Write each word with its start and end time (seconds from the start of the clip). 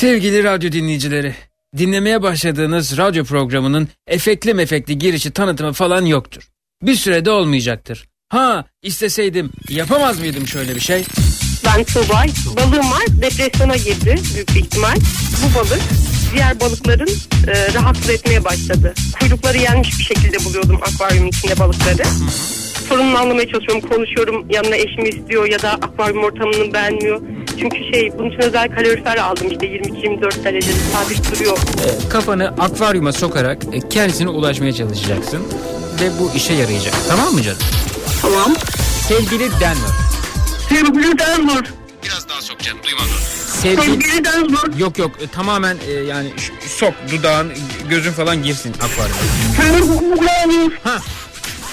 Sevgili 0.00 0.44
radyo 0.44 0.72
dinleyicileri, 0.72 1.34
dinlemeye 1.78 2.22
başladığınız 2.22 2.98
radyo 2.98 3.24
programının 3.24 3.88
efekli 4.06 4.54
mefekli 4.54 4.98
girişi 4.98 5.30
tanıtımı 5.30 5.72
falan 5.72 6.04
yoktur. 6.04 6.48
Bir 6.82 6.94
sürede 6.94 7.30
olmayacaktır. 7.30 8.08
Ha 8.28 8.64
isteseydim 8.82 9.50
yapamaz 9.68 10.20
mıydım 10.20 10.46
şöyle 10.46 10.74
bir 10.74 10.80
şey? 10.80 11.04
Ben 11.66 11.84
Tuğbay. 11.84 12.30
Balığım 12.56 12.90
var. 12.90 13.02
Depresyona 13.22 13.76
girdi 13.76 14.14
büyük 14.34 14.48
bir 14.48 14.60
ihtimal. 14.60 14.96
Bu 15.42 15.58
balık 15.58 15.82
diğer 16.34 16.60
balıkların 16.60 17.10
e, 17.48 17.74
rahatsız 17.74 18.10
etmeye 18.10 18.44
başladı. 18.44 18.94
Kuyrukları 19.20 19.58
yenmiş 19.58 19.98
bir 19.98 20.04
şekilde 20.04 20.44
buluyordum 20.44 20.80
akvaryumun 20.82 21.28
içinde 21.28 21.58
balıkları. 21.58 22.02
Sorununu 22.88 23.18
anlamaya 23.18 23.48
çalışıyorum, 23.48 23.80
konuşuyorum. 23.80 24.46
Yanına 24.50 24.76
eşimi 24.76 25.08
istiyor 25.08 25.46
ya 25.46 25.62
da 25.62 25.72
akvaryum 25.72 26.24
ortamını 26.24 26.74
beğenmiyor. 26.74 27.20
Çünkü 27.60 27.92
şey 27.92 28.18
bunun 28.18 28.30
için 28.30 28.42
özel 28.42 28.68
kalorifer 28.68 29.16
aldım 29.16 29.48
işte 29.50 29.66
22-24 29.66 30.44
derecede 30.44 30.76
sabit 30.92 31.32
duruyor. 31.32 31.58
E, 31.58 32.08
kafanı 32.08 32.48
akvaryuma 32.48 33.12
sokarak 33.12 33.58
e, 33.72 33.88
kendisine 33.88 34.28
ulaşmaya 34.28 34.72
çalışacaksın. 34.72 35.42
Ve 36.00 36.10
bu 36.20 36.36
işe 36.36 36.54
yarayacak. 36.54 36.94
Tamam 37.08 37.34
mı 37.34 37.42
canım? 37.42 37.58
Tamam. 38.22 38.54
Sevgili 39.08 39.50
Denver. 39.50 39.94
Sevgili 40.68 41.18
Denver. 41.18 41.64
Biraz 42.04 42.28
daha 42.28 42.40
sok 42.40 42.58
canım 42.60 42.78
duymadım. 42.86 43.10
Sevgili... 43.46 43.82
Sevgili 43.82 44.24
Denver. 44.24 44.78
Yok 44.78 44.98
yok 44.98 45.10
e, 45.20 45.26
tamamen 45.26 45.76
e, 45.88 45.92
yani 45.92 46.32
sok 46.78 46.94
dudağın 47.12 47.52
gözün 47.88 48.12
falan 48.12 48.42
girsin 48.42 48.72
akvaryuma. 48.72 49.20
Sevgili 49.56 50.26
Denver. 50.26 50.78
Ha. 50.84 50.98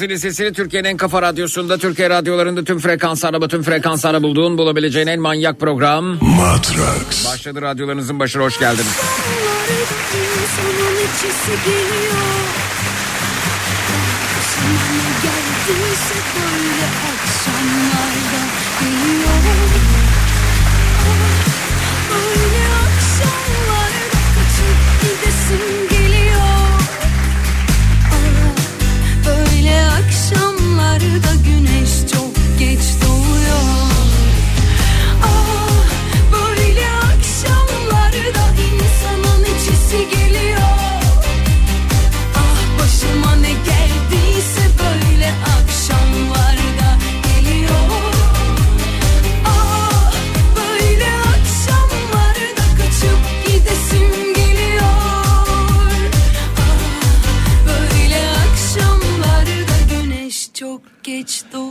Efendim 0.00 0.10
duydunuz 0.10 0.20
zili 0.20 0.32
sesini 0.34 0.52
Türkiye'nin 0.52 0.88
en 0.88 0.96
kafa 0.96 1.22
radyosunda 1.22 1.78
Türkiye 1.78 2.10
radyolarında 2.10 2.64
tüm 2.64 2.78
frekanslarla 2.78 3.42
bütün 3.42 3.62
frekanslarla 3.62 4.22
bulduğun 4.22 4.58
bulabileceğin 4.58 5.06
en 5.06 5.20
manyak 5.20 5.60
program 5.60 6.18
Matrax. 6.20 7.26
başladı 7.26 7.62
radyolarınızın 7.62 8.18
başına 8.18 8.42
hoş 8.42 8.58
geldiniz. 8.58 8.96
Geliyor 11.64 12.20
Başıma 14.36 15.10
geldiyse 15.22 16.14
böyle 16.34 16.86
akşamlarda 17.10 18.09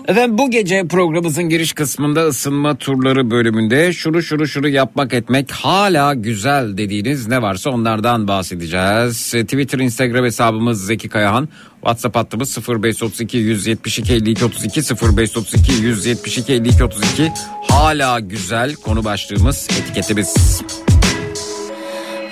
Efendim 0.09 0.37
bu 0.37 0.51
gece 0.51 0.87
programımızın 0.87 1.43
giriş 1.49 1.73
kısmında 1.73 2.27
ısınma 2.27 2.75
turları 2.75 3.31
bölümünde 3.31 3.93
şuru 3.93 4.23
şuru 4.23 4.47
şuru 4.47 4.69
yapmak 4.69 5.13
etmek 5.13 5.51
hala 5.51 6.13
güzel 6.13 6.77
dediğiniz 6.77 7.27
ne 7.27 7.41
varsa 7.41 7.69
onlardan 7.69 8.27
bahsedeceğiz. 8.27 9.33
E, 9.35 9.43
Twitter, 9.43 9.79
Instagram 9.79 10.25
hesabımız 10.25 10.85
Zeki 10.85 11.09
Kayahan. 11.09 11.49
WhatsApp 11.73 12.15
hattımız 12.15 12.57
0532 12.57 13.37
172 13.37 14.13
52 14.13 14.45
32 14.45 14.81
0532 14.81 15.71
172 15.71 16.53
52 16.53 16.83
32 16.83 17.31
hala 17.67 18.19
güzel 18.19 18.75
konu 18.75 19.03
başlığımız 19.03 19.67
etiketimiz. 19.79 20.61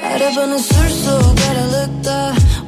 Arabanı 0.03 0.59
sür 0.59 0.89
soğuk 1.05 1.37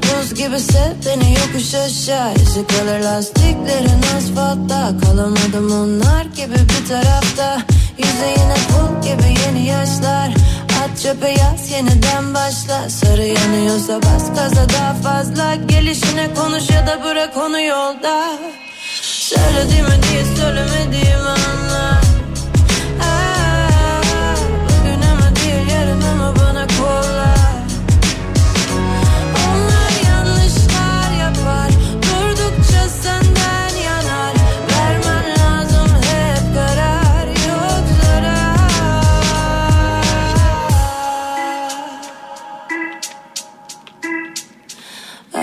Buz 0.10 0.34
gibi 0.34 0.60
sev 0.60 0.92
beni 1.06 1.34
yokuş 1.34 1.76
aşağı. 1.76 2.34
İzi 2.34 2.68
kalır 2.68 3.00
lastiklerin 3.00 4.04
asfaltta. 4.18 4.92
Kalamadım 5.06 5.72
onlar 5.72 6.26
gibi 6.26 6.56
bir 6.56 6.88
tarafta. 6.90 7.62
Yüzeyine 7.98 8.56
pul 8.70 9.02
gibi 9.02 9.40
yeni 9.46 9.68
yaşlar. 9.68 10.30
At 10.84 11.02
çöpe 11.04 11.30
yaz 11.30 11.72
yeniden 11.72 12.34
başla. 12.34 12.90
Sarı 12.90 13.26
yanıyorsa 13.26 14.02
bas 14.02 14.36
gaza 14.36 14.70
daha 14.70 14.94
fazla. 14.94 15.56
Gelişine 15.56 16.34
konuş 16.34 16.70
ya 16.70 16.88
da 16.88 17.04
bırak 17.04 17.38
onu 17.38 17.62
yolda. 17.62 18.30
Söylediğimi 19.02 20.04
diye 20.04 20.24
söylemediğimi 20.36 21.30
anla 21.30 21.89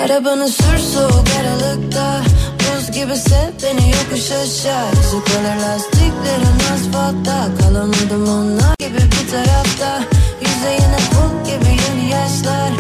Arabanı 0.07 0.49
sür 0.49 0.79
soğuk 0.79 1.25
aralıkta. 1.41 2.21
Buz 2.61 2.91
gibi 2.91 3.17
sev 3.17 3.51
beni 3.63 3.91
yokuş 3.91 4.31
aşağı. 4.31 4.89
Yüzü 4.91 5.25
kalır 5.25 5.57
lastiklerin 5.63 6.59
asfaltta. 6.75 7.49
Kalamadım 7.61 8.29
onlar 8.29 8.75
gibi 8.79 8.99
bir 8.99 9.31
tarafta. 9.31 10.01
Yüzeyine 10.41 10.99
pul 11.11 11.45
gibi 11.45 11.71
yeni 11.71 12.11
yaşlar. 12.11 12.71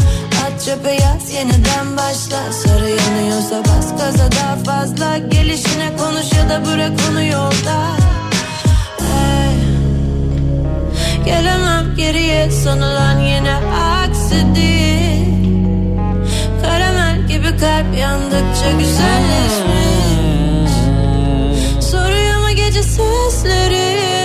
At 0.44 0.64
çöpe 0.64 0.90
yaz 0.90 1.32
yeniden 1.34 1.96
başla. 1.96 2.52
Sarı 2.52 2.90
yanıyorsa 2.90 3.64
bas 3.64 3.90
gaza 3.98 4.32
daha 4.32 4.56
fazla. 4.56 5.18
Gelişine 5.18 5.96
konuş 5.96 6.32
ya 6.32 6.48
da 6.48 6.66
bırak 6.66 6.92
onu 7.10 7.22
yolda. 7.22 7.76
Hey. 8.98 9.56
Gelemem 11.24 11.96
geriye. 11.96 12.50
Sanılan 12.50 13.18
yine 13.18 13.54
aksi 13.54 14.54
değil 14.54 15.35
gibi 17.46 17.58
kalp 17.58 17.98
yandıkça 17.98 18.70
güzelleşmiş 18.78 20.72
Soruyor 21.80 22.38
mu 22.40 22.50
gece 22.56 22.82
seslerin 22.82 24.15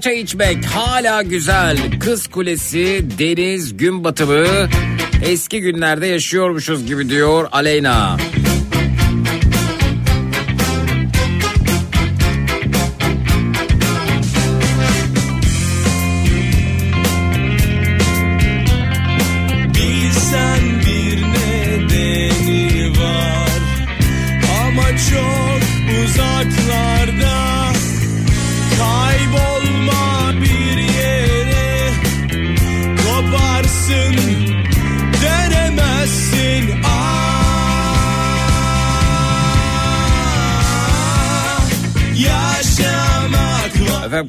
çay 0.00 0.20
içmek 0.20 0.64
hala 0.64 1.22
güzel. 1.22 1.78
Kız 2.00 2.26
Kulesi, 2.26 3.04
deniz, 3.18 3.76
gün 3.76 4.04
batımı 4.04 4.46
eski 5.24 5.60
günlerde 5.60 6.06
yaşıyormuşuz 6.06 6.86
gibi 6.86 7.08
diyor 7.08 7.48
Aleyna. 7.52 8.16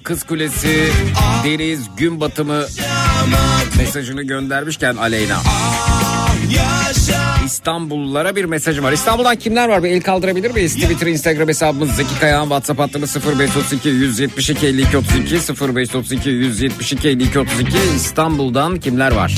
Kız 0.07 0.23
Kulesi, 0.23 0.89
deniz, 1.45 1.79
gün 1.97 2.19
batımı 2.19 2.65
mesajını 3.77 4.23
göndermişken 4.23 4.95
Aleyna. 4.95 5.37
İstanbullulara 7.45 8.35
bir 8.35 8.45
mesajım 8.45 8.85
var. 8.85 8.91
İstanbul'dan 8.91 9.35
kimler 9.35 9.69
var? 9.69 9.83
Bir 9.83 9.89
el 9.89 10.01
kaldırabilir 10.01 10.51
miyiz? 10.51 10.75
Twitter, 10.75 11.07
Instagram 11.07 11.47
hesabımız 11.47 11.95
Zeki 11.95 12.19
Kayağan, 12.19 12.43
WhatsApp 12.43 12.79
hattımız 12.79 13.15
0532 13.15 13.89
172 13.89 14.67
52 14.67 14.97
32 14.97 15.35
0532 15.75 16.29
172 16.29 17.07
52 17.07 17.39
32 17.39 17.77
İstanbul'dan 17.95 18.79
kimler 18.79 19.11
var? 19.11 19.35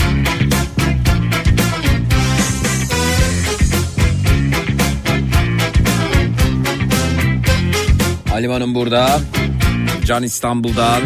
Halim 8.29 8.51
Hanım 8.51 8.75
burada. 8.75 9.21
Can 10.09 10.23
İstanbul'dan. 10.23 11.01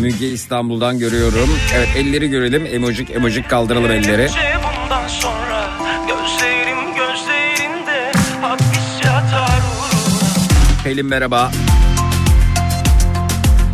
Müge 0.00 0.26
İstanbul'dan 0.26 0.98
görüyorum. 0.98 1.50
Evet 1.74 1.88
elleri 1.96 2.30
görelim. 2.30 2.66
Emojik 2.66 3.10
emojik 3.10 3.50
kaldıralım 3.50 3.90
elleri. 3.90 4.30
Pelin 10.84 11.06
merhaba. 11.06 11.50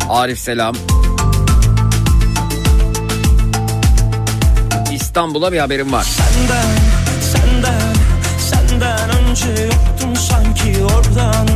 Arif 0.09 0.39
selam. 0.39 0.75
İstanbul'a 4.93 5.51
bir 5.51 5.59
haberim 5.59 5.91
var. 5.91 6.03
Senden, 6.03 6.65
senden, 7.21 7.95
senden 8.39 9.09
önce 9.09 9.63
yoktun 9.63 10.13
sanki 10.13 10.83
oradan, 10.83 11.47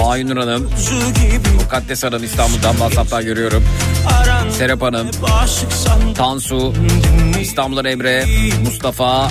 gelip 0.00 0.06
Mahynur 0.06 0.36
Hanım, 0.36 0.70
Mukaddes 1.62 2.04
Hanım 2.04 2.24
İstanbul'dan 2.24 2.72
WhatsApp'tan 2.72 3.24
görüyorum. 3.24 3.64
Serap 4.58 4.82
Hanım, 4.82 5.10
Tansu, 6.14 6.74
İstanbul'dan 7.40 7.84
Emre, 7.84 8.24
Mustafa, 8.64 9.30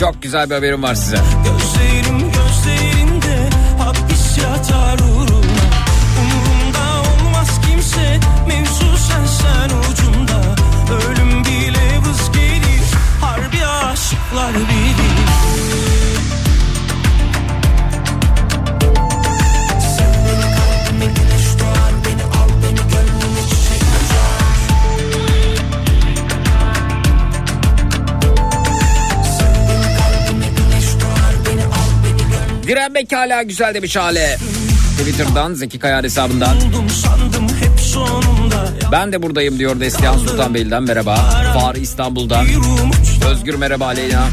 çok 0.00 0.22
güzel 0.22 0.50
bir 0.50 0.54
haberim 0.54 0.82
var 0.82 0.94
size. 0.94 1.16
Gözlerim 1.16 2.18
gözlerinde 2.18 3.50
hapis 3.78 4.38
yatar 4.38 4.98
uğruna 4.98 5.64
Umurumda 6.20 7.00
olmaz 7.00 7.60
kimse 7.68 8.20
mevzu 8.48 8.96
sen 8.96 9.26
sen 9.26 9.70
ucunda 9.78 10.40
Ölüm 10.94 11.44
bile 11.44 11.98
vız 11.98 12.32
gelir. 12.32 12.82
Harbi 13.20 13.66
aşıklar 13.66 14.54
bilir 14.54 15.09
Direnmek 32.90 33.12
hala 33.12 33.42
güzel 33.42 33.74
demiş 33.74 33.96
Hale. 33.96 34.38
Twitter'dan 34.98 35.54
Zeki 35.54 35.78
Kayar 35.78 36.04
hesabından. 36.04 36.56
Ben 38.92 39.12
de 39.12 39.22
buradayım 39.22 39.58
diyor 39.58 39.80
Deslihan 39.80 40.18
Sultanbeyli'den 40.18 40.82
merhaba. 40.82 41.16
Fahri 41.54 41.80
İstanbul'dan. 41.80 42.46
Özgür 43.30 43.54
merhaba 43.54 43.86
Aleyna. 43.86 44.28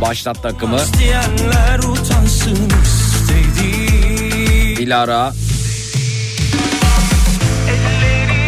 Başlat 0.00 0.42
takımı. 0.42 0.80
Dilara. 4.76 5.32
Ellerin 7.68 8.38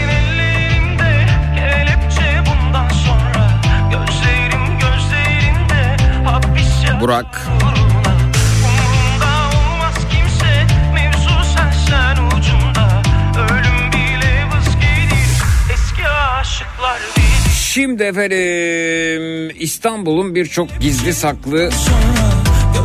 Şimdi 17.72 18.02
efendim 18.02 19.56
İstanbul'un 19.60 20.34
birçok 20.34 20.80
gizli 20.80 21.14
saklı 21.14 21.70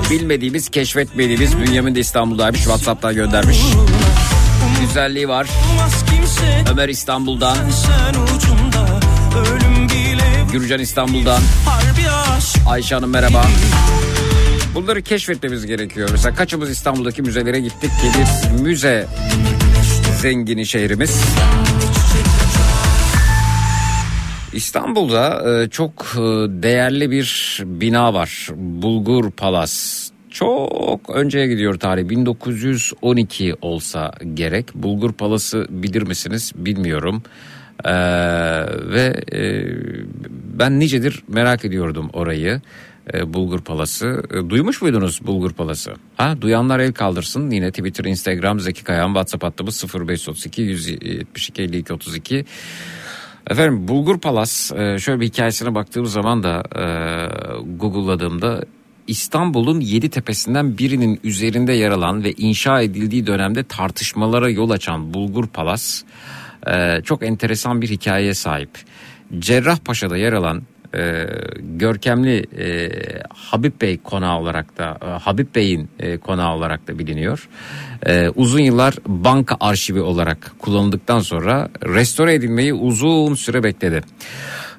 bilmediğimiz 0.10 0.70
keşfetmediğimiz 0.70 1.60
Bünyamin 1.60 1.96
de 1.96 2.00
İstanbul'daymış 2.00 2.60
WhatsApp'tan 2.60 3.15
göndermiş. 3.15 3.58
Güzelliği 4.82 5.30
var. 5.30 5.48
Ömer 6.72 6.89
İstanbul'dan. 6.89 7.58
Gürcan 10.51 10.80
İstanbul'dan. 10.80 11.42
Ayşe 12.68 12.96
Hanım 12.96 13.10
merhaba. 13.10 13.46
Bunları 14.75 15.01
keşfetmemiz 15.01 15.65
gerekiyor. 15.65 16.10
Mesela 16.12 16.36
kaçımız 16.36 16.70
İstanbul'daki 16.70 17.22
müzelere 17.22 17.60
gittik 17.60 17.89
ki 17.89 18.08
bir 18.20 18.62
müze 18.62 19.08
zengini 20.22 20.65
şehrimiz. 20.65 21.22
İstanbul'da 24.55 25.51
e, 25.63 25.69
çok 25.69 26.05
e, 26.15 26.19
değerli 26.63 27.12
bir 27.12 27.59
bina 27.65 28.13
var. 28.13 28.50
Bulgur 28.55 29.31
Palas. 29.31 30.05
Çok 30.29 31.09
önceye 31.09 31.47
gidiyor 31.47 31.74
tarih 31.79 32.09
1912 32.09 33.55
olsa 33.62 34.12
gerek. 34.33 34.75
Bulgur 34.75 35.13
Palas'ı 35.13 35.67
bilir 35.69 36.01
misiniz 36.01 36.51
bilmiyorum. 36.55 37.24
Ee, 37.85 37.91
ve 38.93 39.24
e, 39.33 39.65
ben 40.59 40.79
nicedir 40.79 41.24
merak 41.27 41.65
ediyordum 41.65 42.09
orayı. 42.13 42.62
e, 43.13 43.33
Bulgur 43.33 43.62
Palas'ı. 43.62 44.24
E, 44.33 44.50
duymuş 44.50 44.81
muydunuz 44.81 45.19
Bulgur 45.27 45.51
Palas'ı? 45.53 45.93
Ha, 46.17 46.35
duyanlar 46.41 46.79
el 46.79 46.93
kaldırsın. 46.93 47.51
Yine 47.51 47.69
Twitter, 47.69 48.05
Instagram, 48.05 48.59
Zeki 48.59 48.83
Kayan, 48.83 49.07
WhatsApp 49.07 49.43
hattımız 49.43 49.83
0532 49.95 50.62
172 50.62 51.62
52 51.62 51.93
32. 51.93 52.45
Efendim 53.49 53.87
Bulgur 53.87 54.19
Palas 54.19 54.71
e, 54.71 54.99
şöyle 54.99 55.19
bir 55.19 55.25
hikayesine 55.25 55.75
baktığım 55.75 56.05
zaman 56.05 56.43
da 56.43 56.63
e, 56.75 56.83
Google'ladığımda 57.77 58.63
İstanbul'un 59.07 59.79
yedi 59.79 60.09
tepesinden 60.09 60.77
birinin 60.77 61.19
üzerinde 61.23 61.73
yer 61.73 61.91
alan 61.91 62.23
ve 62.23 62.31
inşa 62.31 62.81
edildiği 62.81 63.27
dönemde 63.27 63.63
tartışmalara 63.63 64.49
yol 64.49 64.69
açan 64.69 65.13
Bulgur 65.13 65.47
Palas 65.47 66.03
e, 66.67 67.01
çok 67.03 67.23
enteresan 67.23 67.81
bir 67.81 67.89
hikayeye 67.89 68.33
sahip. 68.33 68.69
Cerrahpaşa'da 69.39 70.17
yer 70.17 70.33
alan 70.33 70.63
e, 70.95 71.27
görkemli 71.59 72.45
e, 72.57 72.89
Habib 73.29 73.81
Bey 73.81 73.97
konağı 73.97 74.39
olarak 74.39 74.77
da 74.77 74.97
e, 75.01 75.05
Habib 75.05 75.55
Bey'in 75.55 75.89
e, 75.99 76.17
konağı 76.17 76.55
olarak 76.55 76.87
da 76.87 76.99
biliniyor. 76.99 77.49
E, 78.05 78.29
uzun 78.35 78.59
yıllar 78.59 78.93
banka 79.07 79.57
arşivi 79.59 80.01
olarak 80.01 80.51
kullanıldıktan 80.59 81.19
sonra 81.19 81.69
restore 81.83 82.33
edilmeyi 82.33 82.73
uzun 82.73 83.35
süre 83.35 83.63
bekledi. 83.63 84.01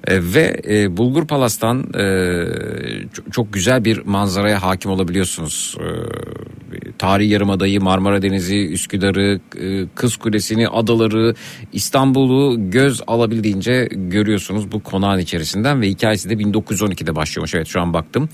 E, 0.07 0.35
ve 0.35 0.61
e, 0.69 0.97
Bulgur 0.97 1.27
Palas'tan 1.27 1.95
e, 1.95 2.45
çok, 3.13 3.33
çok 3.33 3.53
güzel 3.53 3.85
bir 3.85 4.03
manzaraya 4.05 4.63
hakim 4.63 4.91
olabiliyorsunuz. 4.91 5.77
E, 5.81 5.87
tarihi 6.99 7.33
yarımadayı, 7.33 7.81
Marmara 7.81 8.23
Denizi, 8.23 8.67
Üsküdar'ı, 8.67 9.41
e, 9.61 9.87
Kız 9.95 10.17
Kulesi'ni, 10.17 10.69
adaları, 10.69 11.35
İstanbul'u 11.73 12.71
göz 12.71 13.03
alabildiğince 13.07 13.89
görüyorsunuz 13.93 14.73
bu 14.73 14.83
konağın 14.83 15.19
içerisinden 15.19 15.81
ve 15.81 15.89
hikayesi 15.89 16.31
de 16.31 16.35
1912'de 16.35 17.17
başlıyormuş. 17.17 17.55
Evet 17.55 17.67
şu 17.67 17.81
an 17.81 17.93
baktım. 17.93 18.29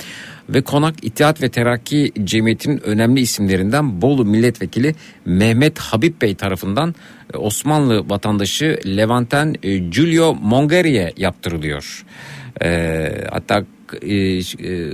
Ve 0.48 0.62
konak 0.62 0.94
İttihat 1.02 1.42
ve 1.42 1.48
Terakki 1.48 2.12
Cemiyeti'nin 2.24 2.80
önemli 2.86 3.20
isimlerinden 3.20 4.02
Bolu 4.02 4.24
Milletvekili 4.24 4.94
Mehmet 5.24 5.78
Habib 5.78 6.22
Bey 6.22 6.34
tarafından 6.34 6.94
e, 7.34 7.36
Osmanlı 7.36 8.10
vatandaşı 8.10 8.78
Levanten 8.86 9.54
e, 9.62 9.78
Giulio 9.78 10.34
Mongeri'ye 10.34 11.12
yaptırılıyor. 11.16 12.04
E, 12.62 13.08
hatta 13.30 13.64
e, 14.02 14.14
e, 14.14 14.92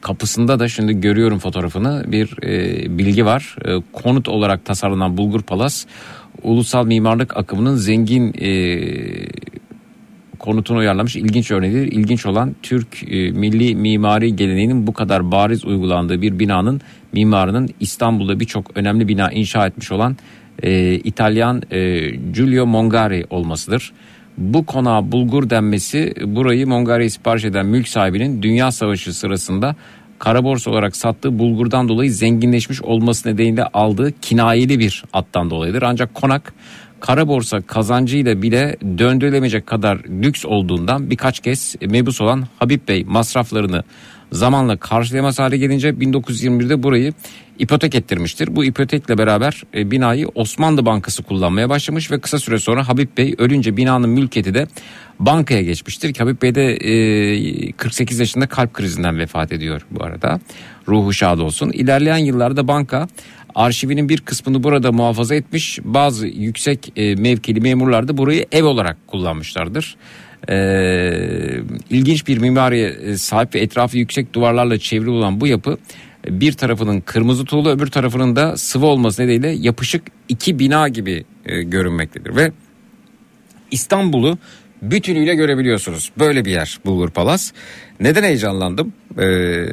kapısında 0.00 0.58
da 0.58 0.68
şimdi 0.68 1.00
görüyorum 1.00 1.38
fotoğrafını 1.38 2.04
bir 2.08 2.42
e, 2.42 2.98
bilgi 2.98 3.26
var. 3.26 3.56
E, 3.64 3.82
konut 3.92 4.28
olarak 4.28 4.64
tasarlanan 4.64 5.16
Bulgur 5.16 5.42
Palas 5.42 5.86
ulusal 6.42 6.86
mimarlık 6.86 7.36
akımının 7.36 7.76
zengin 7.76 8.34
e, 8.40 8.50
konutunu 10.38 10.78
uyarlamış 10.78 11.16
ilginç 11.16 11.50
örneğidir. 11.50 11.92
İlginç 11.92 12.26
olan 12.26 12.56
Türk 12.62 13.02
e, 13.02 13.30
milli 13.30 13.74
mimari 13.74 14.36
geleneğinin 14.36 14.86
bu 14.86 14.92
kadar 14.92 15.30
bariz 15.30 15.64
uygulandığı 15.64 16.22
bir 16.22 16.38
binanın 16.38 16.80
mimarının 17.12 17.68
İstanbul'da 17.80 18.40
birçok 18.40 18.76
önemli 18.76 19.08
bina 19.08 19.30
inşa 19.30 19.66
etmiş 19.66 19.92
olan 19.92 20.16
e, 20.62 20.94
İtalyan 20.94 21.62
e, 21.70 22.10
Giulio 22.10 22.66
Mongari 22.66 23.26
olmasıdır. 23.30 23.92
Bu 24.38 24.66
konağa 24.66 25.12
bulgur 25.12 25.50
denmesi 25.50 26.14
burayı 26.24 26.66
Mongari'ye 26.66 27.10
sipariş 27.10 27.44
eden 27.44 27.66
mülk 27.66 27.88
sahibinin 27.88 28.42
Dünya 28.42 28.72
Savaşı 28.72 29.14
sırasında 29.14 29.76
kara 30.18 30.44
borsa 30.44 30.70
olarak 30.70 30.96
sattığı 30.96 31.38
bulgurdan 31.38 31.88
dolayı 31.88 32.12
zenginleşmiş 32.12 32.82
olması 32.82 33.28
nedeniyle 33.28 33.64
aldığı 33.64 34.12
kinayeli 34.20 34.78
bir 34.78 35.04
attan 35.12 35.50
dolayıdır. 35.50 35.82
Ancak 35.82 36.14
konak 36.14 36.54
kara 37.00 37.28
borsa 37.28 37.60
kazancıyla 37.60 38.42
bile 38.42 38.76
döndürülemeyecek 38.98 39.66
kadar 39.66 39.98
lüks 39.98 40.44
olduğundan 40.44 41.10
birkaç 41.10 41.40
kez 41.40 41.76
mebus 41.80 42.20
olan 42.20 42.46
Habib 42.58 42.88
Bey 42.88 43.04
masraflarını 43.04 43.84
zamanla 44.34 44.76
karşılayamaz 44.76 45.38
hale 45.38 45.56
gelince 45.56 45.88
1921'de 45.90 46.82
burayı 46.82 47.12
ipotek 47.58 47.94
ettirmiştir. 47.94 48.56
Bu 48.56 48.64
ipotekle 48.64 49.18
beraber 49.18 49.62
e, 49.74 49.90
binayı 49.90 50.28
Osmanlı 50.34 50.86
Bankası 50.86 51.22
kullanmaya 51.22 51.68
başlamış 51.68 52.10
ve 52.10 52.20
kısa 52.20 52.38
süre 52.38 52.58
sonra 52.58 52.88
Habib 52.88 53.08
Bey 53.18 53.34
ölünce 53.38 53.76
binanın 53.76 54.10
mülkiyeti 54.10 54.54
de 54.54 54.66
bankaya 55.18 55.62
geçmiştir. 55.62 56.16
Habib 56.18 56.42
Bey 56.42 56.54
de 56.54 56.74
e, 56.74 57.72
48 57.72 58.18
yaşında 58.18 58.46
kalp 58.46 58.74
krizinden 58.74 59.18
vefat 59.18 59.52
ediyor 59.52 59.86
bu 59.90 60.04
arada. 60.04 60.40
Ruhu 60.88 61.12
şad 61.12 61.38
olsun. 61.38 61.70
İlerleyen 61.70 62.18
yıllarda 62.18 62.68
banka 62.68 63.08
arşivinin 63.54 64.08
bir 64.08 64.20
kısmını 64.20 64.62
burada 64.62 64.92
muhafaza 64.92 65.34
etmiş. 65.34 65.78
Bazı 65.84 66.26
yüksek 66.26 66.92
e, 66.96 67.14
mevkili 67.14 67.60
memurlar 67.60 68.08
da 68.08 68.16
burayı 68.16 68.46
ev 68.52 68.64
olarak 68.64 68.96
kullanmışlardır. 69.06 69.96
Ee, 70.50 71.60
ilginç 71.90 72.26
bir 72.26 72.38
mimariye 72.38 72.88
e, 72.88 73.16
sahip 73.16 73.54
ve 73.54 73.60
etrafı 73.60 73.98
yüksek 73.98 74.34
duvarlarla 74.34 74.78
çevrili 74.78 75.10
olan 75.10 75.40
bu 75.40 75.46
yapı 75.46 75.78
bir 76.28 76.52
tarafının 76.52 77.00
kırmızı 77.00 77.44
tuğlu 77.44 77.70
öbür 77.70 77.86
tarafının 77.86 78.36
da 78.36 78.56
sıvı 78.56 78.86
olması 78.86 79.22
nedeniyle 79.22 79.48
yapışık 79.48 80.02
iki 80.28 80.58
bina 80.58 80.88
gibi 80.88 81.24
e, 81.46 81.62
görünmektedir 81.62 82.36
ve 82.36 82.52
İstanbul'u 83.70 84.38
bütünüyle 84.82 85.34
görebiliyorsunuz. 85.34 86.12
Böyle 86.18 86.44
bir 86.44 86.50
yer 86.50 86.78
Bulgur 86.86 87.10
Palas. 87.10 87.52
Neden 88.00 88.22
heyecanlandım? 88.22 88.92
Ee, 89.18 89.64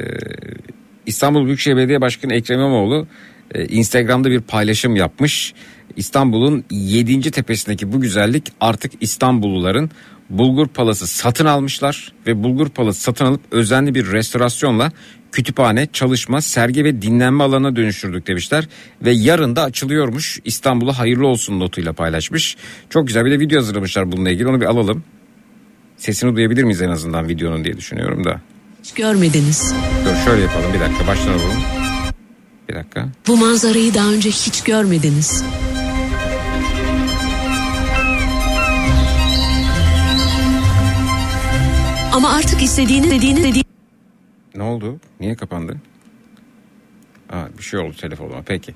İstanbul 1.05 1.45
Büyükşehir 1.45 1.77
Belediye 1.77 2.01
Başkanı 2.01 2.33
Ekrem 2.33 2.59
İmamoğlu 2.59 3.07
e, 3.55 3.65
Instagram'da 3.65 4.31
bir 4.31 4.41
paylaşım 4.41 4.95
yapmış. 4.95 5.53
İstanbul'un 5.95 6.63
7. 6.71 7.31
tepesindeki 7.31 7.93
bu 7.93 8.01
güzellik 8.01 8.51
artık 8.59 8.91
İstanbulluların 9.01 9.91
Bulgur 10.31 10.67
Palas'ı 10.67 11.07
satın 11.07 11.45
almışlar 11.45 12.13
ve 12.27 12.43
Bulgur 12.43 12.69
Palas'ı 12.69 13.01
satın 13.01 13.25
alıp 13.25 13.41
özenli 13.51 13.95
bir 13.95 14.11
restorasyonla 14.11 14.91
kütüphane, 15.31 15.87
çalışma, 15.93 16.41
sergi 16.41 16.83
ve 16.83 17.01
dinlenme 17.01 17.43
alanına 17.43 17.75
dönüştürdük 17.75 18.27
demişler. 18.27 18.67
Ve 19.01 19.11
yarın 19.11 19.55
da 19.55 19.63
açılıyormuş 19.63 20.39
İstanbul'a 20.45 20.99
hayırlı 20.99 21.27
olsun 21.27 21.59
notuyla 21.59 21.93
paylaşmış. 21.93 22.57
Çok 22.89 23.07
güzel 23.07 23.25
bir 23.25 23.31
de 23.31 23.39
video 23.39 23.59
hazırlamışlar 23.59 24.11
bununla 24.11 24.29
ilgili 24.29 24.47
onu 24.47 24.61
bir 24.61 24.65
alalım. 24.65 25.03
Sesini 25.97 26.35
duyabilir 26.35 26.63
miyiz 26.63 26.81
en 26.81 26.89
azından 26.89 27.27
videonun 27.27 27.63
diye 27.63 27.77
düşünüyorum 27.77 28.23
da. 28.23 28.41
Hiç 28.83 28.93
görmediniz. 28.93 29.73
Dur 30.05 30.15
şöyle 30.25 30.41
yapalım 30.41 30.73
bir 30.73 30.79
dakika 30.79 31.07
baştan 31.07 31.31
alalım. 31.31 31.61
Bir 32.69 32.75
dakika. 32.75 33.09
Bu 33.27 33.37
manzarayı 33.37 33.93
daha 33.93 34.11
önce 34.11 34.29
hiç 34.29 34.63
görmediniz. 34.63 35.43
Ama 42.11 42.33
artık 42.33 42.61
istediğiniz 42.61 43.11
dediğiniz 43.11 43.43
dediğiniz 43.43 43.63
Ne 44.55 44.63
oldu? 44.63 44.99
Niye 45.19 45.35
kapandı? 45.35 45.77
Aa, 47.29 47.45
bir 47.57 47.63
şey 47.63 47.79
oldu 47.79 47.95
telefonuma 48.01 48.41
peki. 48.45 48.73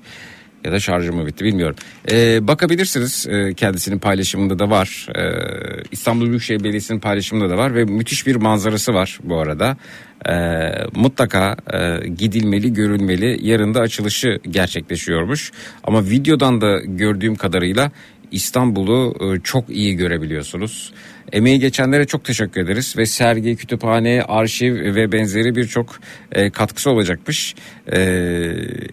Ya 0.64 0.72
da 0.72 0.80
şarjım 0.80 1.16
mı 1.16 1.26
bitti 1.26 1.44
bilmiyorum. 1.44 1.76
Ee, 2.10 2.48
bakabilirsiniz 2.48 3.26
ee, 3.30 3.54
kendisinin 3.54 3.98
paylaşımında 3.98 4.58
da 4.58 4.70
var. 4.70 5.08
Ee, 5.16 5.82
İstanbul 5.92 6.26
Büyükşehir 6.26 6.60
Belediyesi'nin 6.60 7.00
paylaşımında 7.00 7.50
da 7.50 7.56
var 7.56 7.74
ve 7.74 7.84
müthiş 7.84 8.26
bir 8.26 8.36
manzarası 8.36 8.94
var 8.94 9.18
bu 9.22 9.38
arada. 9.38 9.76
Ee, 10.28 10.32
mutlaka 10.94 11.56
e, 11.72 12.08
gidilmeli, 12.08 12.72
görülmeli. 12.72 13.38
Yarın 13.48 13.74
da 13.74 13.80
açılışı 13.80 14.40
gerçekleşiyormuş. 14.50 15.52
Ama 15.84 16.04
videodan 16.04 16.60
da 16.60 16.80
gördüğüm 16.84 17.34
kadarıyla 17.34 17.90
İstanbul'u 18.30 19.14
e, 19.20 19.40
çok 19.40 19.70
iyi 19.70 19.96
görebiliyorsunuz. 19.96 20.92
Emeği 21.32 21.58
geçenlere 21.58 22.06
çok 22.06 22.24
teşekkür 22.24 22.60
ederiz 22.60 22.94
ve 22.98 23.06
sergi, 23.06 23.56
kütüphane, 23.56 24.22
arşiv 24.22 24.74
ve 24.74 25.12
benzeri 25.12 25.56
birçok 25.56 25.98
e, 26.32 26.50
katkısı 26.50 26.90
olacakmış. 26.90 27.54
E, 27.92 27.98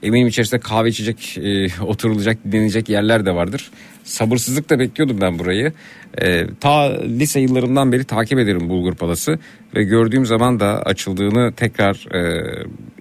eminim 0.03 0.27
içerisinde 0.27 0.61
kahve 0.61 0.89
içecek, 0.89 1.37
e, 1.37 1.67
oturulacak, 1.83 2.37
dinlenecek 2.51 2.89
yerler 2.89 3.25
de 3.25 3.35
vardır. 3.35 3.71
Sabırsızlıkla 4.03 4.79
bekliyordum 4.79 5.21
ben 5.21 5.39
burayı. 5.39 5.73
E, 6.21 6.45
ta 6.59 7.01
lise 7.03 7.39
yıllarından 7.39 7.91
beri 7.91 8.03
takip 8.03 8.39
ederim 8.39 8.69
Bulgur 8.69 8.95
Palası 8.95 9.39
ve 9.75 9.83
gördüğüm 9.83 10.25
zaman 10.25 10.59
da 10.59 10.81
açıldığını 10.81 11.53
tekrar 11.53 12.15
e, 12.15 12.43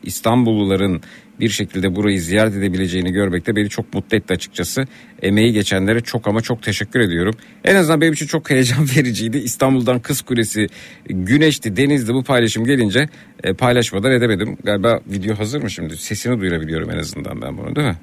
İstanbulluların 0.03 1.03
bir 1.45 1.53
şekilde 1.53 1.97
burayı 1.97 2.21
ziyaret 2.21 2.55
edebileceğini 2.55 3.13
görmek 3.13 3.47
de 3.47 3.57
beni 3.57 3.69
çok 3.69 3.95
mutlu 3.95 4.17
etti 4.17 4.35
açıkçası. 4.35 4.87
Emeği 5.23 5.53
geçenlere 5.53 6.01
çok 6.01 6.29
ama 6.29 6.41
çok 6.41 6.63
teşekkür 6.63 7.01
ediyorum. 7.01 7.35
En 7.65 7.75
azından 7.75 8.01
benim 8.01 8.13
için 8.13 8.27
çok 8.27 8.51
heyecan 8.51 8.87
vericiydi. 8.97 9.39
İstanbul'dan 9.39 10.01
Kız 10.01 10.23
Kulesi, 10.23 10.67
Güneş'ti, 11.07 11.77
Deniz'di 11.77 12.15
bu 12.15 12.25
paylaşım 12.25 12.65
gelince 12.65 13.09
e, 13.45 13.53
paylaşmadan 13.53 14.13
edemedim. 14.13 14.57
Galiba 14.65 15.01
video 15.07 15.39
hazır 15.39 15.63
mı 15.63 15.71
şimdi? 15.71 15.97
Sesini 15.97 16.41
duyurabiliyorum 16.41 16.91
en 16.91 16.99
azından 16.99 17.43
ben 17.43 17.59
bunu 17.59 17.77
değil 17.77 17.89
mi? 17.89 17.97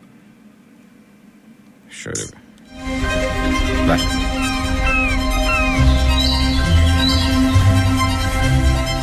Şöyle 1.90 2.20
bir. 2.20 2.40
Ver. 3.90 4.29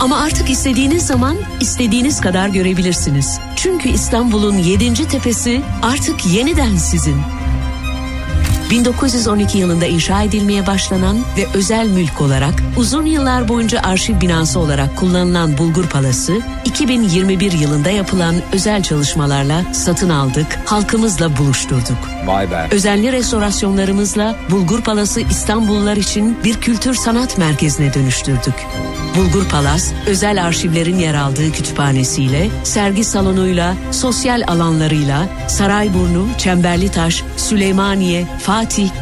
Ama 0.00 0.16
artık 0.16 0.50
istediğiniz 0.50 1.06
zaman 1.06 1.36
istediğiniz 1.60 2.20
kadar 2.20 2.48
görebilirsiniz. 2.48 3.38
Çünkü 3.56 3.88
İstanbul'un 3.88 4.58
7. 4.58 5.08
tepesi 5.08 5.62
artık 5.82 6.26
yeniden 6.26 6.76
sizin. 6.76 7.16
1912 8.70 9.58
yılında 9.58 9.86
inşa 9.86 10.22
edilmeye 10.22 10.66
başlanan 10.66 11.18
ve 11.36 11.46
özel 11.54 11.88
mülk 11.88 12.20
olarak 12.20 12.54
uzun 12.76 13.06
yıllar 13.06 13.48
boyunca 13.48 13.80
arşiv 13.80 14.20
binası 14.20 14.60
olarak 14.60 14.96
kullanılan 14.96 15.58
Bulgur 15.58 15.84
Palası 15.84 16.40
2021 16.64 17.52
yılında 17.52 17.90
yapılan 17.90 18.34
özel 18.52 18.82
çalışmalarla 18.82 19.74
satın 19.74 20.08
aldık, 20.08 20.58
halkımızla 20.64 21.36
buluşturduk. 21.36 21.98
Vay 22.26 22.50
be. 22.50 22.68
Özenli 22.70 23.12
restorasyonlarımızla 23.12 24.36
Bulgur 24.50 24.80
Palası 24.80 25.20
İstanbullular 25.20 25.96
için 25.96 26.38
bir 26.44 26.54
kültür 26.54 26.94
sanat 26.94 27.38
merkezine 27.38 27.94
dönüştürdük. 27.94 28.54
Bulgur 29.16 29.48
Palas, 29.48 29.92
özel 30.06 30.44
arşivlerin 30.44 30.98
yer 30.98 31.14
aldığı 31.14 31.52
kütüphanesiyle, 31.52 32.48
sergi 32.64 33.04
salonuyla, 33.04 33.74
sosyal 33.90 34.42
alanlarıyla, 34.46 35.28
Sarayburnu, 35.48 36.28
Çemberlitaş, 36.38 37.24
Süleymaniye, 37.36 38.26
Fatih, 38.40 38.55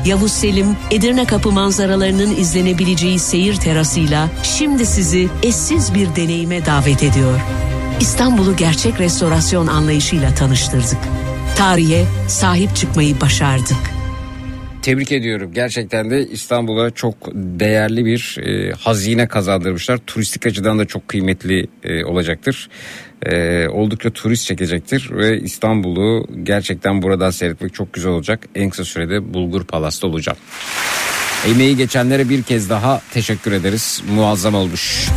Yavuz 0.06 0.32
Selim, 0.32 0.66
Edirne 0.90 1.24
Kapı 1.24 1.52
manzaralarının 1.52 2.36
izlenebileceği 2.36 3.18
seyir 3.18 3.56
terasıyla 3.56 4.28
şimdi 4.42 4.86
sizi 4.86 5.28
eşsiz 5.42 5.94
bir 5.94 6.16
deneyime 6.16 6.66
davet 6.66 7.02
ediyor. 7.02 7.40
İstanbul'u 8.00 8.56
gerçek 8.56 9.00
restorasyon 9.00 9.66
anlayışıyla 9.66 10.34
tanıştırdık. 10.34 10.98
Tarihe 11.56 12.04
sahip 12.28 12.76
çıkmayı 12.76 13.20
başardık. 13.20 13.94
Tebrik 14.82 15.12
ediyorum. 15.12 15.50
Gerçekten 15.54 16.10
de 16.10 16.28
İstanbul'a 16.28 16.90
çok 16.90 17.14
değerli 17.34 18.04
bir 18.04 18.38
e, 18.38 18.72
hazine 18.72 19.28
kazandırmışlar. 19.28 19.98
Turistik 20.06 20.46
açıdan 20.46 20.78
da 20.78 20.84
çok 20.84 21.08
kıymetli 21.08 21.66
e, 21.84 22.04
olacaktır. 22.04 22.68
E, 23.24 23.68
oldukça 23.68 24.10
turist 24.10 24.46
çekecektir 24.46 25.10
ve 25.10 25.40
İstanbul'u 25.40 26.26
gerçekten 26.42 27.02
buradan 27.02 27.30
seyretmek 27.30 27.74
çok 27.74 27.92
güzel 27.92 28.12
olacak. 28.12 28.40
En 28.54 28.70
kısa 28.70 28.84
sürede 28.84 29.34
Bulgur 29.34 29.64
Palas'ta 29.64 30.06
olacağım. 30.06 30.38
Emeği 31.48 31.76
geçenlere 31.76 32.28
bir 32.28 32.42
kez 32.42 32.70
daha 32.70 33.00
teşekkür 33.14 33.52
ederiz. 33.52 34.02
Muazzam 34.14 34.54
olmuş. 34.54 35.08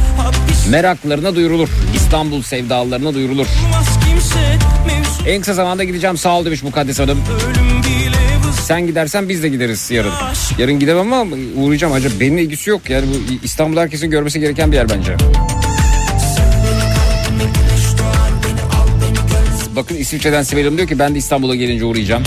Meraklarına 0.69 1.35
duyurulur. 1.35 1.69
İstanbul 1.95 2.41
sevdalarına 2.41 3.13
duyurulur. 3.13 3.47
En 5.27 5.39
kısa 5.39 5.53
zamanda 5.53 5.83
gideceğim 5.83 6.17
sağ 6.17 6.39
ol 6.39 6.45
demiş 6.45 6.63
Mukaddes 6.63 6.99
Hanım. 6.99 7.19
Sen 8.61 8.87
gidersen 8.87 9.29
biz 9.29 9.43
de 9.43 9.49
gideriz 9.49 9.91
yarın. 9.91 10.11
Yarın 10.57 10.79
gidemem 10.79 11.13
ama 11.13 11.35
uğrayacağım. 11.55 11.93
Acaba 11.93 12.13
benimle 12.19 12.41
ilgisi 12.43 12.69
yok. 12.69 12.89
Yani 12.89 13.05
bu 13.07 13.33
İstanbul 13.43 13.77
herkesin 13.77 14.11
görmesi 14.11 14.39
gereken 14.39 14.71
bir 14.71 14.77
yer 14.77 14.89
bence. 14.89 15.15
Bakın 19.77 19.95
İsviçre'den 19.95 20.41
Sibel 20.41 20.63
Hanım 20.63 20.77
diyor 20.77 20.87
ki 20.87 20.99
ben 20.99 21.15
de 21.15 21.17
İstanbul'a 21.17 21.55
gelince 21.55 21.85
uğrayacağım. 21.85 22.23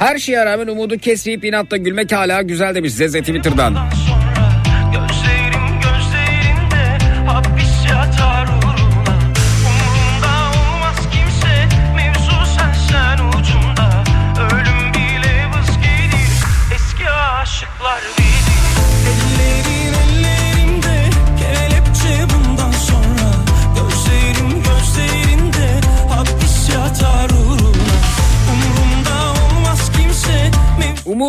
Her 0.00 0.18
şeye 0.18 0.46
rağmen 0.46 0.66
umudu 0.66 0.98
kesmeyip 0.98 1.44
inatla 1.44 1.76
gülmek 1.76 2.12
hala 2.12 2.42
güzel 2.42 2.74
demiş 2.74 2.92
Zeze 2.92 3.20
Twitter'dan. 3.20 3.76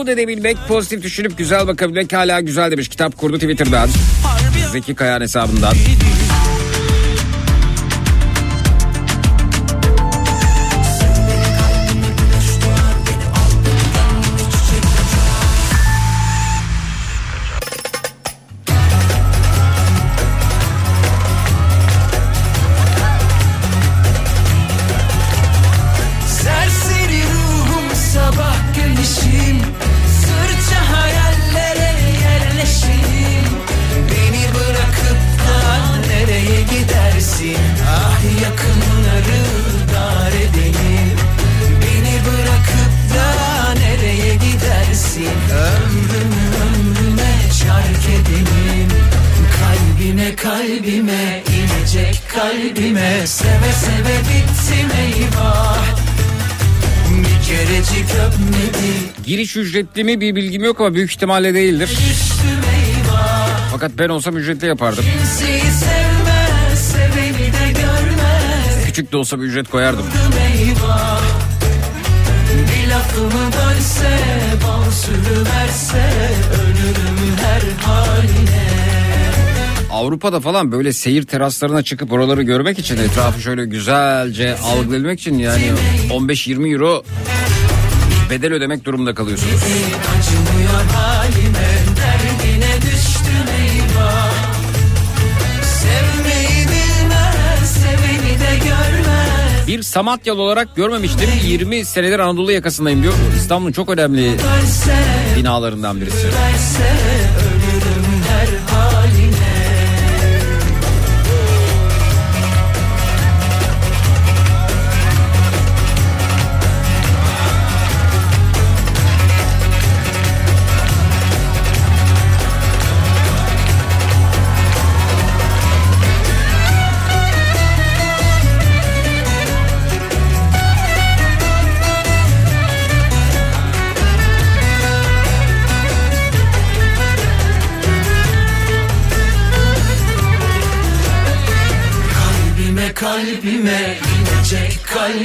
Umut 0.01 0.09
edebilmek, 0.09 0.57
pozitif 0.67 1.03
düşünüp 1.03 1.37
güzel 1.37 1.67
bakabilmek 1.67 2.13
hala 2.13 2.39
güzel 2.39 2.71
demiş. 2.71 2.89
Kitap 2.89 3.17
kurdu 3.17 3.35
Twitter'dan. 3.35 3.89
Zeki 4.71 4.95
Kayan 4.95 5.21
hesabından. 5.21 5.73
Giriş 59.25 59.57
ücretli 59.57 60.03
mi 60.03 60.21
bir 60.21 60.35
bilgim 60.35 60.63
yok 60.63 60.81
ama 60.81 60.93
büyük 60.93 61.11
ihtimalle 61.11 61.53
değildir. 61.53 61.89
Fakat 63.71 63.91
ben 63.97 64.09
olsam 64.09 64.37
ücretli 64.37 64.67
yapardım. 64.67 65.05
Küçük 68.85 69.11
de 69.11 69.17
olsa 69.17 69.39
bir 69.39 69.43
ücret 69.43 69.69
koyardım. 69.69 70.05
Bir 72.51 72.89
lafımı 72.89 73.51
Avrupa'da 79.91 80.39
falan 80.39 80.71
böyle 80.71 80.93
seyir 80.93 81.23
teraslarına 81.23 81.83
çıkıp 81.83 82.11
oraları 82.11 82.43
görmek 82.43 82.79
için 82.79 82.97
etrafı 82.97 83.41
şöyle 83.41 83.65
güzelce 83.65 84.55
algılamak 84.57 85.19
için 85.19 85.37
yani 85.37 85.71
15-20 86.09 86.73
euro 86.73 87.03
bedel 88.31 88.53
ödemek 88.53 88.85
durumunda 88.85 89.15
kalıyorsunuz. 89.15 89.61
Halime 90.93 91.67
düştüm 92.81 93.51
Bir 99.67 99.81
Samatyalı 99.81 100.41
olarak 100.41 100.75
görmemiştim. 100.75 101.29
20 101.43 101.85
senedir 101.85 102.19
Anadolu 102.19 102.51
yakasındayım 102.51 103.03
diyor. 103.03 103.13
İstanbul'un 103.37 103.71
çok 103.71 103.89
önemli 103.89 104.31
binalarından 105.37 106.01
birisi. 106.01 106.27
Ölürüm 106.27 108.05
her 108.29 108.47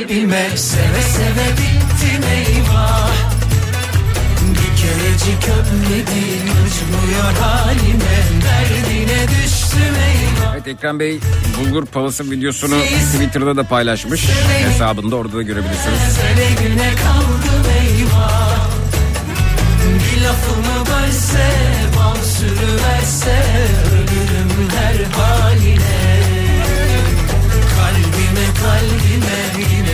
kalbime 0.06 0.48
Seve 0.56 1.02
seve 1.02 1.48
bittim 1.52 2.30
eyvah 2.30 3.10
Bir 4.40 4.82
kerecik 4.82 5.48
öpmedin 5.58 6.42
acımıyor 6.42 7.32
halime 7.40 8.18
Derdine 8.44 9.28
düştüm 9.28 9.94
eyvah 9.94 10.54
Evet 10.54 10.68
Ekrem 10.68 11.00
Bey 11.00 11.20
Bulgur 11.58 11.86
Palas'ın 11.86 12.30
videosunu 12.30 12.80
Twitter'da 13.12 13.56
da 13.56 13.62
paylaşmış. 13.62 14.28
Hesabında 14.70 15.16
orada 15.16 15.36
da 15.36 15.42
görebilirsiniz. 15.42 15.98
Sene 16.14 16.68
güne 16.68 16.90
kaldım 16.94 17.70
eyvah 17.80 18.66
Bir 19.86 20.22
lafımı 20.22 20.86
bölse 20.86 21.46
Bal 21.98 22.16
sürüverse 22.24 23.44
Ölürüm 23.92 24.70
her 24.70 25.20
haline 25.20 26.16
Kalbime 27.76 28.46
kalbime 28.62 29.85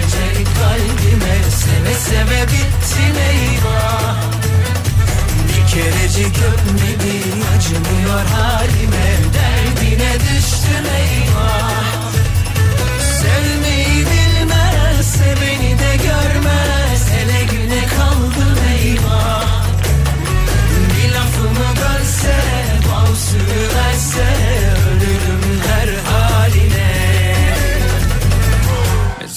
kalbime 0.58 1.34
Seve 1.50 1.94
seve 1.94 2.42
bittim 2.42 3.16
eyvah. 3.30 4.16
Bir 5.48 5.72
kerecik 5.72 6.36
öpmedi 6.38 7.16
acımıyor 7.56 8.26
halime. 8.26 9.08
Derdine 9.34 10.12
düştüm 10.14 10.86
eyvah. 10.96 12.02
Sevmeyi 13.20 14.06
bilmez 14.06 15.06
seveni 15.06 15.78
de 15.78 15.96
görmez. 15.96 17.02
Hele 17.12 17.44
güne 17.44 17.86
kaldım 17.86 18.58
eyvah. 18.78 19.64
Bir 20.96 21.12
lafımı 21.12 21.68
bölse 21.80 22.34
bal 22.88 23.14
sürüver 23.14 23.94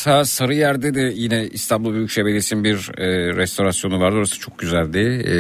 mesela 0.06 0.26
Sarıyer'de 0.26 0.94
de 0.94 1.14
yine 1.16 1.48
İstanbul 1.48 1.94
Büyükşehir 1.94 2.26
Belediyesi'nin 2.26 2.64
bir 2.64 2.92
e, 2.98 3.36
restorasyonu 3.36 4.00
vardı. 4.00 4.18
Orası 4.18 4.40
çok 4.40 4.60
güzeldi. 4.60 5.00
E, 5.00 5.36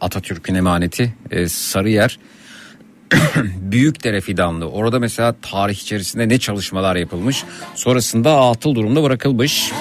Atatürk'ün 0.00 0.54
emaneti 0.54 1.14
e, 1.30 1.48
Sarıyer. 1.48 2.18
Büyükdere 3.60 4.20
Fidanlı. 4.20 4.70
Orada 4.70 4.98
mesela 4.98 5.34
tarih 5.42 5.74
içerisinde 5.74 6.28
ne 6.28 6.38
çalışmalar 6.38 6.96
yapılmış. 6.96 7.44
Sonrasında 7.74 8.40
atıl 8.40 8.74
durumda 8.74 9.02
bırakılmış. 9.02 9.72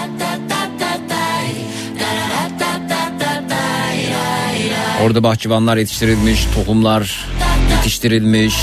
Orada 5.04 5.23
bahçıvanlar 5.23 5.78
yetiştirilmiş, 5.78 6.45
tohumlar 6.56 7.28
yetiştirilmiş. 7.76 8.56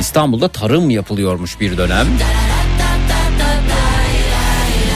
İstanbul'da 0.00 0.48
tarım 0.48 0.90
yapılıyormuş 0.90 1.60
bir 1.60 1.76
dönem. 1.76 2.06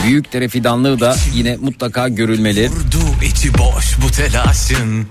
Büyükdere 0.07 0.47
fidanlığı 0.47 0.99
da 0.99 1.15
yine 1.33 1.57
mutlaka 1.57 2.07
görülmeli. 2.07 2.69
Durdu 2.71 3.05
içi 3.23 3.53
boş 3.53 3.97
bu 4.01 4.11
telaşın. 4.11 5.07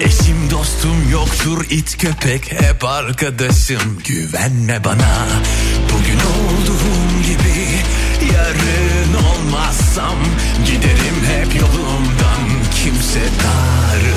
Eşim 0.00 0.50
dostum 0.50 1.10
yoktur 1.12 1.64
it 1.70 1.98
köpek 1.98 2.52
hep 2.52 2.84
arkadaşım. 2.84 3.98
Güvenme 4.04 4.84
bana 4.84 5.26
bugün 5.92 6.18
olduğum 6.18 7.22
gibi 7.22 7.66
Yarın 8.34 9.14
olmazsam 9.24 10.16
giderim 10.66 11.18
hep 11.26 11.60
yolumdan. 11.60 12.42
Kimse 12.84 13.20
darılmasın 13.20 14.11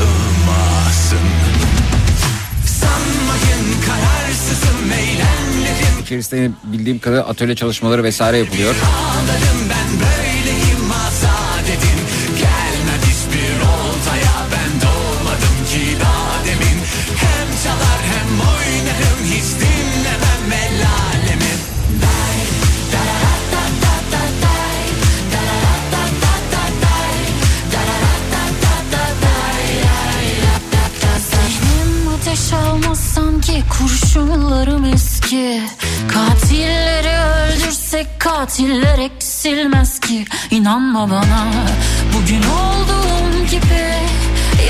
İçerisinde 6.06 6.52
bildiğim 6.64 7.00
kadar 7.00 7.18
atölye 7.18 7.56
çalışmaları 7.56 8.04
vesaire 8.04 8.38
yapılıyor. 8.38 8.76
Ağlarım 8.76 9.70
ben 9.70 9.86
ki. 35.26 35.62
Katilleri 36.14 37.18
öldürsek 37.18 38.08
katiller 38.20 39.00
eksilmez 39.00 40.00
ki. 40.00 40.26
İnanma 40.52 41.12
bana 41.12 41.48
bugün 42.14 42.44
olduğum 42.44 43.46
gibi 43.46 43.86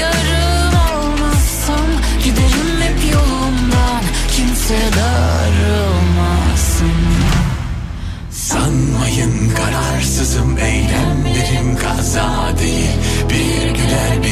Yarın 0.01 0.73
olmazsam 0.75 1.87
giderim 2.23 2.81
hep 2.81 3.13
yolumdan. 3.13 4.01
Kimse 4.35 4.77
darılmasın. 4.97 6.91
Sanmayın 8.31 9.49
kararsızım 9.55 10.57
eylemlerim 10.57 11.77
kaza 11.77 12.57
değil. 12.59 12.95
Bir 13.29 13.69
güler 13.69 14.23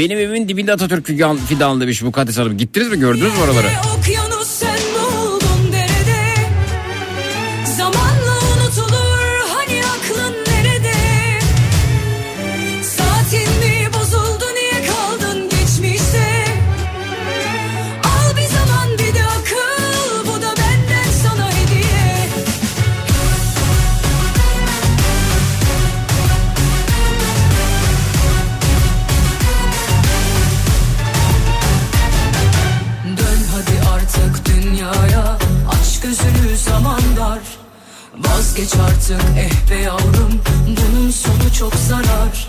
Benim 0.00 0.18
evimin 0.18 0.48
dibinde 0.48 0.72
Atatürk 0.72 1.06
fidan, 1.06 1.36
fidanlı 1.36 1.80
demiş 1.80 2.02
Mukaddes 2.02 2.38
Hanım. 2.38 2.58
Gittiniz 2.58 2.88
mi 2.88 3.00
gördünüz 3.00 3.32
mü 3.32 3.40
oraları? 3.44 3.66
Okyanus 3.98 4.59
Artık 39.10 39.28
eh 39.38 39.70
be 39.70 39.80
yavrum 39.80 40.40
Bunun 40.66 41.10
sonu 41.10 41.54
çok 41.58 41.74
zarar. 41.74 42.48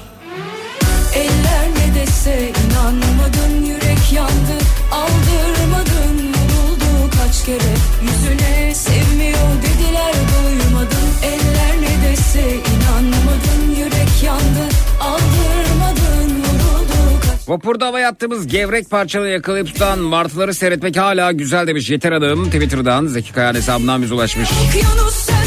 Eller 1.15 1.67
ne 1.78 1.95
dese 2.00 2.52
inanmadın 2.65 3.65
Yürek 3.65 4.13
yandı. 4.13 4.58
Aldırmadın 4.91 6.17
Vuruldu 6.17 7.12
kaç 7.17 7.45
kere. 7.45 7.74
Yüzüne 8.04 8.76
Sevmiyor 8.76 9.50
dediler 9.58 10.13
duymadın 10.13 11.10
Eller 11.24 11.82
ne 11.82 12.10
dese 12.10 12.41
inanmadın 12.41 13.76
Yürek 13.80 14.24
yandı. 14.24 14.76
Aldırmadın 15.00 16.36
Vuruldu 16.36 17.19
kaç 17.21 17.50
Vapurda 17.50 17.86
hava 17.88 18.00
yattığımız 18.00 18.47
gevrek 18.47 18.89
parçalı 18.89 19.28
yakalayıp 19.28 19.67
tutan 19.67 20.00
martıları 20.00 20.54
seyretmek 20.54 20.97
hala 20.97 21.32
güzel 21.32 21.67
demiş 21.67 21.89
Yeter 21.89 22.12
Hanım. 22.12 22.45
Twitter'dan 22.45 23.08
Zeki 23.08 23.34
Kayan 23.34 23.56
hesabından 23.56 24.02
bize 24.02 24.13
ulaşmış. 24.13 24.50
Okyanus 24.67 25.40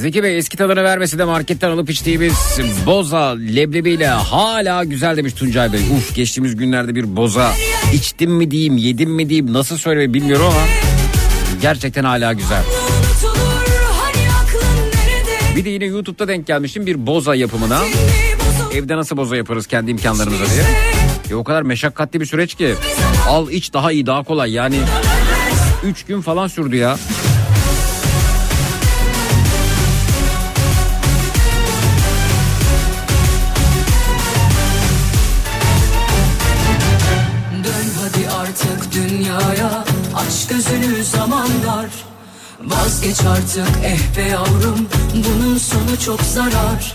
Zeki 0.00 0.22
Bey 0.22 0.38
eski 0.38 0.56
tadını 0.56 0.84
vermesi 0.84 1.18
de 1.18 1.24
marketten 1.24 1.70
alıp 1.70 1.90
içtiğimiz 1.90 2.34
boza 2.86 3.36
leblebiyle 3.36 4.06
hala 4.06 4.84
güzel 4.84 5.16
demiş 5.16 5.32
Tuncay 5.32 5.72
Bey. 5.72 5.80
Uf 5.96 6.14
geçtiğimiz 6.14 6.56
günlerde 6.56 6.94
bir 6.94 7.16
boza 7.16 7.52
içtim 7.92 8.30
mi 8.30 8.50
diyeyim 8.50 8.76
yedim 8.76 9.10
mi 9.10 9.28
diyeyim 9.28 9.52
nasıl 9.52 9.78
söylemeyi 9.78 10.14
bilmiyorum 10.14 10.46
ama 10.46 10.60
gerçekten 11.62 12.04
hala 12.04 12.32
güzel. 12.32 12.62
Bir 15.56 15.64
de 15.64 15.70
yine 15.70 15.84
YouTube'da 15.84 16.28
denk 16.28 16.46
gelmiştim 16.46 16.86
bir 16.86 17.06
boza 17.06 17.34
yapımına. 17.34 17.80
Evde 18.74 18.96
nasıl 18.96 19.16
boza 19.16 19.36
yaparız 19.36 19.66
kendi 19.66 19.90
imkanlarımıza 19.90 20.44
diye. 20.44 20.64
E 21.30 21.34
o 21.34 21.44
kadar 21.44 21.62
meşakkatli 21.62 22.20
bir 22.20 22.26
süreç 22.26 22.54
ki. 22.54 22.74
Al 23.28 23.50
iç 23.50 23.72
daha 23.72 23.92
iyi 23.92 24.06
daha 24.06 24.22
kolay 24.22 24.52
yani 24.52 24.76
3 25.84 26.04
gün 26.04 26.20
falan 26.20 26.46
sürdü 26.46 26.76
ya. 26.76 26.98
Vazgeç 42.64 43.20
artık 43.20 43.68
eh 43.84 44.16
be 44.16 44.22
yavrum 44.22 44.88
Bunun 45.14 45.58
sonu 45.58 46.00
çok 46.04 46.20
zarar. 46.20 46.94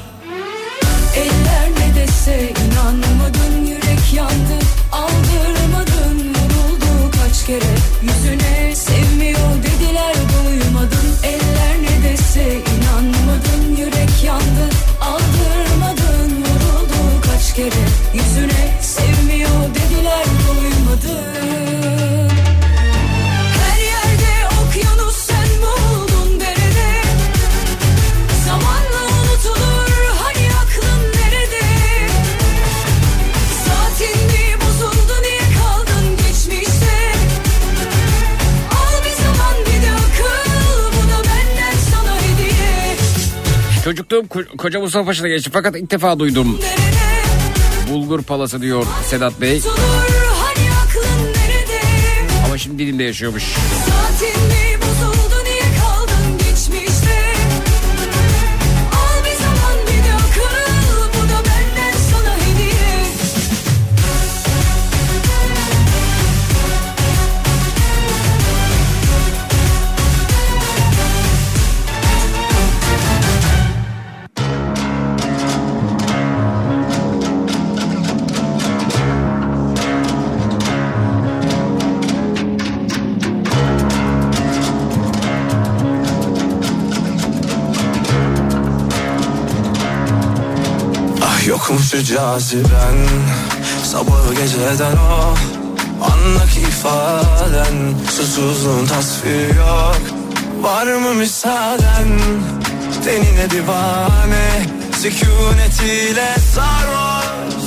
Eller 1.16 1.70
ne 1.80 1.96
dese 1.96 2.54
inanmadın 2.66 3.66
Yürek 3.66 4.14
yandı. 4.14 4.58
Aldırmadın 4.92 6.18
Vuruldu 6.20 7.12
kaç 7.12 7.46
kere. 7.46 7.76
Yüzüne 8.02 8.76
Sevmiyor 8.76 9.64
dediler 9.64 10.16
duymadın 10.16 11.10
Eller 11.24 11.76
ne 11.82 12.10
dese 12.10 12.54
inanmadın 12.54 13.76
Yürek 13.78 14.24
yandı. 14.24 14.70
Aldırmadın 15.02 16.32
Vuruldu 16.32 17.22
kaç 17.32 17.56
kere. 17.56 17.86
Yüzüne 18.14 18.82
Sevmiyor 18.82 19.76
dediler 19.76 20.26
duymadın 20.48 21.35
unuttum. 44.20 44.42
Ko- 44.42 44.58
Koca 44.58 44.80
Mustafa 44.80 45.06
Paşa'da 45.06 45.28
geçti 45.28 45.50
fakat 45.54 45.76
ilk 45.76 45.92
defa 45.92 46.20
duydum. 46.20 46.60
Bulgur 47.92 48.22
palası 48.24 48.62
diyor 48.62 48.86
Sedat 49.10 49.42
Bey. 49.42 49.62
hani 50.44 50.66
Ama 52.46 52.58
şimdi 52.58 52.80
dilimde 52.80 53.04
yaşıyormuş. 53.04 53.44
Şu 91.66 92.04
caziben 92.04 92.98
Sabahı 93.84 94.34
geceden 94.34 94.98
o 94.98 95.36
Andaki 96.06 96.60
ifaden. 96.60 97.94
Susuzluğun 98.10 98.86
tasviri 98.86 99.56
yok. 99.58 100.02
Var 100.62 100.86
mı 100.86 101.14
müsaaden? 101.14 102.20
Tenine 103.06 103.50
divane 103.50 104.66
Sükunetiyle 105.02 106.36
sarhoş. 106.56 107.64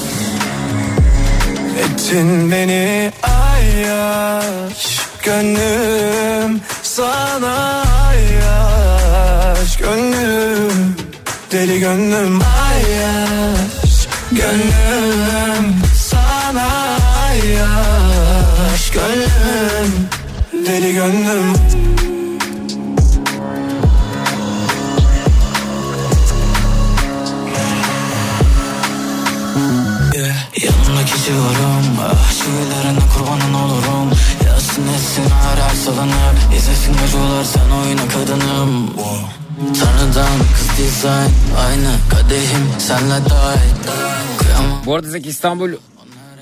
Ettin 1.78 2.52
beni 2.52 3.12
ayyaş. 3.22 4.98
Gönlüm 5.22 6.60
sana 6.82 7.84
ayyaş. 8.08 9.76
Gönlüm 9.76 10.96
deli 11.52 11.80
gönlüm 11.80 12.40
ayyaş 12.40 13.77
Gönlüm 14.38 15.74
sana 15.96 16.68
ayyaş 17.28 18.90
Gönlüm 18.92 20.08
deli 20.66 20.94
gönlüm. 20.94 21.54
Yeah. 30.14 30.48
Geçiyorum 31.18 31.98
Ah 32.02 32.32
şiirlerine 32.32 33.00
kurbanın 33.14 33.54
olurum. 33.54 34.10
Yazsın 34.46 34.88
etsin 34.88 35.24
her 35.30 35.74
salınıp 35.74 36.54
İzlesin 36.56 36.92
geceler 36.92 37.44
sen 37.44 37.70
oyna 37.70 38.08
kadınım 38.08 38.90
Tanrıdan 39.58 40.38
kız 40.54 40.78
dizayn 40.78 41.30
Aynı 41.58 41.90
kadehim 42.10 42.66
senle 42.78 43.30
dahil 43.30 43.74
Bu 44.86 44.94
arada 44.94 45.08
Zeki 45.08 45.28
İstanbul 45.28 45.70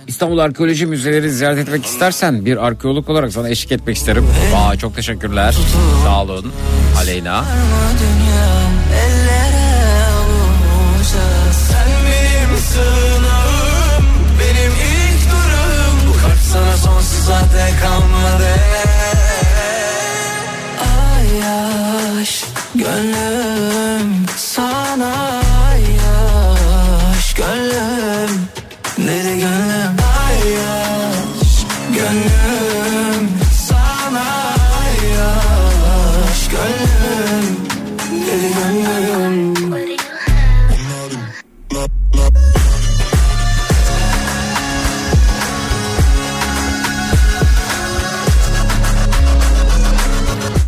İstanbul 0.07 0.39
Arkeoloji 0.39 0.87
Müzeleri 0.87 1.31
ziyaret 1.31 1.59
etmek 1.59 1.87
istersen 1.87 2.45
bir 2.45 2.67
arkeolog 2.67 3.09
olarak 3.11 3.33
sana 3.33 3.49
eşlik 3.49 3.73
etmek 3.73 3.97
isterim. 3.97 4.27
Vay 4.53 4.79
çok 4.79 4.97
teşekkürler. 4.97 5.55
Sağ 6.05 6.23
olun. 6.23 6.53
Aleyna. 6.99 7.45
dünyam 8.01 8.73
ellere 8.93 10.05
avuca 10.07 11.53
Sen 11.53 11.97
Gönlüm 22.75 24.27
sana 24.37 25.46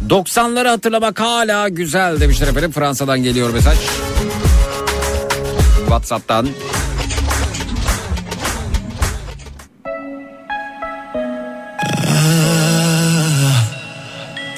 90'ları 0.09 0.68
hatırlamak 0.68 1.21
hala 1.21 1.68
güzel 1.68 2.21
demişler 2.21 2.49
efendim. 2.49 2.73
Fransa'dan 2.73 3.23
geliyor 3.23 3.51
mesaj. 3.51 3.79
Whatsapp'tan. 5.88 6.49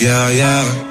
Yeah, 0.01 0.31
yeah. 0.31 0.90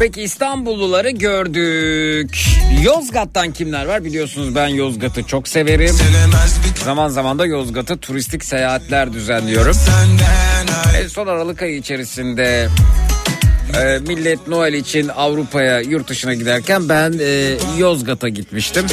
Peki 0.00 0.22
İstanbulluları 0.22 1.10
gördük. 1.10 2.46
Yozgat'tan 2.82 3.52
kimler 3.52 3.86
var? 3.86 4.04
Biliyorsunuz 4.04 4.54
ben 4.54 4.68
Yozgat'ı 4.68 5.22
çok 5.22 5.48
severim. 5.48 5.96
Zaman 6.84 7.08
zaman 7.08 7.38
da 7.38 7.46
Yozgat'ı 7.46 7.98
turistik 7.98 8.44
seyahatler 8.44 9.12
düzenliyorum. 9.12 9.74
senden 9.74 10.94
ay. 10.94 11.02
E, 11.02 11.08
son 11.08 11.26
Aralık 11.26 11.62
ayı 11.62 11.76
içerisinde 11.76 12.68
e, 13.80 13.98
millet 13.98 14.48
Noel 14.48 14.72
için 14.72 15.08
Avrupa'ya 15.08 15.80
yurt 15.80 16.08
dışına 16.08 16.34
giderken 16.34 16.88
ben 16.88 17.14
e, 17.20 17.56
Yozgat'a 17.78 18.28
gitmiştim. 18.28 18.86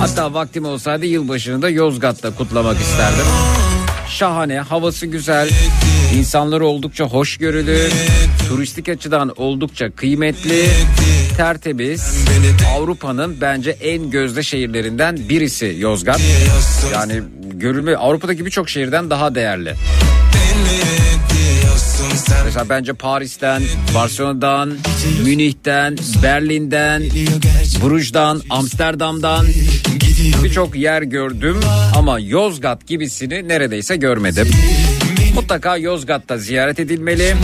Hatta 0.00 0.34
vaktim 0.34 0.64
olsaydı 0.64 1.06
yılbaşını 1.06 1.62
da 1.62 1.68
Yozgat'ta 1.70 2.34
kutlamak 2.34 2.80
isterdim. 2.80 3.26
Şahane, 4.08 4.60
havası 4.60 5.06
güzel, 5.06 5.48
insanları 6.16 6.66
oldukça 6.66 7.04
hoşgörülü, 7.04 7.88
turistik 8.48 8.88
açıdan 8.88 9.32
oldukça 9.36 9.90
kıymetli, 9.90 10.68
tertemiz. 11.36 12.24
Avrupa'nın 12.76 13.40
bence 13.40 13.70
en 13.70 14.10
gözde 14.10 14.42
şehirlerinden 14.42 15.18
birisi 15.28 15.76
Yozgat. 15.78 16.20
Yani 16.92 17.22
görülme 17.52 17.96
Avrupa'daki 17.96 18.46
birçok 18.46 18.68
şehirden 18.70 19.10
daha 19.10 19.34
değerli. 19.34 19.74
Mesela 22.44 22.68
bence 22.68 22.92
Paris'ten, 22.92 23.62
Barcelona'dan, 23.94 24.74
Münih'ten, 25.24 25.96
Berlin'den, 26.22 27.02
Brugge'dan, 27.82 28.42
Amsterdam'dan 28.50 29.46
birçok 30.44 30.76
yer 30.76 31.02
gördüm 31.02 31.60
ama 31.96 32.18
Yozgat 32.20 32.86
gibisini 32.86 33.48
neredeyse 33.48 33.96
görmedim. 33.96 34.48
Mutlaka 35.36 35.76
Yozgat'ta 35.76 36.38
ziyaret 36.38 36.80
edilmeli. 36.80 37.34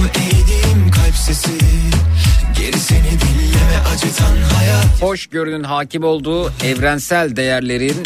Hayat 4.57 5.03
Hoşgörünün 5.03 5.65
hakim 5.65 6.05
olduğu 6.05 6.53
evrensel 6.65 7.37
değerlerin 7.37 7.97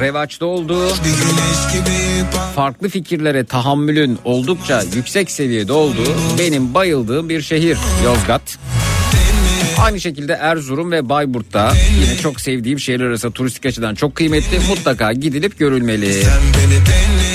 revaçta 0.00 0.46
olduğu, 0.46 0.88
farklı 2.54 2.88
fikirlere 2.88 3.44
tahammülün 3.44 4.18
oldukça 4.24 4.82
yüksek 4.94 5.30
seviyede 5.30 5.72
olduğu 5.72 6.14
benim 6.38 6.74
bayıldığım 6.74 7.28
bir 7.28 7.42
şehir 7.42 7.78
Yozgat. 8.04 8.58
Aynı 9.78 10.00
şekilde 10.00 10.32
Erzurum 10.32 10.92
ve 10.92 11.08
Bayburt'ta 11.08 11.72
yine 12.04 12.16
çok 12.16 12.40
sevdiğim 12.40 12.80
şehirler 12.80 13.06
arasında 13.06 13.32
turistik 13.32 13.66
açıdan 13.66 13.94
çok 13.94 14.14
kıymetli. 14.14 14.58
Mutlaka 14.68 15.12
gidilip 15.12 15.58
görülmeli. 15.58 16.12
Sen 16.12 16.40
beni 16.54 17.31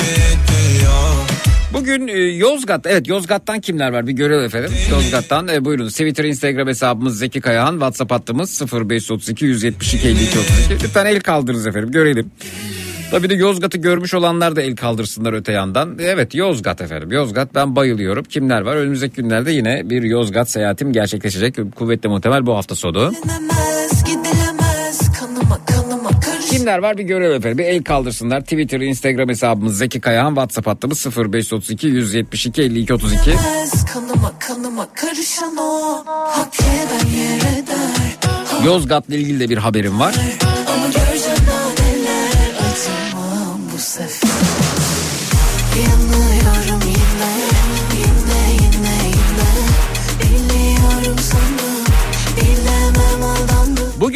Bugün 1.80 2.08
e, 2.08 2.12
Yozgat, 2.18 2.86
evet 2.86 3.08
Yozgat'tan 3.08 3.60
kimler 3.60 3.94
var 3.94 4.08
bir 4.08 4.12
görelim 4.12 4.46
efendim. 4.46 4.72
Yozgat'tan 4.92 5.48
e, 5.48 5.66
buyurun 5.66 5.88
Twitter, 5.88 6.24
Instagram 6.24 6.68
hesabımız 6.68 7.20
Zeki 7.20 7.42
Kayahan, 7.42 7.72
WhatsApp 7.72 8.12
hattımız 8.12 8.62
0532 8.74 9.46
172 9.46 10.08
52 10.08 10.40
32. 10.40 10.84
Lütfen 10.84 11.06
el 11.06 11.20
kaldırınız 11.20 11.68
efendim 11.68 11.92
görelim. 11.92 12.32
Tabii 13.12 13.30
de 13.30 13.34
Yozgat'ı 13.34 13.78
görmüş 13.78 14.14
olanlar 14.14 14.56
da 14.56 14.62
el 14.62 14.76
kaldırsınlar 14.76 15.34
öte 15.34 15.52
yandan. 15.52 15.98
Evet 16.02 16.36
Yozgat 16.36 16.82
efendim. 16.82 17.12
Yozgat 17.12 17.56
ben 17.56 17.76
bayılıyorum. 17.76 18.24
Kimler 18.24 18.62
var? 18.62 18.76
Önümüzdeki 18.76 19.16
günlerde 19.16 19.52
yine 19.52 19.90
bir 19.90 20.04
Yozgat 20.04 20.50
seyahatim 20.50 20.94
gerçekleşecek. 20.94 21.56
Kuvvetle 21.76 22.10
muhtemel 22.10 22.46
bu 22.46 22.56
hafta 22.56 22.76
sonu. 22.76 23.12
Kimler 26.58 26.78
var 26.78 26.98
bir 26.98 27.04
görelim 27.04 27.36
efendim. 27.36 27.58
Bir 27.58 27.64
el 27.64 27.84
kaldırsınlar. 27.84 28.42
Twitter, 28.42 28.80
Instagram 28.80 29.30
hesabımız 29.30 29.78
Zeki 29.78 30.02
Kayağan. 30.02 30.30
WhatsApp 30.30 30.68
hattımız 30.68 31.06
0532 31.18 31.88
172 31.88 32.62
52 32.62 32.94
32. 32.94 33.18
Gidilemez, 33.18 33.86
kanıma 33.94 34.32
kanıma 34.40 34.88
karışan 34.94 35.58
o 35.58 36.04
Hak 36.06 36.56
eden 36.60 37.10
yere 37.18 37.68
der 37.68 38.66
Yozgat'la 38.66 39.16
ilgili 39.16 39.40
de 39.40 39.50
bir 39.50 39.58
haberim 39.58 40.00
var. 40.00 40.16
Ama 40.68 40.86
göreceğim 40.86 41.40
naneler 41.48 42.54
Acımam 42.72 43.62
bu 43.74 43.78
sefer 43.78 44.30
Yanıyorum 45.78 46.27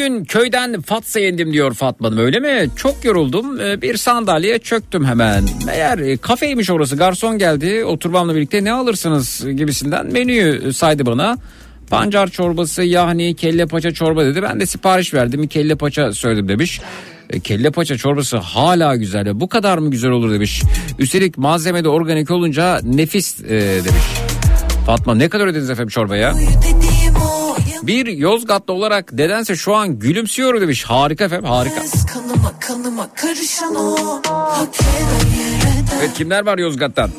Bugün 0.02 0.26
köyden 0.26 0.82
Fatsa 0.82 1.20
yendim 1.20 1.54
diyor 1.54 1.74
Fatma 1.74 2.08
Hanım 2.08 2.18
öyle 2.18 2.40
mi? 2.40 2.70
Çok 2.76 3.06
yoruldum 3.06 3.62
Ee, 3.62 3.82
bir 3.82 3.98
sandalyeye 3.98 4.60
çöktüm 4.60 5.06
hemen. 5.06 5.44
Meğer 5.66 5.98
e, 6.00 6.18
kafeymiş 6.18 6.70
orası 6.70 6.96
garson 6.96 7.38
geldi 7.38 7.86
oturmamla 7.86 8.36
birlikte 8.36 8.64
ne 8.64 8.72
alırsınız 8.72 9.46
gibisinden 9.56 10.06
menüyü 10.12 10.74
saydı 10.74 11.06
bana. 11.06 11.38
Pancar 11.90 12.28
çorbası 12.28 12.84
yahni 12.84 13.36
kelle 13.36 13.66
paça 13.66 13.92
çorba 13.92 14.26
dedi 14.26 14.42
ben 14.44 14.60
de 14.60 14.66
sipariş 14.66 15.14
verdim 15.14 15.48
kelle 15.48 15.76
paça 15.76 16.14
söyledim 16.14 16.48
demiş. 16.48 16.82
E, 17.30 17.40
Kelle 17.40 17.72
paça 17.72 17.98
çorbası 17.98 18.38
hala 18.38 18.96
güzel 18.96 19.40
bu 19.40 19.50
kadar 19.50 19.78
mı 19.78 19.92
güzel 19.92 20.12
olur 20.12 20.32
demiş. 20.32 20.62
Üstelik 21.00 21.38
malzeme 21.38 21.84
de 21.84 21.90
organik 21.90 22.32
olunca 22.32 22.80
nefis 22.84 23.40
e, 23.44 23.50
demiş. 23.60 24.06
Fatma 24.86 25.16
ne 25.16 25.30
kadar 25.30 25.48
ödediniz 25.48 25.70
efendim 25.70 25.90
çorbaya? 25.90 26.34
Bir 27.84 28.06
Yozgatlı 28.06 28.74
olarak 28.74 29.14
nedense 29.14 29.56
şu 29.56 29.76
an 29.76 30.00
gülümsüyor 30.00 30.62
demiş. 30.62 30.84
Harika 30.84 31.24
efendim 31.24 31.46
harika. 31.50 31.82
Evet 36.00 36.14
kimler 36.14 36.46
var 36.46 36.58
Yozgat'tan? 36.58 37.10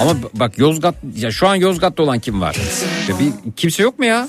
Ama 0.00 0.12
bak 0.34 0.58
Yozgat 0.58 0.94
ya 1.16 1.30
şu 1.30 1.48
an 1.48 1.54
Yozgat'ta 1.54 2.02
olan 2.02 2.18
kim 2.18 2.40
var? 2.40 2.56
Ya 3.08 3.18
bir 3.18 3.52
kimse 3.56 3.82
yok 3.82 3.98
mu 3.98 4.04
ya? 4.04 4.28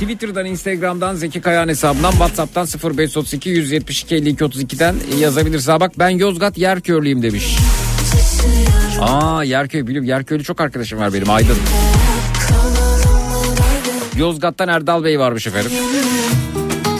Twitter'dan, 0.00 0.46
Instagram'dan, 0.46 1.14
Zeki 1.14 1.40
Kayağan 1.40 1.68
hesabından, 1.68 2.10
WhatsApp'tan 2.10 2.66
0532 2.96 3.50
172 3.50 4.14
52 4.14 4.44
32'den 4.44 4.94
yazabilirsin. 5.18 5.70
Ha 5.72 5.80
bak 5.80 5.92
ben 5.98 6.08
Yozgat 6.08 6.58
Yerkörlüyüm 6.58 7.22
demiş. 7.22 7.56
Aa 9.00 9.44
Yerköy 9.44 9.86
biliyorum. 9.86 10.08
Yerköylü 10.08 10.44
çok 10.44 10.60
arkadaşım 10.60 10.98
var 10.98 11.14
benim 11.14 11.30
Aydın. 11.30 11.56
Yozgat'tan 14.18 14.68
Erdal 14.68 15.04
Bey 15.04 15.18
varmış 15.18 15.46
efendim. 15.46 15.72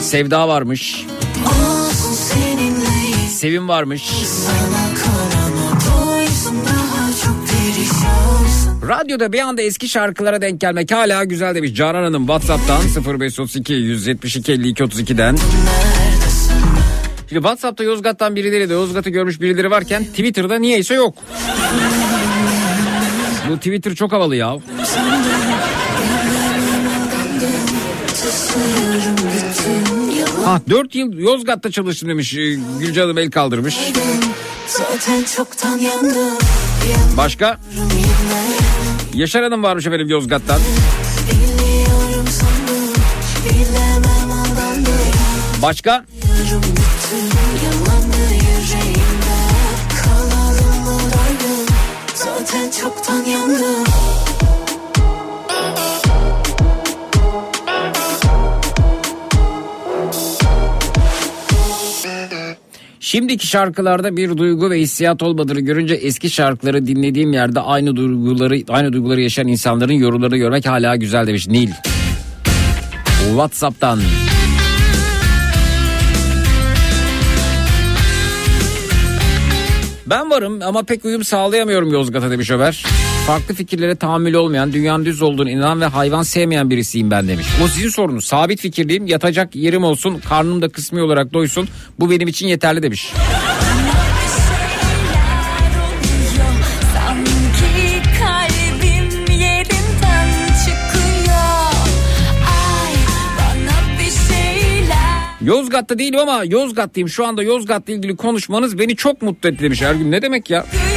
Sevda 0.01 0.47
varmış. 0.47 1.05
Sevim 3.29 3.67
varmış. 3.67 4.11
Radyoda 8.87 9.33
bir 9.33 9.39
anda 9.39 9.61
eski 9.61 9.89
şarkılara 9.89 10.41
denk 10.41 10.61
gelmek 10.61 10.91
hala 10.91 11.23
güzel 11.23 11.55
demiş. 11.55 11.73
Canan 11.73 12.03
Hanım 12.03 12.27
Whatsapp'tan 12.27 12.81
0532 13.19 13.73
172 13.73 14.51
52 14.51 14.83
32'den. 14.83 15.37
Şimdi 17.29 17.41
Whatsapp'ta 17.41 17.83
Yozgat'tan 17.83 18.35
birileri 18.35 18.69
de 18.69 18.73
Yozgat'ı 18.73 19.09
görmüş 19.09 19.41
birileri 19.41 19.71
varken 19.71 20.03
Twitter'da 20.03 20.59
niyeyse 20.59 20.93
yok. 20.93 21.15
Bu 23.49 23.57
Twitter 23.57 23.95
çok 23.95 24.11
havalı 24.11 24.35
ya. 24.35 24.57
Ha 30.45 30.61
4 30.69 30.95
yıl 30.95 31.13
Yozgat'ta 31.13 31.71
çalıştım 31.71 32.09
demiş. 32.09 32.33
Ee, 32.33 32.57
Gülce 32.79 33.01
Hanım 33.01 33.17
el 33.17 33.31
kaldırmış. 33.31 33.77
Başka? 37.17 37.59
Yaşar 39.13 39.43
Hanım 39.43 39.63
varmış 39.63 39.87
efendim 39.87 40.09
Yozgat'tan. 40.09 40.59
Başka? 45.61 46.05
Zaten 52.15 52.71
çoktan 52.81 53.23
yandım 53.23 53.94
Şimdiki 63.15 63.47
şarkılarda 63.47 64.17
bir 64.17 64.37
duygu 64.37 64.69
ve 64.69 64.79
hissiyat 64.79 65.23
olmadığını 65.23 65.59
görünce 65.59 65.95
eski 65.95 66.29
şarkıları 66.29 66.87
dinlediğim 66.87 67.33
yerde 67.33 67.59
aynı 67.59 67.95
duyguları 67.95 68.61
aynı 68.69 68.93
duyguları 68.93 69.21
yaşayan 69.21 69.47
insanların 69.47 69.93
yorumlarını 69.93 70.37
görmek 70.37 70.65
hala 70.67 70.95
güzel 70.95 71.27
demiş 71.27 71.47
Nil. 71.47 71.69
WhatsApp'tan. 73.29 73.99
Ben 80.05 80.29
varım 80.29 80.59
ama 80.61 80.83
pek 80.83 81.05
uyum 81.05 81.23
sağlayamıyorum 81.23 81.91
Yozgat'a 81.91 82.31
demiş 82.31 82.51
Ömer. 82.51 82.83
Farklı 83.27 83.55
fikirlere 83.55 83.95
tahammül 83.95 84.33
olmayan, 84.33 84.73
dünyanın 84.73 85.05
düz 85.05 85.21
olduğunu 85.21 85.49
inanan 85.49 85.81
ve 85.81 85.85
hayvan 85.85 86.23
sevmeyen 86.23 86.69
birisiyim 86.69 87.11
ben 87.11 87.27
demiş. 87.27 87.47
O 87.63 87.67
sizin 87.67 87.89
sorunuz. 87.89 88.25
Sabit 88.25 88.59
fikirliyim, 88.59 89.07
yatacak 89.07 89.55
yerim 89.55 89.83
olsun, 89.83 90.21
karnım 90.29 90.61
da 90.61 90.69
kısmi 90.69 91.01
olarak 91.01 91.33
doysun. 91.33 91.67
Bu 91.99 92.11
benim 92.11 92.27
için 92.27 92.47
yeterli 92.47 92.83
demiş. 92.83 93.13
Yozgat'ta 105.41 105.99
değilim 105.99 106.19
ama 106.19 106.43
Yozgat'tayım. 106.45 107.09
Şu 107.09 107.25
anda 107.25 107.43
Yozgat'la 107.43 107.93
ilgili 107.93 108.15
konuşmanız 108.15 108.79
beni 108.79 108.95
çok 108.95 109.21
mutlu 109.21 109.49
etti 109.49 109.63
demiş 109.63 109.81
Ergün. 109.81 110.11
Ne 110.11 110.21
demek 110.21 110.49
ya? 110.49 110.65
diyor 110.71 110.94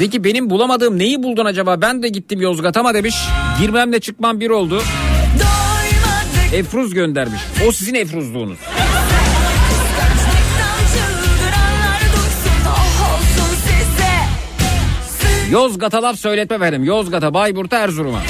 Zeki 0.00 0.24
benim 0.24 0.50
bulamadığım 0.50 0.98
neyi 0.98 1.22
buldun 1.22 1.44
acaba? 1.44 1.82
Ben 1.82 2.02
de 2.02 2.08
gittim 2.08 2.40
Yozgat'a 2.40 2.80
ama 2.80 2.94
demiş. 2.94 3.14
Girmemle 3.60 4.00
çıkmam 4.00 4.40
bir 4.40 4.50
oldu. 4.50 4.82
Efruz 6.54 6.94
göndermiş. 6.94 7.40
O 7.68 7.72
sizin 7.72 7.94
Efruzluğunuz. 7.94 8.58
Yozgat'a 15.50 16.02
laf 16.02 16.16
söyletme 16.16 16.56
efendim. 16.56 16.84
Yozgat'a, 16.84 17.34
Bayburt'a, 17.34 17.78
Erzurum'a. 17.78 18.20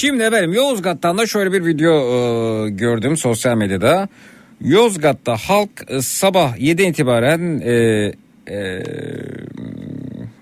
Şimdi 0.00 0.22
efendim 0.22 0.52
Yozgat'tan 0.52 1.18
da 1.18 1.26
şöyle 1.26 1.52
bir 1.52 1.64
video 1.64 1.92
e, 1.92 2.70
gördüm 2.70 3.16
sosyal 3.16 3.56
medyada. 3.56 4.08
Yozgat'ta 4.60 5.36
halk 5.36 5.70
e, 5.88 6.02
sabah 6.02 6.60
7 6.60 6.82
itibaren 6.82 7.60
e, 7.60 7.72
e, 8.48 8.82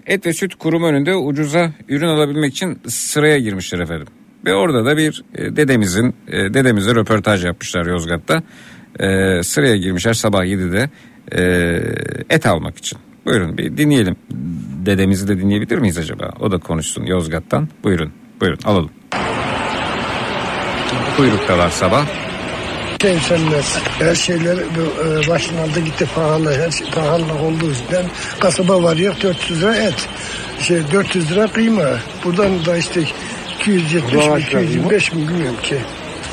et 0.07 0.27
ve 0.27 0.33
süt 0.33 0.55
kurum 0.55 0.83
önünde 0.83 1.17
ucuza 1.17 1.73
ürün 1.89 2.07
alabilmek 2.07 2.53
için 2.53 2.79
sıraya 2.89 3.39
girmişler 3.39 3.79
efendim. 3.79 4.07
Ve 4.45 4.55
orada 4.55 4.85
da 4.85 4.97
bir 4.97 5.25
e, 5.35 5.57
dedemizin 5.57 6.15
e, 6.29 6.55
dedemizle 6.55 6.95
röportaj 6.95 7.45
yapmışlar 7.45 7.87
Yozgat'ta. 7.87 8.43
E, 9.01 9.43
sıraya 9.43 9.77
girmişler 9.77 10.13
sabah 10.13 10.45
7'de 10.45 10.91
e, 11.33 12.35
et 12.35 12.47
almak 12.47 12.79
için. 12.79 12.99
Buyurun 13.27 13.59
bir 13.59 13.77
dinleyelim. 13.77 14.17
Dedemizi 14.87 15.29
de 15.29 15.39
dinleyebilir 15.39 15.79
miyiz 15.79 15.99
acaba? 15.99 16.33
O 16.41 16.51
da 16.51 16.59
konuşsun 16.59 17.05
Yozgat'tan. 17.05 17.69
Buyurun. 17.85 18.13
Buyurun 18.41 18.59
alalım. 18.65 18.98
Kuyruktalar 21.19 21.71
sabah. 21.71 22.07
Sevsenmez. 23.03 23.79
Her 23.99 24.15
şeyler 24.15 24.57
e, 24.57 25.29
başını 25.29 25.61
aldı 25.61 25.81
gitti 25.81 26.09
pahalı. 26.15 26.55
Her 26.55 26.71
şey 26.71 26.91
pahalı 26.91 27.35
olduğu 27.43 27.67
yüzden 27.67 28.05
kasaba 28.41 28.83
varıyor 28.83 29.15
400 29.23 29.63
lira 29.63 29.77
et. 29.77 30.09
Şey 30.61 30.79
400 30.93 31.31
lira 31.31 31.47
kıyma. 31.47 31.89
Buradan 32.25 32.65
da 32.65 32.77
işte 32.77 33.03
270 33.61 34.27
mi 34.27 34.41
225 34.41 35.13
mi 35.13 35.29
bilmiyorum 35.29 35.57
ki. 35.63 35.79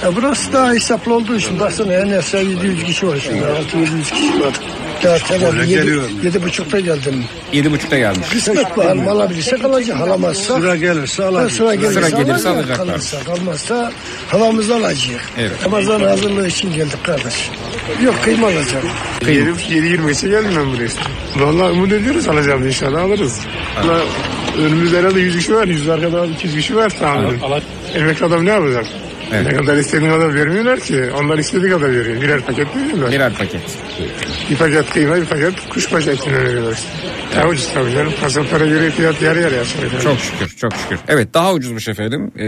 Ya 0.03 0.15
burası 0.15 0.53
daha 0.53 0.73
hesaplı 0.73 1.13
olduğu 1.13 1.35
için 1.35 1.59
baksana 1.59 1.93
en 1.93 2.11
aşağı 2.11 2.43
700 2.43 2.83
kişi 2.83 3.07
var 3.07 3.17
şimdi. 3.23 3.45
600 3.45 4.09
kişi 4.11 4.39
var. 4.41 4.53
Daha 5.03 5.17
tabii 5.17 5.69
yedi, 6.23 6.43
buçukta 6.43 6.79
geldim. 6.79 7.23
Yedi 7.53 7.71
buçukta 7.71 7.97
gelmiş. 7.97 8.29
Kısmet 8.29 8.77
var. 8.77 8.85
Alabilirsek 8.97 9.65
alacak. 9.65 10.01
Alamazsak. 10.01 10.57
Sıra 10.57 10.75
gelirse 10.75 11.23
alacak. 11.23 11.51
Sıra 11.51 11.75
gelirse, 11.75 11.93
Sıra 11.93 12.09
gelirse 12.09 12.49
alacak. 12.49 12.55
alacaklar. 12.79 12.87
Kalırsa 12.87 13.19
kalmazsa 13.23 13.91
havamızı 14.29 14.75
alacak. 14.75 15.21
Evet. 15.37 15.51
Ramazan 15.65 15.99
hazırlığı 16.01 16.47
için 16.47 16.73
geldik 16.73 17.03
kardeş. 17.03 17.49
Yok 18.03 18.15
kıyma 18.23 18.47
alacağım. 18.47 18.85
7-25'e 19.21 20.29
geldim 20.29 20.51
ben 20.57 20.73
buraya. 20.73 20.89
Valla 21.35 21.71
umut 21.71 21.91
ediyoruz 21.91 22.27
alacağım 22.27 22.67
inşallah 22.67 23.01
alırız. 23.01 23.39
Valla 23.83 23.99
önümüzde 24.57 24.97
herhalde 24.99 25.19
100 25.19 25.37
kişi 25.37 25.55
var. 25.55 25.67
100 25.67 25.89
arkada 25.89 26.25
200 26.25 26.55
kişi 26.55 26.75
var 26.75 26.89
tahminim. 26.99 27.39
Emekli 27.95 28.25
adam 28.25 28.45
ne 28.45 28.49
yapacak? 28.49 28.85
Evet. 29.33 29.51
Ne 29.51 29.57
kadar 29.57 29.77
istediğin 29.77 30.11
kadar 30.11 30.35
vermiyorlar 30.35 30.79
ki. 30.79 31.03
Onlar 31.19 31.37
istediği 31.37 31.71
kadar 31.71 31.91
veriyor. 31.91 32.21
Birer 32.21 32.41
paket 32.41 32.75
veriyorlar. 32.75 33.11
Birer 33.11 33.33
paket. 33.33 33.61
Bir 34.49 34.55
paket 34.55 34.89
kıyma, 34.89 35.15
bir 35.15 35.25
paket 35.25 35.69
kuşbaşı 35.69 36.09
etini 36.11 36.33
veriyorlar 36.33 36.73
işte. 36.73 36.87
Daha 37.35 37.47
ucuz 37.47 37.73
tabii 37.73 37.91
canım. 37.91 38.13
Kasaplara 38.21 38.65
göre 38.65 38.91
fiyat 38.91 39.21
yarı 39.21 39.41
yarıya 39.41 39.61
yukarı. 39.61 40.01
Çok 40.03 40.19
şükür 40.19 40.55
çok 40.57 40.73
şükür. 40.75 40.99
Evet 41.07 41.33
daha 41.33 41.53
ucuzmuş 41.53 41.87
efendim. 41.87 42.31
Ee, 42.37 42.45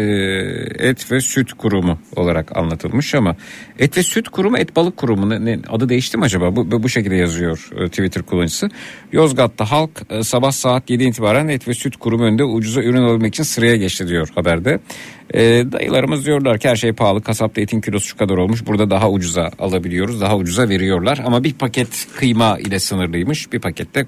et 0.89 1.11
ve 1.11 1.21
süt 1.21 1.53
kurumu 1.53 1.99
olarak 2.15 2.57
anlatılmış 2.57 3.15
ama 3.15 3.35
et 3.79 3.97
ve 3.97 4.03
süt 4.03 4.29
kurumu 4.29 4.57
et 4.57 4.75
balık 4.75 4.97
kurumu 4.97 5.29
ne, 5.29 5.45
ne- 5.45 5.59
adı 5.69 5.89
değişti 5.89 6.17
mi 6.17 6.23
acaba? 6.25 6.55
Bu, 6.55 6.83
bu 6.83 6.89
şekilde 6.89 7.15
yazıyor 7.15 7.69
e, 7.79 7.87
Twitter 7.87 8.23
kullanıcısı. 8.23 8.69
Yozgat'ta 9.11 9.71
halk 9.71 9.89
e, 10.09 10.23
sabah 10.23 10.51
saat 10.51 10.89
7 10.89 11.03
itibaren 11.03 11.47
et 11.47 11.67
ve 11.67 11.73
süt 11.73 11.97
kurumu 11.97 12.23
önünde 12.23 12.43
ucuza 12.43 12.81
ürün 12.81 13.01
alabilmek 13.01 13.33
için 13.33 13.43
sıraya 13.43 13.75
geçti 13.75 14.07
diyor 14.07 14.29
haberde. 14.35 14.79
E, 15.33 15.39
dayılarımız 15.71 16.25
diyorlar 16.25 16.57
ki 16.57 16.69
her 16.69 16.75
şey 16.75 16.93
pahalı. 16.93 17.21
Kasapta 17.21 17.61
etin 17.61 17.81
kilosu 17.81 18.07
şu 18.07 18.17
kadar 18.17 18.37
olmuş. 18.37 18.67
Burada 18.67 18.89
daha 18.89 19.09
ucuza 19.09 19.51
alabiliyoruz. 19.59 20.21
Daha 20.21 20.37
ucuza 20.37 20.69
veriyorlar. 20.69 21.19
Ama 21.25 21.43
bir 21.43 21.53
paket 21.53 22.07
kıyma 22.15 22.57
ile 22.59 22.79
sınırlıymış. 22.79 23.53
Bir 23.53 23.59
pakette 23.59 24.03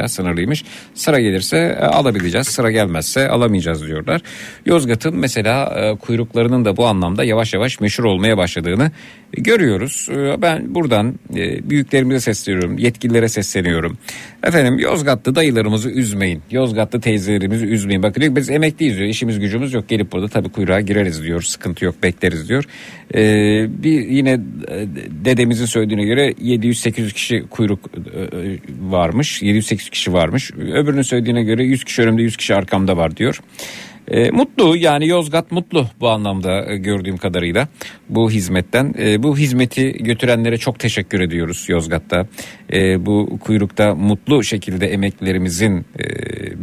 kuşbaşıyla 0.00 0.08
sınırlıymış. 0.08 0.64
Sıra 0.94 1.20
gelirse 1.20 1.78
e, 1.80 1.84
alabileceğiz. 1.84 2.46
Sıra 2.46 2.70
gelmezse 2.70 3.28
alamayacağız 3.28 3.86
diyorlar. 3.86 4.20
Yozgat'ın 4.66 5.16
mesela 5.16 5.64
e, 5.64 5.96
kuyruklarının 5.96 6.64
da 6.64 6.76
bu 6.76 6.86
anlamda 6.86 7.24
yavaş 7.24 7.54
yavaş 7.54 7.80
meşhur 7.80 8.04
olmaya 8.04 8.36
başladığını 8.36 8.90
görüyoruz. 9.32 10.08
E, 10.10 10.42
Ben 10.42 10.74
buradan 10.74 11.14
e, 11.36 11.70
büyüklerimize 11.70 12.20
sesleniyorum. 12.20 12.78
Yetkililere 12.78 13.28
sesleniyorum. 13.28 13.98
Efendim 14.44 14.78
Yozgatlı 14.78 15.34
dayılarımızı 15.34 15.90
üzmeyin. 15.90 16.42
Yozgatlı 16.50 17.00
teyzelerimizi 17.00 17.66
üzmeyin. 17.66 18.02
Bakın 18.02 18.20
diyor 18.20 18.36
biz 18.36 18.50
emekliyiz 18.50 18.96
diyor. 18.98 19.08
İşimiz 19.08 19.40
gücümüz 19.40 19.72
yok. 19.72 19.88
Gelip 19.88 20.12
burada 20.12 20.28
tabii 20.28 20.48
kuyruğa 20.48 20.80
gireriz 20.80 21.22
diyor. 21.22 21.42
Sıkıntı 21.42 21.84
yok 21.84 22.02
bekleriz 22.02 22.48
diyor. 22.48 22.64
E, 23.14 23.22
bir 23.82 24.08
yine 24.08 24.30
e, 24.30 24.86
dedemizin 25.24 25.66
söylediğine 25.66 26.04
göre 26.04 26.30
700-800 26.30 27.12
kişi 27.12 27.44
kuyruk 27.50 27.80
e, 27.86 28.58
varmış. 28.90 29.42
700-800 29.42 29.90
kişi 29.90 30.12
varmış. 30.12 30.50
Öbürünün 30.52 31.02
söylediğine 31.02 31.42
göre 31.42 31.64
100 31.64 31.84
kişi 31.84 32.02
önümde 32.02 32.22
100 32.22 32.36
kişi 32.36 32.54
arkamda 32.54 32.96
var 32.96 33.16
diyor. 33.16 33.40
E, 34.10 34.30
mutlu 34.30 34.76
yani 34.76 35.08
Yozgat 35.08 35.52
mutlu 35.52 35.86
bu 36.00 36.08
anlamda 36.08 36.72
e, 36.72 36.76
gördüğüm 36.76 37.16
kadarıyla 37.16 37.68
bu 38.08 38.30
hizmetten. 38.30 38.94
E, 38.98 39.22
bu 39.22 39.38
hizmeti 39.38 39.92
götürenlere 39.92 40.58
çok 40.58 40.78
teşekkür 40.78 41.20
ediyoruz 41.20 41.64
Yozgat'ta. 41.68 42.26
E, 42.72 43.06
bu 43.06 43.38
kuyrukta 43.40 43.94
mutlu 43.94 44.44
şekilde 44.44 44.92
emeklerimizin 44.92 45.86
e, 45.98 46.04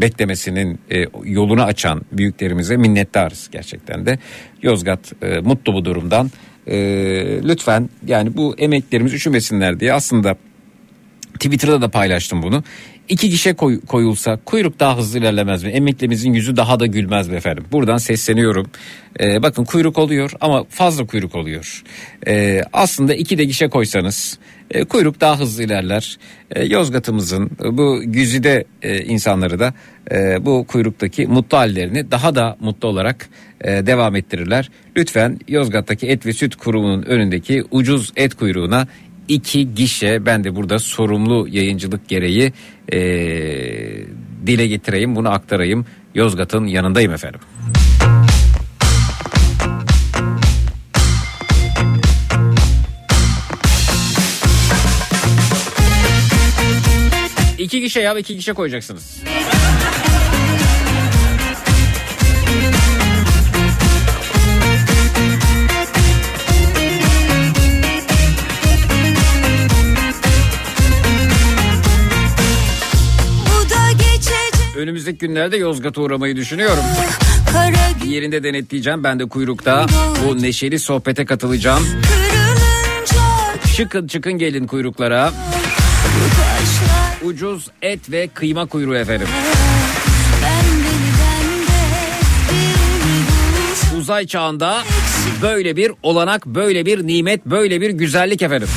beklemesinin 0.01 0.79
e, 0.91 1.05
yolunu 1.23 1.63
açan 1.63 2.01
büyüklerimize 2.11 2.77
minnettarız 2.77 3.49
gerçekten 3.51 4.05
de. 4.05 4.19
Yozgat 4.63 5.23
e, 5.23 5.39
mutlu 5.39 5.73
bu 5.73 5.85
durumdan. 5.85 6.31
E, 6.67 6.77
lütfen 7.43 7.89
yani 8.07 8.37
bu 8.37 8.55
emeklerimiz 8.57 9.13
üşümesinler 9.13 9.79
diye 9.79 9.93
aslında 9.93 10.35
Twitter'da 11.33 11.81
da 11.81 11.89
paylaştım 11.89 12.43
bunu. 12.43 12.63
İki 13.09 13.29
gişe 13.29 13.53
koy- 13.53 13.81
koyulsa 13.81 14.39
kuyruk 14.45 14.79
daha 14.79 14.97
hızlı 14.97 15.19
ilerlemez 15.19 15.63
mi? 15.63 15.69
Emeklimizin 15.69 16.33
yüzü 16.33 16.57
daha 16.57 16.79
da 16.79 16.85
gülmez 16.85 17.27
mi 17.27 17.35
efendim? 17.35 17.65
Buradan 17.71 17.97
sesleniyorum. 17.97 18.67
Ee, 19.19 19.43
bakın 19.43 19.63
kuyruk 19.63 19.97
oluyor 19.97 20.31
ama 20.41 20.63
fazla 20.69 21.05
kuyruk 21.05 21.35
oluyor. 21.35 21.83
Ee, 22.27 22.61
aslında 22.73 23.13
iki 23.15 23.37
de 23.37 23.43
gişe 23.45 23.67
koysanız 23.67 24.39
e, 24.71 24.83
kuyruk 24.83 25.21
daha 25.21 25.39
hızlı 25.39 25.63
ilerler. 25.63 26.17
E, 26.51 26.63
Yozgat'ımızın 26.65 27.49
bu 27.71 28.01
güzide 28.05 28.65
e, 28.81 29.03
insanları 29.03 29.59
da 29.59 29.73
e, 30.11 30.45
bu 30.45 30.65
kuyruktaki 30.67 31.27
mutlu 31.27 31.57
hallerini 31.57 32.11
daha 32.11 32.35
da 32.35 32.57
mutlu 32.59 32.87
olarak 32.87 33.29
e, 33.61 33.85
devam 33.85 34.15
ettirirler. 34.15 34.69
Lütfen 34.97 35.39
Yozgat'taki 35.47 36.07
et 36.07 36.25
ve 36.25 36.33
süt 36.33 36.55
kurumunun 36.55 37.03
önündeki 37.03 37.63
ucuz 37.71 38.11
et 38.15 38.33
kuyruğuna 38.33 38.87
iki 39.27 39.75
gişe 39.75 40.25
ben 40.25 40.43
de 40.43 40.55
burada 40.55 40.79
sorumlu 40.79 41.47
yayıncılık 41.49 42.07
gereği 42.09 42.53
e, 42.93 42.99
dile 44.47 44.67
getireyim 44.67 45.15
bunu 45.15 45.29
aktarayım 45.29 45.85
Yozgat'ın 46.15 46.65
yanındayım 46.65 47.13
efendim. 47.13 47.39
İki 57.57 57.81
gişe 57.81 57.99
ya 58.01 58.17
iki 58.17 58.35
gişe 58.35 58.53
koyacaksınız. 58.53 59.23
Önümüzdeki 74.77 75.17
günlerde 75.17 75.57
Yozgat'a 75.57 76.01
uğramayı 76.01 76.35
düşünüyorum. 76.35 76.83
gün 78.01 78.09
Yerinde 78.09 78.43
denetleyeceğim 78.43 79.03
ben 79.03 79.19
de 79.19 79.25
kuyrukta 79.25 79.85
bu 80.25 80.41
neşeli 80.41 80.79
sohbete 80.79 81.25
katılacağım. 81.25 81.87
Çıkın 83.75 84.07
çıkın 84.07 84.33
gelin 84.33 84.67
kuyruklara. 84.67 85.33
Ucuz 87.23 87.67
et 87.81 88.11
ve 88.11 88.27
kıyma 88.27 88.65
kuyruğu 88.65 88.95
efendim. 88.95 89.27
bir 93.97 93.99
Uzay 93.99 94.27
çağında 94.27 94.83
böyle 95.41 95.75
bir 95.75 95.91
olanak, 96.03 96.45
böyle 96.45 96.85
bir 96.85 97.07
nimet, 97.07 97.45
böyle 97.45 97.81
bir 97.81 97.89
güzellik 97.89 98.41
efendim. 98.41 98.67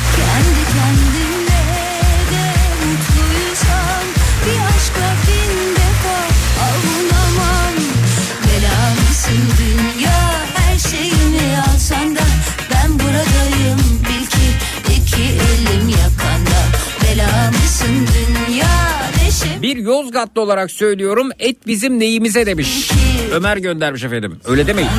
Bir 19.71 19.77
Yozgatlı 19.77 20.41
olarak 20.41 20.71
söylüyorum 20.71 21.29
et 21.39 21.67
bizim 21.67 21.99
neyimize 21.99 22.47
demiş. 22.47 22.91
Ömer 23.33 23.57
göndermiş 23.57 24.05
efendim. 24.05 24.41
Öyle 24.49 24.67
demeyin. 24.67 24.91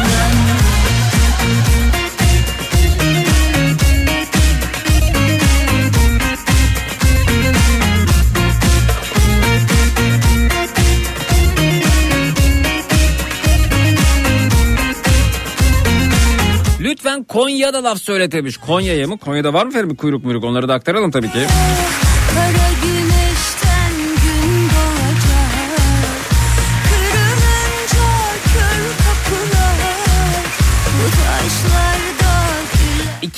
Lütfen 16.79 17.23
Konya'da 17.23 17.83
laf 17.83 18.01
söyletemiş. 18.01 18.57
Konya'ya 18.57 19.07
mı? 19.07 19.17
Konya'da 19.17 19.53
var 19.53 19.65
mı 19.65 19.71
efendim 19.71 19.95
kuyruk 19.95 20.23
muyruk? 20.23 20.43
Onları 20.43 20.67
da 20.67 20.73
aktaralım 20.73 21.11
tabii 21.11 21.31
ki. 21.31 21.39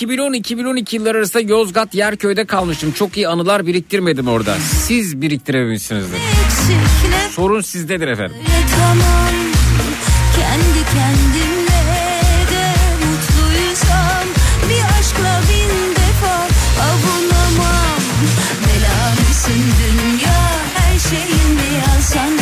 2010-2012 0.04 0.96
yılları 0.96 1.18
arasında 1.18 1.44
Yozgat 1.44 1.96
Yerköy'de 1.96 2.46
kalmıştım. 2.46 2.92
Çok 2.92 3.18
iyi 3.18 3.28
anılar 3.28 3.68
biriktirmedim 3.68 4.28
orada. 4.28 4.56
Siz 4.88 5.22
biriktirememişsinizdir. 5.22 6.18
Eksikle 6.46 7.30
Sorun 7.32 7.62
sizdedir 7.62 8.08
efendim. 8.08 8.36
tamam 8.80 9.34
Kendi 10.36 10.86
kendimle 10.94 11.84
de 12.52 12.74
mutluysam 13.06 14.28
Bir 14.70 15.00
aşkla 15.00 15.42
bin 15.50 15.92
defa 15.96 16.48
avunamam 16.84 18.00
Bela 18.62 19.12
mısın 19.30 19.64
dünya 19.84 20.42
her 20.76 21.00
şeyini 21.00 21.80
yazsan 21.88 22.38
da 22.38 22.42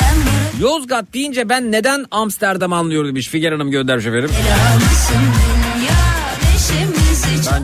Ben 0.00 0.16
burada 0.16 0.68
Yozgat 0.70 1.14
deyince 1.14 1.48
ben 1.48 1.72
neden 1.72 2.04
Amsterdam 2.10 2.72
anlıyorum 2.72 3.08
demiş 3.08 3.28
Figen 3.28 3.52
Hanım 3.52 3.70
göndermiş 3.70 4.06
efendim. 4.06 4.30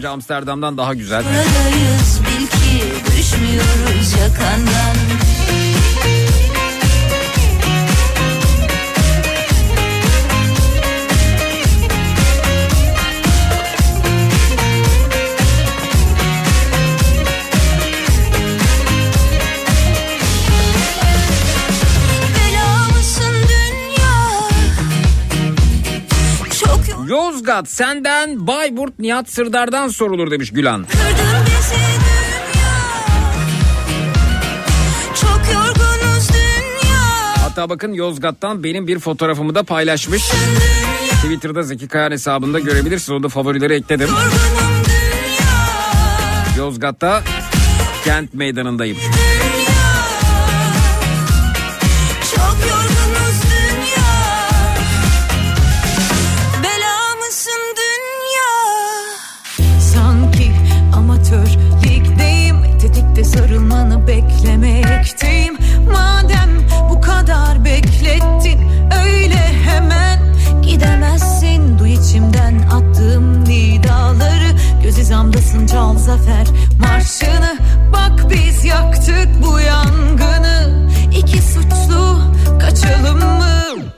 Bence 0.07 0.13
Amsterdam'dan 0.15 0.77
daha 0.77 0.95
güzel. 0.95 1.25
buradayız 1.25 2.21
Bil 2.21 2.47
ki 2.47 2.85
düşmüyoruz 3.17 4.13
yakandan 4.21 5.26
Yozgat 27.47 27.71
senden 27.71 28.47
Bayburt 28.47 28.99
Nihat 28.99 29.31
Sırdar'dan 29.31 29.89
sorulur 29.89 30.31
demiş 30.31 30.53
Gülan. 30.53 30.87
Hatta 37.41 37.69
bakın 37.69 37.93
Yozgat'tan 37.93 38.65
benim 38.65 38.87
bir 38.87 38.99
fotoğrafımı 38.99 39.55
da 39.55 39.63
paylaşmış. 39.63 40.23
Twitter'da 41.23 41.63
Zeki 41.63 41.89
Kayan 41.89 42.11
hesabında 42.11 42.61
görebilirsiniz. 42.61 43.11
Onu 43.11 43.23
da 43.23 43.29
favorileri 43.29 43.75
ekledim. 43.75 44.09
Yozgat'ta 46.59 47.23
kent 48.05 48.35
meydanındayım. 48.35 48.97
Dünya 48.97 49.36
Göz 75.47 75.55
hizamdasın 75.55 75.67
çal 75.67 75.99
zafer 75.99 76.47
marşını. 76.81 77.59
Bak 77.93 78.31
biz 78.31 78.65
yaktık 78.65 79.29
bu 79.43 79.61
yangını. 79.61 80.89
İki 81.19 81.43
suçlu 81.43 82.21
kaçalım 82.61 83.19
mı? 83.19 83.93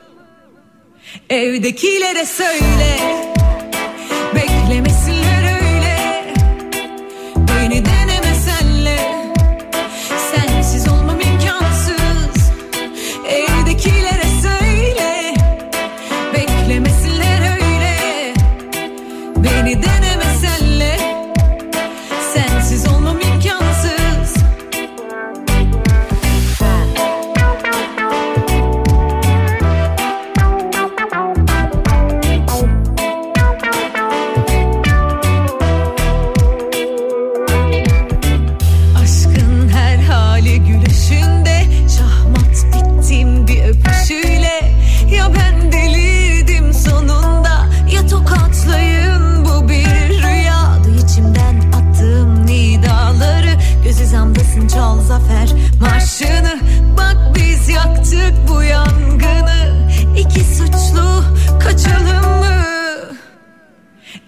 Evdekilere 1.30 2.26
söyle 2.26 2.98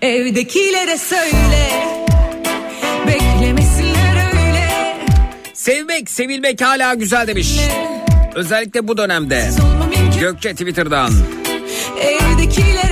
Evdekilere 0.02 0.98
söyle 0.98 1.70
Beklemesinler 3.06 4.16
öyle 4.16 4.96
Sevmek, 5.54 6.10
sevilmek 6.10 6.62
hala 6.62 6.94
güzel 6.94 7.26
demiş. 7.26 7.56
Özellikle 8.34 8.88
bu 8.88 8.96
dönemde. 8.96 9.50
Gökçe 10.20 10.52
Twitter'dan. 10.52 11.12
Evdekilere 12.00 12.89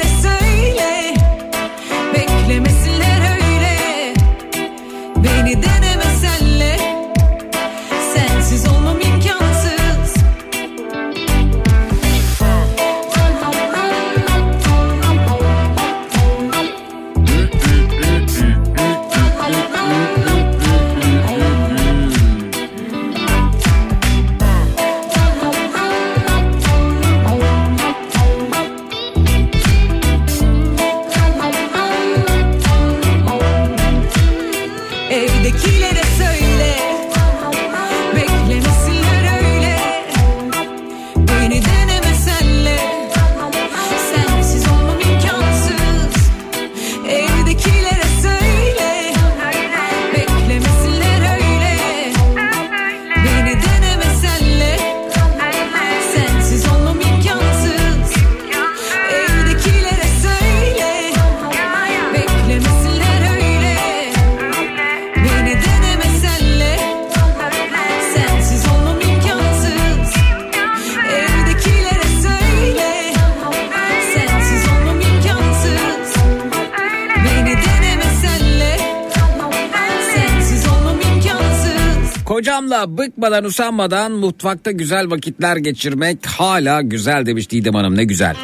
Kocamla 82.69 82.99
bıkmadan 82.99 83.45
usanmadan 83.45 84.13
mutfakta 84.13 84.71
güzel 84.71 85.11
vakitler 85.11 85.57
geçirmek 85.57 86.27
hala 86.27 86.83
güzel 86.83 87.27
demiş 87.27 87.51
Didem 87.51 87.75
Hanım 87.75 87.97
ne 87.97 88.05
güzel. 88.05 88.37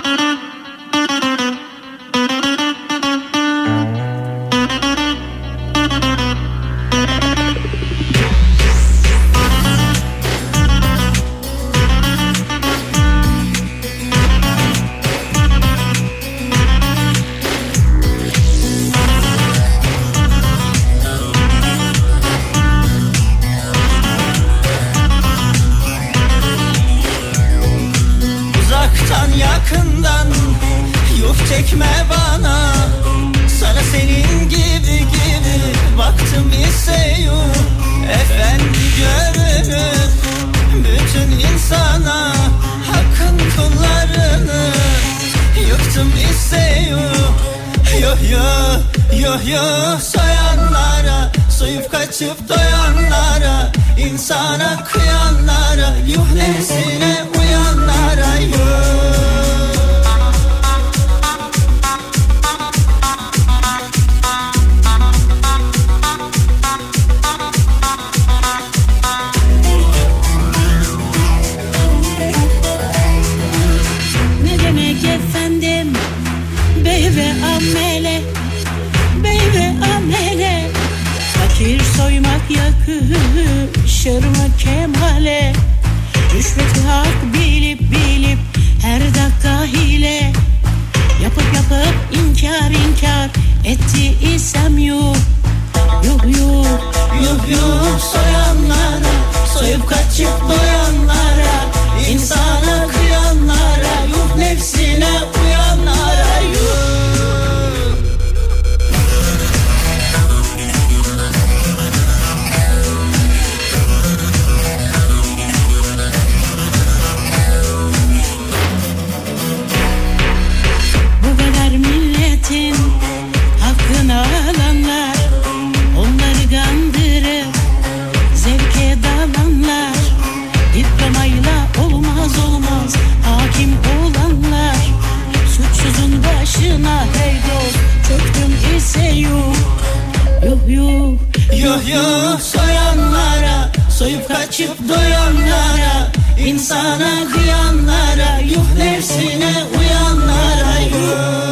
Soyup 144.04 144.28
kaçıp 144.28 144.88
doyanlara 144.88 146.12
insana 146.46 147.32
kıyanlara 147.32 148.38
Yuh 148.38 148.78
nefsine 148.78 149.52
uyanlara. 149.78 150.78
Yuh 150.80 151.43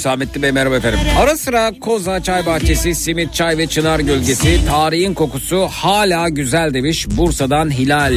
Hüsamettin 0.00 0.42
Bey 0.42 0.52
merhaba 0.52 0.76
efendim. 0.76 1.00
Ara 1.18 1.36
sıra 1.36 1.72
Koza 1.80 2.22
Çay 2.22 2.46
Bahçesi, 2.46 2.94
Simit 2.94 3.34
Çay 3.34 3.58
ve 3.58 3.66
Çınar 3.66 4.00
Gölgesi, 4.00 4.60
tarihin 4.66 5.14
kokusu 5.14 5.68
hala 5.70 6.28
güzel 6.28 6.74
demiş 6.74 7.06
Bursa'dan 7.10 7.70
Hilal. 7.70 8.14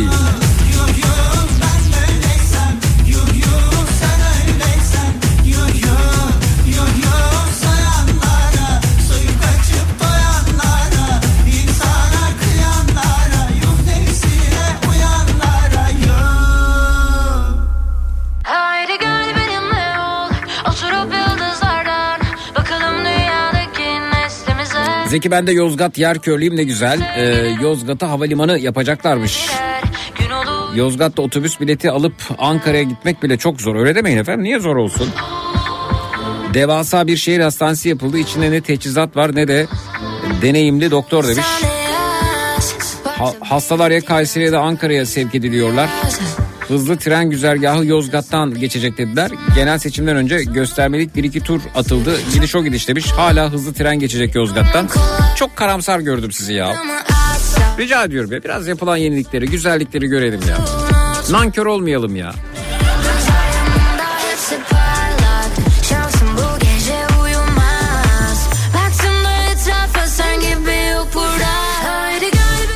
Zeki 25.13 25.31
ben 25.31 25.47
de 25.47 25.51
Yozgat 25.51 25.97
yer 25.97 26.19
körlüyüm 26.19 26.55
ne 26.55 26.63
güzel. 26.63 27.01
Ee, 27.17 27.23
Yozgat'a 27.61 28.09
havalimanı 28.09 28.59
yapacaklarmış. 28.59 29.49
Yozgat'ta 30.75 31.21
otobüs 31.21 31.59
bileti 31.59 31.91
alıp 31.91 32.13
Ankara'ya 32.37 32.83
gitmek 32.83 33.23
bile 33.23 33.37
çok 33.37 33.61
zor. 33.61 33.75
Öyle 33.75 33.95
demeyin 33.95 34.17
efendim. 34.17 34.43
Niye 34.43 34.59
zor 34.59 34.75
olsun? 34.75 35.09
Devasa 36.53 37.07
bir 37.07 37.17
şehir 37.17 37.39
hastanesi 37.39 37.89
yapıldı. 37.89 38.17
İçinde 38.17 38.51
ne 38.51 38.61
teçhizat 38.61 39.15
var 39.17 39.35
ne 39.35 39.47
de 39.47 39.67
deneyimli 40.41 40.91
doktor 40.91 41.27
demiş. 41.27 41.45
Ha- 43.05 43.33
hastalar 43.39 43.91
ya 43.91 44.01
Kayseri'ye 44.01 44.51
de 44.51 44.57
Ankara'ya 44.57 45.05
sevk 45.05 45.35
ediliyorlar. 45.35 45.89
Hızlı 46.67 46.97
tren 46.97 47.29
güzergahı 47.29 47.85
Yozgat'tan 47.85 48.53
geçecek 48.53 48.97
dediler. 48.97 49.31
Genel 49.55 49.77
seçimden 49.79 50.15
önce 50.15 50.43
göstermelik 50.43 51.15
bir 51.15 51.23
iki 51.23 51.39
tur 51.39 51.61
atıldı. 51.75 52.19
Gidiş 52.33 52.55
o 52.55 52.63
gidiş 52.63 52.87
demiş. 52.87 53.11
Hala 53.11 53.51
hızlı 53.51 53.73
tren 53.73 53.99
geçecek 53.99 54.35
Yozgat'tan. 54.35 54.89
Çok 55.35 55.55
karamsar 55.55 55.99
gördüm 55.99 56.31
sizi 56.31 56.53
ya. 56.53 56.75
Rica 57.79 58.03
ediyorum 58.03 58.31
ya 58.31 58.43
biraz 58.43 58.67
yapılan 58.67 58.97
yenilikleri, 58.97 59.45
güzellikleri 59.45 60.07
görelim 60.07 60.39
ya. 60.49 60.57
Nankör 61.31 61.65
olmayalım 61.65 62.15
ya. 62.15 62.33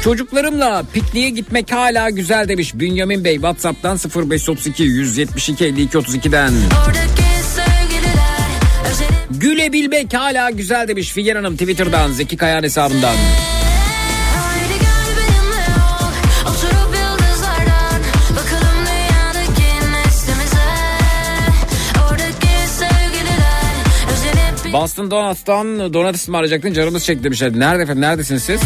Çocuklarımla 0.08 0.84
pikniğe 0.94 1.30
gitmek 1.30 1.72
hala 1.72 2.10
güzel 2.10 2.48
demiş 2.48 2.76
Bünyamin 2.76 3.24
Bey. 3.24 3.34
WhatsApp'tan 3.34 3.98
0532 4.16 4.84
172 4.84 5.66
52 5.66 5.98
32'den. 5.98 6.54
oradaki 6.88 7.24
sevgililer 7.56 8.48
Özelim 8.92 9.40
Gülebilmek 9.40 10.14
hala 10.14 10.50
güzel 10.50 10.88
demiş 10.88 11.12
Figen 11.12 11.36
Hanım 11.36 11.58
Twitter'dan 11.58 12.12
Zeki 12.12 12.38
Kayan 12.38 12.64
hesabından. 12.64 13.16
Boston 24.74 25.12
Donuts'tan 25.12 25.94
donut 25.94 26.16
ısmarlayacaktın 26.16 26.74
canımız 26.74 27.06
çekti 27.06 27.24
demişler. 27.24 27.60
Nerede 27.60 27.84
efendim 27.84 28.02
neredesiniz 28.02 28.44
siz? 28.44 28.62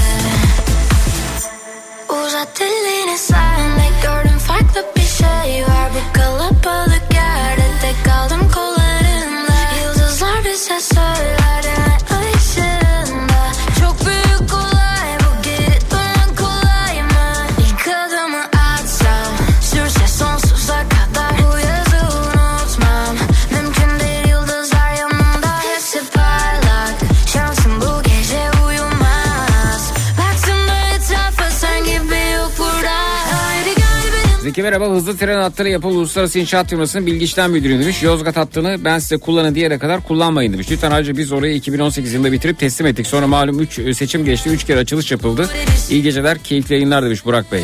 Zeki 34.61 34.71
merhaba 34.71 34.95
hızlı 34.95 35.17
tren 35.17 35.41
hatları 35.41 35.69
yapılı 35.69 35.91
uluslararası 35.91 36.39
inşaat 36.39 36.69
firmasının 36.69 37.05
bilgi 37.05 37.25
işlem 37.25 37.51
müdürü 37.51 37.79
demiş. 37.79 38.03
Yozgat 38.03 38.37
hattını 38.37 38.85
ben 38.85 38.99
size 38.99 39.17
kullanın 39.17 39.55
diyene 39.55 39.79
kadar 39.79 40.03
kullanmayın 40.03 40.53
demiş. 40.53 40.71
Lütfen 40.71 40.91
ayrıca 40.91 41.17
biz 41.17 41.31
orayı 41.31 41.55
2018 41.55 42.13
yılında 42.13 42.31
bitirip 42.31 42.59
teslim 42.59 42.87
ettik. 42.87 43.07
Sonra 43.07 43.27
malum 43.27 43.59
3 43.59 43.97
seçim 43.97 44.25
geçti 44.25 44.49
3 44.49 44.63
kere 44.63 44.79
açılış 44.79 45.11
yapıldı. 45.11 45.49
İyi 45.89 46.03
geceler 46.03 46.37
keyifli 46.37 46.75
yayınlar 46.75 47.03
demiş 47.05 47.25
Burak 47.25 47.51
Bey. 47.51 47.63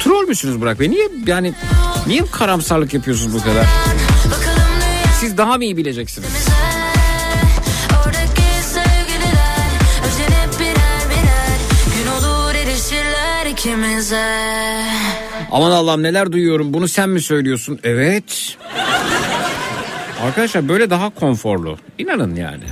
Troll 0.00 0.28
müsünüz 0.28 0.60
Burak 0.60 0.80
Bey? 0.80 0.90
Niye 0.90 1.08
yani 1.26 1.52
niye 2.06 2.22
karamsarlık 2.32 2.94
yapıyorsunuz 2.94 3.34
bu 3.34 3.42
kadar? 3.42 3.66
Siz 5.20 5.36
daha 5.36 5.56
mı 5.56 5.64
iyi 5.64 5.76
bileceksiniz? 5.76 6.28
İkimize 13.50 14.75
Aman 15.50 15.70
Allah'ım 15.70 16.02
neler 16.02 16.32
duyuyorum 16.32 16.74
bunu 16.74 16.88
sen 16.88 17.08
mi 17.08 17.20
söylüyorsun? 17.20 17.78
Evet. 17.84 18.56
Arkadaşlar 20.22 20.68
böyle 20.68 20.90
daha 20.90 21.10
konforlu. 21.10 21.78
İnanın 21.98 22.34
yani. 22.34 22.64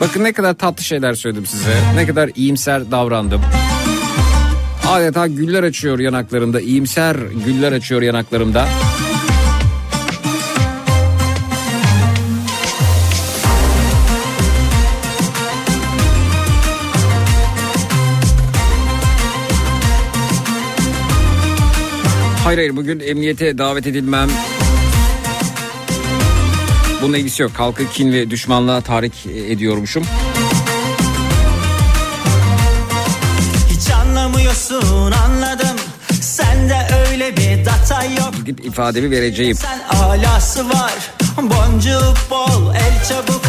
Bakın 0.00 0.24
ne 0.24 0.32
kadar 0.32 0.54
tatlı 0.54 0.84
şeyler 0.84 1.14
söyledim 1.14 1.46
size. 1.46 1.76
Ne 1.94 2.06
kadar 2.06 2.30
iyimser 2.34 2.90
davrandım. 2.90 3.42
Adeta 4.88 5.26
güller 5.26 5.62
açıyor 5.62 5.98
yanaklarımda. 5.98 6.60
iyimser 6.60 7.16
güller 7.46 7.72
açıyor 7.72 8.02
yanaklarımda. 8.02 8.68
Hayır 22.46 22.58
hayır 22.58 22.76
bugün 22.76 23.00
emniyete 23.00 23.58
davet 23.58 23.86
edilmem. 23.86 24.28
Bununla 27.02 27.18
ilgisi 27.18 27.42
yok. 27.42 27.52
Halkı 27.56 27.90
kin 27.90 28.12
ve 28.12 28.30
düşmanlığa 28.30 28.80
tahrik 28.80 29.26
ediyormuşum. 29.26 30.04
Hiç 33.70 33.90
anlamıyorsun 33.90 35.12
anladım 35.12 35.76
Sende 36.20 36.86
öyle 37.08 37.36
bir 37.36 37.64
data 37.64 38.04
yok 38.04 38.34
Gidip 38.36 38.66
ifademi 38.66 39.10
vereceğim. 39.10 39.56
Sen 39.56 39.80
alası 39.96 40.68
var 40.68 40.94
Boncuğu 41.42 42.14
bol 42.30 42.74
el 42.74 43.08
çabuk 43.08 43.42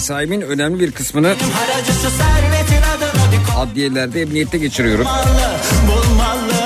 Mesaimin 0.00 0.40
önemli 0.40 0.80
bir 0.80 0.92
kısmını 0.92 1.34
adliyelerde 3.56 4.22
emniyette 4.22 4.58
geçiriyorum. 4.58 5.04
koymalı 5.04 5.56
Bulmalı 5.86 6.62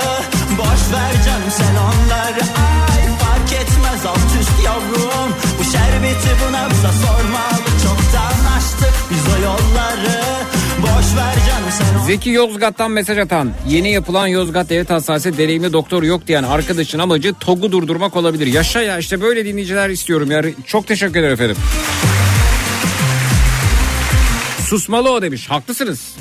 Boş 0.59 0.95
ver 0.95 1.24
canım 1.26 1.51
sen 1.51 1.74
onları 1.76 2.41
Ay 2.41 3.18
fark 3.18 3.53
etmez 3.53 4.07
alt 4.07 4.41
üst 4.41 4.64
yavrum 4.64 5.35
Bu 5.59 5.64
şerbeti 5.64 6.28
buna 6.49 6.70
bize 6.70 7.07
sormalı 7.07 7.64
Çoktan 7.82 8.57
açtık 8.57 8.95
biz 9.11 9.35
o 9.35 9.45
yolları 9.45 10.24
Zeki 12.07 12.30
Yozgat'tan 12.30 12.91
mesaj 12.91 13.18
atan 13.18 13.51
yeni 13.68 13.93
yapılan 13.93 14.26
Yozgat 14.26 14.70
Devlet 14.70 14.91
Hastanesi 14.91 15.39
deneyimli 15.39 15.72
doktor 15.72 16.03
yok 16.03 16.26
diyen 16.26 16.43
arkadaşın 16.43 16.99
amacı 16.99 17.35
TOG'u 17.35 17.72
durdurmak 17.72 18.16
olabilir. 18.16 18.47
Yaşa 18.47 18.82
ya 18.82 18.99
işte 18.99 19.20
böyle 19.20 19.45
dinleyiciler 19.45 19.89
istiyorum 19.91 20.30
ya. 20.30 20.43
Çok 20.66 20.87
teşekkür 20.87 21.20
ederim 21.20 21.35
efendim. 21.35 21.57
Susmalı 24.64 25.10
o 25.12 25.22
demiş. 25.22 25.50
Haklısınız. 25.50 26.14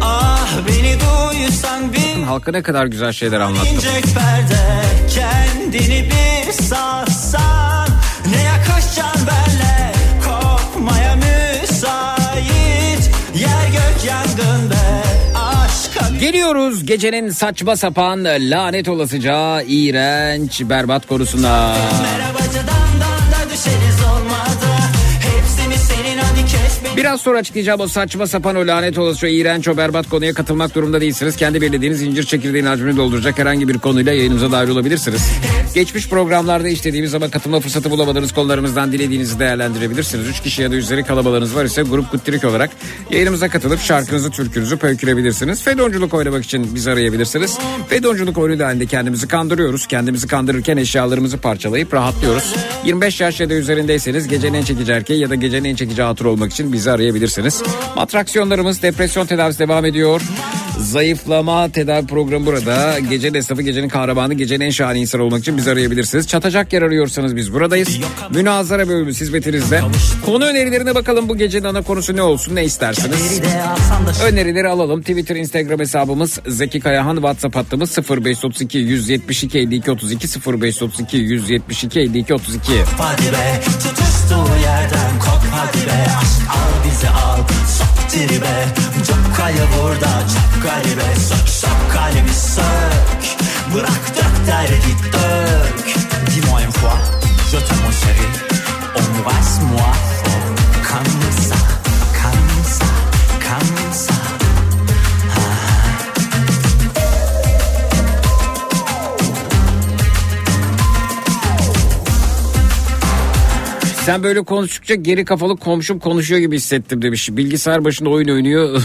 Ah 0.00 0.56
Halka 2.26 2.50
ne 2.50 2.62
kadar 2.62 2.86
güzel 2.86 3.12
şeyler 3.12 3.40
anlattım. 3.40 3.80
Perde 4.14 4.84
kendini 5.14 6.10
bir 6.10 6.52
satsan 6.52 7.51
Geliyoruz 16.32 16.86
gecenin 16.86 17.30
saçma 17.30 17.76
sapan 17.76 18.24
lanet 18.24 18.88
olasıca 18.88 19.62
iğrenç 19.62 20.60
berbat 20.64 21.06
konusuna. 21.06 21.74
Merhabacı 22.02 22.58
damdan 22.58 23.20
da 23.32 23.50
düşeriz 23.52 24.00
Biraz 26.96 27.20
sonra 27.20 27.38
açıklayacağım 27.38 27.80
o 27.80 27.86
saçma 27.88 28.26
sapan 28.26 28.56
o 28.56 28.66
lanet 28.66 28.98
olası 28.98 29.26
o 29.26 29.28
iğrenç 29.28 29.68
o 29.68 29.76
berbat 29.76 30.08
konuya 30.08 30.34
katılmak 30.34 30.74
durumunda 30.74 31.00
değilsiniz. 31.00 31.36
Kendi 31.36 31.60
belirlediğiniz 31.60 32.02
incir 32.02 32.22
çekirdeğin 32.22 32.66
hacmini 32.66 32.96
dolduracak 32.96 33.38
herhangi 33.38 33.68
bir 33.68 33.78
konuyla 33.78 34.12
yayınımıza 34.12 34.52
dahil 34.52 34.68
olabilirsiniz. 34.68 35.30
Geçmiş 35.74 36.08
programlarda 36.08 36.68
işlediğimiz 36.68 37.14
ama 37.14 37.30
katılma 37.30 37.60
fırsatı 37.60 37.90
bulamadığınız 37.90 38.32
konularımızdan 38.32 38.92
dilediğinizi 38.92 39.38
değerlendirebilirsiniz. 39.38 40.28
Üç 40.28 40.40
kişi 40.40 40.62
ya 40.62 40.70
da 40.70 40.74
üzeri 40.74 41.04
kalabalığınız 41.04 41.56
var 41.56 41.64
ise 41.64 41.82
grup 41.82 42.10
kuttirik 42.10 42.44
olarak 42.44 42.70
yayınımıza 43.10 43.48
katılıp 43.48 43.80
şarkınızı 43.80 44.30
türkünüzü 44.30 44.76
pöykürebilirsiniz. 44.76 45.62
Fedonculuk 45.62 46.14
oynamak 46.14 46.44
için 46.44 46.74
bizi 46.74 46.90
arayabilirsiniz. 46.90 47.58
Fedonculuk 47.88 48.38
oyunu 48.38 48.64
halinde 48.64 48.86
kendimizi 48.86 49.28
kandırıyoruz. 49.28 49.86
Kendimizi 49.86 50.26
kandırırken 50.26 50.76
eşyalarımızı 50.76 51.38
parçalayıp 51.38 51.94
rahatlıyoruz. 51.94 52.54
25 52.84 53.20
yaş 53.20 53.40
ya 53.40 53.50
da 53.50 53.54
üzerindeyseniz 53.54 54.28
gecenin 54.28 54.54
en 54.54 54.64
çekici 54.64 54.92
erkeği 54.92 55.20
ya 55.20 55.30
da 55.30 55.34
gecenin 55.34 55.68
en 55.68 55.74
çekici 55.74 56.02
hatır 56.02 56.24
olmak 56.24 56.52
için 56.52 56.72
bizi 56.72 56.81
arayabilirsiniz. 56.90 57.62
Atraksiyonlarımız 57.96 58.82
depresyon 58.82 59.26
tedavisi 59.26 59.58
devam 59.58 59.84
ediyor. 59.84 60.22
Zayıflama 60.78 61.68
tedavi 61.68 62.06
programı 62.06 62.46
burada. 62.46 62.98
Gecenin 62.98 63.34
esnafı, 63.34 63.62
gecenin 63.62 63.88
kahramanı, 63.88 64.34
gecenin 64.34 64.64
en 64.64 64.70
şahane 64.70 64.98
insan 64.98 65.20
olmak 65.20 65.40
için 65.40 65.56
bizi 65.56 65.70
arayabilirsiniz. 65.70 66.28
Çatacak 66.28 66.72
yer 66.72 66.82
arıyorsanız 66.82 67.36
biz 67.36 67.52
buradayız. 67.52 67.98
Münazara 68.30 68.88
bölümü 68.88 69.10
hizmetinizde. 69.10 69.80
Konu 70.26 70.44
önerilerine 70.44 70.94
bakalım 70.94 71.28
bu 71.28 71.36
gecenin 71.36 71.64
ana 71.64 71.82
konusu 71.82 72.16
ne 72.16 72.22
olsun 72.22 72.54
ne 72.54 72.64
istersiniz? 72.64 73.40
Önerileri 74.24 74.68
alalım. 74.68 75.00
Twitter, 75.00 75.36
Instagram 75.36 75.80
hesabımız 75.80 76.40
Zeki 76.48 76.80
Kayahan. 76.80 77.14
WhatsApp 77.14 77.56
hattımız 77.56 77.98
0532 77.98 78.78
172 78.78 79.58
52 79.58 79.90
32 79.90 80.28
0532 80.62 81.16
172 81.16 82.00
52 82.00 82.34
32. 82.34 82.72
Hadi 82.98 83.22
be 83.22 83.60
tutuştuğu 83.64 84.56
yerden 84.64 85.18
kop 85.18 85.42
hadi 85.50 85.86
be 85.86 85.92
Aşk 86.20 86.50
al 86.50 86.90
bizi 86.90 87.08
al 87.08 87.38
sok 87.78 88.10
tribe 88.10 88.91
Çok 89.06 89.36
kayı 89.36 89.62
burada 89.76 90.10
çok 90.34 90.62
garibe 90.62 91.14
Sök 91.28 91.48
sök 91.48 91.92
kalemi 91.92 92.34
sök. 92.34 93.36
Bırak 93.74 94.16
dök 94.16 94.46
derdi 94.46 94.96
dök. 95.12 95.86
Dis-moi 96.26 96.62
une 96.62 96.72
fois 96.72 96.98
je 97.52 97.58
t'aime 97.58 97.82
mon 97.84 97.92
chéri. 97.92 98.26
Embrasse-moi 99.00 99.92
Comme 100.88 101.32
ça 101.48 101.56
comme 102.22 102.64
ça 102.64 102.86
comme 103.46 103.92
ça 103.92 104.41
Sen 114.06 114.22
böyle 114.22 114.42
konuştukça 114.42 114.94
geri 114.94 115.24
kafalı 115.24 115.56
komşum 115.56 115.98
konuşuyor 115.98 116.40
gibi 116.40 116.56
hissettim 116.56 117.02
demiş. 117.02 117.28
Bilgisayar 117.32 117.84
başında 117.84 118.10
oyun 118.10 118.28
oynuyor. 118.28 118.82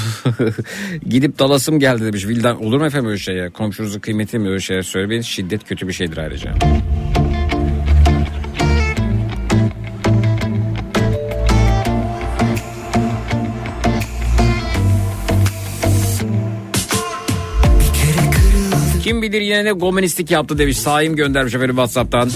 Gidip 1.09 1.39
dalasım 1.39 1.80
geldi 1.80 2.05
demiş. 2.05 2.28
Vildan 2.28 2.63
olur 2.63 2.80
mu 2.80 2.86
efendim 2.86 3.09
öyle 3.09 3.18
şey 3.18 3.36
ya? 3.36 3.49
Komşunuzun 3.49 3.99
kıymeti 3.99 4.39
mi 4.39 4.49
öyle 4.49 4.59
şeyler 4.59 4.82
söylemeyin. 4.82 5.22
Şiddet 5.22 5.63
kötü 5.63 5.88
bir 5.88 5.93
şeydir 5.93 6.18
ayrıca. 6.18 6.53
Kim 19.03 19.22
bilir 19.22 19.41
yine 19.41 19.65
ne 19.65 19.74
komünistlik 19.74 20.32
yaptı 20.32 20.57
demiş. 20.57 20.78
Saim 20.78 21.15
göndermiş 21.15 21.55
efendim 21.55 21.76
Whatsapp'tan. 21.76 22.30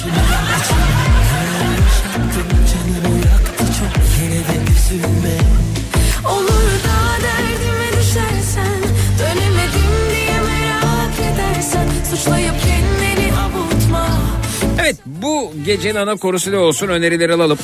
Gecenin 15.65 15.95
ana 15.95 16.15
konusu 16.15 16.51
ne 16.51 16.57
olsun 16.57 16.87
önerileri 16.87 17.33
alalım. 17.33 17.57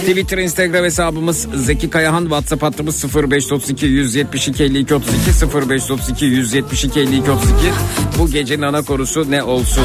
Twitter, 0.00 0.38
Instagram 0.38 0.84
hesabımız 0.84 1.48
Zeki 1.54 1.90
Kayahan, 1.90 2.22
WhatsApp 2.22 2.62
hattımız 2.62 3.04
0532 3.14 3.86
172 3.86 4.64
52 4.64 4.94
32 4.94 5.68
0532 5.68 6.24
172 6.24 7.00
52 7.00 7.30
32. 7.30 7.54
Bu 8.18 8.30
gecenin 8.30 8.62
ana 8.62 8.82
konusu 8.82 9.30
ne 9.30 9.42
olsun? 9.42 9.84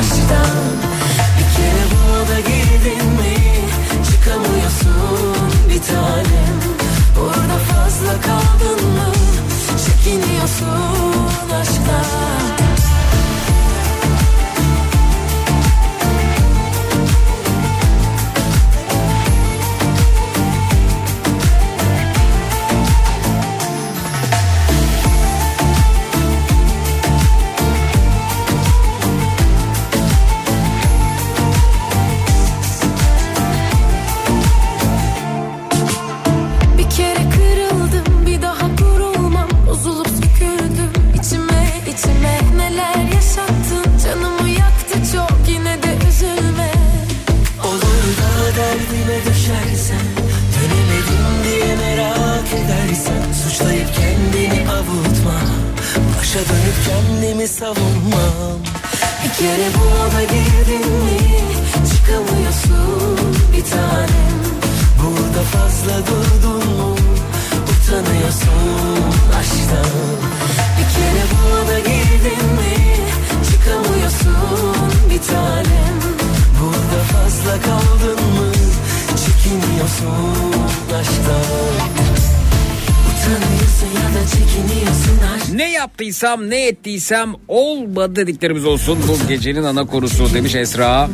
Yaptıysam 86.16 86.50
ne 86.50 86.68
ettiysem 86.68 87.34
olmadı 87.48 88.16
dediklerimiz 88.16 88.66
olsun 88.66 89.00
bu 89.08 89.28
gecenin 89.28 89.64
ana 89.64 89.86
konusu 89.86 90.34
demiş 90.34 90.56
Esra. 90.56 91.10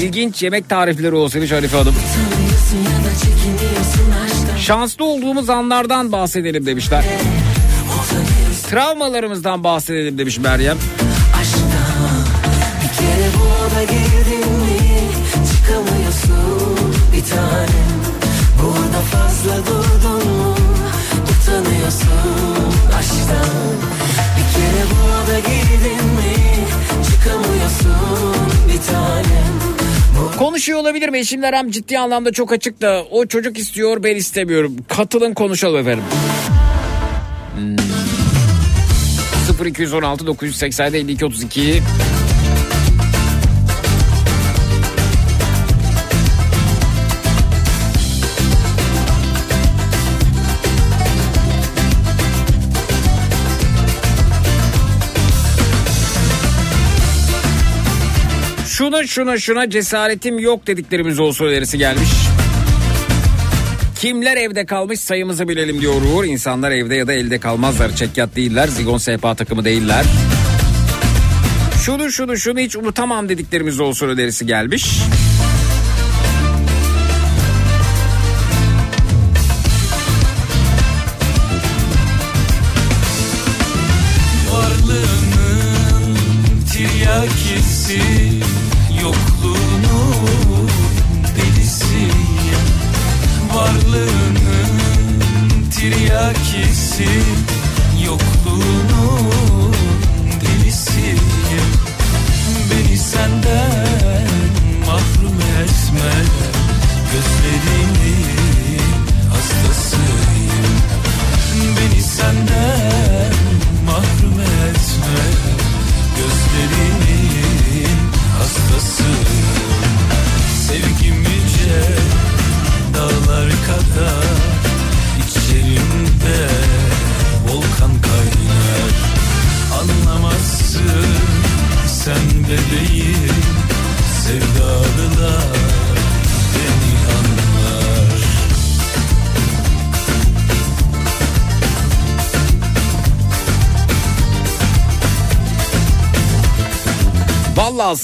İlginç 0.00 0.42
yemek 0.42 0.68
tarifleri 0.68 1.14
olsun 1.14 1.40
demiş 1.40 1.52
Hanife 1.52 1.76
Hanım. 1.76 1.94
Şanslı 4.58 5.04
olduğumuz 5.04 5.50
anlardan 5.50 6.12
bahsedelim 6.12 6.66
demişler. 6.66 7.04
Travmalarımızdan 8.70 9.64
bahsedelim 9.64 10.18
demiş 10.18 10.38
Meryem. 10.38 10.78
Burada 18.62 19.00
fazla 19.00 19.66
durdun 19.66 20.07
Konuşuyor 30.38 30.78
olabilir 30.78 31.08
mi? 31.08 31.18
Eşimle 31.18 31.46
aram 31.46 31.70
ciddi 31.70 31.98
anlamda 31.98 32.32
çok 32.32 32.52
açık 32.52 32.80
da 32.80 33.04
o 33.10 33.26
çocuk 33.26 33.58
istiyor 33.58 34.02
ben 34.02 34.16
istemiyorum. 34.16 34.76
Katılın 34.88 35.34
konuşalım 35.34 35.78
efendim. 35.78 36.04
Hmm. 37.56 37.76
0216 39.66 40.26
987 40.26 40.96
52 40.96 41.26
32 41.26 41.82
Şuna 59.08 59.38
şuna 59.38 59.70
cesaretim 59.70 60.38
yok 60.38 60.66
dediklerimiz 60.66 61.18
olsun 61.18 61.46
önerisi 61.46 61.78
gelmiş. 61.78 62.08
Kimler 63.98 64.36
evde 64.36 64.66
kalmış 64.66 65.00
sayımızı 65.00 65.48
bilelim 65.48 65.80
diyor 65.80 65.94
Uğur. 66.02 66.24
İnsanlar 66.24 66.70
evde 66.70 66.94
ya 66.94 67.06
da 67.06 67.12
elde 67.12 67.38
kalmazlar. 67.38 67.96
Çekyat 67.96 68.36
değiller. 68.36 68.68
Zigon 68.68 68.98
sehpa 68.98 69.34
takımı 69.34 69.64
değiller. 69.64 70.04
Şunu 71.84 72.12
şunu 72.12 72.36
şunu 72.36 72.58
hiç 72.58 72.76
unutamam 72.76 73.28
dediklerimiz 73.28 73.80
olsun 73.80 74.08
önerisi 74.08 74.46
gelmiş. 74.46 74.86
Varlığının 74.86 75.27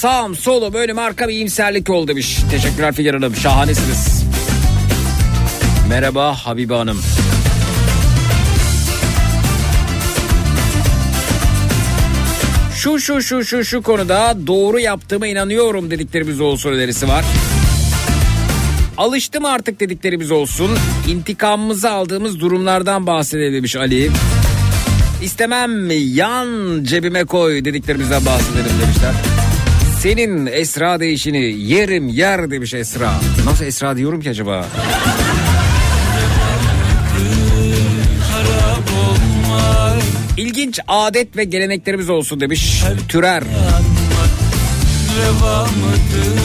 sağım 0.05 0.37
solum 0.37 0.75
önüm 0.75 0.99
arka 0.99 1.29
bir 1.29 1.33
iyimserlik 1.33 1.91
oldu 1.91 2.09
demiş. 2.09 2.39
Teşekkürler 2.51 2.95
Figen 2.95 3.13
Hanım 3.13 3.37
şahanesiniz. 3.37 4.25
Merhaba 5.89 6.35
Habibe 6.35 6.75
Hanım. 6.75 7.01
Şu 12.75 13.01
şu 13.01 13.23
şu 13.23 13.45
şu 13.45 13.65
şu 13.65 13.83
konuda 13.83 14.37
doğru 14.47 14.79
yaptığıma 14.81 15.27
inanıyorum 15.27 15.91
dediklerimiz 15.91 16.41
olsun 16.41 16.73
önerisi 16.73 17.09
var. 17.09 17.25
Alıştım 18.99 19.45
artık 19.45 19.81
dediklerimiz 19.81 20.31
olsun. 20.31 20.71
İntikamımızı 21.09 21.91
aldığımız 21.91 22.41
durumlardan 22.41 23.07
bahsedelim 23.07 23.55
demiş 23.55 23.77
Ali. 23.77 24.11
istemem 25.23 25.91
yan 26.15 26.79
cebime 26.85 27.25
koy 27.25 27.65
dediklerimizden 27.65 28.27
bahsedelim 28.27 28.73
demişler. 28.83 29.34
Senin 30.05 30.47
Esra 30.47 31.01
değişini 31.01 31.43
yerim 31.43 32.09
yer 32.09 32.51
demiş 32.51 32.75
Esra. 32.75 33.13
Nasıl 33.45 33.65
Esra 33.65 33.97
diyorum 33.97 34.21
ki 34.21 34.31
acaba? 34.31 34.67
İlginç 40.37 40.81
adet 40.89 41.37
ve 41.37 41.45
geleneklerimiz 41.45 42.11
olsun 42.11 42.41
demiş 42.41 42.83
Türer. 43.09 43.43
Reva 45.19 45.63
mıdır 45.63 46.41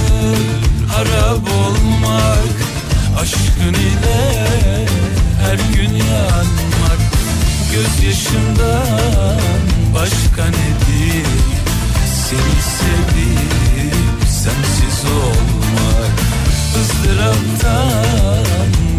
harap 0.88 1.50
olmak 1.68 2.56
Aşkın 3.22 3.74
ile 3.74 4.48
her 5.42 5.56
gün 5.76 5.94
yanmak 5.96 7.00
Gözyaşımdan 7.74 9.40
başka 9.96 10.46
nedir 10.46 11.26
Seni 12.30 12.62
sensiz 12.62 13.19
olmak 15.06 16.20
ızdıraptan 16.82 18.46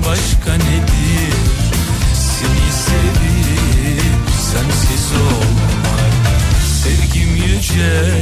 başka 0.08 0.54
nedir 0.54 1.34
Seni 2.14 2.72
sevip 2.72 4.30
sensiz 4.52 5.12
olmak 5.12 6.12
Sevgim 6.82 7.36
yüce 7.36 8.12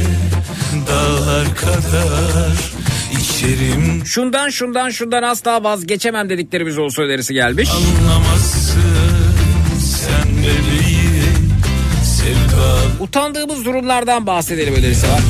dağlar 0.87 1.55
kadar 1.55 2.71
içerim 3.19 4.05
Şundan 4.05 4.49
şundan 4.49 4.89
şundan 4.89 5.23
asla 5.23 5.63
vazgeçemem 5.63 6.29
dediklerimiz 6.29 6.77
olsa 6.77 7.01
önerisi 7.01 7.33
gelmiş. 7.33 7.69
Anlamazsın 7.69 8.81
sen 9.79 10.37
bebeğim 10.37 11.53
sevdam 12.03 12.91
Utandığımız 13.07 13.65
durumlardan 13.65 14.27
bahsedelim 14.27 14.73
önerisi 14.75 15.07
var. 15.07 15.21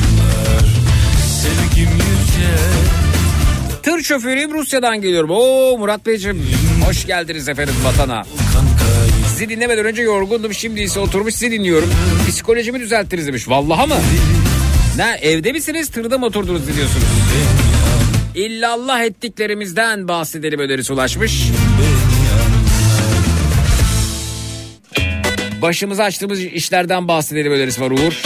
Tır 3.82 4.02
şoförüyüm 4.02 4.52
Rusya'dan 4.52 5.00
geliyorum. 5.00 5.30
Oo 5.30 5.78
Murat 5.78 6.06
Beyciğim 6.06 6.42
hoş 6.86 7.06
geldiniz 7.06 7.48
efendim 7.48 7.74
vatana. 7.84 8.24
Sizi 9.28 9.48
dinlemeden 9.48 9.84
önce 9.84 10.02
yorgundum 10.02 10.54
şimdi 10.54 10.80
ise 10.80 11.00
oturmuş 11.00 11.34
sizi 11.34 11.50
dinliyorum. 11.50 11.90
Psikolojimi 12.28 12.80
düzelttiniz 12.80 13.26
demiş. 13.26 13.48
Vallaha 13.48 13.86
mı? 13.86 13.96
Ne 14.96 15.18
evde 15.22 15.52
misiniz 15.52 15.88
tırda 15.88 16.18
mı 16.18 16.26
oturdunuz 16.26 16.62
dinliyorsunuz? 16.68 17.04
İllallah 18.34 19.02
ettiklerimizden 19.02 20.08
bahsedelim 20.08 20.60
önerisi 20.60 20.92
ulaşmış. 20.92 21.42
Başımıza 25.62 26.04
açtığımız 26.04 26.40
işlerden 26.40 27.08
bahsedelim 27.08 27.52
önerisi 27.52 27.80
var 27.80 27.90
Uğur. 27.90 28.22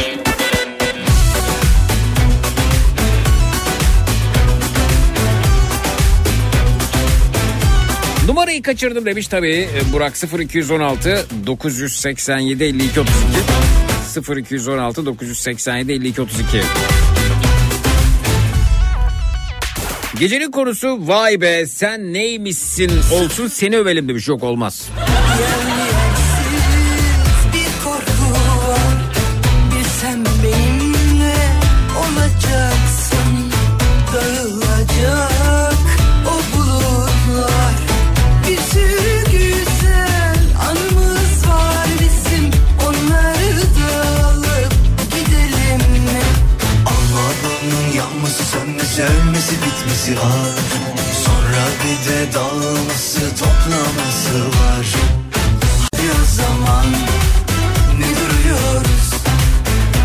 Numarayı 8.54 8.62
kaçırdım 8.62 9.06
demiş 9.06 9.28
tabii. 9.28 9.52
E, 9.52 9.92
Burak 9.92 10.12
0216 10.40 11.26
987 11.46 12.64
52 12.64 13.00
32 13.00 14.40
0216 14.40 15.06
987 15.06 15.92
52 15.92 16.22
32 16.22 16.60
Gecenin 20.18 20.50
konusu 20.50 21.08
vay 21.08 21.40
be 21.40 21.66
sen 21.66 22.12
neymişsin? 22.12 22.92
Olsun 23.12 23.46
seni 23.46 23.76
övelim 23.76 24.08
demiş. 24.08 24.28
Yok 24.28 24.42
olmaz. 24.42 24.88
Bitmesi 49.84 50.16
var. 50.16 50.54
Sonra 51.24 51.64
bir 51.84 52.10
de 52.10 52.34
dağılması 52.34 53.20
toplaması 53.20 54.44
var. 54.44 54.86
Hadi 55.92 56.02
o 56.22 56.24
zaman. 56.36 56.86
Ne 57.98 58.06
duruyoruz? 58.06 59.10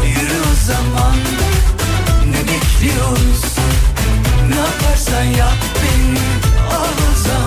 Yürü 0.06 0.40
o 0.42 0.68
zaman. 0.68 1.16
Ne 2.26 2.42
bekliyoruz? 2.42 3.42
Ne 4.50 4.56
yaparsan 4.56 5.24
yap 5.24 5.58
beni. 5.76 6.20
Al 6.76 6.94
o 7.12 7.28
zaman 7.28 7.39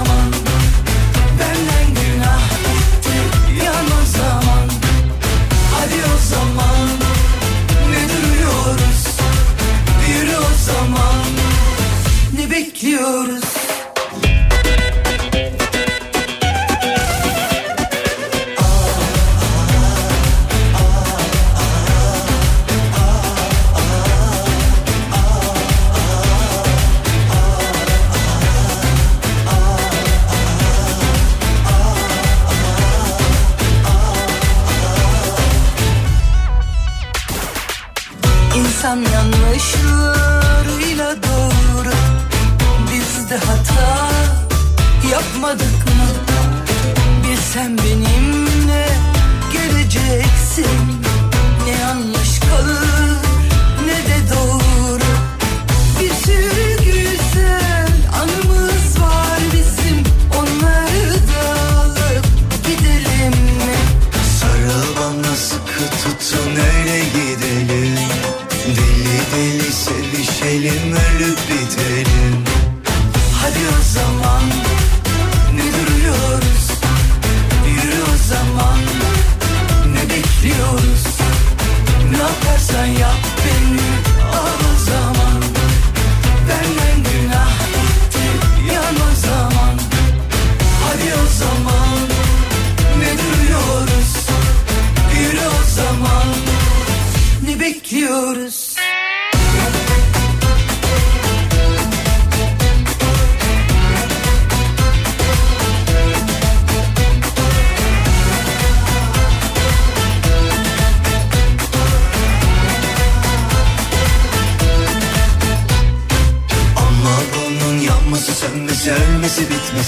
ne 12.83 13.52
sen 47.53 47.79
benimle 47.79 48.87
geleceksin 49.53 51.02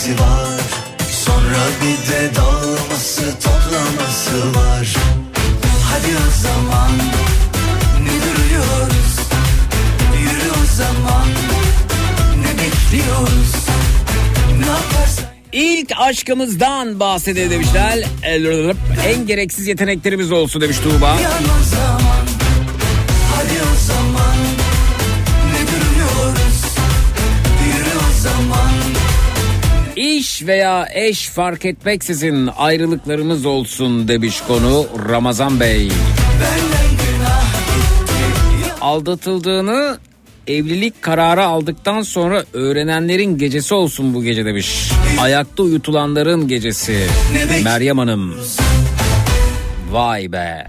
bitmesi 0.05 0.22
var 0.22 0.60
Sonra 1.10 1.66
bir 1.82 2.12
de 2.12 2.35
dağılması 2.36 3.22
toplaması 3.22 4.55
var 4.55 4.94
Hadi 5.85 6.06
o 6.06 6.43
zaman 6.43 6.90
ne 8.02 8.10
duruyoruz? 8.10 9.18
Yürü 10.20 10.51
o 10.51 10.76
zaman 10.76 11.26
ne 12.40 12.62
bekliyoruz? 12.62 13.55
Ne 14.60 14.66
yaparsan 14.66 15.24
İlk 15.52 15.93
aşkımızdan 15.97 17.01
bahsedelim 17.01 17.51
demişler. 17.51 18.05
En 19.06 19.26
gereksiz 19.26 19.66
yeteneklerimiz 19.66 20.32
olsun 20.32 20.60
demiş 20.60 20.78
Tuğba. 20.78 21.09
Yan 21.22 21.43
Veya 30.43 30.89
eş 30.94 31.28
fark 31.28 31.65
etmeksizin 31.65 32.51
ayrılıklarımız 32.56 33.47
olsun 33.47 34.09
demiş 34.09 34.40
konu 34.40 34.86
Ramazan 35.09 35.61
Bey. 35.61 35.89
Aldatıldığını 38.81 39.98
evlilik 40.47 41.02
kararı 41.02 41.44
aldıktan 41.44 42.02
sonra 42.02 42.44
öğrenenlerin 42.52 43.39
gecesi 43.39 43.74
olsun 43.74 44.15
bu 44.15 44.23
gece 44.23 44.44
demiş. 44.44 44.90
Ayakta 45.20 45.62
uyutulanların 45.62 46.48
gecesi. 46.48 47.06
Meryem 47.65 47.98
Hanım. 47.98 48.35
Vay 49.90 50.32
be. 50.32 50.66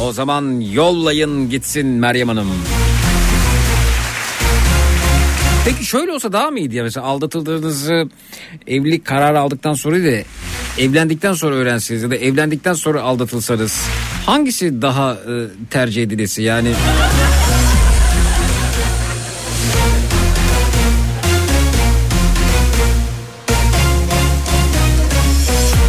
O 0.00 0.12
zaman 0.12 0.60
yollayın 0.60 1.50
gitsin 1.50 1.86
Meryem 1.86 2.28
Hanım. 2.28 2.48
Peki 5.64 5.84
şöyle 5.84 6.12
olsa 6.12 6.32
daha 6.32 6.50
mı 6.50 6.58
iyiydi 6.58 6.76
ya? 6.76 6.82
Mesela 6.82 7.06
aldatıldığınızı 7.06 8.08
evlilik 8.66 9.04
kararı 9.04 9.40
aldıktan 9.40 9.74
sonra 9.74 9.96
değil 9.96 10.06
de 10.06 10.24
evlendikten 10.78 11.32
sonra 11.32 11.54
öğrenseniz 11.54 12.02
ya 12.02 12.10
da 12.10 12.16
evlendikten 12.16 12.72
sonra 12.72 13.02
aldatılsanız 13.02 13.80
hangisi 14.26 14.82
daha 14.82 15.12
e, 15.12 15.32
tercih 15.70 16.02
edilesi? 16.02 16.42
Yani 16.42 16.72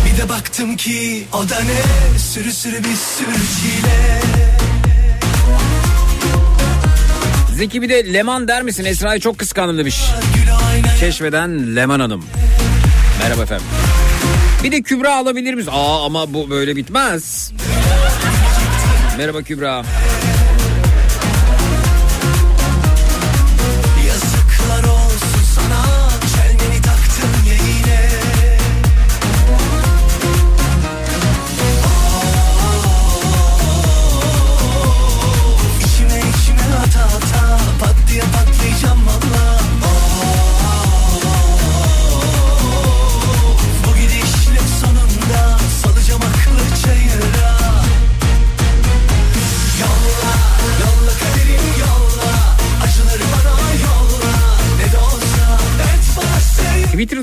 Bir 0.05 0.21
de 0.23 0.29
baktım 0.29 0.75
ki 0.75 1.23
o 1.33 1.49
da 1.49 1.59
ne? 1.59 2.19
Sürü 2.19 2.51
sürü 2.51 2.77
bir 2.77 2.95
sürü 2.95 3.35
çile 3.35 4.21
Zeki 7.57 7.81
bir 7.81 7.89
de 7.89 8.13
Leman 8.13 8.47
der 8.47 8.63
misin 8.63 8.85
Esra'yı 8.85 9.19
çok 9.19 9.37
kıskandım 9.39 9.77
demiş. 9.77 10.01
Çeşmeden 10.99 11.75
Leman 11.75 11.99
Hanım. 11.99 12.25
Merhaba 13.19 13.43
efendim. 13.43 13.65
Bir 14.63 14.71
de 14.71 14.81
Kübra 14.81 15.15
alabilir 15.15 15.53
miyiz? 15.53 15.67
Aa 15.71 16.05
ama 16.05 16.33
bu 16.33 16.49
böyle 16.49 16.75
bitmez. 16.75 17.51
Merhaba 19.17 19.41
Kübra. 19.41 19.83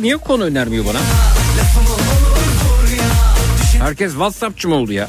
Niye 0.03 0.17
konu 0.17 0.45
önermiyor 0.45 0.85
bana? 0.85 0.99
Herkes 3.79 4.11
WhatsAppçı 4.13 4.69
mı 4.69 4.75
oldu 4.75 4.93
ya? 4.93 5.09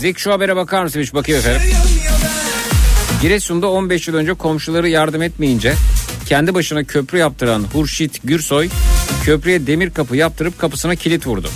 Zek 0.00 0.18
şu 0.18 0.32
habere 0.32 0.56
bakar 0.56 0.82
mısın? 0.82 1.00
Hiç 1.00 1.14
bakıyor 1.14 1.38
efendim. 1.38 1.60
Giresun'da 3.22 3.70
15 3.70 4.08
yıl 4.08 4.14
önce 4.14 4.34
komşuları 4.34 4.88
yardım 4.88 5.22
etmeyince 5.22 5.74
kendi 6.32 6.54
başına 6.54 6.84
köprü 6.84 7.18
yaptıran 7.18 7.64
Hurşit 7.72 8.20
Gürsoy 8.24 8.68
köprüye 9.24 9.66
demir 9.66 9.90
kapı 9.90 10.16
yaptırıp 10.16 10.58
kapısına 10.58 10.94
kilit 10.94 11.26
vurdu. 11.26 11.48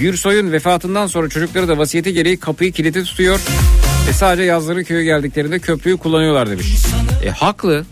Gürsoy'un 0.00 0.52
vefatından 0.52 1.06
sonra 1.06 1.28
çocukları 1.28 1.68
da 1.68 1.78
vasiyeti 1.78 2.12
gereği 2.12 2.36
kapıyı 2.36 2.72
kilitli 2.72 3.04
tutuyor 3.04 3.40
ve 4.08 4.12
sadece 4.12 4.42
yazları 4.42 4.84
köye 4.84 5.04
geldiklerinde 5.04 5.58
köprüyü 5.58 5.96
kullanıyorlar 5.96 6.50
demiş. 6.50 6.66
E 7.24 7.30
haklı. 7.30 7.84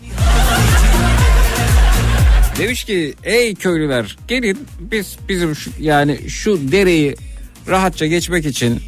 Demiş 2.59 2.83
ki 2.83 3.13
ey 3.23 3.55
köylüler 3.55 4.17
gelin 4.27 4.67
biz 4.79 5.17
bizim 5.29 5.55
şu, 5.55 5.71
yani 5.79 6.29
şu 6.29 6.71
dereyi 6.71 7.15
rahatça 7.67 8.05
geçmek 8.05 8.45
için 8.45 8.81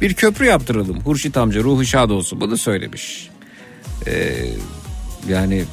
bir 0.00 0.14
köprü 0.14 0.44
yaptıralım. 0.46 1.00
Hurşit 1.00 1.36
amca 1.36 1.60
ruhu 1.60 1.84
şad 1.84 2.10
olsun 2.10 2.40
bunu 2.40 2.56
söylemiş. 2.58 3.30
Ee, 4.06 4.34
yani 5.28 5.64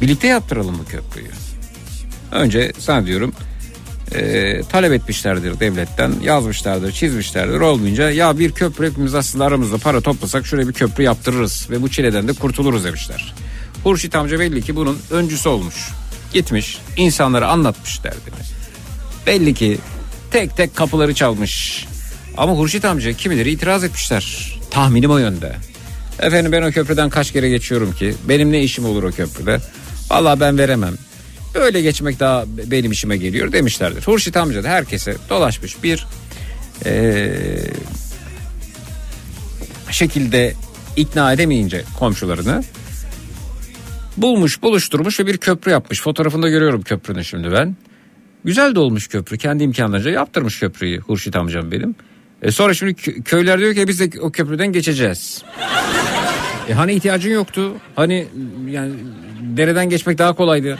birlikte 0.00 0.26
yaptıralım 0.26 0.78
bu 0.78 0.84
köprüyü. 0.84 1.30
Önce 2.32 2.72
sana 2.78 3.06
diyorum 3.06 3.32
e, 4.14 4.62
talep 4.62 4.92
etmişlerdir 4.92 5.60
devletten 5.60 6.12
yazmışlardır 6.22 6.92
çizmişlerdir 6.92 7.60
olmayınca 7.60 8.10
ya 8.10 8.38
bir 8.38 8.52
köprü 8.52 8.90
hepimiz 8.90 9.14
aslında 9.14 9.44
aramızda 9.44 9.78
para 9.78 10.00
toplasak 10.00 10.46
şuraya 10.46 10.68
bir 10.68 10.72
köprü 10.72 11.02
yaptırırız 11.04 11.66
ve 11.70 11.82
bu 11.82 11.88
çileden 11.88 12.28
de 12.28 12.32
kurtuluruz 12.32 12.84
demişler. 12.84 13.34
Hurşit 13.84 14.14
amca 14.14 14.40
belli 14.40 14.62
ki 14.62 14.76
bunun 14.76 14.98
öncüsü 15.10 15.48
olmuş. 15.48 15.74
Gitmiş 16.32 16.78
insanlara 16.96 17.48
anlatmış 17.48 18.04
derdini. 18.04 18.44
Belli 19.26 19.54
ki 19.54 19.78
tek 20.30 20.56
tek 20.56 20.76
kapıları 20.76 21.14
çalmış. 21.14 21.86
Ama 22.36 22.52
Hurşit 22.52 22.84
amca 22.84 23.12
kimileri 23.12 23.50
itiraz 23.50 23.84
etmişler. 23.84 24.54
Tahminim 24.70 25.10
o 25.10 25.18
yönde. 25.18 25.56
Efendim 26.20 26.52
ben 26.52 26.62
o 26.62 26.70
köprüden 26.72 27.10
kaç 27.10 27.32
kere 27.32 27.48
geçiyorum 27.48 27.92
ki 27.92 28.14
benim 28.28 28.52
ne 28.52 28.62
işim 28.62 28.84
olur 28.84 29.02
o 29.02 29.10
köprüde? 29.10 29.58
Vallahi 30.10 30.40
ben 30.40 30.58
veremem. 30.58 30.94
Böyle 31.54 31.82
geçmek 31.82 32.20
daha 32.20 32.44
benim 32.46 32.92
işime 32.92 33.16
geliyor 33.16 33.52
demişlerdir. 33.52 34.02
Hurşit 34.02 34.36
amca 34.36 34.64
da 34.64 34.68
herkese 34.68 35.16
dolaşmış 35.30 35.82
bir 35.82 36.06
eee, 36.86 37.70
şekilde 39.90 40.54
ikna 40.96 41.32
edemeyince 41.32 41.84
komşularını 41.98 42.62
bulmuş 44.16 44.62
buluşturmuş 44.62 45.20
ve 45.20 45.26
bir 45.26 45.38
köprü 45.38 45.70
yapmış. 45.70 46.02
Fotoğrafında 46.02 46.48
görüyorum 46.48 46.82
köprünün 46.82 47.22
şimdi 47.22 47.52
ben. 47.52 47.76
Güzel 48.44 48.74
de 48.74 48.80
olmuş 48.80 49.08
köprü. 49.08 49.38
Kendi 49.38 49.64
imkanlarınca 49.64 50.10
yaptırmış 50.10 50.60
köprüyü 50.60 51.00
Hurşit 51.00 51.36
amcam 51.36 51.72
benim. 51.72 51.94
E 52.42 52.50
sonra 52.50 52.74
şimdi 52.74 52.92
kö- 52.92 53.22
köyler 53.22 53.58
diyor 53.60 53.74
ki 53.74 53.88
biz 53.88 54.00
de 54.00 54.20
o 54.20 54.30
köprüden 54.30 54.72
geçeceğiz. 54.72 55.42
E 56.68 56.72
hani 56.74 56.92
ihtiyacın 56.92 57.30
yoktu? 57.30 57.72
Hani 57.96 58.26
yani 58.70 58.92
dereden 59.40 59.88
geçmek 59.90 60.18
daha 60.18 60.32
kolaydı. 60.32 60.78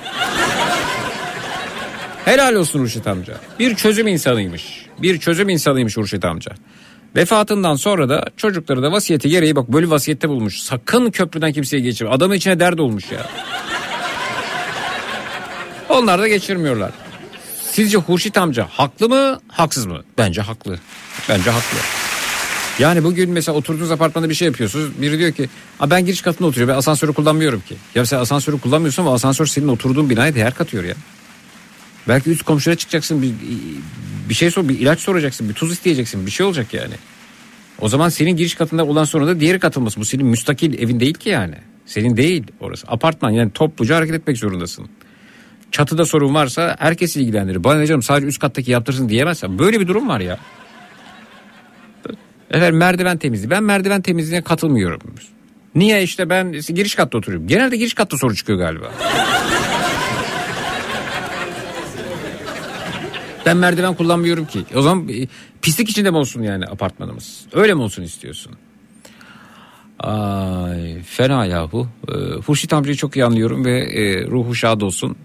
Helal 2.24 2.54
olsun 2.54 2.80
Hurşit 2.80 3.06
amca. 3.06 3.34
Bir 3.58 3.74
çözüm 3.74 4.06
insanıymış. 4.06 4.86
Bir 5.02 5.18
çözüm 5.18 5.48
insanıymış 5.48 5.96
Hurşit 5.96 6.24
amca. 6.24 6.52
Vefatından 7.16 7.74
sonra 7.74 8.08
da 8.08 8.24
çocukları 8.36 8.82
da 8.82 8.92
vasiyeti 8.92 9.28
gereği 9.28 9.56
bak 9.56 9.72
böyle 9.72 9.90
vasiyette 9.90 10.28
bulmuş. 10.28 10.60
Sakın 10.60 11.10
köprüden 11.10 11.52
kimseye 11.52 11.80
geçirme. 11.80 12.10
Adamın 12.10 12.34
içine 12.34 12.60
dert 12.60 12.80
olmuş 12.80 13.12
ya. 13.12 13.26
Onlar 15.88 16.20
da 16.20 16.28
geçirmiyorlar. 16.28 16.90
Sizce 17.78 17.98
Hurşit 17.98 18.36
amca 18.38 18.66
haklı 18.70 19.08
mı 19.08 19.40
haksız 19.48 19.86
mı? 19.86 20.02
Bence 20.18 20.40
haklı. 20.40 20.78
Bence 21.28 21.50
haklı. 21.50 21.78
Yani 22.78 23.04
bugün 23.04 23.30
mesela 23.30 23.58
oturduğunuz 23.58 23.90
apartmanda 23.90 24.28
bir 24.30 24.34
şey 24.34 24.46
yapıyorsunuz. 24.46 25.02
Biri 25.02 25.18
diyor 25.18 25.32
ki 25.32 25.48
"Aa, 25.80 25.90
ben 25.90 26.06
giriş 26.06 26.22
katında 26.22 26.48
oturuyorum 26.48 26.74
ben 26.74 26.78
asansörü 26.78 27.12
kullanmıyorum 27.12 27.60
ki. 27.60 27.76
Ya 27.94 28.06
sen 28.06 28.18
asansörü 28.18 28.60
kullanmıyorsun 28.60 29.02
ama 29.02 29.14
asansör 29.14 29.46
senin 29.46 29.68
oturduğun 29.68 30.10
binaya 30.10 30.34
değer 30.34 30.54
katıyor 30.54 30.84
ya. 30.84 30.94
Belki 32.08 32.30
üst 32.30 32.42
komşuya 32.42 32.76
çıkacaksın 32.76 33.22
bir, 33.22 33.32
bir 34.28 34.34
şey 34.34 34.50
sor 34.50 34.68
bir 34.68 34.78
ilaç 34.78 35.00
soracaksın 35.00 35.48
bir 35.48 35.54
tuz 35.54 35.72
isteyeceksin 35.72 36.26
bir 36.26 36.30
şey 36.30 36.46
olacak 36.46 36.74
yani. 36.74 36.94
O 37.80 37.88
zaman 37.88 38.08
senin 38.08 38.36
giriş 38.36 38.54
katında 38.54 38.86
olan 38.86 39.04
sonra 39.04 39.26
da 39.26 39.40
diğeri 39.40 39.58
katılması. 39.58 40.00
Bu 40.00 40.04
senin 40.04 40.26
müstakil 40.26 40.78
evin 40.78 41.00
değil 41.00 41.14
ki 41.14 41.28
yani. 41.28 41.54
Senin 41.86 42.16
değil 42.16 42.44
orası. 42.60 42.86
Apartman 42.88 43.30
yani 43.30 43.50
topluca 43.50 43.96
hareket 43.96 44.14
etmek 44.14 44.38
zorundasın. 44.38 44.88
Çatıda 45.72 46.04
sorun 46.04 46.34
varsa 46.34 46.76
herkes 46.78 47.16
ilgilendirir. 47.16 47.64
Bana 47.64 47.78
ne 47.78 47.86
canım 47.86 48.02
sadece 48.02 48.26
üst 48.26 48.38
kattaki 48.40 48.70
yaptırsın 48.70 49.08
diyemezsen. 49.08 49.58
Böyle 49.58 49.80
bir 49.80 49.88
durum 49.88 50.08
var 50.08 50.20
ya. 50.20 50.38
Efendim 52.50 52.76
merdiven 52.76 53.18
temizliği. 53.18 53.50
Ben 53.50 53.62
merdiven 53.62 54.02
temizliğine 54.02 54.44
katılmıyorum. 54.44 55.00
Niye 55.74 56.02
işte 56.02 56.30
ben 56.30 56.52
giriş 56.52 56.94
katta 56.94 57.18
oturuyorum. 57.18 57.48
Genelde 57.48 57.76
giriş 57.76 57.94
katta 57.94 58.16
soru 58.16 58.34
çıkıyor 58.34 58.58
galiba. 58.58 58.90
ben 63.46 63.56
merdiven 63.56 63.94
kullanmıyorum 63.94 64.46
ki. 64.46 64.64
O 64.74 64.82
zaman 64.82 65.08
e, 65.08 65.26
pislik 65.62 65.88
içinde 65.88 66.10
mi 66.10 66.16
olsun 66.16 66.42
yani 66.42 66.64
apartmanımız? 66.64 67.46
Öyle 67.52 67.74
mi 67.74 67.82
olsun 67.82 68.02
istiyorsun? 68.02 68.52
Ay 69.98 71.02
fena 71.02 71.44
yahu. 71.46 71.88
Ee, 72.08 72.12
Hurşit 72.46 72.72
amcayı 72.72 72.96
çok 72.96 73.16
iyi 73.16 73.24
anlıyorum 73.24 73.64
ve 73.64 73.78
e, 73.80 74.26
ruhu 74.26 74.54
şad 74.54 74.80
olsun. 74.80 75.16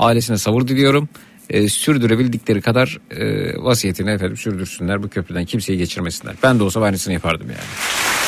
Ailesine 0.00 0.38
sabır 0.38 0.68
diliyorum. 0.68 1.08
E, 1.50 1.68
sürdürebildikleri 1.68 2.60
kadar 2.60 2.98
e, 3.10 3.54
vasiyetini 3.62 4.10
efendim 4.10 4.36
sürdürsünler. 4.36 5.02
Bu 5.02 5.08
köprüden 5.08 5.44
kimseyi 5.44 5.78
geçirmesinler. 5.78 6.34
Ben 6.42 6.58
de 6.58 6.62
olsa 6.62 6.80
aynısını 6.80 7.14
yapardım 7.14 7.46
yani. 7.46 8.19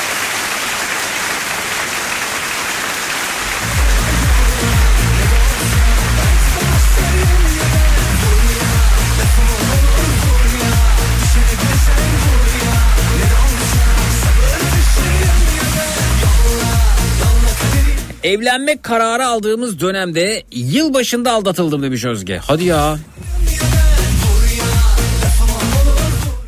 Evlenme 18.23 18.81
kararı 18.81 19.27
aldığımız 19.27 19.79
dönemde 19.79 20.43
yılbaşında 20.51 21.31
aldatıldım 21.31 21.83
demiş 21.83 22.05
Özge. 22.05 22.37
Hadi 22.37 22.63
ya. 22.63 22.97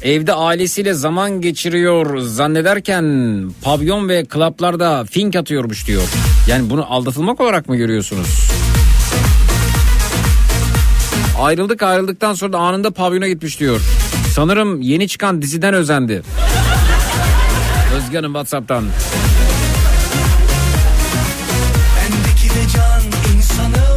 Evde 0.03 0.34
ailesiyle 0.34 0.93
zaman 0.93 1.41
geçiriyor 1.41 2.18
zannederken 2.18 3.06
pavyon 3.61 4.10
ve 4.10 4.26
klaplarda 4.26 5.06
fink 5.06 5.35
atıyormuş 5.35 5.88
diyor. 5.88 6.03
Yani 6.47 6.69
bunu 6.69 6.93
aldatılmak 6.93 7.41
olarak 7.41 7.69
mı 7.69 7.76
görüyorsunuz? 7.76 8.27
Ayrıldık 11.39 11.84
ayrıldıktan 11.84 12.34
sonra 12.34 12.53
da 12.53 12.57
anında 12.57 12.91
pavyona 12.91 13.27
gitmiş 13.27 13.60
diyor. 13.60 13.81
Sanırım 14.34 14.81
yeni 14.81 15.07
çıkan 15.07 15.41
diziden 15.41 15.73
özendi. 15.73 16.22
Özge 17.95 18.18
Hanım 18.18 18.34
Whatsapp'tan. 18.34 18.84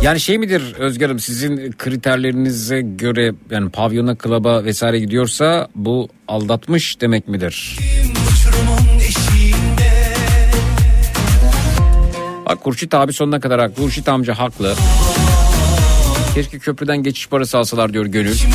Yani 0.02 0.20
şey 0.20 0.38
midir 0.38 0.74
Özge 0.78 1.04
Hanım 1.04 1.18
sizin 1.18 1.72
kriterlerinize 1.72 2.80
göre 2.80 3.32
yani 3.50 3.70
pavyona, 3.70 4.14
klaba 4.14 4.64
vesaire 4.64 4.98
gidiyorsa 4.98 5.68
bu 5.74 6.08
aldatmış 6.28 7.00
demek 7.00 7.28
midir? 7.28 7.78
Bak 12.46 12.60
Kurşit 12.60 12.94
abi 12.94 13.12
sonuna 13.12 13.40
kadar 13.40 13.60
haklı. 13.60 13.74
Kurşit 13.74 14.08
amca 14.08 14.38
haklı. 14.38 14.74
Keşke 16.34 16.58
köprüden 16.58 17.02
geçiş 17.02 17.28
parası 17.28 17.58
alsalar 17.58 17.92
diyor 17.92 18.06
Gönül. 18.06 18.34
Kimin 18.34 18.52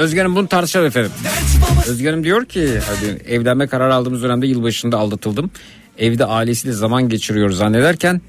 Özge 0.00 0.20
Hanım 0.20 0.36
bunu 0.36 0.48
tartışalım 0.48 0.86
efendim. 0.86 1.10
Özge 1.88 2.24
diyor 2.24 2.44
ki 2.44 2.78
hadi 2.86 3.22
evlenme 3.28 3.66
kararı 3.66 3.94
aldığımız 3.94 4.22
dönemde 4.22 4.46
yılbaşında 4.46 4.98
aldatıldım. 4.98 5.50
Evde 5.98 6.24
ailesiyle 6.24 6.74
zaman 6.74 7.08
geçiriyor 7.08 7.50
zannederken 7.50 8.20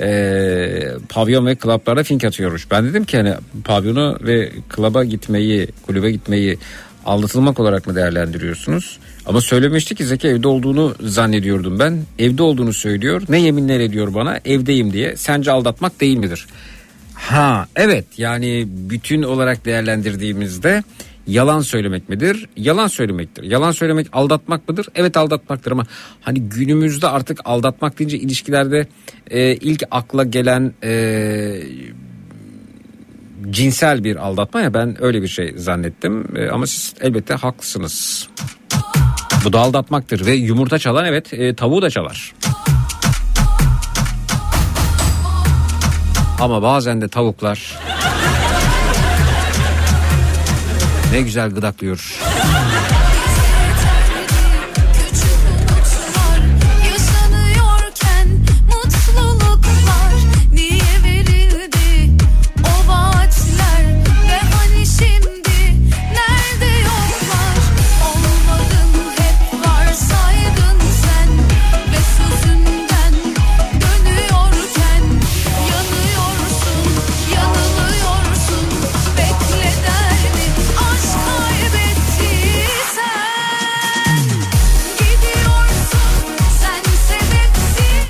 eee, 0.00 0.92
pavyon 1.08 1.46
ve 1.46 1.54
klaplarda 1.54 2.02
fink 2.02 2.24
atıyormuş. 2.24 2.70
Ben 2.70 2.84
dedim 2.84 3.04
ki 3.04 3.16
hani 3.16 3.34
pavyona 3.64 4.16
ve 4.22 4.52
klaba 4.68 5.04
gitmeyi, 5.04 5.68
kulübe 5.86 6.10
gitmeyi 6.10 6.58
aldatılmak 7.06 7.60
olarak 7.60 7.86
mı 7.86 7.94
değerlendiriyorsunuz? 7.94 8.98
Ama 9.26 9.40
söylemişti 9.40 9.94
ki 9.94 10.04
Zeki 10.04 10.28
evde 10.28 10.48
olduğunu 10.48 10.94
zannediyordum 11.00 11.78
ben. 11.78 11.98
Evde 12.18 12.42
olduğunu 12.42 12.72
söylüyor. 12.72 13.22
Ne 13.28 13.40
yeminler 13.40 13.80
ediyor 13.80 14.14
bana? 14.14 14.40
Evdeyim 14.44 14.92
diye. 14.92 15.16
Sence 15.16 15.50
aldatmak 15.50 16.00
değil 16.00 16.16
midir? 16.16 16.46
Ha 17.14 17.66
evet 17.76 18.04
yani 18.18 18.64
bütün 18.68 19.22
olarak 19.22 19.64
değerlendirdiğimizde 19.64 20.82
yalan 21.26 21.60
söylemek 21.60 22.08
midir? 22.08 22.48
Yalan 22.56 22.86
söylemektir. 22.86 23.42
Yalan 23.42 23.72
söylemek 23.72 24.06
aldatmak 24.12 24.68
mıdır? 24.68 24.86
Evet 24.94 25.16
aldatmaktır 25.16 25.72
ama 25.72 25.86
hani 26.20 26.40
günümüzde 26.40 27.08
artık 27.08 27.40
aldatmak 27.44 27.98
deyince 27.98 28.18
ilişkilerde 28.18 28.86
e, 29.30 29.54
ilk 29.54 29.82
akla 29.90 30.24
gelen 30.24 30.72
e, 30.84 31.62
cinsel 33.50 34.04
bir 34.04 34.16
aldatma 34.16 34.60
ya 34.60 34.74
ben 34.74 35.02
öyle 35.02 35.22
bir 35.22 35.28
şey 35.28 35.54
zannettim 35.56 36.36
E, 36.36 36.48
ama 36.48 36.66
siz 36.66 36.94
elbette 37.00 37.34
haklısınız. 37.34 38.28
Bu 39.44 39.52
da 39.52 39.60
aldatmaktır 39.60 40.26
ve 40.26 40.32
yumurta 40.32 40.78
çalan 40.78 41.04
evet 41.04 41.34
e, 41.34 41.54
tavuğu 41.54 41.82
da 41.82 41.90
çalar. 41.90 42.34
Ama 46.40 46.62
bazen 46.62 47.00
de 47.00 47.08
tavuklar 47.08 47.78
ne 51.12 51.22
güzel 51.22 51.50
gıdaklıyor. 51.50 52.18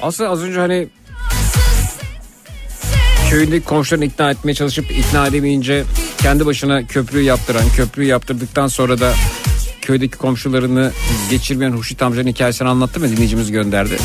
Aslında 0.03 0.31
az 0.31 0.43
önce 0.43 0.59
hani 0.59 0.89
köyündeki 3.31 3.65
komşularını 3.65 4.05
ikna 4.05 4.31
etmeye 4.31 4.55
çalışıp 4.55 4.91
ikna 4.91 5.27
edemeyince 5.27 5.85
kendi 6.19 6.47
başına 6.47 6.87
köprüyü 6.87 7.25
yaptıran, 7.25 7.65
köprüyü 7.77 8.09
yaptırdıktan 8.09 8.69
sonra 8.69 9.01
da 9.01 9.13
köydeki 9.83 10.19
komşularını 10.19 10.93
geçirmeyen 11.31 11.73
Huşit 11.73 12.03
amcanın 12.03 12.29
hikayesini 12.29 12.69
anlattı 12.69 13.01
mı 13.01 13.09
dinleyicimiz 13.09 13.53
gönderdi. 13.53 13.97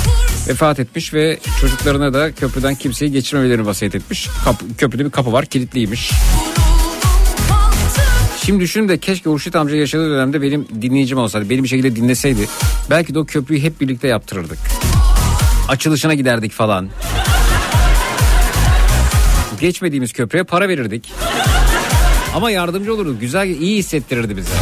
Vefat 0.48 0.80
etmiş 0.80 1.14
ve 1.14 1.40
çocuklarına 1.61 2.14
da 2.14 2.32
köprüden 2.32 2.76
kimseyi 2.76 3.11
geçirmemelerini 3.11 3.65
vasiyet 3.65 3.95
etmiş. 3.95 4.30
Kapı, 4.44 4.65
köprüde 4.78 5.06
bir 5.06 5.11
kapı 5.11 5.32
var 5.32 5.45
kilitliymiş. 5.45 6.11
Şimdi 8.45 8.60
düşünün 8.60 8.90
de 8.90 8.98
keşke 8.98 9.30
Hurşit 9.30 9.56
amca 9.56 9.76
yaşadığı 9.76 10.10
dönemde 10.10 10.41
benim 10.41 10.68
dinleyicim 10.82 11.18
olsaydı. 11.18 11.49
Beni 11.49 11.64
bir 11.64 11.68
şekilde 11.68 11.95
dinleseydi. 11.95 12.48
Belki 12.90 13.14
de 13.14 13.19
o 13.19 13.26
köprüyü 13.26 13.61
hep 13.61 13.82
birlikte 13.82 14.07
yaptırırdık. 14.07 14.57
Açılışına 15.68 16.14
giderdik 16.14 16.52
falan. 16.52 16.89
Geçmediğimiz 19.60 20.14
köprüye 20.14 20.44
para 20.44 20.69
verirdik. 20.69 21.11
Ama 22.35 22.52
yardımcı 22.52 22.94
olurdu. 22.94 23.19
Güzel, 23.19 23.48
iyi 23.48 23.77
hissettirirdi 23.77 24.38
bize. 24.38 24.53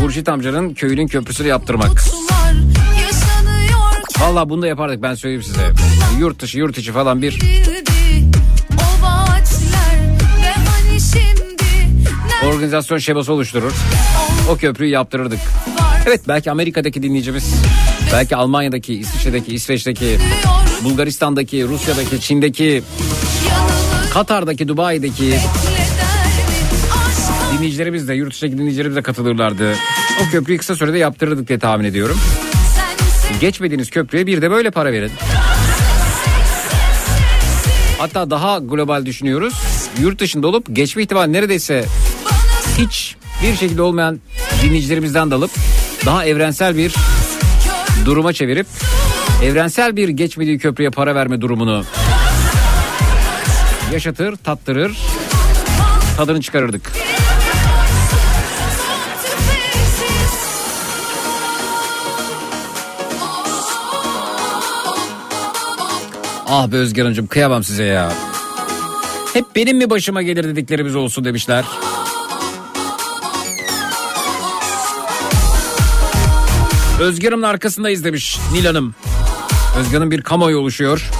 Hurşit 0.00 0.28
amcanın 0.28 0.74
köyünün 0.74 1.06
köprüsünü 1.06 1.48
yaptırmak. 1.48 2.04
Valla 4.20 4.48
bunu 4.48 4.62
da 4.62 4.66
yapardık 4.66 5.02
ben 5.02 5.14
söyleyeyim 5.14 5.42
size. 5.42 5.72
Yurt 6.18 6.40
dışı 6.40 6.58
yurt 6.58 6.78
içi 6.78 6.92
falan 6.92 7.22
bir 7.22 7.38
hani 12.40 12.48
organizasyon 12.54 12.98
şeması 12.98 13.32
oluşturur. 13.32 13.72
O 14.50 14.56
köprüyü 14.56 14.90
yaptırırdık. 14.90 15.40
Evet 16.06 16.20
belki 16.28 16.50
Amerika'daki 16.50 17.02
dinleyicimiz, 17.02 17.54
belki 18.12 18.36
Almanya'daki, 18.36 18.94
İsviçre'deki, 18.94 19.54
İsveç'teki, 19.54 20.18
Bulgaristan'daki, 20.84 21.68
Rusya'daki, 21.68 22.20
Çin'deki, 22.20 22.82
Katar'daki, 24.12 24.68
Dubai'deki 24.68 25.38
dinleyicilerimiz 27.56 28.08
de, 28.08 28.14
yurt 28.14 28.32
dışındaki 28.32 28.58
dinleyicilerimiz 28.58 28.96
de 28.96 29.02
katılırlardı. 29.02 29.74
O 30.22 30.30
köprüyü 30.30 30.58
kısa 30.58 30.74
sürede 30.74 30.98
yaptırırdık 30.98 31.48
diye 31.48 31.58
tahmin 31.58 31.84
ediyorum. 31.84 32.16
Geçmediğiniz 33.40 33.90
köprüye 33.90 34.26
bir 34.26 34.42
de 34.42 34.50
böyle 34.50 34.70
para 34.70 34.92
verin. 34.92 35.10
Hatta 37.98 38.30
daha 38.30 38.58
global 38.58 39.06
düşünüyoruz. 39.06 39.54
Yurt 40.00 40.20
dışında 40.20 40.48
olup 40.48 40.66
geçme 40.76 41.02
ihtimali 41.02 41.32
neredeyse 41.32 41.84
hiç 42.78 43.16
bir 43.42 43.56
şekilde 43.56 43.82
olmayan 43.82 44.20
dinleyicilerimizden 44.62 45.30
de 45.30 45.34
alıp 45.34 45.50
daha 46.06 46.24
evrensel 46.24 46.76
bir 46.76 46.94
duruma 48.04 48.32
çevirip 48.32 48.66
evrensel 49.42 49.96
bir 49.96 50.08
geçmediği 50.08 50.58
köprüye 50.58 50.90
para 50.90 51.14
verme 51.14 51.40
durumunu 51.40 51.84
yaşatır, 53.92 54.36
tattırır, 54.36 54.98
tadını 56.16 56.40
çıkarırdık. 56.40 56.92
Ah 66.50 66.72
be 66.72 66.76
Özgen 66.76 67.02
Hanımcığım 67.02 67.26
kıyamam 67.26 67.64
size 67.64 67.84
ya. 67.84 68.12
Hep 69.32 69.44
benim 69.56 69.78
mi 69.78 69.90
başıma 69.90 70.22
gelir 70.22 70.44
dediklerimiz 70.44 70.96
olsun 70.96 71.24
demişler. 71.24 71.64
Özgür 77.00 77.28
Hanım'ın 77.28 77.46
arkasındayız 77.48 78.04
demiş 78.04 78.38
Nil 78.52 78.64
Hanım. 78.64 78.94
Özgür 79.78 80.10
bir 80.10 80.22
kamuoyu 80.22 80.58
oluşuyor. 80.58 81.10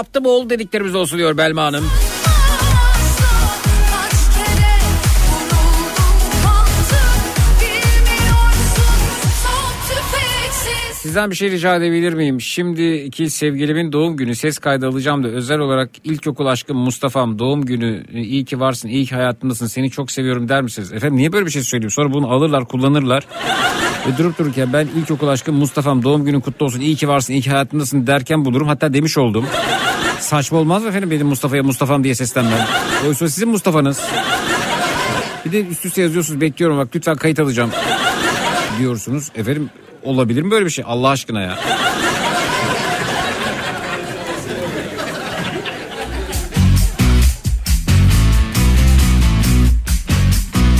yaptı 0.00 0.24
bol 0.24 0.50
dediklerimiz 0.50 0.94
olsun 0.94 1.18
diyor 1.18 1.36
Belma 1.36 1.62
Hanım. 1.62 1.84
Sizden 11.10 11.30
bir 11.30 11.36
şey 11.36 11.50
rica 11.50 11.76
edebilir 11.76 12.12
miyim? 12.12 12.40
Şimdiki 12.40 13.30
sevgilimin 13.30 13.92
doğum 13.92 14.16
günü 14.16 14.34
ses 14.34 14.58
kaydı 14.58 14.88
alacağım 14.88 15.24
da 15.24 15.28
özel 15.28 15.58
olarak 15.58 15.90
ilkokul 16.04 16.46
aşkım 16.46 16.76
Mustafa'm 16.76 17.38
doğum 17.38 17.64
günü 17.64 18.04
iyi 18.12 18.44
ki 18.44 18.60
varsın 18.60 18.88
iyi 18.88 19.06
ki 19.06 19.14
hayatımdasın 19.14 19.66
seni 19.66 19.90
çok 19.90 20.10
seviyorum 20.10 20.48
der 20.48 20.62
misiniz? 20.62 20.92
Efendim 20.92 21.16
niye 21.16 21.32
böyle 21.32 21.46
bir 21.46 21.50
şey 21.50 21.62
söylüyor? 21.62 21.90
Sonra 21.90 22.12
bunu 22.12 22.30
alırlar 22.30 22.64
kullanırlar. 22.64 23.26
Ve 24.08 24.18
durup 24.18 24.38
dururken 24.38 24.72
ben 24.72 24.88
ilkokul 25.00 25.28
aşkım 25.28 25.56
Mustafa'm 25.56 26.02
doğum 26.02 26.24
günün 26.24 26.40
kutlu 26.40 26.66
olsun 26.66 26.80
iyi 26.80 26.96
ki 26.96 27.08
varsın 27.08 27.32
iyi 27.32 27.42
ki 27.42 27.50
hayatımdasın 27.50 28.06
derken 28.06 28.44
bulurum. 28.44 28.68
Hatta 28.68 28.94
demiş 28.94 29.18
oldum. 29.18 29.46
Saçma 30.20 30.58
olmaz 30.58 30.82
mı 30.82 30.88
efendim 30.88 31.10
benim 31.10 31.26
Mustafa'ya 31.26 31.62
Mustafa'm 31.62 32.04
diye 32.04 32.14
seslenmem? 32.14 32.66
Oysa 33.08 33.28
sizin 33.28 33.48
Mustafa'nız. 33.48 34.00
Bir 35.44 35.52
de 35.52 35.66
üst 35.66 35.86
üste 35.86 36.02
yazıyorsunuz 36.02 36.40
bekliyorum 36.40 36.78
bak 36.78 36.88
lütfen 36.96 37.16
kayıt 37.16 37.40
alacağım 37.40 37.70
diyorsunuz. 38.78 39.28
Efendim 39.34 39.70
olabilir 40.02 40.42
mi 40.42 40.50
böyle 40.50 40.64
bir 40.64 40.70
şey 40.70 40.84
Allah 40.88 41.08
aşkına 41.08 41.40
ya? 41.40 41.58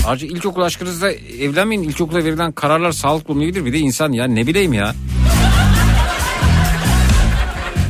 Ayrıca 0.07 0.27
ilkokul 0.27 0.61
aşkınızda 0.61 1.11
evlenmeyin. 1.11 1.83
İlkokula 1.83 2.23
verilen 2.23 2.51
kararlar 2.51 2.91
sağlıklı 2.91 3.33
olmayabilir. 3.33 3.65
Bir 3.65 3.73
de 3.73 3.79
insan 3.79 4.11
ya 4.11 4.25
ne 4.27 4.47
bileyim 4.47 4.73
ya. 4.73 4.95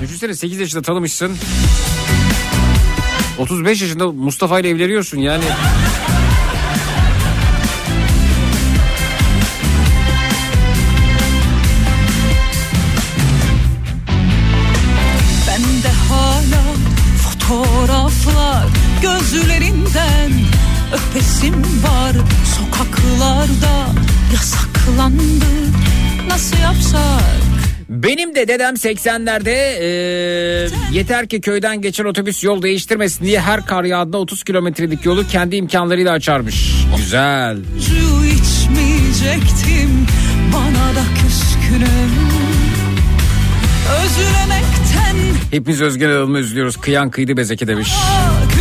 Düşünsene 0.02 0.34
8 0.34 0.60
yaşında 0.60 0.82
tanımışsın. 0.82 1.32
35 3.40 3.82
yaşında 3.82 4.12
Mustafa 4.12 4.60
ile 4.60 4.70
evleniyorsun 4.70 5.18
yani. 5.18 5.44
Benim 28.04 28.36
de 28.36 28.48
dedem 28.48 28.74
80'lerde 28.74 29.50
eee, 29.82 30.70
yeter 30.92 31.28
ki 31.28 31.42
köyden 31.42 31.82
geçen 31.82 32.06
otobüs 32.06 32.44
yol 32.44 32.62
değiştirmesin 32.62 33.26
diye 33.26 33.40
her 33.42 33.66
kar 33.66 33.84
yağdığında 33.84 34.18
30 34.18 34.44
kilometrelik 34.44 35.06
yolu 35.06 35.28
kendi 35.28 35.56
imkanlarıyla 35.56 36.12
açarmış. 36.12 36.74
Güzel. 36.98 37.58
İçmeyecektim 38.26 40.08
bana 40.54 40.96
da 40.96 41.04
küskünüm 41.22 42.12
Özlemekten 44.04 45.36
Hepimiz 45.52 45.82
Özgen 45.82 46.10
Hanım'ı 46.10 46.40
üzülüyoruz. 46.40 46.78
Kıyan 46.78 47.10
kıydı 47.10 47.38
bezeki 47.38 47.68
demiş. 47.68 47.90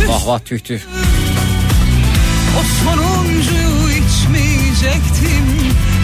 Vah 0.07 0.27
vah 0.27 0.39
tüh 0.39 0.59
tüh. 0.59 0.79
o 2.59 2.63
sonuncuyu 2.83 3.89
içmeyecektim 3.89 5.45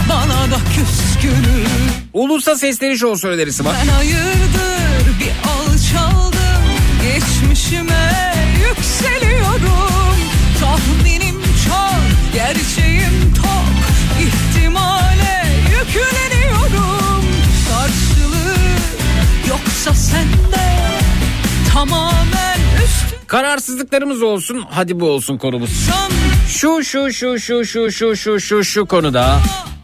bana 0.09 0.51
da 0.51 0.57
küskünüm 0.75 1.56
Ulusa 2.17 2.55
sesleniş 2.55 3.03
olsun 3.03 3.29
önerisi 3.29 3.65
var. 3.65 3.75
Ben 3.81 3.87
hayırdır 3.87 5.19
bir 5.19 5.49
alçaldım 5.49 6.63
Geçmişime 7.03 8.33
yükseliyorum 8.69 10.17
Tahminim 10.59 11.41
çok 11.41 12.33
gerçeğim 12.33 13.33
tok 13.35 13.77
ihtimale 14.21 15.45
yükleniyorum 15.69 17.25
Karşılığı 17.69 18.57
yoksa 19.49 19.93
sende 19.93 20.67
Tamamen 21.73 22.59
üstü 22.83 23.27
Kararsızlıklarımız 23.27 24.21
olsun. 24.23 24.65
Hadi 24.71 24.99
bu 24.99 25.09
olsun 25.09 25.37
konumuz. 25.37 25.69
Şu 26.49 26.83
şu 26.83 27.13
şu 27.13 27.39
şu 27.39 27.65
şu 27.65 27.91
şu 27.91 28.15
şu 28.15 28.39
şu 28.39 28.63
şu 28.63 28.85
konuda 28.85 29.39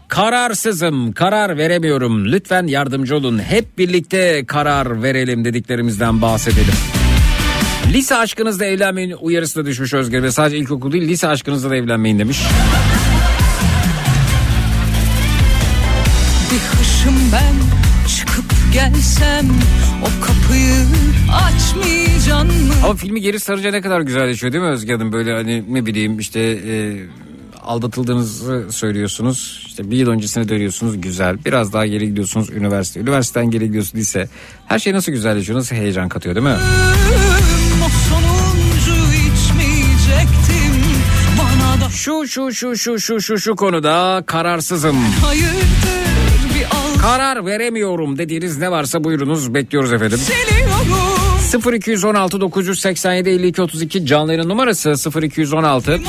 kararsızım, 0.08 1.12
karar 1.12 1.58
veremiyorum. 1.58 2.24
Lütfen 2.32 2.66
yardımcı 2.66 3.16
olun. 3.16 3.38
Hep 3.38 3.78
birlikte 3.78 4.44
karar 4.46 5.02
verelim 5.02 5.44
dediklerimizden 5.44 6.22
bahsedelim. 6.22 6.74
Lise 7.92 8.16
aşkınızla 8.16 8.64
evlenmeyin 8.64 9.16
uyarısı 9.20 9.60
da 9.60 9.66
düşmüş 9.66 9.94
Özgür 9.94 10.22
ve 10.22 10.32
sadece 10.32 10.56
ilkokul 10.56 10.92
değil 10.92 11.08
lise 11.08 11.28
aşkınızla 11.28 11.70
da 11.70 11.76
evlenmeyin 11.76 12.18
demiş. 12.18 12.38
Bir 16.50 16.78
hışım 16.78 17.14
ben 17.32 17.54
çıkıp 18.08 18.44
gelsem 18.72 19.46
o 20.02 20.24
kapıyı 20.26 20.74
açmayacaksın 21.32 22.66
mı? 22.66 22.74
Ama 22.84 22.94
filmi 22.94 23.20
geri 23.20 23.40
sarınca 23.40 23.70
ne 23.70 23.80
kadar 23.80 24.00
güzelleşiyor 24.00 24.52
değil 24.52 24.64
mi 24.64 24.70
Özge 24.70 24.92
Hanım? 24.92 25.12
Böyle 25.12 25.32
hani 25.32 25.64
ne 25.68 25.86
bileyim 25.86 26.18
işte 26.18 26.40
e, 26.40 26.96
aldatıldığınızı 27.64 28.66
söylüyorsunuz. 28.70 29.64
İşte 29.66 29.90
bir 29.90 29.96
yıl 29.96 30.08
öncesine 30.10 30.48
dönüyorsunuz 30.48 31.00
güzel. 31.00 31.44
Biraz 31.44 31.72
daha 31.72 31.86
geri 31.86 32.06
gidiyorsunuz 32.06 32.50
üniversite. 32.50 33.00
Üniversiteden 33.00 33.50
geri 33.50 33.66
gidiyorsunuz 33.66 33.94
lise. 33.94 34.28
Her 34.66 34.78
şey 34.78 34.92
nasıl 34.92 35.12
güzelleşiyor 35.12 35.58
nasıl 35.58 35.76
heyecan 35.76 36.08
katıyor 36.08 36.34
değil 36.34 36.46
mi? 36.46 36.56
Şu 41.90 42.26
şu 42.28 42.52
şu 42.52 42.76
şu 42.76 43.00
şu 43.00 43.20
şu 43.20 43.38
şu 43.38 43.56
konuda 43.56 44.22
kararsızım. 44.26 44.96
Karar 47.02 47.46
veremiyorum 47.46 48.18
dediğiniz 48.18 48.58
ne 48.58 48.70
varsa 48.70 49.04
buyurunuz 49.04 49.54
bekliyoruz 49.54 49.92
efendim. 49.92 50.18
Seliyorum 50.18 50.93
0216 51.54 52.40
987 52.40 53.30
52 53.30 53.62
32 53.62 54.06
canlı 54.06 54.32
yayın 54.32 54.48
numarası 54.48 55.20
0216 55.22 56.00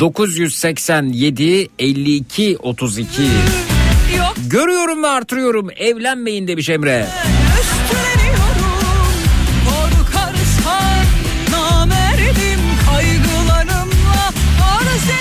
987 0.00 1.68
52 1.78 2.56
32. 2.62 3.22
yok 4.18 4.34
Görüyorum 4.50 5.02
ve 5.02 5.08
artırıyorum 5.08 5.68
evlenmeyin 5.76 6.48
demiş 6.48 6.68
Emre. 6.68 7.06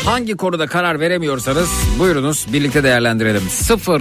Hangi 0.05 0.37
konuda 0.37 0.67
karar 0.67 0.99
veremiyorsanız 0.99 1.69
buyurunuz 1.99 2.45
birlikte 2.53 2.83
değerlendirelim. 2.83 3.41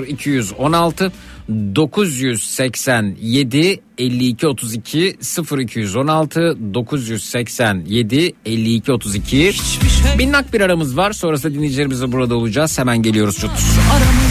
0216 0.09 1.13
987 1.49 3.81
52 3.99 4.47
32 4.47 5.17
0216 5.59 6.57
987 6.75 8.33
52 8.47 8.93
32 8.93 9.53
hiçbir 9.53 9.89
şey 9.89 10.17
Minnak 10.17 10.53
bir 10.53 10.61
aramız 10.61 10.97
var. 10.97 11.13
Sonrasında 11.13 11.55
dinleyicilerimizle 11.55 12.13
burada 12.13 12.35
olacağız. 12.35 12.79
Hemen 12.79 13.03
geliyoruz 13.03 13.39
çut. 13.39 13.51
aramızda 13.51 14.24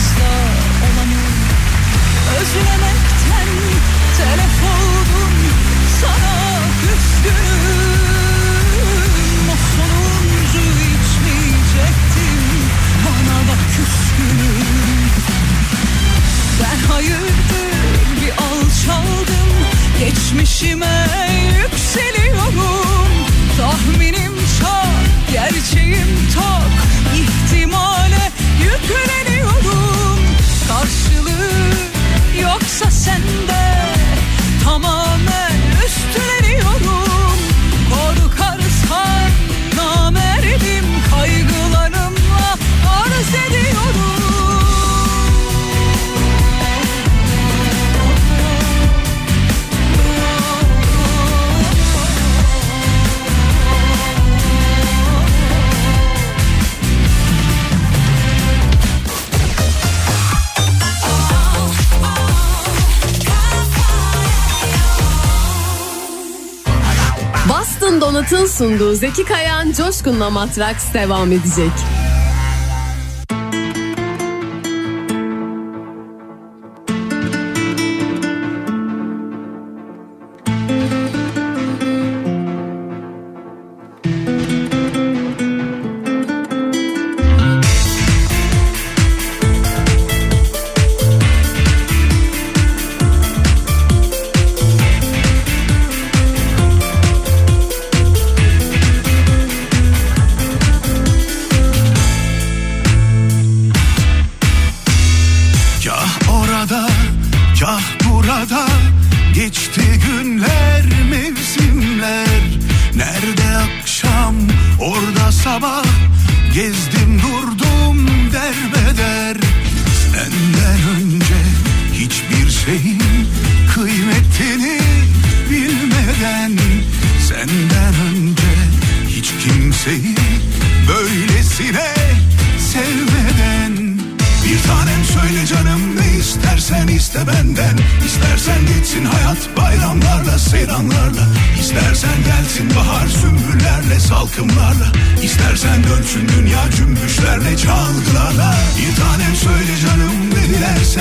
sunduğu 68.53 68.95
Zeki 68.95 69.25
Kayan 69.25 69.71
Coşkun'la 69.71 70.29
Matraks 70.29 70.93
devam 70.93 71.31
edecek. 71.31 71.71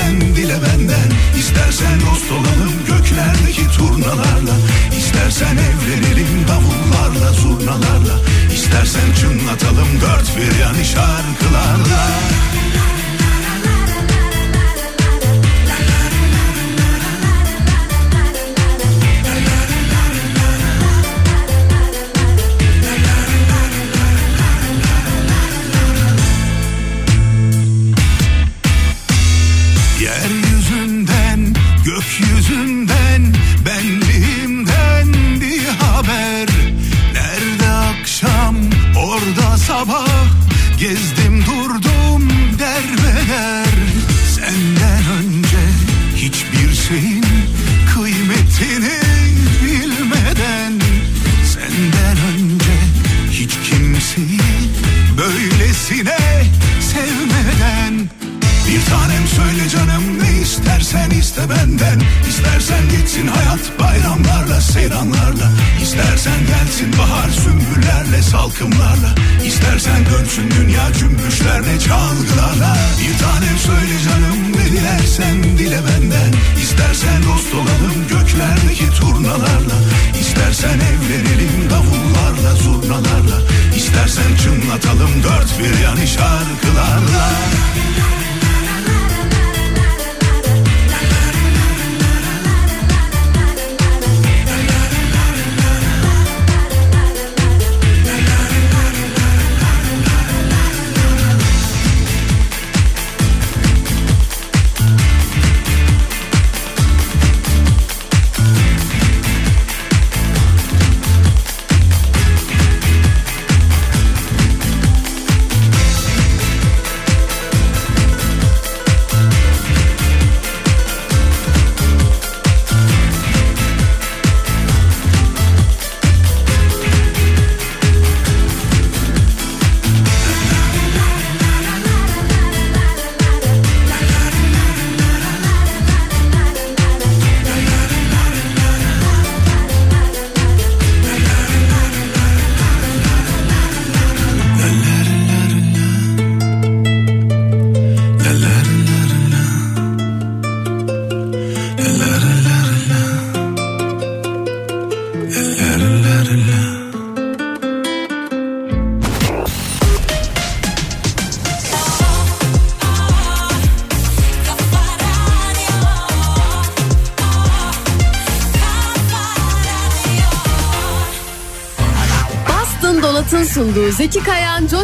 Dilersen 0.03 0.35
dile 0.35 0.55
benden 0.61 1.09
İstersen 1.39 2.01
dost 2.01 2.31
olalım 2.31 2.73
göklerdeki 2.87 3.77
turnalarla. 3.77 4.55
İstersen 4.97 5.57
evlenelim 5.57 6.45
davullarla 6.47 7.33
zurnalarla. 7.33 8.19
İstersen 8.53 9.13
çınlatalım 9.21 9.87
dört 10.01 10.37
bir 10.37 10.59
yanı 10.59 10.85
şarkılarla 10.85 12.09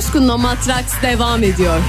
Coşkun'la 0.10 0.38
Matraks 0.38 1.02
devam 1.02 1.44
ediyor. 1.44 1.80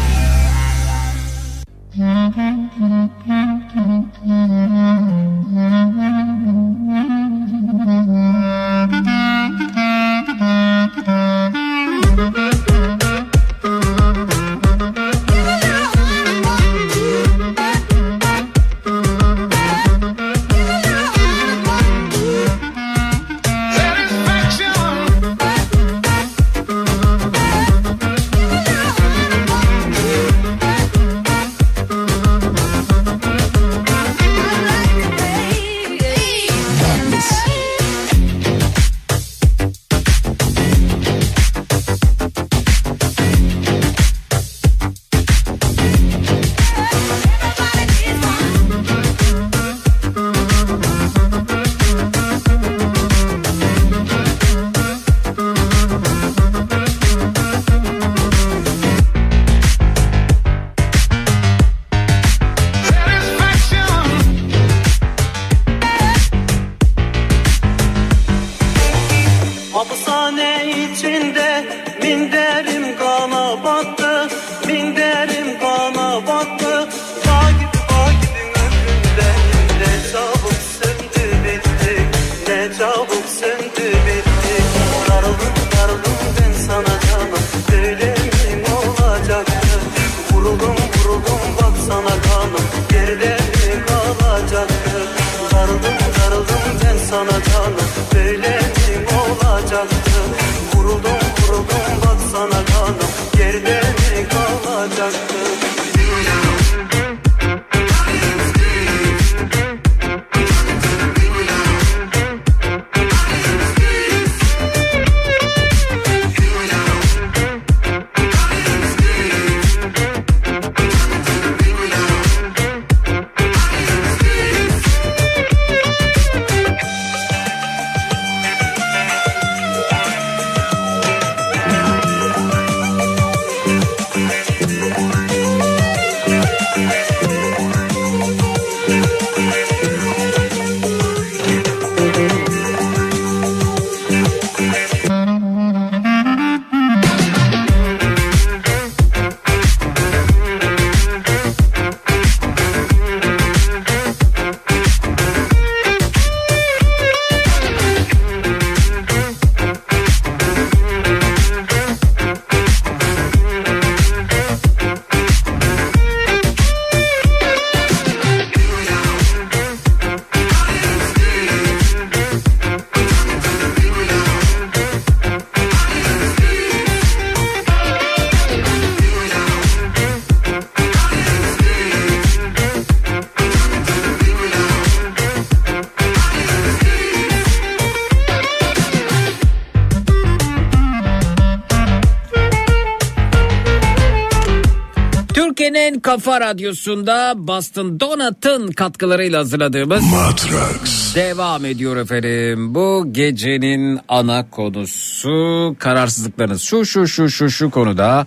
Kafa 196.10 196.40
Radyosu'nda 196.40 197.34
Boston 197.36 198.00
Donut'ın 198.00 198.72
katkılarıyla 198.72 199.38
hazırladığımız 199.38 200.02
Matrax 200.12 201.16
devam 201.16 201.64
ediyor 201.64 201.96
efendim. 201.96 202.74
Bu 202.74 203.06
gecenin 203.12 203.98
ana 204.08 204.50
konusu 204.50 205.76
kararsızlıklarınız. 205.78 206.62
Şu 206.62 206.84
şu 206.84 207.06
şu 207.06 207.28
şu 207.28 207.50
şu 207.50 207.70
konuda 207.70 208.26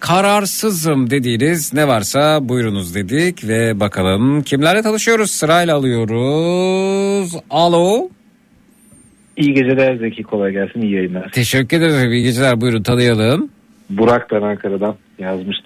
kararsızım 0.00 1.10
dediğiniz 1.10 1.74
ne 1.74 1.88
varsa 1.88 2.48
buyurunuz 2.48 2.94
dedik 2.94 3.48
ve 3.48 3.80
bakalım 3.80 4.42
kimlerle 4.42 4.82
tanışıyoruz 4.82 5.30
sırayla 5.30 5.76
alıyoruz. 5.76 7.36
Alo. 7.50 8.08
İyi 9.36 9.54
geceler 9.54 9.96
Zeki 9.96 10.22
kolay 10.22 10.52
gelsin 10.52 10.80
iyi 10.80 10.94
yayınlar. 10.94 11.30
Teşekkür 11.30 11.76
ederim. 11.76 12.12
İyi 12.12 12.22
geceler. 12.22 12.60
Buyurun 12.60 12.82
tanıyalım. 12.82 13.50
Burak 13.90 14.30
ben 14.32 14.42
Ankara'dan 14.42 14.96
yazmıştım. 15.18 15.61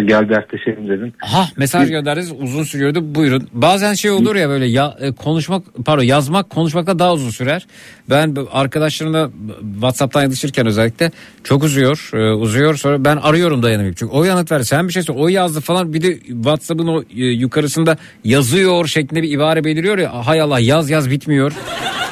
Da 0.00 0.04
gel 0.04 0.28
dertleşelim 0.28 0.88
dedim. 0.88 1.12
Ha 1.18 1.48
mesaj 1.56 1.90
gönderdiniz 1.90 2.32
uzun 2.40 2.62
sürüyordu 2.62 3.14
buyurun. 3.14 3.48
Bazen 3.52 3.94
şey 3.94 4.10
olur 4.10 4.36
ya 4.36 4.48
böyle 4.48 4.66
ya, 4.66 4.96
e, 5.00 5.12
konuşmak 5.12 5.62
pardon 5.84 6.02
yazmak 6.02 6.50
konuşmakta 6.50 6.98
daha 6.98 7.12
uzun 7.12 7.30
sürer. 7.30 7.66
Ben 8.10 8.36
arkadaşlarımla 8.52 9.30
Whatsapp'tan 9.72 10.22
yazışırken 10.22 10.66
özellikle 10.66 11.10
çok 11.44 11.64
uzuyor 11.64 12.10
e, 12.14 12.34
uzuyor 12.34 12.76
sonra 12.76 13.04
ben 13.04 13.16
arıyorum 13.16 13.62
dayanamayıp. 13.62 13.96
Çünkü 13.96 14.12
o 14.12 14.24
yanıt 14.24 14.52
ver 14.52 14.60
sen 14.60 14.88
bir 14.88 14.92
şey 14.92 15.02
söyle 15.02 15.20
o 15.20 15.28
yazdı 15.28 15.60
falan 15.60 15.94
bir 15.94 16.02
de 16.02 16.18
Whatsapp'ın 16.18 16.86
o 16.86 17.02
e, 17.02 17.24
yukarısında 17.24 17.96
yazıyor 18.24 18.86
şeklinde 18.86 19.22
bir 19.22 19.30
ibare 19.30 19.64
beliriyor 19.64 19.98
ya 19.98 20.26
hay 20.26 20.40
Allah 20.40 20.60
yaz 20.60 20.90
yaz 20.90 21.10
bitmiyor. 21.10 21.52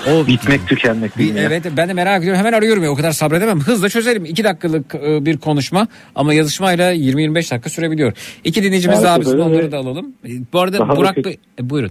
O 0.06 0.26
bitmek 0.26 0.68
tükenmek. 0.68 1.18
Bir, 1.18 1.34
evet 1.34 1.64
ben 1.76 1.88
de 1.88 1.92
merak 1.92 2.18
ediyorum 2.22 2.38
hemen 2.38 2.52
arıyorum 2.52 2.84
ya 2.84 2.90
o 2.90 2.94
kadar 2.94 3.12
sabredemem. 3.12 3.60
Hızla 3.60 3.88
çözelim 3.88 4.24
2 4.24 4.44
dakikalık 4.44 4.94
e, 4.94 5.26
bir 5.26 5.38
konuşma 5.38 5.86
ama 6.14 6.34
yazışmayla 6.34 6.94
20-25 6.94 7.34
dakika 7.34 7.70
sürebiliyor. 7.70 8.12
İki 8.44 8.62
dinleyicimiz 8.62 9.02
daha 9.02 9.20
bizim 9.20 9.40
onları 9.40 9.72
da 9.72 9.78
alalım. 9.78 10.14
E, 10.24 10.28
Bu 10.52 10.60
arada 10.60 10.78
Daha 10.78 10.92
da 10.92 10.96
Burak. 10.96 11.16
Bey 11.16 11.36
e, 11.60 11.70
buyurun. 11.70 11.90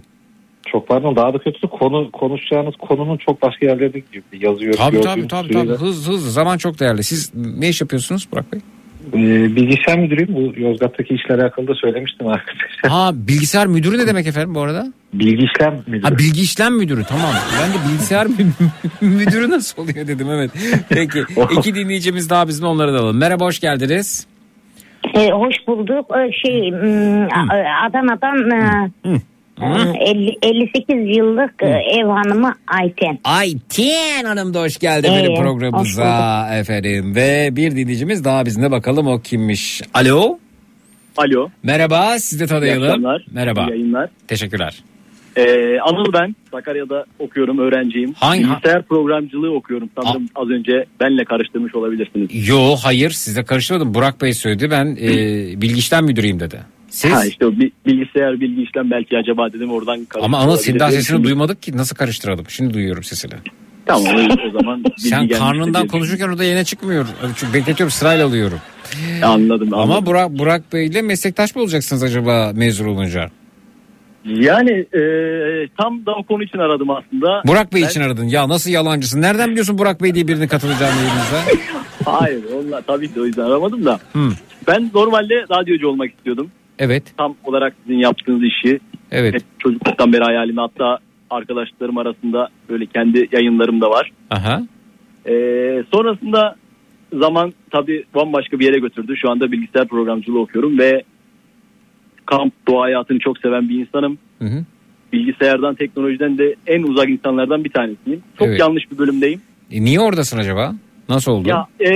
Çok 0.66 0.88
pardon 0.88 1.16
daha 1.16 1.34
da 1.34 1.38
kötüsü 1.38 1.68
konu 1.68 2.10
konuşacağınız 2.12 2.74
konunun 2.76 3.16
çok 3.16 3.42
başka 3.42 3.66
yerlerde 3.66 3.98
gidiyor. 3.98 4.24
Yazıyor. 4.32 4.74
Tabii 4.74 5.00
tabii 5.00 5.28
tabii, 5.28 5.52
tabii. 5.52 5.68
hız 5.72 6.08
hız 6.08 6.32
zaman 6.32 6.58
çok 6.58 6.80
değerli. 6.80 7.04
Siz 7.04 7.32
ne 7.34 7.68
iş 7.68 7.80
yapıyorsunuz 7.80 8.28
Burak 8.32 8.52
Bey? 8.52 8.60
Ee, 9.14 9.56
bilgisayar 9.56 9.98
müdürüyüm. 9.98 10.34
Bu 10.34 10.60
Yozgat'taki 10.60 11.14
işle 11.14 11.34
alakalı 11.34 11.68
da 11.68 11.74
söylemiştim 11.74 12.26
arkadaşlar. 12.26 12.90
Ha 12.90 13.10
bilgisayar 13.14 13.66
müdürü 13.66 13.98
ne 13.98 14.06
demek 14.06 14.26
efendim 14.26 14.54
bu 14.54 14.60
arada? 14.60 14.92
Bilgi 15.12 15.44
işlem 15.54 15.82
müdürü. 15.86 16.02
Ha 16.02 16.18
bilgi 16.18 16.40
işlem 16.40 16.74
müdürü 16.76 17.04
tamam. 17.04 17.30
Ben 17.62 17.70
de 17.72 17.88
bilgisayar 17.88 18.26
mü- 18.26 18.52
müdürü 19.00 19.50
nasıl 19.50 19.82
oluyor 19.82 20.06
dedim 20.06 20.26
evet. 20.30 20.50
Peki 20.88 21.24
iki 21.58 21.74
dinleyicimiz 21.74 22.30
daha 22.30 22.48
bizim 22.48 22.66
onları 22.66 22.92
da 22.94 22.98
alalım. 22.98 23.18
Merhaba 23.18 23.44
hoş 23.44 23.60
geldiniz. 23.60 24.26
Ee, 25.14 25.30
hoş 25.30 25.54
bulduk. 25.66 26.06
Ee, 26.18 26.32
şey 26.46 26.70
hmm, 26.70 27.22
A- 27.24 27.86
Adana'dan 27.86 28.50
e, 28.50 28.90
e, 29.62 30.10
50, 30.10 30.36
58 30.42 31.16
yıllık 31.16 31.62
e, 31.62 31.66
ev 31.66 32.06
hanımı 32.06 32.54
Ayten. 32.66 33.18
Ayten 33.24 34.24
Hanım 34.24 34.54
da 34.54 34.60
hoş 34.62 34.78
geldi 34.78 35.06
Ee, 35.06 35.16
benim 35.16 35.34
programımıza 35.42 36.48
efendim. 36.54 37.14
Ve 37.14 37.48
bir 37.56 37.70
dinleyicimiz 37.70 38.24
daha 38.24 38.46
bizimle 38.46 38.70
bakalım 38.70 39.06
o 39.06 39.20
kimmiş. 39.20 39.82
Alo. 39.94 40.38
Alo. 41.16 41.48
Merhaba 41.62 42.18
sizi 42.18 42.40
de 42.42 42.46
tanıyalım. 42.46 43.04
Merhaba. 43.32 43.66
İyi 43.68 43.70
yayınlar. 43.70 44.10
Teşekkürler. 44.28 44.82
Ee, 45.36 45.78
Anıl 45.80 46.12
ben. 46.12 46.36
Sakarya'da 46.50 47.04
okuyorum, 47.18 47.58
öğrenciyim. 47.58 48.12
Hangi- 48.12 48.44
Bilgisayar 48.44 48.82
programcılığı 48.82 49.54
okuyorum. 49.54 49.90
Sanırım 50.02 50.28
az 50.34 50.48
önce 50.48 50.84
benle 51.00 51.24
karıştırmış 51.24 51.74
olabilirsiniz. 51.74 52.48
Yo 52.48 52.76
hayır 52.82 53.10
size 53.10 53.44
karıştırmadım. 53.44 53.94
Burak 53.94 54.20
Bey 54.22 54.32
söyledi 54.32 54.70
ben 54.70 54.86
e, 55.00 55.08
bilgi 55.60 55.78
işlem 55.78 56.04
müdürüyüm 56.04 56.40
dedi. 56.40 56.60
Siz? 56.88 57.12
Ha 57.12 57.24
işte 57.24 57.46
o 57.46 57.52
bi- 57.52 57.72
bilgisayar, 57.86 58.40
bilgi 58.40 58.62
işlem 58.62 58.90
belki 58.90 59.16
acaba 59.16 59.52
dedim 59.52 59.70
oradan 59.72 60.06
Ama 60.20 60.40
daha 60.80 60.90
diye 60.90 61.00
sesini 61.00 61.24
duymadık 61.24 61.62
ki 61.62 61.76
nasıl 61.76 61.96
karıştıralım? 61.96 62.44
Şimdi 62.48 62.74
duyuyorum 62.74 63.02
sesini. 63.02 63.32
Tamam 63.86 64.14
o, 64.48 64.58
zaman 64.58 64.84
Sen 64.96 65.28
karnından 65.28 65.86
konuşurken 65.86 66.28
o 66.28 66.38
da 66.38 66.44
yine 66.44 66.64
çıkmıyor. 66.64 67.06
Çünkü 67.36 67.54
bekletiyorum 67.54 67.90
sırayla 67.90 68.26
alıyorum. 68.26 68.58
Anladım. 69.22 69.74
Ama 69.74 70.06
Burak, 70.06 70.30
Burak 70.38 70.72
Bey 70.72 70.86
ile 70.86 71.02
meslektaş 71.02 71.54
mı 71.56 71.62
olacaksınız 71.62 72.02
acaba 72.02 72.52
mezun 72.54 72.86
olunca? 72.88 73.30
Yani 74.24 74.70
e, 74.70 75.02
tam 75.78 76.06
da 76.06 76.14
o 76.14 76.22
konu 76.22 76.42
için 76.42 76.58
aradım 76.58 76.90
aslında. 76.90 77.42
Burak 77.46 77.74
Bey 77.74 77.82
Ben- 77.82 77.88
için 77.88 78.00
aradın. 78.00 78.24
Ya 78.24 78.48
nasıl 78.48 78.70
yalancısın? 78.70 79.22
Nereden 79.22 79.50
biliyorsun 79.50 79.78
Burak 79.78 80.02
Bey 80.02 80.14
diye 80.14 80.28
birinin 80.28 80.48
katılacağını 80.48 80.96
yayınımıza? 80.96 81.42
Hayır 82.04 82.44
onlar 82.54 82.82
tabii 82.86 83.14
ki 83.14 83.20
o 83.20 83.24
yüzden 83.26 83.42
aramadım 83.42 83.84
da. 83.84 84.00
Hı. 84.12 84.28
Ben 84.66 84.90
normalde 84.94 85.34
radyocu 85.50 85.88
olmak 85.88 86.10
istiyordum. 86.14 86.50
Evet. 86.78 87.02
Tam 87.16 87.34
olarak 87.44 87.74
sizin 87.82 87.98
yaptığınız 87.98 88.42
işi. 88.42 88.80
Evet. 89.10 89.34
Hep 89.34 89.42
çocukluktan 89.58 90.12
beri 90.12 90.24
hayalim. 90.24 90.56
Hatta 90.56 90.98
arkadaşlarım 91.30 91.98
arasında 91.98 92.48
böyle 92.68 92.86
kendi 92.86 93.28
yayınlarım 93.32 93.80
da 93.80 93.90
var. 93.90 94.12
Aha. 94.30 94.62
Ee, 95.26 95.84
sonrasında 95.94 96.56
zaman 97.12 97.52
tabii 97.70 98.04
bambaşka 98.14 98.58
bir 98.58 98.64
yere 98.64 98.78
götürdü. 98.78 99.16
Şu 99.16 99.30
anda 99.30 99.52
bilgisayar 99.52 99.88
programcılığı 99.88 100.40
okuyorum 100.40 100.78
ve 100.78 101.02
kamp 102.26 102.52
doğa 102.68 102.82
hayatını 102.82 103.18
çok 103.18 103.38
seven 103.38 103.68
bir 103.68 103.80
insanım. 103.80 104.18
Hı 104.38 104.44
hı. 104.44 104.64
Bilgisayardan, 105.12 105.74
teknolojiden 105.74 106.38
de 106.38 106.54
en 106.66 106.82
uzak 106.82 107.08
insanlardan 107.08 107.64
bir 107.64 107.70
tanesiyim. 107.70 108.22
Çok 108.38 108.48
Evet. 108.48 108.60
yanlış 108.60 108.90
bir 108.92 108.98
bölümdeyim. 108.98 109.40
E, 109.70 109.82
niye 109.82 110.00
oradasın 110.00 110.38
acaba? 110.38 110.74
Nasıl 111.08 111.32
oldu? 111.32 111.48
Ya 111.48 111.66
e, 111.80 111.88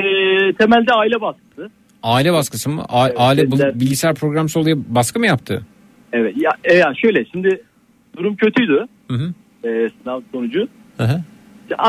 temelde 0.52 0.92
aile 0.92 1.20
baskısı. 1.20 1.70
Aile 2.02 2.32
baskısı 2.32 2.70
mı? 2.70 2.84
A- 2.88 3.10
aile 3.28 3.50
bu- 3.50 3.56
dediler. 3.56 3.80
bilgisayar 3.80 4.14
programcısı 4.14 4.60
oluyor 4.60 4.78
baskı 4.88 5.18
mı 5.18 5.26
yaptı? 5.26 5.66
Evet 6.12 6.34
ya, 6.36 6.50
e, 6.64 6.74
ya 6.74 6.92
şöyle 7.02 7.24
şimdi 7.24 7.62
durum 8.16 8.36
kötüydü. 8.36 8.86
Hı 9.10 9.14
hı. 9.16 9.32
E, 9.68 9.90
sınav 10.02 10.20
sonucu. 10.32 10.68
Hı 10.96 11.04
hı. 11.04 11.20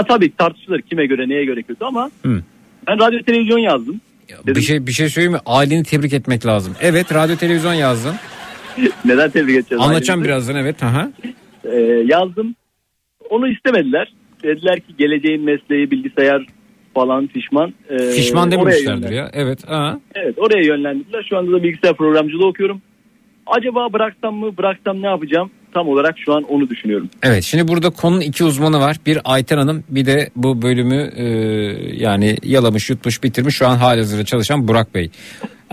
Tabii 0.07 0.35
tartışılır 0.35 0.81
kime 0.81 1.05
göre 1.05 1.29
neye 1.29 1.45
göre 1.45 1.63
kötü 1.63 1.85
ama 1.85 2.11
Hı. 2.25 2.43
ben 2.87 2.99
radyo 2.99 3.19
televizyon 3.23 3.59
yazdım. 3.59 4.01
Bir 4.47 4.61
şey 4.61 4.87
bir 4.87 4.91
şey 4.91 5.09
söyleyeyim 5.09 5.31
mi? 5.33 5.39
Aileni 5.45 5.83
tebrik 5.83 6.13
etmek 6.13 6.45
lazım. 6.45 6.73
Evet 6.81 7.13
radyo 7.13 7.35
televizyon 7.35 7.73
yazdın. 7.73 8.15
Neden 9.05 9.29
tebrik 9.29 9.55
edeceğiz? 9.55 9.83
Anlatacağım 9.83 10.19
ailemizi? 10.19 10.29
birazdan 10.47 10.55
evet. 10.55 10.83
Aha. 10.83 11.09
Ee, 11.63 11.77
yazdım. 12.05 12.55
Onu 13.29 13.47
istemediler. 13.47 14.13
Dediler 14.43 14.79
ki 14.79 14.95
geleceğin 14.97 15.41
mesleği 15.43 15.91
bilgisayar 15.91 16.45
falan 16.93 17.27
fişman. 17.27 17.73
Ee, 17.89 17.97
Fişman 17.97 18.47
oraya 18.47 18.51
dememişlerdir 18.51 19.09
ya. 19.09 19.29
Evet. 19.33 19.69
Aha. 19.69 19.99
Evet 20.15 20.35
oraya 20.37 20.63
yönlendirdiler. 20.63 21.25
Şu 21.29 21.37
anda 21.37 21.51
da 21.51 21.63
bilgisayar 21.63 21.97
programcılığı 21.97 22.47
okuyorum. 22.47 22.81
Acaba 23.47 23.93
bıraksam 23.93 24.35
mı 24.35 24.57
bıraksam 24.57 25.01
ne 25.01 25.07
yapacağım? 25.07 25.51
Tam 25.73 25.89
olarak 25.89 26.15
şu 26.19 26.33
an 26.33 26.43
onu 26.43 26.69
düşünüyorum. 26.69 27.09
Evet 27.23 27.43
şimdi 27.43 27.67
burada 27.67 27.89
konunun 27.89 28.21
iki 28.21 28.43
uzmanı 28.43 28.79
var. 28.79 28.97
Bir 29.05 29.19
Ayten 29.25 29.57
Hanım 29.57 29.83
bir 29.89 30.05
de 30.05 30.29
bu 30.35 30.61
bölümü 30.61 31.11
e, 31.15 31.25
yani 32.03 32.37
yalamış 32.43 32.89
yutmuş 32.89 33.23
bitirmiş 33.23 33.55
şu 33.55 33.67
an 33.67 33.77
halihazırda 33.77 34.25
çalışan 34.25 34.67
Burak 34.67 34.95
Bey. 34.95 35.09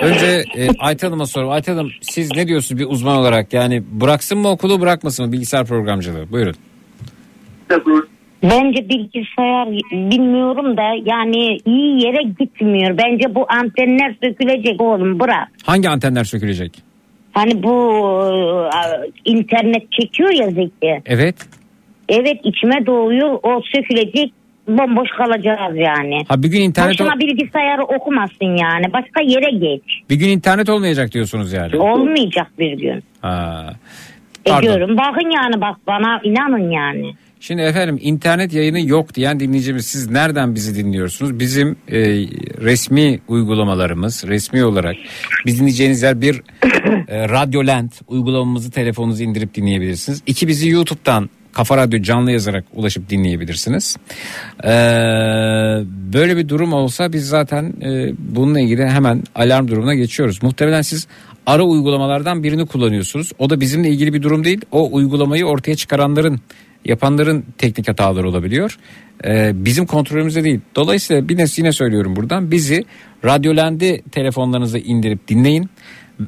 Önce 0.00 0.44
e, 0.56 0.68
Ayten 0.78 1.08
Hanım'a 1.08 1.26
sorayım. 1.26 1.52
Ayten 1.52 1.74
Hanım 1.74 1.90
siz 2.00 2.30
ne 2.36 2.48
diyorsunuz 2.48 2.80
bir 2.80 2.86
uzman 2.86 3.16
olarak 3.16 3.52
yani 3.52 3.82
bıraksın 3.90 4.38
mı 4.38 4.48
okulu 4.48 4.80
bırakmasın 4.80 5.26
mı 5.26 5.32
bilgisayar 5.32 5.66
programcılığı 5.66 6.30
buyurun. 6.32 6.54
Bence 8.42 8.88
bilgisayar 8.88 9.68
bilmiyorum 9.92 10.76
da 10.76 10.82
yani 11.04 11.58
iyi 11.66 12.06
yere 12.06 12.22
gitmiyor. 12.38 12.98
Bence 12.98 13.34
bu 13.34 13.46
antenler 13.48 14.14
sökülecek 14.22 14.80
oğlum 14.80 15.20
bırak. 15.20 15.48
Hangi 15.66 15.88
antenler 15.88 16.24
sökülecek? 16.24 16.72
Hani 17.32 17.62
bu 17.62 17.74
e, 18.64 18.80
internet 19.24 19.92
çekiyor 19.92 20.32
ya 20.32 20.50
Zeki. 20.50 21.02
Evet. 21.06 21.36
Evet 22.08 22.40
içime 22.44 22.86
doğuyor 22.86 23.38
o 23.42 23.62
sökülecek 23.74 24.32
bomboş 24.68 25.08
kalacağız 25.10 25.76
yani. 25.76 26.24
Ha 26.28 26.42
bir 26.42 26.48
gün 26.48 26.60
internet 26.60 27.00
Boşuna 27.00 27.18
bilgisayarı 27.20 27.82
okumasın 27.84 28.56
yani. 28.56 28.92
Başka 28.92 29.20
yere 29.22 29.50
geç. 29.50 29.82
bir 30.10 30.16
gün 30.16 30.28
internet 30.28 30.68
olmayacak 30.68 31.12
diyorsunuz 31.12 31.52
yani. 31.52 31.76
Olmayacak 31.78 32.46
bir 32.58 32.72
gün. 32.78 33.02
Ha. 33.20 33.66
Pardon. 34.44 34.62
Ediyorum. 34.62 34.96
Bakın 34.96 35.30
yani 35.30 35.60
bak 35.60 35.76
bana 35.86 36.20
inanın 36.24 36.70
yani. 36.70 37.14
Şimdi 37.42 37.62
efendim 37.62 37.98
internet 38.00 38.52
yayını 38.52 38.88
yok 38.88 39.14
diyen 39.14 39.40
dinleyicimiz 39.40 39.86
siz 39.86 40.10
nereden 40.10 40.54
bizi 40.54 40.74
dinliyorsunuz? 40.76 41.40
Bizim 41.40 41.76
e, 41.88 41.98
resmi 42.60 43.20
uygulamalarımız 43.28 44.24
resmi 44.26 44.64
olarak 44.64 44.96
biz 45.46 45.58
dinleyeceğiniz 45.58 46.02
yer 46.02 46.20
bir 46.20 46.42
e, 47.08 47.28
Radyoland 47.28 47.90
uygulamamızı 48.08 48.70
telefonunuza 48.70 49.24
indirip 49.24 49.54
dinleyebilirsiniz. 49.54 50.22
İki 50.26 50.48
bizi 50.48 50.68
YouTube'dan 50.68 51.30
Kafa 51.52 51.76
Radyo 51.76 52.02
canlı 52.02 52.32
yazarak 52.32 52.64
ulaşıp 52.74 53.10
dinleyebilirsiniz. 53.10 53.96
Ee, 54.64 54.68
böyle 56.12 56.36
bir 56.36 56.48
durum 56.48 56.72
olsa 56.72 57.12
biz 57.12 57.28
zaten 57.28 57.74
e, 57.82 58.12
bununla 58.18 58.60
ilgili 58.60 58.86
hemen 58.86 59.22
alarm 59.34 59.68
durumuna 59.68 59.94
geçiyoruz. 59.94 60.42
Muhtemelen 60.42 60.82
siz 60.82 61.06
ara 61.46 61.62
uygulamalardan 61.62 62.42
birini 62.42 62.66
kullanıyorsunuz. 62.66 63.32
O 63.38 63.50
da 63.50 63.60
bizimle 63.60 63.88
ilgili 63.88 64.14
bir 64.14 64.22
durum 64.22 64.44
değil. 64.44 64.60
O 64.72 64.92
uygulamayı 64.92 65.46
ortaya 65.46 65.76
çıkaranların 65.76 66.40
yapanların 66.84 67.44
teknik 67.58 67.88
hataları 67.88 68.28
olabiliyor. 68.28 68.78
Ee, 69.24 69.52
bizim 69.54 69.86
kontrolümüzde 69.86 70.44
değil. 70.44 70.60
Dolayısıyla 70.76 71.28
bir 71.28 71.36
yine 71.58 71.72
söylüyorum 71.72 72.16
buradan 72.16 72.50
bizi 72.50 72.84
Radyolendi 73.24 74.02
telefonlarınıza 74.12 74.78
indirip 74.78 75.28
dinleyin 75.28 75.70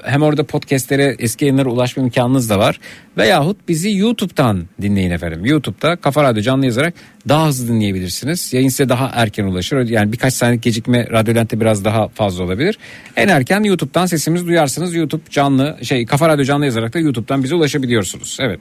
Hem 0.04 0.22
orada 0.22 0.44
podcastlere 0.44 1.16
eski 1.18 1.44
yayınlara 1.44 1.68
ulaşma 1.68 2.02
imkanınız 2.02 2.50
da 2.50 2.58
var. 2.58 2.80
Veyahut 3.16 3.68
bizi 3.68 3.96
YouTube'dan 3.96 4.66
dinleyin 4.82 5.10
efendim. 5.10 5.44
YouTube'da 5.44 5.96
Kafa 5.96 6.22
Radyo 6.24 6.42
canlı 6.42 6.66
yazarak 6.66 6.94
daha 7.28 7.48
hızlı 7.48 7.68
dinleyebilirsiniz. 7.74 8.52
Yayın 8.52 8.68
size 8.68 8.88
daha 8.88 9.10
erken 9.14 9.44
ulaşır. 9.44 9.88
Yani 9.88 10.12
birkaç 10.12 10.34
saniyelik 10.34 10.62
gecikme 10.62 11.10
Radyolent'te 11.10 11.60
biraz 11.60 11.84
daha 11.84 12.08
fazla 12.08 12.44
olabilir. 12.44 12.78
En 13.16 13.28
erken 13.28 13.62
YouTube'dan 13.62 14.06
sesimizi 14.06 14.46
duyarsınız. 14.46 14.94
YouTube 14.94 15.22
canlı 15.30 15.78
şey 15.82 16.06
Kafa 16.06 16.28
Radyo 16.28 16.44
canlı 16.44 16.64
yazarak 16.64 16.94
da 16.94 16.98
YouTube'dan 16.98 17.44
bize 17.44 17.54
ulaşabiliyorsunuz. 17.54 18.38
Evet. 18.40 18.60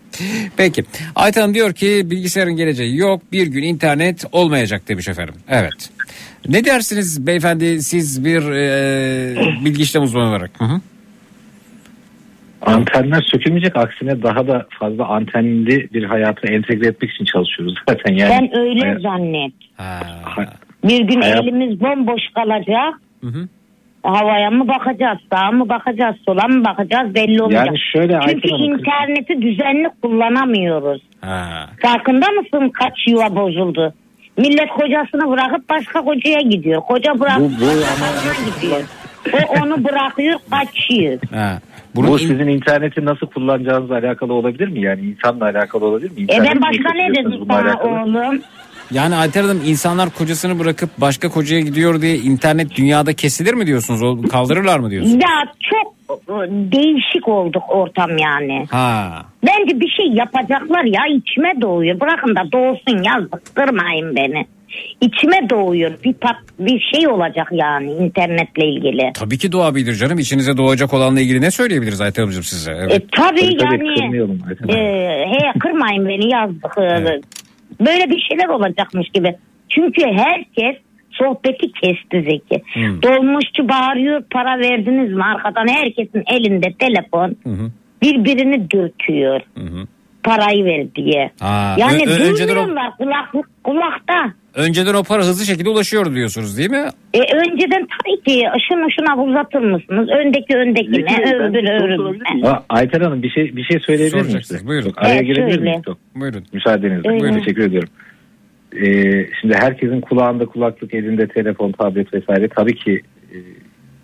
Peki. 0.57 0.83
Ayten 1.15 1.41
Hanım 1.41 1.55
diyor 1.55 1.73
ki 1.73 2.01
bilgisayarın 2.05 2.55
geleceği 2.55 2.97
yok. 2.97 3.21
Bir 3.31 3.47
gün 3.47 3.63
internet 3.63 4.25
olmayacak 4.31 4.87
demiş 4.87 5.07
efendim. 5.07 5.35
Evet. 5.49 5.89
Ne 6.47 6.65
dersiniz 6.65 7.27
beyefendi 7.27 7.83
siz 7.83 8.25
bir 8.25 8.51
e, 8.51 9.65
bilgi 9.65 9.83
işlem 9.83 10.03
uzmanı 10.03 10.29
olarak? 10.29 10.51
Hı 10.57 10.65
hı. 10.65 10.81
Antenler 12.61 13.21
sökülmeyecek 13.31 13.75
aksine 13.77 14.23
daha 14.23 14.47
da 14.47 14.65
fazla 14.79 15.07
antenli 15.07 15.93
bir 15.93 16.03
hayata 16.03 16.47
entegre 16.53 16.87
etmek 16.87 17.11
için 17.11 17.25
çalışıyoruz 17.25 17.75
zaten 17.89 18.13
yani. 18.13 18.29
Sen 18.33 18.59
öyle 18.59 18.79
Hayat- 18.79 19.01
zannet. 19.01 19.53
hay- 20.23 20.47
Bir 20.83 20.99
gün 21.01 21.21
Hayat- 21.21 21.43
elimiz 21.43 21.81
bomboş 21.81 22.21
kalacak. 22.35 22.93
Havaya 24.03 24.51
mı 24.51 24.67
bakacağız, 24.67 25.17
sağa 25.33 25.51
mı 25.51 25.69
bakacağız, 25.69 26.15
sola 26.25 26.47
mı 26.47 26.65
bakacağız 26.65 27.15
belli 27.15 27.41
olmayacak. 27.43 27.67
Yani 27.67 27.79
şöyle 27.93 28.19
Çünkü 28.27 28.47
interneti 28.47 29.41
düzenli 29.41 29.89
kullanamıyoruz. 30.01 31.01
Ha. 31.21 31.69
Farkında 31.81 32.25
mısın 32.29 32.69
kaç 32.69 32.93
yuva 33.07 33.35
bozuldu? 33.35 33.93
Millet 34.37 34.69
kocasını 34.69 35.29
bırakıp 35.31 35.69
başka 35.69 36.01
kocaya 36.01 36.41
gidiyor. 36.41 36.81
Koca 36.81 37.19
bırakıp 37.19 37.41
Bu- 37.41 37.61
bu 37.61 37.65
başka 38.01 38.43
gidiyor. 38.55 38.81
O 39.33 39.63
onu 39.63 39.83
bırakıyor 39.83 40.39
kaçıyor. 40.51 41.19
Ha. 41.33 41.59
Bu 41.95 42.19
sizin 42.19 42.47
interneti 42.47 43.05
nasıl 43.05 43.27
kullanacağınızla 43.27 43.95
alakalı 43.95 44.33
olabilir 44.33 44.67
mi? 44.67 44.81
Yani 44.81 45.01
insanla 45.01 45.45
alakalı 45.45 45.85
olabilir 45.85 46.11
mi? 46.11 46.15
E 46.17 46.21
İnterneti 46.21 46.55
ben 46.55 46.61
başka 46.61 46.93
ne 46.93 47.09
dedim 47.09 47.45
sana 47.47 47.79
oğlum? 47.83 48.41
Yani 48.91 49.15
Ayten 49.15 49.43
Hanım 49.43 49.61
insanlar 49.65 50.09
kocasını 50.09 50.59
bırakıp 50.59 50.89
başka 50.97 51.29
kocaya 51.29 51.61
gidiyor 51.61 52.01
diye 52.01 52.15
internet 52.15 52.75
dünyada 52.75 53.13
kesilir 53.13 53.53
mi 53.53 53.67
diyorsunuz? 53.67 54.29
Kaldırırlar 54.31 54.79
mı 54.79 54.89
diyorsunuz? 54.89 55.15
Ya 55.23 55.53
çok 55.69 55.93
e, 56.29 56.33
değişik 56.49 57.27
olduk 57.27 57.63
ortam 57.69 58.17
yani. 58.17 58.65
Ha. 58.71 59.25
Bence 59.43 59.79
bir 59.79 59.89
şey 59.89 60.07
yapacaklar 60.07 60.83
ya 60.83 61.01
içime 61.17 61.61
doğuyor. 61.61 61.99
Bırakın 61.99 62.35
da 62.35 62.51
doğsun 62.51 63.03
ya 63.03 63.21
bıktırmayın 63.33 64.15
beni. 64.15 64.45
İçime 65.01 65.49
doğuyor 65.49 65.91
bir 66.03 66.13
pat, 66.13 66.35
bir 66.59 66.79
şey 66.93 67.07
olacak 67.07 67.47
yani 67.51 67.91
internetle 67.91 68.65
ilgili. 68.67 69.11
Tabii 69.13 69.37
ki 69.37 69.51
doğabilir 69.51 69.93
canım. 69.93 70.19
İçinize 70.19 70.57
doğacak 70.57 70.93
olanla 70.93 71.21
ilgili 71.21 71.41
ne 71.41 71.51
söyleyebiliriz 71.51 72.01
Ayten 72.01 72.21
Hanımcığım 72.21 72.43
size? 72.43 72.71
Evet. 72.71 72.91
E, 72.91 72.99
tabii, 73.11 73.41
yani 73.63 73.95
kırmayalım 73.95 74.39
Ayten 74.49 74.67
e, 74.67 75.25
he, 75.27 75.59
kırmayın 75.59 76.07
beni 76.07 76.31
yazdık. 76.33 76.77
E, 77.81 77.85
Böyle 77.85 78.09
bir 78.09 78.19
şeyler 78.29 78.47
olacakmış 78.47 79.09
gibi. 79.13 79.35
Çünkü 79.69 80.01
herkes 80.01 80.81
sohbeti 81.11 81.71
kesti 81.71 82.21
Zeki. 82.31 82.63
Hmm. 82.73 83.01
Dolmuşçu 83.01 83.69
bağırıyor 83.69 84.23
para 84.31 84.59
verdiniz 84.59 85.13
mi 85.13 85.23
arkadan 85.23 85.67
herkesin 85.67 86.23
elinde 86.27 86.67
telefon 86.79 87.35
birbirini 88.01 88.69
dürtüyor. 88.71 89.41
Parayı 90.23 90.65
ver 90.65 90.95
diye. 90.95 91.31
Ha, 91.39 91.75
Yani 91.79 92.03
ö- 92.07 92.11
ö- 92.11 92.29
önceden, 92.31 92.53
o, 92.55 92.57
duymuyorlar 92.57 92.97
kulaklık 92.97 93.63
kulakta. 93.63 94.33
Önceden 94.55 94.93
o 94.93 95.03
para 95.03 95.19
hızlı 95.21 95.45
şekilde 95.45 95.69
ulaşıyor 95.69 96.15
diyorsunuz 96.15 96.57
değil 96.57 96.69
mi? 96.69 96.87
E, 97.13 97.19
önceden 97.19 97.87
tabii 97.99 98.21
ki 98.23 98.43
şunu 98.69 98.87
şuna 98.91 99.23
uzatır 99.23 99.59
mısınız? 99.59 100.09
Öndeki 100.09 100.55
öndekine, 100.55 101.35
öbürü 101.35 101.83
öbürüne. 101.83 102.47
Aa, 102.49 102.63
Ayten 102.69 102.99
Hanım 103.01 103.23
bir 103.23 103.29
şey 103.29 103.55
bir 103.55 103.63
şey 103.63 103.79
söyleyebilir 103.79 104.25
miyim 104.25 104.43
size? 104.43 104.67
buyurun. 104.67 104.87
Çok 104.89 105.01
araya 105.01 105.15
Evet, 105.15 105.25
girebilir 105.27 105.59
miyim? 105.59 105.81
Çok 105.85 105.97
Buyurun. 106.15 106.43
Müsaadenizle. 106.53 107.09
Buyurun 107.09 107.39
teşekkür 107.39 107.63
ediyorum. 107.63 107.89
Ee, 108.75 109.25
şimdi 109.41 109.53
herkesin 109.55 110.01
kulağında 110.01 110.45
kulaklık, 110.45 110.93
elinde 110.93 111.27
telefon, 111.27 111.71
tablet 111.71 112.13
vesaire. 112.13 112.47
Tabii 112.47 112.75
ki 112.75 113.01
e, 113.33 113.37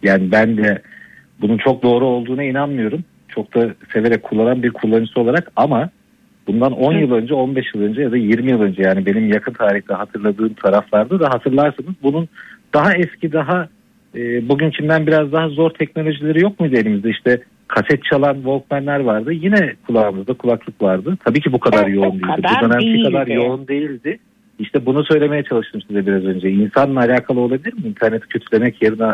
yani 0.03 0.31
ben 0.31 0.57
de 0.57 0.81
bunun 1.41 1.57
çok 1.57 1.83
doğru 1.83 2.05
olduğuna 2.05 2.43
inanmıyorum. 2.43 3.03
Çok 3.29 3.55
da 3.55 3.73
severek 3.93 4.23
kullanan 4.23 4.63
bir 4.63 4.69
kullanıcısı 4.71 5.19
olarak 5.21 5.51
ama 5.55 5.89
bundan 6.47 6.71
10 6.71 6.93
yıl 6.93 7.11
önce, 7.11 7.33
15 7.33 7.65
yıl 7.75 7.81
önce 7.81 8.01
ya 8.01 8.11
da 8.11 8.17
20 8.17 8.51
yıl 8.51 8.61
önce 8.61 8.81
yani 8.81 9.05
benim 9.05 9.27
yakın 9.33 9.53
tarihte 9.53 9.93
hatırladığım 9.93 10.53
taraflarda 10.53 11.19
da 11.19 11.29
hatırlarsınız 11.29 11.93
bunun 12.03 12.27
daha 12.73 12.93
eski, 12.93 13.31
daha 13.31 13.67
e, 14.15 14.49
bugünkünden 14.49 15.07
biraz 15.07 15.31
daha 15.31 15.49
zor 15.49 15.69
teknolojileri 15.69 16.43
yok 16.43 16.59
muydu 16.59 16.75
elimizde? 16.75 17.09
İşte 17.09 17.41
kaset 17.67 18.03
çalan 18.03 18.35
Walkman'ler 18.35 18.99
vardı. 18.99 19.33
Yine 19.33 19.73
kulağımızda 19.87 20.33
kulaklık 20.33 20.81
vardı. 20.81 21.17
Tabii 21.25 21.41
ki 21.41 21.51
bu 21.51 21.59
kadar 21.59 21.83
Evet, 21.83 21.95
yoğun 21.95 22.11
değildi. 22.11 22.21
kadar 22.21 22.51
Bu 22.61 22.69
dönemki 22.69 23.03
kadar 23.03 23.27
değildi. 23.27 23.37
yoğun 23.45 23.67
değildi. 23.67 24.19
İşte 24.59 24.85
bunu 24.85 25.03
söylemeye 25.03 25.43
çalıştım 25.43 25.81
size 25.87 26.05
biraz 26.07 26.25
önce. 26.25 26.49
İnsanla 26.49 26.99
alakalı 26.99 27.39
olabilir 27.39 27.73
mi? 27.73 27.79
İnterneti 27.85 28.27
kötülemek 28.27 28.81
yerine 28.81 29.11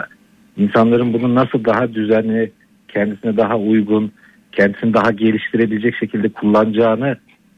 insanların 0.57 1.13
bunu 1.13 1.35
nasıl 1.35 1.65
daha 1.65 1.93
düzenli, 1.93 2.51
kendisine 2.87 3.37
daha 3.37 3.57
uygun, 3.57 4.11
kendisini 4.57 4.93
daha 4.93 5.11
geliştirebilecek 5.11 5.95
şekilde 5.99 6.29
kullanacağını 6.29 7.17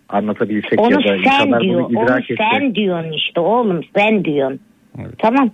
anlatabilsek 0.09 0.81
Onu 0.81 0.91
ya 0.91 0.97
da 0.97 1.01
sen 1.03 1.17
insanlar 1.17 1.61
diyor, 1.61 1.89
bunu 1.89 1.99
onu 1.99 2.05
idrak 2.05 2.31
etse. 2.31 2.43
sen 2.51 2.75
diyorsun 2.75 3.11
işte 3.11 3.39
oğlum 3.39 3.81
sen 3.95 4.25
diyorsun. 4.25 4.59
Tamam. 5.17 5.49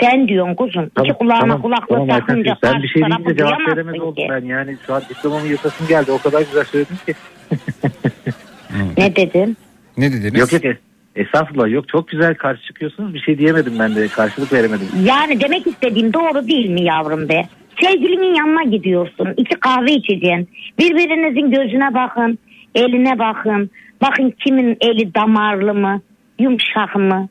Sen 0.00 0.28
diyorsun 0.28 0.54
kuzum. 0.54 0.90
İki 1.04 1.12
kulağına 1.12 1.60
tamam 1.62 1.72
Ayten 1.90 2.08
takınca 2.08 2.50
Hanım. 2.50 2.74
sen 2.74 2.82
bir 2.82 2.88
şey 2.88 3.02
deyince 3.02 3.36
cevap 3.36 3.68
veremez 3.68 4.00
oldum 4.00 4.24
ben. 4.30 4.44
Yani 4.44 4.76
şu 4.86 4.94
an 4.94 5.02
diplomamı 5.10 5.46
yırtasım 5.46 5.86
geldi. 5.88 6.12
O 6.12 6.18
kadar 6.18 6.40
güzel 6.40 6.64
söyledin 6.64 6.96
ki. 7.06 7.14
Ne 8.98 9.16
dedin? 9.16 9.56
Ne 9.98 10.12
dediniz? 10.12 10.40
Yok 10.40 10.52
yok 10.52 10.64
es- 10.64 10.76
estağfurullah 11.16 11.70
yok 11.70 11.88
çok 11.88 12.08
güzel 12.08 12.34
karşı 12.34 12.62
çıkıyorsunuz. 12.62 13.14
Bir 13.14 13.20
şey 13.20 13.38
diyemedim 13.38 13.72
ben 13.78 13.96
de 13.96 14.08
karşılık 14.08 14.52
veremedim. 14.52 14.86
Yani 15.04 15.40
demek 15.40 15.66
istediğim 15.66 16.12
doğru 16.12 16.48
değil 16.48 16.70
mi 16.70 16.82
yavrum 16.82 17.28
be? 17.28 17.42
Sevgilinin 17.82 18.34
yanına 18.34 18.62
gidiyorsun. 18.62 19.28
iki 19.36 19.54
kahve 19.60 19.92
içeceksin. 19.92 20.48
Birbirinizin 20.78 21.50
gözüne 21.50 21.94
bakın. 21.94 22.38
Eline 22.74 23.18
bakın. 23.18 23.70
Bakın 24.02 24.34
kimin 24.46 24.76
eli 24.80 25.14
damarlı 25.14 25.74
mı? 25.74 26.00
Yumuşak 26.38 26.96
mı? 26.96 27.28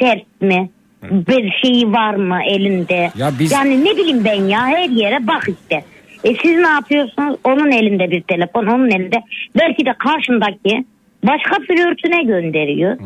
Sert 0.00 0.40
mi? 0.42 0.70
Bir 1.02 1.52
şeyi 1.64 1.92
var 1.92 2.14
mı 2.14 2.38
elinde? 2.50 3.10
Ya 3.18 3.30
biz- 3.40 3.52
Yani 3.52 3.84
ne 3.84 3.90
bileyim 3.96 4.24
ben 4.24 4.42
ya 4.44 4.66
her 4.66 4.88
yere 4.88 5.26
bak 5.26 5.48
işte. 5.48 5.84
E 6.24 6.34
siz 6.34 6.56
ne 6.56 6.68
yapıyorsunuz? 6.68 7.36
Onun 7.44 7.70
elinde 7.70 8.10
bir 8.10 8.22
telefon, 8.22 8.66
onun 8.66 8.90
elinde. 8.90 9.16
Belki 9.58 9.86
de 9.86 9.90
karşındaki 9.98 10.84
başka 11.26 11.56
flörtüne 11.68 12.22
gönderiyor. 12.22 12.98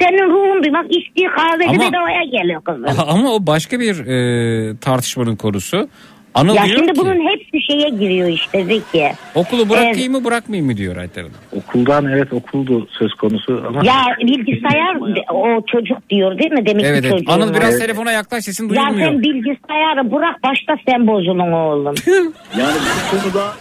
Senin 0.00 0.30
ruhun 0.30 0.62
duymak 0.62 0.86
içtiği 0.96 1.26
kahveci 1.28 1.70
Ama- 1.70 1.88
bedavaya 1.88 2.24
geliyor 2.24 2.62
kızım. 2.64 2.84
Ama 3.08 3.32
o 3.32 3.46
başka 3.46 3.80
bir 3.80 4.06
e, 4.06 4.76
tartışmanın 4.76 5.36
konusu. 5.36 5.88
Anıl 6.34 6.54
ya 6.54 6.64
diyor 6.64 6.76
şimdi 6.78 6.92
ki 6.92 6.98
bunun 6.98 7.28
hepsi 7.28 7.66
şeye 7.72 7.88
giriyor 7.88 8.28
işte 8.28 8.64
Zeki. 8.64 9.12
okulu 9.34 9.68
bırakayım 9.68 10.12
mı 10.12 10.24
bırakmayayım 10.24 10.66
mı 10.70 10.76
diyor 10.76 10.96
Ayten 10.96 11.22
Hanım. 11.22 11.34
Okuldan 11.56 12.06
evet 12.06 12.32
okuldu 12.32 12.88
söz 12.98 13.14
konusu 13.14 13.64
ama 13.68 13.84
Ya 13.84 13.94
bilgisayar 14.26 14.96
o 15.34 15.62
çocuk 15.66 16.10
diyor 16.10 16.38
değil 16.38 16.52
mi? 16.52 16.66
Demek 16.66 16.84
Evet 16.84 17.02
ki 17.02 17.08
evet. 17.08 17.18
çocuğun 17.18 17.32
Anıl 17.32 17.54
biraz 17.54 17.74
var. 17.74 17.78
telefona 17.80 18.12
yaklaş 18.12 18.44
sesin 18.44 18.64
Ya 18.64 18.70
duyulmuyor. 18.70 19.08
sen 19.10 19.22
bilgisayarı 19.22 20.12
bırak 20.12 20.42
başta 20.42 20.76
sen 20.88 21.06
bozulun 21.06 21.52
oğlum. 21.52 21.94
Yani 22.58 22.74
bu 23.12 23.18
konuda 23.18 23.52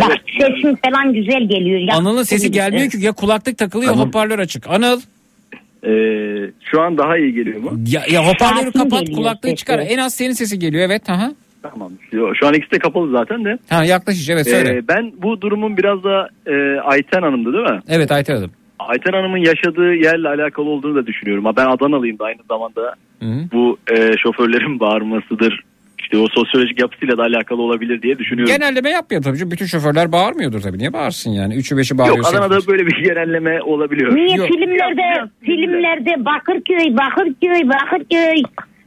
Bak 0.00 0.18
sesin 0.40 0.78
falan 0.84 1.12
güzel 1.12 1.48
geliyor. 1.48 1.80
Ya, 1.80 1.94
Anıl'ın 1.96 2.22
sesi 2.22 2.50
gelmiyor 2.50 2.90
ki 2.90 2.96
ya 3.00 3.12
kulaklık 3.12 3.58
takılıyor 3.58 3.96
hoparlör 3.96 4.38
açık. 4.38 4.66
Anıl 4.70 5.00
e, 5.86 5.90
şu 6.70 6.80
an 6.80 6.98
daha 6.98 7.18
iyi 7.18 7.34
geliyor 7.34 7.60
mu? 7.60 7.70
ya, 7.86 8.02
ya 8.10 8.26
hoparlörü 8.26 8.72
kapat 8.72 9.10
kulaklığı 9.10 9.54
çıkar. 9.54 9.78
En 9.78 9.98
az 9.98 10.14
senin 10.14 10.32
sesi 10.32 10.58
geliyor 10.58 10.86
evet. 10.86 11.10
Aha. 11.10 11.32
Tamam. 11.62 11.92
Yo, 12.12 12.32
Şu 12.34 12.46
an 12.46 12.54
ikisi 12.54 12.70
de 12.70 12.78
kapalı 12.78 13.10
zaten 13.10 13.44
de. 13.44 13.58
Ha 13.70 13.84
yaklaş 13.84 14.16
iyice, 14.16 14.32
evet 14.32 14.48
söyle. 14.50 14.76
Ee, 14.76 14.88
ben 14.88 15.12
bu 15.22 15.40
durumun 15.40 15.76
biraz 15.76 16.04
da 16.04 16.28
e, 16.46 16.80
Ayten 16.80 17.22
Hanım'dı 17.22 17.52
değil 17.52 17.64
mi? 17.70 17.80
Evet 17.88 18.12
Ayten 18.12 18.34
Hanım. 18.36 18.50
Ayten 18.78 19.12
Hanım'ın 19.12 19.38
yaşadığı 19.38 19.94
yerle 19.94 20.28
alakalı 20.28 20.68
olduğunu 20.68 20.94
da 20.94 21.06
düşünüyorum. 21.06 21.44
Ben 21.56 21.66
Adanalıyım 21.66 22.18
da 22.18 22.24
aynı 22.24 22.40
zamanda 22.48 22.94
Hı 23.22 23.26
hı. 23.26 23.40
bu 23.52 23.78
e, 23.92 24.12
şoförlerin 24.22 24.80
bağırmasıdır. 24.80 25.60
İşte 26.12 26.24
o 26.24 26.26
sosyolojik 26.34 26.80
yapısıyla 26.80 27.18
da 27.18 27.22
alakalı 27.22 27.62
olabilir 27.62 28.02
diye 28.02 28.18
düşünüyorum. 28.18 28.54
Genelleme 28.54 28.90
yapmıyor 28.90 29.22
tabii. 29.22 29.50
Bütün 29.50 29.66
şoförler 29.66 30.12
bağırmıyordur 30.12 30.60
tabii. 30.60 30.78
Niye 30.78 30.92
bağırsın 30.92 31.30
yani? 31.30 31.54
Üçü 31.54 31.76
beşi 31.76 31.98
bağırıyor. 31.98 32.16
Yok 32.16 32.26
Adana'da 32.26 32.66
böyle 32.68 32.86
bir 32.86 33.04
genelleme 33.04 33.62
olabiliyor. 33.62 34.14
Niye 34.14 34.36
Yok. 34.36 34.48
filmlerde 34.48 35.30
filmlerde 35.40 36.24
Bakırköy 36.24 36.96
Bakırköy 36.96 37.68
Bakırköy 37.68 38.42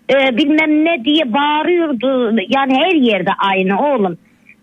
e, 0.10 0.38
bilmem 0.38 0.85
ne 0.85 1.06
diye 1.06 1.34
bağırıyordu. 1.34 2.39
Yani 2.49 2.73
her 2.76 2.95
yerde 2.95 3.30
aynı 3.38 3.93
oğlum. 3.93 4.18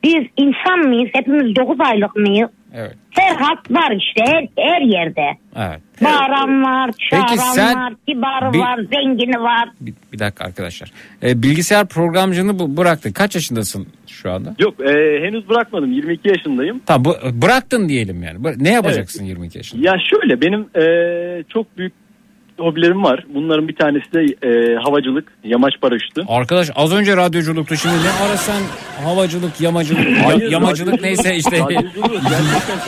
Biz 0.05 0.25
insan 0.37 0.79
mıyız? 0.79 1.11
Hepimiz 1.13 1.57
9 1.57 1.77
aylık 1.81 2.17
mıyız? 2.17 2.51
Evet. 2.75 2.95
Her 3.11 3.37
hat 3.37 3.71
var 3.71 3.91
işte 3.97 4.23
her, 4.27 4.49
her 4.59 4.81
yerde. 4.81 5.39
Evet. 5.57 5.81
Bağıran 6.05 6.63
var, 6.63 6.91
çağıran 7.11 7.27
Peki 7.29 7.39
sen 7.41 7.77
var, 7.77 7.93
kibarı 8.09 8.53
bir- 8.53 8.59
var, 8.59 8.79
zengini 8.95 9.41
var. 9.43 9.69
Bir, 9.81 9.95
bir 10.13 10.19
dakika 10.19 10.45
arkadaşlar. 10.45 10.93
Ee, 11.23 11.43
bilgisayar 11.43 11.87
programcını 11.87 12.59
bu, 12.59 12.77
bıraktın. 12.77 13.13
Kaç 13.13 13.35
yaşındasın 13.35 13.87
şu 14.07 14.33
anda? 14.33 14.55
Yok 14.59 14.75
e, 14.81 14.93
henüz 15.27 15.49
bırakmadım 15.49 15.93
22 15.93 16.29
yaşındayım. 16.29 16.81
Tamam 16.87 17.05
bu, 17.05 17.43
bıraktın 17.43 17.89
diyelim 17.89 18.23
yani. 18.23 18.39
Ne 18.59 18.71
yapacaksın 18.73 19.25
22 19.25 19.59
yaşında? 19.59 19.87
Ya 19.89 19.95
şöyle 20.11 20.41
benim 20.41 20.61
e, 20.61 21.45
çok 21.49 21.79
büyük 21.79 21.93
hobilerim 22.59 23.05
var. 23.05 23.25
Bunların 23.35 23.69
bir 23.69 23.77
tanesi 23.77 24.13
de 24.13 24.21
e, 24.49 24.77
havacılık, 24.77 25.33
yamaç 25.45 25.73
paraşütü. 25.81 26.23
Arkadaş 26.29 26.71
az 26.75 26.95
önce 26.95 27.17
radyoculuktu 27.17 27.77
şimdi 27.77 27.95
ne 27.95 28.27
ara 28.27 28.37
sen 28.37 28.63
havacılık, 29.05 29.61
yamacılık, 29.61 30.11
ya- 30.19 30.27
Hayır, 30.27 30.51
yamacılık 30.51 30.95
radyoculuk- 30.95 31.03
neyse 31.03 31.37
işte 31.37 31.57
gerçekten 31.57 32.79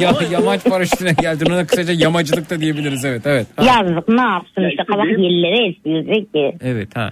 ya, 0.00 0.12
yamaç 0.30 0.64
paraşütüne 0.64 1.12
geldin 1.22 1.46
ona 1.50 1.66
kısaca 1.66 1.94
yamacılık 1.96 2.50
da 2.50 2.60
diyebiliriz 2.60 3.04
evet 3.04 3.22
evet. 3.26 3.46
Ha. 3.56 3.64
Yazık 3.64 4.08
ne 4.08 4.20
yapsın 4.22 4.62
Ya 4.62 4.68
işte 4.70 4.82
işte 4.88 4.98
benim- 4.98 5.20
yerlere 5.22 5.66
esiyor 5.68 6.24
ki. 6.32 6.56
Evet 6.60 6.96
ha. 6.96 7.10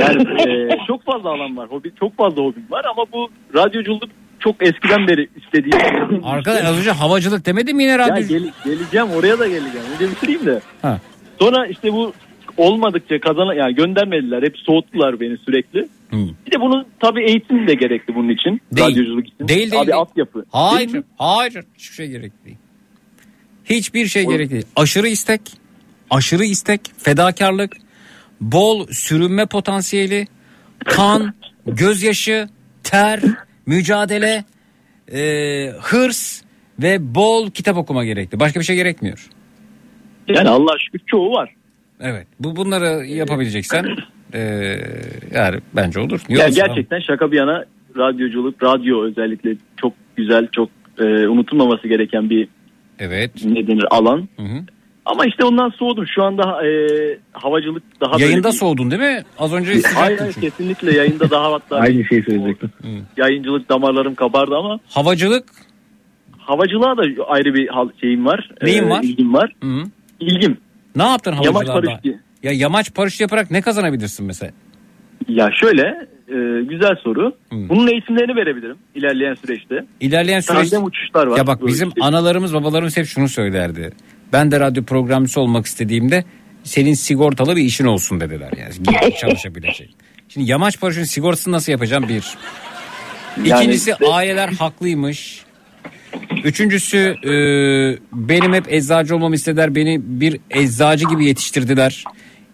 Yani 0.00 0.22
e, 0.50 0.78
çok 0.86 1.04
fazla 1.04 1.28
alan 1.30 1.56
var. 1.56 1.68
Hobi 1.70 1.92
çok 2.00 2.16
fazla 2.16 2.42
hobim 2.42 2.64
var 2.70 2.84
ama 2.84 3.04
bu 3.12 3.28
radyoculuk 3.54 4.02
çok 4.44 4.66
eskiden 4.66 5.06
beri 5.08 5.28
istediğim. 5.44 6.24
Arkadaş 6.24 6.64
az 6.64 6.78
önce 6.78 6.90
havacılık 6.90 7.46
demedim 7.46 7.76
mi 7.76 7.82
yine 7.82 7.92
ya 7.92 7.98
radyo? 7.98 8.28
gel- 8.28 8.52
geleceğim 8.64 9.06
oraya 9.10 9.38
da 9.38 9.48
geleceğim. 9.48 9.86
Önce 9.94 10.10
bitireyim 10.10 10.46
de. 10.46 10.60
Ha. 10.82 11.00
Sonra 11.38 11.66
işte 11.66 11.92
bu 11.92 12.12
olmadıkça 12.56 13.20
kazana 13.20 13.54
yani 13.54 13.74
göndermediler. 13.74 14.42
Hep 14.42 14.58
soğuttular 14.58 15.20
beni 15.20 15.36
sürekli. 15.38 15.88
Bir 16.46 16.52
de 16.52 16.60
bunun 16.60 16.86
tabii 17.00 17.24
eğitim 17.24 17.68
de 17.68 17.74
gerekli 17.74 18.14
bunun 18.14 18.28
için. 18.28 18.60
Değil. 18.72 18.86
Radyoculuk 18.90 19.26
için. 19.26 19.48
Değil, 19.48 19.58
değil, 19.70 19.80
Abi 19.82 19.86
değil. 19.86 19.96
altyapı. 19.98 20.44
Hayır, 20.52 20.92
Değil 20.92 21.04
hayır. 21.18 21.64
Hiçbir 21.78 21.94
şey 21.94 22.08
gerekli 22.08 22.44
değil. 22.44 22.56
Hiçbir 23.64 24.06
şey 24.06 24.26
gerekli 24.26 24.50
değil. 24.50 24.66
Aşırı 24.76 25.08
istek, 25.08 25.40
aşırı 26.10 26.44
istek, 26.44 26.80
fedakarlık, 26.98 27.72
bol 28.40 28.86
sürünme 28.90 29.46
potansiyeli, 29.46 30.26
kan, 30.84 31.34
gözyaşı, 31.66 32.48
ter, 32.84 33.20
mücadele, 33.66 34.44
e, 35.12 35.20
hırs 35.80 36.42
ve 36.82 37.14
bol 37.14 37.50
kitap 37.50 37.76
okuma 37.76 38.04
gerekli. 38.04 38.40
Başka 38.40 38.60
bir 38.60 38.64
şey 38.64 38.76
gerekmiyor. 38.76 39.28
Yani 40.28 40.48
Allah 40.48 40.72
şükür 40.78 41.00
çoğu 41.06 41.32
var. 41.32 41.54
Evet. 42.00 42.26
Bu 42.40 42.56
bunları 42.56 43.06
yapabileceksen 43.06 43.84
e, 44.34 44.40
yani 45.34 45.60
bence 45.76 46.00
olur. 46.00 46.20
Niye 46.28 46.40
Ya 46.40 46.46
olmasın? 46.46 46.64
gerçekten 46.66 47.00
şaka 47.00 47.32
bir 47.32 47.36
yana 47.36 47.64
radyoculuk, 47.96 48.62
radyo 48.62 49.04
özellikle 49.04 49.56
çok 49.76 49.92
güzel, 50.16 50.48
çok 50.52 50.68
e, 50.98 51.04
unutulmaması 51.04 51.88
gereken 51.88 52.30
bir 52.30 52.48
evet. 52.98 53.44
ne 53.44 53.66
denir 53.66 53.84
alan. 53.90 54.28
Hı 54.36 54.42
hı. 54.42 54.64
Ama 55.06 55.26
işte 55.26 55.44
ondan 55.44 55.68
soğudum. 55.70 56.04
Şu 56.14 56.22
anda 56.24 56.66
e, 56.66 56.70
havacılık 57.32 57.82
daha 58.00 58.20
Yayında 58.20 58.48
bir- 58.48 58.52
soğudun 58.52 58.90
değil 58.90 59.02
mi? 59.02 59.22
Az 59.38 59.52
önce 59.52 59.70
Hayır, 59.70 59.82
sıcaktın 59.82 60.00
hayır 60.18 60.32
çünkü. 60.34 60.40
kesinlikle 60.40 60.96
yayında 60.96 61.30
daha 61.30 61.52
hatta 61.52 61.76
Aynı 61.76 62.04
şeyi 62.04 62.22
söyleyecektim. 62.22 62.70
yayıncılık 63.16 63.68
damarlarım 63.68 64.14
kabardı 64.14 64.56
ama 64.56 64.80
Havacılık 64.90 65.44
havacılığa 66.38 66.96
da 66.96 67.02
ayrı 67.28 67.54
bir 67.54 67.70
şeyim 68.00 68.26
var. 68.26 68.50
Neyin 68.62 68.82
E, 68.84 68.90
var? 68.90 69.02
İlgim 69.02 69.34
var. 69.34 69.52
Hı 69.62 69.66
hı. 69.68 69.82
İlgim. 70.20 70.56
Ne 70.96 71.02
yaptın 71.02 71.32
Yamaç 71.32 71.46
havacılığa? 71.68 71.74
paraşütü. 71.80 72.18
Ya 72.42 72.52
yamaç 72.52 72.94
paraşütü 72.94 73.22
yaparak 73.22 73.50
ne 73.50 73.60
kazanabilirsin 73.62 74.26
mesela? 74.26 74.52
Ya 75.28 75.50
şöyle 75.60 75.82
e, 76.28 76.62
güzel 76.64 76.96
soru. 77.04 77.32
Bunun 77.52 77.86
eğitimlerini 77.86 78.36
verebilirim 78.36 78.76
ilerleyen 78.94 79.34
süreçte. 79.34 79.84
İlerleyen 80.00 80.40
süreç... 80.40 80.70
Tandem 80.70 80.86
uçuşlar 80.86 81.26
var. 81.26 81.38
Ya 81.38 81.46
bak 81.46 81.66
bizim 81.66 81.88
işte. 81.88 82.00
analarımız 82.02 82.54
babalarımız 82.54 82.96
hep 82.96 83.06
şunu 83.06 83.28
söylerdi. 83.28 83.92
Ben 84.32 84.50
de 84.50 84.60
radyo 84.60 84.84
programcısı 84.84 85.40
olmak 85.40 85.66
istediğimde 85.66 86.24
senin 86.64 86.94
sigortalı 86.94 87.56
bir 87.56 87.62
işin 87.62 87.84
olsun 87.84 88.20
dediler. 88.20 88.52
Yani 88.58 88.74
gidip 88.74 89.16
çalışabilecek. 89.20 89.94
Şimdi 90.28 90.50
yamaç 90.50 90.80
paraşütün 90.80 91.04
sigortasını 91.04 91.54
nasıl 91.54 91.72
yapacağım 91.72 92.08
bir. 92.08 92.24
Yani 93.44 93.62
İkincisi 93.62 93.90
işte- 93.90 94.06
aileler 94.06 94.48
haklıymış. 94.48 95.42
Üçüncüsü 96.44 96.98
e, 97.24 97.32
benim 98.12 98.52
hep 98.52 98.72
eczacı 98.72 99.16
olmamı 99.16 99.34
istediler. 99.34 99.74
Beni 99.74 100.00
bir 100.02 100.40
eczacı 100.50 101.08
gibi 101.08 101.26
yetiştirdiler. 101.26 102.04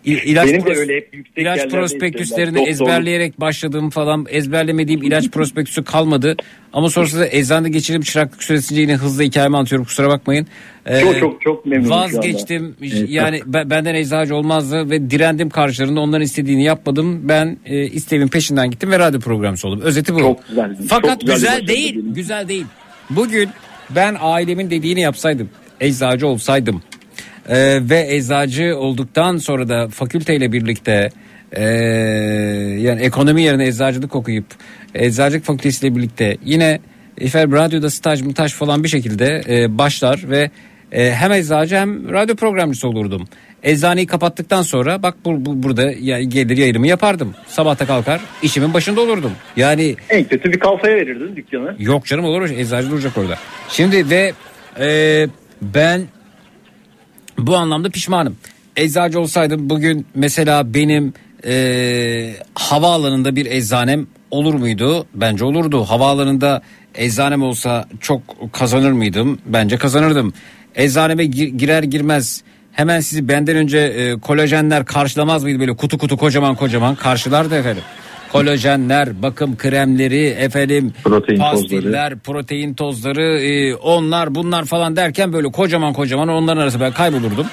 İlaç, 0.08 0.48
Benim 0.48 0.66
de 0.66 0.74
öyle 0.74 0.96
hep 0.96 1.14
yüksek 1.14 1.38
ilaç 1.38 1.68
prospektüslerini. 1.68 2.54
Doktorluk. 2.54 2.68
ezberleyerek 2.68 3.40
başladığım 3.40 3.90
falan 3.90 4.26
ezberlemediğim 4.28 5.02
ilaç 5.02 5.28
prospektüsü 5.30 5.84
kalmadı. 5.84 6.36
Ama 6.72 6.90
sonrasında 6.90 7.28
eczanede 7.30 7.68
geçirdim 7.68 8.02
çıraklık 8.02 8.42
süresince 8.42 8.80
yine 8.80 8.94
hızlı 8.94 9.22
hikayemi 9.22 9.56
anlatıyorum 9.56 9.84
kusura 9.84 10.08
bakmayın. 10.08 10.46
Ee, 10.86 11.00
Çok 11.00 11.20
çok 11.20 11.42
çok 11.42 11.66
memnunum. 11.66 11.90
Vazgeçtim 11.90 12.76
yani 13.08 13.40
ben- 13.46 13.70
benden 13.70 13.94
eczacı 13.94 14.34
olmazdı 14.36 14.90
ve 14.90 15.10
direndim 15.10 15.50
karşılarında 15.50 16.00
onların 16.00 16.24
istediğini 16.24 16.64
yapmadım. 16.64 17.28
Ben 17.28 17.56
e, 17.66 17.84
isteğimin 17.86 18.28
peşinden 18.28 18.70
gittim 18.70 18.90
ve 18.90 18.98
radyo 18.98 19.20
programcısı 19.20 19.68
oldum. 19.68 19.80
Özeti 19.80 20.14
bu. 20.14 20.18
Çok 20.18 20.48
güzel. 20.48 20.76
Fakat 20.88 21.20
Çok 21.20 21.34
güzel 21.34 21.60
güzel 21.60 21.68
değil. 21.76 22.00
Güzel 22.14 22.48
değil. 22.48 22.64
Bugün 23.10 23.48
ben 23.90 24.16
ailemin 24.20 24.70
dediğini 24.70 25.00
yapsaydım, 25.00 25.50
eczacı 25.80 26.26
olsaydım 26.26 26.82
e, 27.48 27.78
ve 27.90 28.06
eczacı 28.14 28.76
olduktan 28.76 29.36
sonra 29.36 29.68
da 29.68 29.88
fakülteyle 29.88 30.52
birlikte 30.52 31.10
e, 31.52 31.62
yani 32.80 33.00
ekonomi 33.02 33.42
yerine 33.42 33.66
eczacılık 33.66 34.14
okuyup 34.14 34.46
eczacılık 34.94 35.44
fakültesiyle 35.44 35.96
birlikte 35.96 36.36
yine 36.44 36.80
efendim 37.20 37.52
radyoda 37.52 37.90
staj 37.90 38.22
mıtaj 38.22 38.52
falan 38.52 38.84
bir 38.84 38.88
şekilde 38.88 39.42
e, 39.48 39.78
başlar 39.78 40.20
ve 40.30 40.50
e, 40.92 41.12
hem 41.12 41.32
eczacı 41.32 41.76
hem 41.76 42.12
radyo 42.12 42.36
programcısı 42.36 42.88
olurdum. 42.88 43.28
Eczaneyi 43.62 44.06
kapattıktan 44.06 44.62
sonra 44.62 45.02
bak 45.02 45.14
bu, 45.24 45.46
bu- 45.46 45.62
burada 45.62 45.92
ya, 46.00 46.22
gelir 46.22 46.56
yayınımı 46.56 46.86
yapardım. 46.86 47.34
Sabahta 47.48 47.86
kalkar 47.86 48.20
işimin 48.42 48.74
başında 48.74 49.00
olurdum. 49.00 49.32
Yani 49.56 49.96
En 50.10 50.24
kötü 50.24 50.52
bir 50.52 50.58
kalfaya 50.58 50.96
verirdin 50.96 51.36
dükkanı. 51.36 51.74
Yok 51.78 52.04
canım 52.06 52.24
olur 52.24 52.40
mu? 52.40 52.48
Eczacı 52.48 52.90
duracak 52.90 53.18
orada. 53.18 53.38
Şimdi 53.68 54.10
ve 54.10 54.32
e, 54.80 55.26
ben 55.62 56.02
bu 57.38 57.56
anlamda 57.56 57.90
pişmanım. 57.90 58.36
Eczacı 58.76 59.20
olsaydım 59.20 59.70
bugün 59.70 60.06
mesela 60.14 60.74
benim 60.74 61.12
e, 61.46 62.34
havaalanında 62.54 63.36
bir 63.36 63.46
eczanem 63.46 64.06
olur 64.30 64.54
muydu? 64.54 65.06
Bence 65.14 65.44
olurdu. 65.44 65.84
Havaalanında 65.84 66.62
eczanem 66.94 67.42
olsa 67.42 67.88
çok 68.00 68.22
kazanır 68.52 68.92
mıydım? 68.92 69.38
Bence 69.46 69.76
kazanırdım. 69.76 70.32
Eczaneme 70.74 71.24
gir- 71.24 71.48
girer 71.58 71.82
girmez 71.82 72.42
hemen 72.72 73.00
sizi 73.00 73.28
benden 73.28 73.56
önce 73.56 73.78
e, 73.78 74.16
kolajenler 74.20 74.84
karşılamaz 74.84 75.42
mıydı 75.42 75.60
böyle 75.60 75.76
kutu 75.76 75.98
kutu 75.98 76.16
kocaman 76.16 76.54
kocaman 76.54 76.94
karşılardı 76.94 77.54
efendim. 77.56 77.82
Kolajenler, 78.32 79.22
bakım 79.22 79.56
kremleri, 79.56 80.24
efendim 80.26 80.92
Protein 81.04 81.38
pastiller, 81.38 81.80
tozları. 81.82 82.18
protein 82.18 82.74
tozları, 82.74 83.38
e, 83.40 83.74
onlar 83.74 84.34
bunlar 84.34 84.64
falan 84.64 84.96
derken 84.96 85.32
böyle 85.32 85.48
kocaman 85.48 85.92
kocaman 85.92 86.28
onların 86.28 86.62
arasında 86.62 86.84
ben 86.84 86.92
kaybolurdum. 86.92 87.46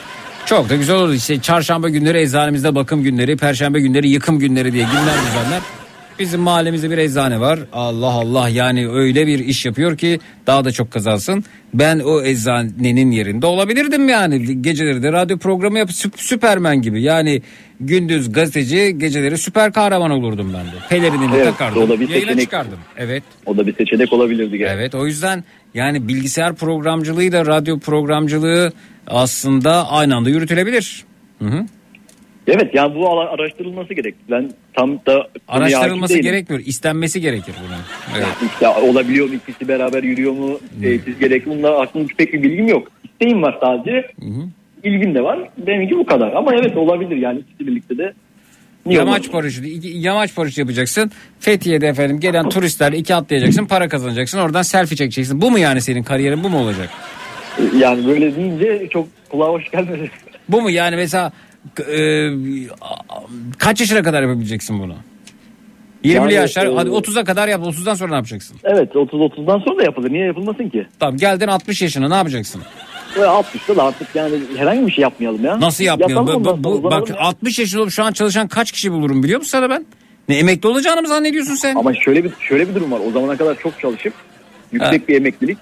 Çok 0.46 0.70
da 0.70 0.76
güzel 0.76 0.96
olurdu 0.96 1.14
işte 1.14 1.42
çarşamba 1.42 1.90
günleri 1.90 2.18
eczanemizde 2.18 2.76
bakım 2.76 3.04
günleri, 3.04 3.38
perşembe 3.38 3.80
günleri 3.80 4.10
yıkım 4.10 4.40
günleri 4.40 4.74
diye 4.74 4.84
günler 4.84 5.16
düzenler. 5.28 5.62
Bizim 6.20 6.42
mahallemizde 6.42 6.92
bir 6.92 6.98
eczane 6.98 7.40
var. 7.40 7.60
Allah 7.74 8.12
Allah 8.12 8.50
yani 8.50 8.90
öyle 8.90 9.28
bir 9.28 9.40
iş 9.40 9.66
yapıyor 9.66 9.98
ki 9.98 10.20
daha 10.48 10.66
da 10.66 10.72
çok 10.72 10.92
kazansın. 10.92 11.44
Ben 11.74 12.00
o 12.00 12.22
eczanenin 12.24 13.12
yerinde 13.12 13.46
olabilirdim 13.46 14.10
yani. 14.10 14.62
Geceleri 14.62 15.04
de 15.04 15.12
radyo 15.12 15.38
programı 15.38 15.78
yapıp 15.80 15.96
süp- 15.96 16.18
süpermen 16.18 16.82
gibi. 16.82 17.02
Yani 17.02 17.42
gündüz 17.80 18.32
gazeteci 18.32 18.96
geceleri 18.98 19.38
süper 19.38 19.74
kahraman 19.74 20.12
olurdum 20.12 20.54
ben 20.58 20.66
de. 20.66 20.88
Pelerinimi 20.90 21.36
Evet, 21.36 21.46
takardım. 21.46 21.82
o 21.82 21.90
da 21.90 22.00
bir 22.00 22.10
yayına 22.10 22.26
seçenek. 22.26 22.44
çıkardım. 22.44 22.80
Evet. 22.98 23.24
O 23.46 23.58
da 23.58 23.68
bir 23.68 23.76
seçenek 23.76 24.14
olabilirdi 24.14 24.58
gerçekten. 24.58 24.78
Evet 24.78 24.96
o 24.96 25.06
yüzden 25.08 25.44
yani 25.74 26.08
bilgisayar 26.08 26.56
programcılığıyla 26.56 27.46
radyo 27.46 27.80
programcılığı 27.80 28.74
aslında 29.08 29.90
aynı 29.92 30.16
anda 30.16 30.30
yürütülebilir. 30.30 31.04
Hı 31.42 31.46
hı. 31.48 31.66
Evet 32.48 32.76
yani 32.76 32.96
bu 32.96 33.22
araştırılması 33.22 33.94
gerek. 33.94 34.16
Ben 34.32 34.52
tam 34.74 35.00
da 35.06 35.28
Araştırılması 35.48 36.20
gerekmiyor. 36.20 36.64
istenmesi 36.66 37.22
gerekir 37.22 37.56
bunun. 37.68 37.80
Evet. 38.18 38.52
İşte 38.54 38.68
olabiliyor 38.68 39.28
mu 39.30 39.34
ikisi 39.36 39.68
beraber 39.68 40.04
yürüyor 40.04 40.32
mu 40.34 40.60
tesis 40.82 41.20
gerekli 41.20 41.50
bunlar 41.52 41.84
aklımda 41.84 42.08
pek 42.18 42.34
bir 42.34 42.44
bilgim 42.44 42.68
yok. 42.68 42.88
İsteğim 43.04 43.42
var 43.42 43.58
sadece. 43.62 44.12
İlgim 44.84 45.16
de 45.16 45.24
var. 45.24 45.40
Benimki 45.58 45.98
bu 45.98 46.06
kadar. 46.06 46.34
Ama 46.34 46.56
evet 46.56 46.78
olabilir 46.78 47.18
yani 47.18 47.40
ikisi 47.40 47.68
birlikte 47.68 47.98
de. 47.98 48.14
Niye 48.86 49.00
Yamaç 49.00 49.32
paraşütü, 49.32 49.68
yamaç 49.88 50.36
paraşütü 50.36 50.62
yapacaksın. 50.62 51.12
Fethiye'de 51.40 51.88
efendim 51.88 52.20
gelen 52.20 52.50
turistlerle 52.50 52.98
iki 52.98 53.16
atlayacaksın, 53.16 53.66
para 53.66 53.90
kazanacaksın. 53.90 54.40
Oradan 54.40 54.62
selfie 54.62 54.98
çekeceksin. 54.98 55.42
Bu 55.42 55.52
mu 55.52 55.60
yani 55.60 55.82
senin 55.82 56.04
kariyerin 56.04 56.44
bu 56.44 56.50
mu 56.50 56.60
olacak? 56.60 56.90
Yani 57.80 58.08
böyle 58.08 58.36
deyince 58.36 58.88
çok 58.90 59.08
kulağa 59.30 59.48
hoş 59.48 59.72
gelmedi. 59.72 60.12
Bu 60.50 60.62
mu 60.62 60.70
yani 60.70 60.96
mesela 60.96 61.32
e, 61.90 62.30
kaç 63.58 63.80
yaşına 63.82 64.04
kadar 64.04 64.22
yapabileceksin 64.22 64.80
bunu? 64.80 64.96
20'li 66.04 66.14
Yani, 66.14 66.34
yaşlar 66.34 66.66
e, 66.66 66.76
hadi 66.76 66.90
30'a 66.90 67.24
kadar 67.24 67.48
yap 67.48 67.62
30'dan 67.62 67.94
sonra 67.94 68.10
ne 68.10 68.16
yapacaksın? 68.16 68.58
Evet 68.64 68.96
30-30'dan 68.96 69.60
sonra 69.60 69.80
da 69.80 69.84
yapılır. 69.84 70.12
Niye 70.12 70.26
yapılmasın 70.26 70.70
ki? 70.70 70.88
Tamam 71.00 71.18
geldin 71.18 71.48
60 71.48 71.82
yaşına 71.82 72.08
ne 72.10 72.16
yapacaksın? 72.16 72.62
Ve 73.18 73.22
60'ta 73.22 73.76
da 73.76 73.84
artık 73.84 74.08
yani 74.16 74.36
herhangi 74.58 74.88
bir 74.88 74.92
şey 74.92 75.02
yapmayalım 75.02 75.46
ya. 75.46 75.60
Nasıl 75.60 75.84
yapmayalım? 75.84 76.28
Yapalım 76.28 76.64
Bu- 76.64 76.64
bu- 76.64 76.84
bu- 76.84 76.92
bak 76.92 77.10
ya. 77.10 77.16
60 77.20 77.60
yaşında 77.60 77.82
olup 77.82 77.92
şu 77.92 78.04
an 78.04 78.12
çalışan 78.12 78.48
kaç 78.48 78.72
kişi 78.72 78.92
bulurum 78.92 79.24
biliyor 79.24 79.40
musun 79.40 79.52
sana 79.52 79.70
ben? 79.70 79.86
Ne 80.30 80.38
emekli 80.38 80.70
olacağını 80.70 81.02
mı 81.02 81.08
zannediyorsun 81.08 81.56
sen? 81.56 81.76
Ama 81.76 81.94
şöyle 81.94 82.24
bir 82.24 82.32
şöyle 82.40 82.70
bir 82.70 82.76
durum 82.76 82.92
var. 82.92 83.00
O 83.08 83.12
zamana 83.12 83.38
kadar 83.38 83.60
çok 83.60 83.80
çalışıp 83.80 84.14
yüksek 84.72 85.10
bir 85.10 85.16
emeklilik, 85.16 85.58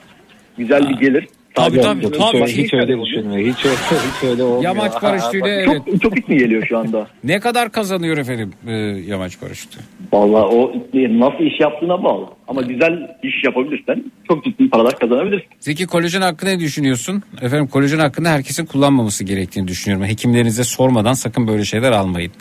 güzel 0.58 0.90
bir 0.90 0.96
gelir. 0.96 1.28
Tabii, 1.56 1.82
tabii, 1.82 2.04
Hiç 2.06 2.18
tabii. 2.18 2.38
öyle- 2.38 2.54
Hiç 2.64 2.74
öyle 2.74 3.02
düşünmüyor. 3.02 3.54
Hiç 3.56 3.66
öyle, 3.66 3.76
hiç 4.18 4.24
öyle 4.30 4.44
olmuyor. 4.44 4.64
Yamaç 4.64 5.02
paraşütüyle 5.02 5.48
evet. 5.56 5.66
Çok 5.68 5.88
ütopik 5.94 6.30
mi 6.30 6.38
geliyor 6.38 6.66
şu 6.70 6.78
anda? 6.78 7.08
Ne 7.24 7.40
kadar 7.40 7.72
kazanıyor 7.72 8.18
efendim 8.18 8.54
e, 8.68 8.72
yamaç 9.08 9.40
paraşütü? 9.40 9.80
Vallahi 10.14 10.44
o 10.44 10.72
nasıl 10.94 11.44
iş 11.44 11.60
yaptığına 11.60 12.04
bağlı. 12.04 12.26
Ama 12.48 12.62
güzel 12.62 12.94
iş 13.24 13.44
yapabilirsen 13.44 14.04
çok 14.28 14.44
ciddi 14.44 14.70
paralar 14.70 15.00
kazanabilirsin. 15.00 15.48
Zeki 15.60 15.86
kolajen 15.88 16.22
hakkında 16.22 16.52
ne 16.52 16.60
düşünüyorsun? 16.60 17.24
Efendim 17.42 17.68
kolajen 17.68 18.00
hakkında 18.00 18.30
herkesin 18.30 18.66
kullanmaması 18.66 19.24
gerektiğini 19.24 19.68
düşünüyorum. 19.68 20.08
Hekimlerinize 20.08 20.64
sormadan 20.64 21.14
sakın 21.14 21.48
böyle 21.48 21.66
şeyler 21.66 21.92
almayın. 21.92 22.32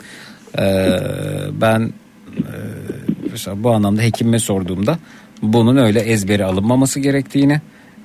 Ee, 0.59 0.63
ben 1.61 1.79
e, 2.37 2.43
mesela 3.31 3.63
bu 3.63 3.71
anlamda 3.71 4.01
hekime 4.01 4.39
sorduğumda 4.39 4.97
bunun 5.41 5.77
öyle 5.77 5.99
ezberi 5.99 6.45
alınmaması 6.45 6.99
gerektiğini 6.99 7.61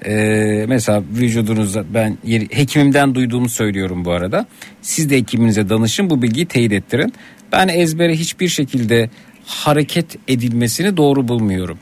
e, 0.07 0.65
mesela 0.69 1.03
vücudunuzda 1.17 1.85
ben 1.95 2.19
hekimimden 2.51 3.15
duyduğumu 3.15 3.49
söylüyorum 3.49 4.05
bu 4.05 4.13
arada. 4.13 4.47
Siz 4.83 5.11
de 5.11 5.17
hekiminize 5.17 5.69
danışın 5.69 6.11
bu 6.11 6.23
bilgiyi 6.23 6.47
teyit 6.47 6.73
ettirin. 6.73 7.13
Ben 7.53 7.69
ezbere 7.69 8.13
hiçbir 8.13 8.49
şekilde 8.49 9.11
hareket 9.47 10.17
edilmesini 10.29 10.97
doğru 10.97 11.29
bulmuyorum. 11.29 11.79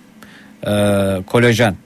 Ee, 0.67 1.23
kolajen 1.27 1.77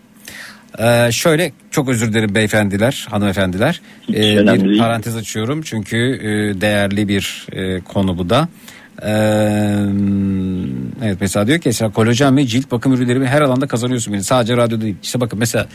ee, 0.79 1.13
şöyle 1.13 1.53
çok 1.71 1.89
özür 1.89 2.13
dilerim 2.13 2.35
beyefendiler, 2.35 3.07
hanımefendiler. 3.11 3.81
Ee, 4.09 4.15
bir 4.39 4.79
parantez 4.79 5.17
açıyorum 5.17 5.63
çünkü 5.63 5.97
e, 5.97 6.61
değerli 6.61 7.09
bir 7.09 7.47
e, 7.53 7.81
konu 7.81 8.19
bu 8.19 8.31
da. 8.31 8.49
Ee, 9.03 9.11
evet 11.05 11.17
mesela 11.21 11.47
diyor 11.47 11.59
ki 11.59 11.69
mesela 11.69 11.93
kolajen 11.93 12.37
ve 12.37 12.47
cilt 12.47 12.71
bakım 12.71 12.93
ürünleri 12.93 13.27
her 13.27 13.43
alanda 13.43 13.67
kazanıyorsun 13.67 14.13
beni. 14.13 14.25
Sadece 14.25 14.57
radyoda 14.57 14.83
değil. 14.83 14.97
İşte 15.03 15.21
bakın 15.21 15.39
mesela 15.39 15.67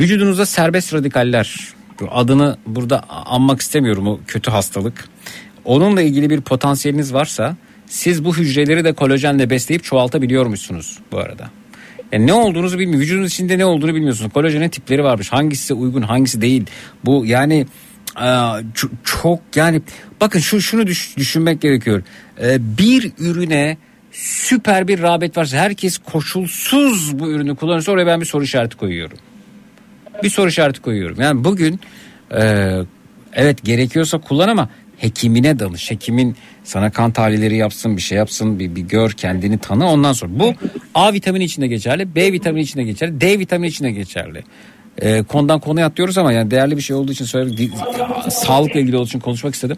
vücudunuzda 0.00 0.46
serbest 0.46 0.94
radikaller 0.94 1.74
adını 2.10 2.56
burada 2.66 3.04
anmak 3.08 3.60
istemiyorum 3.60 4.08
o 4.08 4.20
kötü 4.26 4.50
hastalık. 4.50 5.08
Onunla 5.64 6.02
ilgili 6.02 6.30
bir 6.30 6.40
potansiyeliniz 6.40 7.14
varsa 7.14 7.56
siz 7.86 8.24
bu 8.24 8.36
hücreleri 8.36 8.84
de 8.84 8.92
kolajenle 8.92 9.50
besleyip 9.50 9.84
çoğaltabiliyormuşsunuz 9.84 10.98
bu 11.12 11.18
arada. 11.18 11.50
Yani 12.12 12.26
ne 12.26 12.32
olduğunuzu 12.32 12.78
bilmiyor. 12.78 13.02
Vücudunuz 13.02 13.28
içinde 13.28 13.58
ne 13.58 13.64
olduğunu 13.64 13.94
bilmiyorsunuz. 13.94 14.32
Kolajenin 14.32 14.68
tipleri 14.68 15.04
varmış. 15.04 15.32
Hangisi 15.32 15.74
uygun, 15.74 16.02
hangisi 16.02 16.40
değil. 16.40 16.66
Bu 17.04 17.26
yani 17.26 17.66
e, 18.22 18.28
çok 19.04 19.40
yani 19.54 19.82
bakın 20.20 20.38
şu 20.38 20.60
şunu 20.60 20.86
düş- 20.86 21.16
düşünmek 21.16 21.60
gerekiyor. 21.60 22.02
E, 22.42 22.78
bir 22.78 23.12
ürüne 23.18 23.76
süper 24.12 24.88
bir 24.88 25.02
rağbet 25.02 25.36
varsa 25.36 25.56
herkes 25.56 25.98
koşulsuz 25.98 27.18
bu 27.18 27.30
ürünü 27.30 27.56
kullanırsa 27.56 27.92
oraya 27.92 28.06
ben 28.06 28.20
bir 28.20 28.26
soru 28.26 28.44
işareti 28.44 28.76
koyuyorum. 28.76 29.18
Bir 30.22 30.30
soru 30.30 30.48
işareti 30.48 30.80
koyuyorum. 30.82 31.20
Yani 31.20 31.44
bugün 31.44 31.80
e, 32.38 32.70
evet 33.32 33.64
gerekiyorsa 33.64 34.18
kullan 34.18 34.48
ama 34.48 34.68
hekimine 34.98 35.58
danış. 35.58 35.90
Hekimin 35.90 36.36
sana 36.64 36.90
kan 36.90 37.10
tahlilleri 37.12 37.56
yapsın, 37.56 37.96
bir 37.96 38.02
şey 38.02 38.18
yapsın, 38.18 38.58
bir, 38.58 38.76
bir 38.76 38.80
gör, 38.80 39.10
kendini 39.10 39.58
tanı 39.58 39.86
ondan 39.90 40.12
sonra. 40.12 40.32
Bu 40.38 40.54
A 40.94 41.12
vitamini 41.12 41.44
içinde 41.44 41.66
geçerli, 41.66 42.14
B 42.14 42.32
vitamini 42.32 42.62
içinde 42.62 42.82
geçerli, 42.84 43.20
D 43.20 43.38
vitamini 43.38 43.68
içinde 43.68 43.90
geçerli. 43.90 44.42
E, 44.98 45.22
konudan 45.22 45.60
konuya 45.60 45.86
atlıyoruz 45.86 46.18
ama 46.18 46.32
yani 46.32 46.50
değerli 46.50 46.76
bir 46.76 46.82
şey 46.82 46.96
olduğu 46.96 47.12
için 47.12 47.24
söylemek, 47.24 47.58
di- 47.58 47.70
sağlıkla 48.30 48.80
ilgili 48.80 48.96
olduğu 48.96 49.06
için 49.06 49.20
konuşmak 49.20 49.54
istedim. 49.54 49.76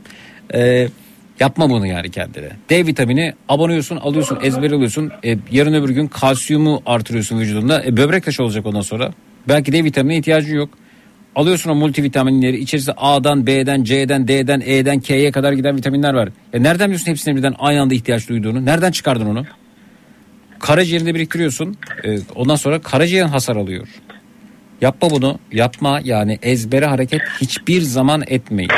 E, 0.55 0.89
yapma 1.41 1.71
bunu 1.71 1.87
yani 1.87 2.11
kendine. 2.11 2.49
D 2.71 2.87
vitamini 2.87 3.33
abonuyorsun, 3.49 3.97
alıyorsun, 3.97 4.39
ezber 4.43 4.71
alıyorsun. 4.71 5.13
E, 5.25 5.39
yarın 5.51 5.75
öbür 5.75 5.91
gün 5.91 6.07
kalsiyumu 6.07 6.83
artırıyorsun 6.87 7.41
vücudunda. 7.41 7.85
E, 7.85 7.97
böbrek 7.97 8.25
taşı 8.25 8.43
olacak 8.45 8.67
ondan 8.67 8.81
sonra. 8.81 9.13
Belki 9.49 9.73
D 9.73 9.85
vitamine 9.85 10.19
ihtiyacın 10.19 10.57
yok. 10.57 10.69
Alıyorsun 11.37 11.71
o 11.71 11.75
multivitaminleri 11.75 12.59
içerisinde 12.59 12.95
A'dan 12.99 13.47
B'den 13.47 13.85
C'den 13.85 14.29
D'den 14.29 14.63
E'den 14.65 15.01
K'ye 15.01 15.33
kadar 15.33 15.53
giden 15.53 15.77
vitaminler 15.77 16.15
var. 16.15 16.29
E 16.53 16.63
nereden 16.63 16.87
biliyorsun 16.87 17.11
hepsine 17.11 17.37
birden 17.37 17.55
aynı 17.59 17.81
anda 17.81 17.95
ihtiyaç 17.95 18.29
duyduğunu? 18.29 18.65
Nereden 18.65 18.91
çıkardın 18.91 19.27
onu? 19.27 19.45
Karaciğerinde 20.59 21.15
biriktiriyorsun. 21.15 21.77
E, 22.05 22.19
ondan 22.35 22.57
sonra 22.57 22.81
karaciğerin 22.81 23.29
hasar 23.29 23.57
alıyor. 23.57 23.89
Yapma 24.81 25.11
bunu. 25.11 25.39
Yapma 25.53 26.01
yani 26.05 26.39
ezbere 26.43 26.87
hareket 26.87 27.23
hiçbir 27.41 27.81
zaman 27.81 28.23
etmeyin. 28.27 28.71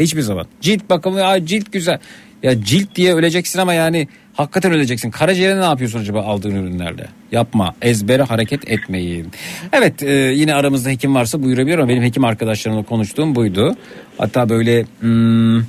Hiçbir 0.00 0.20
zaman. 0.20 0.46
Cilt 0.60 0.90
bakımı 0.90 1.20
ya 1.20 1.46
cilt 1.46 1.72
güzel. 1.72 1.98
Ya 2.42 2.64
cilt 2.64 2.94
diye 2.94 3.14
öleceksin 3.14 3.58
ama 3.58 3.74
yani 3.74 4.08
hakikaten 4.34 4.72
öleceksin. 4.72 5.10
Karaciğere 5.10 5.60
ne 5.60 5.64
yapıyorsun 5.64 6.00
acaba 6.00 6.22
aldığın 6.22 6.54
ürünlerle? 6.54 7.06
Yapma. 7.32 7.74
Ezbere 7.82 8.22
hareket 8.22 8.70
etmeyin. 8.70 9.32
Evet 9.72 10.02
e, 10.02 10.12
yine 10.12 10.54
aramızda 10.54 10.90
hekim 10.90 11.14
varsa 11.14 11.42
buyurabilir 11.42 11.78
ama 11.78 11.88
benim 11.88 12.02
hekim 12.02 12.24
arkadaşlarımla 12.24 12.82
konuştuğum 12.82 13.34
buydu. 13.34 13.76
Hatta 14.18 14.48
böyle 14.48 14.84
hmm, 15.00 15.60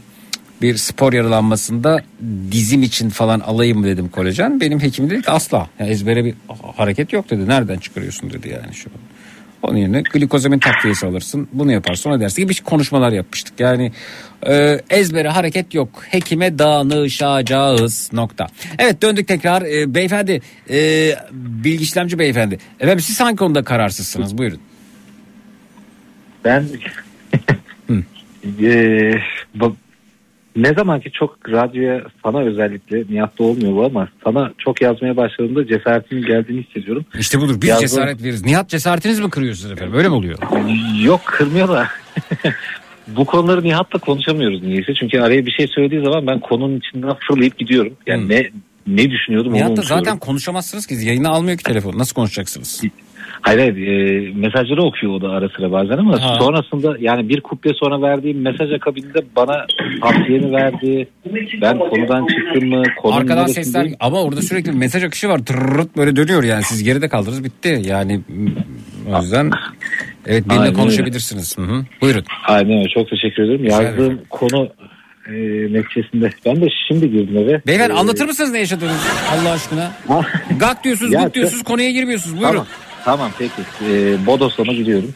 bir 0.62 0.78
spor 0.78 1.14
yaralanmasında 1.14 2.04
dizim 2.52 2.84
için 2.84 3.10
falan 3.10 3.40
alayım 3.40 3.80
mı 3.80 3.86
dedim 3.86 4.10
kolajen. 4.10 4.62
Benim 4.62 4.80
hekim 4.80 5.10
dedi 5.10 5.22
ki 5.22 5.32
asla. 5.32 5.70
Yani 5.80 5.90
ezbere 5.90 6.26
bir 6.26 6.34
hareket 6.76 7.14
yok 7.14 7.30
dedi. 7.30 7.48
Nereden 7.48 7.78
çıkarıyorsun 7.78 8.34
dedi 8.34 8.50
yani 8.50 8.74
şu 8.74 8.90
an. 8.90 9.15
Onun 9.66 9.78
yerine 9.78 10.02
glikozamin 10.02 10.60
takviyesi 10.60 11.08
alırsın. 11.08 11.48
Bunu 11.54 11.72
yaparsın 11.72 12.10
ona 12.10 12.20
dersin 12.20 12.42
gibi 12.42 12.64
konuşmalar 12.64 13.12
yapmıştık. 13.12 13.60
Yani 13.60 13.92
e, 14.48 14.80
ezbere 14.90 15.30
hareket 15.30 15.74
yok. 15.74 16.04
Hekime 16.10 16.60
danışacağız 16.60 18.10
nokta. 18.14 18.48
Evet 18.80 19.02
döndük 19.02 19.28
tekrar. 19.28 19.62
E, 19.62 19.96
beyefendi 19.96 20.42
e, 20.70 21.12
bilgi 21.32 21.84
işlemci 21.84 22.20
beyefendi. 22.20 22.60
Efendim 22.80 23.00
siz 23.00 23.20
hangi 23.20 23.36
konuda 23.36 23.64
kararsızsınız? 23.64 24.38
Buyurun. 24.38 24.60
Ben 26.46 26.66
bak- 29.56 29.85
ne 30.56 30.73
zaman 30.73 30.99
ki 30.99 31.11
çok 31.11 31.49
radyoya 31.49 32.02
sana 32.23 32.40
özellikle 32.40 33.03
Nihat'ta 33.10 33.44
olmuyor 33.44 33.76
bu 33.76 33.86
ama 33.86 34.10
sana 34.23 34.53
çok 34.57 34.82
yazmaya 34.82 35.18
başladığımda 35.18 35.68
cesaretimin 35.68 36.26
geldiğini 36.26 36.64
hissediyorum. 36.64 37.06
İşte 37.19 37.40
budur 37.41 37.61
biz 37.61 37.69
Yazdım. 37.69 37.88
cesaret 37.88 38.23
veririz. 38.23 38.45
Nihat 38.45 38.69
cesaretiniz 38.69 39.19
mi 39.19 39.30
kırıyorsunuz 39.30 39.72
efendim? 39.72 39.94
Öyle 39.98 40.10
mi 40.10 40.15
oluyor? 40.15 40.38
Yok 41.03 41.22
kırmıyor 41.26 41.68
da 41.68 41.88
bu 43.07 43.26
konuları 43.26 43.64
Nihat'la 43.64 43.99
konuşamıyoruz 43.99 44.64
niyeyse. 44.64 44.94
Çünkü 44.99 45.19
araya 45.19 45.45
bir 45.45 45.52
şey 45.52 45.68
söylediği 45.68 46.02
zaman 46.03 46.27
ben 46.27 46.40
konunun 46.40 46.77
içinden 46.80 47.14
fırlayıp 47.27 47.57
gidiyorum. 47.57 47.94
Yani 48.07 48.30
ne 48.30 48.49
ne 48.88 49.11
düşünüyordum 49.11 49.52
onu 49.52 49.57
Nihat'la 49.57 49.73
unutuyorum. 49.73 50.06
zaten 50.06 50.19
konuşamazsınız 50.19 50.86
ki. 50.88 50.95
Yayına 51.02 51.30
almıyor 51.30 51.57
ki 51.57 51.64
telefon. 51.64 51.98
Nasıl 51.99 52.15
konuşacaksınız? 52.15 52.82
Hayır 53.45 53.59
hayır 53.59 53.88
e, 53.88 54.31
mesajları 54.35 54.84
okuyor 54.84 55.13
o 55.13 55.22
da 55.22 55.30
ara 55.30 55.49
sıra 55.49 55.72
bazen 55.72 55.97
ama 55.97 56.22
Ha. 56.23 56.35
sonrasında 56.39 56.95
yani 56.99 57.30
bir 57.30 57.41
kuple 57.41 57.72
sonra 57.73 58.01
verdiğim 58.01 58.41
mesaj 58.41 58.72
akabinde 58.73 59.26
bana 59.35 59.65
tavsiyemi 60.01 60.51
verdi. 60.51 61.07
Ben 61.61 61.77
konudan 61.80 62.27
çıktım 62.27 62.69
mı? 62.69 62.84
Konunun 63.01 63.22
Arkadan 63.22 63.45
sesler 63.47 63.88
ama 63.99 64.22
orada 64.23 64.41
sürekli 64.41 64.72
mesaj 64.72 65.03
akışı 65.03 65.30
var. 65.30 65.39
Tırırt 65.45 65.97
böyle 65.97 66.15
dönüyor 66.15 66.43
yani. 66.43 66.63
Siz 66.63 66.84
geride 66.84 67.07
kaldınız 67.09 67.43
bitti. 67.43 67.81
Yani 67.85 68.22
o 69.13 69.22
yüzden 69.22 69.51
evet 70.26 70.49
benimle 70.49 70.61
Aynen 70.63 70.73
konuşabilirsiniz. 70.76 71.57
Hı 71.57 71.61
hı. 71.61 71.85
Buyurun. 72.01 72.23
Aynen 72.47 72.77
öyle 72.77 72.89
çok 72.89 73.09
teşekkür 73.09 73.43
ederim. 73.43 73.63
Rica 73.65 73.81
Yazdığım 73.84 74.22
konu 74.30 74.69
e, 75.27 75.34
neticesinde 75.73 76.30
ben 76.45 76.61
de 76.61 76.67
şimdi 76.88 77.11
girdim 77.11 77.38
eve. 77.38 77.61
Beyefendi 77.67 77.93
E, 77.93 77.95
anlatır 77.95 78.26
mısınız 78.26 78.51
ne 78.51 78.59
yaşadığınızı 78.59 79.07
Allah 79.34 79.51
aşkına? 79.51 79.91
Gak 80.59 80.84
diyorsunuz, 80.84 81.13
Ya, 81.13 81.23
gut 81.23 81.34
diyorsunuz, 81.34 81.63
konuya 81.63 81.91
girmiyorsunuz. 81.91 82.35
Buyurun. 82.38 82.51
Tamam, 82.53 82.67
tamam 83.06 83.32
peki. 83.40 83.61
E, 83.91 84.26
Bodoslama 84.26 84.73
gidiyorum. 84.73 85.14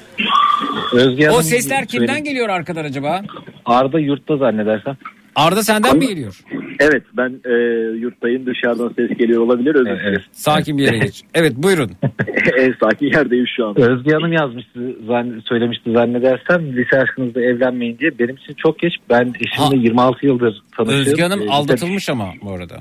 Özge 0.94 1.30
o 1.30 1.34
Hanım 1.34 1.44
sesler 1.44 1.86
kimden 1.86 2.08
söyledi. 2.08 2.30
geliyor 2.30 2.50
arkadan 2.50 2.84
acaba? 2.86 3.22
Arda 3.66 4.00
yurtta 4.00 4.38
zannedersem. 4.38 4.98
Arda 5.36 5.64
senden 5.64 5.98
mi 5.98 6.08
geliyor? 6.08 6.40
Evet 6.80 7.04
ben 7.18 7.30
e, 7.46 7.54
yurttayım 7.98 8.46
dışarıdan 8.46 8.94
ses 8.98 9.18
geliyor 9.18 9.42
olabilir 9.42 9.76
özür 9.76 9.86
dilerim. 10.00 10.22
Sakin 10.32 10.78
bir 10.78 10.84
yere 10.84 10.98
geç. 10.98 11.22
Evet 11.34 11.54
buyurun. 11.56 11.92
en 12.58 12.76
sakin 12.84 13.08
yerdeyim 13.08 13.46
şu 13.56 13.68
an. 13.68 13.80
Özge 13.82 14.12
Hanım 14.12 14.34
yazmıştı, 14.34 14.80
zann- 15.08 15.42
söylemişti 15.50 15.92
zannedersem 15.92 16.74
lise 16.78 17.02
aşkınızda 17.02 17.42
evlenmeyin 17.42 17.98
diye. 18.00 18.20
Benim 18.20 18.36
için 18.36 18.54
çok 18.54 18.80
geç. 18.80 18.94
Ben 19.10 19.34
eşimle 19.40 19.84
26 19.84 20.26
yıldır 20.26 20.62
tanışıyorum. 20.78 21.12
Özge 21.12 21.24
Hanım 21.24 21.42
Ee, 21.42 21.50
aldatılmış 21.52 22.10
ama 22.10 22.26
bu 22.42 22.52
arada. 22.52 22.78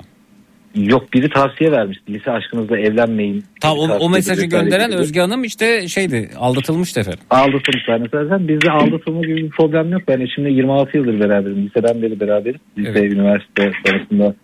Yok 0.79 1.13
biri 1.13 1.29
tavsiye 1.29 1.73
vermişti. 1.73 2.15
Lise 2.15 2.31
aşkınızda 2.31 2.79
evlenmeyin. 2.79 3.45
Tamam 3.61 3.91
o, 3.91 3.95
o 3.95 4.11
mesajı 4.11 4.47
gönderen 4.47 4.91
gibi. 4.91 5.01
Özge 5.01 5.21
Hanım 5.21 5.45
işte 5.45 5.89
şeydi 5.89 6.31
aldatılmıştı 6.37 7.01
efendim. 7.01 7.21
Aldatılmış 7.31 7.85
zannedersem. 7.87 8.49
Bizde 8.49 8.71
aldatılma 8.71 9.21
gibi 9.21 9.37
bir 9.37 9.51
problem 9.51 9.91
yok. 9.93 10.03
Ben 10.09 10.21
eşimle 10.21 10.51
26 10.51 10.97
yıldır 10.97 11.21
beraberim. 11.21 11.67
Liseden 11.67 12.03
beri 12.03 12.21
beraberiz. 12.21 12.61
Lise, 12.79 13.07
üniversite 13.07 13.73
sonrasında 13.87 14.35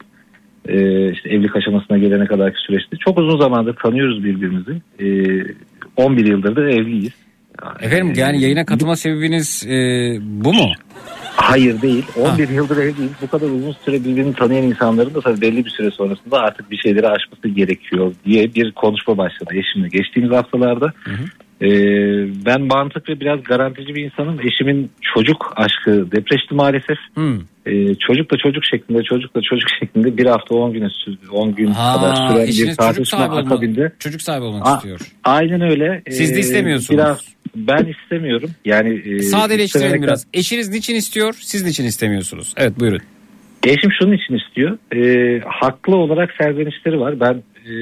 e, 0.69 0.77
işte 1.13 1.29
evlilik 1.31 1.57
aşamasına 1.57 1.99
gelene 1.99 2.27
kadarki 2.27 2.59
süreçte 2.67 2.97
çok 2.97 3.19
uzun 3.19 3.41
zamandır 3.41 3.75
tanıyoruz 3.75 4.25
birbirimizi. 4.25 4.83
E, 5.01 5.07
11 5.97 6.27
yıldır 6.27 6.57
da 6.57 6.71
evliyiz. 6.71 7.24
Efendim 7.81 8.13
yani 8.17 8.43
yayına 8.43 8.65
katılma 8.65 8.97
sebebiniz 8.97 9.67
e, 9.67 9.73
bu 10.21 10.53
mu? 10.55 10.73
Hayır 11.37 11.83
değil. 11.83 12.05
11 12.21 12.49
yıldır 12.49 12.77
evliyiz. 12.77 13.11
Bu 13.23 13.29
kadar 13.29 13.47
uzun 13.47 13.73
süre 13.85 14.05
birbirini 14.05 14.35
tanıyan 14.35 14.63
insanların 14.65 15.15
da 15.15 15.21
tabii 15.21 15.41
belli 15.41 15.65
bir 15.65 15.71
süre 15.71 15.91
sonrasında 15.91 16.39
artık 16.39 16.71
bir 16.71 16.77
şeyleri 16.77 17.09
aşması 17.09 17.49
gerekiyor 17.49 18.15
diye 18.27 18.55
bir 18.55 18.73
konuşma 18.73 19.19
başladı 19.19 19.51
eşimle. 19.55 19.89
Geçtiğimiz 19.89 20.33
haftalarda 20.33 20.93
e, 21.63 21.69
ben 22.47 22.61
mantık 22.63 23.09
ve 23.09 23.21
biraz 23.21 23.43
garantici 23.43 23.95
bir 23.95 24.05
insanım. 24.05 24.41
Eşimin 24.41 24.91
çocuk 25.15 25.53
aşkı 25.57 26.13
depreşti 26.13 26.55
maalesef. 26.55 26.99
E, 27.67 27.95
çocuk 27.95 28.31
da 28.33 28.37
çocuk 28.37 28.65
şeklinde, 28.71 29.03
çocuk 29.03 29.37
da 29.37 29.41
çocuk 29.51 29.69
şeklinde 29.81 30.17
bir 30.19 30.27
hafta 30.27 30.55
10 30.55 30.73
güne 30.73 30.89
sürdü. 30.91 31.29
10 31.33 31.55
gün 31.55 31.67
Ha, 31.67 31.97
kadar 31.97 32.15
süren 32.17 32.69
bir 32.71 32.77
tartışma 32.77 33.19
akabinde. 33.19 33.93
çocuk 33.99 34.23
sahibi 34.23 34.45
olmak 34.45 34.67
A- 34.67 34.77
istiyor. 34.77 35.01
Aynen 35.25 35.61
öyle. 35.61 36.03
Siz 36.11 36.31
de 36.31 36.37
E, 36.37 36.41
istemiyorsunuz. 36.41 36.91
Biraz 36.91 37.35
ben 37.57 37.85
istemiyorum. 37.87 38.51
Yani 38.65 38.95
e, 38.95 39.23
Sadeleştirelim 39.23 40.03
biraz. 40.03 40.27
Eşiniz 40.35 40.69
niçin 40.69 40.95
istiyor, 40.95 41.35
siz 41.41 41.65
niçin 41.65 41.85
istemiyorsunuz? 41.85 42.55
Evet 42.57 42.81
buyurun. 42.81 43.01
Eşim 43.67 43.91
şunun 43.99 44.13
için 44.13 44.35
istiyor. 44.35 44.79
E, 44.95 45.41
haklı 45.47 45.97
olarak 45.97 46.31
serzenişleri 46.39 47.01
var. 47.01 47.21
Ben 47.21 47.35
e, 47.67 47.73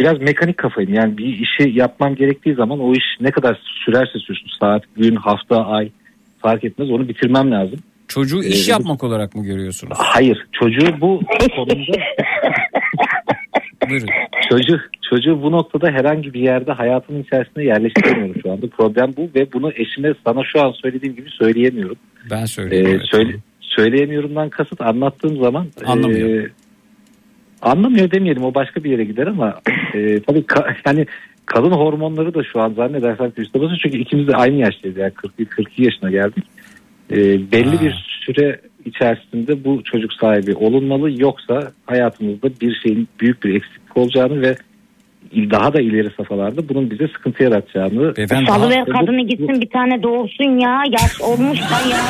biraz 0.00 0.20
mekanik 0.20 0.56
kafayım. 0.58 0.94
Yani 0.94 1.18
bir 1.18 1.24
işi 1.26 1.78
yapmam 1.78 2.14
gerektiği 2.14 2.54
zaman 2.54 2.80
o 2.80 2.92
iş 2.92 3.04
ne 3.20 3.30
kadar 3.30 3.60
sürerse 3.84 4.18
sürsün 4.18 4.48
saat, 4.60 4.82
gün, 4.96 5.16
hafta, 5.16 5.66
ay 5.66 5.90
fark 6.38 6.64
etmez 6.64 6.90
onu 6.90 7.08
bitirmem 7.08 7.50
lazım. 7.50 7.78
Çocuğu 8.08 8.42
iş 8.42 8.68
Ee, 8.68 8.70
yapmak 8.70 9.04
olarak 9.04 9.34
mı 9.34 9.44
görüyorsunuz? 9.44 9.96
Hayır 10.00 10.46
çocuğu 10.52 11.00
bu 11.00 11.20
konumda 11.56 11.74
Buyurun. 13.90 14.08
çocuğu, 14.50 14.80
çocuğu 15.10 15.42
bu 15.42 15.52
noktada 15.52 15.90
herhangi 15.90 16.34
bir 16.34 16.40
yerde 16.40 16.72
hayatımın 16.72 17.22
içerisine 17.22 17.64
yerleştiremiyorum 17.64 18.42
şu 18.42 18.52
anda. 18.52 18.66
Problem 18.66 19.12
bu 19.16 19.30
ve 19.34 19.52
bunu 19.52 19.72
eşime 19.72 20.14
sana 20.26 20.42
şu 20.52 20.60
an 20.64 20.72
söylediğim 20.82 21.16
gibi 21.16 21.30
söyleyemiyorum. 21.30 21.96
Ben 22.30 22.44
söyleyeyim. 22.44 22.86
Ee, 22.86 22.90
evet. 22.90 23.02
söyle, 23.10 23.32
söyleyemiyorumdan 23.60 24.48
kasıt 24.48 24.80
anlattığım 24.80 25.36
zaman 25.42 25.66
Anlamıyor. 25.84 26.44
e, 26.44 26.50
anlamıyor 27.62 28.10
demeyelim 28.10 28.44
o 28.44 28.54
başka 28.54 28.84
bir 28.84 28.90
yere 28.90 29.04
gider 29.04 29.26
ama 29.26 29.60
e, 29.94 30.20
tabii 30.20 30.38
ka- 30.40 30.74
yani 30.86 31.06
kadın 31.46 31.70
hormonları 31.70 32.34
da 32.34 32.42
şu 32.52 32.60
an 32.60 32.72
zannedersem 32.72 33.32
üstte 33.36 33.60
basıyor 33.60 33.80
çünkü 33.82 33.98
ikimiz 33.98 34.28
de 34.28 34.36
aynı 34.36 34.56
yaştayız 34.56 34.96
yani 34.96 35.10
41 35.10 35.44
42 35.44 35.82
yaşına 35.82 36.10
geldik. 36.10 36.44
E, 37.10 37.16
belli 37.52 37.80
bir 37.80 38.20
süre 38.26 38.60
içerisinde 38.86 39.64
bu 39.64 39.82
çocuk 39.84 40.12
sahibi 40.12 40.54
olunmalı 40.54 41.20
yoksa 41.20 41.72
hayatımızda 41.86 42.48
bir 42.60 42.80
şeyin 42.82 43.08
büyük 43.20 43.44
bir 43.44 43.54
eksiklik 43.54 43.96
olacağını 43.96 44.42
ve 44.42 44.56
daha 45.34 45.72
da 45.72 45.80
ileri 45.80 46.10
safhalarda 46.16 46.68
bunun 46.68 46.90
bize 46.90 47.08
sıkıntı 47.08 47.42
yaratacağını 47.42 48.14
Salıver 48.46 48.86
Bu- 48.86 48.92
kadını 48.92 49.26
gitsin 49.26 49.60
bir 49.60 49.70
tane 49.70 50.02
doğursun 50.02 50.58
ya. 50.58 50.82
Yaş 50.90 51.20
olmuş 51.20 51.58
da 51.60 51.88
ya. 51.90 52.04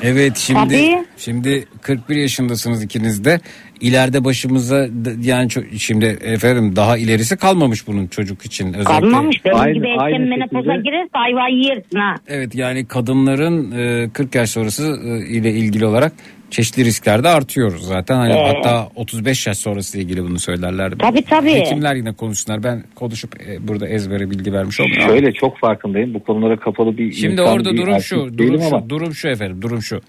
Evet 0.03 0.37
şimdi 0.37 0.61
Tabii. 0.69 1.05
şimdi 1.17 1.65
41 1.83 2.17
yaşındasınız 2.17 2.85
ikiniz 2.85 3.25
de. 3.25 3.41
İleride 3.83 4.25
başımıza 4.25 4.89
yani 5.23 5.49
çok, 5.49 5.65
şimdi 5.79 6.05
efendim 6.25 6.77
daha 6.77 6.99
ilerisi 6.99 7.37
kalmamış 7.37 7.87
bunun 7.87 8.07
çocuk 8.07 8.47
için 8.47 8.67
özellikle. 8.67 8.85
Kalmamış. 8.85 9.45
Benim 9.45 9.75
gibi 9.75 9.89
erken 9.89 10.23
menopoza 10.23 10.77
girerse 10.77 11.11
ayvayı 11.13 11.57
yersin 11.57 11.99
ha. 11.99 12.15
Evet 12.29 12.55
yani 12.55 12.87
kadınların 12.87 13.73
e, 14.07 14.11
40 14.13 14.35
yaş 14.35 14.51
sonrası 14.51 14.99
e, 15.05 15.27
ile 15.27 15.51
ilgili 15.51 15.87
olarak 15.87 16.13
çeşitli 16.53 16.85
riskler 16.85 17.25
de 17.25 17.29
artıyor 17.29 17.79
zaten. 17.79 18.17
Hani 18.17 18.33
Ee. 18.33 18.53
hatta 18.55 18.89
35 18.95 19.47
yaş 19.47 19.59
sonrası 19.59 19.97
ile 19.97 20.05
ilgili 20.05 20.23
bunu 20.23 20.39
söylerler. 20.39 20.93
Tabii, 20.99 21.23
tabii. 21.23 21.53
Hekimler 21.53 21.95
yine 21.95 22.13
konuşsunlar. 22.13 22.63
Ben 22.63 22.85
konuşup 22.95 23.41
e, 23.41 23.69
burada 23.69 23.89
ezbere 23.89 24.31
bilgi 24.31 24.53
vermiş 24.53 24.81
olmuyorum. 24.81 25.09
Şöyle 25.09 25.33
çok 25.33 25.59
farkındayım 25.59 26.15
bu 26.15 26.25
konulara 26.25 26.57
kapalı 26.57 26.99
bir 26.99 27.13
Şimdi 27.13 27.33
insan, 27.33 27.47
orada 27.47 27.73
bir 27.73 27.79
durum 27.79 28.01
şu, 28.01 28.39
durum 28.39 28.61
şu, 28.61 28.67
ama 28.67 28.91
durum 28.91 29.15
şu 29.15 29.29
efendim, 29.29 29.63
durum 29.63 29.83
şu. 29.83 30.01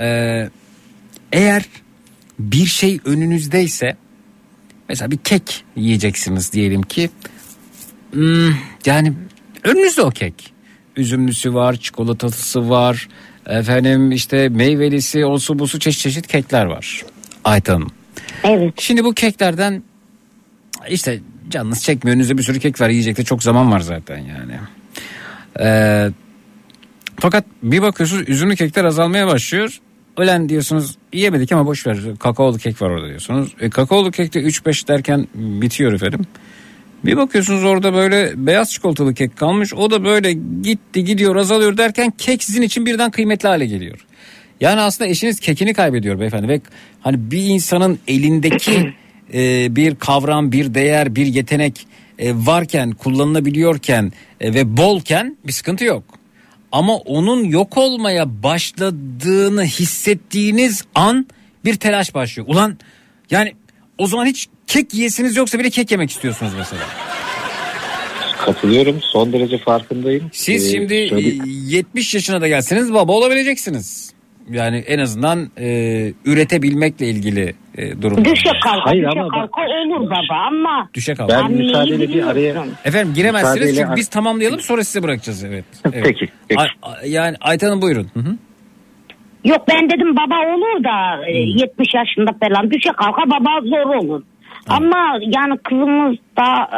Ee, 0.00 0.48
eğer 1.32 1.62
bir 2.38 2.66
şey 2.66 3.00
önünüzdeyse, 3.04 3.96
mesela 4.88 5.10
bir 5.10 5.16
kek 5.16 5.64
yiyeceksiniz 5.76 6.52
diyelim 6.52 6.82
ki, 6.82 7.10
hmm, 8.12 8.54
yani 8.86 9.12
önünüzde 9.64 10.02
o 10.02 10.10
kek. 10.10 10.54
Üzümlüsü 10.96 11.54
var, 11.54 11.76
çikolatalısı 11.76 12.70
var, 12.70 13.08
efendim 13.46 14.12
işte 14.12 14.48
meyvelisi, 14.48 15.24
olsu 15.24 15.58
busu 15.58 15.78
çeşit 15.78 16.00
çeşit 16.00 16.26
kekler 16.26 16.64
var. 16.64 17.04
Ayten 17.44 17.72
Hanım. 17.72 17.90
Evet. 18.44 18.74
Şimdi 18.80 19.04
bu 19.04 19.14
keklerden 19.14 19.82
işte 20.88 21.20
canınız 21.48 21.82
çekmiyor. 21.82 22.14
Önünüzde 22.14 22.38
bir 22.38 22.42
sürü 22.42 22.60
kek 22.60 22.80
var. 22.80 22.88
Yiyecek 22.88 23.16
de 23.16 23.24
çok 23.24 23.42
zaman 23.42 23.72
var 23.72 23.80
zaten 23.80 24.18
yani. 24.18 24.58
Ee, 25.60 26.10
fakat 27.20 27.44
bir 27.62 27.82
bakıyorsunuz 27.82 28.28
üzümlü 28.28 28.56
kekler 28.56 28.84
azalmaya 28.84 29.26
başlıyor. 29.26 29.80
Ölen 30.16 30.48
diyorsunuz 30.48 30.96
yiyemedik 31.12 31.52
ama 31.52 31.66
boş 31.66 31.86
ver 31.86 31.98
kakaolu 32.18 32.58
kek 32.58 32.82
var 32.82 32.90
orada 32.90 33.08
diyorsunuz. 33.08 33.54
E, 33.60 33.70
kakaolu 33.70 34.10
kek 34.10 34.34
de 34.34 34.40
3-5 34.40 34.88
derken 34.88 35.28
bitiyor 35.34 35.92
efendim. 35.92 36.20
Bir 37.04 37.16
bakıyorsunuz 37.16 37.64
orada 37.64 37.94
böyle 37.94 38.32
beyaz 38.36 38.70
çikolatalı 38.70 39.14
kek 39.14 39.36
kalmış. 39.36 39.74
O 39.74 39.90
da 39.90 40.04
böyle 40.04 40.32
gitti 40.62 41.04
gidiyor 41.04 41.36
azalıyor 41.36 41.76
derken 41.76 42.12
kek 42.18 42.44
sizin 42.44 42.62
için 42.62 42.86
birden 42.86 43.10
kıymetli 43.10 43.48
hale 43.48 43.66
geliyor. 43.66 44.06
Yani 44.60 44.80
aslında 44.80 45.10
eşiniz 45.10 45.40
kekini 45.40 45.74
kaybediyor 45.74 46.20
beyefendi 46.20 46.48
ve 46.48 46.60
hani 47.00 47.30
bir 47.30 47.42
insanın 47.42 47.98
elindeki 48.08 48.92
e, 49.34 49.76
bir 49.76 49.94
kavram, 49.94 50.52
bir 50.52 50.74
değer, 50.74 51.16
bir 51.16 51.26
yetenek 51.26 51.86
e, 52.18 52.32
varken, 52.34 52.90
kullanılabiliyorken 52.90 54.12
e, 54.40 54.54
ve 54.54 54.76
bolken 54.76 55.36
bir 55.46 55.52
sıkıntı 55.52 55.84
yok. 55.84 56.04
Ama 56.74 56.96
onun 56.96 57.44
yok 57.44 57.76
olmaya 57.78 58.42
başladığını 58.42 59.64
hissettiğiniz 59.64 60.84
an 60.94 61.26
bir 61.64 61.74
telaş 61.74 62.14
başlıyor. 62.14 62.48
Ulan 62.48 62.78
yani 63.30 63.52
o 63.98 64.06
zaman 64.06 64.26
hiç 64.26 64.46
kek 64.66 64.94
yiyesiniz 64.94 65.36
yoksa 65.36 65.58
bile 65.58 65.70
kek 65.70 65.90
yemek 65.90 66.10
istiyorsunuz 66.10 66.52
mesela. 66.58 66.82
katılıyorum 68.38 69.00
son 69.02 69.32
derece 69.32 69.58
farkındayım. 69.58 70.30
Siz 70.32 70.66
Ee, 70.66 70.70
şimdi 70.70 71.06
söyle- 71.08 71.28
e, 71.28 71.38
70 71.48 72.14
yaşına 72.14 72.40
da 72.40 72.48
gelseniz 72.48 72.92
baba 72.94 73.12
olabileceksiniz. 73.12 74.12
Yani 74.50 74.76
en 74.76 74.98
azından 74.98 75.48
e, 75.58 75.68
üretebilmekle 76.24 77.06
ilgili 77.06 77.54
e, 77.78 78.02
durumda. 78.02 78.24
Düşe 78.24 78.50
kalka 78.64 78.90
Hayır 78.90 79.02
düşe 79.02 79.20
ama 79.20 79.24
bak- 79.24 79.32
kalka 79.52 79.62
olur 79.62 80.10
baba 80.10 80.34
ama. 80.46 80.88
Düşe 80.94 81.14
kalka. 81.14 81.38
Ben 81.38 81.52
müsaadeyle 81.52 82.08
bir 82.08 82.22
araya. 82.26 82.64
Efendim 82.84 83.14
giremezsiniz 83.14 83.54
Müsaadeyle 83.54 83.76
çünkü 83.76 83.90
ar- 83.90 83.96
biz 83.96 84.08
tamamlayalım 84.08 84.60
sonra 84.60 84.84
size 84.84 85.02
bırakacağız 85.02 85.44
evet. 85.44 85.64
evet. 85.92 86.04
Peki, 86.04 86.28
peki. 86.48 86.60
Ay- 86.82 87.10
yani 87.10 87.36
Ayten 87.40 87.66
Hanım 87.68 87.82
buyurun. 87.82 88.06
Hı 88.14 88.20
hı. 88.20 88.36
Yok 89.44 89.64
ben 89.68 89.90
dedim 89.90 90.16
baba 90.16 90.54
olur 90.54 90.84
da 90.84 91.26
e, 91.26 91.32
70 91.36 91.94
yaşında 91.94 92.30
falan 92.40 92.70
düşe 92.70 92.90
kalka 92.96 93.22
baba 93.30 93.60
zor 93.60 93.94
olur. 93.94 94.22
Ama 94.68 95.18
yani 95.20 95.58
kızımız 95.58 96.16
da 96.36 96.68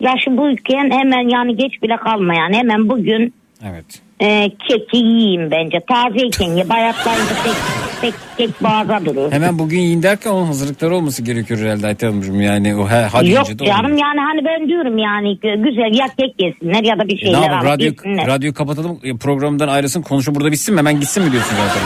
yaşı 0.00 0.36
buyken 0.36 0.90
hemen 0.90 1.28
yani 1.28 1.56
geç 1.56 1.82
bile 1.82 1.96
kalmayan 1.96 2.52
hemen 2.52 2.88
bugün 2.88 3.34
Evet. 3.70 3.84
e, 4.20 4.50
keki 4.68 4.96
yiyeyim 4.96 5.50
bence. 5.50 5.80
Tazeyken 5.88 6.50
ye 6.56 6.68
bayatlayınca 6.68 7.34
pek, 7.44 7.54
pek 8.00 8.14
kek 8.38 8.62
boğaza 8.62 9.04
durur. 9.04 9.32
Hemen 9.32 9.58
bugün 9.58 9.78
yiyin 9.78 10.02
derken 10.02 10.30
onun 10.30 10.46
hazırlıkları 10.46 10.94
olması 10.96 11.22
gerekiyor 11.22 11.60
herhalde 11.60 11.86
Ayten 11.86 12.06
Hanımcığım. 12.08 12.40
Yani 12.40 12.76
o 12.76 12.88
he, 12.90 12.94
hadi 13.12 13.30
Yok 13.30 13.40
ince 13.50 13.58
de 13.58 13.64
canım 13.64 13.84
olmuyor. 13.84 14.06
yani 14.06 14.20
hani 14.20 14.44
ben 14.44 14.68
diyorum 14.68 14.98
yani 14.98 15.38
güzel 15.40 15.98
ya 15.98 16.06
kek 16.18 16.34
yesinler 16.38 16.82
ya 16.84 16.98
da 16.98 17.08
bir 17.08 17.14
E, 17.14 17.18
şeyler 17.18 17.40
ne 17.40 17.44
yapalım 17.44 17.60
alıp 17.66 17.74
radyo, 17.78 17.86
yesinler. 17.86 18.26
radyoyu 18.26 18.54
kapatalım 18.54 19.00
e, 19.04 19.16
programdan 19.16 19.68
ayrılsın 19.68 20.02
konuşma 20.02 20.34
burada 20.34 20.52
bitsin 20.52 20.74
mi 20.74 20.78
hemen 20.78 21.00
gitsin 21.00 21.22
mi 21.24 21.32
diyorsun 21.32 21.54
zaten? 21.56 21.82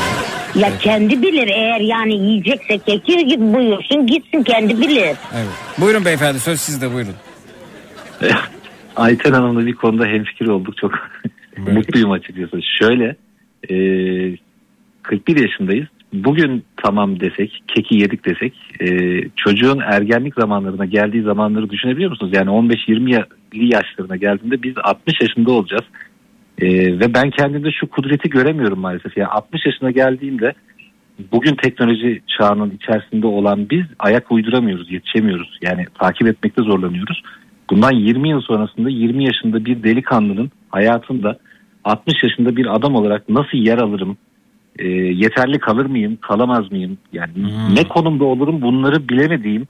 Ya 0.61 0.79
kendi 0.79 1.23
bilir 1.23 1.49
eğer 1.49 1.81
yani 1.81 2.15
yiyecekse 2.15 2.79
keki 2.79 3.27
git 3.27 3.39
buyursun 3.41 4.07
gitsin 4.07 4.43
kendi 4.43 4.81
bilir. 4.81 5.03
Evet. 5.35 5.49
Buyurun 5.79 6.05
beyefendi 6.05 6.41
söz 6.41 6.61
sizde 6.61 6.95
buyurun. 6.95 7.15
Ayten 8.97 9.33
Hanım'la 9.33 9.67
bir 9.67 9.75
konuda 9.75 10.07
hemfikir 10.07 10.47
olduk. 10.47 10.77
Çok 10.77 10.93
mutluyum 11.59 12.11
açıkçası. 12.11 12.61
Şöyle 12.79 13.17
e, 13.71 13.77
41 15.03 15.37
yaşındayız. 15.37 15.87
Bugün 16.13 16.65
tamam 16.77 17.21
desek, 17.21 17.63
keki 17.69 17.95
yedik 17.95 18.25
desek 18.25 18.55
e, 18.81 18.89
çocuğun 19.37 19.79
ergenlik 19.79 20.35
zamanlarına 20.35 20.85
geldiği 20.85 21.23
zamanları 21.23 21.71
düşünebiliyor 21.71 22.11
musunuz? 22.11 22.33
Yani 22.35 22.51
15-20 22.51 23.13
ya- 23.13 23.27
yaşlarına 23.53 24.17
geldiğinde 24.17 24.63
biz 24.63 24.75
60 24.83 25.21
yaşında 25.21 25.51
olacağız. 25.51 25.85
E, 26.59 26.69
ve 26.99 27.15
ben 27.15 27.31
kendimde 27.31 27.71
şu 27.73 27.87
kudreti 27.87 28.31
göremiyorum 28.31 28.79
maalesef. 28.79 29.17
Yani 29.17 29.29
60 29.29 29.67
yaşına 29.67 29.91
geldiğimde 29.91 30.53
bugün 31.33 31.55
teknoloji 31.55 32.23
çağının 32.39 32.71
içerisinde 32.71 33.27
olan 33.27 33.71
biz 33.71 33.85
ayak 33.99 34.33
uyduramıyoruz, 34.33 34.93
yetişemiyoruz. 34.93 35.59
Yani 35.63 35.87
takip 36.01 36.27
etmekte 36.29 36.63
zorlanıyoruz. 36.63 37.23
Bundan 37.71 37.93
20 37.93 38.29
yıl 38.29 38.41
sonrasında 38.41 38.91
20 38.91 39.25
yaşında 39.25 39.65
bir 39.65 39.83
delikanlının 39.83 40.51
hayatında 40.71 41.39
60 41.85 42.23
yaşında 42.23 42.57
bir 42.57 42.77
adam 42.77 42.95
olarak 42.95 43.29
nasıl 43.29 43.59
yer 43.59 43.79
alırım 43.79 44.17
e, 44.79 44.89
yeterli 44.89 45.59
kalır 45.59 45.87
mıyım, 45.87 46.17
kalamaz 46.17 46.73
mıyım? 46.73 46.99
Yani 47.13 47.33
ne 47.75 47.85
konumda 47.85 48.25
olurum 48.25 48.63
bunları 48.63 49.09
bilemediğim, 49.09 49.67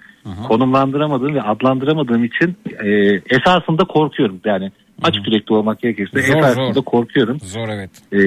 konumlandıramadığım 0.48 1.34
ve 1.34 1.42
adlandıramadığım 1.42 2.24
için 2.24 2.56
e, 2.84 2.88
esasında 3.30 3.84
korkuyorum. 3.84 4.40
Yani 4.44 4.70
açık 5.02 5.26
yürekli 5.26 5.54
olmak 5.54 5.80
gerekirse 5.80 6.22
Zor, 6.22 6.36
esasında 6.38 6.72
zor. 6.72 6.84
korkuyorum. 6.84 7.40
Zor 7.40 7.68
evet. 7.68 7.90
E, 8.12 8.20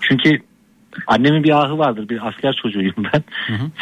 çünkü 0.00 0.38
annemin 1.06 1.44
bir 1.44 1.64
ahı 1.64 1.78
vardır. 1.78 2.08
Bir 2.08 2.28
asker 2.28 2.58
çocuğuyum 2.62 2.94
ben. 2.98 3.22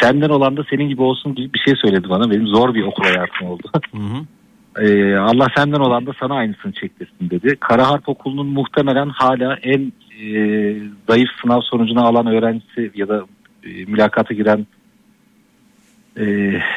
Senden 0.00 0.28
olan 0.28 0.56
da 0.56 0.64
senin 0.70 0.88
gibi 0.88 1.02
olsun 1.02 1.34
gibi 1.34 1.52
bir 1.54 1.58
şey 1.58 1.74
söyledi 1.82 2.08
bana. 2.08 2.30
Benim 2.30 2.46
zor 2.46 2.74
bir 2.74 2.82
okul 2.82 3.04
hayatım 3.04 3.46
oldu. 3.46 3.70
Ee, 4.76 5.14
Allah 5.16 5.46
senden 5.56 5.80
olan 5.80 6.06
da 6.06 6.12
sana 6.20 6.34
aynısını 6.34 6.72
çektirsin 6.72 7.30
dedi. 7.30 7.56
Kara 7.60 7.90
Harp 7.90 8.08
Okulu'nun 8.08 8.46
muhtemelen 8.46 9.08
hala 9.08 9.58
en 9.62 9.92
e, 10.22 10.30
zayıf 11.08 11.28
sınav 11.42 11.60
sonucunu 11.60 12.06
alan 12.06 12.26
öğrencisi 12.26 12.90
ya 12.94 13.08
da 13.08 13.24
e, 13.64 13.84
mülakata 13.84 14.34
giren 14.34 14.66
e, 16.20 16.24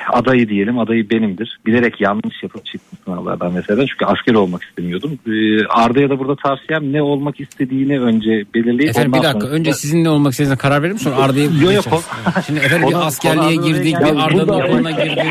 adayı 0.10 0.50
diyelim 0.50 0.80
adayı 0.80 1.10
benimdir. 1.10 1.60
Bilerek 1.66 2.02
yanlış 2.02 2.44
yapıp 2.44 2.66
çıktım 2.66 3.00
sınavlardan 3.06 3.54
mesela 3.54 3.86
çünkü 3.88 4.06
asker 4.06 4.34
olmak 4.34 4.64
istemiyordum. 4.64 5.20
E, 5.28 5.66
Arda'ya 5.66 6.10
da 6.10 6.20
burada 6.20 6.36
tavsiyem 6.36 6.94
ne 6.94 7.02
olmak 7.02 7.40
istediğini 7.40 8.00
önce 8.00 8.46
belirleyip 8.54 8.90
Efendim 8.90 9.14
bir 9.14 9.18
dakika 9.24 9.40
sonra- 9.40 9.52
önce 9.54 9.74
sizin 9.74 10.04
ne 10.04 10.10
olmak 10.10 10.32
istediğinize 10.32 10.58
karar 10.58 10.84
verir 10.84 10.94
misin? 10.94 11.12
Arda'yı 11.18 11.50
Yok, 11.64 11.86
yok. 11.86 12.04
Şimdi 12.48 12.60
efendim 12.60 12.88
bir 12.88 12.94
Konu- 12.94 13.04
askerliğe 13.04 13.56
girdik, 13.56 13.96
Arda'ya 13.96 14.14
bir. 14.16 14.20
Arda'nın 14.20 14.48
okuluna 14.62 14.92
girdik. 14.92 15.24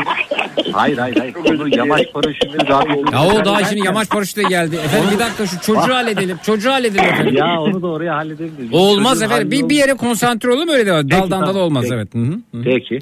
Hayır 0.73 0.99
hayır 0.99 1.16
hayır. 1.16 1.32
Konu 1.32 1.77
yamaç 1.77 2.12
paraşütü 2.12 2.59
radyo. 2.69 3.05
Ya 3.12 3.24
o 3.24 3.45
daha 3.45 3.65
şimdi 3.65 3.87
yamaç 3.87 4.11
paraşütü 4.11 4.43
geldi. 4.49 4.77
Efendim 4.77 5.09
bir 5.15 5.19
dakika 5.19 5.47
şu 5.47 5.61
çocuğu 5.61 5.95
halledelim. 5.95 6.37
Çocuğu 6.47 6.70
halledelim 6.70 7.05
efendim. 7.05 7.37
Ya 7.37 7.61
onu 7.61 7.82
da 7.82 7.87
oraya 7.87 8.15
halledelim. 8.16 8.53
de. 8.73 8.77
Olmaz 8.77 9.23
efendim. 9.23 9.51
Bir, 9.51 9.69
bir 9.69 9.77
yere 9.77 9.95
konsantre 9.95 10.51
olalım 10.53 10.69
öyle 10.69 10.87
devam. 10.87 11.11
Daldan 11.11 11.47
dala 11.47 11.59
olmaz 11.59 11.85
evet. 11.93 12.15
Hı 12.15 12.19
hı. 12.19 12.62
Peki. 12.65 12.99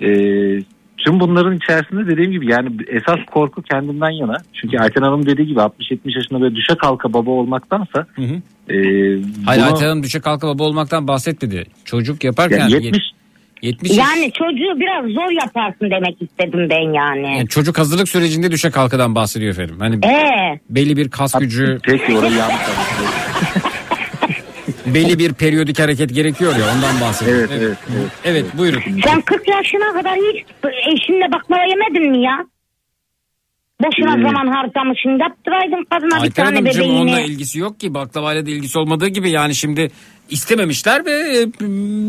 Ee, 0.00 0.06
tüm 0.98 1.20
bunların 1.20 1.56
içerisinde 1.56 2.06
dediğim 2.12 2.30
gibi 2.32 2.52
yani 2.52 2.68
esas 2.88 3.18
korku 3.32 3.62
kendimden 3.62 4.10
yana. 4.10 4.36
Çünkü 4.52 4.78
Ayten 4.78 5.02
Hanım 5.02 5.26
dediği 5.26 5.46
gibi 5.46 5.58
60-70 5.60 6.16
yaşında 6.16 6.40
böyle 6.40 6.54
düşe 6.54 6.74
kalka 6.74 7.12
baba 7.12 7.30
olmaktansa 7.30 8.06
Hı 8.14 8.22
hı. 8.22 8.34
e, 8.72 8.74
Hayır 9.46 9.62
bunu- 9.62 9.72
Ayten 9.74 9.86
Hanım 9.86 10.02
düşe 10.02 10.20
kalka 10.20 10.48
baba 10.48 10.62
olmaktan 10.64 11.08
bahsetmedi. 11.08 11.64
Çocuk 11.84 12.24
yaparken 12.24 12.58
Yani 12.58 12.72
70 12.72 13.02
70 13.62 13.96
Yani 13.98 14.32
çocuğu 14.32 14.80
biraz 14.80 15.04
zor 15.14 15.30
yaparsın 15.42 15.90
demek 15.90 16.22
istedim 16.22 16.66
ben 16.70 16.92
yani. 16.94 17.36
yani 17.38 17.48
çocuk 17.48 17.78
hazırlık 17.78 18.08
sürecinde 18.08 18.50
düşe 18.50 18.70
kalkadan 18.70 19.14
bahsediyor 19.14 19.52
efendim. 19.52 19.76
Hani 19.78 19.94
Ee, 20.06 20.60
belli 20.70 20.96
bir 20.96 21.08
kas 21.10 21.34
gücü, 21.40 21.78
Peki 21.82 22.16
orayı 22.18 22.34
yanlış. 22.36 22.56
Belli 24.86 25.18
bir 25.18 25.32
periyodik 25.32 25.78
hareket 25.78 26.14
gerekiyor 26.14 26.52
ya 26.56 26.64
ondan 26.76 27.00
bahsediyor. 27.00 27.38
Evet, 27.38 27.50
evet, 27.52 27.76
evet. 27.92 28.10
Evet 28.24 28.44
buyurun. 28.58 28.80
sen 29.04 29.20
40 29.20 29.48
yaşına 29.48 29.92
kadar 29.92 30.14
hiç 30.14 30.44
eşinle 30.64 31.32
baklava 31.32 31.62
yemedin 31.64 32.10
mi 32.10 32.22
ya? 32.24 32.44
Boşuna 33.82 34.18
Ee, 34.18 34.22
zaman 34.22 34.46
harcamışsın. 34.46 35.10
Yaptıraydın 35.18 35.84
kadına 35.90 36.16
bir 36.16 36.22
Ayten 36.22 36.44
tane 36.44 36.56
Hanımcığım 36.56 36.90
onunla 36.90 37.12
bebeğini. 37.12 37.30
ilgisi 37.32 37.58
yok 37.58 37.80
ki 37.80 37.94
baklavayla 37.94 38.46
da 38.46 38.50
ilgisi 38.50 38.78
olmadığı 38.78 39.08
gibi 39.08 39.30
yani 39.30 39.54
şimdi 39.54 39.90
istememişler 40.30 41.06
ve 41.06 41.10
e, 41.12 41.46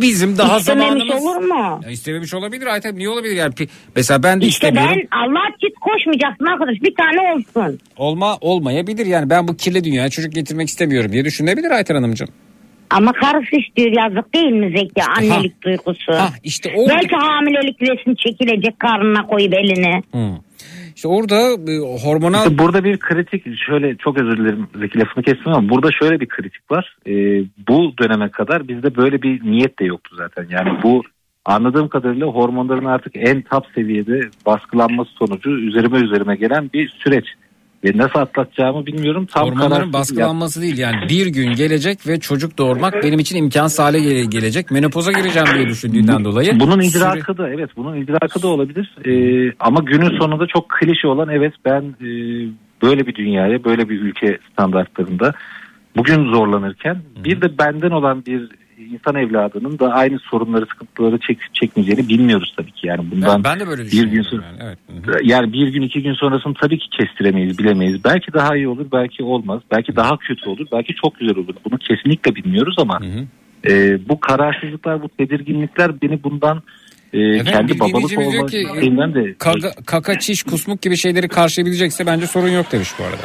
bizim 0.02 0.38
daha 0.38 0.58
İstememiş 0.58 1.04
zamanımız... 1.08 1.26
olur 1.26 1.36
mu? 1.56 1.82
Ya 1.84 1.90
istememiş 1.92 2.34
olabilir 2.34 2.66
Ayten 2.68 2.96
niye 2.96 3.10
olabilir 3.10 3.36
yani 3.36 3.54
mesela 3.96 4.24
ben 4.24 4.42
de 4.42 4.46
İşte 4.46 4.68
istemiyorum. 4.68 5.02
ben 5.12 5.18
Allah 5.18 5.50
git 5.62 5.80
koşmayacaksın 5.82 6.46
arkadaş 6.46 6.76
bir 6.82 6.96
tane 6.96 7.34
olsun. 7.34 7.80
Olma 7.98 8.38
olmayabilir 8.42 9.06
yani 9.06 9.30
ben 9.30 9.48
bu 9.48 9.58
kirli 9.58 9.84
dünyaya 9.84 10.10
çocuk 10.10 10.34
getirmek 10.34 10.68
istemiyorum 10.70 11.12
diye 11.12 11.26
düşünebilir 11.26 11.72
Ayten 11.72 11.96
Hanımcığım. 11.96 12.28
Ama 12.90 13.12
karısı 13.12 13.56
istiyor 13.56 14.04
yazık 14.04 14.34
değil 14.34 14.52
mi 14.52 14.74
Zeki 14.78 15.04
annelik 15.04 15.62
duygusu. 15.62 16.14
Ha 16.14 16.30
işte 16.44 16.74
o 16.78 16.90
Belki 16.90 17.16
hamilelik 17.16 17.82
resim 17.82 18.16
çekilecek 18.16 18.80
karnına 18.80 19.28
koyup 19.28 19.54
eline. 19.54 20.02
Hı. 20.12 20.48
İşte 20.96 21.08
orada 21.08 21.36
e, 21.72 21.78
hormonal 22.04 22.44
İşte 22.44 22.58
burada 22.58 22.84
bir 22.84 23.00
kritik 23.00 23.44
şöyle 23.68 23.96
çok 23.96 24.22
özür 24.22 24.38
dilerim 24.38 24.68
Zeki 24.80 25.00
lafını 25.00 25.24
kestim 25.24 25.54
ama 25.54 25.70
burada 25.70 25.90
şöyle 25.92 26.20
bir 26.20 26.28
kritik 26.28 26.72
var. 26.72 26.98
Ee, 27.08 27.12
bu 27.68 27.94
döneme 28.00 28.30
kadar 28.30 28.68
bizde 28.68 28.96
böyle 28.96 29.22
bir 29.22 29.44
niyet 29.44 29.80
de 29.80 29.86
yoktu 29.86 30.16
zaten. 30.18 30.48
Yani 30.50 30.84
bu 30.84 31.04
anladığım 31.46 31.88
kadarıyla 31.88 32.28
hormonların 32.28 32.86
artık 32.86 33.14
en 33.16 33.42
top 33.42 33.66
seviyede 33.76 34.22
baskılanması 34.46 35.10
sonucu 35.12 35.50
üzerime 35.50 35.98
üzerime 35.98 36.36
gelen 36.36 36.70
bir 36.74 36.90
süreç. 36.90 37.26
Ve 37.84 37.98
nasıl 37.98 38.20
atlatacağımı 38.20 38.86
bilmiyorum. 38.86 39.26
Tam 39.26 39.50
hormonların 39.50 39.94
baskılanması 39.94 40.62
değil 40.62 40.78
yani 40.78 40.96
bir 41.10 41.28
gün 41.28 41.54
gelecek 41.54 42.08
ve 42.08 42.20
çocuk 42.20 42.58
doğurmak 42.58 43.04
benim 43.04 43.20
için 43.20 43.38
imkansız 43.38 43.80
hale 43.80 44.00
gele- 44.00 44.26
gelecek. 44.26 44.72
Menopoza 44.72 45.12
gireceğim 45.12 45.48
diye 45.56 45.68
düşündüğünden 45.68 46.26
dolayı. 46.26 46.60
Bunun 46.60 46.82
Süre- 46.82 46.98
idrakı 46.98 47.38
da 47.38 47.50
evet 47.50 47.70
bunun 47.78 48.02
idrakı 48.02 48.42
da 48.42 48.48
olabilir. 48.48 48.96
Ee, 49.06 49.54
ama 49.60 49.80
günün 49.86 50.20
sonunda 50.20 50.48
çok 50.48 50.70
klişe 50.70 51.08
olan 51.08 51.30
evet 51.30 51.54
ben 51.66 51.82
e, 51.82 52.08
böyle 52.82 53.08
bir 53.08 53.16
dünyaya 53.16 53.64
böyle 53.64 53.90
bir 53.90 54.02
ülke 54.02 54.38
standartlarında 54.52 55.34
bugün 55.98 56.32
zorlanırken 56.32 57.02
bir 57.24 57.42
de 57.42 57.58
benden 57.58 57.92
olan 57.92 58.26
bir 58.26 58.50
insan 58.78 59.16
evladının 59.16 59.80
da 59.80 59.94
aynı 59.94 60.20
sorunları 60.20 60.66
sıkıntıları 60.66 61.20
çekip 61.20 61.56
çekmeyeceğini 61.56 62.10
bilmiyoruz 62.10 62.54
tabii 62.58 62.72
ki 62.72 62.88
yani 62.88 63.12
bundan 63.12 63.44
Ben, 63.44 63.44
ben 63.44 63.60
de 63.60 63.68
böyle 63.68 63.84
bir 63.84 64.08
gün 64.08 64.22
sonra 64.22 64.46
Yani. 64.46 64.58
Evet. 64.64 64.78
Hı 64.88 65.12
hı. 65.12 65.20
yani 65.24 65.54
bir 65.54 65.68
gün 65.68 65.82
iki 65.82 66.04
gün 66.04 66.14
sonrasını 66.14 66.54
tabii 66.54 66.80
ki 66.80 66.90
kestiremeyiz 66.90 67.58
bilemeyiz. 67.58 68.04
Belki 68.04 68.34
daha 68.34 68.56
iyi 68.56 68.68
olur 68.68 68.86
belki 68.92 69.24
olmaz. 69.24 69.62
Belki 69.72 69.96
daha 69.96 70.18
kötü 70.18 70.50
olur 70.50 70.68
belki 70.72 70.96
çok 70.96 71.20
güzel 71.20 71.38
olur. 71.38 71.56
Bunu 71.66 71.78
kesinlikle 71.78 72.36
bilmiyoruz 72.36 72.76
ama 72.80 73.00
e, 73.68 74.00
bu 74.10 74.20
kararsızlıklar 74.20 75.02
bu 75.02 75.10
tedirginlikler 75.10 76.02
beni 76.02 76.24
bundan 76.24 76.64
e, 77.14 77.20
Efendim, 77.20 77.54
kendi 77.54 77.80
babalık 77.80 78.18
olma 78.18 78.46
ki, 78.46 78.68
de 79.16 79.36
Kaka, 79.40 79.72
kaka, 79.86 80.20
çiş, 80.20 80.44
kusmuk 80.44 80.82
gibi 80.82 80.98
şeyleri 80.98 81.28
karşılayabilecekse 81.28 82.06
bence 82.06 82.28
sorun 82.28 82.50
yok 82.50 82.72
demiş 82.72 82.90
bu 83.00 83.04
arada. 83.04 83.24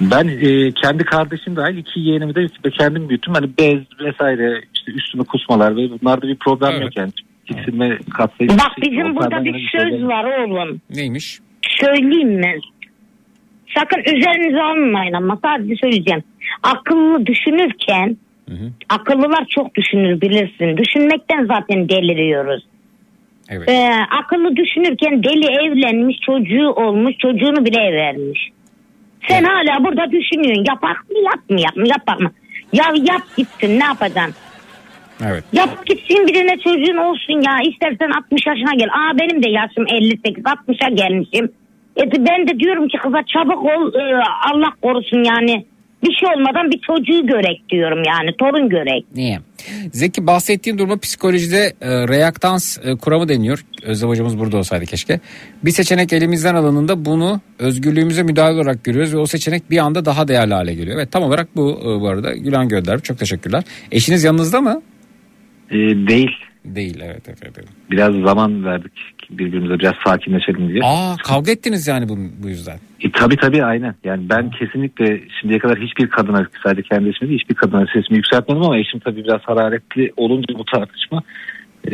Ben 0.00 0.28
e, 0.28 0.72
kendi 0.72 1.04
kardeşim 1.04 1.56
dahil 1.56 1.76
iki 1.76 2.00
yeğenimi 2.00 2.34
de 2.34 2.70
kendim 2.78 3.08
büyüttüm. 3.08 3.34
Hani 3.34 3.50
bez 3.58 3.78
vesaire 4.00 4.60
işte 4.74 4.92
üstüme 4.92 5.24
kusmalar 5.24 5.76
ve 5.76 5.90
bunlarda 5.90 6.28
bir 6.28 6.36
problem 6.36 6.82
yok 6.82 6.96
yani. 6.96 7.12
Tiksinme 7.46 7.98
katsayısı. 8.14 8.58
Bak 8.58 8.72
bizim 8.82 9.16
burada 9.16 9.44
bir 9.44 9.68
söz 9.78 10.00
yok. 10.00 10.10
var 10.10 10.24
oğlum. 10.24 10.80
Neymiş? 10.90 11.38
Söyleyeyim 11.80 12.28
mi? 12.28 12.54
Sakın 13.78 14.00
üzerinize 14.00 14.62
almayın 14.62 15.12
ama 15.12 15.38
sadece 15.44 15.74
söyleyeceğim. 15.76 16.22
Akıllı 16.62 17.26
düşünürken 17.26 18.16
akıllılar 18.88 19.46
çok 19.48 19.74
düşünür 19.74 20.20
bilirsin. 20.20 20.76
Düşünmekten 20.76 21.46
zaten 21.46 21.88
deliriyoruz. 21.88 22.66
Evet. 23.48 23.68
Ee, 23.68 23.90
akıllı 24.20 24.56
düşünürken 24.56 25.22
deli 25.22 25.46
evlenmiş 25.46 26.16
çocuğu 26.26 26.70
olmuş 26.70 27.14
çocuğunu 27.18 27.64
bile 27.64 27.92
vermiş. 27.92 28.50
Sen 29.28 29.44
hala 29.44 29.84
burada 29.84 30.10
düşünüyorsun 30.12 30.64
yapak 30.68 31.10
mı 31.10 31.18
yapmayak 31.24 31.76
mı 31.76 31.88
yapak 31.88 32.20
mı? 32.20 32.30
Ya 32.72 32.84
yap 32.94 33.22
gitsin 33.36 33.80
ne 33.80 33.84
yapacaksın? 33.84 34.34
Evet. 35.26 35.44
Yap 35.52 35.86
gitsin 35.86 36.26
birine 36.26 36.58
çocuğun 36.58 36.96
olsun 36.96 37.40
ya. 37.42 37.58
İstersen 37.70 38.10
60 38.10 38.46
yaşına 38.46 38.74
gel. 38.74 38.88
Aa 38.88 39.18
benim 39.18 39.42
de 39.42 39.48
yaşım 39.50 39.86
58 39.88 40.44
60'a 40.44 40.88
gelmişim. 40.88 41.52
E 41.96 42.26
ben 42.26 42.48
de 42.48 42.58
diyorum 42.58 42.88
ki 42.88 42.98
kıza 42.98 43.22
çabuk 43.22 43.64
ol 43.64 43.94
e, 43.94 44.22
Allah 44.52 44.72
korusun 44.82 45.24
yani. 45.24 45.66
Bir 46.04 46.12
şey 46.12 46.28
olmadan 46.36 46.70
bir 46.70 46.80
çocuğu 46.80 47.26
görek 47.26 47.68
diyorum 47.70 48.02
yani 48.06 48.36
torun 48.36 48.68
görek. 48.68 49.04
Niye? 49.14 49.38
Zeki 49.92 50.26
bahsettiğin 50.26 50.78
duruma 50.78 50.96
psikolojide 50.96 51.72
e, 51.80 52.08
reaktans 52.08 52.78
e, 52.84 52.96
kuramı 52.96 53.28
deniyor. 53.28 53.64
Özlem 53.82 54.10
hocamız 54.10 54.38
burada 54.38 54.56
olsaydı 54.56 54.86
keşke. 54.86 55.20
Bir 55.64 55.70
seçenek 55.70 56.12
elimizden 56.12 56.54
alındığında 56.54 57.04
bunu 57.04 57.40
özgürlüğümüze 57.58 58.22
müdahale 58.22 58.54
olarak 58.54 58.84
görüyoruz 58.84 59.14
ve 59.14 59.18
o 59.18 59.26
seçenek 59.26 59.70
bir 59.70 59.78
anda 59.78 60.04
daha 60.04 60.28
değerli 60.28 60.54
hale 60.54 60.74
geliyor. 60.74 60.96
Evet 60.96 61.12
tam 61.12 61.22
olarak 61.22 61.56
bu 61.56 61.70
e, 61.70 62.00
bu 62.00 62.08
arada 62.08 62.36
Gülen 62.36 62.68
Göndermiş. 62.68 63.04
Çok 63.04 63.18
teşekkürler. 63.18 63.64
Eşiniz 63.92 64.24
yanınızda 64.24 64.60
mı? 64.60 64.82
E, 65.70 65.76
değil. 66.08 66.30
Değil 66.64 67.00
evet 67.02 67.28
efendim. 67.28 67.64
Biraz 67.90 68.14
zaman 68.14 68.64
verdik 68.64 68.92
birbirimize 69.30 69.78
biraz 69.78 69.94
sakinleşelim 70.06 70.68
diye. 70.68 70.80
Aa 70.84 71.16
kavga 71.16 71.52
ettiniz 71.52 71.86
yani 71.86 72.08
bu, 72.08 72.16
bu 72.42 72.48
yüzden. 72.48 72.78
E, 73.00 73.12
tabii 73.12 73.36
tabii 73.36 73.64
aynen. 73.64 73.94
Yani 74.04 74.28
ben 74.28 74.50
kesinlikle 74.50 75.20
şimdiye 75.40 75.58
kadar 75.58 75.78
hiçbir 75.78 76.08
kadına 76.08 76.46
sadece 76.64 76.82
kendi 76.82 77.08
eşime 77.08 77.28
değil 77.28 77.40
hiçbir 77.40 77.54
kadına 77.54 77.86
sesimi 77.86 78.16
yükseltmedim 78.16 78.62
ama 78.62 78.78
eşim 78.78 79.00
tabii 79.00 79.24
biraz 79.24 79.40
hararetli 79.40 80.12
olunca 80.16 80.54
bu 80.58 80.64
tartışma 80.64 81.22
e, 81.86 81.92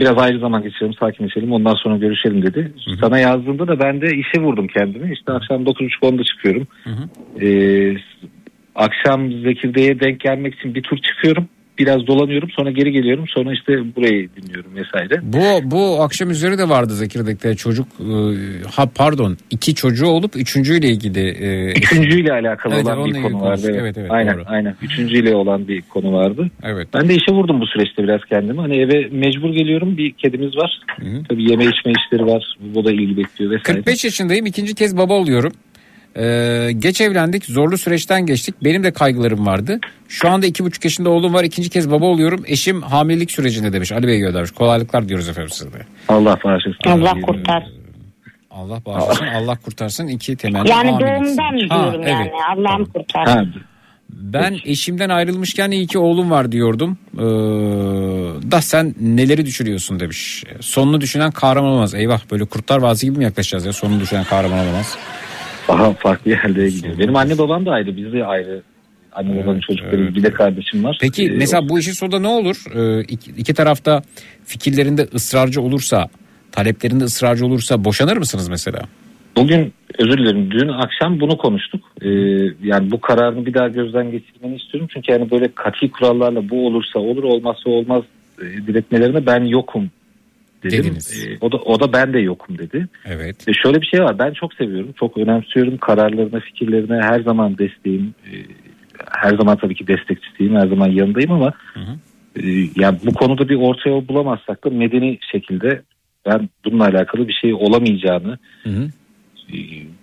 biraz 0.00 0.18
ayrı 0.18 0.38
zaman 0.38 0.62
geçirelim 0.62 0.94
sakinleşelim 0.94 1.52
ondan 1.52 1.74
sonra 1.74 1.96
görüşelim 1.96 2.42
dedi. 2.42 2.72
Sana 3.00 3.18
yazdığında 3.18 3.68
da 3.68 3.80
ben 3.80 4.00
de 4.00 4.16
işe 4.16 4.42
vurdum 4.42 4.66
kendimi. 4.66 5.12
İşte 5.12 5.32
akşam 5.32 5.64
9.30-10'da 5.64 6.24
çıkıyorum. 6.24 6.66
E, 7.40 7.48
akşam 8.74 9.32
Zekirde'ye 9.32 10.00
denk 10.00 10.20
gelmek 10.20 10.54
için 10.54 10.74
bir 10.74 10.82
tur 10.82 10.98
çıkıyorum. 10.98 11.48
Biraz 11.80 12.06
dolanıyorum 12.06 12.48
sonra 12.50 12.70
geri 12.70 12.92
geliyorum 12.92 13.24
sonra 13.28 13.52
işte 13.52 13.72
burayı 13.96 14.28
dinliyorum 14.36 14.70
vesaire. 14.76 15.20
Bu 15.22 15.70
bu 15.70 16.02
akşam 16.02 16.30
üzeri 16.30 16.58
de 16.58 16.68
vardı 16.68 16.92
Zekirdek'te 16.94 17.54
çocuk 17.56 17.86
e, 18.00 18.12
ha 18.70 18.86
pardon 18.94 19.36
iki 19.50 19.74
çocuğu 19.74 20.06
olup 20.06 20.36
üçüncüyle 20.36 20.88
ilgili 20.88 21.20
e, 21.28 21.70
Üçüncüyle 21.72 22.32
alakalı 22.32 22.74
Evet, 22.74 22.86
olan 22.86 23.04
bir 23.04 23.22
konu 23.22 23.34
vardı. 23.34 23.38
konuştuk. 23.40 23.70
Evet, 23.70 23.80
Evet, 23.80 23.96
evet, 23.98 24.10
aynen 24.10 24.34
doğru. 24.34 24.42
aynen. 24.46 24.74
Üçüncüyle 24.82 25.34
olan 25.34 25.68
bir 25.68 25.82
konu 25.82 26.12
vardı. 26.12 26.50
Evet. 26.62 26.88
Ben 26.94 27.08
de 27.08 27.14
işe 27.14 27.32
vurdum 27.32 27.60
bu 27.60 27.66
süreçte 27.66 28.02
biraz 28.02 28.20
kendimi. 28.28 28.60
Hani 28.60 28.76
eve 28.76 29.08
mecbur 29.10 29.50
geliyorum. 29.52 29.96
Bir 29.96 30.12
kedimiz 30.12 30.56
var. 30.56 30.80
Tabii 31.28 31.50
yeme 31.50 31.64
içme 31.64 31.92
işleri 31.92 32.26
var. 32.26 32.56
Bu 32.60 32.84
da 32.84 32.92
ilgi 32.92 33.16
bekliyor 33.16 33.50
vesaire. 33.50 33.78
45 33.82 34.04
yaşındayım 34.04 34.46
ikinci 34.46 34.74
kez 34.74 34.96
baba 34.96 35.14
oluyorum. 35.14 35.52
Ee, 36.16 36.70
geç 36.78 37.00
evlendik 37.00 37.44
zorlu 37.44 37.78
süreçten 37.78 38.26
geçtik 38.26 38.54
benim 38.64 38.84
de 38.84 38.90
kaygılarım 38.92 39.46
vardı. 39.46 39.78
Şu 40.08 40.28
anda 40.30 40.46
iki 40.46 40.64
buçuk 40.64 40.84
yaşında 40.84 41.10
oğlum 41.10 41.34
var 41.34 41.44
ikinci 41.44 41.70
kez 41.70 41.90
baba 41.90 42.04
oluyorum. 42.06 42.42
Eşim 42.46 42.82
hamilelik 42.82 43.30
sürecinde 43.30 43.72
demiş 43.72 43.92
Ali 43.92 44.06
Bey 44.06 44.18
göndermiş 44.18 44.50
kolaylıklar 44.50 45.08
diyoruz 45.08 45.28
efendim 45.28 45.50
size 45.50 45.72
de. 45.72 45.76
Allah 46.08 46.38
bağışlasın. 46.44 46.90
Allah 46.90 47.20
kurtarsın. 47.20 47.72
Allah 48.50 48.82
bağışlasın 48.86 49.26
Allah 49.26 49.56
kurtarsın 49.64 50.06
iki 50.06 50.36
temenni. 50.36 50.70
Yani 50.70 50.88
doğumdan 50.90 51.68
Ha, 51.68 51.82
diyorum 51.82 52.02
yani. 52.02 52.22
evet. 52.22 52.32
Allah'ım 52.56 52.84
kurtarsın. 52.84 53.54
Ben 54.10 54.56
eşimden 54.64 55.08
ayrılmışken 55.08 55.70
iyi 55.70 55.86
ki 55.86 55.98
oğlum 55.98 56.30
var 56.30 56.52
diyordum. 56.52 56.98
Ee, 57.14 57.20
da 58.50 58.60
sen 58.62 58.94
neleri 59.00 59.46
düşünüyorsun 59.46 60.00
demiş. 60.00 60.44
Sonunu 60.60 61.00
düşünen 61.00 61.30
kahraman 61.30 61.70
olmaz. 61.70 61.94
Eyvah 61.94 62.20
böyle 62.30 62.44
kurtlar 62.44 62.78
vazı 62.78 63.06
gibi 63.06 63.18
mi 63.18 63.24
yaklaşacağız 63.24 63.66
ya 63.66 63.72
sonunu 63.72 64.00
düşünen 64.00 64.24
kahraman 64.24 64.58
olamaz. 64.58 64.96
Daha 65.78 65.92
farklı 65.92 66.30
yerlere 66.30 66.68
gidiyor. 66.70 66.98
Benim 66.98 67.16
anne 67.16 67.38
babam 67.38 67.66
da 67.66 67.70
ayrı. 67.70 67.96
Biz 67.96 68.12
de 68.12 68.24
ayrı. 68.24 68.62
Anne 69.12 69.42
babanın 69.42 69.60
çocukları. 69.60 70.14
Bir 70.14 70.22
de 70.22 70.30
kardeşim 70.32 70.84
var. 70.84 70.98
Peki 71.00 71.24
Ee, 71.24 71.36
mesela 71.36 71.68
bu 71.68 71.78
işin 71.78 71.92
sonunda 71.92 72.18
ne 72.18 72.28
olur? 72.28 72.56
Ee, 72.74 73.00
iki, 73.00 73.30
iki 73.30 73.54
tarafta 73.54 74.02
fikirlerinde 74.44 75.06
ısrarcı 75.14 75.60
olursa, 75.62 76.08
taleplerinde 76.52 77.04
ısrarcı 77.04 77.46
olursa 77.46 77.84
boşanır 77.84 78.16
mısınız 78.16 78.48
mesela? 78.48 78.78
Bugün 79.36 79.72
özür 79.98 80.18
dilerim 80.18 80.50
dün 80.50 80.68
akşam 80.68 81.20
bunu 81.20 81.36
konuştuk. 81.38 81.80
Ee, 82.02 82.08
yani 82.62 82.90
bu 82.90 83.00
kararını 83.00 83.46
bir 83.46 83.54
daha 83.54 83.68
gözden 83.68 84.10
geçirmeni 84.10 84.56
istiyorum. 84.56 84.88
Çünkü 84.94 85.12
yani 85.12 85.30
böyle 85.30 85.48
katı 85.54 85.90
kurallarla 85.90 86.48
bu 86.48 86.66
olursa 86.66 86.98
olur 86.98 87.24
olmazsa 87.24 87.70
olmaz 87.70 88.02
e, 88.42 88.66
diretmelerine 88.66 89.26
ben 89.26 89.44
yokum 89.44 89.90
dedim. 90.62 90.84
Dediniz. 90.84 91.26
Ee, 91.28 91.38
o 91.40 91.52
da 91.52 91.56
o 91.56 91.80
da 91.80 91.92
ben 91.92 92.12
de 92.12 92.18
yokum 92.18 92.58
dedi. 92.58 92.88
Evet. 93.04 93.48
Ve 93.48 93.52
şöyle 93.52 93.80
bir 93.80 93.86
şey 93.86 94.00
var 94.00 94.18
ben 94.18 94.32
çok 94.32 94.54
seviyorum 94.54 94.92
çok 94.98 95.16
önemsiyorum 95.16 95.78
kararlarına 95.78 96.40
fikirlerine 96.40 97.02
her 97.02 97.20
zaman 97.20 97.58
desteğim. 97.58 98.14
Ee, 98.26 98.36
her 99.10 99.36
zaman 99.36 99.56
tabii 99.56 99.74
ki 99.74 99.86
destekçisiyim 99.86 100.56
her 100.56 100.66
zaman 100.66 100.88
yanındayım 100.88 101.32
ama 101.32 101.52
e, 102.36 102.42
yani 102.76 102.98
bu 103.06 103.14
konuda 103.14 103.48
bir 103.48 103.56
orta 103.56 103.90
yol 103.90 104.08
bulamazsak 104.08 104.64
da 104.64 104.70
medeni 104.70 105.18
şekilde 105.32 105.82
ben 106.26 106.48
bununla 106.64 106.84
alakalı 106.84 107.28
bir 107.28 107.32
şey 107.32 107.54
olamayacağını 107.54 108.38
e, 108.66 108.70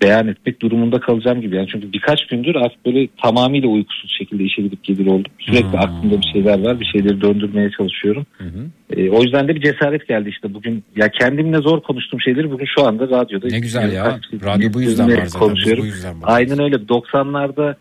beyan 0.04 0.28
etmek 0.28 0.62
durumunda 0.62 1.00
kalacağım 1.00 1.42
gibi. 1.42 1.56
Yani 1.56 1.68
çünkü 1.72 1.94
birkaç 1.94 2.28
gündür 2.28 2.56
artık 2.56 2.86
böyle 2.86 3.08
tamamıyla 3.24 3.70
uykusuz 3.70 4.16
şekilde 4.18 4.44
işe 4.44 4.62
gidip 4.62 4.84
gelir 4.84 5.06
oldum. 5.06 5.32
Sürekli 5.40 5.78
aklımda 5.78 6.22
bir 6.22 6.28
şeyler 6.34 6.60
var. 6.60 6.80
Bir 6.80 6.86
şeyleri 6.86 7.22
döndürmeye 7.22 7.70
çalışıyorum. 7.78 8.26
E, 8.90 9.10
o 9.10 9.24
yüzden 9.24 9.48
de 9.48 9.56
bir 9.56 9.62
cesaret 9.62 10.08
geldi 10.08 10.30
işte 10.30 10.54
bugün. 10.54 10.84
Ya 10.96 11.10
kendimle 11.12 11.58
zor 11.58 11.82
konuştuğum 11.82 12.22
şeyleri 12.22 12.52
bugün 12.52 12.68
şu 12.76 12.88
anda 12.88 13.04
radyoda. 13.04 13.48
Ne 13.48 13.60
güzel 13.60 13.94
ya. 13.94 14.20
Radyo 14.46 14.74
bu 14.74 14.82
yüzden 14.82 15.08
var 15.08 15.26
zaten. 15.26 15.48
Konuşuyorum. 15.48 15.84
bu 15.84 15.88
yüzden 15.88 16.22
buradayız. 16.22 16.52
Aynen 16.52 16.64
öyle. 16.64 16.76
90'larda 16.76 17.76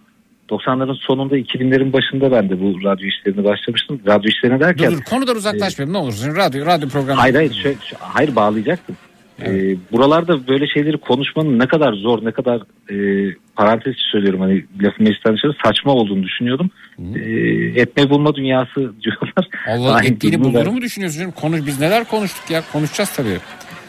90'ların 0.50 0.96
sonunda 1.06 1.38
2000'lerin 1.38 1.92
başında 1.92 2.32
ben 2.32 2.50
de 2.50 2.60
bu 2.60 2.84
radyo 2.84 3.06
işlerine 3.06 3.44
başlamıştım. 3.44 4.00
Radyo 4.06 4.30
işlerine 4.30 4.60
derken 4.60 4.92
Dur 4.92 4.96
dur 4.96 5.02
konudan 5.02 5.36
uzaklaşmayalım 5.36 5.94
ne 5.94 5.98
olursun. 5.98 6.36
Radyo, 6.36 6.66
radyo 6.66 6.88
programı. 6.88 7.20
Hayır 7.20 7.34
hayır 7.34 7.54
şöyle, 7.62 7.76
hayır 7.98 8.36
bağlayacaktım. 8.36 8.96
Ee, 9.42 9.76
buralarda 9.92 10.48
böyle 10.48 10.66
şeyleri 10.66 10.98
konuşmanın 10.98 11.58
ne 11.58 11.66
kadar 11.66 11.92
zor 11.92 12.24
ne 12.24 12.30
kadar 12.30 12.60
e, 12.90 12.96
parantez 13.56 13.94
söylüyorum 14.12 14.40
hani 14.40 14.64
lafın 14.82 15.04
meclisten 15.04 15.34
dışarı 15.34 15.52
saçma 15.64 15.92
olduğunu 15.92 16.22
düşünüyordum. 16.22 16.70
Ee, 17.14 17.80
etme 17.80 18.10
bulma 18.10 18.34
dünyası 18.34 18.74
diyorlar. 19.02 19.48
Allah 19.68 20.02
ettiğini 20.04 20.44
bulduğunu 20.44 20.72
mu 20.72 20.80
düşünüyorsun? 20.80 21.18
canım? 21.18 21.32
Konuş, 21.32 21.66
biz 21.66 21.80
neler 21.80 22.04
konuştuk 22.04 22.50
ya 22.50 22.62
konuşacağız 22.72 23.10
tabii. 23.10 23.38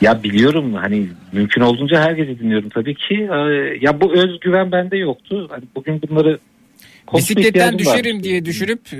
Ya 0.02 0.24
biliyorum 0.24 0.74
hani 0.74 1.08
mümkün 1.32 1.62
olduğunca 1.62 2.02
her 2.02 2.12
gece 2.12 2.40
dinliyorum 2.40 2.70
tabii 2.70 2.96
ki. 2.96 3.30
Ee, 3.32 3.78
ya 3.82 4.02
bu 4.02 4.14
özgüven 4.14 4.72
bende 4.72 4.98
yoktu. 4.98 5.48
Hani 5.52 5.64
bugün 5.76 6.02
bunları 6.02 6.40
Bisikletten 7.14 7.50
ihtiyacım 7.50 7.88
var. 7.88 7.98
düşerim 7.98 8.24
diye 8.24 8.46
düşünüp 8.46 8.94
e, 8.94 9.00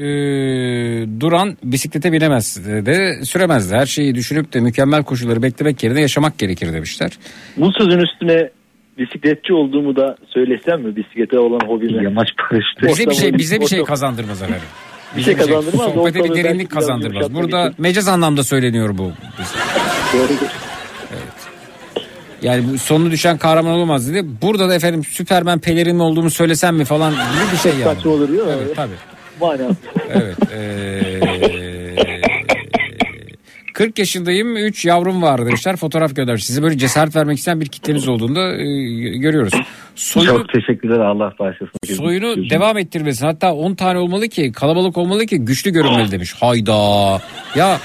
duran 1.22 1.58
bisiklete 1.64 2.12
binemez 2.12 2.66
de 2.86 3.26
süremez 3.26 3.72
de 3.72 3.76
her 3.76 3.86
şeyi 3.86 4.16
düşünüp 4.16 4.54
de 4.54 4.60
mükemmel 4.60 5.04
koşulları 5.04 5.44
beklemek 5.44 5.84
yerine 5.84 6.02
yaşamak 6.02 6.38
gerekir 6.38 6.74
demişler. 6.74 7.12
Bu 7.58 7.72
sözün 7.78 8.00
üstüne 8.00 8.50
bisikletçi 8.98 9.54
olduğumu 9.54 9.96
da 9.96 10.18
söylesem 10.34 10.82
mi 10.82 10.96
bisiklete 10.96 11.40
olan 11.40 11.68
hobime? 11.68 12.04
Yamaç 12.04 12.28
paraşütü. 12.38 12.88
Bize 12.88 13.10
bir 13.10 13.16
şey 13.16 13.28
Ortamı- 13.28 13.38
bize 13.40 13.62
bir 13.62 13.66
şey 13.68 13.84
kazandırmaz 13.84 14.42
efendim. 14.42 14.62
Bir 15.18 15.22
şey 15.22 15.34
kazandırmaz, 15.38 15.94
Sohbete 15.94 16.24
bir 16.24 16.44
derinlik 16.44 16.72
kazandırmaz. 16.72 17.34
Burada 17.34 17.74
mecaz 17.78 18.08
anlamda 18.08 18.44
söyleniyor 18.44 18.98
bu. 18.98 19.12
Doğrudur. 20.14 20.67
Yani 22.42 22.64
bu 22.74 22.78
sonunu 22.78 23.12
düşen 23.12 23.38
kahraman 23.38 23.72
olamaz 23.74 24.14
dedi. 24.14 24.28
Burada 24.42 24.70
da 24.70 24.76
efendim 24.76 25.04
Süpermen 25.04 25.60
pelerin 25.60 26.00
olduğumu 26.00 26.30
söylesem 26.30 26.76
mi 26.76 26.86
falan 26.86 27.12
gibi 27.12 27.52
bir 27.54 27.58
şey 27.58 27.72
yani. 27.72 27.84
Saçma 27.96 28.12
olur 28.12 28.28
değil 28.28 28.40
mi? 28.44 28.50
Evet 28.64 28.76
tabii. 28.76 28.94
Manası. 29.42 29.76
Evet. 30.10 30.36
eee, 30.52 32.22
40 33.74 34.00
yaşındayım 34.00 34.58
3 34.58 34.86
yavrum 34.86 35.22
var 35.22 35.46
demişler 35.46 35.76
fotoğraf 35.76 36.16
göndermiş. 36.16 36.46
Size 36.46 36.64
böyle 36.64 36.78
cesaret 36.78 37.16
vermek 37.16 37.38
isteyen 37.38 37.62
bir 37.62 37.66
kitleniz 37.66 38.08
olduğunda 38.08 38.56
e, 38.58 38.64
görüyoruz. 39.18 39.54
Soyunu, 39.96 40.38
Çok 40.38 40.50
teşekkürler 40.54 41.00
Allah 41.00 41.34
bağışlasın. 41.40 41.96
soyunu 41.96 42.50
devam 42.50 42.78
ettirmesin. 42.78 43.26
Hatta 43.26 43.54
10 43.54 43.76
tane 43.76 44.00
olmalı 44.00 44.28
ki 44.28 44.52
kalabalık 44.52 44.98
olmalı 44.98 45.26
ki 45.26 45.38
güçlü 45.38 45.72
görünmeli 45.72 46.12
demiş. 46.12 46.34
Hayda. 46.40 47.22
Ya 47.56 47.80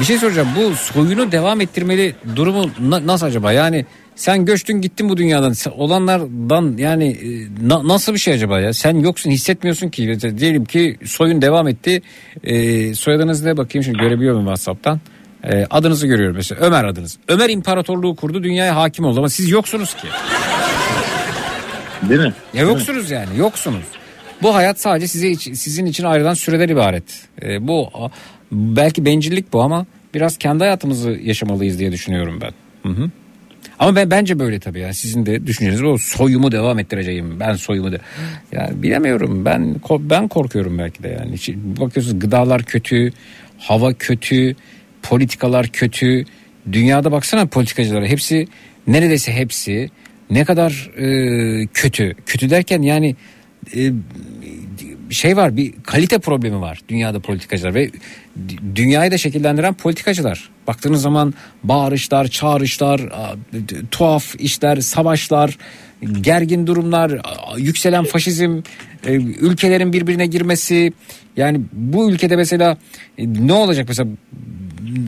bir 0.00 0.04
şey 0.04 0.18
soracağım. 0.18 0.48
Bu 0.56 0.74
soyunu 0.74 1.32
devam 1.32 1.60
ettirmeli 1.60 2.14
durumu 2.36 2.70
na- 2.80 3.06
nasıl 3.06 3.26
acaba? 3.26 3.52
Yani 3.52 3.86
sen 4.16 4.44
göçtün 4.44 4.80
gittin 4.80 5.08
bu 5.08 5.16
dünyadan. 5.16 5.54
Olanlardan 5.76 6.74
yani 6.78 7.08
e, 7.08 7.28
na- 7.68 7.88
nasıl 7.88 8.14
bir 8.14 8.18
şey 8.18 8.34
acaba 8.34 8.60
ya? 8.60 8.72
Sen 8.72 8.96
yoksun 8.96 9.30
hissetmiyorsun 9.30 9.88
ki. 9.88 10.06
Mesela 10.08 10.38
Diyelim 10.38 10.64
ki 10.64 10.96
soyun 11.06 11.42
devam 11.42 11.68
etti. 11.68 12.02
E, 12.44 12.94
soyadınız 12.94 13.44
ne 13.44 13.56
bakayım 13.56 13.84
şimdi 13.84 13.98
görebiliyor 13.98 14.32
muyum 14.34 14.46
WhatsApp'tan? 14.48 15.00
E, 15.44 15.66
adınızı 15.70 16.06
görüyorum 16.06 16.36
mesela. 16.36 16.60
Ömer 16.60 16.84
adınız. 16.84 17.18
Ömer 17.28 17.48
İmparatorluğu 17.50 18.16
kurdu 18.16 18.42
dünyaya 18.42 18.76
hakim 18.76 19.04
oldu 19.04 19.18
ama 19.18 19.28
siz 19.28 19.50
yoksunuz 19.50 19.94
ki. 19.94 20.06
Değil 22.08 22.20
mi? 22.20 22.32
Ya 22.54 22.62
yoksunuz 22.62 23.10
yani 23.10 23.28
yoksunuz. 23.38 23.84
Bu 24.42 24.54
hayat 24.54 24.80
sadece 24.80 25.08
size 25.08 25.34
sizin 25.54 25.86
için 25.86 26.04
ayrılan 26.04 26.34
süreden 26.34 26.68
ibaret. 26.68 27.04
Ee, 27.42 27.68
bu 27.68 27.88
belki 28.52 29.04
bencillik 29.04 29.52
bu 29.52 29.62
ama 29.62 29.86
biraz 30.14 30.36
kendi 30.38 30.64
hayatımızı 30.64 31.10
yaşamalıyız 31.10 31.78
diye 31.78 31.92
düşünüyorum 31.92 32.40
ben. 32.40 32.52
Hı 32.90 32.94
hı. 33.02 33.10
Ama 33.78 33.96
ben 33.96 34.10
bence 34.10 34.38
böyle 34.38 34.60
tabii 34.60 34.80
ya. 34.80 34.94
Sizin 34.94 35.26
de 35.26 35.46
düşünceniz 35.46 35.84
bu. 35.84 35.98
Soyumu 35.98 36.52
devam 36.52 36.78
ettireceğim. 36.78 37.40
Ben 37.40 37.54
soyumu 37.54 37.92
da. 37.92 37.98
Yani 38.52 38.82
bilemiyorum. 38.82 39.44
Ben 39.44 39.76
ben 39.90 40.28
korkuyorum 40.28 40.78
belki 40.78 41.02
de 41.02 41.08
yani. 41.08 41.34
Şi- 41.34 41.80
Bakıyorsunuz 41.80 42.18
gıdalar 42.18 42.62
kötü, 42.62 43.12
hava 43.58 43.92
kötü, 43.94 44.56
politikalar 45.02 45.66
kötü. 45.68 46.24
Dünyada 46.72 47.12
baksana 47.12 47.46
politikacılara 47.46 48.06
hepsi 48.06 48.46
neredeyse 48.86 49.32
hepsi 49.32 49.90
ne 50.30 50.44
kadar 50.44 50.90
e, 50.98 51.66
kötü. 51.74 52.14
Kötü 52.26 52.50
derken 52.50 52.82
yani 52.82 53.16
e, 53.76 53.92
şey 55.10 55.36
var 55.36 55.56
bir 55.56 55.72
kalite 55.82 56.18
problemi 56.18 56.60
var 56.60 56.80
dünyada 56.88 57.20
politikacılar 57.20 57.74
ve 57.74 57.90
dünyayı 58.74 59.10
da 59.10 59.18
şekillendiren 59.18 59.74
politikacılar. 59.74 60.50
Baktığınız 60.66 61.02
zaman 61.02 61.34
bağırışlar, 61.64 62.28
çağrışlar, 62.28 63.00
tuhaf 63.90 64.34
işler, 64.38 64.80
savaşlar, 64.80 65.58
gergin 66.20 66.66
durumlar, 66.66 67.20
yükselen 67.56 68.04
faşizm, 68.04 68.60
e, 69.06 69.12
ülkelerin 69.14 69.92
birbirine 69.92 70.26
girmesi. 70.26 70.92
Yani 71.36 71.60
bu 71.72 72.10
ülkede 72.10 72.36
mesela 72.36 72.76
e, 73.18 73.26
ne 73.46 73.52
olacak 73.52 73.84
mesela 73.88 74.10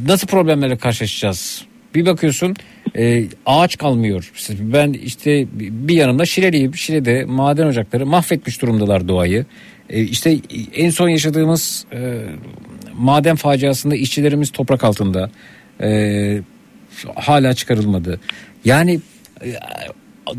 nasıl 0.06 0.26
problemlerle 0.26 0.76
karşılaşacağız? 0.76 1.64
Bir 1.94 2.06
bakıyorsun 2.06 2.56
e, 2.96 3.24
ağaç 3.46 3.78
kalmıyor. 3.78 4.32
Ben 4.60 4.92
işte 4.92 5.46
bir 5.60 5.94
yanımda 5.94 6.26
Şile'liyim. 6.26 6.74
Şile'de 6.74 7.24
maden 7.24 7.66
ocakları 7.66 8.06
mahvetmiş 8.06 8.62
durumdalar 8.62 9.08
doğayı. 9.08 9.46
E, 9.90 10.02
işte 10.02 10.38
en 10.74 10.90
son 10.90 11.08
yaşadığımız 11.08 11.84
e, 11.92 12.22
maden 12.94 13.36
faciasında 13.36 13.96
işçilerimiz 13.96 14.50
toprak 14.50 14.84
altında. 14.84 15.30
E, 15.80 16.40
hala 17.14 17.54
çıkarılmadı. 17.54 18.20
Yani 18.64 19.00
e, 19.44 19.54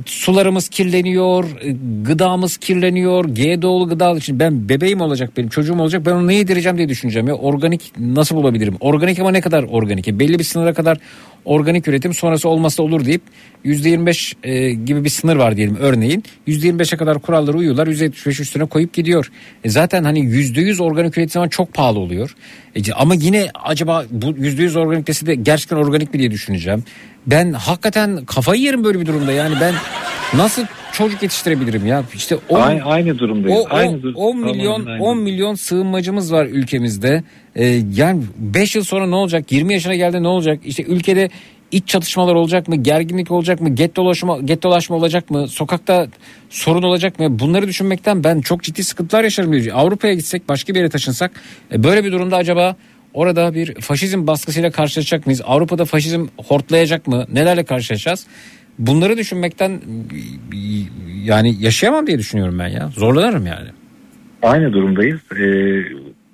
sularımız 0.06 0.70
kirleniyor, 0.70 1.46
e, 1.62 1.76
gıdamız 2.04 2.58
kirleniyor, 2.58 3.26
GDO'lu 3.26 3.90
gıda 3.90 4.18
için 4.18 4.40
ben 4.40 4.70
bebeğim 4.70 5.02
olacak 5.02 5.32
benim 5.38 5.50
çocuğum 5.50 5.80
olacak 5.80 6.06
ben 6.06 6.12
onu 6.12 6.28
ne 6.28 6.36
yedireceğim 6.36 6.78
diye 6.78 6.90
düşüneceğim 6.90 7.28
ya 7.28 7.36
organik 7.36 7.94
nasıl 8.00 8.36
bulabilirim? 8.36 8.76
Organik 8.80 9.20
ama 9.20 9.32
ne 9.32 9.42
kadar 9.42 9.64
organik? 9.64 10.08
E, 10.08 10.20
Belli 10.20 10.40
bir 10.40 10.44
sınıra 10.44 10.74
kadar 10.74 10.98
organik 11.46 11.88
üretim 11.88 12.14
sonrası 12.14 12.50
olmazsa 12.50 12.84
olur 12.84 13.06
deyip 13.06 13.22
%25 13.66 14.34
e, 14.44 14.72
gibi 14.72 15.04
bir 15.04 15.10
sınır 15.10 15.36
var 15.36 15.58
diyelim 15.58 15.76
örneğin. 15.76 16.24
%25'e 16.48 16.98
kadar 16.98 17.20
kurallara 17.20 17.58
uyuyorlar 17.58 17.88
%75 17.88 18.42
üstüne 18.42 18.66
koyup 18.66 18.94
gidiyor. 18.94 19.32
E, 19.64 19.70
zaten 19.70 20.04
hani 20.04 20.20
%100 20.20 20.84
organik 20.84 21.18
üretim 21.18 21.30
zaman 21.30 21.50
çok 21.50 21.74
pahalı 21.74 22.00
oluyor. 22.00 22.36
E, 22.76 22.94
ama 22.94 23.14
yine 23.14 23.50
acaba 23.64 24.06
bu 24.12 24.26
%100 24.26 24.80
organik 24.80 25.08
dese 25.08 25.26
de 25.26 25.36
gerçekten 25.36 25.78
organik 25.78 26.14
mi 26.14 26.20
diye 26.20 26.32
düşüneceğim. 26.32 26.84
Ben 27.28 27.54
hakikaten 27.54 28.26
kafayı 28.26 28.62
yerim 28.62 28.84
böyle 28.84 29.00
bir 29.00 29.06
durumda 29.06 29.32
yani 29.32 29.56
ben 29.62 29.74
nasıl 30.34 30.66
çocuk 30.94 31.24
yetiştirebilirim 31.24 31.86
ya 31.86 32.04
işte 32.16 32.38
on- 32.50 32.60
Aynı, 32.62 32.84
aynı 32.84 33.20
durumdayız. 33.20 33.60
o, 33.60 33.68
aynı 33.70 34.04
dur- 34.04 34.14
10 34.16 34.38
milyon 34.38 34.86
aynı. 34.86 35.04
10 35.04 35.18
milyon 35.18 35.56
sığınmacımız 35.56 36.34
var 36.34 36.46
ülkemizde. 36.46 37.24
Ee, 37.56 37.66
yani 37.96 38.22
5 38.38 38.76
yıl 38.76 38.84
sonra 38.84 39.08
ne 39.08 39.16
olacak? 39.16 39.52
20 39.52 39.74
yaşına 39.74 39.96
geldi 39.96 40.24
ne 40.24 40.28
olacak? 40.28 40.60
İşte 40.66 40.84
ülkede 40.84 41.30
iç 41.72 41.88
çatışmalar 41.88 42.36
olacak 42.36 42.68
mı? 42.68 42.76
Gerginlik 42.76 43.32
olacak 43.32 43.62
mı? 43.62 43.70
Gettolaşma, 43.70 44.40
gettolaşma 44.40 44.96
olacak 44.96 45.30
mı? 45.30 45.48
Sokakta 45.48 46.08
sorun 46.50 46.84
olacak 46.84 47.20
mı? 47.20 47.40
Bunları 47.40 47.68
düşünmekten 47.68 48.24
ben 48.24 48.42
çok 48.42 48.64
ciddi 48.64 48.84
sıkıntılar 48.84 49.24
yaşarım. 49.24 49.54
diyor. 49.64 49.76
Avrupa'ya 49.78 50.14
gitsek 50.14 50.50
başka 50.50 50.74
bir 50.74 50.80
yere 50.80 50.90
taşınsak 50.90 51.32
e, 51.74 51.84
böyle 51.84 52.04
bir 52.04 52.12
durumda 52.12 52.38
acaba 52.38 52.76
orada 53.14 53.54
bir 53.54 53.74
faşizm 53.82 54.28
baskısıyla 54.28 54.72
karşılaşacak 54.72 55.26
mıyız? 55.26 55.42
Avrupa'da 55.46 55.86
faşizm 55.86 56.28
hortlayacak 56.48 57.08
mı? 57.08 57.26
Nelerle 57.34 57.64
karşılaşacağız? 57.64 58.26
Bunları 58.80 59.18
düşünmekten 59.18 59.82
yani 61.24 61.56
yaşayamam 61.60 62.08
diye 62.08 62.18
düşünüyorum 62.18 62.60
ben 62.60 62.68
ya. 62.68 62.88
Zorlanırım 62.88 63.46
yani. 63.46 63.70
Aynı 64.42 64.74
durumdayız. 64.74 65.20
Ee, 65.40 65.84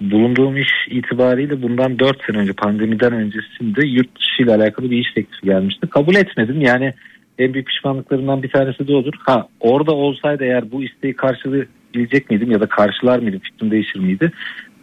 bulunduğum 0.02 0.57
iş 0.57 0.70
itibariyle 0.90 1.61
bundan 1.61 1.99
4 1.99 2.26
sene 2.26 2.38
önce 2.38 2.53
pandemiden 2.53 3.14
öncesinde 3.14 3.88
yurt 3.88 4.20
dışı 4.20 4.44
ile 4.44 4.56
alakalı 4.56 4.91
bir 4.91 4.98
iş 4.98 5.14
teklifi 5.14 5.45
gelmişti. 5.45 5.88
Kabul 5.88 6.16
etmedim. 6.16 6.61
Yani 6.61 6.94
en 7.40 7.53
büyük 7.53 7.68
pişmanlıklarımdan 7.68 8.44
bir 8.44 8.49
tanesi 8.49 8.88
de 8.88 8.95
odur. 8.95 9.14
Ha 9.20 9.48
orada 9.60 9.91
olsaydı 9.91 10.44
eğer 10.44 10.72
bu 10.72 10.84
isteği 10.84 11.16
karşılayabilecek 11.16 12.30
miydim 12.30 12.52
ya 12.52 12.61
da 12.61 12.66
karşılar 12.66 13.20
mıydım 13.20 13.40
fikrim 13.40 13.72
değişir 13.72 13.99
miydi? 13.99 14.32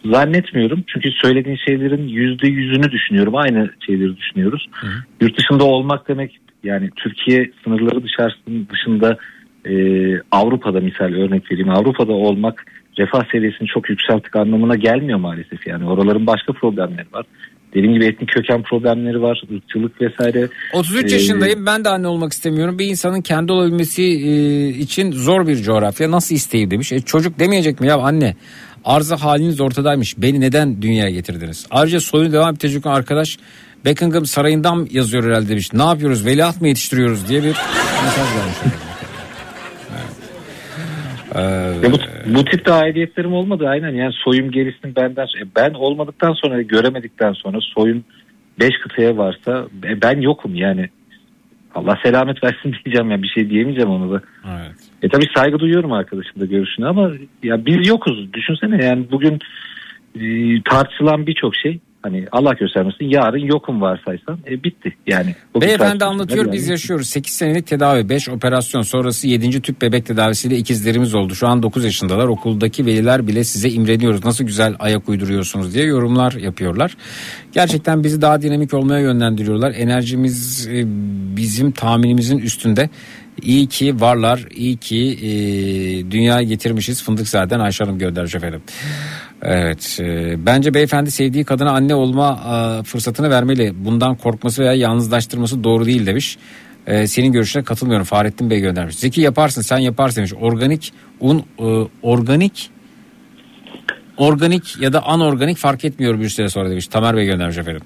Zannetmiyorum. 0.05 0.83
Çünkü 0.87 1.11
söylediğin 1.11 1.57
şeylerin 1.65 2.07
yüzde 2.07 2.47
yüzünü 2.47 2.91
düşünüyorum. 2.91 3.35
Aynı 3.35 3.69
şeyleri 3.85 4.17
düşünüyoruz. 4.17 4.69
Yurt 5.21 5.37
dışında 5.37 5.63
olmak 5.63 6.07
demek 6.07 6.39
yani 6.67 6.89
Türkiye 6.95 7.51
sınırları 7.63 8.03
dışarısının 8.03 8.67
dışında 8.73 9.17
e, 9.65 9.73
Avrupa'da 10.31 10.79
misal 10.79 11.05
örnek 11.05 11.51
vereyim. 11.51 11.69
Avrupa'da 11.69 12.13
olmak 12.13 12.65
refah 12.97 13.31
seviyesini 13.31 13.67
çok 13.67 13.89
yükselttik 13.89 14.35
anlamına 14.35 14.75
gelmiyor 14.75 15.19
maalesef. 15.19 15.67
Yani 15.67 15.85
oraların 15.85 16.27
başka 16.27 16.53
problemleri 16.53 17.07
var. 17.13 17.25
Dediğim 17.73 17.93
gibi 17.93 18.05
etnik 18.05 18.29
köken 18.29 18.63
problemleri 18.63 19.21
var, 19.21 19.41
ırkçılık 19.55 20.01
vesaire. 20.01 20.47
33 20.73 21.11
Ee, 21.11 21.15
yaşındayım 21.15 21.65
ben 21.65 21.85
de 21.85 21.89
anne 21.89 22.07
olmak 22.07 22.31
istemiyorum. 22.33 22.79
Bir 22.79 22.85
insanın 22.85 23.21
kendi 23.21 23.51
olabilmesi 23.51 24.03
e, 24.03 24.67
için 24.69 25.11
zor 25.11 25.47
bir 25.47 25.55
coğrafya. 25.55 26.11
Nasıl 26.11 26.35
isteyeyim 26.35 26.71
demiş. 26.71 26.91
E, 26.91 26.99
çocuk 26.99 27.39
demeyecek 27.39 27.81
mi 27.81 27.87
ya 27.87 27.97
anne? 27.97 28.35
Arıza 28.85 29.17
haliniz 29.17 29.61
ortadaymış. 29.61 30.21
Beni 30.21 30.41
neden 30.41 30.81
dünyaya 30.81 31.09
getirdiniz? 31.09 31.67
Ayrıca 31.71 31.99
soyunu 31.99 32.33
devam 32.33 32.55
edecek 32.55 32.85
arkadaş 32.85 33.37
Buckingham 33.85 34.25
Sarayı'ndan 34.25 34.87
yazıyor 34.91 35.23
herhalde 35.23 35.49
demiş. 35.49 35.73
Ne 35.73 35.83
yapıyoruz? 35.83 36.25
Veliaht 36.25 36.61
mı 36.61 36.67
yetiştiriyoruz 36.67 37.29
diye 37.29 37.43
bir 37.43 37.47
mesaj 38.03 38.27
vermiş. 38.37 38.57
Ee, 41.35 41.41
Ya 41.83 41.91
bu, 41.91 41.97
bu 42.35 42.45
tip 42.45 42.65
de 42.65 42.73
aidiyetlerim 42.73 43.33
olmadı 43.33 43.65
aynen 43.67 43.91
yani 43.95 44.13
soyum 44.23 44.51
gerisini 44.51 44.95
benden 44.95 45.23
e, 45.25 45.45
ben 45.55 45.73
olmadıktan 45.73 46.33
sonra 46.33 46.61
göremedikten 46.61 47.33
sonra 47.33 47.57
soyum 47.61 48.03
5 48.59 48.69
kıtaya 48.83 49.17
varsa 49.17 49.67
e, 49.83 50.01
ben 50.01 50.21
yokum 50.21 50.55
yani 50.55 50.89
Allah 51.75 51.97
selamet 52.03 52.43
versin 52.43 52.75
diyeceğim 52.85 53.11
ya 53.11 53.21
bir 53.21 53.27
şey 53.27 53.49
diyemeyeceğim 53.49 53.89
ona 53.89 54.11
da. 54.13 54.21
Evet. 54.47 54.75
E 55.03 55.09
tabii 55.09 55.25
saygı 55.35 55.59
duyuyorum 55.59 55.91
arkadaşım 55.91 56.41
da 56.41 56.45
görüşüne 56.45 56.85
ama 56.85 57.11
ya 57.43 57.65
biz 57.65 57.87
yokuz 57.87 58.33
düşünsene 58.33 58.85
yani 58.85 59.05
bugün 59.11 59.39
e, 60.19 60.21
tartışılan 60.63 61.27
birçok 61.27 61.55
şey 61.55 61.79
hani 62.01 62.25
Allah 62.31 62.53
göstermesin 62.53 63.05
yarın 63.05 63.45
yokum 63.45 63.81
varsaysan 63.81 64.39
e, 64.47 64.63
bitti 64.63 64.95
yani. 65.07 65.35
Beyefendi 65.61 66.05
anlatıyor 66.05 66.45
yani. 66.45 66.53
biz 66.53 66.67
yaşıyoruz. 66.69 67.09
8 67.09 67.33
senelik 67.33 67.67
tedavi 67.67 68.09
5 68.09 68.29
operasyon 68.29 68.81
sonrası 68.81 69.27
7. 69.27 69.61
tüp 69.61 69.81
bebek 69.81 70.05
tedavisiyle 70.05 70.57
ikizlerimiz 70.57 71.15
oldu. 71.15 71.35
Şu 71.35 71.47
an 71.47 71.63
9 71.63 71.83
yaşındalar 71.83 72.27
okuldaki 72.27 72.85
veliler 72.85 73.27
bile 73.27 73.43
size 73.43 73.69
imreniyoruz. 73.69 74.25
Nasıl 74.25 74.43
güzel 74.43 74.75
ayak 74.79 75.09
uyduruyorsunuz 75.09 75.73
diye 75.73 75.85
yorumlar 75.85 76.31
yapıyorlar. 76.33 76.97
Gerçekten 77.51 78.03
bizi 78.03 78.21
daha 78.21 78.41
dinamik 78.41 78.73
olmaya 78.73 79.01
yönlendiriyorlar. 79.01 79.71
Enerjimiz 79.71 80.67
e, 80.67 80.83
bizim 81.37 81.71
tahminimizin 81.71 82.37
üstünde. 82.37 82.89
İyi 83.41 83.67
ki 83.67 84.01
varlar, 84.01 84.45
iyi 84.55 84.77
ki 84.77 85.17
e, 85.21 85.31
dünyaya 86.11 86.43
getirmişiz. 86.43 87.03
Fındık 87.03 87.27
zaten 87.27 87.59
Ayşe 87.59 87.83
Hanım 87.83 87.99
göndermiş 87.99 88.35
efendim. 88.35 88.61
Evet, 89.41 89.97
e, 89.99 90.35
bence 90.45 90.73
beyefendi 90.73 91.11
sevdiği 91.11 91.43
kadına 91.43 91.71
anne 91.71 91.95
olma 91.95 92.39
e, 92.79 92.83
fırsatını 92.83 93.29
vermeli. 93.29 93.73
Bundan 93.85 94.15
korkması 94.15 94.61
veya 94.61 94.73
yalnızlaştırması 94.73 95.63
doğru 95.63 95.85
değil 95.85 96.05
demiş. 96.05 96.37
E, 96.87 97.07
senin 97.07 97.31
görüşüne 97.31 97.63
katılmıyorum. 97.63 98.05
Fahrettin 98.05 98.49
Bey 98.49 98.59
göndermiş. 98.59 98.95
Zeki 98.95 99.21
yaparsın, 99.21 99.61
sen 99.61 99.77
yaparsın 99.77 100.17
demiş. 100.17 100.33
Organik 100.33 100.93
un, 101.19 101.43
e, 101.59 101.63
organik 102.01 102.69
organik 104.17 104.81
ya 104.81 104.93
da 104.93 105.05
anorganik 105.05 105.57
fark 105.57 105.85
etmiyor 105.85 106.19
bir 106.19 106.29
süre 106.29 106.49
sonra 106.49 106.69
demiş. 106.69 106.87
Tamer 106.87 107.17
Bey 107.17 107.25
göndermiş 107.25 107.57
efendim. 107.57 107.81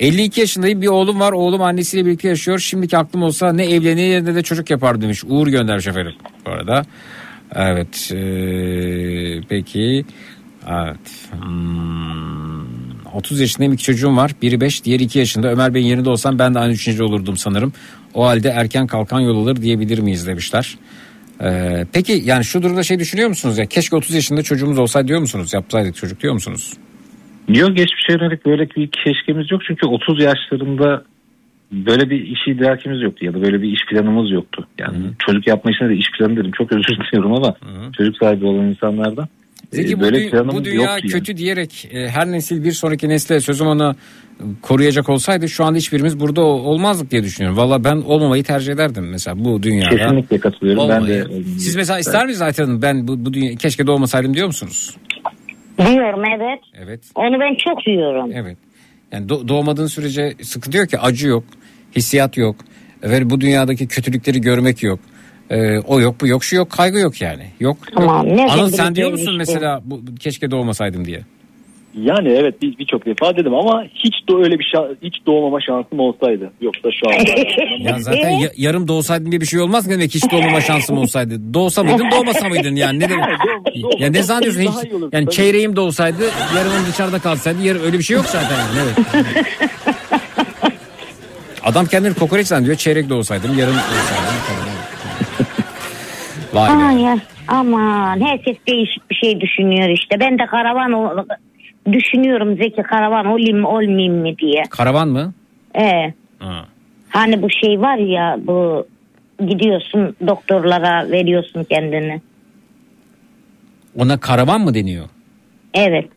52 0.00 0.40
yaşındayım 0.40 0.82
bir 0.82 0.86
oğlum 0.86 1.20
var 1.20 1.32
oğlum 1.32 1.62
annesiyle 1.62 2.06
birlikte 2.06 2.28
yaşıyor 2.28 2.58
şimdiki 2.58 2.98
aklım 2.98 3.22
olsa 3.22 3.52
ne 3.52 3.64
evlenir 3.64 4.24
ne 4.24 4.34
de 4.34 4.42
çocuk 4.42 4.70
yapar 4.70 5.00
demiş 5.00 5.24
Uğur 5.28 5.48
göndermiş 5.48 5.86
efendim 5.86 6.12
bu 6.46 6.50
arada 6.50 6.82
evet 7.54 8.10
eee, 8.12 9.40
peki 9.48 10.04
evet. 10.68 11.28
Hmm, 11.42 13.12
30 13.14 13.40
yaşındayım 13.40 13.72
iki 13.72 13.82
çocuğum 13.82 14.16
var. 14.16 14.30
Biri 14.42 14.60
5 14.60 14.84
diğeri 14.84 15.02
2 15.02 15.18
yaşında. 15.18 15.52
Ömer 15.52 15.74
Bey'in 15.74 15.86
yerinde 15.86 16.10
olsam 16.10 16.38
ben 16.38 16.54
de 16.54 16.58
aynı 16.58 16.72
düşünce 16.72 17.02
olurdum 17.02 17.36
sanırım. 17.36 17.72
O 18.14 18.26
halde 18.26 18.48
erken 18.48 18.86
kalkan 18.86 19.20
yol 19.20 19.42
alır 19.42 19.56
diyebilir 19.56 19.98
miyiz 19.98 20.26
demişler. 20.26 20.78
Eee, 21.40 21.86
peki 21.92 22.22
yani 22.24 22.44
şu 22.44 22.62
durumda 22.62 22.82
şey 22.82 22.98
düşünüyor 22.98 23.28
musunuz 23.28 23.58
ya? 23.58 23.66
Keşke 23.66 23.96
30 23.96 24.14
yaşında 24.14 24.42
çocuğumuz 24.42 24.78
olsaydı 24.78 25.08
diyor 25.08 25.20
musunuz? 25.20 25.54
Yapsaydık 25.54 25.96
çocuk 25.96 26.22
diyor 26.22 26.34
musunuz? 26.34 26.72
Yok 27.48 27.76
geçmişe 27.76 28.12
yönelik 28.12 28.46
böyle 28.46 28.70
bir 28.70 28.90
keşkemiz 29.04 29.50
yok. 29.50 29.60
Çünkü 29.66 29.86
30 29.86 30.22
yaşlarında 30.22 31.04
böyle 31.72 32.10
bir 32.10 32.20
iş 32.20 32.40
idrakimiz 32.48 33.02
yoktu 33.02 33.24
ya 33.24 33.34
da 33.34 33.42
böyle 33.42 33.62
bir 33.62 33.72
iş 33.72 33.80
planımız 33.90 34.30
yoktu. 34.30 34.66
Yani 34.78 34.96
çocuk 35.18 35.46
yapma 35.46 35.70
işine 35.70 35.88
de 35.88 35.96
iş 35.96 36.06
planı 36.18 36.36
dedim. 36.36 36.50
Çok 36.58 36.72
özür 36.72 36.84
diliyorum 37.12 37.32
ama 37.32 37.54
çocuk 37.96 38.16
sahibi 38.16 38.46
olan 38.46 38.66
insanlardan. 38.66 39.28
Zeki 39.72 39.92
e, 39.92 40.00
bu, 40.00 40.04
dü- 40.04 40.52
bu 40.52 40.64
dünya 40.64 40.74
yoktu 40.74 40.90
yani. 41.02 41.10
kötü 41.12 41.36
diyerek 41.36 41.88
e, 41.92 42.08
her 42.08 42.32
nesil 42.32 42.64
bir 42.64 42.72
sonraki 42.72 43.08
nesle 43.08 43.40
sözüm 43.40 43.66
onu 43.66 43.96
koruyacak 44.62 45.08
olsaydı 45.08 45.48
şu 45.48 45.64
anda 45.64 45.78
hiçbirimiz 45.78 46.20
burada 46.20 46.40
olmazdık 46.40 47.10
diye 47.10 47.22
düşünüyorum. 47.24 47.58
Valla 47.58 47.84
ben 47.84 47.96
olmamayı 47.96 48.44
tercih 48.44 48.72
ederdim 48.72 49.08
mesela 49.10 49.44
bu 49.44 49.62
dünyada. 49.62 49.96
Kesinlikle 49.96 50.38
katılıyorum. 50.38 50.88
Ben 50.88 50.96
olmayı. 51.00 51.28
de 51.28 51.42
Siz 51.58 51.76
mesela 51.76 51.98
ister 51.98 52.26
misiniz 52.26 52.42
Ayten 52.42 52.64
Hanım 52.64 52.82
ben 52.82 53.08
bu, 53.08 53.24
bu 53.24 53.32
dünya 53.32 53.56
keşke 53.56 53.86
doğmasaydım 53.86 54.34
diyor 54.34 54.46
musunuz? 54.46 54.96
Diyorum 55.78 56.22
evet. 56.36 56.60
Evet. 56.74 57.00
Onu 57.14 57.40
ben 57.40 57.54
çok 57.64 57.84
diyorum. 57.86 58.30
Evet. 58.34 58.56
Yani 59.12 59.26
do- 59.26 59.48
doğmadığın 59.48 59.86
sürece 59.86 60.34
sıkıntı 60.42 60.78
yok 60.78 60.88
ki 60.88 60.98
acı 60.98 61.28
yok, 61.28 61.44
hissiyat 61.96 62.36
yok 62.36 62.56
ve 63.02 63.30
bu 63.30 63.40
dünyadaki 63.40 63.88
kötülükleri 63.88 64.40
görmek 64.40 64.82
yok. 64.82 65.00
Ee, 65.52 65.78
o 65.78 66.00
yok 66.00 66.16
bu 66.20 66.26
yok 66.26 66.44
şu 66.44 66.56
yok 66.56 66.70
kaygı 66.70 66.98
yok 66.98 67.20
yani. 67.20 67.46
Yok. 67.60 67.76
Tamam, 67.94 68.28
yok. 68.28 68.50
Anıl 68.50 68.70
sen 68.70 68.94
diyor 68.94 69.10
musun 69.10 69.34
mesela 69.36 69.80
bu, 69.84 70.00
keşke 70.20 70.50
doğmasaydım 70.50 71.04
diye? 71.04 71.20
Yani 72.02 72.28
evet 72.28 72.62
bir- 72.62 72.78
birçok 72.78 73.06
defa 73.06 73.36
dedim 73.36 73.54
ama 73.54 73.84
hiç 73.94 74.14
de 74.28 74.34
öyle 74.34 74.58
bir 74.58 74.64
şa- 74.64 74.96
hiç 75.02 75.14
doğmama 75.26 75.60
şansım 75.60 76.00
olsaydı. 76.00 76.52
Yoksa 76.60 76.88
şu 76.90 77.10
an 77.10 77.24
Ya 77.88 77.98
zaten 77.98 78.30
ya- 78.30 78.50
yarım 78.56 78.88
doğsaydım 78.88 79.30
diye 79.30 79.40
bir 79.40 79.46
şey 79.46 79.60
olmaz 79.60 79.86
mı 79.86 79.92
demek 79.92 80.14
hiç 80.14 80.30
doğmama 80.30 80.60
şansım 80.60 80.98
olsaydı. 80.98 81.54
Doğsa 81.54 81.82
mıydın 81.84 82.10
doğmasa 82.10 82.48
mıydın 82.48 82.76
yani 82.76 82.98
ne 83.00 83.08
demek? 83.08 83.24
Ya 83.98 84.10
ne 84.10 84.22
zannediyorsun 84.22 84.60
hiç 84.62 84.90
yani 85.12 85.30
çeyreğim 85.30 85.76
doğsaydı 85.76 86.22
yarımım 86.56 86.86
dışarıda 86.92 87.18
kalsaydı 87.18 87.62
yarı 87.62 87.82
öyle 87.82 87.98
bir 87.98 88.04
şey 88.04 88.16
yok 88.16 88.26
zaten 88.26 88.56
yani 88.56 88.88
evet. 89.14 89.46
Adam 91.64 91.86
kendini 91.86 92.14
kokoreç 92.14 92.46
zannediyor 92.46 92.76
çeyrek 92.76 93.08
doğsaydım 93.08 93.58
yarım 93.58 93.74
doğsaydım 93.74 94.81
Vay 96.52 96.68
be. 96.78 96.82
Ay, 96.84 97.00
ya, 97.02 97.18
aman 97.48 98.20
herkes 98.20 98.56
değişik 98.68 99.10
bir 99.10 99.14
şey 99.14 99.40
düşünüyor 99.40 99.88
işte. 99.88 100.20
Ben 100.20 100.38
de 100.38 100.46
karavan 100.46 101.26
düşünüyorum 101.92 102.56
Zeki 102.56 102.82
karavan 102.82 103.26
olayım 103.26 103.60
mı 103.60 103.68
olmayayım 103.68 104.14
mı 104.20 104.38
diye. 104.38 104.62
Karavan 104.70 105.08
mı? 105.08 105.32
Ee, 105.74 106.14
Ha. 106.38 106.64
hani 107.08 107.42
bu 107.42 107.50
şey 107.50 107.80
var 107.80 107.96
ya 107.96 108.36
bu 108.40 108.86
gidiyorsun 109.46 110.16
doktorlara 110.26 111.10
veriyorsun 111.10 111.64
kendini. 111.64 112.20
Ona 113.98 114.20
karavan 114.20 114.60
mı 114.60 114.74
deniyor? 114.74 115.06
Evet. 115.74 116.08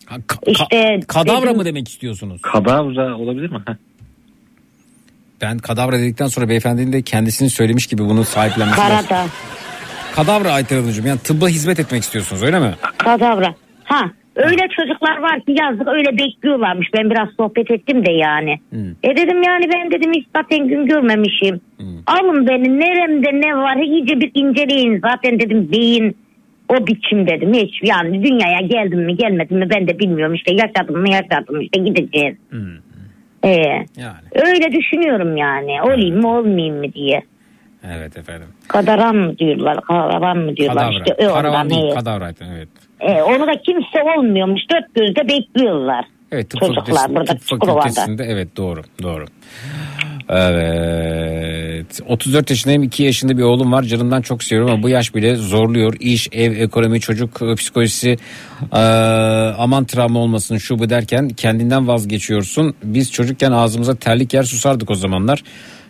işte 0.47 0.99
Kadavra 1.07 1.41
dedim- 1.45 1.57
mı 1.57 1.65
demek 1.65 1.87
istiyorsunuz? 1.87 2.41
Kadavra 2.41 3.17
olabilir 3.17 3.51
mi? 3.51 3.59
Ben 5.41 5.57
kadavra 5.57 5.99
dedikten 5.99 6.27
sonra 6.27 6.49
beyefendinin 6.49 6.93
de 6.93 7.01
kendisini 7.01 7.49
söylemiş 7.49 7.87
gibi 7.87 8.01
bunu 8.01 8.23
sahiplenmesi 8.23 8.79
lazım. 8.81 9.17
Kadavra 10.15 10.51
Ayten 10.51 10.75
Hanımcığım 10.77 11.05
yani 11.05 11.19
tıbba 11.19 11.47
hizmet 11.47 11.79
etmek 11.79 12.01
istiyorsunuz 12.03 12.43
öyle 12.43 12.59
mi? 12.59 12.71
Kadavra. 12.97 13.55
Ha 13.83 14.01
öyle 14.35 14.61
çocuklar 14.77 15.17
var 15.17 15.39
ki 15.39 15.55
yazdık 15.61 15.87
öyle 15.87 16.17
bekliyorlarmış. 16.17 16.87
Ben 16.97 17.09
biraz 17.09 17.27
sohbet 17.37 17.71
ettim 17.71 18.05
de 18.05 18.11
yani. 18.11 18.59
E 19.03 19.15
dedim 19.17 19.43
yani 19.43 19.69
ben 19.73 19.91
dedim 19.91 20.11
hiç 20.13 20.25
zaten 20.35 20.67
gün 20.67 20.85
görmemişim. 20.85 21.61
Alın 22.07 22.47
beni 22.47 22.79
neremde 22.79 23.47
ne 23.47 23.55
var 23.57 23.77
iyice 23.77 24.19
bir 24.21 24.31
inceleyin. 24.33 25.01
Zaten 25.01 25.39
dedim 25.39 25.71
beyin 25.71 26.17
o 26.69 26.87
biçim 26.87 27.27
dedim. 27.27 27.53
Hiç 27.53 27.73
yani 27.83 28.23
dünyaya 28.23 28.61
geldim 28.61 28.99
mi 29.05 29.15
gelmedim 29.17 29.57
mi 29.57 29.67
ben 29.69 29.87
de 29.87 29.99
bilmiyorum. 29.99 30.33
işte 30.35 30.53
yaşadım 30.53 30.97
mı 31.01 31.09
yaşadım 31.11 31.61
işte 31.61 31.79
gideceğiz. 31.81 32.35
Ee, 33.45 33.85
Öyle 34.35 34.71
düşünüyorum 34.79 35.37
yani. 35.37 35.81
Olayım 35.81 36.21
mı 36.21 36.37
olmayayım 36.37 36.77
mı 36.77 36.93
diye. 36.93 37.21
Evet 37.93 38.17
efendim. 38.17 38.47
Kadaran 38.67 39.15
mı 39.15 39.37
diyorlar, 39.37 39.81
karavan 39.81 40.37
mı 40.37 40.57
diyorlar 40.57 40.83
Kadavra. 40.83 40.97
işte 40.97 41.23
e, 41.23 41.27
Karavan 41.27 41.69
değil 41.69 41.81
evet. 41.85 41.95
kadavra 41.95 42.31
evet. 42.53 42.69
E, 42.99 43.21
onu 43.21 43.47
da 43.47 43.51
kimse 43.65 44.03
olmuyormuş. 44.17 44.61
Dört 44.71 44.95
gözle 44.95 45.27
bekliyorlar. 45.27 46.05
Evet 46.31 46.49
tıp 46.49 46.59
Çocuklar 46.59 47.15
burada 47.15 47.33
tıp 47.35 47.41
fakültesinde 47.41 48.23
evet 48.23 48.57
doğru 48.57 48.81
doğru. 49.03 49.25
Evet 50.29 51.99
34 52.07 52.49
yaşındayım 52.49 52.83
2 52.83 53.03
yaşında 53.03 53.37
bir 53.37 53.43
oğlum 53.43 53.71
var 53.71 53.83
canımdan 53.83 54.21
çok 54.21 54.43
seviyorum 54.43 54.73
ama 54.73 54.83
bu 54.83 54.89
yaş 54.89 55.15
bile 55.15 55.35
zorluyor. 55.35 55.95
İş, 55.99 56.27
ev, 56.31 56.51
ekonomi, 56.61 56.99
çocuk 56.99 57.41
e, 57.41 57.55
psikolojisi 57.55 58.17
e, 58.73 58.77
aman 59.57 59.85
travma 59.85 60.19
olmasın 60.19 60.57
şu 60.57 60.79
bu 60.79 60.89
derken 60.89 61.29
kendinden 61.29 61.87
vazgeçiyorsun. 61.87 62.75
Biz 62.83 63.11
çocukken 63.11 63.51
ağzımıza 63.51 63.95
terlik 63.95 64.33
yer 64.33 64.43
susardık 64.43 64.91
o 64.91 64.95
zamanlar. 64.95 65.43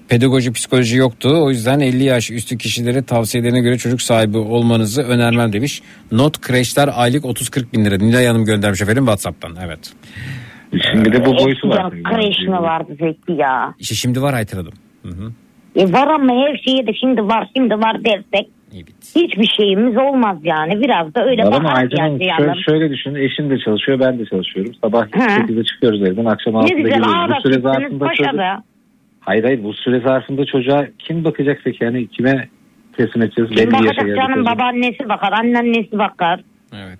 Pedagoji 0.09 0.53
psikoloji 0.53 0.97
yoktu. 0.97 1.29
O 1.43 1.49
yüzden 1.49 1.79
50 1.79 2.03
yaş 2.03 2.31
üstü 2.31 2.57
kişilere 2.57 3.03
tavsiyelerine 3.03 3.59
göre 3.59 3.77
çocuk 3.77 4.01
sahibi 4.01 4.37
olmanızı 4.37 5.03
önermem 5.03 5.53
demiş. 5.53 5.81
Not 6.11 6.41
kreşler 6.41 6.89
aylık 6.95 7.23
30-40 7.23 7.73
bin 7.73 7.85
lira. 7.85 7.97
Nilay 7.97 8.25
Hanım 8.25 8.45
göndermiş 8.45 8.81
efendim 8.81 9.03
Whatsapp'tan. 9.03 9.55
Evet. 9.65 9.93
Şimdi 10.91 11.13
de 11.13 11.25
bu 11.25 11.37
boyutu 11.37 11.69
var. 11.69 11.91
Kreş 12.03 12.39
mi 12.47 12.51
vardı 12.51 12.95
Zeki 12.99 13.31
ya? 13.41 13.73
İşte 13.79 13.95
şimdi 13.95 14.21
var 14.21 14.33
Ayten 14.33 14.57
Hanım. 14.57 14.73
Hı 15.03 15.09
hı. 15.09 15.31
E 15.75 15.93
var 15.93 16.07
ama 16.07 16.33
her 16.33 16.57
şeye 16.57 16.87
de 16.87 16.93
şimdi 16.93 17.21
var 17.21 17.49
şimdi 17.55 17.73
var 17.73 18.03
dersek 18.05 18.49
hiçbir 19.15 19.47
şeyimiz 19.57 19.97
olmaz 19.97 20.37
yani. 20.43 20.81
Biraz 20.81 21.15
da 21.15 21.25
öyle 21.25 21.43
Var 21.43 21.53
ama 21.53 21.69
Hanım 21.69 21.89
şöyle, 21.89 22.61
şöyle 22.65 22.89
düşünün 22.89 23.15
eşim 23.15 23.49
de 23.49 23.59
çalışıyor 23.59 23.99
ben 23.99 24.19
de 24.19 24.25
çalışıyorum. 24.25 24.73
Sabah 24.83 25.01
Hı. 25.01 25.19
8'de 25.19 25.63
çıkıyoruz 25.63 26.01
evden 26.01 26.25
akşam 26.25 26.53
Ne 26.53 26.57
6'da 26.57 26.73
güzel 26.75 26.83
geliyoruz. 26.83 27.35
Bu 27.37 27.49
süre 27.49 27.61
zarfında 27.61 28.13
çocuk... 28.13 28.74
Hayır 29.25 29.43
hayır 29.43 29.63
bu 29.63 29.73
süre 29.73 29.99
zarfında 29.99 30.45
çocuğa 30.45 30.87
kim 30.99 31.23
bakacak 31.23 31.61
peki 31.63 31.83
yani 31.83 32.07
kime 32.07 32.49
teslim 32.97 33.21
edeceğiz? 33.21 33.51
Kim 33.51 33.71
bakacak 33.71 33.97
canım 33.97 34.33
çocuk. 34.33 34.45
babaannesi 34.45 35.09
bakar 35.09 35.31
anneannesi 35.31 35.97
bakar. 35.97 36.43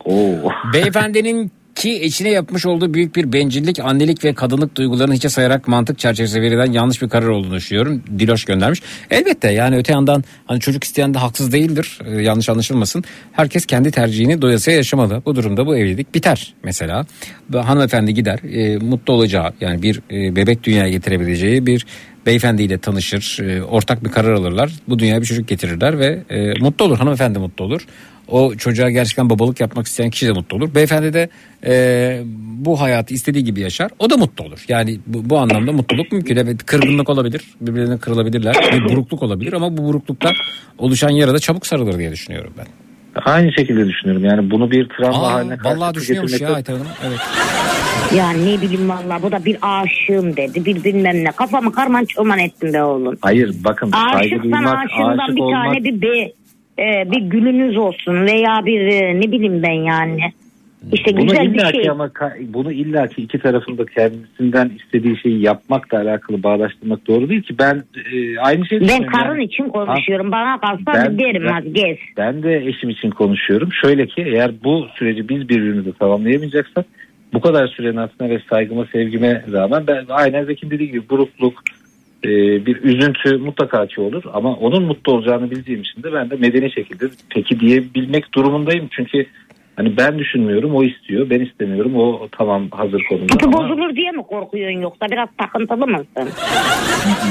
Oo. 0.06 0.52
Beyefendinin 0.74 1.52
ki 1.76 2.06
içine 2.06 2.30
yapmış 2.30 2.66
olduğu 2.66 2.94
büyük 2.94 3.16
bir 3.16 3.34
bencillik, 3.34 3.80
annelik 3.80 4.24
ve 4.24 4.34
kadınlık 4.34 4.78
duygularını 4.78 5.14
hiçe 5.14 5.30
sayarak 5.30 5.68
mantık 5.68 6.00
çerçevesi 6.00 6.42
verilen 6.42 6.72
yanlış 6.72 7.02
bir 7.02 7.10
karar 7.10 7.28
olduğunu 7.28 7.56
düşünüyorum. 7.56 8.04
Diloş 8.20 8.46
göndermiş. 8.46 8.82
Elbette 9.10 9.52
yani 9.52 9.78
öte 9.78 9.94
yandan 9.94 10.24
hani 10.46 10.60
çocuk 10.60 10.84
isteyen 10.84 11.14
de 11.14 11.18
haksız 11.18 11.52
değildir. 11.52 12.00
Ee, 12.06 12.22
yanlış 12.22 12.50
anlaşılmasın. 12.50 13.04
Herkes 13.32 13.66
kendi 13.66 13.92
tercihini 13.92 14.42
doyasıya 14.42 14.78
yaşamalı. 14.78 15.22
Bu 15.26 15.36
durumda 15.36 15.66
bu 15.66 15.78
evlilik 15.78 16.16
biter 16.16 16.54
mesela. 16.64 17.06
Hanımefendi 17.54 18.14
gider 18.14 18.40
e, 18.44 18.78
mutlu 18.78 19.14
olacağı 19.14 19.54
yani 19.62 19.82
bir 19.82 20.02
e, 20.12 20.36
bebek 20.36 20.64
dünyaya 20.64 20.90
getirebileceği 20.90 21.66
bir 21.66 21.86
beyefendiyle 22.26 22.78
tanışır. 22.78 23.40
e, 23.44 23.64
ortak 23.64 24.04
bir 24.06 24.10
karar 24.10 24.34
alırlar. 24.34 24.72
Bu 24.88 25.00
dünyaya 25.00 25.22
bir 25.22 25.26
çocuk 25.26 25.48
getirirler 25.48 26.00
ve 26.00 26.24
e, 26.30 26.60
mutlu 26.60 26.86
olur. 26.86 26.98
Hanımefendi 26.98 27.40
mutlu 27.40 27.66
olur. 27.66 27.88
O 28.28 28.56
çocuğa 28.56 28.90
gerçekten 28.90 29.30
babalık 29.30 29.60
yapmak 29.60 29.88
isteyen 29.88 30.10
kişi 30.10 30.28
de 30.28 30.32
mutlu 30.32 30.58
olur. 30.58 30.76
Beyefendi 30.76 31.14
de 31.14 31.30
e, 31.66 32.24
bu 32.36 32.82
hayatı 32.82 33.14
istediği 33.14 33.44
gibi 33.44 33.60
yaşar. 33.60 33.92
O 34.00 34.10
da 34.10 34.18
mutlu 34.18 34.46
olur. 34.46 34.66
Yani 34.68 35.00
bu, 35.08 35.30
bu 35.30 35.38
anlamda 35.38 35.72
mutluluk 35.72 36.12
mümkün. 36.12 36.36
Evet 36.36 36.66
kırgınlık 36.66 37.10
olabilir. 37.10 37.42
Birbirlerine 37.62 37.98
kırılabilirler. 37.98 38.56
Bir 38.74 38.94
burukluk 38.94 39.24
olabilir 39.24 39.54
ama 39.54 39.78
bu 39.78 39.84
buruklukta 39.84 40.32
oluşan 40.78 41.10
yara 41.10 41.34
da 41.34 41.40
çabuk 41.40 41.68
sarılır 41.68 41.98
diye 42.00 42.12
düşünüyorum 42.12 42.54
ben. 42.58 42.85
Aynı 43.26 43.54
şekilde 43.54 43.88
düşünüyorum 43.88 44.26
yani 44.26 44.52
bunu 44.52 44.72
bir 44.72 44.90
travma 44.90 45.28
Aa, 45.28 45.34
haline 45.34 45.58
vallahi 45.64 45.94
düşünüyormuş 45.96 46.42
ya 46.42 46.54
Ayten 46.54 46.74
Hanım. 46.74 46.88
Evet. 47.08 47.20
Yani 48.16 48.46
ne 48.46 48.62
bileyim 48.62 48.90
valla 48.90 49.22
bu 49.22 49.32
da 49.32 49.46
bir 49.46 49.58
aşığım 49.62 50.36
dedi 50.38 50.66
bir 50.66 50.84
bilmem 50.84 51.24
ne. 51.24 51.32
Kafamı 51.32 51.72
karman 51.72 52.06
çorman 52.06 52.40
ettin 52.40 52.74
be 52.74 52.84
oğlum. 52.84 53.18
Hayır 53.22 53.56
bakın 53.64 53.92
saygı 53.92 54.18
Aşıksan 54.18 54.44
duymak, 54.44 54.86
aşığından 54.86 55.18
aşık 55.18 55.36
bir 55.36 55.42
olmak 55.42 55.64
tane 55.64 55.84
bir 55.84 56.02
be, 56.02 56.32
e, 56.80 57.12
bir 57.12 57.22
gülünüz 57.22 57.78
olsun 57.78 58.26
veya 58.26 58.62
bir 58.66 58.80
e, 58.80 59.22
ne 59.22 59.32
bileyim 59.32 59.64
ben 59.64 59.84
yani. 59.84 60.34
İşte 60.94 61.18
bunu 61.18 61.28
güzel 61.28 61.54
bir 61.54 61.60
illaki 61.60 61.82
şey. 61.84 61.90
ama 61.92 62.10
bunu 62.48 62.72
illaki 62.72 63.22
iki 63.22 63.40
tarafında 63.40 63.86
kendisinden 63.86 64.72
istediği 64.78 65.18
şeyi 65.18 65.42
yapmakla 65.42 65.98
alakalı 65.98 66.44
bağdaştırmak 66.44 67.08
doğru 67.08 67.30
değil 67.30 67.42
ki. 67.42 67.56
Ben 67.60 67.84
e, 68.14 68.40
aynı 68.40 68.66
şeyi 68.68 68.82
Ben 68.82 69.06
karın 69.06 69.32
yani. 69.36 69.44
için 69.44 69.70
konuşuyorum. 69.70 70.32
Bana 70.32 70.60
kalsa 70.60 70.94
Ben- 70.94 71.20
derim 71.20 71.46
ben- 71.46 71.74
gez. 71.74 71.98
Ben 72.18 72.44
de 72.44 72.66
eşim 72.66 72.90
için 72.90 73.10
konuşuyorum. 73.10 73.70
Şöyle 73.82 74.08
ki 74.08 74.22
eğer 74.28 74.52
bu 74.64 74.88
süreci 74.96 75.30
biz 75.30 75.50
birbirimize 75.50 75.92
tamamlayamayacaksak 75.94 76.86
bu 77.34 77.42
kadar 77.42 77.68
sürenin 77.68 77.98
aslında 77.98 78.30
ve 78.30 78.40
saygıma 78.50 78.86
sevgime 78.86 79.44
rağmen 79.52 79.84
ben 79.88 80.06
aynen 80.10 80.44
Zeki'nin 80.46 80.72
dediği 80.72 80.92
gibi 80.92 81.10
burukluk 81.10 81.54
e, 82.26 82.30
bir 82.66 82.84
üzüntü 82.84 83.38
mutlaka 83.38 83.88
ki 83.88 84.02
olur 84.02 84.24
ama 84.34 84.54
onun 84.54 84.84
mutlu 84.84 85.14
olacağını 85.14 85.52
bildiğim 85.52 85.82
için 85.82 86.04
de 86.04 86.14
ben 86.14 86.30
de 86.30 86.36
medeni 86.36 86.72
şekilde 86.72 87.06
peki 87.30 87.60
diyebilmek 87.60 88.34
durumundayım 88.36 88.88
çünkü 88.92 89.26
hani 89.76 89.98
ben 89.98 90.20
düşünmüyorum 90.20 90.76
o 90.76 90.84
istiyor 90.84 91.30
ben 91.30 91.40
istemiyorum 91.40 91.96
o 91.96 92.28
tamam 92.38 92.70
hazır 92.72 93.04
konumda 93.10 93.28
Tipi 93.28 93.46
ama 93.46 93.58
bozulur 93.58 93.96
diye 93.96 94.12
mi 94.12 94.24
korkuyorsun 94.24 94.82
yoksa 94.82 95.06
biraz 95.12 95.30
takıntılı 95.38 95.88
mısın? 95.88 96.30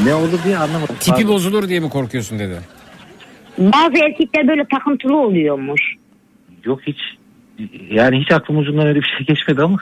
ne 0.07 0.15
olur 0.15 0.39
diye 0.45 0.57
anlamadım. 0.59 0.97
Tipi 1.01 1.29
bozulur 1.29 1.69
diye 1.69 1.81
mi 1.81 1.89
korkuyorsun 1.91 2.39
dedi. 2.39 2.55
Bazı 3.59 4.05
erkekler 4.05 4.49
böyle 4.49 4.65
takıntılı 4.65 5.17
oluyormuş. 5.17 5.81
Yok 6.65 6.81
hiç 6.87 6.99
yani 7.91 8.21
hiç 8.21 8.33
aklım 8.33 8.59
ucundan 8.59 8.87
öyle 8.87 8.99
bir 9.01 9.15
şey 9.19 9.27
geçmedi 9.27 9.63
ama. 9.63 9.77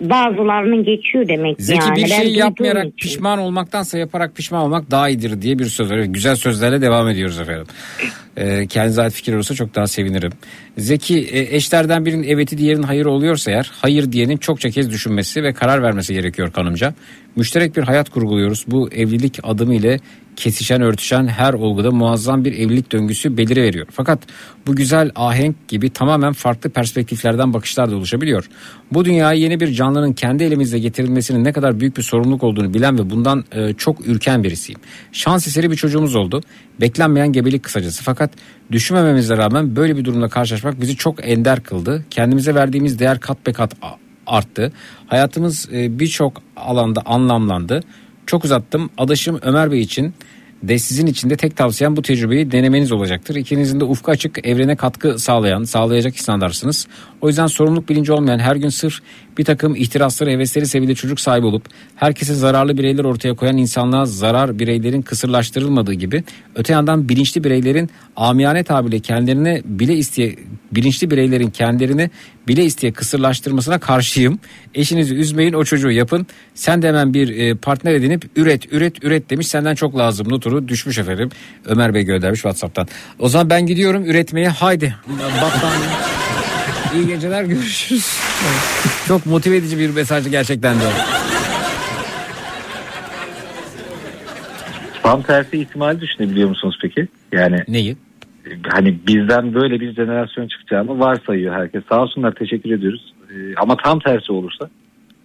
Bazılarının 0.00 0.84
geçiyor 0.84 1.28
demek 1.28 1.56
Zeki 1.62 1.80
yani. 1.80 1.96
bir 1.96 2.02
Ben 2.02 2.06
şey 2.06 2.24
duyduğum 2.26 2.38
yapmayarak 2.38 2.86
için. 2.86 2.96
pişman 2.96 3.38
olmaktansa 3.38 3.98
yaparak 3.98 4.36
pişman 4.36 4.62
olmak 4.62 4.90
daha 4.90 5.08
iyidir 5.08 5.42
diye 5.42 5.58
bir 5.58 5.64
söz 5.64 5.90
var. 5.90 5.96
Evet, 5.96 6.14
Güzel 6.14 6.36
sözlerle 6.36 6.80
devam 6.82 7.08
ediyoruz 7.08 7.40
efendim. 7.40 7.66
Ee, 8.36 8.66
kendinize 8.66 9.02
ait 9.02 9.12
fikir 9.12 9.34
olursa 9.34 9.54
çok 9.54 9.74
daha 9.74 9.86
sevinirim. 9.86 10.32
Zeki 10.78 11.18
e, 11.18 11.56
eşlerden 11.56 12.04
birinin 12.06 12.22
eveti 12.28 12.58
diğerinin 12.58 12.82
hayırı 12.82 13.10
oluyorsa 13.10 13.50
eğer 13.50 13.70
hayır 13.82 14.12
diyenin 14.12 14.36
çokça 14.36 14.70
kez 14.70 14.90
düşünmesi 14.90 15.42
ve 15.42 15.52
karar 15.52 15.82
vermesi 15.82 16.14
gerekiyor 16.14 16.52
kanımca. 16.52 16.94
Müşterek 17.36 17.76
bir 17.76 17.82
hayat 17.82 18.10
kurguluyoruz. 18.10 18.64
Bu 18.68 18.90
evlilik 18.92 19.38
adımı 19.42 19.74
ile 19.74 19.98
kesişen 20.38 20.82
örtüşen 20.82 21.26
her 21.26 21.52
olguda 21.52 21.90
muazzam 21.90 22.44
bir 22.44 22.52
evlilik 22.52 22.92
döngüsü 22.92 23.36
beliri 23.36 23.62
veriyor. 23.62 23.86
Fakat 23.90 24.18
bu 24.66 24.76
güzel 24.76 25.10
ahenk 25.14 25.68
gibi 25.68 25.90
tamamen 25.90 26.32
farklı 26.32 26.70
perspektiflerden 26.70 27.54
bakışlar 27.54 27.90
da 27.90 27.96
oluşabiliyor. 27.96 28.48
Bu 28.92 29.04
dünyaya 29.04 29.40
yeni 29.40 29.60
bir 29.60 29.72
canlının 29.72 30.12
kendi 30.12 30.44
elimizle 30.44 30.78
getirilmesinin 30.78 31.44
ne 31.44 31.52
kadar 31.52 31.80
büyük 31.80 31.96
bir 31.96 32.02
sorumluluk 32.02 32.42
olduğunu 32.42 32.74
bilen 32.74 32.98
ve 32.98 33.10
bundan 33.10 33.44
e, 33.52 33.72
çok 33.72 34.06
ürken 34.06 34.44
birisiyim. 34.44 34.80
Şans 35.12 35.46
eseri 35.46 35.70
bir 35.70 35.76
çocuğumuz 35.76 36.16
oldu. 36.16 36.40
Beklenmeyen 36.80 37.32
gebelik 37.32 37.62
kısacası. 37.62 38.02
Fakat 38.02 38.30
düşünmememize 38.72 39.36
rağmen 39.36 39.76
böyle 39.76 39.96
bir 39.96 40.04
durumla 40.04 40.28
karşılaşmak 40.28 40.80
bizi 40.80 40.96
çok 40.96 41.28
ender 41.28 41.62
kıldı. 41.62 42.04
Kendimize 42.10 42.54
verdiğimiz 42.54 42.98
değer 42.98 43.20
kat 43.20 43.46
be 43.46 43.52
kat 43.52 43.72
arttı. 44.26 44.72
Hayatımız 45.06 45.68
e, 45.72 45.98
birçok 45.98 46.42
alanda 46.56 47.02
anlamlandı. 47.06 47.80
Çok 48.28 48.44
uzattım. 48.44 48.90
Adaşım 48.98 49.38
Ömer 49.42 49.72
Bey 49.72 49.80
için 49.80 50.14
de 50.62 50.78
sizin 50.78 51.06
için 51.06 51.30
de 51.30 51.36
tek 51.36 51.56
tavsiyem 51.56 51.96
bu 51.96 52.02
tecrübeyi 52.02 52.50
denemeniz 52.50 52.92
olacaktır. 52.92 53.34
İkinizin 53.34 53.80
de 53.80 53.84
ufku 53.84 54.10
açık, 54.10 54.46
evrene 54.46 54.76
katkı 54.76 55.18
sağlayan, 55.18 55.64
sağlayacak 55.64 56.16
insanlarsınız. 56.16 56.88
O 57.20 57.28
yüzden 57.28 57.46
sorumluluk 57.46 57.88
bilinci 57.88 58.12
olmayan 58.12 58.38
her 58.38 58.56
gün 58.56 58.68
sırf 58.68 58.94
bir 59.38 59.44
takım 59.44 59.76
ihtirasları, 59.76 60.30
hevesleri 60.30 60.66
sebebiyle 60.66 60.94
çocuk 60.94 61.20
sahibi 61.20 61.46
olup 61.46 61.62
herkese 61.96 62.34
zararlı 62.34 62.78
bireyler 62.78 63.04
ortaya 63.04 63.34
koyan 63.34 63.56
insanlığa 63.56 64.06
zarar 64.06 64.58
bireylerin 64.58 65.02
kısırlaştırılmadığı 65.02 65.92
gibi 65.92 66.24
öte 66.54 66.72
yandan 66.72 67.08
bilinçli 67.08 67.44
bireylerin 67.44 67.90
amiyane 68.16 68.64
tabirle 68.64 69.00
kendilerine 69.00 69.62
bile 69.64 69.94
isteye 69.94 70.36
bilinçli 70.72 71.10
bireylerin 71.10 71.50
kendilerini 71.50 72.10
bile 72.48 72.64
isteye 72.64 72.92
kısırlaştırmasına 72.92 73.78
karşıyım. 73.78 74.38
Eşinizi 74.74 75.14
üzmeyin 75.14 75.52
o 75.52 75.64
çocuğu 75.64 75.90
yapın. 75.90 76.26
Sen 76.54 76.82
de 76.82 76.88
hemen 76.88 77.14
bir 77.14 77.38
e, 77.38 77.54
partner 77.54 77.94
edinip 77.94 78.30
üret 78.36 78.72
üret 78.72 79.04
üret 79.04 79.30
demiş 79.30 79.48
senden 79.48 79.74
çok 79.74 79.98
lazım 79.98 80.28
noturu 80.28 80.68
düşmüş 80.68 80.98
efendim. 80.98 81.30
Ömer 81.64 81.94
Bey 81.94 82.02
göndermiş 82.02 82.40
Whatsapp'tan. 82.40 82.88
O 83.18 83.28
zaman 83.28 83.50
ben 83.50 83.66
gidiyorum 83.66 84.04
üretmeye 84.04 84.48
haydi. 84.48 84.96
Battaniye. 85.42 85.88
İyi 86.94 87.06
geceler 87.06 87.44
görüşürüz. 87.44 88.18
Çok 89.08 89.26
motive 89.26 89.56
edici 89.56 89.78
bir 89.78 89.90
mesajdı 89.90 90.28
gerçekten 90.28 90.76
de. 90.76 90.84
Tam 95.02 95.22
tersi 95.22 95.58
ihtimali 95.58 96.00
düşünebiliyor 96.00 96.48
musunuz 96.48 96.78
peki? 96.82 97.08
Yani 97.32 97.56
Neyi? 97.68 97.96
Hani 98.68 98.98
bizden 99.06 99.54
böyle 99.54 99.80
bir 99.80 99.94
jenerasyon 99.94 100.48
çıkacağını 100.48 100.98
varsayıyor 100.98 101.54
herkes. 101.54 101.82
Sağ 101.88 102.02
olsunlar 102.02 102.32
teşekkür 102.34 102.70
ediyoruz. 102.70 103.14
Ee, 103.30 103.34
ama 103.56 103.76
tam 103.76 103.98
tersi 104.00 104.32
olursa 104.32 104.70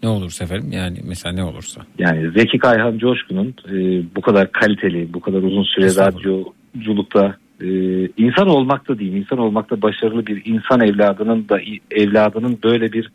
Ne 0.03 0.09
olursa 0.09 0.43
efendim 0.43 0.71
yani 0.71 0.97
mesela 1.03 1.35
ne 1.35 1.43
olursa. 1.43 1.81
yani 1.99 2.31
Zeki 2.37 2.57
Kayhan 2.57 2.97
Coşkun'un 2.97 3.55
e, 3.69 4.03
bu 4.15 4.21
kadar 4.21 4.51
kaliteli, 4.51 5.13
bu 5.13 5.19
kadar 5.19 5.37
uzun 5.37 5.63
süre 5.63 5.85
radyoculukta 6.05 7.35
e, 7.63 7.69
insan 8.17 8.47
olmakta 8.47 8.99
değil, 8.99 9.13
insan 9.13 9.39
olmakta 9.39 9.81
başarılı 9.81 10.27
bir 10.27 10.41
insan 10.45 10.81
evladının 10.81 11.49
da 11.49 11.59
evladının 11.91 12.59
böyle 12.63 12.93
bir 12.93 13.11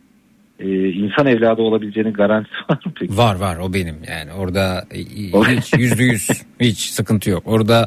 e, 0.59 0.89
insan 0.89 1.27
evladı 1.27 1.62
olabileceğinin 1.62 2.12
garantisi 2.12 2.55
var 2.70 2.78
mı 2.86 2.93
peki? 3.01 3.17
Var 3.17 3.36
var 3.36 3.57
o 3.57 3.75
benim 3.75 3.97
yani 4.09 4.33
orada 4.33 4.85
hiç 4.93 5.73
yüzde 5.78 6.05
yüz 6.05 6.28
hiç 6.60 6.78
sıkıntı 6.78 7.31
yok. 7.31 7.43
Orada 7.47 7.86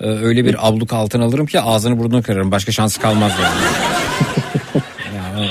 e, 0.00 0.06
öyle 0.06 0.44
bir 0.44 0.68
abluk 0.68 0.92
altın 0.92 1.20
alırım 1.20 1.46
ki 1.46 1.60
ağzını 1.60 1.98
burnunu 1.98 2.22
kırarım 2.22 2.50
başka 2.50 2.72
şansı 2.72 3.00
kalmaz 3.00 3.32
yani. 3.42 3.54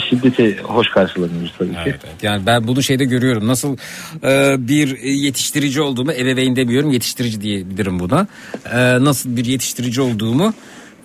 Şiddeti 0.09 0.57
hoş 0.63 0.87
karşılanıyoruz 0.89 1.53
tabii 1.57 1.71
ki. 1.71 1.77
Evet, 1.85 1.99
evet. 2.05 2.23
Yani 2.23 2.45
ben 2.45 2.67
bunu 2.67 2.83
şeyde 2.83 3.05
görüyorum. 3.05 3.47
Nasıl 3.47 3.77
e, 4.23 4.55
bir 4.67 4.99
yetiştirici 5.03 5.81
olduğumu 5.81 6.13
ebeveyn 6.13 6.55
demiyorum 6.55 6.91
yetiştirici 6.91 7.41
diyebilirim 7.41 7.99
buna. 7.99 8.27
E, 8.73 8.77
nasıl 9.03 9.37
bir 9.37 9.45
yetiştirici 9.45 10.01
olduğumu 10.01 10.53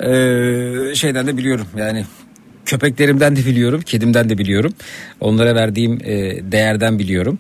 e, 0.00 0.09
şeyden 0.94 1.26
de 1.26 1.36
biliyorum. 1.36 1.67
Yani 1.76 2.05
köpeklerimden 2.67 3.36
de 3.36 3.47
biliyorum, 3.47 3.81
kedimden 3.81 4.28
de 4.28 4.39
biliyorum. 4.39 4.73
Onlara 5.20 5.55
verdiğim 5.55 5.92
e, 6.05 6.12
değerden 6.52 6.99
biliyorum. 6.99 7.39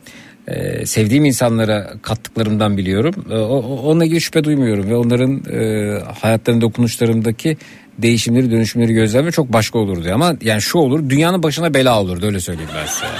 E, 0.50 0.86
sevdiğim 0.86 1.24
insanlara 1.24 1.90
kattıklarımdan 2.02 2.76
biliyorum. 2.76 3.14
E, 3.30 3.34
onunla 3.34 4.04
ilgili 4.04 4.20
şüphe 4.20 4.44
duymuyorum 4.44 4.90
ve 4.90 4.96
onların 4.96 5.42
e, 5.52 5.98
hayatlarının 6.20 6.60
dokunuşlarındaki 6.60 7.56
değişimleri 7.98 8.50
dönüşümleri 8.50 8.92
gözlemle 8.92 9.30
çok 9.30 9.52
başka 9.52 9.78
olurdu 9.78 10.08
ama 10.14 10.36
yani 10.40 10.62
şu 10.62 10.78
olur 10.78 11.10
dünyanın 11.10 11.42
başına 11.42 11.74
bela 11.74 12.00
olurdu 12.00 12.26
öyle 12.26 12.40
söyleyeyim 12.40 12.70
ben 12.76 12.86
size. 12.86 13.06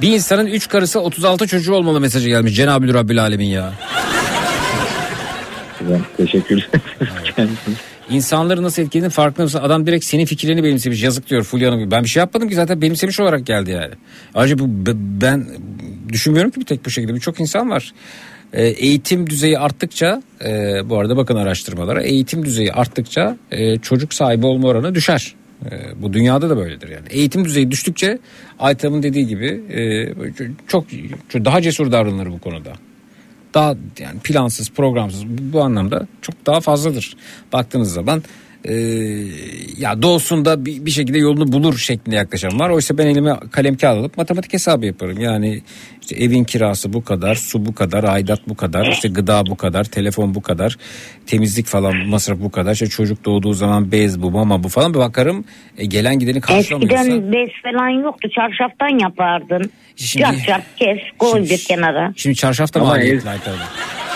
Bir 0.00 0.12
insanın 0.12 0.46
3 0.46 0.68
karısı 0.68 1.00
36 1.00 1.46
çocuğu 1.46 1.74
olmalı 1.74 2.00
mesajı 2.00 2.28
gelmiş 2.28 2.56
Cenab-ı 2.56 2.94
Rabbil 2.94 3.22
Alemin 3.22 3.46
ya. 3.46 3.72
Teşekkür 6.16 6.68
ederim. 7.36 7.58
İnsanları 8.10 8.62
nasıl 8.62 8.82
etkilediğinin 8.82 9.10
farkında 9.10 9.44
mısın? 9.44 9.60
Adam 9.62 9.86
direkt 9.86 10.04
senin 10.04 10.24
fikirlerini 10.24 10.64
benimsemiş. 10.64 11.02
Yazık 11.02 11.30
diyor 11.30 11.42
Fulya 11.42 11.72
Hanım. 11.72 11.90
Ben 11.90 12.04
bir 12.04 12.08
şey 12.08 12.20
yapmadım 12.20 12.48
ki 12.48 12.54
zaten 12.54 12.82
benimsemiş 12.82 13.20
olarak 13.20 13.46
geldi 13.46 13.70
yani. 13.70 13.94
Ayrıca 14.34 14.58
bu 14.58 14.86
be- 14.86 15.20
ben 15.20 15.46
düşünmüyorum 16.08 16.50
ki 16.50 16.60
bir 16.60 16.66
tek 16.66 16.84
bu 16.84 16.90
şekilde. 16.90 17.14
Birçok 17.14 17.40
insan 17.40 17.70
var. 17.70 17.92
Ee, 18.52 18.66
eğitim 18.66 19.30
düzeyi 19.30 19.58
arttıkça 19.58 20.22
e, 20.44 20.50
bu 20.88 20.98
arada 20.98 21.16
bakın 21.16 21.36
araştırmalara 21.36 22.02
eğitim 22.02 22.44
düzeyi 22.44 22.72
arttıkça 22.72 23.36
e, 23.50 23.78
çocuk 23.78 24.14
sahibi 24.14 24.46
olma 24.46 24.68
oranı 24.68 24.94
düşer. 24.94 25.34
E, 25.70 26.02
bu 26.02 26.12
dünyada 26.12 26.50
da 26.50 26.56
böyledir 26.56 26.88
yani. 26.88 27.06
Eğitim 27.10 27.44
düzeyi 27.44 27.70
düştükçe 27.70 28.18
Aytam'ın 28.58 29.02
dediği 29.02 29.26
gibi 29.26 29.60
e, 29.70 30.08
çok, 30.66 30.84
çok 31.28 31.44
daha 31.44 31.62
cesur 31.62 31.92
davranılır 31.92 32.26
bu 32.26 32.38
konuda 32.38 32.72
daha 33.54 33.76
yani 33.98 34.18
plansız 34.24 34.70
programsız 34.70 35.26
bu, 35.26 35.62
anlamda 35.62 36.06
çok 36.22 36.46
daha 36.46 36.60
fazladır 36.60 37.16
baktığınız 37.52 37.92
zaman 37.92 38.22
e, 38.64 38.74
ya 39.78 40.02
doğusunda 40.02 40.64
bir, 40.64 40.84
bir 40.84 40.90
şekilde 40.90 41.18
yolunu 41.18 41.52
bulur 41.52 41.78
şeklinde 41.78 42.16
yaklaşan 42.16 42.60
var. 42.60 42.70
Oysa 42.70 42.98
ben 42.98 43.06
elime 43.06 43.36
kalem 43.50 43.76
kağıt 43.76 43.98
alıp 43.98 44.16
matematik 44.16 44.52
hesabı 44.52 44.86
yaparım. 44.86 45.20
Yani 45.20 45.62
işte 46.10 46.24
evin 46.24 46.44
kirası 46.44 46.92
bu 46.92 47.04
kadar, 47.04 47.34
su 47.34 47.66
bu 47.66 47.74
kadar, 47.74 48.04
aidat 48.04 48.48
bu 48.48 48.56
kadar, 48.56 48.86
işte 48.86 49.08
gıda 49.08 49.46
bu 49.46 49.56
kadar, 49.56 49.84
telefon 49.84 50.34
bu 50.34 50.42
kadar, 50.42 50.76
temizlik 51.26 51.66
falan 51.66 51.96
masraf 51.96 52.38
bu 52.40 52.50
kadar. 52.50 52.72
İşte 52.72 52.86
çocuk 52.86 53.24
doğduğu 53.24 53.52
zaman 53.52 53.92
bez 53.92 54.22
bu, 54.22 54.30
mama 54.30 54.62
bu 54.64 54.68
falan 54.68 54.94
bir 54.94 54.98
bakarım. 54.98 55.44
E, 55.78 55.86
gelen 55.86 56.18
gideni 56.18 56.40
karşılamıyorsa. 56.40 56.98
Eskiden 57.00 57.32
bez 57.32 57.48
falan 57.62 57.88
yoktu. 57.88 58.28
Çarşaftan 58.34 58.98
yapardın. 58.98 59.70
Şimdi- 59.96 60.24
Çarşaf 60.24 60.62
kes 60.76 60.98
koy 61.18 61.42
bir 61.42 61.58
kenara. 61.58 62.12
Şimdi 62.16 62.36
çarşafta 62.36 62.80
Ama 62.80 62.88
maliyetli 62.88 63.28
Hanım. 63.28 63.38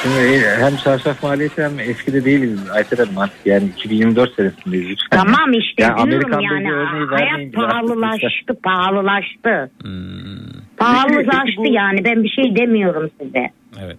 Şimdi 0.03 0.47
hem 0.61 0.77
çarşaf 0.77 1.23
maliyeti 1.23 1.63
hem 1.63 1.81
eskide 1.81 2.25
değiliz 2.25 2.61
Ayfer 2.75 2.99
Hanım 2.99 3.19
artık 3.19 3.47
yani 3.47 3.65
2024 3.77 4.35
senesindeyiz 4.35 4.89
lütfen. 4.91 5.19
Tamam 5.19 5.53
işte 5.53 5.83
Yani 5.83 6.11
diyorum 6.11 6.33
Amerikan 6.33 6.41
yani 6.41 7.07
hayat 7.07 7.53
pahalılaştı 7.55 8.55
pahalılaştı. 8.65 9.71
Hmm. 9.83 10.63
Pahalılaştı 10.83 11.63
yani 11.71 12.05
ben 12.05 12.25
bir 12.25 12.29
şey 12.29 12.57
demiyorum 12.57 13.11
size. 13.23 13.47
Evet. 13.85 13.97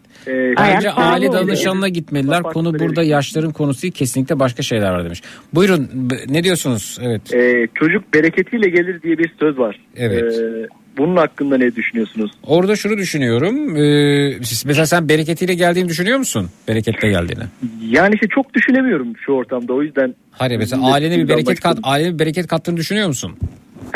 Hayat 0.57 0.75
Bence 0.75 0.91
aile 0.91 1.29
oluyor. 1.29 1.47
danışanına 1.47 1.87
gitmeliler. 1.89 2.43
Konu 2.43 2.79
burada 2.79 3.03
yaşların 3.03 3.51
konusu 3.51 3.81
değil 3.81 3.93
kesinlikle 3.93 4.39
başka 4.39 4.63
şeyler 4.63 4.91
var 4.91 5.05
demiş. 5.05 5.21
Buyurun 5.53 5.89
ne 6.29 6.43
diyorsunuz? 6.43 6.97
Evet. 7.01 7.33
Ee, 7.33 7.67
çocuk 7.75 8.13
bereketiyle 8.13 8.69
gelir 8.69 9.01
diye 9.01 9.17
bir 9.17 9.31
söz 9.39 9.57
var. 9.57 9.79
Evet. 9.95 10.23
Ee, 10.33 10.67
bunun 10.97 11.15
hakkında 11.17 11.57
ne 11.57 11.75
düşünüyorsunuz? 11.75 12.31
Orada 12.43 12.75
şunu 12.75 12.97
düşünüyorum. 12.97 13.75
Ee, 13.77 14.43
siz- 14.43 14.65
mesela 14.65 14.85
sen 14.85 15.09
bereketiyle 15.09 15.53
geldiğini 15.53 15.89
düşünüyor 15.89 16.17
musun? 16.17 16.49
Bereketle 16.67 17.09
geldiğini. 17.09 17.43
Yani 17.89 18.13
işte 18.15 18.27
çok 18.35 18.53
düşünemiyorum 18.53 19.07
şu 19.25 19.31
ortamda 19.31 19.73
o 19.73 19.81
yüzden. 19.81 20.15
Hayır 20.31 20.57
mesela 20.57 20.93
ailene 20.93 21.17
bir 21.17 21.27
bereket 21.27 21.59
kat, 21.59 21.77
ailene 21.83 22.13
bir 22.13 22.19
bereket 22.19 22.47
kattığını 22.47 22.77
düşünüyor 22.77 23.07
musun? 23.07 23.31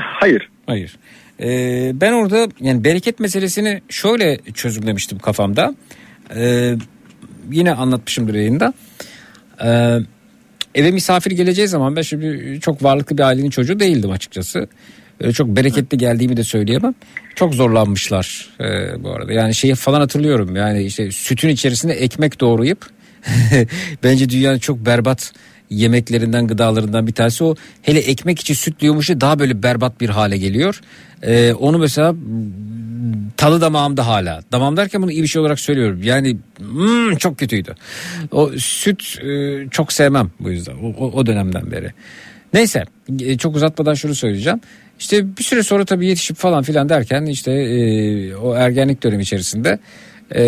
Hayır. 0.02 0.50
Hayır. 0.66 0.96
Ee, 1.42 1.92
ben 1.94 2.14
orada 2.14 2.48
yani 2.62 2.84
bereket 2.84 3.20
meselesini 3.20 3.82
şöyle 3.90 4.38
çözümlemiştim 4.54 5.20
kafamda. 5.20 5.76
Ee, 6.36 6.76
yine 7.52 7.74
anlatmışımdır 7.74 8.36
yayında. 8.36 8.74
Ee, 9.64 9.98
eve 10.76 10.92
misafir 10.92 11.32
geleceği 11.32 11.68
zaman 11.68 11.96
ben 11.96 12.02
şimdi 12.02 12.60
çok 12.62 12.84
varlıklı 12.84 13.18
bir 13.18 13.24
ailenin 13.24 13.50
çocuğu 13.50 13.80
değildim 13.80 14.12
açıkçası. 14.12 14.68
Öyle 15.22 15.34
çok 15.34 15.48
bereketli 15.48 15.98
geldiğimi 15.98 16.38
de 16.38 16.44
söyleyemem. 16.44 16.96
Çok 17.36 17.54
zorlanmışlar 17.54 18.50
e, 18.60 18.64
bu 19.04 19.12
arada. 19.12 19.34
Yani 19.34 19.56
şeyi 19.56 19.76
falan 19.76 20.00
hatırlıyorum. 20.00 20.56
Yani 20.56 20.84
işte 20.84 21.12
sütün 21.12 21.50
içerisinde 21.50 21.94
ekmek 21.94 22.40
doğrayıp 22.40 22.90
bence 24.04 24.30
dünyanın 24.30 24.60
çok 24.60 24.86
berbat 24.86 25.34
yemeklerinden 25.70 26.48
gıdalarından 26.48 27.08
bir 27.08 27.14
tanesi 27.14 27.44
o. 27.44 27.56
Hele 27.82 28.00
ekmek 28.00 28.40
içi 28.40 28.56
süt 28.56 28.80
diyormuşu 28.80 29.22
daha 29.22 29.40
böyle 29.40 29.64
berbat 29.64 30.02
bir 30.02 30.10
hale 30.10 30.38
geliyor. 30.38 30.82
E, 31.24 31.54
onu 31.54 31.78
mesela 31.78 32.16
tadı 33.38 33.62
damağımda 33.62 34.08
hala. 34.08 34.42
Damağım 34.52 34.78
derken 34.78 35.02
bunu 35.02 35.12
iyi 35.12 35.24
bir 35.24 35.28
şey 35.28 35.42
olarak 35.42 35.60
söylüyorum. 35.60 36.00
Yani 36.04 36.38
hmm, 36.58 37.16
çok 37.16 37.38
kötüydü. 37.38 37.76
O 38.32 38.50
süt 38.58 39.20
e, 39.24 39.64
çok 39.72 39.94
sevmem 39.94 40.32
bu 40.40 40.50
yüzden 40.50 40.76
o, 40.76 40.88
o, 40.88 41.12
o 41.12 41.26
dönemden 41.26 41.72
beri. 41.72 41.92
Neyse 42.54 42.84
e, 43.20 43.38
çok 43.38 43.56
uzatmadan 43.56 43.94
şunu 43.94 44.16
söyleyeceğim. 44.16 44.60
İşte 45.00 45.38
bir 45.38 45.44
süre 45.44 45.64
sonra 45.64 45.86
tabii 45.86 46.08
yetişip 46.08 46.38
falan 46.38 46.64
filan 46.64 46.90
derken 46.90 47.26
işte 47.26 47.52
e, 47.52 48.36
o 48.36 48.56
ergenlik 48.56 49.04
dönemi 49.04 49.24
içerisinde 49.24 49.80
e, 50.36 50.44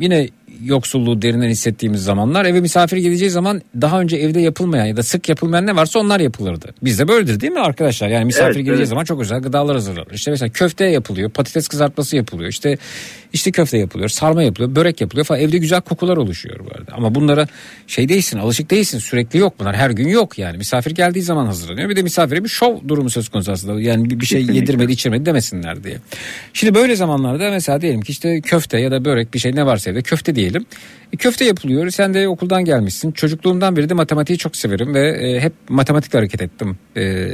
yine 0.00 0.28
yoksulluğu 0.64 1.22
derinden 1.22 1.48
hissettiğimiz 1.48 2.04
zamanlar 2.04 2.44
eve 2.44 2.60
misafir 2.60 2.96
geleceği 2.96 3.30
zaman 3.30 3.62
daha 3.80 4.00
önce 4.00 4.16
evde 4.16 4.40
yapılmayan 4.40 4.86
ya 4.86 4.96
da 4.96 5.02
sık 5.02 5.28
yapılmayan 5.28 5.66
ne 5.66 5.76
varsa 5.76 5.98
onlar 5.98 6.20
yapılırdı. 6.20 6.74
Bizde 6.82 7.08
böyledir 7.08 7.40
değil 7.40 7.52
mi 7.52 7.60
arkadaşlar? 7.60 8.08
Yani 8.08 8.24
misafir 8.24 8.46
Evet, 8.46 8.56
geleceği 8.56 8.76
evet. 8.76 8.88
zaman 8.88 9.04
çok 9.04 9.20
özel 9.20 9.40
gıdalar 9.40 9.74
hazırlanır. 9.74 10.12
İşte 10.12 10.30
mesela 10.30 10.48
köfte 10.48 10.84
yapılıyor, 10.84 11.30
patates 11.30 11.68
kızartması 11.68 12.16
yapılıyor. 12.16 12.50
İşte 12.50 12.78
işte 13.32 13.50
köfte 13.50 13.78
yapılıyor, 13.78 14.08
sarma 14.08 14.42
yapılıyor, 14.42 14.76
börek 14.76 15.00
yapılıyor 15.00 15.24
falan. 15.24 15.40
Evde 15.40 15.58
güzel 15.58 15.80
kokular 15.80 16.16
oluşuyor 16.16 16.60
bu 16.60 16.70
arada. 16.78 16.92
Ama 16.92 17.14
bunlara 17.14 17.46
şey 17.86 18.08
değilsin, 18.08 18.38
alışık 18.38 18.70
değilsin. 18.70 18.98
Sürekli 18.98 19.38
yok 19.38 19.54
bunlar. 19.58 19.76
Her 19.76 19.90
gün 19.90 20.08
yok 20.08 20.38
yani. 20.38 20.58
Misafir 20.58 20.90
geldiği 20.90 21.22
zaman 21.22 21.46
hazırlanıyor. 21.46 21.88
Bir 21.88 21.96
de 21.96 22.02
misafire 22.02 22.44
bir 22.44 22.48
şov 22.48 22.88
durumu 22.88 23.10
söz 23.10 23.28
konusu 23.28 23.52
aslında. 23.52 23.80
Yani 23.80 24.20
bir, 24.20 24.26
şey 24.26 24.38
Kesinlikle. 24.40 24.60
yedirmedi, 24.60 24.92
içirmedi 24.92 25.26
demesinler 25.26 25.84
diye. 25.84 25.96
Şimdi 26.52 26.74
böyle 26.74 26.96
zamanlarda 26.96 27.50
mesela 27.50 27.80
diyelim 27.80 28.00
ki 28.00 28.12
işte 28.12 28.40
köfte 28.40 28.78
ya 28.78 28.90
da 28.90 29.04
börek 29.04 29.34
bir 29.34 29.38
şey 29.38 29.54
ne 29.54 29.66
varsa 29.66 29.90
evde 29.90 30.02
köfte 30.02 30.34
diye 30.34 30.45
diyelim. 30.46 30.66
E, 31.12 31.16
köfte 31.16 31.44
yapılıyor. 31.44 31.90
Sen 31.90 32.14
de 32.14 32.28
okuldan 32.28 32.64
gelmişsin. 32.64 33.12
Çocukluğumdan 33.12 33.76
beri 33.76 33.88
de 33.88 33.94
matematiği 33.94 34.38
çok 34.38 34.56
severim 34.56 34.94
ve 34.94 35.08
e, 35.08 35.40
hep 35.40 35.52
matematikle 35.68 36.18
hareket 36.18 36.42
ettim. 36.42 36.78
E, 36.96 37.28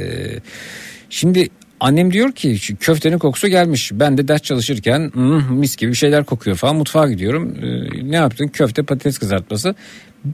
şimdi 1.09 1.49
annem 1.79 2.13
diyor 2.13 2.31
ki 2.31 2.57
"Şu 2.59 2.77
köftenin 2.77 3.17
kokusu 3.17 3.47
gelmiş. 3.47 3.91
Ben 3.93 4.17
de 4.17 4.27
ders 4.27 4.41
çalışırken 4.41 5.11
"Hmm, 5.13 5.55
mis 5.59 5.75
gibi 5.75 5.91
bir 5.91 5.95
şeyler 5.97 6.23
kokuyor 6.23 6.57
falan 6.57 6.75
mutfağa 6.75 7.07
gidiyorum. 7.07 7.57
Ne 8.03 8.15
yaptın? 8.15 8.47
Köfte 8.47 8.83
patates 8.83 9.17
kızartması. 9.17 9.75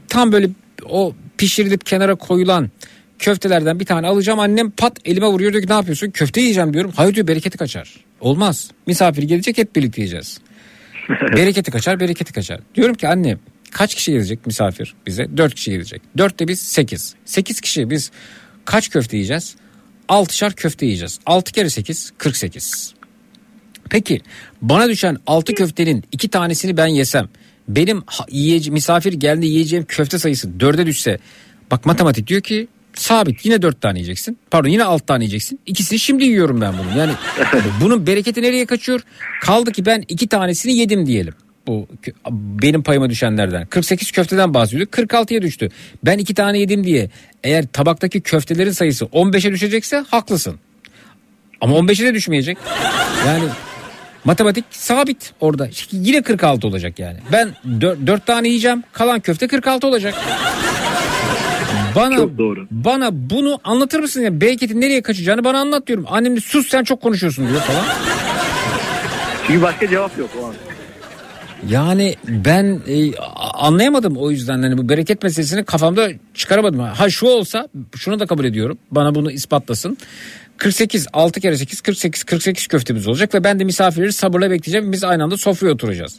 Tam 0.08 0.32
böyle 0.32 0.50
o 0.88 1.14
pişirilip 1.38 1.86
kenara 1.86 2.14
koyulan 2.14 2.70
köftelerden 3.18 3.80
bir 3.80 3.84
tane 3.84 4.06
alacağım. 4.06 4.40
Annem 4.40 4.70
pat 4.70 4.96
elime 5.04 5.26
vuruyor 5.26 5.52
diyor 5.52 5.62
ki 5.64 5.68
ne 5.70 5.74
yapıyorsun? 5.74 6.10
Köfte 6.10 6.40
yiyeceğim 6.40 6.74
diyorum. 6.74 6.92
Hayır 6.96 7.14
diyor 7.14 7.26
bereketi 7.26 7.58
kaçar. 7.58 7.94
Olmaz. 8.20 8.70
Misafir 8.86 9.22
gelecek 9.22 9.58
hep 9.58 9.76
birlikte 9.76 10.00
yiyeceğiz. 10.02 10.38
bereketi 11.36 11.70
kaçar 11.70 12.00
bereketi 12.00 12.32
kaçar. 12.32 12.60
Diyorum 12.74 12.94
ki 12.94 13.08
anne 13.08 13.36
kaç 13.70 13.94
kişi 13.94 14.12
gelecek 14.12 14.46
misafir 14.46 14.94
bize? 15.06 15.36
Dört 15.36 15.54
kişi 15.54 15.70
gelecek. 15.70 16.02
Dörtte 16.18 16.48
biz 16.48 16.60
sekiz. 16.60 17.14
Sekiz 17.24 17.60
kişi 17.60 17.90
biz 17.90 18.10
kaç 18.64 18.90
köfte 18.90 19.16
yiyeceğiz? 19.16 19.56
Altışar 20.08 20.52
köfte 20.52 20.86
yiyeceğiz. 20.86 21.18
Altı 21.26 21.52
kere 21.52 21.70
sekiz 21.70 22.12
kırk 22.18 22.36
sekiz. 22.36 22.94
Peki 23.90 24.20
bana 24.62 24.88
düşen 24.88 25.16
altı 25.26 25.54
köftenin 25.54 26.04
iki 26.12 26.28
tanesini 26.28 26.76
ben 26.76 26.86
yesem 26.86 27.28
benim 27.68 28.02
yiyece- 28.28 28.70
misafir 28.70 29.12
geldiğinde 29.12 29.46
yiyeceğim 29.46 29.84
köfte 29.88 30.18
sayısı 30.18 30.60
dörde 30.60 30.86
düşse 30.86 31.18
bak 31.70 31.86
matematik 31.86 32.26
diyor 32.26 32.40
ki 32.40 32.68
sabit 32.94 33.44
yine 33.44 33.62
dört 33.62 33.80
tane 33.80 33.98
yiyeceksin 33.98 34.38
pardon 34.50 34.68
yine 34.68 34.84
altı 34.84 35.06
tane 35.06 35.24
yiyeceksin 35.24 35.60
ikisini 35.66 35.98
şimdi 35.98 36.24
yiyorum 36.24 36.60
ben 36.60 36.74
bunu 36.78 36.98
yani 36.98 37.12
bunun 37.80 38.06
bereketi 38.06 38.42
nereye 38.42 38.66
kaçıyor 38.66 39.00
kaldı 39.42 39.72
ki 39.72 39.86
ben 39.86 40.04
iki 40.08 40.28
tanesini 40.28 40.78
yedim 40.78 41.06
diyelim 41.06 41.34
bu 41.66 41.88
benim 42.32 42.82
payıma 42.82 43.10
düşenlerden 43.10 43.66
48 43.66 44.10
köfteden 44.10 44.54
bahsediyorduk 44.54 44.94
46'ya 44.94 45.42
düştü 45.42 45.68
ben 46.04 46.18
iki 46.18 46.34
tane 46.34 46.58
yedim 46.58 46.84
diye 46.84 47.10
eğer 47.44 47.66
tabaktaki 47.66 48.20
köftelerin 48.20 48.72
sayısı 48.72 49.04
15'e 49.04 49.52
düşecekse 49.52 50.04
haklısın 50.10 50.58
ama 51.60 51.76
15'e 51.76 52.06
de 52.06 52.14
düşmeyecek. 52.14 52.58
Yani 53.26 53.44
matematik 54.24 54.64
sabit 54.70 55.32
orada. 55.40 55.68
Yine 55.92 56.22
46 56.22 56.66
olacak 56.66 56.98
yani. 56.98 57.18
Ben 57.32 57.50
4, 57.80 58.26
tane 58.26 58.48
yiyeceğim. 58.48 58.82
Kalan 58.92 59.20
köfte 59.20 59.46
46 59.46 59.86
olacak. 59.86 60.14
Bana 61.94 62.16
bana 62.70 63.30
bunu 63.30 63.60
anlatır 63.64 64.00
mısın 64.00 64.20
ya? 64.20 64.40
Bereketin 64.40 64.80
nereye 64.80 65.02
kaçacağını 65.02 65.44
bana 65.44 65.58
anlat 65.58 65.86
diyorum. 65.86 66.04
Annem 66.08 66.36
de 66.36 66.40
sus 66.40 66.68
sen 66.68 66.84
çok 66.84 67.02
konuşuyorsun 67.02 67.48
diyor 67.48 67.60
falan. 67.60 67.84
Çünkü 69.46 69.62
başka 69.62 69.88
cevap 69.88 70.18
yok 70.18 70.30
o 70.42 70.46
an. 70.46 70.54
Yani 71.68 72.14
ben 72.28 72.80
e, 72.88 73.16
anlayamadım 73.54 74.16
o 74.16 74.30
yüzden 74.30 74.62
hani 74.62 74.78
bu 74.78 74.88
bereket 74.88 75.22
meselesini 75.22 75.64
kafamda 75.64 76.08
çıkaramadım. 76.34 76.78
Ha 76.78 77.10
şu 77.10 77.26
olsa 77.26 77.68
şunu 77.96 78.20
da 78.20 78.26
kabul 78.26 78.44
ediyorum. 78.44 78.78
Bana 78.90 79.14
bunu 79.14 79.30
ispatlasın. 79.30 79.98
48 80.56 81.06
6 81.12 81.40
kere 81.40 81.56
8 81.56 81.80
48 81.80 82.24
48 82.24 82.66
köftemiz 82.66 83.08
olacak 83.08 83.34
ve 83.34 83.44
ben 83.44 83.60
de 83.60 83.64
misafirleri 83.64 84.12
sabırla 84.12 84.50
bekleyeceğim. 84.50 84.92
Biz 84.92 85.04
aynı 85.04 85.24
anda 85.24 85.36
sofraya 85.36 85.72
oturacağız. 85.72 86.16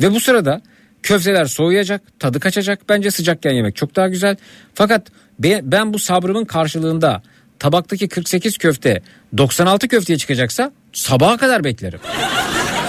Ve 0.00 0.10
bu 0.10 0.20
sırada 0.20 0.62
köfteler 1.02 1.44
soğuyacak, 1.44 2.02
tadı 2.20 2.40
kaçacak. 2.40 2.88
Bence 2.88 3.10
sıcakken 3.10 3.52
yemek 3.52 3.76
çok 3.76 3.96
daha 3.96 4.08
güzel. 4.08 4.36
Fakat 4.74 5.06
be- 5.38 5.60
ben 5.62 5.92
bu 5.94 5.98
sabrımın 5.98 6.44
karşılığında 6.44 7.22
tabaktaki 7.58 8.08
48 8.08 8.58
köfte 8.58 9.02
96 9.36 9.88
köfteye 9.88 10.18
çıkacaksa 10.18 10.72
sabaha 10.92 11.36
kadar 11.36 11.64
beklerim. 11.64 12.00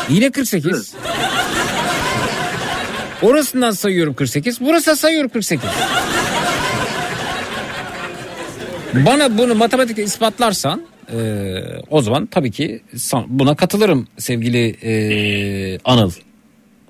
Yine 0.09 0.31
48. 0.31 0.93
Orasından 3.21 3.71
sayıyorum 3.71 4.13
48. 4.13 4.61
Burası 4.61 4.95
sayıyorum 4.95 5.29
48. 5.29 5.69
Bana 8.93 9.37
bunu 9.37 9.55
matematikle 9.55 10.03
ispatlarsan 10.03 10.81
e, 11.13 11.17
o 11.89 12.01
zaman 12.01 12.25
tabii 12.25 12.51
ki 12.51 12.81
buna 13.27 13.55
katılırım 13.55 14.07
sevgili 14.17 14.69
e, 14.83 15.79
Anıl. 15.85 16.11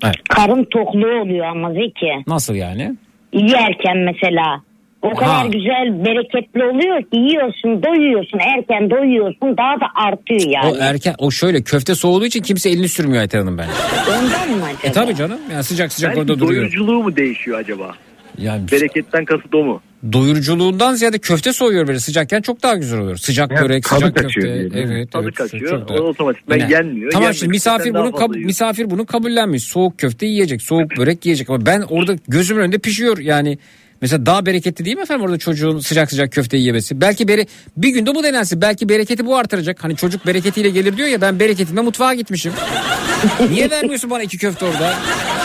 Evet. 0.04 0.16
Karın 0.28 0.64
tokluğu 0.64 1.20
oluyor 1.22 1.46
ama 1.46 1.72
Zeki. 1.72 2.12
Nasıl 2.26 2.54
yani? 2.54 2.94
Yerken 3.32 3.98
mesela. 3.98 4.60
O 5.02 5.14
kadar 5.14 5.30
Ha. 5.34 5.46
güzel 5.46 6.04
bereketli 6.04 6.64
oluyor 6.64 7.02
ki 7.02 7.16
yiyorsun 7.18 7.82
doyuyorsun 7.82 8.38
erken 8.56 8.90
doyuyorsun 8.90 9.56
daha 9.56 9.80
da 9.80 9.86
artıyor 9.94 10.40
yani. 10.50 10.72
O 10.72 10.76
erken 10.80 11.14
o 11.18 11.30
şöyle 11.30 11.62
köfte 11.62 11.94
soğuduğu 11.94 12.26
için 12.26 12.42
kimse 12.42 12.70
elini 12.70 12.88
sürmüyor 12.88 13.20
Ayten 13.20 13.38
Hanım 13.38 13.58
bence. 13.58 13.70
Ondan 14.10 14.58
mı 14.58 14.64
acaba? 14.64 14.78
E 14.88 14.92
tabii 14.92 15.14
canım. 15.14 15.38
Yani 15.52 15.64
sıcak 15.64 15.92
sıcak 15.92 16.10
Belki 16.10 16.20
orada 16.20 16.34
duruyor. 16.40 16.50
doyuruculuğu 16.62 17.02
mu 17.02 17.16
değişiyor 17.16 17.58
acaba? 17.58 17.90
Yani 18.38 18.70
Bereketten 18.72 19.24
kasıt 19.24 19.54
o 19.54 19.64
mu? 19.64 19.80
doyuruculuğundan 20.12 20.94
ziyade 20.94 21.18
köfte 21.18 21.52
soğuyor 21.52 21.86
böyle 21.86 22.00
sıcakken 22.00 22.40
çok 22.40 22.62
daha 22.62 22.74
güzel 22.74 22.98
oluyor. 23.00 23.16
Sıcak 23.16 23.50
Ya, 23.50 23.62
börek, 23.62 23.84
tadı 23.84 24.00
sıcak 24.00 24.16
kaçıyor 24.16 24.46
köfte. 24.46 24.70
diyelim. 24.74 24.92
Evet, 24.92 25.12
Tadı 25.12 25.22
evet, 25.24 25.34
kaçıyor, 25.34 25.88
o 25.90 25.94
otomatikman 25.94 26.56
Yani- 26.56 26.72
yenmiyor. 26.72 27.10
Tamam 27.12 27.22
Yenmedikten 27.22 27.32
şimdi 27.40 27.50
misafir 27.50 27.94
bunu 27.94 28.08
kab- 28.08 28.34
yiyor. 28.36 28.46
misafir 28.46 28.90
bunu 28.90 29.06
kabullenmiş. 29.06 29.64
Soğuk 29.64 29.98
köfte 29.98 30.26
yiyecek, 30.26 30.62
soğuk 30.62 30.96
börek 30.98 31.26
yiyecek 31.26 31.50
ama 31.50 31.66
ben 31.66 31.80
orada 31.88 32.16
gözümün 32.28 32.60
önünde 32.62 32.78
pişiyor 32.78 33.18
yani. 33.18 33.58
Mesela 34.00 34.26
daha 34.26 34.46
bereketli 34.46 34.84
değil 34.84 34.96
mi 34.96 35.02
efendim 35.02 35.24
orada 35.24 35.38
çocuğun 35.38 35.78
sıcak 35.78 36.10
sıcak 36.10 36.32
köfte 36.32 36.56
yemesi? 36.56 37.00
Belki 37.00 37.28
bere 37.28 37.46
bir 37.76 37.88
günde 37.88 38.14
bu 38.14 38.24
denensin. 38.24 38.60
Belki 38.60 38.88
bereketi 38.88 39.26
bu 39.26 39.36
artıracak. 39.36 39.84
Hani 39.84 39.96
çocuk 39.96 40.26
bereketiyle 40.26 40.70
gelir 40.70 40.96
diyor 40.96 41.08
ya 41.08 41.20
ben 41.20 41.40
bereketimle 41.40 41.80
mutfağa 41.80 42.14
gitmişim. 42.14 42.52
Niye 43.50 43.70
vermiyorsun 43.70 44.10
bana 44.10 44.22
iki 44.22 44.38
köfte 44.38 44.64
orada? 44.66 44.94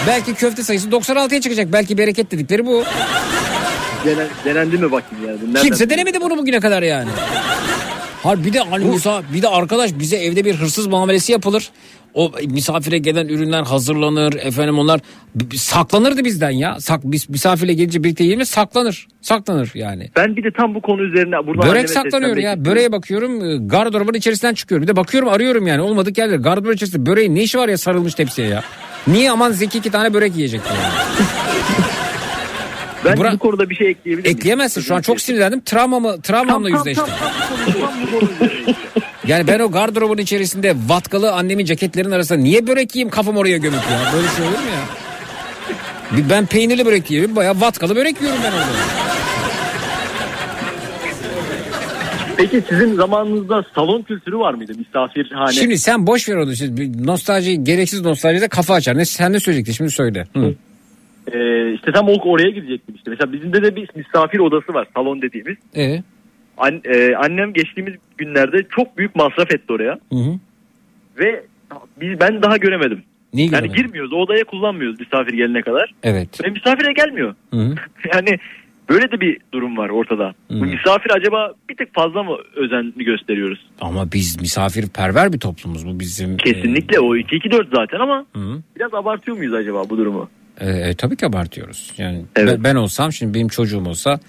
Belki 0.07 0.33
köfte 0.33 0.63
sayısı 0.63 0.89
96'ya 0.89 1.41
çıkacak. 1.41 1.73
Belki 1.73 1.97
bereket 1.97 2.31
dedikleri 2.31 2.65
bu. 2.65 2.83
Denen, 4.05 4.27
denendi 4.45 4.77
mi 4.77 4.91
bakayım 4.91 5.25
yani? 5.27 5.37
Nereden 5.47 5.61
Kimse 5.61 5.89
denemedi 5.89 6.21
bunu 6.21 6.37
bugüne 6.37 6.59
kadar 6.59 6.81
yani. 6.83 7.09
Har 8.23 8.43
bir 8.45 8.53
de 8.53 8.59
hani 8.59 8.85
misa- 8.85 9.23
bir 9.33 9.41
de 9.41 9.47
arkadaş 9.47 9.91
bize 9.99 10.17
evde 10.17 10.45
bir 10.45 10.55
hırsız 10.55 10.87
muamelesi 10.87 11.31
yapılır. 11.31 11.69
O 12.13 12.31
misafire 12.47 12.97
gelen 12.97 13.27
ürünler 13.27 13.63
hazırlanır 13.63 14.33
efendim 14.33 14.79
onlar 14.79 14.99
saklanırdı 15.55 16.25
bizden 16.25 16.49
ya. 16.49 16.79
Sak 16.79 16.99
biz 17.03 17.29
misafire 17.29 17.73
gelince 17.73 18.03
birlikte 18.03 18.23
yiyelim 18.23 18.45
saklanır. 18.45 19.07
Saklanır 19.21 19.71
yani. 19.73 20.09
Ben 20.15 20.35
bir 20.35 20.43
de 20.43 20.51
tam 20.57 20.75
bu 20.75 20.81
konu 20.81 21.01
üzerine 21.01 21.47
buradan 21.47 21.69
Börek 21.69 21.89
saklanıyor 21.89 22.37
ya. 22.37 22.53
istiyorum. 22.53 22.65
Böreğe 22.65 22.91
bakıyorum 22.91 23.45
e, 23.49 23.57
gardırobun 23.67 24.13
içerisinden 24.13 24.53
çıkıyor. 24.53 24.81
Bir 24.81 24.87
de 24.87 24.95
bakıyorum 24.95 25.29
arıyorum 25.29 25.67
yani. 25.67 25.81
Olmadık 25.81 26.17
yerler. 26.17 26.37
Gardırobun 26.37 26.73
içerisinde 26.73 27.05
böreğin 27.05 27.35
ne 27.35 27.43
işi 27.43 27.57
var 27.57 27.69
ya 27.69 27.77
sarılmış 27.77 28.13
tepsiye 28.13 28.47
ya. 28.47 28.63
Niye 29.07 29.31
aman 29.31 29.51
Zeki 29.51 29.77
iki 29.77 29.91
tane 29.91 30.13
börek 30.13 30.35
yiyecek 30.35 30.61
yani. 30.69 30.79
Ben 33.05 33.17
Bura- 33.17 33.33
bu 33.33 33.37
konuda 33.37 33.69
bir 33.69 33.75
şey 33.75 33.89
ekleyebilir 33.89 34.25
miyim? 34.27 34.37
Ekleyemezsin 34.37 34.81
şu 34.81 34.95
an 34.95 35.01
çok 35.01 35.21
sinirlendim. 35.21 35.61
Travmamı, 35.61 36.21
travmamla 36.21 36.69
yüzleştim. 36.69 37.05
Tam 37.05 37.91
bu 38.01 38.19
konu 38.19 38.29
üzerine 38.31 38.59
işte. 38.67 39.01
Yani 39.29 39.47
ben 39.47 39.59
o 39.59 39.71
gardırobun 39.71 40.17
içerisinde 40.17 40.73
vatkalı 40.87 41.31
annemin 41.33 41.65
ceketlerin 41.65 42.11
arasında 42.11 42.39
niye 42.39 42.67
börek 42.67 42.95
yiyeyim 42.95 43.09
kafam 43.09 43.37
oraya 43.37 43.57
gömük 43.57 43.79
ya? 43.91 44.13
Böyle 44.15 44.27
şey 44.27 44.45
olur 44.45 44.53
mu 44.53 44.69
ya? 44.75 46.29
Ben 46.29 46.45
peynirli 46.45 46.85
börek 46.85 47.11
yiyorum 47.11 47.35
bayağı 47.35 47.61
vatkalı 47.61 47.95
börek 47.95 48.21
yiyorum 48.21 48.39
ben 48.43 48.51
orada. 48.51 48.65
Peki 52.37 52.63
sizin 52.69 52.95
zamanınızda 52.95 53.65
salon 53.75 54.01
kültürü 54.01 54.37
var 54.37 54.53
mıydı? 54.53 54.71
Misafirhane. 54.77 55.51
Şimdi 55.51 55.77
sen 55.77 56.07
boş 56.07 56.29
ver 56.29 56.35
onu. 56.35 56.55
Şimdi 56.55 57.05
nostalji, 57.07 57.63
gereksiz 57.63 58.01
nostalji 58.01 58.41
de 58.41 58.47
kafa 58.47 58.73
açar. 58.73 58.97
Ne, 58.97 59.05
sen 59.05 59.33
ne 59.33 59.39
söyleyecektin 59.39 59.73
şimdi 59.73 59.91
söyle. 59.91 60.27
Hı. 60.33 60.53
Ee, 61.33 61.73
işte 61.73 61.91
tam 61.91 62.09
o- 62.09 62.29
oraya 62.31 62.49
gidecektim 62.49 62.95
işte. 62.95 63.09
Mesela 63.11 63.33
bizim 63.33 63.53
de, 63.53 63.63
de 63.63 63.75
bir 63.75 63.89
misafir 63.95 64.39
odası 64.39 64.73
var 64.73 64.87
salon 64.95 65.21
dediğimiz. 65.21 65.57
Ee? 65.75 66.03
An- 66.59 66.81
e, 66.85 67.15
annem 67.15 67.53
geçtiğimiz 67.53 67.93
günlerde 68.17 68.57
çok 68.75 68.97
büyük 68.97 69.15
masraf 69.15 69.51
etti 69.51 69.73
oraya. 69.73 69.99
Hı 70.11 70.15
hı. 70.15 70.39
Ve 71.19 71.43
biz 72.01 72.19
ben 72.19 72.41
daha 72.41 72.57
göremedim. 72.57 73.03
Neyi 73.33 73.45
yani 73.45 73.61
göremedin? 73.61 73.83
girmiyoruz. 73.83 74.13
O 74.13 74.15
odaya 74.15 74.43
kullanmıyoruz 74.43 74.99
misafir 74.99 75.33
gelene 75.33 75.61
kadar. 75.61 75.93
Evet. 76.03 76.43
Ve 76.45 76.49
misafire 76.49 76.93
gelmiyor. 76.93 77.35
Hı 77.53 77.57
hı. 77.59 77.75
Yani 78.13 78.39
böyle 78.89 79.11
de 79.11 79.21
bir 79.21 79.37
durum 79.51 79.77
var 79.77 79.89
ortada. 79.89 80.33
Bu 80.49 80.65
misafir 80.65 81.11
acaba 81.11 81.53
bir 81.69 81.77
tık 81.77 81.93
fazla 81.93 82.23
mı 82.23 82.37
özenli 82.55 83.03
gösteriyoruz? 83.03 83.69
Ama 83.81 84.11
biz 84.11 84.41
misafirperver 84.41 85.33
bir 85.33 85.39
toplumuz. 85.39 85.87
Bu 85.87 85.99
bizim... 85.99 86.37
Kesinlikle 86.37 86.99
o 86.99 87.15
2-2-4 87.15 87.75
zaten 87.75 87.99
ama 87.99 88.25
hı. 88.35 88.61
biraz 88.75 88.93
abartıyor 88.93 89.37
muyuz 89.37 89.53
acaba 89.53 89.89
bu 89.89 89.97
durumu? 89.97 90.29
E, 90.59 90.69
e, 90.69 90.95
tabii 90.95 91.15
ki 91.15 91.25
abartıyoruz. 91.25 91.93
Yani 91.97 92.25
ben, 92.35 92.63
ben 92.63 92.75
olsam 92.75 93.13
şimdi 93.13 93.33
benim 93.33 93.47
çocuğum 93.47 93.85
olsa 93.85 94.19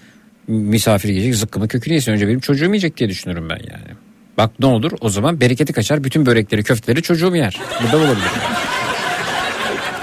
misafir 0.51 1.09
yiyecek 1.09 1.35
zıkkımı 1.35 1.67
kökünü 1.67 1.93
yesin. 1.93 2.11
Önce 2.11 2.27
benim 2.27 2.39
çocuğum 2.39 2.65
yiyecek 2.65 2.97
diye 2.97 3.09
düşünürüm 3.09 3.49
ben 3.49 3.59
yani. 3.71 3.97
Bak 4.37 4.51
ne 4.59 4.65
olur 4.65 4.91
o 5.01 5.09
zaman 5.09 5.41
bereketi 5.41 5.73
kaçar. 5.73 6.03
Bütün 6.03 6.25
börekleri 6.25 6.63
köfteleri 6.63 7.01
çocuğum 7.01 7.35
yer. 7.35 7.59
Bu 7.87 7.91
da 7.91 7.97
olabilir. 7.97 8.31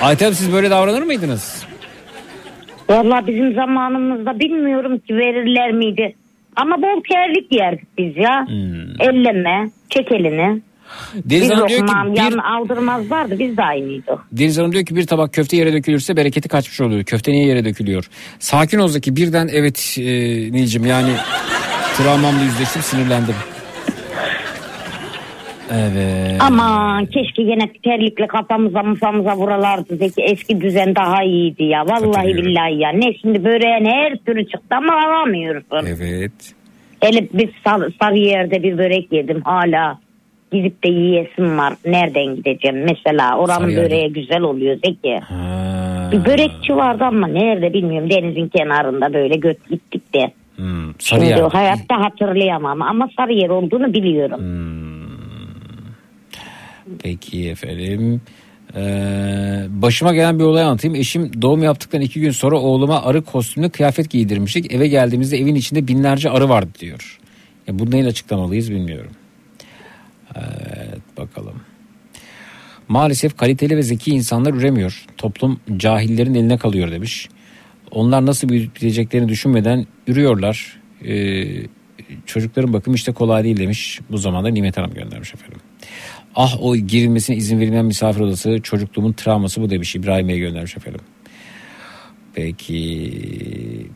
Ayten 0.01 0.33
siz 0.33 0.53
böyle 0.53 0.71
davranır 0.71 1.03
mıydınız? 1.03 1.65
Valla 2.89 3.27
bizim 3.27 3.55
zamanımızda 3.55 4.41
bilmiyorum 4.41 4.99
ki 4.99 5.15
verirler 5.17 5.73
miydi. 5.73 6.15
Ama 6.57 6.83
bol 6.83 7.03
terlik 7.13 7.53
yerdik 7.53 7.99
biz 7.99 8.17
ya. 8.17 8.47
Hmm. 8.47 9.01
Elleme, 9.01 9.71
çek 9.91 10.13
elini. 10.13 10.61
Deniz 11.15 11.51
Hanım 11.51 11.69
diyor 11.69 11.79
ki 11.89 12.35
bir- 12.35 12.57
aldırmazlardı 12.57 13.39
biz 13.39 13.57
de 13.57 13.63
aynıydık. 13.63 14.19
Deniz 14.33 14.59
Hanım 14.59 14.73
diyor 14.73 14.85
ki 14.85 14.97
bir 14.97 15.07
tabak 15.07 15.33
köfte 15.35 15.57
yere 15.57 15.73
dökülürse 15.73 16.17
bereketi 16.17 16.49
kaçmış 16.49 16.81
oluyor. 16.81 17.05
Köfte 17.05 17.33
niye 17.33 17.47
yere 17.47 17.65
dökülüyor? 17.65 18.05
Sakin 18.39 18.79
ol 18.79 18.89
Zeki 18.89 19.17
birden 19.17 19.49
evet 19.53 19.97
e, 19.99 20.03
Nilcim 20.53 20.87
yani 20.87 21.11
travmamla 21.97 22.43
yüzleştim 22.45 22.83
sinirlendim. 22.83 23.35
Evet. 25.75 26.41
Aman 26.41 27.07
keşke 27.07 27.43
yine 27.43 27.73
terlikle 27.85 28.27
kafamıza 28.27 28.83
mufamıza 28.83 29.37
vuralardı 29.37 29.97
Zeki. 29.97 30.23
Eski 30.23 30.61
düzen 30.61 30.95
daha 30.95 31.23
iyiydi 31.25 31.65
ya. 31.65 31.87
Vallahi 31.87 32.29
billahi 32.29 32.79
ya. 32.81 32.91
Ne 32.91 33.15
şimdi 33.23 33.45
böreğin 33.45 33.85
her 33.85 34.17
türlü 34.27 34.45
çıktı 34.45 34.77
ama 34.77 34.93
alamıyorsun. 35.07 35.87
Evet. 35.87 36.33
Hele 37.01 37.29
bir 37.33 37.51
sar, 37.65 37.81
sarı 38.03 38.19
yerde 38.19 38.63
bir 38.63 38.79
börek 38.79 39.13
yedim 39.13 39.41
hala. 39.45 39.99
Gidip 40.53 40.85
de 40.85 40.89
yiyesim 40.89 41.59
var. 41.59 41.75
Nereden 41.87 42.37
gideceğim? 42.37 42.85
Mesela 42.91 43.39
oranın 43.39 43.59
Sarıyer'de. 43.61 43.85
böreği 43.85 44.13
güzel 44.13 44.41
oluyor 44.41 44.77
Zeki. 44.85 45.21
Bir 46.13 46.25
börekçi 46.25 46.77
vardı 46.77 47.05
ama 47.05 47.27
nerede 47.27 47.73
bilmiyorum. 47.73 48.11
Denizin 48.11 48.49
kenarında 48.49 49.15
böyle 49.15 49.37
göt 49.37 49.69
gittik 49.71 50.15
de. 50.15 50.33
Hmm, 50.57 50.93
Şimdi 50.99 51.27
Sarıyer. 51.29 51.51
hayatta 51.51 52.01
hatırlayamam 52.01 52.83
ama 52.83 53.09
Sarıyer 53.17 53.49
olduğunu 53.49 53.93
biliyorum. 53.95 54.41
Peki 57.03 57.49
efendim. 57.51 58.21
Ee, 58.77 58.81
başıma 59.71 60.15
gelen 60.15 60.39
bir 60.39 60.45
olay 60.45 60.63
anlatayım. 60.63 60.95
Eşim 60.95 61.43
doğum 61.43 61.63
yaptıktan 61.63 62.01
iki 62.01 62.21
gün 62.21 62.31
sonra 62.31 62.57
oğluma 62.59 63.03
arı 63.03 63.23
kostümlü 63.23 63.71
kıyafet 63.71 64.11
giydirmiştik. 64.11 64.75
Eve 64.75 64.89
geldiğimizde 64.89 65.37
evin 65.39 65.55
içinde 65.55 65.89
binlerce 65.89 66.31
arı 66.31 66.49
vardı 66.49 66.71
diyor. 66.81 67.19
Ya 67.69 67.79
bunu 67.79 67.91
neyle 67.91 68.09
açıklamalıyız 68.09 68.71
bilmiyorum. 68.71 69.11
Evet 70.39 71.19
bakalım. 71.19 71.61
Maalesef 72.89 73.37
kaliteli 73.37 73.77
ve 73.77 73.83
zeki 73.83 74.11
insanlar 74.11 74.55
üremiyor. 74.55 75.05
Toplum 75.17 75.61
cahillerin 75.77 76.35
eline 76.35 76.57
kalıyor 76.59 76.91
demiş. 76.91 77.29
Onlar 77.91 78.27
nasıl 78.27 78.49
büyüteceklerini 78.49 79.29
düşünmeden 79.29 79.87
ürüyorlar. 80.07 80.81
Ee, 81.05 81.47
çocukların 82.27 82.73
bakımı 82.73 82.97
işte 82.97 83.13
kolay 83.13 83.45
değil 83.45 83.57
demiş. 83.57 84.01
Bu 84.11 84.19
zamanda 84.19 84.49
Nimet 84.49 84.77
Hanım 84.77 84.95
göndermiş 84.95 85.35
efendim. 85.35 85.61
Ah 86.35 86.63
o 86.63 86.77
girilmesine 86.77 87.37
izin 87.37 87.61
verilmeyen 87.61 87.85
misafir 87.85 88.21
odası 88.21 88.61
çocukluğumun 88.63 89.13
travması 89.13 89.63
bu 89.63 89.71
demiş 89.71 89.97
İbrahim 89.97 90.29
Bey 90.29 90.39
göndermiş 90.39 90.77
efendim. 90.77 91.01
Peki 92.35 93.87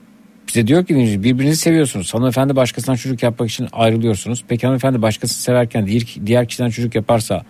bize 0.54 0.66
diyor 0.66 0.86
ki 0.86 0.94
birbirinizi 1.22 1.56
seviyorsunuz. 1.60 2.14
Hanımefendi 2.14 2.56
başkasından 2.56 2.96
çocuk 2.96 3.22
yapmak 3.22 3.50
için 3.50 3.68
ayrılıyorsunuz. 3.72 4.44
Peki 4.48 4.66
hanımefendi 4.66 5.02
başkasını 5.02 5.42
severken 5.42 5.86
diğer, 5.86 6.02
diğer 6.26 6.48
kişiden 6.48 6.70
çocuk 6.70 6.94
yaparsa 6.94 7.44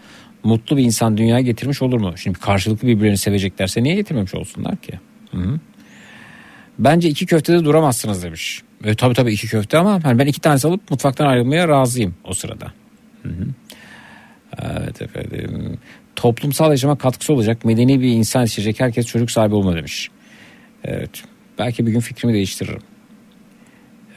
mutlu 0.44 0.76
bir 0.76 0.82
insan 0.82 1.16
dünyaya 1.16 1.40
getirmiş 1.40 1.82
olur 1.82 2.00
mu? 2.00 2.12
Şimdi 2.16 2.38
karşılıklı 2.38 2.88
birbirlerini 2.88 3.18
seveceklerse 3.18 3.82
niye 3.82 3.94
getirmemiş 3.94 4.34
olsunlar 4.34 4.76
ki? 4.76 4.92
Hı 5.30 5.36
-hı. 5.36 5.58
Bence 6.78 7.08
iki 7.08 7.26
köftede 7.26 7.64
duramazsınız 7.64 8.22
demiş. 8.22 8.62
E, 8.84 8.94
tabii 8.94 9.14
tabii 9.14 9.32
iki 9.32 9.46
köfte 9.46 9.78
ama 9.78 10.04
hani 10.04 10.18
ben 10.18 10.26
iki 10.26 10.40
tanesi 10.40 10.68
alıp 10.68 10.90
mutfaktan 10.90 11.26
ayrılmaya 11.26 11.68
razıyım 11.68 12.14
o 12.24 12.34
sırada. 12.34 12.72
Hı 13.22 13.28
hı. 13.28 13.46
Evet 14.62 15.02
efendim. 15.02 15.78
Toplumsal 16.16 16.70
yaşama 16.70 16.98
katkısı 16.98 17.32
olacak 17.32 17.64
medeni 17.64 18.00
bir 18.00 18.08
insan 18.08 18.40
yetişecek 18.40 18.80
herkes 18.80 19.06
çocuk 19.06 19.30
sahibi 19.30 19.54
olma 19.54 19.76
demiş. 19.76 20.10
Evet. 20.84 21.10
Belki 21.58 21.86
bir 21.86 21.92
gün 21.92 22.00
fikrimi 22.00 22.34
değiştiririm. 22.34 22.80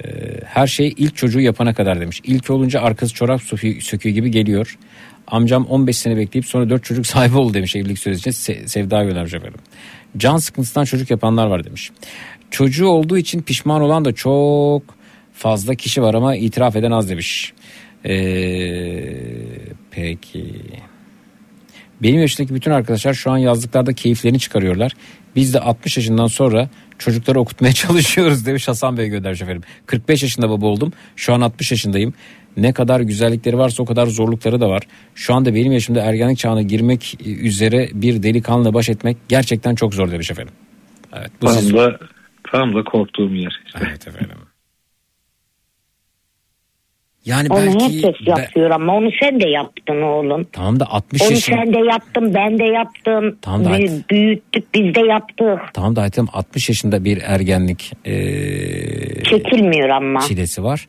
Ee, 0.04 0.08
her 0.46 0.68
şey 0.68 0.94
ilk 0.98 1.16
çocuğu 1.16 1.40
yapana 1.40 1.74
kadar 1.74 2.02
demiş. 2.02 2.22
İlk 2.24 2.50
olunca 2.50 2.82
arkası 2.82 3.14
çorap 3.14 3.42
söküğü, 3.42 4.10
gibi 4.10 4.32
geliyor. 4.32 4.78
Amcam 5.28 5.66
15 5.66 5.98
sene 5.98 6.18
bekleyip 6.18 6.46
sonra 6.46 6.70
4 6.70 6.84
çocuk 6.84 7.08
sahibi 7.08 7.38
oldu 7.38 7.54
demiş 7.54 7.76
evlilik 7.76 8.00
süreci 8.00 8.20
için. 8.20 8.32
Se- 8.32 8.68
Sevda 8.68 9.04
göndermiş 9.04 9.34
efendim. 9.34 9.60
Can 10.18 10.38
sıkıntısından 10.38 10.86
çocuk 10.86 11.12
yapanlar 11.12 11.48
var 11.48 11.64
demiş. 11.64 11.92
Çocuğu 12.52 12.88
olduğu 12.88 13.18
için 13.18 13.42
pişman 13.42 13.82
olan 13.82 14.06
da 14.06 14.12
çok 14.12 14.84
fazla 15.34 15.76
kişi 15.76 16.02
var 16.02 16.14
ama 16.14 16.36
itiraf 16.36 16.76
eden 16.76 16.92
az 16.92 17.10
demiş. 17.10 17.54
Ee, 18.06 19.04
peki. 19.92 20.46
Benim 22.02 22.22
yaşındaki 22.22 22.56
bütün 22.56 22.72
arkadaşlar 22.72 23.14
şu 23.14 23.32
an 23.32 23.38
yazlıklarda 23.38 23.94
keyiflerini 23.94 24.40
çıkarıyorlar. 24.40 24.92
Biz 25.36 25.54
de 25.54 25.60
60 25.60 25.98
yaşından 25.98 26.28
sonra 26.28 26.70
çocukları 27.00 27.40
okutmaya 27.40 27.74
çalışıyoruz 27.84 28.46
demiş 28.46 28.68
Hasan 28.68 28.98
Bey 28.98 29.10
göndermiş 29.10 29.42
efendim. 29.42 29.64
45 29.86 30.24
yaşında 30.24 30.50
baba 30.50 30.66
oldum. 30.66 30.94
Şu 31.16 31.34
an 31.34 31.42
60 31.42 31.72
yaşındayım. 31.72 32.14
Ne 32.58 32.74
kadar 32.74 33.00
güzellikleri 33.00 33.58
varsa 33.58 33.84
o 33.84 33.86
kadar 33.86 34.08
zorlukları 34.08 34.62
da 34.62 34.70
var. 34.70 34.84
Şu 35.16 35.34
anda 35.34 35.56
benim 35.56 35.72
yaşımda 35.72 36.02
ergenlik 36.02 36.38
çağına 36.38 36.62
girmek 36.62 37.18
üzere 37.26 37.90
bir 37.94 38.24
delikanlıyla 38.24 38.74
baş 38.74 38.90
etmek 38.90 39.18
gerçekten 39.30 39.76
çok 39.76 39.94
zor 39.94 40.12
demiş 40.12 40.32
efendim. 40.32 40.54
Evet, 41.14 41.32
bu 41.42 41.46
Tam 41.46 41.56
siz- 41.56 41.74
da, 41.74 42.00
tam 42.52 42.76
da 42.76 42.84
korktuğum 42.84 43.36
yer. 43.36 43.60
Evet 43.82 44.08
efendim. 44.08 44.38
Yani 47.26 47.48
Onu 47.50 47.58
belki 47.60 47.86
herkes 48.08 48.28
yapıyor 48.28 48.70
ama 48.72 48.96
onu 48.96 49.10
sen 49.22 49.40
de 49.40 49.50
yaptın 49.50 50.02
oğlum. 50.02 50.48
tamam 50.52 50.80
da 50.80 50.86
60 50.92 51.22
Onu 51.22 51.32
yaşında 51.32 51.56
sen 51.58 51.74
de 51.74 51.78
yaptın 51.78 52.34
ben 52.34 52.60
de 52.60 52.64
yaptım. 52.64 53.38
Tamam 53.42 53.66
da- 53.66 53.78
Büyü- 53.78 54.04
büyüttük 54.10 54.74
biz 54.74 54.96
de 54.96 55.00
yaptık. 55.08 55.60
tamam 55.74 55.96
da 55.96 56.02
Aytem 56.02 56.26
60 56.34 56.70
yaşında 56.70 57.04
bir 57.06 57.22
ergenlik 57.26 57.92
eee, 58.06 59.24
Çekilmiyor 59.24 59.90
ama. 59.90 60.20
çilesi 60.22 60.64
var. 60.64 60.88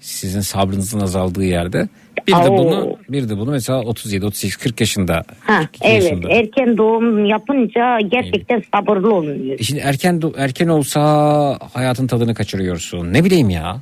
Sizin 0.00 0.40
sabrınızın 0.40 1.00
azaldığı 1.00 1.44
yerde. 1.44 1.88
Bir 2.28 2.32
de 2.32 2.36
Au. 2.36 2.58
bunu 2.58 2.96
bir 3.08 3.28
de 3.28 3.38
bunu 3.38 3.50
mesela 3.50 3.80
37 3.80 4.26
38 4.26 4.56
40 4.56 4.80
yaşında 4.80 5.24
Ha, 5.40 5.58
42 5.60 5.84
evet 5.88 6.02
yaşında. 6.02 6.28
erken 6.32 6.76
doğum 6.78 7.24
yapınca 7.24 7.98
gerçekten 8.08 8.62
sabırlı 8.74 9.14
olunuyor. 9.14 9.58
E 9.60 9.62
Şimdi 9.62 9.80
erken 9.80 10.20
erken 10.36 10.68
olsa 10.68 11.00
hayatın 11.72 12.06
tadını 12.06 12.34
kaçırıyorsun. 12.34 13.12
Ne 13.12 13.24
bileyim 13.24 13.50
ya. 13.50 13.76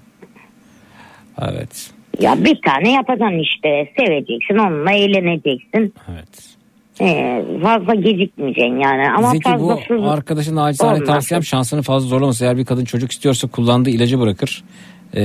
Evet. 1.42 1.90
Ya 2.20 2.44
bir 2.44 2.60
tane 2.66 2.92
yapacaksın 2.92 3.38
işte 3.38 3.88
seveceksin 3.98 4.54
onunla 4.54 4.92
eğleneceksin. 4.92 5.94
Evet. 6.12 6.56
Ee, 7.00 7.44
fazla 7.62 7.94
gecikmeyeceksin 7.94 8.80
yani 8.80 9.10
ama 9.10 9.30
Zeki 9.30 9.44
bu 9.44 9.68
fazlası 9.68 10.10
arkadaşın 10.10 10.56
acizane 10.56 10.94
olmaz. 10.94 11.06
tavsiyem 11.06 11.44
şansını 11.44 11.82
fazla 11.82 12.08
zorlamasın. 12.08 12.44
Eğer 12.44 12.56
bir 12.56 12.64
kadın 12.64 12.84
çocuk 12.84 13.12
istiyorsa 13.12 13.48
kullandığı 13.48 13.90
ilacı 13.90 14.20
bırakır. 14.20 14.64
Ee, 15.14 15.20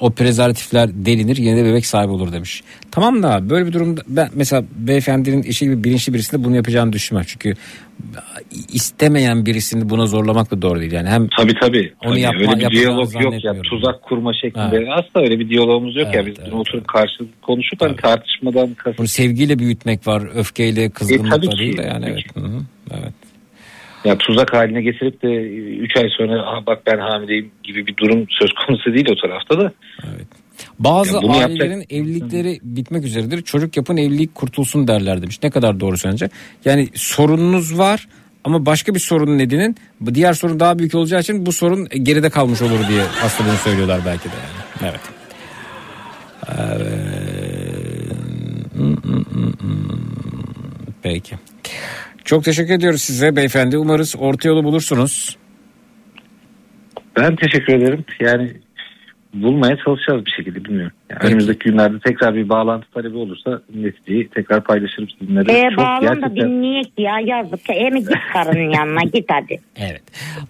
o 0.00 0.10
prezervatifler 0.10 0.88
delinir 1.06 1.36
yine 1.36 1.56
de 1.56 1.64
bebek 1.64 1.86
sahibi 1.86 2.12
olur 2.12 2.32
demiş. 2.32 2.62
Tamam 2.90 3.22
da 3.22 3.50
böyle 3.50 3.66
bir 3.66 3.72
durumda 3.72 4.00
ben 4.08 4.28
mesela 4.34 4.64
beyefendinin 4.76 5.42
eşi 5.42 5.64
gibi 5.64 5.84
bilinçli 5.84 6.14
birisinde 6.14 6.44
bunu 6.44 6.56
yapacağını 6.56 6.92
düşünmem. 6.92 7.24
Çünkü 7.26 7.54
istemeyen 8.72 9.46
birisini 9.46 9.90
buna 9.90 10.06
zorlamak 10.06 10.50
da 10.50 10.62
doğru 10.62 10.80
değil. 10.80 10.92
Yani 10.92 11.08
hem 11.08 11.28
Tabii 11.38 11.54
tabii. 11.60 11.92
Onu 12.04 12.10
Tabii, 12.10 12.20
yapma- 12.20 12.40
öyle 12.52 12.66
bir 12.66 12.70
diyalog 12.70 13.22
yok 13.22 13.44
ya. 13.44 13.54
Tuzak 13.62 14.02
kurma 14.02 14.32
şeklinde. 14.34 14.76
Evet. 14.76 14.88
Aslında 14.92 15.24
öyle 15.24 15.38
bir 15.38 15.48
diyalogumuz 15.48 15.96
yok 15.96 16.14
ya. 16.14 16.20
Evet, 16.22 16.26
Biz 16.46 16.52
bunu 16.52 16.60
oturup 16.60 16.88
karşılıklı 16.88 17.40
konuşup 17.42 17.80
hani 17.82 17.96
tartışmadan 17.96 18.74
kasıt. 18.74 18.98
bunu 18.98 19.06
sevgiyle 19.08 19.58
büyütmek 19.58 20.06
var, 20.06 20.22
öfkeyle, 20.34 20.90
kızgınlıkla 20.90 21.28
E, 21.36 21.40
tabii 21.40 21.48
ki, 21.48 21.58
değil 21.58 21.76
de 21.76 21.82
yani. 21.82 22.00
tabii 22.04 22.10
Evet. 22.12 22.36
Hı 22.36 22.40
hı. 22.40 22.60
evet. 22.90 23.12
Ya 24.08 24.18
tuzak 24.18 24.52
haline 24.52 24.82
getirip 24.82 25.22
de 25.22 25.28
3 25.78 25.96
ay 25.96 26.08
sonra 26.18 26.42
"Aa, 26.42 26.66
bak 26.66 26.82
ben 26.86 26.98
hamileyim 26.98 27.50
gibi 27.62 27.86
bir 27.86 27.96
durum 27.96 28.26
söz 28.30 28.50
konusu 28.66 28.94
değil 28.94 29.06
o 29.10 29.16
tarafta 29.16 29.58
da. 29.58 29.72
Bazı 30.78 31.14
Ya 31.16 31.22
bunu 31.22 31.32
ailelerin 31.36 31.70
yapacak- 31.70 31.92
evlilikleri 31.92 32.58
bitmek 32.62 33.04
üzeredir. 33.04 33.42
Çocuk 33.42 33.76
yapın 33.76 33.96
evlilik 33.96 34.34
kurtulsun 34.34 34.88
derler 34.88 35.22
demiş. 35.22 35.38
Ne 35.42 35.50
kadar 35.50 35.80
doğru 35.80 35.98
sence? 35.98 36.28
Yani 36.64 36.88
sorununuz 36.94 37.78
var 37.78 38.08
ama 38.44 38.66
başka 38.66 38.94
bir 38.94 39.00
sorun 39.00 39.38
nedinin 39.38 39.76
bu 40.00 40.14
diğer 40.14 40.32
sorun 40.32 40.60
daha 40.60 40.78
büyük 40.78 40.94
olacağı 40.94 41.20
için 41.20 41.46
bu 41.46 41.52
sorun 41.52 41.88
geride 42.02 42.30
kalmış 42.30 42.62
olur 42.62 42.88
diye 42.88 43.02
aslında 43.24 43.50
bunu 43.50 43.56
söylüyorlar 43.58 44.00
belki 44.06 44.24
de 44.24 44.32
yani. 44.34 44.90
Evet. 44.92 45.00
Evet. 46.58 46.88
Peki. 51.02 51.36
Çok 52.28 52.44
teşekkür 52.44 52.74
ediyoruz 52.74 53.02
size 53.02 53.36
beyefendi. 53.36 53.78
Umarız 53.78 54.14
orta 54.18 54.48
yolu 54.48 54.64
bulursunuz. 54.64 55.36
Ben 57.16 57.36
teşekkür 57.36 57.72
ederim. 57.74 58.04
Yani 58.20 58.50
bulmaya 59.34 59.76
çalışacağız 59.84 60.26
bir 60.26 60.30
şekilde 60.30 60.64
bilmiyorum. 60.64 60.92
Yani 61.10 61.18
Peki. 61.20 61.26
önümüzdeki 61.32 61.70
günlerde 61.70 61.96
tekrar 62.06 62.34
bir 62.34 62.48
bağlantı 62.48 62.86
talebi 62.94 63.16
olursa 63.16 63.62
neticeyi 63.74 64.28
tekrar 64.28 64.64
paylaşırım 64.64 65.08
sizinle. 65.20 65.46
de. 65.46 65.52
Ee, 65.52 65.68
Çok 65.70 65.78
bağlan 65.78 66.02
da 66.02 66.14
gerçekten- 66.14 66.36
dinleyek 66.50 66.92
ya 66.98 67.12
yazık. 67.24 67.60
Hem 67.68 67.94
git 67.96 68.08
karının 68.32 68.70
yanına 68.72 69.02
git 69.12 69.24
hadi. 69.28 69.60
Evet. 69.76 70.02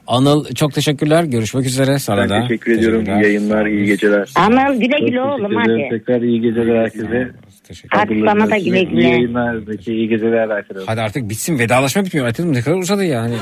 Anıl 0.07 0.45
çok 0.55 0.73
teşekkürler. 0.73 1.25
Görüşmek 1.25 1.67
üzere. 1.67 1.99
Sana 1.99 2.21
Ben 2.23 2.29
da. 2.29 2.41
teşekkür 2.43 2.73
ediyorum. 2.79 3.05
İyi 3.05 3.23
yayınlar, 3.23 3.67
iyi 3.67 3.87
geceler. 3.87 4.29
Anıl 4.37 4.81
güle 4.81 4.99
güle 5.07 5.21
oğlum 5.23 5.55
hadi. 5.57 5.87
Tekrar 5.91 6.23
iyi 6.23 6.41
geceler 6.41 6.77
herkese. 6.83 7.31
Teşekkür 7.69 7.99
Hadi 7.99 8.23
sana 8.25 8.51
da 8.51 8.59
güle 8.59 8.83
güle. 8.83 9.01
İyi 9.01 9.11
yayınlar 9.11 9.87
iyi 9.87 10.09
geceler 10.09 10.49
Ayşe 10.49 10.69
Hadi 10.87 11.01
artık 11.01 11.31
bitsin 11.31 11.59
vedalaşma 11.59 12.05
bitmiyor. 12.05 12.27
Ayten 12.27 12.53
ne 12.53 12.61
kadar 12.63 12.77
uzadı 12.77 13.05
ya. 13.05 13.23
Hani 13.23 13.35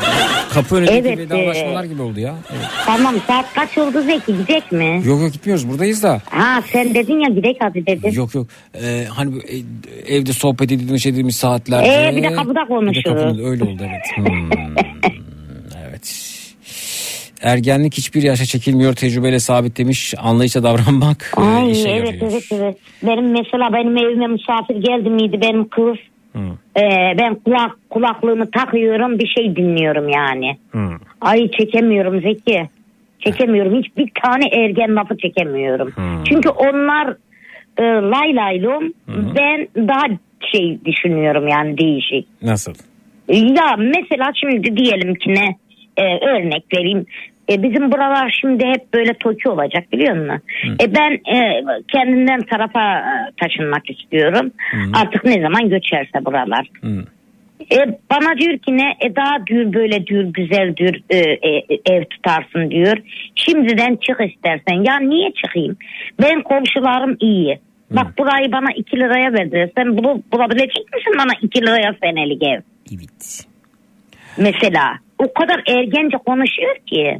kapı 0.54 0.76
önündeki 0.76 1.08
Evet, 1.08 1.18
vedalaşmalar 1.18 1.84
e- 1.84 1.86
gibi 1.86 2.02
oldu 2.02 2.20
ya. 2.20 2.34
Evet. 2.50 2.66
Tamam 2.86 3.14
saat 3.26 3.54
kaç 3.54 3.78
oldu 3.78 4.02
Zeki 4.02 4.26
gidecek 4.26 4.72
mi? 4.72 5.02
Yok 5.04 5.20
yok 5.20 5.32
gitmiyoruz 5.32 5.68
buradayız 5.68 6.02
da. 6.02 6.22
Ha 6.30 6.62
sen 6.72 6.94
dedin 6.94 7.20
ya 7.20 7.28
gidek 7.28 7.56
hadi 7.60 7.86
dedin. 7.86 8.10
Yok 8.10 8.34
yok. 8.34 8.46
Ee, 8.82 9.04
hani 9.10 9.34
e, 10.08 10.14
evde 10.16 10.32
sohbet 10.32 10.62
edildiğimiz 10.72 11.02
şey 11.02 11.12
dediğimiz 11.12 11.36
saatlerde. 11.36 12.08
Ee, 12.12 12.16
bir 12.16 12.22
de 12.22 12.32
kapıda 12.32 12.54
Bir 12.60 12.64
de 12.64 12.68
konuşuruz. 12.68 13.22
kapıda 13.22 13.42
öyle 13.48 13.64
oldu 13.64 13.82
evet. 13.82 14.26
Hmm, 14.28 14.50
evet. 14.58 15.12
Ergenlik 17.42 17.94
hiçbir 17.94 18.22
yaşa 18.22 18.44
çekilmiyor 18.44 18.94
tecrübeyle 18.94 19.38
sabitlemiş 19.38 20.14
anlayışla 20.18 20.62
davranmak 20.62 21.32
e, 21.38 21.40
Ay 21.40 21.70
işe 21.70 21.88
evet 21.88 22.06
yarıyor. 22.06 22.32
evet 22.32 22.44
evet. 22.52 22.76
Benim 23.02 23.30
mesela 23.30 23.72
benim 23.72 23.96
evime 23.96 24.26
misafir 24.26 24.76
geldi 24.76 25.10
miydi 25.10 25.38
benim 25.40 25.68
kız. 25.68 25.96
Hı. 26.32 26.40
Ee, 26.80 27.14
ben 27.18 27.34
kulak 27.34 27.76
kulaklığımı 27.90 28.50
takıyorum 28.50 29.18
bir 29.18 29.26
şey 29.26 29.56
dinliyorum 29.56 30.08
yani. 30.08 30.56
Hı. 30.72 30.88
Ay 31.20 31.50
çekemiyorum 31.50 32.20
Zeki. 32.20 32.68
Çekemiyorum. 33.20 33.82
Hiç 33.82 33.96
bir 33.96 34.10
tane 34.24 34.44
ergen 34.52 34.96
lafı 34.96 35.16
çekemiyorum. 35.18 35.92
Çünkü 36.28 36.48
onlar 36.48 37.16
e, 37.78 37.82
lay 37.82 38.36
laylum. 38.36 38.92
Ben 39.08 39.68
daha 39.88 40.02
şey 40.52 40.78
düşünüyorum 40.84 41.48
yani 41.48 41.78
değişik. 41.78 42.26
Nasıl? 42.42 42.74
Ya 43.28 43.76
mesela 43.78 44.32
şimdi 44.40 44.76
diyelim 44.76 45.14
ki 45.14 45.34
ne 45.34 45.56
e, 45.96 46.02
örnek 46.02 46.64
vereyim. 46.74 47.06
E, 47.50 47.62
bizim 47.62 47.92
buralar 47.92 48.38
şimdi 48.40 48.66
hep 48.66 48.94
böyle 48.94 49.14
toki 49.14 49.48
olacak 49.48 49.92
biliyor 49.92 50.16
musun? 50.16 50.42
E, 50.80 50.94
ben 50.94 51.34
e, 51.36 51.64
kendimden 51.92 52.40
tarafa 52.40 52.98
e, 52.98 53.04
taşınmak 53.40 53.90
istiyorum. 53.90 54.52
Artık 54.94 55.24
ne 55.24 55.40
zaman 55.42 55.68
göçerse 55.68 56.24
buralar. 56.24 56.68
E, 57.72 57.76
bana 58.10 58.38
diyor 58.38 58.58
ki 58.58 58.76
ne 58.76 58.96
e, 59.00 59.16
daha 59.16 59.46
diyor 59.46 59.72
böyle 59.72 60.06
diyor 60.06 60.24
güzel 60.24 60.76
diyor 60.76 60.94
e, 61.10 61.18
e, 61.18 61.64
ev 61.86 62.04
tutarsın 62.04 62.70
diyor. 62.70 62.96
Şimdiden 63.34 63.96
çık 63.96 64.20
istersen. 64.20 64.84
Ya 64.84 64.98
niye 64.98 65.32
çıkayım? 65.32 65.76
Ben 66.22 66.42
komşularım 66.42 67.16
iyi. 67.20 67.58
Bak 67.90 68.18
burayı 68.18 68.52
bana 68.52 68.72
2 68.76 68.96
liraya 68.96 69.32
verdiler. 69.32 69.70
Sen 69.76 69.96
bunu 69.96 70.22
bulabilecek 70.32 70.94
misin 70.94 71.14
bana 71.18 71.32
2 71.42 71.62
liraya 71.62 71.94
senelik 72.02 72.42
ev? 72.42 72.60
Evet. 72.94 73.46
Mesela 74.38 74.98
o 75.18 75.32
kadar 75.32 75.62
ergence 75.66 76.16
konuşuyor 76.26 76.76
ki. 76.86 77.18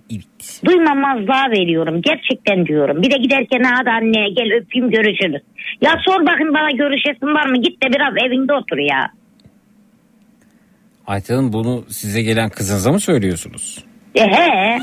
Duymamazlığa 0.65 1.50
veriyorum. 1.50 2.02
Gerçekten 2.02 2.66
diyorum. 2.66 3.02
Bir 3.02 3.10
de 3.10 3.16
giderken 3.18 3.62
hadi 3.62 3.91
anne 3.91 4.28
gel 4.31 4.52
öpeyim 4.60 4.91
görüşürüz. 4.91 5.42
Ya 5.81 5.91
sor 6.07 6.26
bakın 6.26 6.55
bana 6.55 6.70
görüşesin 6.70 7.26
var 7.34 7.47
mı? 7.47 7.62
Git 7.62 7.83
de 7.83 7.86
biraz 7.89 8.15
evinde 8.26 8.52
otur 8.55 8.78
ya. 8.78 9.10
Ayten 11.07 11.34
Hanım 11.34 11.52
bunu 11.52 11.84
size 11.89 12.23
gelen 12.23 12.50
kızınıza 12.50 12.92
mı 12.92 13.00
söylüyorsunuz? 13.00 13.84
E 14.15 14.20
he. 14.23 14.78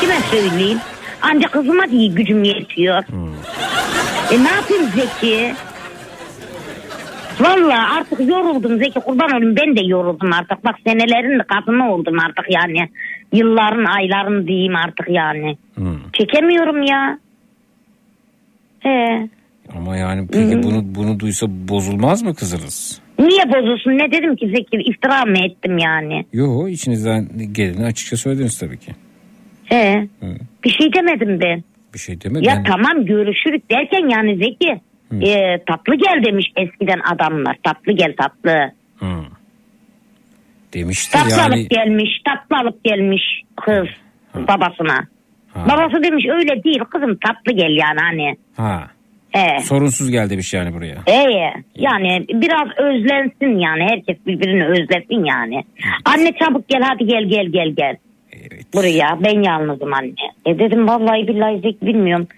Kime 0.00 0.14
söyleyeyim? 0.30 0.78
Ancak 1.22 1.52
kızıma 1.52 1.90
değil 1.90 2.14
gücüm 2.14 2.44
yetiyor. 2.44 3.02
E 4.32 4.44
ne 4.44 4.48
yapayım 4.48 4.84
Zeki? 4.94 5.54
Valla 7.44 7.96
artık 7.98 8.20
yoruldum 8.20 8.78
Zeki 8.78 9.00
kurban 9.00 9.30
olayım 9.36 9.56
ben 9.56 9.76
de 9.76 9.80
yoruldum 9.86 10.32
artık. 10.32 10.64
Bak 10.64 10.74
senelerin 10.86 11.38
kadını 11.38 11.92
oldum 11.92 12.18
artık 12.18 12.44
yani. 12.50 12.88
Yılların 13.32 13.84
ayların 13.84 14.46
diyeyim 14.46 14.76
artık 14.76 15.08
yani. 15.08 15.56
Çekemiyorum 16.12 16.82
ya. 16.82 17.18
He. 18.80 19.28
Ama 19.76 19.96
yani 19.96 20.26
peki 20.32 20.62
bunu 20.62 20.82
bunu 20.94 21.20
duysa 21.20 21.46
bozulmaz 21.50 22.22
mı 22.22 22.34
kızınız? 22.34 23.00
Niye 23.18 23.42
bozulsun 23.48 23.90
ne 23.90 24.12
dedim 24.12 24.36
ki 24.36 24.46
Zeki 24.46 24.76
iftira 24.90 25.24
mı 25.24 25.38
ettim 25.38 25.78
yani? 25.78 26.26
Yo 26.32 26.68
içinizden 26.68 27.28
geleni 27.52 27.84
açıkça 27.84 28.16
söylediniz 28.16 28.58
tabii 28.58 28.78
ki. 28.78 28.92
He. 29.64 30.08
Bir 30.64 30.70
şey 30.70 30.92
demedim 30.92 31.40
ben. 31.40 31.64
Bir 31.94 31.98
şey 31.98 32.20
demedim. 32.20 32.42
Ya 32.42 32.62
tamam 32.66 33.06
görüşürük 33.06 33.70
derken 33.70 34.08
yani 34.08 34.36
Zeki 34.36 34.80
e, 35.12 35.64
tatlı 35.66 35.94
gel 35.94 36.24
demiş 36.26 36.46
eskiden 36.56 37.00
adamlar. 37.14 37.56
Tatlı 37.62 37.92
gel 37.92 38.14
tatlı. 38.16 38.72
Demiştir 40.74 41.18
Tatlı 41.18 41.30
yani. 41.30 41.42
alıp 41.42 41.70
gelmiş, 41.70 42.10
tatlı 42.24 42.56
alıp 42.56 42.84
gelmiş 42.84 43.22
kız 43.56 43.86
babasına. 44.34 45.06
Babası 45.54 46.02
demiş 46.02 46.24
öyle 46.28 46.64
değil 46.64 46.78
kızım 46.78 47.16
tatlı 47.16 47.52
gel 47.52 47.70
yani 47.70 48.00
hani. 48.00 48.36
Ha. 48.56 48.90
He. 49.30 49.60
Sorunsuz 49.60 50.10
gel 50.10 50.30
demiş 50.30 50.54
yani 50.54 50.74
buraya. 50.74 50.96
Ee, 51.06 51.52
yani 51.74 52.26
biraz 52.28 52.68
özlensin 52.78 53.58
yani 53.58 53.82
herkes 53.82 54.26
birbirini 54.26 54.66
özlesin 54.66 55.24
yani. 55.24 55.64
Anne 56.04 56.32
çabuk 56.32 56.68
gel 56.68 56.82
hadi 56.82 57.06
gel 57.06 57.24
gel 57.24 57.46
gel 57.46 57.68
gel. 57.76 57.96
Buraya 58.74 59.18
ben 59.24 59.42
yalnızım 59.42 59.94
anne. 59.94 60.12
E 60.46 60.58
dedim 60.58 60.88
vallahi 60.88 61.28
billahi 61.28 61.60
Zeki 61.60 61.86
bilmiyorum. 61.86 62.28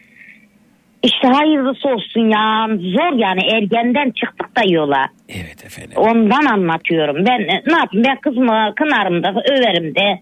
İşte 1.07 1.29
hayırlısı 1.29 1.89
olsun 1.89 2.21
ya. 2.37 2.69
Zor 2.97 3.19
yani 3.19 3.41
ergenden 3.55 4.11
çıktık 4.11 4.57
da 4.57 4.63
yola. 4.69 5.05
Evet 5.29 5.65
efendim. 5.65 5.93
Ondan 5.97 6.45
anlatıyorum. 6.45 7.17
Ben 7.27 7.41
e, 7.41 7.63
ne 7.67 7.79
yapayım 7.79 8.05
ben 8.09 8.17
kızımı 8.21 8.73
kınarım 8.77 9.23
da 9.23 9.29
överim 9.29 9.95
de. 9.95 10.21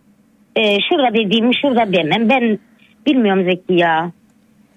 E, 0.57 0.63
şurada 0.89 1.15
dediğimi 1.15 1.57
şurada 1.63 1.93
demem. 1.93 2.29
Ben 2.29 2.59
bilmiyorum 3.07 3.45
Zeki 3.45 3.81
ya. 3.81 4.13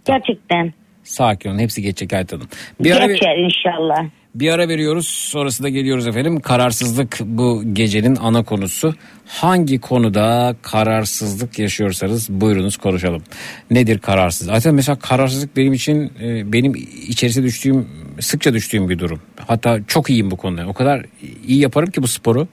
Gerçekten. 0.05 0.73
Sakin 1.03 1.49
olun 1.49 1.59
hepsi 1.59 1.81
geçecek 1.81 2.13
Ayten 2.13 2.37
Hanım. 2.37 2.49
Bir 2.79 2.91
ara, 2.95 3.05
Geçer 3.05 3.37
inşallah. 3.37 4.05
Bir 4.39 4.51
ara 4.51 4.69
veriyoruz 4.69 5.07
sonrasında 5.07 5.69
geliyoruz 5.69 6.07
efendim. 6.07 6.39
Kararsızlık 6.39 7.19
bu 7.25 7.63
gecenin 7.73 8.15
ana 8.15 8.43
konusu. 8.43 8.95
Hangi 9.25 9.79
konuda 9.79 10.55
kararsızlık 10.61 11.59
yaşıyorsanız 11.59 12.29
buyurunuz 12.29 12.77
konuşalım. 12.77 13.23
Nedir 13.71 13.99
kararsızlık? 13.99 14.55
Zaten 14.55 14.75
mesela 14.75 14.99
kararsızlık 14.99 15.57
benim 15.57 15.73
için 15.73 16.11
e, 16.21 16.53
benim 16.53 16.73
içerisine 17.07 17.43
düştüğüm 17.43 17.87
sıkça 18.19 18.53
düştüğüm 18.53 18.89
bir 18.89 18.99
durum. 18.99 19.19
Hatta 19.47 19.79
çok 19.87 20.09
iyiyim 20.09 20.31
bu 20.31 20.37
konuda. 20.37 20.67
O 20.67 20.73
kadar 20.73 21.05
iyi 21.47 21.59
yaparım 21.59 21.91
ki 21.91 22.03
bu 22.03 22.07
sporu. 22.07 22.47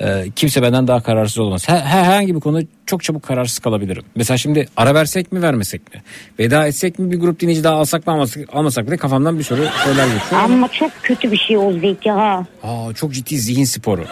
E, 0.00 0.24
kimse 0.36 0.62
benden 0.62 0.88
daha 0.88 1.02
kararsız 1.02 1.38
olmaz. 1.38 1.68
Her, 1.68 1.78
herhangi 1.80 2.34
bir 2.34 2.40
konuda 2.40 2.66
çok 2.86 3.02
çabuk 3.04 3.22
kararsız 3.22 3.58
kalabilirim. 3.58 4.02
Mesela 4.16 4.38
şimdi 4.38 4.68
ara 4.76 4.94
versek 4.94 5.32
mi 5.32 5.42
vermesek 5.42 5.94
mi? 5.94 6.02
Veda 6.38 6.66
etsek 6.66 6.98
mi 6.98 7.10
bir 7.12 7.20
grup 7.20 7.40
dinleyici 7.40 7.64
daha 7.64 7.74
alsak 7.74 8.06
mı 8.06 8.12
almasak, 8.12 8.48
almasak 8.52 8.84
mı 8.84 8.90
diye 8.90 8.98
kafamdan 8.98 9.38
bir 9.38 9.44
sürü 9.44 9.68
şeyler 9.84 10.04
geçiyor. 10.06 10.42
Ama 10.44 10.68
çok 10.68 10.90
kötü 11.02 11.32
bir 11.32 11.36
şey 11.36 11.56
o 11.56 11.72
Zeki 11.72 12.10
ha. 12.10 12.46
Aa, 12.62 12.92
çok 12.94 13.12
ciddi 13.12 13.38
zihin 13.38 13.64
sporu. 13.64 14.04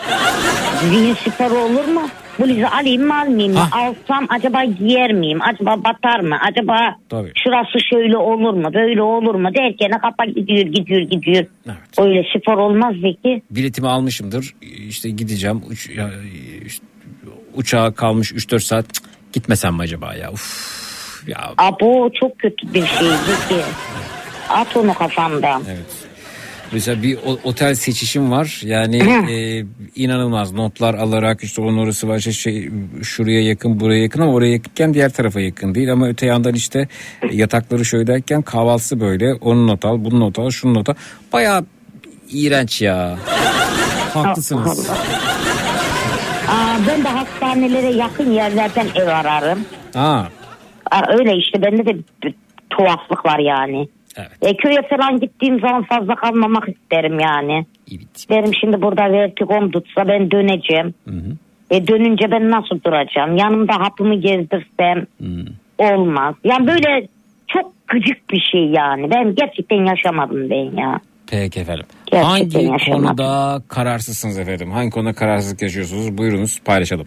Zihin 0.90 1.14
sporu 1.14 1.58
olur 1.58 1.84
mu? 1.84 2.08
Bluzu 2.42 2.66
alayım 2.66 3.06
mı 3.06 3.20
almayayım 3.20 3.52
mı? 3.52 3.68
Alsam 3.72 4.26
acaba 4.28 4.64
giyer 4.64 5.12
miyim? 5.12 5.38
Acaba 5.42 5.84
batar 5.84 6.20
mı? 6.20 6.36
Acaba 6.50 6.96
Tabii. 7.08 7.32
şurası 7.44 7.78
şöyle 7.90 8.16
olur 8.16 8.52
mu? 8.54 8.74
Böyle 8.74 9.02
olur 9.02 9.34
mu? 9.34 9.48
Derken 9.54 9.90
kafa 9.90 10.24
gidiyor 10.24 10.66
gidiyor 10.66 11.00
gidiyor. 11.00 11.46
Öyle 11.98 12.24
spor 12.36 12.56
olmaz 12.58 12.94
Zeki. 12.94 13.42
Biletimi 13.50 13.88
almışımdır. 13.88 14.54
İşte 14.88 15.10
gideceğim. 15.10 15.62
Uç, 15.70 15.90
ya, 15.96 16.10
işte, 16.66 16.86
uçağa 17.54 17.92
kalmış 17.94 18.32
3-4 18.32 18.60
saat. 18.60 18.92
Cık, 18.92 19.04
gitmesem 19.32 19.74
mi 19.74 19.80
acaba 19.82 20.14
ya? 20.14 20.32
Uf, 20.32 21.24
ya 21.28 21.38
Abo 21.58 22.10
çok 22.20 22.38
kötü 22.38 22.74
bir 22.74 22.86
şey. 22.86 23.08
At 24.48 24.76
onu 24.76 24.94
kafandan. 24.94 25.62
Evet. 25.68 26.11
Mesela 26.72 27.02
bir 27.02 27.18
otel 27.44 27.74
seçişim 27.74 28.30
var. 28.30 28.60
Yani 28.64 28.96
e, 29.30 29.64
inanılmaz 29.96 30.52
notlar 30.52 30.94
alarak 30.94 31.44
işte 31.44 31.62
onun 31.62 31.78
orası 31.78 32.08
var 32.08 32.18
işte 32.18 32.32
şey 32.32 32.70
şuraya 33.02 33.42
yakın 33.42 33.80
buraya 33.80 34.02
yakın 34.02 34.20
ama 34.20 34.32
oraya 34.32 34.52
yakınken 34.52 34.94
diğer 34.94 35.12
tarafa 35.12 35.40
yakın 35.40 35.74
değil 35.74 35.92
ama 35.92 36.08
öte 36.08 36.26
yandan 36.26 36.54
işte 36.54 36.88
yatakları 37.32 37.84
şöyleyken 37.84 38.42
kahvaltısı 38.42 39.00
böyle 39.00 39.34
onun 39.34 39.66
not 39.68 39.84
al 39.84 40.04
bunun 40.04 40.20
not 40.20 40.38
al 40.38 40.50
şunun 40.50 40.74
not 40.74 40.88
al. 40.88 40.94
Baya 41.32 41.64
iğrenç 42.32 42.82
ya. 42.82 43.18
Haklısınız. 44.14 44.90
Aa, 46.48 46.76
ben 46.88 47.04
de 47.04 47.08
hastanelere 47.08 47.92
yakın 47.96 48.30
yerlerden 48.30 48.86
ev 48.94 49.06
ararım. 49.06 49.64
Aa, 49.94 50.22
Aa, 50.90 51.02
öyle 51.18 51.36
işte 51.36 51.62
bende 51.62 51.86
de 51.86 51.98
bir 52.22 52.34
tuhaflık 52.70 53.26
var 53.26 53.38
yani. 53.38 53.88
E, 54.42 54.56
köye 54.56 54.82
falan 54.82 55.20
gittiğim 55.20 55.60
zaman 55.60 55.82
fazla 55.82 56.14
kalmamak 56.14 56.68
isterim 56.68 57.20
yani. 57.20 57.66
Derim 58.30 58.54
şimdi 58.60 58.82
burada 58.82 59.12
vertigom 59.12 59.70
tutsa 59.70 60.08
ben 60.08 60.30
döneceğim. 60.30 60.94
E, 61.70 61.86
dönünce 61.86 62.30
ben 62.30 62.50
nasıl 62.50 62.82
duracağım? 62.84 63.36
Yanımda 63.36 63.74
hapımı 63.74 64.14
gezdirsem 64.14 65.06
olmaz. 65.78 66.34
Yani 66.44 66.66
böyle 66.66 67.08
çok 67.48 67.72
gıcık 67.88 68.30
bir 68.30 68.40
şey 68.52 68.64
yani. 68.64 69.10
Ben 69.10 69.34
gerçekten 69.34 69.84
yaşamadım 69.84 70.50
ben 70.50 70.76
ya. 70.76 71.00
Peki 71.32 71.60
efendim. 71.60 71.86
Gerçekten 72.06 72.28
Hangi 72.30 72.72
yaşamak. 72.72 73.06
konuda 73.08 73.62
kararsızsınız 73.68 74.38
efendim? 74.38 74.70
Hangi 74.70 74.90
konuda 74.90 75.12
kararsızlık 75.12 75.62
yaşıyorsunuz? 75.62 76.18
Buyurunuz 76.18 76.60
paylaşalım. 76.64 77.06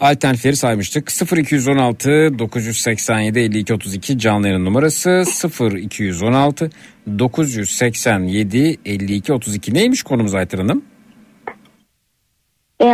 Alternatifleri 0.00 0.56
saymıştık. 0.56 1.10
0216 1.38 2.38
987 2.38 3.38
52 3.38 3.74
32 3.74 4.18
canlı 4.18 4.48
yayın 4.48 4.64
numarası 4.64 5.24
0216 5.78 6.70
987 7.18 8.76
52 8.84 9.32
32 9.32 9.74
neymiş 9.74 10.02
konumuz 10.02 10.34
Aytır 10.34 10.58
Hanım? 10.58 10.84
Ee, 12.80 12.86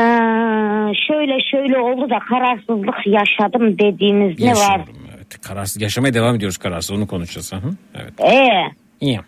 şöyle 1.09 1.33
şöyle 1.51 1.79
oldu 1.79 2.11
da 2.11 2.19
kararsızlık 2.29 3.07
yaşadım 3.07 3.79
dediğiniz 3.79 4.41
Yaşıyorum, 4.41 4.73
ne 4.73 4.79
var? 4.79 4.85
Evet. 5.17 5.41
Kararsız 5.43 5.83
yaşamaya 5.83 6.15
devam 6.15 6.35
ediyoruz 6.37 6.59
kararsız 6.59 6.91
onu 6.91 7.07
konuşacağız. 7.07 7.53
Hı? 7.53 7.71
Evet. 7.95 8.21
Ee, 8.21 8.73
İyi 9.01 9.21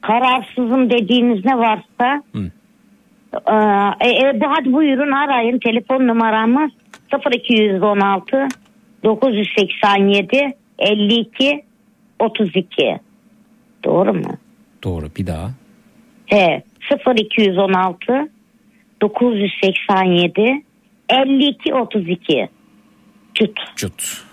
kararsızım 0.00 0.90
dediğiniz 0.90 1.44
ne 1.44 1.58
varsa 1.58 2.22
Hı. 2.34 2.50
Ee, 3.32 4.08
e, 4.08 4.08
e, 4.08 4.40
hadi 4.44 4.72
buyurun 4.72 5.12
arayın 5.12 5.58
telefon 5.58 6.06
numaramız 6.06 6.70
0216 7.32 8.48
987 9.04 10.54
52 10.78 11.62
32 12.18 13.00
doğru 13.84 14.14
mu? 14.14 14.38
Doğru 14.84 15.06
bir 15.16 15.26
daha. 15.26 15.50
He 16.26 16.62
0216 17.16 18.30
987 19.02 20.64
52 21.08 21.74
32 21.74 22.48
Çut. 23.34 23.58
Çut. 23.76 24.24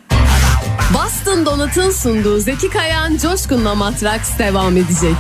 Boston 0.94 1.46
Donut'un 1.46 1.92
sunduğu 1.92 2.40
Zeki 2.40 2.70
Kayan 2.70 3.18
Coşkun'la 3.18 3.76
Matraks 3.76 4.38
devam 4.40 4.78
edecek. 4.78 5.18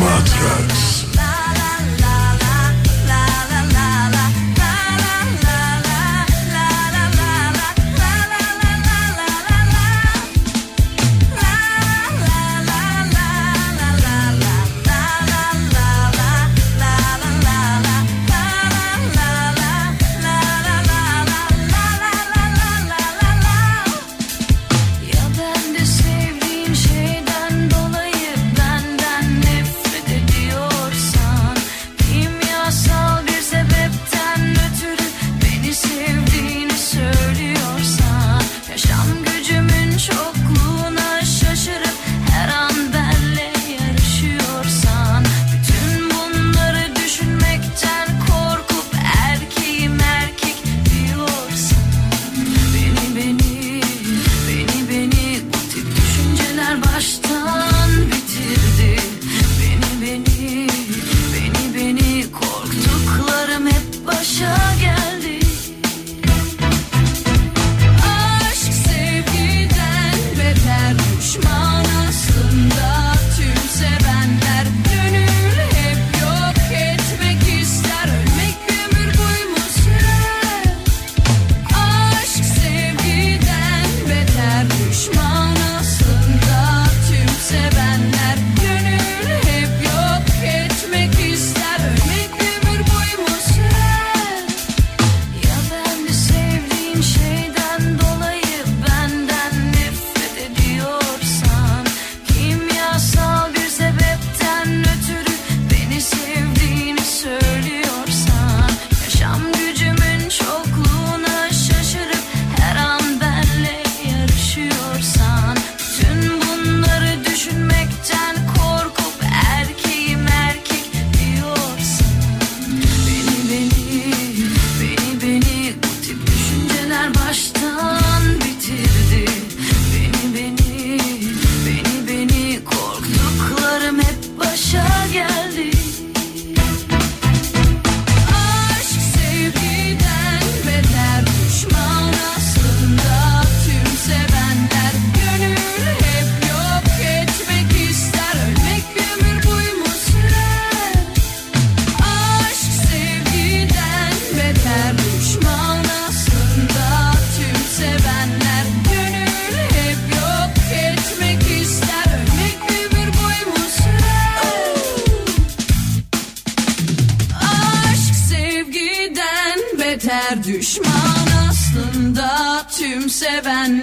Matraks 0.00 1.03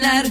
hablar 0.02 0.31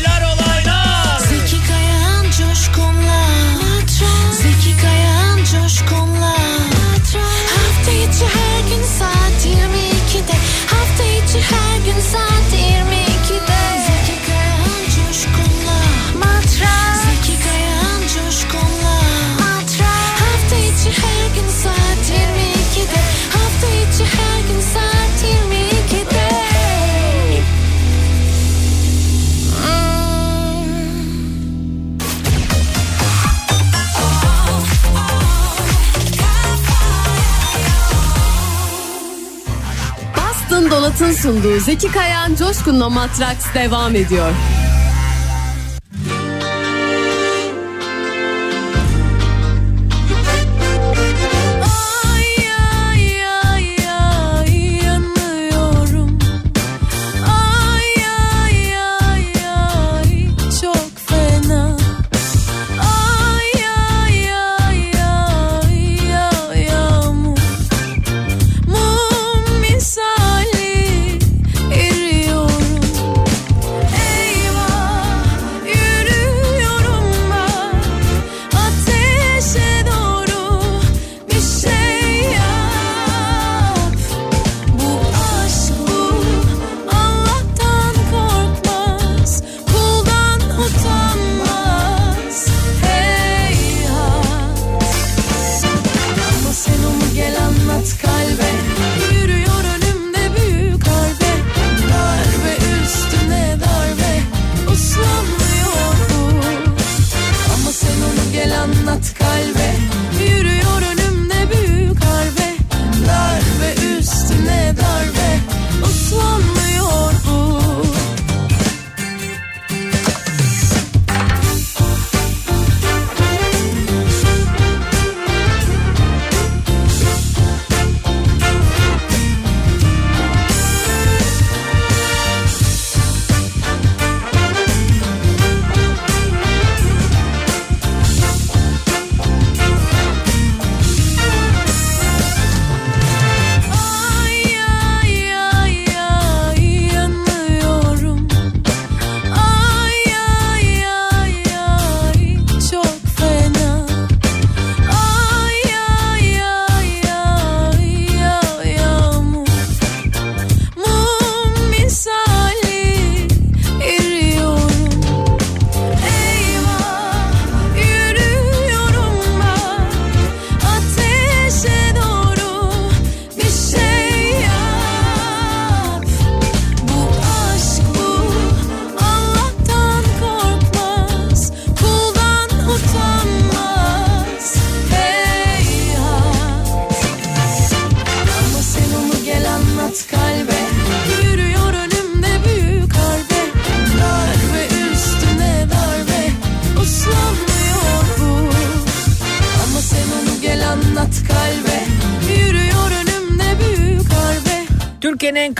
gün 8.75 8.83
saat 8.83 9.45
22'de 9.45 10.35
Hafta 10.67 11.03
içi 11.03 11.39
her 11.41 11.77
gün 11.85 11.99
saat 12.01 12.53
22'de 12.53 13.61
Zeki 13.87 14.25
Kayan 14.27 14.83
Coşkun'la. 14.95 15.79
Matras. 16.13 17.01
Zeki 17.05 17.43
Kayan 17.43 18.01
Coşkun'la. 18.01 19.01
Matras. 19.39 20.11
Hafta 20.21 20.55
içi 20.55 21.01
her 21.01 21.35
gün 21.35 21.49
saat 21.63 22.03
22'de 22.09 22.40
Boston 40.61 40.77
Donat'ın 40.77 41.11
sunduğu 41.11 41.59
Zeki 41.59 41.91
Kayan 41.91 42.35
Coşkun'la 42.35 42.89
Matraks 42.89 43.53
devam 43.53 43.95
ediyor. 43.95 44.31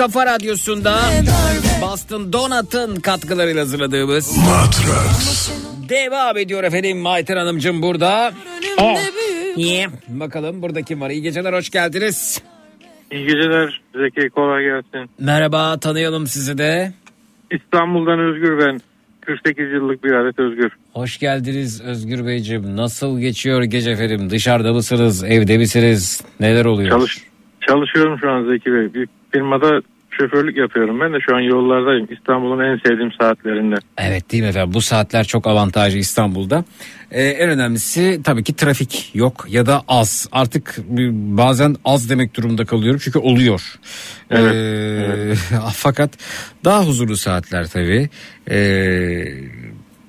Kafa 0.01 0.25
radyosunda 0.25 0.99
Boston 1.81 2.33
Donat'ın 2.33 2.95
katkılarıyla 2.95 3.61
hazırladığımız 3.61 4.38
Matrax 4.38 5.51
Devam 5.89 6.38
ediyor 6.38 6.63
efendim 6.63 6.97
Mayter 6.97 7.38
Hanımcığım 7.38 7.81
burada. 7.81 8.31
Niye? 9.57 9.88
Bakalım 10.07 10.61
burada 10.61 10.81
kim 10.81 11.01
var? 11.01 11.09
İyi 11.09 11.21
geceler 11.21 11.53
hoş 11.53 11.69
geldiniz. 11.69 12.43
İyi 13.11 13.25
geceler 13.25 13.81
Zeki 13.95 14.30
kolay 14.30 14.63
gelsin. 14.63 15.09
Merhaba 15.19 15.80
tanıyalım 15.80 16.27
sizi 16.27 16.57
de. 16.57 16.93
İstanbul'dan 17.51 18.19
Özgür 18.19 18.57
ben. 18.57 18.81
48 19.21 19.71
yıllık 19.71 20.03
bir 20.03 20.11
adet 20.11 20.39
Özgür. 20.39 20.71
Hoş 20.93 21.17
geldiniz 21.17 21.81
Özgür 21.81 22.25
Beyciğim. 22.25 22.77
Nasıl 22.77 23.19
geçiyor 23.19 23.63
gece 23.63 23.91
efendim? 23.91 24.30
Dışarıda 24.30 24.73
mısınız? 24.73 25.23
Evde 25.23 25.57
misiniz? 25.57 26.23
Neler 26.39 26.65
oluyor? 26.65 26.89
Çalış, 26.89 27.17
çalışıyorum 27.67 28.17
şu 28.21 28.31
an 28.31 28.43
Zeki 28.43 28.73
Bey. 28.73 28.93
Bir 28.93 29.07
firmada 29.33 29.81
şoförlük 30.19 30.57
yapıyorum. 30.57 30.99
Ben 30.99 31.14
de 31.14 31.17
şu 31.30 31.35
an 31.35 31.40
yollardayım. 31.40 32.07
İstanbul'un 32.11 32.64
en 32.64 32.77
sevdiğim 32.90 33.11
saatlerinde. 33.22 33.75
Evet 33.98 34.31
değil 34.31 34.43
mi 34.43 34.49
efendim? 34.49 34.73
Bu 34.73 34.81
saatler 34.81 35.23
çok 35.23 35.48
avantajlı 35.48 35.98
İstanbul'da. 35.98 36.65
Ee, 37.11 37.23
en 37.23 37.49
önemlisi 37.49 38.22
tabii 38.23 38.43
ki 38.43 38.56
trafik 38.56 39.11
yok 39.14 39.45
ya 39.49 39.65
da 39.65 39.81
az. 39.88 40.27
Artık 40.31 40.77
bazen 41.38 41.75
az 41.85 42.09
demek 42.09 42.35
durumunda 42.38 42.65
kalıyorum 42.65 42.99
çünkü 43.03 43.19
oluyor. 43.19 43.75
Evet, 44.30 44.56
Ee, 44.56 45.33
Fakat 45.73 46.11
daha 46.65 46.85
huzurlu 46.88 47.17
saatler 47.17 47.67
tabii. 47.67 48.09
Ee, 48.51 49.25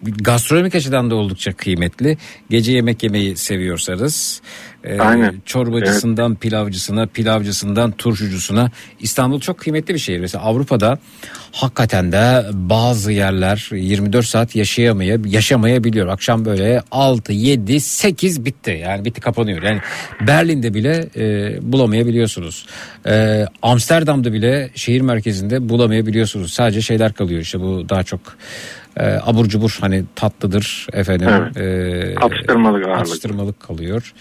gastronomik 0.02 0.74
açıdan 0.74 1.10
da 1.10 1.14
oldukça 1.14 1.52
kıymetli. 1.52 2.18
Gece 2.50 2.72
yemek 2.72 3.02
yemeyi 3.02 3.36
seviyorsanız 3.36 4.42
Ee, 4.84 4.98
Aynen. 4.98 5.42
Çorbacısından 5.46 6.34
pilavcısına, 6.34 7.06
pilavcısından 7.06 7.92
turşucusuna. 7.92 8.70
İstanbul 9.00 9.40
çok 9.40 9.58
kıymetli 9.58 9.94
bir 9.94 9.98
şehir. 9.98 10.20
Mesela 10.20 10.44
Avrupa'da 10.44 10.98
hakikaten 11.52 12.12
de 12.12 12.44
bazı 12.52 13.12
yerler 13.12 13.68
24 13.72 14.26
saat 14.26 14.56
yaşayamaya, 14.56 15.18
yaşamayabiliyor. 15.26 16.08
Akşam 16.08 16.44
böyle 16.44 16.82
6, 16.90 17.32
7, 17.32 17.80
8 17.80 18.44
bitti. 18.44 18.80
Yani 18.82 19.04
bitti 19.04 19.20
kapanıyor. 19.20 19.62
Yani 19.62 19.80
Berlin'de 20.20 20.74
bile 20.74 21.08
e, 21.16 21.56
bulamayabiliyorsunuz. 21.72 22.66
E, 23.06 23.46
Amsterdam'da 23.62 24.32
bile 24.32 24.70
şehir 24.74 25.00
merkezinde 25.00 25.68
bulamayabiliyorsunuz. 25.68 26.52
Sadece 26.52 26.80
şeyler 26.82 27.12
kalıyor 27.12 27.40
işte 27.40 27.60
bu 27.60 27.88
daha 27.88 28.02
çok 28.02 28.20
e, 28.96 29.04
abur 29.06 29.46
cubur 29.48 29.78
hani 29.80 30.04
tatlıdır 30.16 30.86
efendim. 30.92 31.28
Evet. 31.30 31.56
E, 31.56 32.18
Atıştırmalık 32.20 32.86
ağırlık. 32.86 33.00
atıştırmalık 33.00 33.60
kalıyor. 33.60 34.12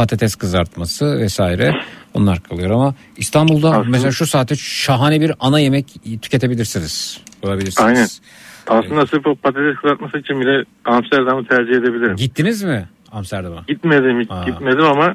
Patates 0.00 0.34
kızartması 0.34 1.18
vesaire 1.18 1.74
onlar 2.14 2.42
kalıyor 2.42 2.70
ama 2.70 2.94
İstanbul'da 3.16 3.84
mesela 3.88 4.12
şu 4.12 4.26
saate 4.26 4.56
şahane 4.56 5.20
bir 5.20 5.32
ana 5.40 5.60
yemek 5.60 5.86
tüketebilirsiniz. 6.22 7.20
Bulabilirsiniz. 7.42 7.86
Aynen. 7.86 8.06
Aslında 8.66 9.06
sırf 9.06 9.26
o 9.26 9.34
patates 9.34 9.76
kızartması 9.76 10.18
için 10.18 10.40
bile 10.40 10.64
Amsterdam'ı 10.84 11.44
tercih 11.46 11.72
edebilirim. 11.72 12.16
Gittiniz 12.16 12.62
mi 12.62 12.88
Amsterdam'a? 13.12 13.64
Gitmedim 13.68 14.26
Aa. 14.30 14.44
gitmedim 14.44 14.84
ama 14.84 15.14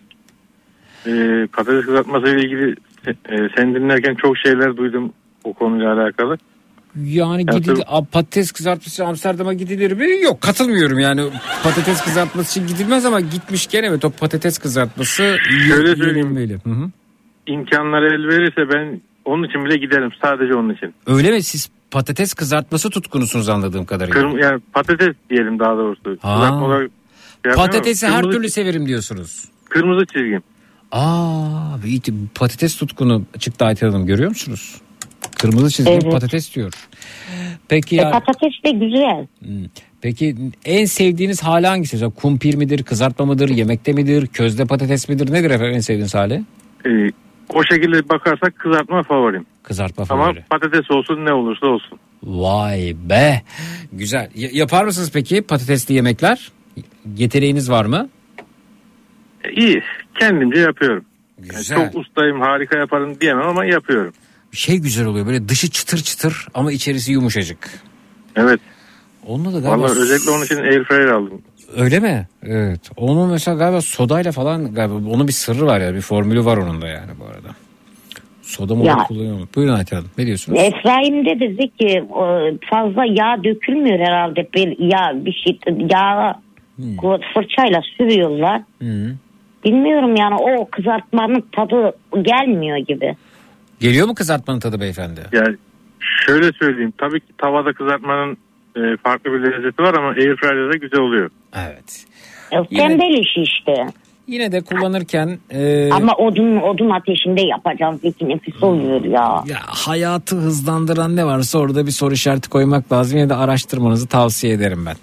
e, 1.08 1.12
patates 1.54 1.86
kızartması 1.86 2.28
ile 2.28 2.42
ilgili 2.42 2.76
e, 3.08 3.14
sen 3.56 3.76
dinlerken 3.76 4.16
çok 4.16 4.38
şeyler 4.38 4.78
duydum 4.78 5.14
o 5.44 5.54
konuyla 5.54 5.94
alakalı. 5.94 6.38
Yani 7.04 7.44
Ya 7.48 7.58
gidil 7.58 7.76
tabii- 7.76 8.06
patates 8.12 8.52
kızartması 8.52 9.06
Amsterdam'a 9.06 9.54
gidilir 9.54 9.92
mi? 9.92 10.22
Yok 10.22 10.42
katılmıyorum 10.42 11.00
yani 11.00 11.22
patates 11.64 12.02
kızartması 12.02 12.60
için 12.60 12.68
gidilmez 12.74 13.06
ama 13.06 13.20
gitmişken 13.20 13.84
evet 13.84 14.06
o 14.06 14.10
patates 14.10 14.58
kızartması 14.58 15.38
Şöyle 15.68 15.90
ye- 15.90 15.96
söyleyeyim. 15.96 16.18
yenilmeli. 16.18 16.54
Hı 16.64 16.70
hı. 16.70 16.90
İmkanları 17.48 18.06
el 18.06 18.28
verirse 18.28 18.74
ben 18.74 19.02
onun 19.26 19.44
için 19.48 19.66
bile 19.66 19.78
giderim 19.78 20.10
sadece 20.22 20.54
onun 20.54 20.74
için. 20.74 20.94
Öyle 21.08 21.32
mi 21.32 21.44
siz 21.44 21.70
patates 21.92 22.34
kızartması 22.34 22.90
tutkunusunuz 22.90 23.50
anladığım 23.50 23.86
kadarıyla. 23.86 24.20
Kırm 24.22 24.38
yani 24.38 24.62
patates 24.74 25.16
diyelim 25.30 25.60
daha 25.60 25.78
doğrusu. 25.78 26.18
Ha. 26.22 26.64
Olarak 26.64 26.90
şey 27.46 27.54
Patatesi 27.54 28.08
her 28.08 28.22
kırmızı- 28.22 28.38
türlü 28.38 28.50
severim 28.50 28.88
diyorsunuz. 28.88 29.46
Kırmızı 29.70 30.06
çizgim. 30.06 30.44
Aa, 30.92 31.78
iyi, 31.86 32.02
patates 32.36 32.76
tutkunu 32.78 33.24
çıktı 33.40 33.66
Ayten 33.66 33.88
Hanım 33.92 34.06
görüyor 34.06 34.30
musunuz? 34.30 34.82
Kırmızı 35.40 35.70
çizgi 35.70 35.92
Evet. 35.92 36.12
patates 36.12 36.56
diyor. 36.56 36.74
Peki 37.68 37.96
E, 37.96 38.02
ya 38.02 38.12
patates 38.12 38.54
de 38.66 38.72
güzel. 38.72 39.28
peki 40.02 40.36
en 40.66 40.86
sevdiğiniz 40.86 41.44
hali 41.44 41.68
hangisi? 41.68 41.96
Mesela 41.96 42.10
kumpir 42.12 42.56
midir, 42.56 42.84
kızartma 42.84 43.26
mıdır, 43.26 43.50
yemekte 43.50 43.94
midir, 43.94 44.28
közde 44.28 44.66
patates 44.66 45.10
midir? 45.10 45.32
Nedir 45.34 45.52
efendim 45.52 45.76
en 45.76 45.80
sevdiğiniz 45.80 46.16
hali? 46.16 46.44
Ee, 46.86 47.12
o 47.54 47.64
şekilde 47.64 48.10
bakarsak 48.10 48.60
kızartma 48.60 49.04
favorim. 49.04 49.46
Kızartma 49.64 50.06
Ama 50.10 50.24
favori. 50.24 50.44
patates 50.50 50.92
olsun 50.92 51.26
ne 51.26 51.34
olursa 51.34 51.68
olsun. 51.68 52.00
Vay 52.24 52.96
be. 53.10 53.42
Güzel. 53.94 54.30
Y- 54.36 54.50
yapar 54.54 54.86
mısınız 54.86 55.12
peki 55.14 55.42
patatesli 55.42 55.96
yemekler? 55.96 56.52
Yeteneğiniz 57.18 57.72
var 57.72 57.86
mı? 57.86 58.10
E, 59.44 59.52
iyi. 59.52 59.82
Kendimce 60.20 60.60
yapıyorum. 60.60 61.06
Yani 61.40 61.50
Güzel. 61.58 61.78
çok 61.92 61.96
ustayım 62.02 62.42
harika 62.42 62.78
yaparım 62.78 63.22
diyemem 63.22 63.48
ama 63.48 63.66
yapıyorum. 63.66 64.14
Şey 64.56 64.78
güzel 64.78 65.06
oluyor 65.06 65.28
böyle 65.28 65.50
dışı 65.50 65.70
çıtır 65.70 65.98
çıtır 65.98 66.48
ama 66.54 66.72
içerisi 66.72 67.12
yumuşacık. 67.12 67.70
Evet. 68.36 68.60
Onunla 69.28 69.54
da 69.54 69.60
galiba 69.60 69.84
Vallahi 69.84 70.00
özellikle 70.00 70.32
onun 70.32 70.46
için 70.46 70.56
airfryer 70.58 71.08
aldım. 71.08 71.42
Öyle 71.78 72.00
mi? 72.00 72.28
Evet. 72.44 72.82
Onun 72.98 73.32
mesela 73.32 73.58
galiba 73.58 73.82
sodayla 73.82 74.32
falan 74.32 74.74
galiba 74.74 74.94
onun 75.10 75.28
bir 75.28 75.34
sırrı 75.34 75.66
var 75.66 75.80
ya 75.82 75.94
bir 75.96 76.02
formülü 76.02 76.46
var 76.46 76.58
onun 76.58 76.82
da 76.82 76.88
yani 76.88 77.12
bu 77.20 77.26
arada. 77.26 77.56
Soda 78.42 78.76
mı 78.76 78.98
kullanıyor 79.08 79.38
mu? 79.38 79.48
Buyurun 79.56 79.74
Ayten 79.74 79.98
Hanım 79.98 80.10
ne 80.18 80.26
diyorsunuz? 80.26 80.60
Efraim 80.60 81.26
de 81.26 81.40
dedi 81.40 81.70
ki 81.78 82.04
fazla 82.70 83.06
yağ 83.06 83.44
dökülmüyor 83.44 84.00
herhalde. 84.00 84.48
Bir 84.54 84.76
yağ 84.80 85.26
bir 85.26 85.34
şey 85.34 85.60
yağ 85.92 86.40
Hmm. 86.76 86.98
fırçayla 87.34 87.82
sürüyorlar. 87.98 88.62
Hı. 88.82 89.16
Bilmiyorum 89.66 90.16
yani 90.16 90.36
o 90.36 90.70
kızartmanın 90.70 91.44
tadı 91.52 91.96
gelmiyor 92.22 92.78
gibi. 92.78 93.16
Geliyor 93.86 94.08
mu 94.08 94.16
kızartmanın 94.16 94.60
tadı 94.60 94.80
beyefendi? 94.80 95.22
Yani 95.34 95.56
şöyle 96.28 96.52
söyleyeyim. 96.52 96.94
Tabii 96.98 97.20
ki 97.20 97.34
tavada 97.38 97.74
kızartmanın 97.74 98.38
e, 98.78 98.82
farklı 99.04 99.34
bir 99.34 99.40
lezzeti 99.40 99.84
var 99.84 99.94
ama 99.94 100.08
airfryer'de 100.08 100.78
güzel 100.78 101.00
oluyor. 101.00 101.30
Evet. 101.56 102.06
E, 102.52 102.76
Tembel 102.78 103.14
işi 103.20 103.42
işte. 103.42 103.74
Yine 104.28 104.52
de 104.52 104.62
kullanırken 104.62 105.40
e, 105.50 105.90
Ama 105.92 106.14
odun 106.16 106.58
odun 106.58 106.90
ateşinde 106.90 107.42
yapacağım 107.42 108.00
peki 108.04 108.30
nefis 108.30 108.64
oluyor 108.64 109.04
ya. 109.06 109.44
ya 109.48 109.58
hayatı 109.66 110.36
hızlandıran 110.36 111.16
ne 111.16 111.26
varsa 111.26 111.60
orada 111.60 111.86
bir 111.86 111.92
soru 111.92 112.14
işareti 112.14 112.50
koymak 112.50 112.92
lazım. 112.92 113.18
Yine 113.18 113.30
de 113.30 113.36
araştırmanızı 113.36 114.08
tavsiye 114.08 114.54
ederim 114.54 114.86
ben. 114.86 114.96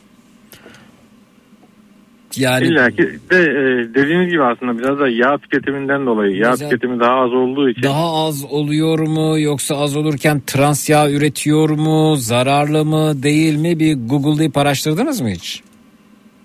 Yani 2.36 2.64
İlla 2.66 2.90
ki 2.90 3.02
de 3.30 3.36
e, 3.36 3.94
dediğiniz 3.94 4.30
gibi 4.30 4.42
aslında 4.44 4.78
biraz 4.78 4.98
da 4.98 5.08
yağ 5.08 5.38
tüketiminden 5.38 6.06
dolayı. 6.06 6.36
Yağ 6.36 6.50
Güzel. 6.50 6.70
tüketimi 6.70 7.00
daha 7.00 7.14
az 7.14 7.32
olduğu 7.32 7.68
için. 7.70 7.82
Daha 7.82 8.26
az 8.26 8.44
oluyor 8.50 8.98
mu 8.98 9.40
yoksa 9.40 9.76
az 9.76 9.96
olurken 9.96 10.42
trans 10.46 10.88
yağ 10.90 11.10
üretiyor 11.10 11.70
mu 11.70 12.16
zararlı 12.16 12.84
mı 12.84 13.22
değil 13.22 13.56
mi 13.56 13.78
bir 13.80 13.96
google'layıp 14.08 14.56
araştırdınız 14.56 15.20
mı 15.20 15.28
hiç? 15.28 15.62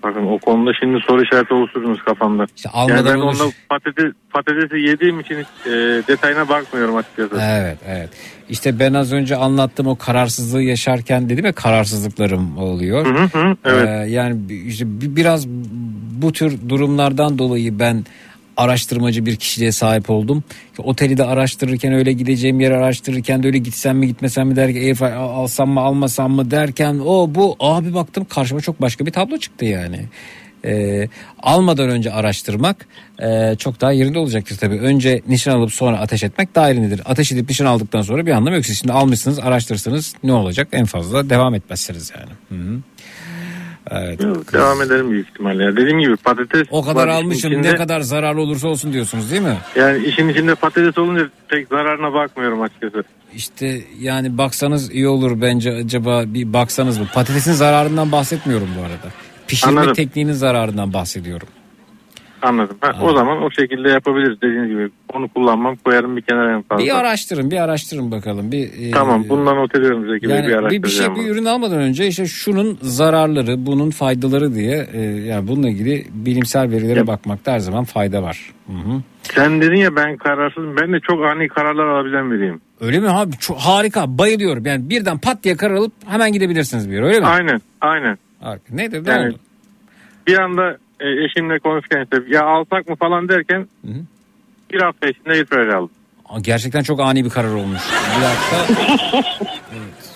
Bakın 0.02 0.26
o 0.26 0.38
konuda 0.38 0.70
şimdi 0.80 1.00
soru 1.06 1.22
işareti 1.22 1.54
oluşturdunuz 1.54 2.02
kafamda. 2.02 2.46
almadan 2.72 2.96
yani 2.96 3.06
ben 3.08 3.14
oluş- 3.20 3.40
onda 3.40 3.52
patates, 3.68 4.12
patatesi 4.30 4.76
yediğim 4.80 5.20
için 5.20 5.34
hiç, 5.38 5.66
e, 5.66 5.70
detayına 6.08 6.48
bakmıyorum 6.48 6.96
açıkçası. 6.96 7.40
Evet 7.42 7.78
evet. 7.88 8.08
İşte 8.50 8.78
ben 8.78 8.94
az 8.94 9.12
önce 9.12 9.36
anlattım 9.36 9.86
o 9.86 9.96
kararsızlığı 9.96 10.62
yaşarken 10.62 11.28
dedim 11.28 11.44
ya 11.44 11.52
kararsızlıklarım 11.52 12.58
oluyor. 12.58 13.06
Hı 13.06 13.38
hı, 13.38 13.56
evet. 13.64 13.88
Ee, 13.88 14.10
yani 14.10 14.36
işte 14.66 15.00
bi- 15.00 15.16
biraz 15.16 15.48
bu 16.22 16.32
tür 16.32 16.68
durumlardan 16.68 17.38
dolayı 17.38 17.78
ben 17.78 18.04
araştırmacı 18.56 19.26
bir 19.26 19.36
kişiliğe 19.36 19.72
sahip 19.72 20.10
oldum. 20.10 20.44
Oteli 20.78 21.18
de 21.18 21.24
araştırırken 21.24 21.92
öyle 21.92 22.12
gideceğim 22.12 22.60
yeri 22.60 22.76
araştırırken 22.76 23.42
de 23.42 23.46
öyle 23.46 23.58
gitsem 23.58 23.98
mi 23.98 24.06
gitmesem 24.06 24.48
mi 24.48 24.56
derken 24.56 24.80
airfryer 24.80 25.12
al- 25.12 25.42
alsam 25.42 25.70
mı 25.70 25.80
almasam 25.80 26.32
mı 26.32 26.50
derken 26.50 26.98
o 27.06 27.34
bu 27.34 27.56
abi 27.60 27.94
baktım 27.94 28.26
karşıma 28.30 28.60
çok 28.60 28.80
başka 28.80 29.06
bir 29.06 29.10
tablo 29.10 29.38
çıktı 29.38 29.64
yani. 29.64 30.00
Ee, 30.64 31.08
almadan 31.42 31.88
önce 31.88 32.12
araştırmak 32.12 32.76
e, 33.22 33.56
çok 33.58 33.80
daha 33.80 33.92
yerinde 33.92 34.18
olacaktır 34.18 34.56
tabii. 34.56 34.78
Önce 34.78 35.22
nişan 35.28 35.52
alıp 35.58 35.72
sonra 35.72 35.98
ateş 35.98 36.22
etmek 36.22 36.54
daha 36.54 36.68
yerindedir. 36.68 37.02
Ateş 37.04 37.32
edip 37.32 37.48
nişan 37.48 37.66
aldıktan 37.66 38.02
sonra 38.02 38.26
bir 38.26 38.32
anlamı 38.32 38.56
yok. 38.56 38.66
Siz 38.66 38.78
şimdi 38.78 38.92
almışsınız 38.92 39.38
araştırırsınız 39.38 40.14
ne 40.24 40.32
olacak 40.32 40.68
en 40.72 40.84
fazla 40.84 41.30
devam 41.30 41.54
etmezsiniz 41.54 42.12
yani. 42.18 42.62
Hı 42.62 42.68
hı. 42.70 42.78
Evet. 43.90 44.20
Devam 44.52 44.82
edelim 44.82 45.10
büyük 45.10 45.28
ihtimalle. 45.28 45.64
Ya. 45.64 45.72
Dediğim 45.76 45.98
gibi 46.00 46.16
patates 46.16 46.66
O 46.70 46.82
kadar 46.84 47.08
almışım 47.08 47.52
içinde. 47.52 47.72
ne 47.72 47.76
kadar 47.76 48.00
zararlı 48.00 48.40
olursa 48.40 48.68
olsun 48.68 48.92
diyorsunuz 48.92 49.30
değil 49.30 49.42
mi? 49.42 49.56
Yani 49.76 50.04
işin 50.06 50.28
içinde 50.28 50.54
patates 50.54 50.98
olunca 50.98 51.28
pek 51.48 51.68
zararına 51.68 52.12
bakmıyorum 52.12 52.62
açıkçası. 52.62 53.02
İşte 53.34 53.80
yani 54.00 54.38
baksanız 54.38 54.92
iyi 54.92 55.08
olur 55.08 55.40
bence 55.40 55.72
acaba 55.72 56.22
bir 56.26 56.52
baksanız 56.52 56.98
mı? 56.98 57.06
Patatesin 57.14 57.52
zararından 57.52 58.12
bahsetmiyorum 58.12 58.68
bu 58.78 58.80
arada. 58.80 59.14
Pişirme 59.48 59.72
Anladım. 59.80 59.94
tekniğinin 59.94 60.32
zararından 60.32 60.92
bahsediyorum. 60.92 61.48
Anladım. 62.42 62.76
Ha, 62.80 62.92
o 63.02 63.12
zaman 63.14 63.42
o 63.42 63.50
şekilde 63.50 63.88
yapabiliriz 63.88 64.40
dediğiniz 64.42 64.68
gibi. 64.68 64.90
Onu 65.14 65.28
kullanmam 65.28 65.76
koyarım 65.76 66.16
bir 66.16 66.22
kenara 66.22 66.54
en 66.56 66.62
fazla. 66.62 66.84
Bir 66.84 66.98
araştırın 66.98 67.50
bir 67.50 67.56
araştırın 67.56 68.10
bakalım. 68.10 68.52
Bir, 68.52 68.88
e, 68.88 68.90
Tamam 68.90 69.24
bundan 69.28 69.56
not 69.56 69.74
ediyorum 69.74 70.06
Zeki 70.12 70.26
Yani 70.26 70.46
bir 70.46 70.70
bir, 70.70 70.82
bir 70.82 70.88
şey 70.88 71.06
araştıracağım. 71.06 71.14
bir 71.14 71.20
bunu. 71.20 71.28
ürün 71.28 71.44
almadan 71.44 71.78
önce 71.78 72.06
işte 72.06 72.26
şunun 72.26 72.78
zararları, 72.82 73.66
bunun 73.66 73.90
faydaları 73.90 74.54
diye 74.54 74.86
e, 74.92 75.00
yani 75.00 75.48
bununla 75.48 75.68
ilgili 75.68 76.06
bilimsel 76.12 76.70
verilere 76.70 77.06
bakmakta 77.06 77.52
her 77.52 77.58
zaman 77.58 77.84
fayda 77.84 78.22
var. 78.22 78.52
Hı 78.66 78.72
hı. 78.72 79.02
Sen 79.22 79.60
dedin 79.62 79.76
ya 79.76 79.96
ben 79.96 80.16
kararsızım. 80.16 80.76
Ben 80.76 80.92
de 80.92 81.00
çok 81.00 81.24
ani 81.24 81.48
kararlar 81.48 81.86
alabilen 81.86 82.30
biriyim. 82.30 82.60
Öyle 82.80 83.00
mi 83.00 83.08
abi? 83.08 83.32
Çok 83.40 83.58
harika. 83.58 84.18
Bayılıyorum. 84.18 84.66
Yani 84.66 84.90
birden 84.90 85.18
pat 85.18 85.42
diye 85.44 85.56
karar 85.56 85.74
alıp 85.74 85.92
hemen 86.06 86.32
gidebilirsiniz 86.32 86.90
bir 86.90 86.94
yere 86.94 87.04
öyle 87.06 87.20
mi? 87.20 87.26
Aynen 87.26 87.60
aynen. 87.80 88.18
Harika. 88.40 88.74
Nedir? 88.74 89.06
Ne 89.06 89.10
Yani 89.10 89.28
oldu? 89.28 89.38
bir 90.26 90.38
anda 90.38 90.78
e, 91.00 91.24
eşimle 91.24 91.58
konuşurken 91.58 92.02
işte 92.04 92.34
ya 92.34 92.44
alsak 92.46 92.88
mı 92.88 92.96
falan 92.96 93.28
derken 93.28 93.68
bir 94.72 94.80
hafta 94.82 95.08
içinde 95.08 95.30
airfryer 95.30 95.66
aldım. 95.68 95.90
Aa, 96.28 96.40
Gerçekten 96.40 96.82
çok 96.82 97.00
ani 97.00 97.24
bir 97.24 97.30
karar 97.30 97.54
olmuş. 97.54 97.80
Bir 98.16 98.22
dakika. 98.24 98.84
Evet. 99.72 100.14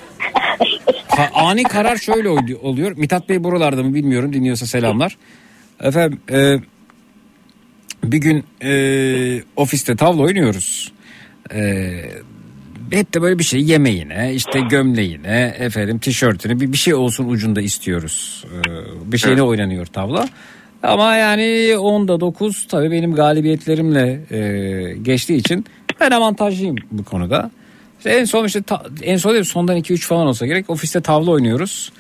Ka- 1.09 1.31
ani 1.35 1.63
karar 1.63 1.97
şöyle 1.97 2.29
ol- 2.29 2.59
oluyor. 2.63 2.93
Mithat 2.97 3.29
Bey 3.29 3.45
buralarda 3.45 3.83
mı 3.83 3.95
bilmiyorum. 3.95 4.33
Dinliyorsa 4.33 4.67
selamlar. 4.67 5.17
Efendim 5.81 6.21
e, 6.31 6.57
bir 8.05 8.19
gün 8.19 8.45
e, 8.63 9.43
ofiste 9.57 9.97
tavla 9.97 10.23
oynuyoruz. 10.23 10.93
E, 11.55 11.61
hep 12.97 13.15
de 13.15 13.23
böyle 13.23 13.39
bir 13.39 13.45
şey 13.45 13.61
yemeğine 13.63 14.33
işte 14.35 14.61
gömleğine 14.61 15.55
efendim 15.59 15.99
tişörtüne 15.99 16.61
bir, 16.61 16.73
bir 16.73 16.77
şey 16.77 16.95
olsun 16.95 17.29
ucunda 17.29 17.61
istiyoruz. 17.61 18.45
E, 18.55 18.59
bir 19.13 19.19
şeyle 19.19 19.43
oynanıyor 19.43 19.87
tavla. 19.87 20.29
Ama 20.83 21.17
yani 21.17 21.43
10'da 21.77 22.21
9 22.21 22.67
tabii 22.69 22.91
benim 22.91 23.15
galibiyetlerimle 23.15 24.21
e, 24.31 24.97
geçtiği 25.03 25.37
için 25.37 25.67
ben 26.01 26.11
avantajlıyım 26.11 26.77
bu 26.91 27.05
konuda. 27.05 27.51
İşte 27.99 28.11
en 28.11 28.25
son 28.25 28.45
işte 28.45 28.63
ta- 28.63 28.87
en 29.03 29.17
son 29.17 29.33
değil 29.33 29.45
sondan 29.45 29.77
2-3 29.77 29.99
falan 29.99 30.27
olsa 30.27 30.47
gerek 30.47 30.71
ofiste 30.71 31.01
tavla 31.01 31.31
oynuyoruz. 31.31 31.93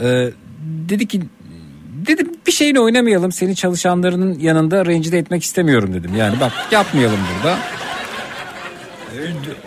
E, 0.00 0.30
dedi 0.88 1.08
ki 1.08 1.20
dedim 2.06 2.28
bir 2.46 2.52
şeyini 2.52 2.80
oynamayalım 2.80 3.32
seni 3.32 3.56
çalışanlarının 3.56 4.38
yanında 4.38 4.86
rencide 4.86 5.18
etmek 5.18 5.42
istemiyorum 5.42 5.94
dedim. 5.94 6.10
Yani 6.16 6.40
bak 6.40 6.52
yapmayalım 6.72 7.18
burada. 7.36 7.58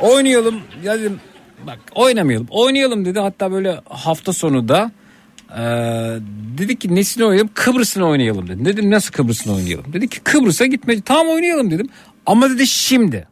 Oynayalım 0.01 0.61
ya 0.83 0.99
dedim 0.99 1.19
bak 1.67 1.79
oynamayalım 1.95 2.47
oynayalım 2.49 3.05
dedi 3.05 3.19
hatta 3.19 3.51
böyle 3.51 3.81
hafta 3.89 4.33
sonu 4.33 4.67
da 4.67 4.91
ee, 5.51 5.61
dedi 6.57 6.79
ki 6.79 6.95
nesini 6.95 7.25
oynayalım 7.25 7.49
Kıbrıs'ını 7.53 8.07
oynayalım 8.07 8.47
dedi. 8.47 8.65
Dedim 8.65 8.91
nasıl 8.91 9.11
Kıbrıs'ını 9.11 9.55
oynayalım? 9.55 9.93
Dedi 9.93 10.07
ki 10.07 10.19
Kıbrıs'a 10.19 10.65
gitme 10.65 11.01
tamam 11.01 11.33
oynayalım 11.33 11.71
dedim. 11.71 11.89
Ama 12.25 12.49
dedi 12.49 12.67
şimdi. 12.67 13.27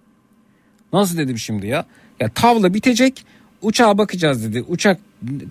Nasıl 0.93 1.17
dedim 1.17 1.37
şimdi 1.37 1.67
ya? 1.67 1.85
Ya 2.19 2.29
tavla 2.29 2.73
bitecek 2.73 3.25
uçağa 3.61 3.97
bakacağız 3.97 4.43
dedi. 4.43 4.65
Uçak 4.67 4.99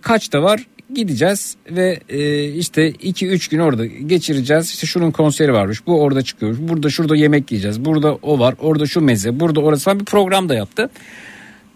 kaçta 0.03 0.43
var? 0.43 0.67
Gideceğiz 0.95 1.57
ve 1.71 2.01
e, 2.09 2.45
işte 2.49 2.91
2-3 2.91 3.51
gün 3.51 3.59
orada 3.59 3.87
geçireceğiz. 3.87 4.71
İşte 4.71 4.87
şunun 4.87 5.11
konseri 5.11 5.53
varmış. 5.53 5.87
Bu 5.87 6.01
orada 6.01 6.23
çıkıyor. 6.23 6.57
Burada 6.59 6.91
şurada 6.91 7.17
yemek 7.17 7.53
yiyeceğiz. 7.53 7.85
Burada 7.85 8.15
o 8.15 8.39
var. 8.39 8.55
Orada 8.59 8.87
şu 8.87 9.01
meze. 9.01 9.41
Burada 9.41 9.61
orası 9.61 9.85
falan 9.85 10.01
bir 10.01 10.05
program 10.05 10.49
da 10.49 10.55
yaptı. 10.55 10.91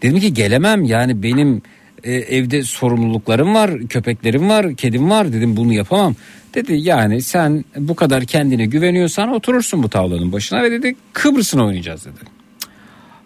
Dedim 0.01 0.19
ki 0.19 0.33
gelemem 0.33 0.83
yani 0.83 1.23
benim 1.23 1.61
e, 2.03 2.13
evde 2.13 2.63
sorumluluklarım 2.63 3.53
var, 3.53 3.87
köpeklerim 3.89 4.49
var, 4.49 4.75
kedim 4.75 5.09
var 5.09 5.33
dedim 5.33 5.57
bunu 5.57 5.73
yapamam. 5.73 6.15
Dedi 6.53 6.73
yani 6.73 7.21
sen 7.21 7.65
bu 7.77 7.95
kadar 7.95 8.25
kendine 8.25 8.65
güveniyorsan 8.65 9.33
oturursun 9.33 9.83
bu 9.83 9.89
tavlanın 9.89 10.31
başına 10.31 10.63
ve 10.63 10.71
dedi 10.71 10.95
Kıbrıs'ını 11.13 11.65
oynayacağız 11.65 12.05
dedi. 12.05 12.19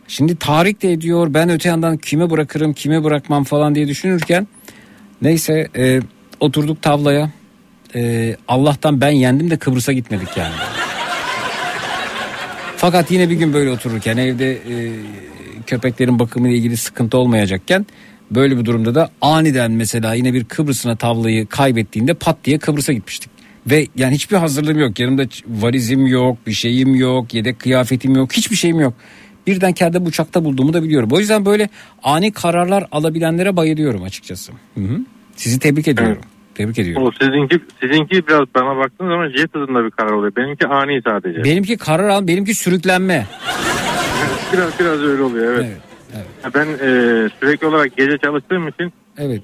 Şimdi 0.07 0.35
Tarık 0.35 0.81
de 0.81 0.91
ediyor 0.91 1.33
ben 1.33 1.49
öte 1.49 1.69
yandan 1.69 1.97
kime 1.97 2.29
bırakırım 2.29 2.73
kime 2.73 3.03
bırakmam 3.03 3.43
falan 3.43 3.75
diye 3.75 3.87
düşünürken 3.87 4.47
neyse 5.21 5.67
e, 5.75 6.01
oturduk 6.39 6.81
tavlaya 6.81 7.29
E, 7.95 8.35
Allah'tan 8.47 9.01
ben 9.01 9.09
yendim 9.09 9.49
de 9.49 9.57
Kıbrıs'a 9.57 9.93
gitmedik 9.93 10.37
yani. 10.37 10.53
Fakat 12.77 13.11
yine 13.11 13.29
bir 13.29 13.35
gün 13.35 13.53
böyle 13.53 13.71
otururken 13.71 14.17
evde 14.17 14.51
e, 14.51 14.91
köpeklerin 15.67 16.19
bakımıyla 16.19 16.57
ilgili 16.57 16.77
sıkıntı 16.77 17.17
olmayacakken 17.17 17.85
böyle 18.31 18.57
bir 18.57 18.65
durumda 18.65 18.95
da 18.95 19.09
aniden 19.21 19.71
mesela 19.71 20.13
yine 20.13 20.33
bir 20.33 20.43
Kıbrıs'ına 20.43 20.95
tavlayı 20.95 21.47
kaybettiğinde 21.47 22.13
pat 22.13 22.37
diye 22.43 22.59
Kıbrıs'a 22.59 22.93
gitmiştik. 22.93 23.31
Ve 23.67 23.87
yani 23.95 24.15
hiçbir 24.15 24.37
hazırlığım 24.37 24.79
yok. 24.79 24.99
Yanımda 24.99 25.23
valizim 25.47 26.07
yok, 26.07 26.37
bir 26.47 26.53
şeyim 26.53 26.95
yok, 26.95 27.33
yedek 27.33 27.59
kıyafetim 27.59 28.15
yok, 28.15 28.33
hiçbir 28.33 28.55
şeyim 28.55 28.79
yok. 28.79 28.93
Birden 29.47 29.73
kendimi 29.73 30.07
uçakta 30.07 30.45
bulduğumu 30.45 30.73
da 30.73 30.83
biliyorum. 30.83 31.09
O 31.11 31.19
yüzden 31.19 31.45
böyle 31.45 31.69
ani 32.03 32.31
kararlar 32.31 32.85
alabilenlere 32.91 33.55
bayılıyorum 33.55 34.03
açıkçası. 34.03 34.51
Hı 34.75 34.81
hı. 34.81 34.99
Sizi 35.35 35.59
tebrik 35.59 35.87
ediyorum. 35.87 36.21
Tebrik 36.55 36.79
ediyorum. 36.79 37.07
O 37.07 37.11
sizinki 37.11 37.59
sizinki 37.81 38.27
biraz 38.27 38.41
bana 38.55 38.77
baktığın 38.77 39.05
zaman 39.07 39.29
jet 39.29 39.55
hızında 39.55 39.85
bir 39.85 39.91
karar 39.91 40.11
oluyor. 40.11 40.35
Benimki 40.35 40.67
ani 40.67 41.01
sadece. 41.07 41.43
Benimki 41.43 41.77
karar 41.77 42.09
al, 42.09 42.27
benimki 42.27 42.55
sürüklenme. 42.55 43.27
Biraz 44.53 44.79
biraz 44.79 44.99
öyle 45.01 45.21
oluyor 45.21 45.53
evet. 45.55 45.77
Ben 46.55 46.65
e, 46.67 47.29
sürekli 47.39 47.67
olarak 47.67 47.97
gece 47.97 48.17
çalıştığım 48.17 48.67
için 48.67 48.93
Evet. 49.17 49.41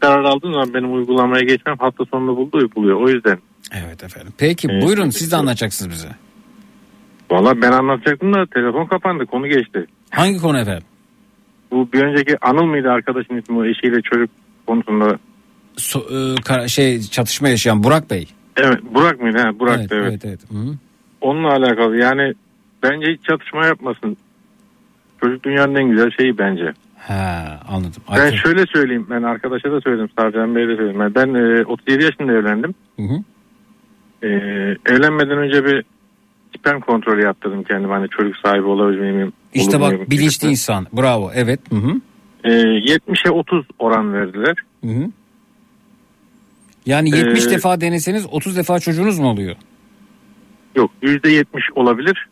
karar 0.00 0.24
aldığım 0.24 0.52
zaman 0.52 0.74
benim 0.74 0.94
uygulamaya 0.94 1.44
geçmem 1.44 1.76
hafta 1.78 2.04
sonunu 2.04 2.36
buldu 2.36 2.70
buluyor. 2.76 3.00
O 3.00 3.08
yüzden. 3.08 3.38
Evet 3.74 4.04
efendim. 4.04 4.32
Peki 4.38 4.68
Evet. 4.70 4.82
buyurun 4.84 5.10
siz 5.10 5.32
de 5.32 5.36
anlatacaksınız 5.36 5.92
bize. 5.92 6.08
Valla 7.30 7.62
ben 7.62 7.72
anlatacaktım 7.72 8.34
da 8.34 8.46
telefon 8.54 8.86
kapandı 8.86 9.26
konu 9.26 9.46
geçti. 9.48 9.86
Hangi 10.10 10.38
konu 10.38 10.58
efendim? 10.58 10.82
Bu 11.70 11.92
bir 11.92 12.02
önceki 12.02 12.38
Anıl 12.40 12.64
mıydı 12.64 12.90
arkadaşın 12.90 13.36
ismi 13.36 13.58
o 13.58 13.64
eşiyle 13.64 14.02
çocuk 14.02 14.30
konusunda. 14.66 15.18
So- 15.76 16.32
e, 16.32 16.42
kara- 16.42 16.68
şey 16.68 17.00
çatışma 17.00 17.48
yaşayan 17.48 17.84
Burak 17.84 18.10
Bey. 18.10 18.28
Evet 18.56 18.78
Burak 18.94 19.20
mıydı? 19.20 19.38
Ha, 19.38 19.58
Burak 19.58 19.78
Evet, 19.78 19.92
evet. 19.92 20.24
evet, 20.24 20.40
evet. 20.54 20.74
Onunla 21.20 21.48
alakalı 21.52 21.96
yani 21.96 22.34
bence 22.82 23.12
hiç 23.12 23.22
çatışma 23.24 23.66
yapmasın. 23.66 24.16
Çocuk 25.20 25.44
dünyanın 25.44 25.74
en 25.74 25.90
güzel 25.90 26.10
şeyi 26.10 26.38
bence. 26.38 26.72
Ha 26.98 27.60
anladım. 27.68 28.02
Ben 28.10 28.14
Arkadaş- 28.14 28.42
şöyle 28.42 28.64
söyleyeyim 28.66 29.06
ben 29.10 29.22
arkadaşa 29.22 29.72
da 29.72 29.80
söyledim 29.80 30.08
Sarcan 30.18 30.54
Bey'e 30.54 30.68
de 30.68 30.76
söyledim. 30.76 31.14
Ben 31.14 31.34
e, 31.34 31.64
37 31.64 32.04
yaşında 32.04 32.32
evlendim. 32.32 32.74
Hı 32.96 33.02
hı. 33.02 33.14
E, 34.22 34.28
evlenmeden 34.86 35.38
önce 35.38 35.64
bir 35.64 35.84
sperm 36.66 36.80
kontrolü 36.80 37.22
yaptırdım 37.22 37.62
kendim 37.62 37.90
hani 37.90 38.08
çocuk 38.08 38.36
sahibi 38.36 38.64
olabileceğim 38.66 39.16
miyim? 39.16 39.32
İşte 39.54 39.80
bak 39.80 40.10
bilinçli 40.10 40.48
insan. 40.48 40.86
Bravo. 40.92 41.30
Evet. 41.34 41.60
Hı 41.70 41.76
hı. 41.76 41.90
E, 42.44 42.50
70'e 42.50 43.30
30 43.30 43.66
oran 43.78 44.12
verdiler. 44.14 44.54
Hı 44.84 44.90
hı. 44.90 45.10
Yani 46.86 47.10
70 47.16 47.46
Ee, 47.46 47.50
defa 47.50 47.80
deneseniz 47.80 48.26
30 48.30 48.56
defa 48.56 48.78
çocuğunuz 48.80 49.18
mu 49.18 49.30
oluyor? 49.30 49.56
Yok 50.76 50.90
%70 51.02 51.44
olabilir 51.74 52.28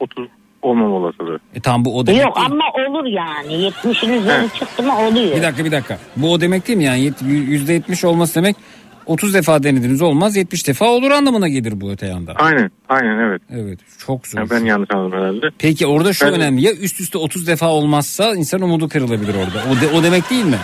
30 0.00 0.28
olmam 0.62 0.92
olasılığı. 0.92 1.38
E 1.54 1.60
tamam 1.60 1.84
bu 1.84 1.98
o 1.98 2.06
demek 2.06 2.22
Yok 2.22 2.36
değil. 2.36 2.46
ama 2.50 2.64
olur 2.88 3.04
yani. 3.04 3.52
70'in 3.52 4.12
üzeri 4.12 4.48
çıktı 4.58 4.82
mı 4.82 4.98
oluyor. 4.98 5.36
Bir 5.36 5.42
dakika 5.42 5.64
bir 5.64 5.72
dakika. 5.72 5.98
Bu 6.16 6.32
o 6.32 6.40
demek 6.40 6.68
değil 6.68 6.78
mi 6.78 6.84
yani 6.84 7.00
yet- 7.00 7.22
%70 7.22 8.06
olması 8.06 8.34
demek 8.34 8.56
30 9.10 9.34
defa 9.34 9.62
denediniz 9.62 10.02
olmaz 10.02 10.36
70 10.36 10.66
defa 10.68 10.84
olur 10.88 11.10
anlamına 11.10 11.48
gelir 11.48 11.80
bu 11.80 11.90
öte 11.90 12.06
yandan. 12.06 12.34
Aynen 12.38 12.70
aynen 12.88 13.18
evet. 13.18 13.42
Evet 13.50 13.78
çok 14.06 14.26
zor. 14.26 14.38
Ya 14.38 14.50
ben 14.50 14.64
yanlış 14.64 14.88
anladım 14.94 15.18
herhalde. 15.18 15.46
Peki 15.58 15.86
orada 15.86 16.12
şu 16.12 16.26
Ben- 16.26 16.34
önemli 16.34 16.62
ya 16.62 16.72
üst 16.72 17.00
üste 17.00 17.18
30 17.18 17.46
defa 17.46 17.68
olmazsa 17.68 18.34
insan 18.34 18.60
umudu 18.60 18.88
kırılabilir 18.88 19.34
orada. 19.34 19.62
O, 19.70 19.80
de- 19.80 19.88
o 19.98 20.02
demek 20.02 20.30
değil 20.30 20.44
mi? 20.44 20.58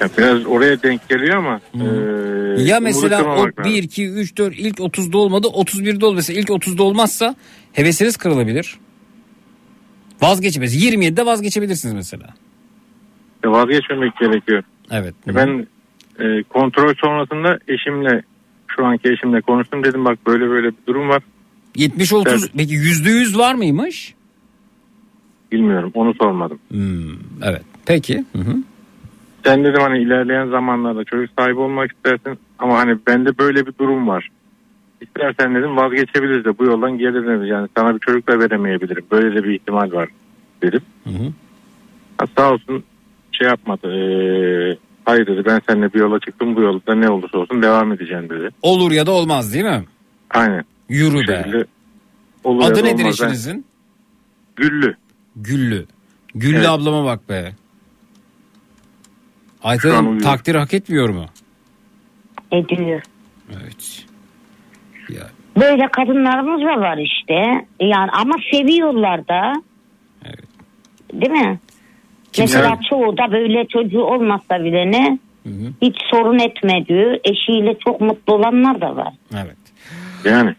Ya 0.00 0.08
biraz 0.18 0.46
oraya 0.46 0.82
denk 0.82 1.08
geliyor 1.08 1.36
ama. 1.36 1.60
e, 1.74 2.62
Ya 2.62 2.80
mesela 2.80 3.16
o 3.20 3.22
kırmamak 3.22 3.58
lazım. 3.58 3.72
1, 3.72 3.82
2, 3.82 4.08
3, 4.08 4.36
4 4.38 4.58
ilk 4.58 4.78
30'da 4.80 5.18
olmadı 5.18 5.46
31'de 5.46 6.06
oldu. 6.06 6.14
Mesela 6.14 6.40
ilk 6.40 6.48
30'da 6.50 6.82
olmazsa 6.82 7.34
hevesiniz 7.72 8.16
kırılabilir. 8.16 8.76
Vazgeçemez. 10.22 10.84
27'de 10.84 11.26
vazgeçebilirsiniz 11.26 11.94
mesela. 11.94 12.34
E, 13.44 13.48
Vazgeçmemek 13.48 14.16
gerekiyor. 14.20 14.62
Evet. 14.90 15.14
Ben 15.26 15.66
e, 16.22 16.42
kontrol 16.42 16.94
sonrasında 16.94 17.58
eşimle 17.68 18.22
şu 18.66 18.86
anki 18.86 19.12
eşimle 19.12 19.40
konuştum 19.40 19.84
dedim 19.84 20.04
bak 20.04 20.18
böyle 20.26 20.50
böyle 20.50 20.68
bir 20.68 20.86
durum 20.86 21.08
var. 21.08 21.22
70 21.76 22.12
30 22.12 22.50
peki 22.56 22.74
%100 22.74 23.38
var 23.38 23.54
mıymış? 23.54 24.14
Bilmiyorum 25.52 25.90
onu 25.94 26.14
sormadım. 26.14 26.58
Hmm, 26.68 27.16
evet. 27.42 27.62
Peki. 27.86 28.24
Hı 28.32 28.38
hı. 28.38 28.56
Sen 29.44 29.64
dedim 29.64 29.80
hani 29.80 30.02
ilerleyen 30.02 30.46
zamanlarda 30.46 31.04
çocuk 31.04 31.30
sahibi 31.38 31.58
olmak 31.58 31.92
istersin 31.92 32.38
ama 32.58 32.78
hani 32.78 32.98
bende 33.06 33.38
böyle 33.38 33.66
bir 33.66 33.72
durum 33.80 34.08
var. 34.08 34.28
İstersen 35.00 35.54
dedim 35.54 35.76
vazgeçebiliriz 35.76 36.44
de 36.44 36.58
bu 36.58 36.64
yoldan 36.64 36.98
geri 36.98 37.14
döneriz. 37.14 37.48
Yani 37.48 37.68
sana 37.76 37.94
bir 37.94 37.98
çocuk 37.98 38.28
da 38.28 38.38
veremeyebilirim. 38.38 39.04
Böyle 39.10 39.34
de 39.34 39.44
bir 39.44 39.54
ihtimal 39.54 39.92
var 39.92 40.08
dedim. 40.62 40.80
Hı 41.04 41.10
hı. 41.10 41.32
Ha, 42.18 42.26
sağ 42.36 42.52
olsun 42.52 42.84
şey 43.32 43.48
yapmadı. 43.48 43.88
Ee, 43.88 44.76
hayır 45.04 45.26
dedi 45.26 45.42
ben 45.46 45.60
seninle 45.68 45.92
bir 45.92 45.98
yola 46.00 46.20
çıktım 46.20 46.56
bu 46.56 46.60
yolda 46.60 46.94
ne 46.94 47.08
olursa 47.10 47.38
olsun 47.38 47.62
devam 47.62 47.92
edeceğim 47.92 48.28
dedi. 48.30 48.48
Olur 48.62 48.90
ya 48.92 49.06
da 49.06 49.10
olmaz 49.10 49.54
değil 49.54 49.64
mi? 49.64 49.84
Aynen. 50.30 50.64
Yürü 50.88 51.14
Bu 51.24 51.28
be. 51.28 51.36
şekilde 51.36 51.64
olur 52.44 52.60
ya 52.62 52.66
Adı 52.68 52.78
da 52.78 52.82
nedir 52.82 53.02
olmaz. 53.02 53.18
Ben- 53.20 53.26
eşinizin? 53.26 53.64
Güllü. 54.56 54.96
Güllü. 55.36 55.86
Güllü 56.34 56.56
Evet. 56.56 56.68
ablama 56.68 57.04
bak 57.04 57.28
be. 57.28 57.52
Şu 59.62 59.68
an 59.68 59.70
Ayten 59.70 60.04
uyuyor. 60.04 60.20
takdir 60.22 60.54
hak 60.54 60.74
etmiyor 60.74 61.08
mu? 61.08 61.26
Ediyor. 62.52 63.02
Evet. 63.52 64.06
Böyle 65.60 65.88
kadınlarımız 65.92 66.60
da 66.60 66.80
var 66.80 66.98
işte. 66.98 67.66
Yani 67.80 68.10
ama 68.10 68.34
seviyorlar 68.52 69.28
da. 69.28 69.52
Değil 71.12 71.32
mi? 71.32 71.60
Kimse- 72.32 72.58
Mesela 72.58 72.78
çoğu 72.90 73.16
da 73.18 73.32
böyle 73.32 73.66
çocuğu 73.68 74.02
olmasa 74.02 74.64
bile 74.64 74.90
ne 74.90 75.18
hiç 75.82 75.96
sorun 76.10 76.38
etmediği 76.38 77.20
eşiyle 77.24 77.78
çok 77.84 78.00
mutlu 78.00 78.34
olanlar 78.34 78.80
da 78.80 78.96
var. 78.96 79.12
Evet. 79.34 79.56
Yani 80.24 80.54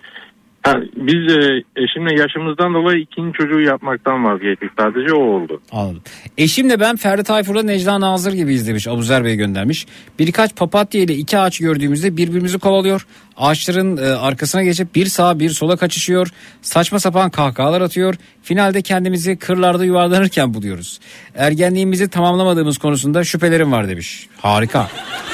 ha, 0.64 0.80
biz 0.95 1.35
e, 1.35 1.64
eşimle 1.75 2.22
yaşımızdan 2.22 2.74
dolayı 2.74 3.00
ikinci 3.00 3.38
çocuğu 3.38 3.61
yapmaktan 3.61 4.24
vazgeçtik. 4.25 4.69
Sadece 4.80 5.14
o 5.14 5.19
oldu. 5.19 5.61
Anladım. 5.72 6.01
Eşimle 6.38 6.80
ben 6.80 6.95
Ferdi 6.95 7.24
Tayfur'la 7.24 7.64
Necla 7.64 8.00
Nazır 8.00 8.33
gibi 8.33 8.53
izlemiş. 8.53 8.88
Abuzer 8.88 9.24
Bey 9.24 9.35
göndermiş. 9.35 9.85
Birkaç 10.19 10.56
papatya 10.56 11.01
ile 11.01 11.14
iki 11.16 11.38
ağaç 11.38 11.59
gördüğümüzde 11.59 12.17
birbirimizi 12.17 12.59
kovalıyor. 12.59 13.06
Ağaçların 13.38 13.98
e, 13.98 14.01
arkasına 14.01 14.64
geçip 14.64 14.95
bir 14.95 15.06
sağa 15.06 15.40
bir 15.40 15.50
sola 15.50 15.77
kaçışıyor. 15.77 16.27
Saçma 16.61 17.00
sapan 17.00 17.30
kahkahalar 17.30 17.82
atıyor. 17.82 18.16
Finalde 18.43 18.82
kendimizi 18.82 19.38
kırlarda 19.38 19.85
yuvarlanırken 19.85 20.53
buluyoruz. 20.53 21.00
Ergenliğimizi 21.35 22.09
tamamlamadığımız 22.09 22.77
konusunda 22.77 23.24
şüphelerim 23.24 23.72
var 23.72 23.90
demiş. 23.90 24.27
Harika. 24.42 24.88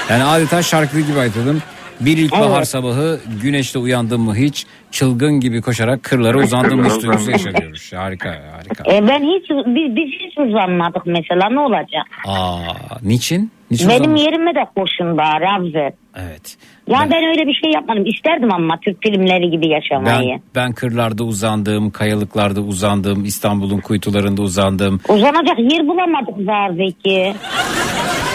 Yani 0.10 0.24
adeta 0.24 0.64
şarkılı 0.64 1.02
gibi 1.02 1.20
aytladım. 1.20 1.62
Bir 2.00 2.18
ilkbahar 2.18 2.58
Evet. 2.58 2.68
sabahı 2.68 3.20
güneşle 3.42 3.80
uyandın 3.80 4.22
mı 4.22 4.36
hiç 4.36 4.66
çılgın 4.92 5.40
gibi 5.40 5.62
koşarak 5.62 6.04
kırlara 6.04 6.44
hiç 6.44 7.04
duygusu 7.04 7.32
yaşanıyoruz. 7.32 7.92
Harika 7.96 8.30
harika. 8.30 8.96
E 8.96 9.08
ben 9.08 9.20
hiç 9.24 9.50
biz, 9.50 9.96
biz 9.96 10.14
hiç 10.20 10.38
uzanmadık 10.38 11.06
mesela 11.06 11.50
ne 11.50 11.60
olacak? 11.60 12.06
Aa, 12.28 12.60
niçin? 13.04 13.52
Niçin 13.72 13.90
Benim 13.90 14.02
uzandın? 14.02 14.16
yerime 14.16 14.56
de 14.56 14.66
koşun 14.76 15.18
bari 15.18 15.50
Avzet. 15.50 15.94
Evet. 16.16 16.58
Yani 16.88 17.12
ben 17.12 17.24
öyle 17.24 17.48
bir 17.48 17.54
şey 17.54 17.72
yapmadım. 17.72 18.06
İsterdim 18.06 18.54
ama 18.54 18.78
Türk 18.86 18.98
filmleri 19.04 19.50
gibi 19.50 19.68
yaşamayı. 19.68 20.30
Ben, 20.30 20.42
ben 20.56 20.74
kırlarda 20.74 21.24
uzandım, 21.24 21.92
kayalıklarda 21.92 22.62
uzandım, 22.62 23.26
İstanbul'un 23.26 23.80
kuytularında 23.80 24.42
uzandım. 24.42 25.02
Uzanacak 25.10 25.60
yer 25.60 25.88
bulamadık 25.88 26.46
Zardeki. 26.46 27.34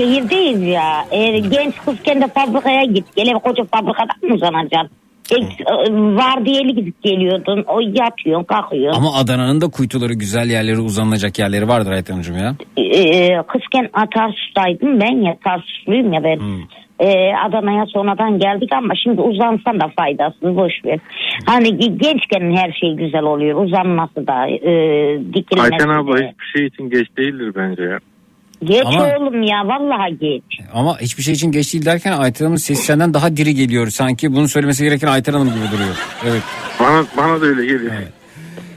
Şehirdeyiz 0.00 0.62
ya. 0.62 1.04
Eğer 1.10 1.34
genç 1.38 1.74
kızken 1.84 2.20
de 2.20 2.26
fabrikaya 2.34 2.84
git. 2.84 3.16
Gele 3.16 3.32
koca 3.32 3.64
fabrikada 3.64 4.12
mı 4.22 4.34
uzanacaksın? 4.34 4.90
Ex- 5.30 6.16
Vardiyeli 6.16 6.74
gidip 6.74 7.02
geliyordun. 7.02 7.64
O 7.68 7.80
yatıyorsun 7.80 8.44
kalkıyorsun. 8.44 9.00
Ama 9.02 9.16
Adana'nın 9.16 9.60
da 9.60 9.68
kuytuları 9.68 10.12
güzel 10.14 10.50
yerleri 10.50 10.78
uzanılacak 10.80 11.38
yerleri 11.38 11.68
vardır 11.68 11.90
Ayten 11.90 12.12
Hanımcığım 12.14 12.38
ya. 12.38 12.54
Ee, 12.76 13.42
kızken 13.48 13.88
Tarsus'taydım 14.14 15.00
ben 15.00 15.22
ya 15.26 15.36
Tarsusluyum 15.44 16.12
ya 16.12 16.24
ben. 16.24 16.36
Hmm. 16.36 16.62
Ee, 17.00 17.32
Adana'ya 17.48 17.86
sonradan 17.86 18.38
geldik 18.38 18.72
ama 18.72 18.94
şimdi 19.04 19.20
uzansan 19.20 19.80
da 19.80 19.90
faydasız 19.96 20.56
boş 20.56 20.72
ver. 20.84 20.98
Hani 21.46 21.68
ge- 21.68 21.98
gençken 21.98 22.56
her 22.56 22.72
şey 22.80 22.94
güzel 22.94 23.22
oluyor. 23.22 23.64
Uzanması 23.64 24.26
da 24.26 24.48
e, 24.48 24.72
dikilmesi 25.34 25.72
Ayten 25.72 25.88
abla 25.88 26.18
de. 26.18 26.26
hiçbir 26.28 26.58
şey 26.58 26.66
için 26.66 26.90
geç 26.90 27.16
değildir 27.18 27.52
bence 27.56 27.82
ya. 27.82 27.98
Geç 28.64 28.82
Ama- 28.86 29.16
oğlum 29.16 29.42
ya 29.42 29.68
vallahi 29.68 30.18
geç. 30.18 30.66
Ama 30.72 31.00
hiçbir 31.00 31.22
şey 31.22 31.34
için 31.34 31.52
geç 31.52 31.72
değil 31.72 31.84
derken 31.84 32.12
Ayten 32.12 32.44
Hanım'ın 32.44 32.56
sesi 32.56 32.82
senden 32.82 33.14
daha 33.14 33.36
diri 33.36 33.54
geliyor. 33.54 33.90
Sanki 33.90 34.32
bunu 34.32 34.48
söylemesi 34.48 34.84
gereken 34.84 35.08
Ayten 35.08 35.32
Hanım 35.32 35.48
gibi 35.48 35.72
duruyor. 35.72 35.96
Evet. 36.26 36.42
Bana, 36.80 37.04
bana 37.16 37.40
da 37.40 37.46
öyle 37.46 37.62
geliyor. 37.66 37.92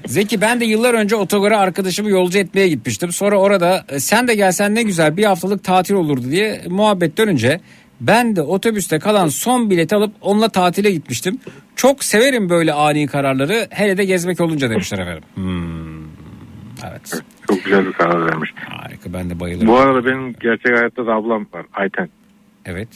Zeki 0.05 0.41
ben 0.41 0.59
de 0.59 0.65
yıllar 0.65 0.93
önce 0.93 1.15
otogara 1.15 1.59
arkadaşımı 1.59 2.09
yolcu 2.09 2.37
etmeye 2.39 2.67
gitmiştim. 2.67 3.11
Sonra 3.11 3.35
orada 3.37 3.85
e, 3.89 3.99
sen 3.99 4.27
de 4.27 4.35
gelsen 4.35 4.75
ne 4.75 4.83
güzel 4.83 5.17
bir 5.17 5.23
haftalık 5.23 5.63
tatil 5.63 5.93
olurdu 5.93 6.31
diye 6.31 6.61
muhabbet 6.69 7.17
dönünce 7.17 7.59
ben 8.01 8.35
de 8.35 8.41
otobüste 8.41 8.99
kalan 8.99 9.27
son 9.27 9.69
bileti 9.69 9.95
alıp 9.95 10.13
onunla 10.21 10.49
tatile 10.49 10.91
gitmiştim. 10.91 11.39
Çok 11.75 12.03
severim 12.03 12.49
böyle 12.49 12.73
ani 12.73 13.07
kararları 13.07 13.67
hele 13.69 13.97
de 13.97 14.05
gezmek 14.05 14.41
olunca 14.41 14.69
demişler 14.69 14.99
efendim. 14.99 15.23
Hmm, 15.35 16.03
Evet. 16.89 17.21
Çok 17.47 17.63
güzel 17.63 17.85
bir 17.85 17.91
karar 17.91 18.25
vermiş. 18.29 18.53
Harika 19.03 19.19
ben 19.19 19.29
de 19.29 19.39
bayılırım. 19.39 19.67
Bu 19.67 19.77
arada 19.77 20.05
benim 20.05 20.33
gerçek 20.33 20.77
hayatta 20.77 21.05
da 21.07 21.13
ablam 21.13 21.47
var 21.53 21.65
Ayten. 21.73 22.09
Evet. 22.65 22.87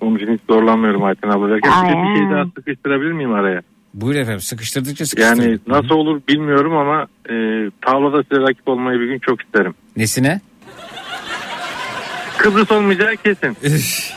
Onun 0.00 0.16
için 0.16 0.32
hiç 0.32 0.40
zorlanmıyorum 0.50 1.04
Ayten 1.04 1.28
abla 1.28 1.50
derken. 1.50 1.84
Bir 1.84 1.88
de 1.88 1.96
bir 1.96 2.16
şey 2.16 2.36
daha 2.36 2.44
sıkıştırabilir 2.56 3.12
miyim 3.12 3.32
araya? 3.32 3.62
Buyur 3.94 4.14
efendim 4.14 4.40
sıkıştırdıkça 4.40 5.06
sıkıştırın. 5.06 5.42
Yani 5.42 5.58
nasıl 5.66 5.94
olur 5.94 6.20
bilmiyorum 6.28 6.76
ama 6.76 7.06
e, 7.30 7.34
tavlada 7.80 8.22
size 8.22 8.42
rakip 8.42 8.68
olmayı 8.68 9.00
bir 9.00 9.06
gün 9.06 9.18
çok 9.18 9.42
isterim. 9.42 9.74
Nesine? 9.96 10.40
Kıbrıs 12.38 12.72
olmayacağı 12.72 13.16
kesin. 13.16 13.56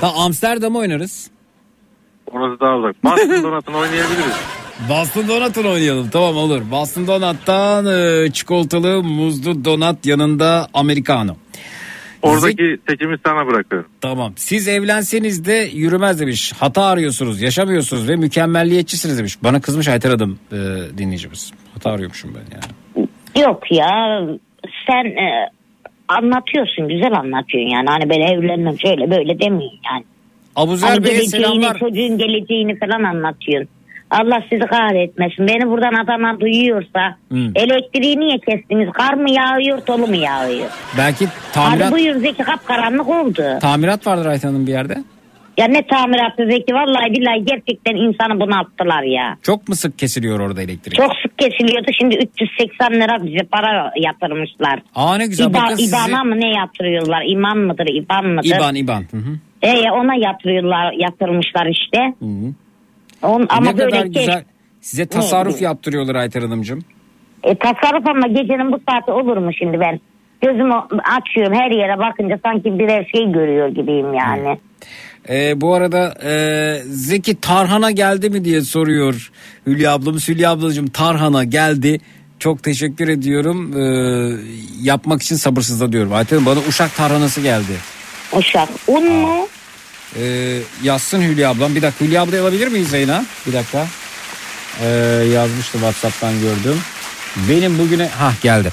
Tamam 0.00 0.16
Amsterdam'ı 0.18 0.78
oynarız. 0.78 1.30
Orası 2.26 2.60
daha 2.60 2.76
uzak. 2.76 3.04
Boston 3.04 3.42
Donat'ını 3.42 3.76
oynayabiliriz. 3.76 4.36
Boston 4.88 5.28
Donut'unu 5.28 5.70
oynayalım 5.70 6.10
tamam 6.10 6.36
olur. 6.36 6.62
Boston 6.70 7.06
Donut'tan 7.06 7.86
e, 7.86 8.30
çikolatalı 8.32 9.02
muzlu 9.02 9.64
donat 9.64 10.06
yanında 10.06 10.68
americano. 10.74 11.36
Oradaki 12.22 12.76
seçimi 12.88 13.16
sana 13.26 13.46
bırakıyorum. 13.46 13.90
Tamam. 14.00 14.32
Siz 14.36 14.68
evlenseniz 14.68 15.44
de 15.44 15.68
yürümez 15.74 16.20
demiş. 16.20 16.52
Hata 16.58 16.82
arıyorsunuz, 16.84 17.42
yaşamıyorsunuz 17.42 18.08
ve 18.08 18.16
mükemmelliyetçisiniz 18.16 19.18
demiş. 19.18 19.42
Bana 19.42 19.60
kızmış 19.60 19.88
Ayter 19.88 20.10
Adım 20.10 20.38
e, 20.52 20.56
dinleyicimiz. 20.98 21.52
Hata 21.74 21.90
arıyormuşum 21.90 22.34
ben 22.34 22.56
yani. 22.56 23.08
Yok 23.46 23.72
ya 23.72 24.20
sen 24.86 25.04
e, 25.04 25.48
anlatıyorsun 26.08 26.88
güzel 26.88 27.12
anlatıyorsun 27.12 27.70
yani. 27.70 27.88
Hani 27.88 28.10
ben 28.10 28.20
evlenmem 28.20 28.78
şöyle 28.80 29.10
böyle 29.10 29.38
demiyorsun 29.40 29.80
yani. 29.92 30.04
Abuzer 30.56 30.88
Hani 30.88 31.04
Bey'e 31.04 31.24
selamlar. 31.24 31.78
çocuğun 31.78 32.18
geleceğini 32.18 32.78
falan 32.78 33.02
anlatıyorsun. 33.02 33.68
Allah 34.12 34.42
sizi 34.50 34.66
kahretmesin. 34.66 35.46
Beni 35.48 35.70
buradan 35.70 35.94
Adana 36.04 36.40
duyuyorsa 36.40 37.16
Hı. 37.32 37.38
elektriği 37.54 38.20
niye 38.20 38.38
kestiniz? 38.38 38.88
Kar 38.92 39.14
mı 39.14 39.30
yağıyor, 39.30 39.86
dolu 39.86 40.06
mu 40.06 40.16
yağıyor? 40.16 40.68
Belki 40.98 41.26
Hadi 41.26 41.52
tamirat, 41.52 41.92
buyur 41.92 42.14
Zeki 42.14 42.42
kapkaranlık 42.42 43.08
oldu. 43.08 43.42
tamirat 43.60 44.06
vardır 44.06 44.26
Ayten 44.26 44.48
Hanım 44.48 44.66
bir 44.66 44.72
yerde. 44.72 44.94
ya 45.58 45.66
ne 45.66 45.86
tamiratı 45.86 46.46
Zeki 46.50 46.74
vallahi 46.74 47.10
billahi 47.12 47.44
gerçekten 47.44 47.94
insanı 47.96 48.40
bunalttılar 48.40 49.02
ya. 49.02 49.36
Çok 49.42 49.68
mu 49.68 49.74
sık 49.74 49.98
kesiliyor 49.98 50.40
orada 50.40 50.62
elektrik? 50.62 50.94
Çok 50.94 51.12
sık 51.22 51.38
kesiliyordu 51.38 51.90
şimdi 52.00 52.14
380 52.16 52.92
lira 53.00 53.26
bize 53.26 53.44
para 53.52 53.92
yatırmışlar. 53.96 54.82
Aa 54.94 55.16
ne 55.16 55.26
güzel 55.26 55.50
İba, 55.50 55.58
bakın 55.58 55.74
sizi. 55.74 55.96
İBAN'a 55.96 56.24
mı 56.24 56.40
ne 56.40 56.48
yatırıyorlar? 56.58 57.22
İman 57.26 57.58
mıdır, 57.58 57.86
İban 57.94 58.26
mıdır? 58.26 58.56
İban 58.56 58.74
İban. 58.74 59.00
Hı 59.10 59.16
hı. 59.16 59.38
E, 59.62 59.90
ona 59.90 60.14
yatırıyorlar, 60.14 60.92
yatırmışlar 60.92 61.66
işte. 61.66 61.98
Hı 62.18 62.24
hı. 62.24 62.54
On, 63.22 63.46
ama 63.48 63.70
ne 63.70 63.76
kadar 63.76 64.02
kes- 64.04 64.12
güzel. 64.14 64.44
Size 64.80 65.06
tasarruf 65.06 65.60
Ne? 65.60 65.64
yaptırıyorlar 65.66 66.14
Ayter 66.14 66.42
Hanımcığım. 66.42 66.84
E, 67.42 67.54
tasarruf 67.54 68.06
ama 68.06 68.26
gecenin 68.26 68.72
bu 68.72 68.80
saati 68.88 69.10
olur 69.10 69.36
mu 69.36 69.50
şimdi 69.58 69.80
ben? 69.80 70.00
Gözümü 70.40 70.74
açıyorum 71.18 71.54
her 71.54 71.70
yere 71.70 71.98
bakınca 71.98 72.38
sanki 72.44 72.78
birer 72.78 73.08
şey 73.14 73.32
görüyor 73.32 73.68
gibiyim 73.68 74.14
yani. 74.14 74.58
Ee, 75.28 75.60
bu 75.60 75.74
arada 75.74 76.14
e, 76.24 76.32
Zeki 76.84 77.40
Tarhan'a 77.40 77.90
geldi 77.90 78.30
mi 78.30 78.44
diye 78.44 78.60
soruyor 78.60 79.30
Hülya 79.66 79.92
ablamız. 79.92 80.28
Hülya 80.28 80.50
ablacığım 80.50 80.86
Tarhan'a 80.86 81.44
geldi. 81.44 82.00
Çok 82.38 82.62
teşekkür 82.62 83.08
ediyorum. 83.08 83.72
Ee, 83.76 84.30
yapmak 84.82 85.22
için 85.22 85.36
sabırsızlanıyorum. 85.36 86.12
Ayten 86.12 86.46
bana 86.46 86.58
Uşak 86.68 86.94
tarhanası 86.96 87.40
geldi. 87.40 87.72
Uşak. 88.36 88.68
Un 88.88 89.12
mu? 89.12 89.46
Ee, 90.18 90.58
yazsın 90.82 91.22
Hülya 91.22 91.50
ablam. 91.50 91.74
Bir 91.74 91.82
dakika 91.82 92.04
Hülya 92.04 92.22
ablayı 92.22 92.42
alabilir 92.42 92.68
miyiz 92.68 92.88
Zeyna? 92.88 93.24
Bir 93.46 93.52
dakika. 93.52 93.86
Ee, 94.82 94.86
yazmıştı 95.34 95.72
Whatsapp'tan 95.72 96.32
gördüm. 96.40 96.78
Benim 97.48 97.78
bugüne... 97.78 98.06
ha 98.06 98.32
geldi. 98.42 98.68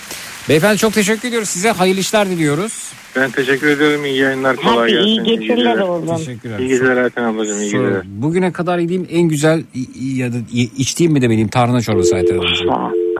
Beyefendi 0.49 0.77
çok 0.77 0.93
teşekkür 0.93 1.27
ediyoruz. 1.27 1.49
Size 1.49 1.71
hayırlı 1.71 1.99
işler 2.01 2.29
diliyoruz. 2.29 2.91
Ben 3.15 3.31
teşekkür 3.31 3.67
ediyorum. 3.67 4.05
İyi 4.05 4.17
yayınlar. 4.17 4.55
Kolay 4.55 4.77
Hadi 4.77 4.91
gelsin. 4.91 5.07
iyi 5.25 5.39
geceler 5.39 5.77
oğlum. 5.79 6.17
Teşekkürler. 6.17 6.59
İyi 6.59 6.67
geceler 6.69 6.97
Ayten 6.97 7.23
ablacığım. 7.23 7.57
iyi 7.61 7.71
geceler. 7.71 8.01
Bugüne 8.05 8.51
kadar 8.51 8.77
yediğim 8.79 9.07
en 9.11 9.21
güzel 9.21 9.63
ya 9.95 10.33
da 10.33 10.37
içtiğim 10.77 11.11
mi 11.11 11.21
de 11.21 11.29
benim 11.29 11.47
tarhana 11.47 11.81
çorbası 11.81 12.15
Ayten. 12.15 12.39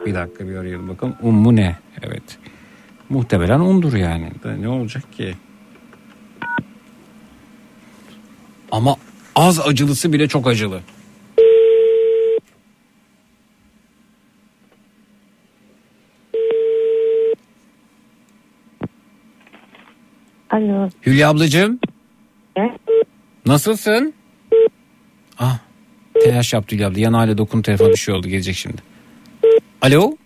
Bir 0.06 0.14
dakika 0.14 0.48
bir 0.48 0.56
arayalım 0.56 0.88
bakalım. 0.88 1.14
Un 1.22 1.34
mu 1.34 1.56
ne? 1.56 1.76
Evet. 2.02 2.22
Muhtemelen 3.08 3.60
undur 3.60 3.92
yani. 3.94 4.28
Ne 4.60 4.68
olacak 4.68 5.12
ki? 5.12 5.34
Ama 8.70 8.96
az 9.36 9.60
acılısı 9.60 10.12
bile 10.12 10.28
çok 10.28 10.46
acılı. 10.46 10.80
Alo. 20.50 20.88
Hülya 21.06 21.30
ablacığım. 21.30 21.80
Nasılsın? 23.46 24.14
Ah. 25.38 25.58
Telaş 26.24 26.52
yaptı 26.52 26.76
Hülya 26.76 26.88
abla. 26.88 27.00
Yanağıyla 27.00 27.38
dokun 27.38 27.62
telefon 27.62 27.88
bir 27.90 27.96
şey 27.96 28.14
oldu. 28.14 28.28
Gelecek 28.28 28.56
şimdi. 28.56 28.82
Alo. 29.82 30.16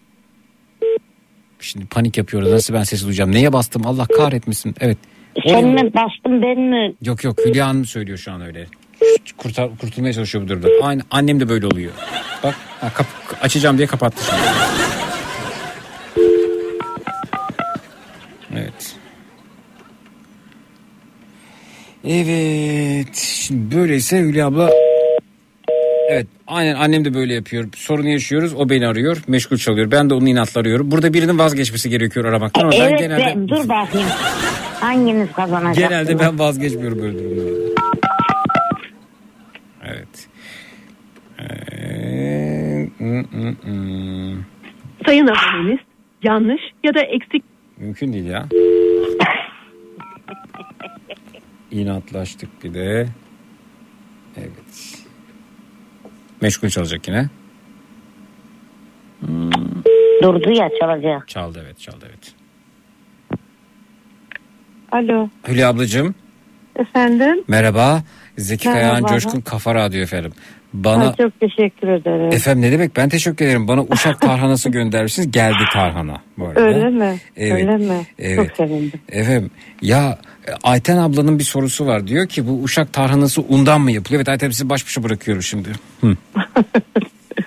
Şimdi 1.61 1.87
panik 1.87 2.19
yapıyoruz. 2.19 2.51
Nasıl 2.53 2.75
ben 2.75 2.83
sesi 2.83 3.05
duyacağım? 3.05 3.33
Neye 3.33 3.53
bastım? 3.53 3.87
Allah 3.87 4.07
kahretmesin. 4.07 4.75
Evet. 4.81 4.99
Sen 5.47 5.65
mi 5.69 5.91
bastın 5.95 6.43
ben 6.43 6.61
mi? 6.61 6.95
Yok 7.03 7.25
yok 7.25 7.39
Hülya 7.47 7.67
Hanım 7.69 7.85
söylüyor 7.85 8.19
şu 8.19 8.33
an 8.33 8.41
öyle. 8.41 8.67
Kurtar, 9.37 9.69
kurtulmaya 9.81 10.13
çalışıyor 10.13 10.45
bu 10.45 10.49
durumda. 10.49 10.69
Aynı 10.83 11.03
annem 11.11 11.41
de 11.41 11.49
böyle 11.49 11.67
oluyor. 11.67 11.93
Bak 12.43 12.55
ha, 12.81 12.91
kap- 12.95 13.07
açacağım 13.43 13.79
diye 13.79 13.87
kapattı 13.87 14.25
şimdi. 14.25 14.41
Evet. 18.57 18.97
Evet. 22.05 23.17
Şimdi 23.17 23.77
böyleyse 23.77 24.19
Hülya 24.19 24.47
abla 24.47 24.71
Evet 26.09 26.27
aynen 26.47 26.75
annem 26.75 27.05
de 27.05 27.15
böyle 27.15 27.35
yapıyor. 27.35 27.69
Sorun 27.77 28.07
yaşıyoruz 28.07 28.55
o 28.55 28.69
beni 28.69 28.87
arıyor 28.87 29.23
meşgul 29.29 29.57
çalıyor. 29.57 29.91
Ben 29.91 30.11
de 30.11 30.15
onun 30.15 30.27
inatla 30.27 30.61
arıyorum. 30.61 30.91
Burada 30.91 31.15
birinin 31.15 31.39
vazgeçmesi 31.39 31.91
gerekiyor 31.91 32.25
aramaktan. 32.25 32.63
Ama 32.63 32.73
ben 32.73 32.81
evet 32.81 32.99
genelde, 32.99 33.23
ben- 33.27 33.49
dur 33.49 33.69
bakayım. 33.69 34.09
Hanginiz 34.85 35.33
kazanacak? 35.33 35.91
genelde 35.91 36.19
ben 36.19 36.39
vazgeçmiyorum 36.39 36.99
böyle 36.99 37.19
durumlarda. 37.19 37.75
Evet. 39.85 40.29
Ee, 41.39 42.89
mm, 42.99 43.25
mm, 43.33 43.57
mm. 43.65 44.45
Sayın 45.07 45.27
aboneniz 45.27 45.79
yanlış 46.23 46.63
ya 46.85 46.95
da 46.95 47.01
eksik 47.01 47.45
Mümkün 47.77 48.13
değil 48.13 48.25
ya. 48.25 48.49
İnatlaştık 51.71 52.65
bir 52.65 52.75
de. 52.75 53.09
Evet. 54.37 55.05
Meşgul 56.41 56.69
çalacak 56.69 57.09
yine. 57.09 57.29
Durdu 60.23 60.51
ya 60.51 60.69
çalacak. 60.81 61.29
Çaldı 61.29 61.63
evet 61.65 61.79
çaldı 61.79 62.07
evet. 62.09 62.44
Alo 64.95 65.29
Hülya 65.49 65.69
ablacığım 65.69 66.15
efendim. 66.77 67.45
merhaba. 67.49 68.03
Zeki 68.39 68.69
Merhaba. 68.69 68.89
Kayağan 68.89 69.07
Coşkun 69.07 69.41
Kafa 69.41 69.75
Radyo 69.75 70.01
efendim. 70.01 70.33
Bana 70.73 71.09
Ay, 71.09 71.17
çok 71.17 71.41
teşekkür 71.41 71.89
ederim. 71.89 72.33
efendim 72.33 72.63
ne 72.63 72.73
demek 72.73 72.97
ben 72.97 73.09
teşekkür 73.09 73.45
ederim. 73.45 73.69
Bana 73.69 73.83
Uşak 73.83 74.21
tarhanası 74.21 74.69
göndermişsiniz. 74.69 75.31
Geldi 75.31 75.63
tarhana 75.73 76.17
bu 76.39 76.47
arada. 76.47 76.61
Öyle 76.61 76.89
mi? 76.91 77.17
Evet. 77.37 77.53
Öyle 77.53 77.77
mi? 77.77 78.01
Evet. 78.19 78.49
Çok 78.57 78.57
sevindim. 78.57 79.01
Efendim 79.09 79.51
ya 79.83 80.19
e, 80.49 80.51
Ayten 80.63 80.97
ablanın 80.97 81.39
bir 81.39 81.45
sorusu 81.45 81.87
var. 81.87 82.07
Diyor 82.07 82.27
ki 82.29 82.49
bu 82.49 82.63
Uşak 82.63 82.93
tarhanası 82.93 83.43
undan 83.49 83.81
mı 83.81 83.93
yapılıyor? 83.93 84.19
Evet 84.19 84.29
Ayten 84.29 84.51
sizi 84.51 84.69
baş 84.69 84.87
başa 84.87 85.03
bırakıyorum 85.03 85.43
şimdi. 85.43 85.69
Hı. 86.01 86.17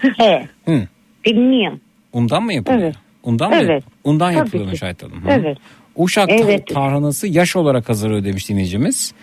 He. 0.18 0.48
Hı. 0.66 0.88
Bilmiyorum. 1.26 1.80
Undan 2.14 2.44
mı 2.44 2.54
yapılıyor? 2.54 2.82
Evet. 2.82 2.96
Undan 3.24 3.50
mı? 3.50 3.56
Evet. 3.60 3.84
Undan 4.04 4.28
Tabii 4.30 4.38
yapılıyormuş. 4.38 4.84
Ayten 4.84 5.10
Hanım. 5.10 5.24
Evet. 5.30 5.58
Uşak 5.98 6.30
Evet. 6.32 6.68
tarhanası 6.68 7.28
yaş 7.28 7.56
olarak 7.56 7.90
hazırlıyor 7.90 8.24
demiş 8.24 8.50
dinleyicimiz. 8.50 9.14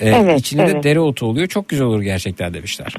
Ee, 0.00 0.08
Evet, 0.08 0.40
içinde 0.40 0.66
de 0.66 0.70
evet. 0.70 0.84
dereotu 0.84 1.26
oluyor. 1.26 1.46
Çok 1.46 1.68
güzel 1.68 1.86
olur 1.86 2.02
gerçekten 2.02 2.54
demişler. 2.54 2.94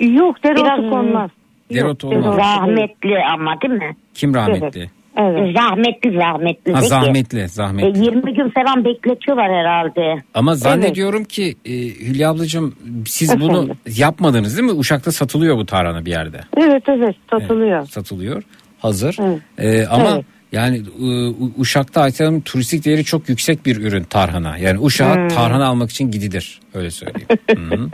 Yok 0.00 0.44
dereotu 0.44 0.64
Biraz- 0.64 0.90
konmaz. 0.90 1.30
Dereotu 1.74 2.08
olmaz. 2.08 2.22
dereotu. 2.24 2.38
Rahmetli 2.38 3.14
ama 3.34 3.60
değil 3.62 3.74
mi? 3.74 3.96
Kim 4.14 4.34
rahmetli? 4.34 4.90
Evet. 5.18 5.56
Zahmetli 5.56 6.16
zahmetli. 6.18 6.72
Ha, 6.72 6.78
Zeki. 6.80 6.88
zahmetli 6.88 7.40
E, 7.40 7.48
zahmetli. 7.48 8.04
20 8.04 8.34
gün 8.34 8.50
falan 8.50 8.84
bekletiyorlar 8.84 9.50
herhalde. 9.52 10.22
Ama 10.34 10.54
zannediyorum 10.54 11.24
ki 11.24 11.54
e, 11.64 11.70
Hülya 12.08 12.30
ablacığım 12.30 12.74
siz 13.06 13.40
bunu 13.40 13.52
Efendim? 13.52 13.76
yapmadınız 13.96 14.58
değil 14.58 14.72
mi? 14.72 14.78
Uşak'ta 14.78 15.12
satılıyor 15.12 15.56
bu 15.56 15.66
tarhana 15.66 16.04
bir 16.04 16.10
yerde. 16.10 16.40
Evet 16.56 16.82
evet 16.88 17.16
satılıyor. 17.30 17.86
Satılıyor. 17.86 18.42
Hazır. 18.78 19.16
Evet. 19.20 19.40
E, 19.58 19.86
ama 19.86 20.10
Evet. 20.14 20.24
Yani 20.52 20.82
U- 21.00 21.52
Uşak'ta 21.58 22.00
Ayten 22.00 22.40
turistik 22.40 22.84
değeri 22.84 23.04
çok 23.04 23.28
yüksek 23.28 23.66
bir 23.66 23.76
ürün 23.76 24.04
tarhana. 24.04 24.58
Yani 24.58 24.78
Uşak'a 24.78 25.14
Hmm. 25.16 25.28
tarhana 25.28 25.66
almak 25.66 25.90
için 25.90 26.10
gidilir. 26.10 26.60
Öyle 26.74 26.90
söyleyeyim. 26.90 27.28
Hı 27.56 27.76
hı. 27.76 27.90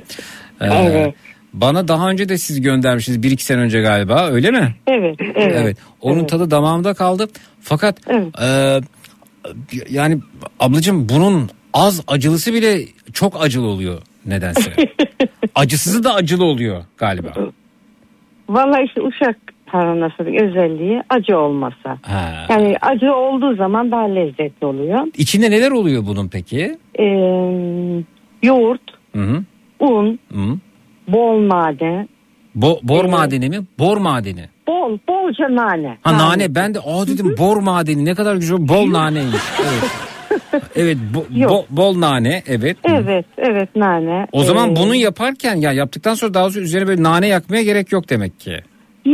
E, 0.60 0.74
Evet. 0.74 1.14
Bana 1.52 1.88
daha 1.88 2.10
önce 2.10 2.28
de 2.28 2.38
siz 2.38 2.60
göndermişsiniz 2.60 3.22
bir 3.22 3.30
iki 3.30 3.44
sene 3.44 3.60
önce 3.60 3.80
galiba 3.80 4.26
öyle 4.28 4.50
mi? 4.50 4.74
Evet 4.86 5.16
evet. 5.20 5.52
Evet. 5.56 5.76
Onun 6.00 6.18
Evet. 6.18 6.28
tadı 6.28 6.50
damağımda 6.50 6.94
kaldı. 6.94 7.28
Fakat 7.60 7.98
Evet. 8.06 8.40
e, 8.42 8.80
yani 9.90 10.18
ablacığım 10.60 11.08
bunun 11.08 11.50
az 11.74 12.02
acılısı 12.06 12.52
bile 12.54 12.80
çok 13.12 13.42
acılı 13.44 13.66
oluyor 13.66 14.02
nedense. 14.26 14.72
Acısızı 15.54 16.04
da 16.04 16.14
acılı 16.14 16.44
oluyor 16.44 16.84
galiba. 16.98 17.32
Vallahi 18.48 18.84
işte 18.86 19.00
uşak 19.02 19.36
tarhanasının 19.72 20.34
özelliği 20.34 21.02
acı 21.08 21.38
olmasa. 21.38 21.98
Ha. 22.02 22.46
Yani 22.50 22.76
acı 22.82 23.14
olduğu 23.14 23.56
zaman 23.56 23.90
daha 23.90 24.04
lezzetli 24.04 24.66
oluyor. 24.66 25.06
İçinde 25.16 25.50
neler 25.50 25.70
oluyor 25.70 26.06
bunun 26.06 26.28
peki? 26.28 26.78
Ee, 26.98 27.04
yoğurt, 28.42 28.80
Hı 29.16 29.22
hı. 29.22 29.44
un, 29.80 30.18
hı. 30.32 30.58
bol 31.08 31.48
nane, 31.48 32.08
Bo- 32.56 32.78
bor 32.82 33.00
Evet. 33.00 33.10
madeni 33.10 33.48
mi? 33.48 33.56
Bor 33.78 33.96
madeni. 33.96 34.44
bol 34.68 34.98
bolca 35.08 35.44
nane. 35.56 35.98
Ha 36.02 36.18
nane 36.18 36.54
ben 36.54 36.74
de 36.74 36.78
aa 36.78 37.06
dedim 37.06 37.34
bor 37.38 37.56
madeni 37.56 38.04
ne 38.04 38.14
kadar 38.14 38.36
güzel 38.36 38.68
bol 38.68 38.92
naneymiş. 38.92 39.42
Evet. 39.62 39.90
Evet 40.76 40.96
bo- 41.14 41.38
Yok. 41.40 41.50
bo- 41.50 41.64
bol 41.76 42.00
nane 42.00 42.42
evet. 42.46 42.76
Evet 42.84 43.24
evet 43.38 43.76
nane. 43.76 44.26
O 44.32 44.42
zaman 44.44 44.70
Ee, 44.70 44.76
bunu 44.76 44.94
yaparken 44.94 45.54
ya 45.56 45.72
yaptıktan 45.72 46.14
sonra 46.14 46.34
daha 46.34 46.50
sonra 46.50 46.64
üzerine 46.64 46.86
böyle 46.88 47.02
nane 47.02 47.26
yakmaya 47.26 47.62
gerek 47.62 47.92
yok 47.92 48.08
demek 48.10 48.40
ki. 48.40 48.56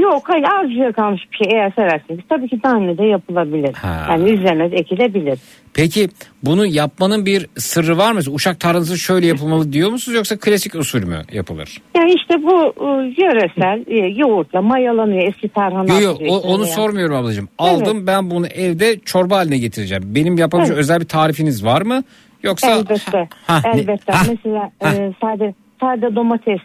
Yok 0.01 0.23
hayır 0.29 0.45
azıcık 0.61 0.97
kalmış 0.97 1.23
bir 1.33 1.37
şey 1.37 1.57
eğer 1.59 1.71
severseniz. 1.77 2.21
Tabii 2.29 2.49
ki 2.49 2.59
nane 2.65 2.99
de 2.99 3.05
yapılabilir. 3.05 3.75
Ha. 3.75 4.07
Yani 4.11 4.45
de 4.71 4.77
ekilebilir. 4.77 5.39
Peki 5.75 6.09
bunu 6.43 6.67
yapmanın 6.67 7.27
bir 7.27 7.47
sırrı 7.57 7.99
var 7.99 8.12
mı? 8.12 8.21
Uşak 8.31 8.61
tarhanası 8.61 8.99
şöyle 8.99 9.27
yapılmalı 9.27 9.73
diyor 9.73 9.91
musunuz 9.91 10.17
yoksa 10.17 10.37
klasik 10.39 10.75
usul 10.75 11.05
mü 11.05 11.23
yapılır? 11.33 11.79
Yani 11.97 12.12
işte 12.12 12.35
bu 12.43 12.75
e, 12.81 13.15
yöresel 13.23 13.85
e, 13.87 14.07
yoğurtla 14.07 14.62
mayalanıyor 14.62 15.29
eski 15.29 15.49
tarhana. 15.49 16.01
Yok 16.01 16.21
yok 16.21 16.31
o- 16.31 16.41
onu 16.49 16.62
yani. 16.62 16.73
sormuyorum 16.73 17.17
ablacığım. 17.17 17.49
Aldım 17.59 18.07
ben 18.07 18.31
bunu 18.31 18.47
evde 18.47 18.99
çorba 18.99 19.37
haline 19.37 19.59
getireceğim. 19.59 20.03
Benim 20.07 20.39
yapabileceğim 20.39 20.75
Evet. 20.75 20.85
özel 20.85 21.01
bir 21.01 21.09
tarifiniz 21.09 21.65
var 21.65 21.83
mı? 21.83 22.03
Yoksa 22.43 22.71
Elbette. 22.71 23.29
Ha, 23.47 23.61
Elbette. 23.75 24.12
ha, 24.12 24.23
Mesela 24.29 24.71
e, 24.85 25.12
sade 25.21 25.55
sade 25.81 26.17
domates 26.17 26.61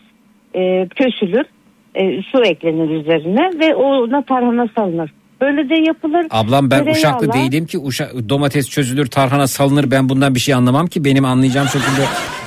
e, 0.55 0.87
köşülür. 0.95 1.45
E, 1.99 2.21
su 2.31 2.43
eklenir 2.43 3.01
üzerine 3.01 3.59
ve 3.59 3.75
ona 3.75 4.21
tarhana 4.21 4.67
salınır. 4.75 5.11
Böyle 5.41 5.69
de 5.69 5.75
yapılır. 5.75 6.27
Ablam 6.29 6.71
ben 6.71 6.79
Tereyağla- 6.79 6.91
uşaklı 6.91 7.33
değilim 7.33 7.65
ki 7.65 7.79
uşak, 7.79 8.29
domates 8.29 8.69
çözülür 8.69 9.05
tarhana 9.05 9.47
salınır 9.47 9.91
ben 9.91 10.09
bundan 10.09 10.35
bir 10.35 10.39
şey 10.39 10.53
anlamam 10.53 10.87
ki 10.87 11.05
benim 11.05 11.25
anlayacağım 11.25 11.67
şekilde 11.67 12.05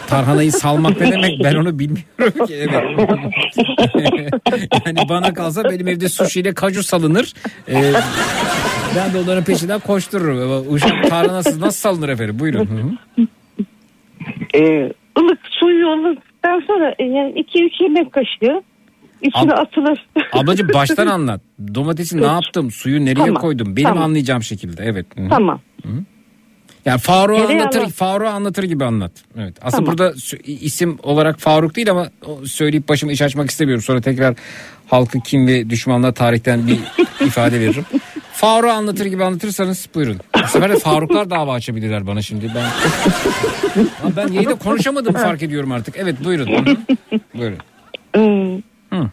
tarhanayı 0.09 0.53
salmak 0.53 1.01
ne 1.01 1.12
demek 1.12 1.41
ben 1.45 1.55
onu 1.55 1.79
bilmiyorum 1.79 2.47
ki 2.47 2.55
evet. 2.55 2.70
yani 4.87 4.99
bana 5.09 5.35
kalsa 5.35 5.65
benim 5.65 5.89
evde 5.89 6.09
sushi 6.09 6.41
ile 6.41 6.55
kaju 6.55 6.83
salınır. 6.83 7.33
Ee, 7.69 7.93
ben 8.97 9.15
de 9.15 9.19
onların 9.19 9.45
peşinden 9.45 9.81
koştururum. 9.81 10.75
Uşak 10.75 11.11
tarhanası 11.11 11.61
nasıl 11.61 11.79
salınır 11.81 12.09
efendim 12.09 12.39
buyurun. 12.39 12.67
Hı 12.67 12.73
hı. 12.73 12.91
E, 14.55 14.93
ılık 15.19 15.39
suyu 15.51 15.89
ılıktan 15.89 16.62
sonra 16.67 16.95
e, 16.99 17.05
yani 17.05 17.33
2-3 17.33 17.83
yemek 17.83 18.12
kaşığı 18.12 18.62
içine 19.23 19.52
Ab- 19.52 19.60
atılır. 19.60 20.07
Ablacığım 20.32 20.68
baştan 20.74 21.07
anlat. 21.07 21.40
Domatesi 21.74 22.20
ne 22.20 22.26
yaptım? 22.26 22.70
Suyu 22.70 23.05
nereye 23.05 23.15
Tamam, 23.15 23.34
koydum? 23.42 23.76
Benim 23.76 23.89
tamam. 23.89 24.05
anlayacağım 24.05 24.42
şekilde. 24.42 24.84
Evet. 24.84 25.07
Hı 25.16 25.23
hı. 25.24 25.28
Tamam. 25.28 25.60
Yani 26.84 26.99
Faruk 27.00 27.50
anlatır, 27.50 27.90
Faruk 27.90 28.26
anlatır 28.28 28.62
gibi 28.62 28.84
anlat. 28.84 29.12
Evet. 29.39 29.55
Aslında 29.62 29.84
Tamam. 29.84 29.99
burada 29.99 30.15
isim 30.47 30.99
olarak 31.02 31.39
Faruk 31.40 31.76
değil 31.76 31.90
ama 31.90 32.08
söyleyip 32.44 32.89
başımı 32.89 33.12
iş 33.12 33.23
açmak 33.23 33.50
istemiyorum. 33.50 33.82
Sonra 33.82 34.00
tekrar 34.00 34.34
halkı 34.86 35.20
kim 35.20 35.47
ve 35.47 35.70
düşmanlığa 35.70 36.12
tarihten 36.12 36.66
bir 36.66 36.78
ifade 37.26 37.60
veririm. 37.60 37.84
Faruk 38.32 38.70
anlatır 38.70 39.07
gibi 39.07 39.24
anlatırsanız 39.24 39.89
buyurun. 39.94 40.20
Bu 40.44 40.49
sefer 40.49 40.70
de 40.70 40.78
Faruklar 40.78 41.31
dava 41.31 41.52
açabilirler 41.52 42.07
bana 42.07 42.23
şimdi. 42.23 42.50
Ben 42.55 42.66
ben 44.16 44.28
yayında 44.32 44.55
konuşamadım 44.55 45.12
fark 45.15 45.42
ediyorum 45.42 45.73
artık. 45.73 45.94
Evet 45.99 46.24
buyurun. 46.24 46.49
Buyurun. 47.34 47.58
Hmm. 48.91 48.99
Hı. 49.01 49.09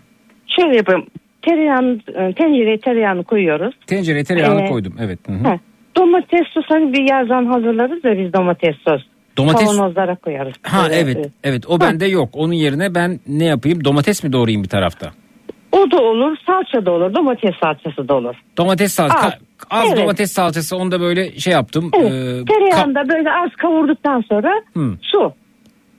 Şöyle 0.59 0.75
yapayım. 0.77 1.05
Tereyağını, 1.41 1.99
e, 2.07 2.33
tencereye 2.33 2.77
tereyağını 2.79 3.23
koyuyoruz. 3.23 3.75
Tencereye 3.87 4.23
tereyağını 4.23 4.61
Ee, 4.61 4.65
koydum. 4.65 4.93
Evet. 4.99 5.19
Hı 5.27 5.33
hı. 5.33 5.59
Domates 5.95 6.47
sos 6.53 6.65
hani 6.69 6.93
bir 6.93 7.09
yazdan 7.11 7.45
hazırlarız 7.45 8.03
da 8.03 8.17
biz 8.17 8.33
domates 8.33 8.75
sos. 8.87 9.01
Domates- 9.37 9.65
Kavanozlara 9.77 10.15
koyarız. 10.15 10.53
Ha 10.63 10.87
evet. 10.91 11.17
e, 11.17 11.29
Evet 11.43 11.63
o 11.67 11.79
bende 11.81 12.05
yok. 12.05 12.29
Onun 12.33 12.53
yerine 12.53 12.95
ben 12.95 13.19
ne 13.27 13.45
yapayım? 13.45 13.83
Domates 13.85 14.23
mi 14.23 14.33
doğrayayım 14.33 14.63
bir 14.63 14.69
tarafta? 14.69 15.11
O 15.71 15.91
da 15.91 15.97
olur, 16.01 16.37
salça 16.45 16.85
da 16.85 16.91
olur, 16.91 17.13
domates 17.13 17.55
salçası 17.63 18.07
da 18.07 18.15
olur. 18.15 18.35
Domates 18.57 18.91
salçası. 18.93 19.25
Az. 19.27 19.33
Az 19.69 19.85
Evet. 19.87 19.97
domates 19.97 20.31
salçası 20.31 20.77
onu 20.77 20.91
da 20.91 20.99
böyle 21.01 21.39
şey 21.39 21.53
yaptım. 21.53 21.91
Evet. 21.93 22.11
Ee, 22.11 22.15
ka- 22.15 22.45
Tereyağında 22.45 23.09
böyle 23.09 23.31
az 23.31 23.49
kavurduktan 23.57 24.21
sonra 24.29 24.51
Hı. 24.73 24.97
su. 25.01 25.33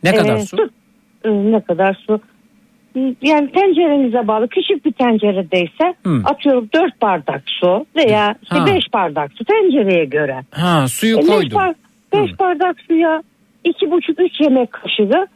ne 0.04 0.14
kadar 0.14 0.36
Ee, 0.36 0.40
su? 0.40 0.56
e, 1.24 1.28
ne 1.30 1.60
kadar 1.60 1.98
su? 2.06 2.20
Yani 3.22 3.52
tencerenize 3.52 4.28
bağlı. 4.28 4.48
Küçük 4.48 4.84
bir 4.84 4.92
tenceredeyse 4.92 5.94
Hı. 6.06 6.20
atıyorum 6.24 6.68
4 6.74 7.02
bardak 7.02 7.42
su 7.46 7.86
veya 7.96 8.34
Ha. 8.48 8.66
5 8.66 8.84
bardak 8.94 9.30
su 9.32 9.44
tencereye 9.44 10.04
göre. 10.04 10.40
Ha 10.50 10.88
suyu 10.88 11.18
5 11.18 11.26
koydum. 11.26 11.58
bardak 12.40 12.76
suya 12.88 13.22
2,5-3 13.64 14.42
yemek 14.44 14.72
kaşığı 14.72 15.10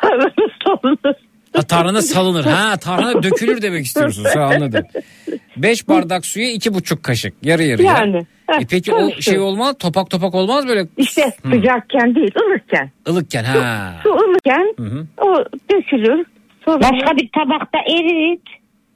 tarhana 0.00 0.30
salınır. 0.64 1.16
Ha, 1.56 1.62
tarhana 1.62 2.02
salınır. 2.02 2.44
Ha 2.44 2.76
tarhana 2.76 3.22
dökülür 3.22 3.62
demek 3.62 3.84
istiyorsunuz. 3.84 4.36
Ha, 4.36 4.40
anladım. 4.54 4.84
5 5.56 5.88
bardak 5.88 6.26
suya 6.26 6.50
iki 6.52 6.74
buçuk 6.74 7.02
kaşık. 7.02 7.34
Yarı 7.42 7.62
yarıya. 7.62 7.92
Yani. 7.92 8.26
E 8.60 8.66
peki 8.70 8.94
o 8.94 9.10
şey 9.20 9.38
olmaz 9.38 9.76
topak 9.78 10.10
topak 10.10 10.34
olmaz 10.34 10.68
böyle 10.68 10.86
İşte 10.96 11.32
Hı. 11.42 11.48
sıcakken 11.50 12.14
değil 12.14 12.30
ılıkken. 12.48 12.90
ılıkken 13.08 13.44
ha. 13.44 13.94
Su 14.02 14.08
ılıkken 14.10 14.74
Hı 14.78 14.82
hı. 14.84 15.06
o 15.18 15.44
dökülür. 15.72 16.24
Sonra 16.64 16.80
Başka 16.80 17.16
bir 17.16 17.28
tabakta 17.34 17.78
erit. 17.78 18.42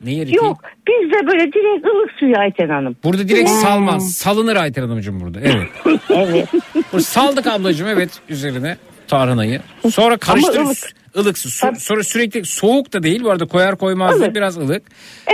Ne 0.04 0.16
eriteyim? 0.16 0.44
Yok 0.44 0.60
bizde 0.88 1.26
böyle 1.26 1.52
direkt 1.52 1.86
ılık 1.86 2.10
suyu 2.18 2.38
Ayten 2.38 2.68
Hanım. 2.68 2.96
Burada 3.04 3.28
direkt 3.28 3.50
Hmm. 3.50 3.56
salmaz. 3.56 4.12
Salınır 4.12 4.56
Ayten 4.56 4.82
Hanımcığım 4.82 5.20
burada. 5.20 5.40
Evet. 5.40 5.68
Evet. 6.10 6.48
Saldık 7.04 7.46
ablacığım 7.46 7.88
evet 7.88 8.10
üzerine 8.28 8.76
tarhanayı. 9.08 9.60
Sonra 9.90 10.16
karıştır 10.16 10.64
ılık. 11.16 11.26
ılık 11.26 11.38
su. 11.38 11.50
Su- 11.50 11.74
Sonra 11.78 12.02
sürekli 12.02 12.44
soğuk 12.44 12.92
da 12.92 13.02
değil 13.02 13.24
bu 13.24 13.30
arada 13.30 13.46
koyar 13.46 13.76
koymaz 13.76 14.20
da 14.20 14.24
Ilık. 14.24 14.36
biraz 14.36 14.58
ılık. 14.58 14.82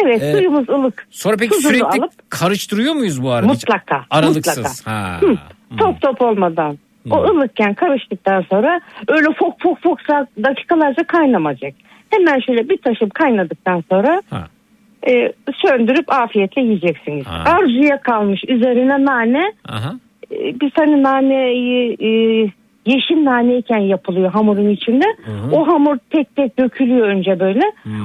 Evet 0.05 0.23
Ee, 0.23 0.33
suyumuz 0.33 0.69
ılık. 0.69 1.07
Sonra 1.11 1.37
peki 1.37 1.51
Tuzunu 1.51 1.73
sürekli 1.73 1.85
alıp 2.03 2.31
karıştırıyor 2.31 2.95
muyuz 2.95 3.23
bu 3.23 3.31
arada? 3.31 3.53
Hiç 3.53 3.63
Mutlaka, 3.69 4.05
Aralıksız. 4.11 4.59
mutlaka. 4.59 4.91
Ha. 4.93 5.21
Hı, 5.21 5.37
top 5.79 6.01
top 6.03 6.23
olmadan. 6.23 6.79
O 7.11 7.17
ılıkken 7.23 7.75
karıştıktan 7.75 8.45
sonra 8.51 8.81
öyle 9.09 9.27
fok 9.39 9.61
fok 9.63 9.83
fok 9.83 9.99
saat 10.11 10.29
dakikalarca 10.43 11.05
kaynamayacak. 11.05 11.75
Hemen 12.11 12.41
şöyle 12.47 12.69
bir 12.69 12.77
taşıp 12.77 13.15
kaynadıktan 13.15 13.85
sonra 13.91 14.23
Ha. 14.31 14.47
e, 15.09 15.33
söndürüp 15.67 16.13
afiyetle 16.13 16.63
yiyeceksiniz. 16.63 17.27
Ha. 17.27 17.45
Arzuya 17.47 18.01
kalmış 18.01 18.41
üzerine 18.49 19.05
nane. 19.05 19.53
Aha. 19.69 19.95
E, 20.33 20.61
biz 20.61 20.71
hani 20.77 21.03
naneyi 21.03 21.93
e, 21.93 22.11
yeşil 22.87 23.25
naneyken 23.25 23.79
yapılıyor 23.79 24.31
hamurun 24.33 24.69
içinde. 24.69 25.05
hı. 25.25 25.57
O 25.57 25.67
hamur 25.67 25.97
tek 26.11 26.37
tek 26.37 26.59
dökülüyor 26.59 27.07
önce 27.07 27.41
böyle. 27.41 27.61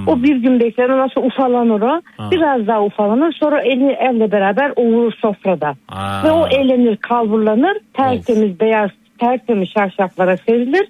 O 0.08 0.24
bir 0.24 0.36
gün 0.36 0.60
bekler 0.60 0.90
ondan 0.90 1.08
sonra 1.08 1.26
ufalanır 1.26 1.82
o. 1.82 2.02
Ha. 2.18 2.30
Biraz 2.32 2.68
daha 2.68 2.84
ufalanır 2.84 3.34
sonra 3.34 3.62
eli 3.62 3.98
elle 4.00 4.32
beraber 4.32 4.74
ovulur 4.76 5.14
sofrada. 5.22 5.76
Aa. 5.90 6.24
Ve 6.24 6.32
o 6.32 6.48
elenir 6.48 6.98
kalburlanır 6.98 7.78
tertemiz 7.94 8.60
beyaz 8.60 8.92
tertemiz 9.20 9.70
şarşaflara 9.70 10.38
serilir. 10.38 10.88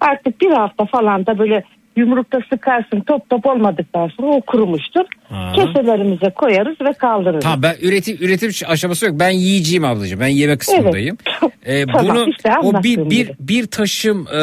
Artık 0.00 0.40
bir 0.40 0.50
hafta 0.50 0.84
falan 0.84 1.26
da 1.26 1.38
böyle 1.38 1.62
yumrukta 1.96 2.38
sıkarsın 2.50 3.00
top 3.00 3.30
top 3.30 3.46
olmadıktan 3.46 4.08
sonra 4.08 4.28
o 4.28 4.40
kurumuştur. 4.40 5.04
Aha. 5.30 5.52
Keselerimize 5.52 6.30
koyarız 6.30 6.80
ve 6.80 6.92
kaldırırız. 6.92 7.44
Tamam 7.44 7.62
ben 7.62 7.74
üretim 7.82 8.16
üretim 8.20 8.50
aşaması 8.68 9.06
yok. 9.06 9.14
Ben 9.20 9.30
yiyeceğim 9.30 9.84
ablacığım. 9.84 10.20
Ben 10.20 10.26
yeme 10.28 10.58
kısmındayım. 10.58 11.16
Ee, 11.66 11.86
Tamam, 11.86 12.08
bunu 12.08 12.28
işte 12.30 12.52
o 12.62 12.82
bir 12.82 13.10
bir 13.10 13.26
gibi. 13.26 13.34
bir 13.40 13.66
taşım 13.66 14.26
e, 14.34 14.40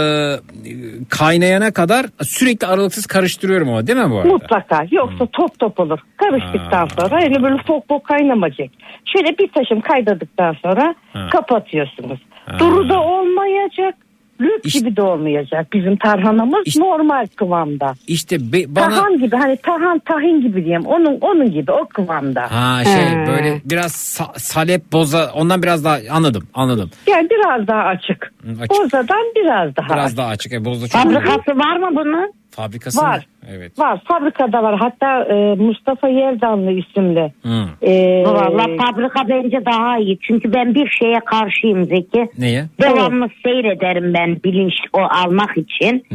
kaynayana 1.09 1.71
kadar 1.71 2.05
sürekli 2.21 2.67
aralıksız 2.67 3.05
karıştırıyorum 3.05 3.69
ama 3.69 3.87
değil 3.87 3.99
mi 3.99 4.11
bu 4.11 4.17
arada? 4.17 4.27
Mutlaka. 4.33 4.85
Yoksa 4.91 5.25
top 5.33 5.59
top 5.59 5.79
olur. 5.79 5.99
Karıştıktan 6.17 6.87
sonra 6.99 7.23
yani 7.23 7.43
böyle 7.43 7.57
fok 7.67 7.87
fok 7.87 8.03
kaynamayacak. 8.03 8.69
Şöyle 9.13 9.37
bir 9.37 9.47
taşım 9.47 9.81
kaynadıktan 9.81 10.55
sonra 10.61 10.95
Ha. 11.13 11.29
kapatıyorsunuz. 11.31 12.19
Duru 12.59 12.89
da 12.89 13.01
olmayacak. 13.03 13.95
Lüp 14.41 14.63
gibi 14.63 14.95
de 14.95 15.01
olmayacak. 15.01 15.73
Bizim 15.73 15.97
tarhanamız 15.97 16.77
normal 16.77 17.27
kıvamda. 17.35 17.93
İşte 18.07 18.51
be- 18.53 18.75
bana 18.75 18.89
Tahan 18.89 19.17
gibi 19.19 19.35
hani 19.35 19.57
tahan 19.57 19.99
tahin 19.99 20.41
gibi 20.41 20.65
diyeyim. 20.65 20.85
Onun 20.85 21.17
onun 21.21 21.51
gibi 21.51 21.71
o 21.71 21.87
kıvamda. 21.87 22.41
ha 22.51 22.83
şey 22.83 22.93
He. 22.93 23.27
böyle 23.27 23.61
biraz 23.65 23.91
sa- 23.91 24.39
salep 24.39 24.91
boza 24.93 25.31
ondan 25.33 25.63
biraz 25.63 25.83
daha 25.85 25.97
anladım 26.11 26.47
anladım. 26.53 26.89
Yani 27.07 27.27
biraz 27.29 27.67
daha 27.67 27.81
açık. 27.83 28.33
açık. 28.61 28.69
Bozadan 28.69 29.23
biraz 29.35 29.75
daha 29.75 29.87
Biraz 29.89 30.05
açık. 30.05 30.17
daha 30.17 30.27
açık. 30.27 30.53
E, 30.53 30.65
bozda 30.65 30.87
çok 30.87 31.01
Fabrikası 31.01 31.59
var 31.59 31.77
mı 31.77 31.89
bunun? 31.91 32.33
Fabrikası 32.51 33.01
Var. 33.01 33.17
mı? 33.17 33.23
Evet. 33.49 33.79
Var. 33.79 33.99
Fabrikada 34.07 34.63
var. 34.63 34.79
Hatta 34.79 35.23
e, 35.23 35.55
Mustafa 35.55 36.07
Yerdanlı 36.07 36.71
isimli. 36.71 37.33
Hı. 37.43 37.65
E, 37.81 38.23
Valla 38.25 38.65
fabrika 38.85 39.29
bence 39.29 39.65
daha 39.65 39.97
iyi. 39.97 40.19
Çünkü 40.21 40.53
ben 40.53 40.75
bir 40.75 40.89
şeye 40.89 41.19
karşıyım 41.25 41.85
Zeki. 41.85 42.29
Neye? 42.37 42.65
Devamlı 42.81 43.27
seyrederim 43.43 44.13
ben 44.13 44.37
bilinç 44.43 44.73
o 44.93 44.99
almak 44.99 45.57
için. 45.57 46.05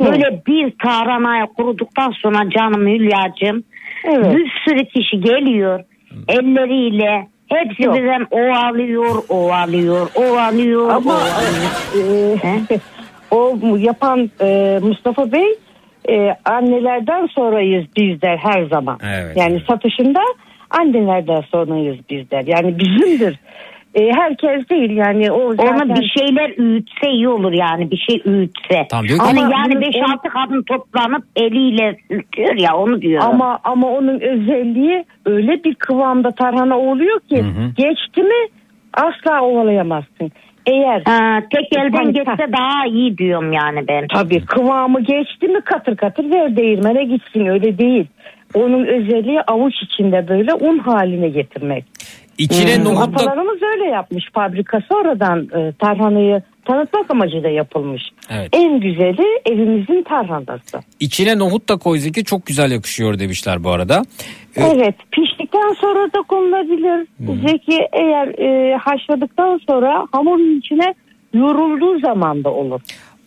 Böyle 0.00 0.42
bir 0.46 0.72
tarhanaya 0.82 1.46
kuruduktan 1.46 2.10
sonra 2.10 2.50
canım 2.50 2.86
Hülya'cığım 2.86 3.64
bir 4.06 4.52
sürü 4.64 4.84
kişi 4.84 5.20
geliyor 5.20 5.80
elleriyle 6.28 7.26
hepsi 7.48 7.82
Yok. 7.82 7.96
birden 7.96 8.26
ovalıyor, 8.30 9.22
ovalıyor, 9.28 10.10
ovalıyor, 10.14 10.88
Ama 10.90 11.12
ovalıyor. 11.14 12.38
e, 12.70 12.80
o 13.30 13.56
mu- 13.56 13.78
yapan 13.78 14.30
e, 14.40 14.78
Mustafa 14.82 15.32
Bey 15.32 15.54
e, 16.10 16.36
annelerden 16.44 17.26
sonrayız 17.26 17.84
bizler 17.96 18.36
her 18.36 18.62
zaman. 18.62 18.98
Evet, 19.04 19.36
yani 19.36 19.60
satışında 19.68 20.20
annelerden 20.70 21.40
sonrayız 21.40 21.96
bizler. 22.10 22.44
Yani 22.46 22.78
bizimdir. 22.78 23.38
E, 23.94 24.12
herkes 24.12 24.68
değil 24.68 24.90
yani 24.90 25.32
o 25.32 25.54
zaten... 25.54 25.74
Onu 25.74 26.00
bir 26.00 26.12
şeyler 26.18 26.50
üğütse 26.58 27.10
iyi 27.10 27.28
olur 27.28 27.52
yani 27.52 27.90
bir 27.90 27.96
şey 27.96 28.22
üğütse. 28.24 28.86
Tamam, 28.90 29.08
diyor 29.08 29.18
hani 29.18 29.40
Ama 29.40 29.50
yani 29.58 29.74
bunun- 29.76 29.82
5-6 29.82 30.28
kadın 30.28 30.62
toplanıp 30.62 31.24
eliyle 31.36 31.96
sürtüyor 32.10 32.54
ya 32.54 32.76
onu 32.76 33.02
diyorum. 33.02 33.28
Ama 33.28 33.58
ama 33.64 33.88
onun 33.88 34.20
özelliği 34.20 35.04
öyle 35.26 35.64
bir 35.64 35.74
kıvamda 35.74 36.30
tarhana 36.30 36.78
oluyor 36.78 37.20
ki 37.20 37.44
geçti 37.76 38.22
mi 38.22 38.48
asla 38.94 39.42
ovalayamazsın. 39.42 40.32
Eğer 40.68 41.02
Ha, 41.06 41.40
tek 41.54 41.76
elden 41.78 41.96
Hani- 41.98 42.12
geçse 42.12 42.52
daha 42.52 42.86
iyi 42.86 43.18
diyorum 43.18 43.52
yani 43.52 43.88
ben. 43.88 44.06
Tabii 44.14 44.44
kıvamı 44.44 45.00
geçti 45.00 45.48
mi 45.48 45.60
katır 45.60 45.96
katır 45.96 46.30
ver 46.30 46.56
değirmene 46.56 47.04
gitsin 47.04 47.46
öyle 47.46 47.78
değil. 47.78 48.06
Onun 48.54 48.86
özelliği 48.86 49.40
avuç 49.42 49.74
içinde 49.82 50.28
böyle 50.28 50.54
un 50.54 50.78
haline 50.78 51.28
getirmek. 51.28 51.84
İçine 52.38 52.76
Hmm. 52.76 52.84
nohut 52.84 52.98
da 53.18 53.22
Atalarımız 53.22 53.62
öyle 53.62 53.84
yapmış 53.84 54.24
fabrika 54.34 54.80
sonradan 54.92 55.48
e, 55.56 55.72
tarhanayı 55.72 56.42
tanıtmak 56.68 57.10
amacıyla 57.10 57.48
yapılmış. 57.48 58.02
Evet. 58.30 58.48
En 58.52 58.80
güzeli 58.80 59.40
evimizin 59.46 60.02
tarhanası. 60.02 60.78
içine 61.00 61.38
nohut 61.38 61.68
da 61.68 61.76
koy 61.76 61.98
Zeki 61.98 62.24
çok 62.24 62.46
güzel 62.46 62.70
yakışıyor 62.70 63.18
demişler 63.18 63.64
bu 63.64 63.70
arada. 63.70 64.02
Ee, 64.56 64.62
Evet 64.62 64.94
piştikten 65.12 65.74
sonra 65.80 66.12
da 66.12 66.22
konulabilir. 66.28 67.06
Zeki 67.48 67.88
eğer 67.92 68.28
e, 68.28 68.76
haşladıktan 68.76 69.60
sonra 69.66 70.06
hamurun 70.12 70.58
içine 70.58 70.94
yorulduğu 71.34 72.00
zaman 72.00 72.44
da 72.44 72.50
olur. 72.50 72.80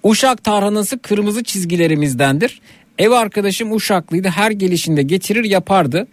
Uşak 0.03 0.43
tarhanası 0.43 1.01
kırmızı 1.01 1.43
çizgilerimizdendir. 1.43 2.61
Ev 2.99 3.11
arkadaşım 3.11 3.71
Uşaklıydı. 3.73 4.27
Her 4.27 4.51
gelişinde 4.51 5.01
getirir 5.03 5.43
yapardı. 5.43 6.07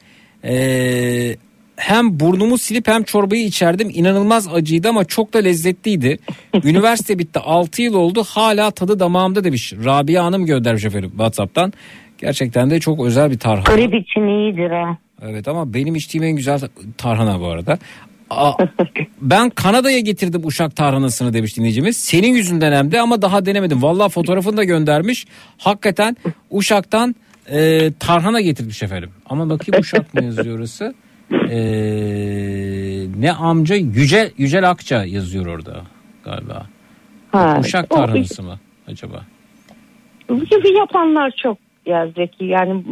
Ee, 0.45 1.37
hem 1.79 2.21
burnumu 2.21 2.59
silip 2.59 2.89
hem 2.89 3.03
çorbayı 3.03 3.45
içerdim. 3.45 3.91
İnanılmaz 3.95 4.49
acıydı 4.55 4.89
ama 4.89 5.05
çok 5.05 5.35
da 5.35 5.39
lezzetliydi. 5.39 6.19
Üniversite 6.65 7.19
bitti 7.19 7.39
6 7.39 7.83
yıl 7.83 7.95
oldu. 7.95 8.25
Hala 8.29 8.71
tadı 8.71 9.01
damağımda 9.01 9.45
demiş. 9.45 9.73
Rabia 9.85 10.25
Hanım 10.25 10.47
göndermiş 10.47 10.85
efendim 10.85 11.11
WhatsApp'tan. 11.11 11.73
Gerçekten 12.19 12.71
de 12.71 12.81
çok 12.81 13.07
özel 13.07 13.31
bir 13.31 13.39
tarhana. 13.39 13.77
Grip 13.77 13.95
için 13.95 14.27
iyidir 14.27 14.71
ha. 14.71 14.99
Evet 15.23 15.49
ama 15.49 15.75
benim 15.75 15.95
içtiğim 15.95 16.25
en 16.25 16.37
güzel 16.37 16.61
tarhana 16.99 17.41
bu 17.41 17.47
arada. 17.47 17.79
Aa, 18.31 18.53
ben 19.21 19.51
Kanada'ya 19.51 19.99
getirdim 20.01 20.47
uşak 20.47 20.77
tarhanasını 20.77 21.33
demiş 21.33 21.57
dinleyicimiz. 21.57 21.97
Senin 21.97 22.35
yüzünden 22.35 22.73
hem 22.73 22.93
de 22.93 23.01
ama 23.01 23.23
daha 23.23 23.47
denemedim. 23.47 23.83
Vallahi 23.83 24.09
fotoğrafını 24.13 24.57
da 24.57 24.65
göndermiş. 24.65 25.27
Hakikaten 25.59 26.17
uşaktan 26.51 27.15
e, 27.51 27.91
tarhana 27.99 28.41
getirmiş 28.41 28.83
efendim. 28.83 29.11
Ama 29.27 29.51
bakayım 29.51 29.83
uşak 29.83 30.15
mı 30.15 30.25
yazıyor 30.25 30.59
orası? 30.59 30.95
E, 31.33 31.59
ne 33.19 33.33
amca? 33.33 33.75
Yücel, 33.77 34.31
Yücel 34.39 34.71
Akça 34.71 35.05
yazıyor 35.05 35.47
orada 35.47 35.83
galiba. 36.25 36.67
Ha, 37.33 37.57
uşak 37.61 37.91
tarhanası 37.91 38.43
mı 38.43 38.59
acaba? 38.89 39.23
Bu 40.29 40.45
gibi 40.45 40.77
yapanlar 40.79 41.31
çok 41.31 41.59
ya 41.87 42.07
Zeki. 42.17 42.45
Yani 42.45 42.85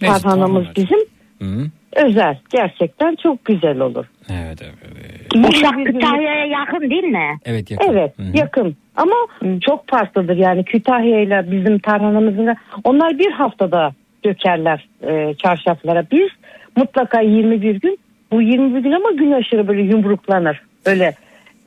tarhanamız 0.00 0.66
bizim 0.76 0.98
Hı? 1.42 1.70
özel. 1.96 2.38
Gerçekten 2.50 3.16
çok 3.22 3.44
güzel 3.44 3.80
olur. 3.80 4.04
Evet 4.30 4.62
evet. 4.62 5.48
Uşak 5.48 5.86
Kütahya'ya 5.86 6.44
yakın 6.44 6.90
değil 6.90 7.04
mi? 7.04 7.38
Evet 7.44 7.70
yakın. 7.70 7.88
Evet 7.92 8.14
yakın 8.34 8.76
ama 8.96 9.14
çok 9.60 9.88
farklıdır 9.88 10.36
yani 10.36 10.64
Kütahya 10.64 11.20
ile 11.20 11.50
bizim 11.50 11.78
tarhanamızın 11.78 12.56
onlar 12.84 13.18
bir 13.18 13.32
haftada 13.32 13.92
dökerler 14.24 14.88
e, 15.02 15.34
çarşaflara 15.34 16.06
biz 16.12 16.28
mutlaka 16.76 17.20
21 17.20 17.80
gün 17.80 17.98
bu 18.32 18.42
21 18.42 18.80
gün 18.80 18.92
ama 18.92 19.10
gün 19.10 19.32
aşırı 19.32 19.68
böyle 19.68 19.82
yumruklanır 19.82 20.60
öyle 20.86 21.14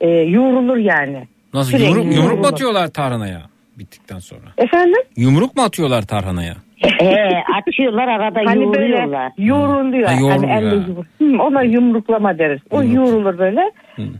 e, 0.00 0.08
yoğrulur 0.08 0.76
yani. 0.76 1.28
Nasıl 1.54 1.70
Sürekli 1.70 1.88
yumruk, 1.88 2.04
yumruk 2.04 2.18
mu 2.30 2.30
yoğrulur. 2.36 2.52
atıyorlar 2.52 2.86
tarhanaya 2.88 3.42
bittikten 3.78 4.18
sonra? 4.18 4.40
Efendim? 4.58 5.02
Yumruk 5.16 5.56
mu 5.56 5.62
atıyorlar 5.62 6.02
tarhanaya? 6.02 6.54
Ee, 7.00 7.16
açıyorlar 7.62 8.08
arada 8.08 8.40
Hani 8.44 8.62
yoğuruyorlar. 8.64 9.30
böyle 9.36 9.48
yoğruluyor. 9.50 10.08
Ha, 10.08 10.14
hani 10.30 10.46
elle 10.52 10.74
yumruk- 10.74 11.06
Hı, 11.38 11.42
ona 11.42 11.62
yumruklama 11.62 12.38
deriz. 12.38 12.60
O 12.70 12.82
yoğrulur 12.82 13.38
böyle. 13.38 13.60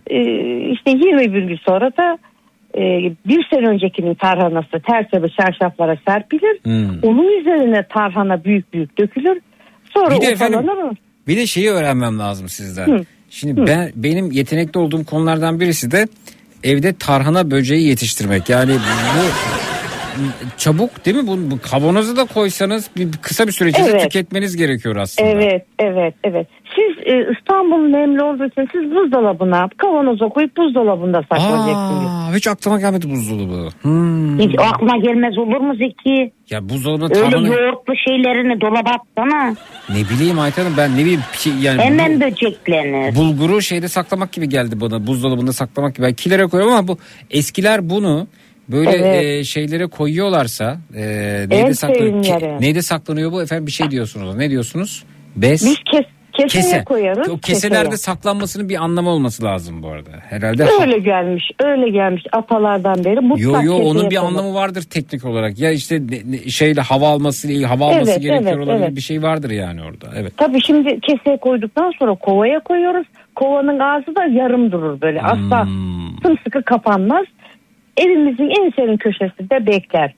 Ee, 0.06 0.70
işte 0.70 0.90
21 0.90 1.42
gün 1.42 1.56
sonra 1.66 1.90
da 1.96 2.18
e, 2.78 2.82
bir 3.26 3.46
sene 3.54 3.68
öncekinin 3.68 4.14
tarhanası 4.14 4.80
tertemiz 4.86 5.30
çarşaflara 5.40 5.96
serpilir. 6.08 6.58
Hmm. 6.62 6.98
Onun 7.02 7.40
üzerine 7.40 7.82
tarhana 7.88 8.44
büyük 8.44 8.72
büyük 8.72 8.98
dökülür. 8.98 9.40
Sonra 9.94 10.16
Bir 10.16 10.20
de 10.20 10.26
efendim-. 10.26 10.66
Bir 11.26 11.36
de 11.36 11.46
şeyi 11.46 11.70
öğrenmem 11.70 12.18
lazım 12.18 12.48
sizden. 12.48 12.86
Hı. 12.86 13.04
Şimdi 13.30 13.66
ben 13.66 13.92
benim 13.96 14.30
yetenekli 14.32 14.78
olduğum 14.78 15.04
konulardan 15.04 15.60
birisi 15.60 15.90
de 15.90 16.08
evde 16.62 16.94
tarhana 16.94 17.50
böceği 17.50 17.88
yetiştirmek. 17.88 18.48
Yani 18.48 18.72
bu 18.74 19.63
çabuk 20.58 21.04
değil 21.04 21.16
mi? 21.16 21.26
Bu, 21.26 21.50
bu 21.50 21.58
kavanoza 21.70 22.16
da 22.16 22.24
koysanız 22.24 22.90
bir, 22.96 23.12
kısa 23.22 23.46
bir 23.46 23.52
süre 23.52 23.68
içinde 23.68 23.88
Evet. 23.90 24.02
tüketmeniz 24.02 24.56
gerekiyor 24.56 24.96
aslında. 24.96 25.28
Evet, 25.30 25.66
evet, 25.78 26.14
evet. 26.24 26.46
Siz 26.74 27.06
e, 27.14 27.26
İstanbul 27.38 27.88
nemli 27.88 28.22
olduğu 28.22 28.44
için 28.46 28.68
siz 28.72 28.90
buzdolabına 28.90 29.68
kavanoza 29.76 30.28
koyup 30.28 30.56
buzdolabında 30.56 31.22
saklayacaksınız. 31.22 32.06
Aa, 32.08 32.34
hiç 32.34 32.46
aklıma 32.46 32.80
gelmedi 32.80 33.10
buzdolabı. 33.10 33.68
Hmm. 33.82 34.38
Hiç 34.38 34.54
aklıma 34.58 34.96
gelmez 34.96 35.38
olur 35.38 35.56
mu 35.60 35.74
Zeki? 35.74 36.32
Ya 36.50 36.68
buzdolabına 36.68 37.04
Öyle 37.18 37.36
yoğurtlu 37.36 37.94
şeylerini 38.08 38.60
dolaba 38.60 38.90
atsana. 38.90 39.54
ne 39.88 40.08
bileyim 40.14 40.38
Ayten 40.38 40.66
ben 40.76 40.94
ne 40.94 40.98
bileyim 40.98 41.20
bir 41.32 41.38
şey- 41.38 41.52
yani 41.62 41.82
Hemen 41.82 42.16
bu- 42.16 42.24
böceklenir. 42.24 43.16
bulguru 43.16 43.62
şeyde 43.62 43.88
saklamak 43.88 44.32
gibi 44.32 44.48
geldi 44.48 44.80
bana 44.80 45.06
buzdolabında 45.06 45.52
saklamak 45.52 45.94
gibi. 45.94 46.06
Ben 46.06 46.12
kilere 46.14 46.46
koyuyorum 46.46 46.76
ama 46.76 46.88
bu 46.88 46.98
eskiler 47.30 47.90
bunu 47.90 48.26
böyle 48.68 48.90
Evet. 48.90 49.24
e, 49.24 49.44
şeylere 49.44 49.86
koyuyorlarsa 49.86 50.76
e, 50.96 51.00
neyde, 51.48 51.74
saklanıyor, 51.74 52.24
sevimleri. 52.24 52.60
neyde 52.60 52.82
saklanıyor 52.82 53.32
bu 53.32 53.42
efendim 53.42 53.66
bir 53.66 53.72
şey 53.72 53.90
diyorsunuz 53.90 54.36
ne 54.36 54.50
diyorsunuz? 54.50 55.04
Bez. 55.36 55.64
Biz 55.66 55.76
kes, 55.92 56.04
keseye 56.32 56.62
Kese. 56.62 56.84
koyarız. 56.84 57.28
O 57.28 57.38
keselerde 57.38 57.84
keseye. 57.84 57.96
saklanmasının 57.96 58.68
bir 58.68 58.84
anlamı 58.84 59.10
olması 59.10 59.44
lazım 59.44 59.82
bu 59.82 59.88
arada. 59.88 60.10
Herhalde. 60.30 60.66
Öyle 60.82 60.98
gelmiş, 60.98 61.44
öyle 61.64 61.90
gelmiş 61.90 62.22
atalardan 62.32 63.04
beri. 63.04 63.14
Yo 63.14 63.22
Mutlak 63.22 63.64
yo 63.64 63.74
onun 63.74 63.94
keseye 63.94 64.10
bir 64.10 64.16
anlamı 64.16 64.54
vardır 64.54 64.82
teknik 64.82 65.24
olarak. 65.24 65.58
Ya 65.58 65.70
işte 65.70 66.02
şeyle 66.48 66.80
hava 66.80 67.08
alması 67.08 67.52
ile 67.52 67.66
hava 67.66 67.84
alması 67.86 68.10
Evet, 68.10 68.22
gerekiyor 68.22 68.52
evet, 68.56 68.66
olabilir 68.68 68.84
evet. 68.86 68.96
bir 68.96 69.00
şey 69.00 69.22
vardır 69.22 69.50
yani 69.50 69.82
orada. 69.82 70.06
Evet. 70.16 70.32
Tabii 70.36 70.60
şimdi 70.66 71.00
keseye 71.00 71.36
koyduktan 71.36 71.92
sonra 71.98 72.14
kovaya 72.14 72.60
koyuyoruz. 72.60 73.06
Kovanın 73.34 73.78
ağzı 73.78 74.06
da 74.16 74.24
yarım 74.24 74.72
durur 74.72 75.00
böyle. 75.00 75.22
Asla 75.22 75.64
Hmm. 75.66 76.16
sımsıkı 76.22 76.62
kapanmaz. 76.62 77.24
Evimizin 77.96 78.50
en 78.64 78.70
serin 78.76 78.96
köşesinde 78.96 79.66
bekler. 79.66 80.14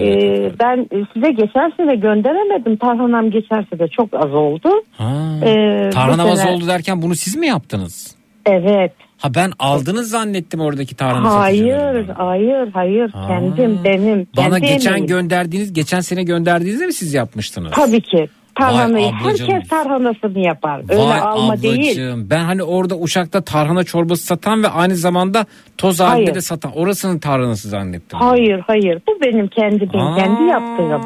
Ee, 0.00 0.50
ben 0.60 0.78
e, 0.78 1.04
size 1.14 1.30
geçen 1.30 1.72
sene 1.76 1.94
gönderemedim. 1.96 2.76
Tarhanam 2.76 3.30
geçen 3.30 3.66
sene 3.70 3.88
çok 3.88 4.14
az 4.14 4.34
oldu. 4.34 4.68
Ha. 4.92 5.12
Ee, 5.44 5.90
Tarhana 5.90 6.24
bu 6.24 6.28
vaz 6.28 6.38
sene- 6.38 6.50
oldu 6.50 6.66
derken 6.66 7.02
bunu 7.02 7.14
siz 7.14 7.36
mi 7.36 7.46
yaptınız? 7.46 8.16
Evet. 8.46 8.92
Ha 9.18 9.34
ben 9.34 9.52
aldınız 9.58 10.10
zannettim 10.10 10.60
oradaki 10.60 10.96
tarhana 10.96 11.34
Hayır, 11.34 12.08
hayır, 12.16 12.68
hayır. 12.72 13.12
Kendim, 13.28 13.78
benim. 13.84 14.26
Bana 14.36 14.60
kendi 14.60 14.72
geçen 14.72 14.90
emeğim. 14.90 15.06
gönderdiğiniz, 15.06 15.72
geçen 15.72 16.00
sene 16.00 16.22
gönderdiğinizde 16.22 16.86
mi 16.86 16.92
siz 16.92 17.14
yapmıştınız? 17.14 17.72
Tabii 17.72 18.00
ki. 18.00 18.28
Tarhanayı 18.60 19.06
Vay 19.06 19.14
ablacığım. 19.22 19.48
herkes 19.48 19.68
tarhanasını 19.68 20.38
yapar. 20.38 20.80
Öyle 20.88 21.02
Vay 21.02 21.20
alma 21.20 21.62
değil. 21.62 21.84
ablacığım. 21.84 22.30
Ben 22.30 22.44
hani 22.44 22.62
orada 22.62 22.96
Uşak'ta 22.98 23.40
tarhana 23.40 23.84
çorbası 23.84 24.24
satan 24.26 24.62
ve 24.62 24.68
aynı 24.68 24.96
zamanda 24.96 25.46
toz 25.78 26.00
halinde 26.00 26.14
Hayır. 26.24 26.34
de 26.34 26.40
satan. 26.40 26.72
Orasının 26.76 27.18
tarhanası 27.18 27.68
zannettim. 27.68 28.18
Hayır, 28.18 28.60
hayır. 28.66 28.98
Bu 29.08 29.20
benim 29.24 29.48
kendi 29.48 29.88
Aa. 29.98 30.16
kendi 30.16 30.42
yaptığım. 30.42 31.02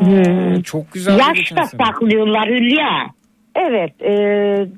Hmm. 0.00 0.62
Çok 0.62 0.92
güzel. 0.92 1.18
Yaş 1.18 1.56
da 1.56 1.64
saklıyorlar 1.66 2.48
Hülya. 2.48 3.06
Evet, 3.56 3.92
e, 4.02 4.12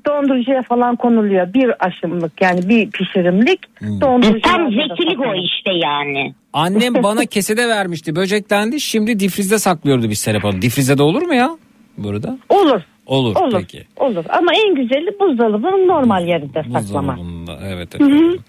dondurucuya 0.07 0.61
falan 0.69 0.95
konuluyor. 0.95 1.53
Bir 1.53 1.71
aşımlık 1.87 2.41
yani 2.41 2.69
bir 2.69 2.91
pişirimlik. 2.91 3.59
Hmm. 3.79 4.01
Dondurucuya 4.01 4.41
Tam 4.41 4.65
da 4.65 4.69
zekilik 4.69 5.19
o 5.19 5.35
işte 5.35 5.71
yani. 5.83 6.33
Annem 6.53 6.93
bana 7.03 7.25
kesede 7.25 7.67
vermişti. 7.69 8.15
Böceklendi. 8.15 8.79
Şimdi 8.81 9.19
difrizde 9.19 9.59
saklıyordu 9.59 10.09
bir 10.09 10.15
Serap 10.15 10.43
Hanım. 10.43 10.61
Difrizde 10.61 10.97
de 10.97 11.03
olur 11.03 11.21
mu 11.21 11.33
ya? 11.33 11.49
Burada. 11.97 12.37
Olur. 12.49 12.81
Olur, 13.05 13.35
Olur. 13.35 13.57
peki. 13.59 13.83
Olur. 13.97 14.23
Ama 14.29 14.51
en 14.65 14.75
güzeli 14.75 15.19
buzdolabının 15.19 15.87
normal 15.87 16.27
yerinde 16.27 16.63
saklama. 16.73 17.17
Buzdolabında 17.17 17.59
evet 17.67 17.95
efendim. 17.95 18.39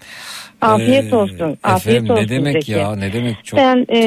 Afiyet 0.61 1.13
Ee, 1.13 1.15
olsun. 1.15 1.57
Afiyet 1.63 1.95
efendim, 2.03 2.11
olsun. 2.13 2.23
ne 2.23 2.29
demek 2.29 2.53
Zeki. 2.53 2.71
ya 2.71 2.95
ne 2.95 3.13
demek 3.13 3.45
çok 3.45 3.59
ben 3.59 3.85
e, 3.89 4.01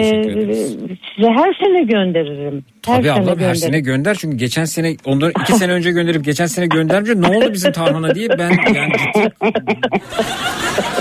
size 1.14 1.28
her 1.28 1.54
sene 1.54 1.82
gönderirim. 1.82 2.64
Her 2.86 2.96
Tabii 2.96 3.12
ablam 3.12 3.26
her 3.26 3.32
gönderirim. 3.34 3.56
sene 3.56 3.80
gönder 3.80 4.14
çünkü 4.14 4.36
geçen 4.36 4.64
sene 4.64 4.96
ondan 5.04 5.32
iki 5.42 5.52
sene 5.52 5.72
önce 5.72 5.90
gönderip 5.90 6.24
geçen 6.24 6.46
sene 6.46 6.66
gönderince 6.66 7.20
ne 7.20 7.26
oldu 7.36 7.52
bizim 7.52 7.72
tarhana 7.72 8.14
diye 8.14 8.28
ben 8.38 8.50
yani 8.74 8.92
ciddi 8.98 9.30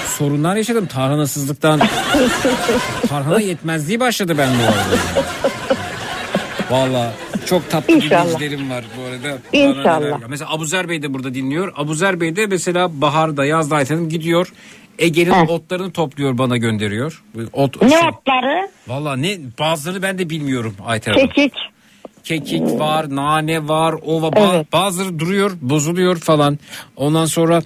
sorunlar 0.06 0.56
yaşadım 0.56 0.86
tarhanasızlıktan 0.86 1.80
tarhana 3.10 3.40
yetmezliği 3.42 4.00
başladı 4.00 4.36
ben 4.38 4.50
bu 4.50 4.64
arada. 4.64 5.28
Valla 6.72 7.12
çok 7.50 7.70
tatlı 7.70 7.94
İnşallah. 7.94 8.26
dinleyicilerim 8.26 8.70
var 8.70 8.84
bu 8.98 9.02
arada. 9.04 9.38
İnşallah. 9.54 10.20
Mesela 10.30 10.52
Abuzer 10.54 10.90
Bey 10.90 11.02
de 11.02 11.14
burada 11.14 11.34
dinliyor. 11.34 11.74
Abuzer 11.76 12.22
Bey 12.22 12.36
de 12.36 12.46
mesela 12.48 13.02
baharda 13.02 13.46
yazda 13.46 13.76
Ayten 13.76 14.10
gidiyor. 14.10 14.54
Ege'nin 15.00 15.48
otlarını 15.48 15.92
topluyor 15.92 16.38
bana 16.38 16.58
gönderiyor. 16.58 17.24
Ot, 17.54 17.82
Ne 17.82 17.90
şey- 17.90 17.98
otları? 18.00 18.70
Valla 18.88 19.16
ne 19.16 19.38
bazılarını 19.60 20.02
ben 20.02 20.20
de 20.20 20.30
bilmiyorum 20.30 20.76
Ayten 20.86 21.14
Hanım. 21.14 21.28
Kekik. 21.28 21.54
Kekik 22.24 22.80
var, 22.80 23.16
nane 23.16 23.68
var, 23.68 23.96
ova 24.06 24.28
ba- 24.28 24.66
bazıları 24.74 25.20
duruyor, 25.20 25.52
bozuluyor 25.62 26.18
falan. 26.18 26.60
Ondan 26.96 27.26
sonra 27.26 27.62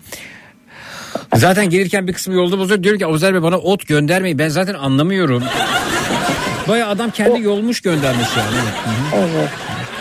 zaten 1.36 1.70
gelirken 1.70 2.08
bir 2.08 2.14
kısmı 2.14 2.34
yolda 2.34 2.58
bozuyor. 2.60 2.84
Diyor 2.84 2.98
ki 3.00 3.06
Abuzer 3.06 3.34
Bey 3.34 3.42
bana 3.44 3.58
ot 3.58 3.88
göndermeyin. 3.88 4.40
Ben 4.40 4.50
zaten 4.50 4.74
anlamıyorum. 4.74 5.44
Baya 6.68 6.88
adam 6.88 7.12
kendi 7.12 7.42
yolmuş 7.42 7.82
göndermiş 7.82 8.28
yani. 8.38 8.56
Evet. 8.56 8.74
Hı 8.86 9.18
hı. 9.18 9.30
Evet. 9.38 9.50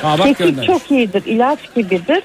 Bak 0.03 0.39
göndermiş. 0.39 0.67
çok 0.67 0.91
iyidir. 0.91 1.23
ilaç 1.27 1.75
gibidir. 1.75 2.23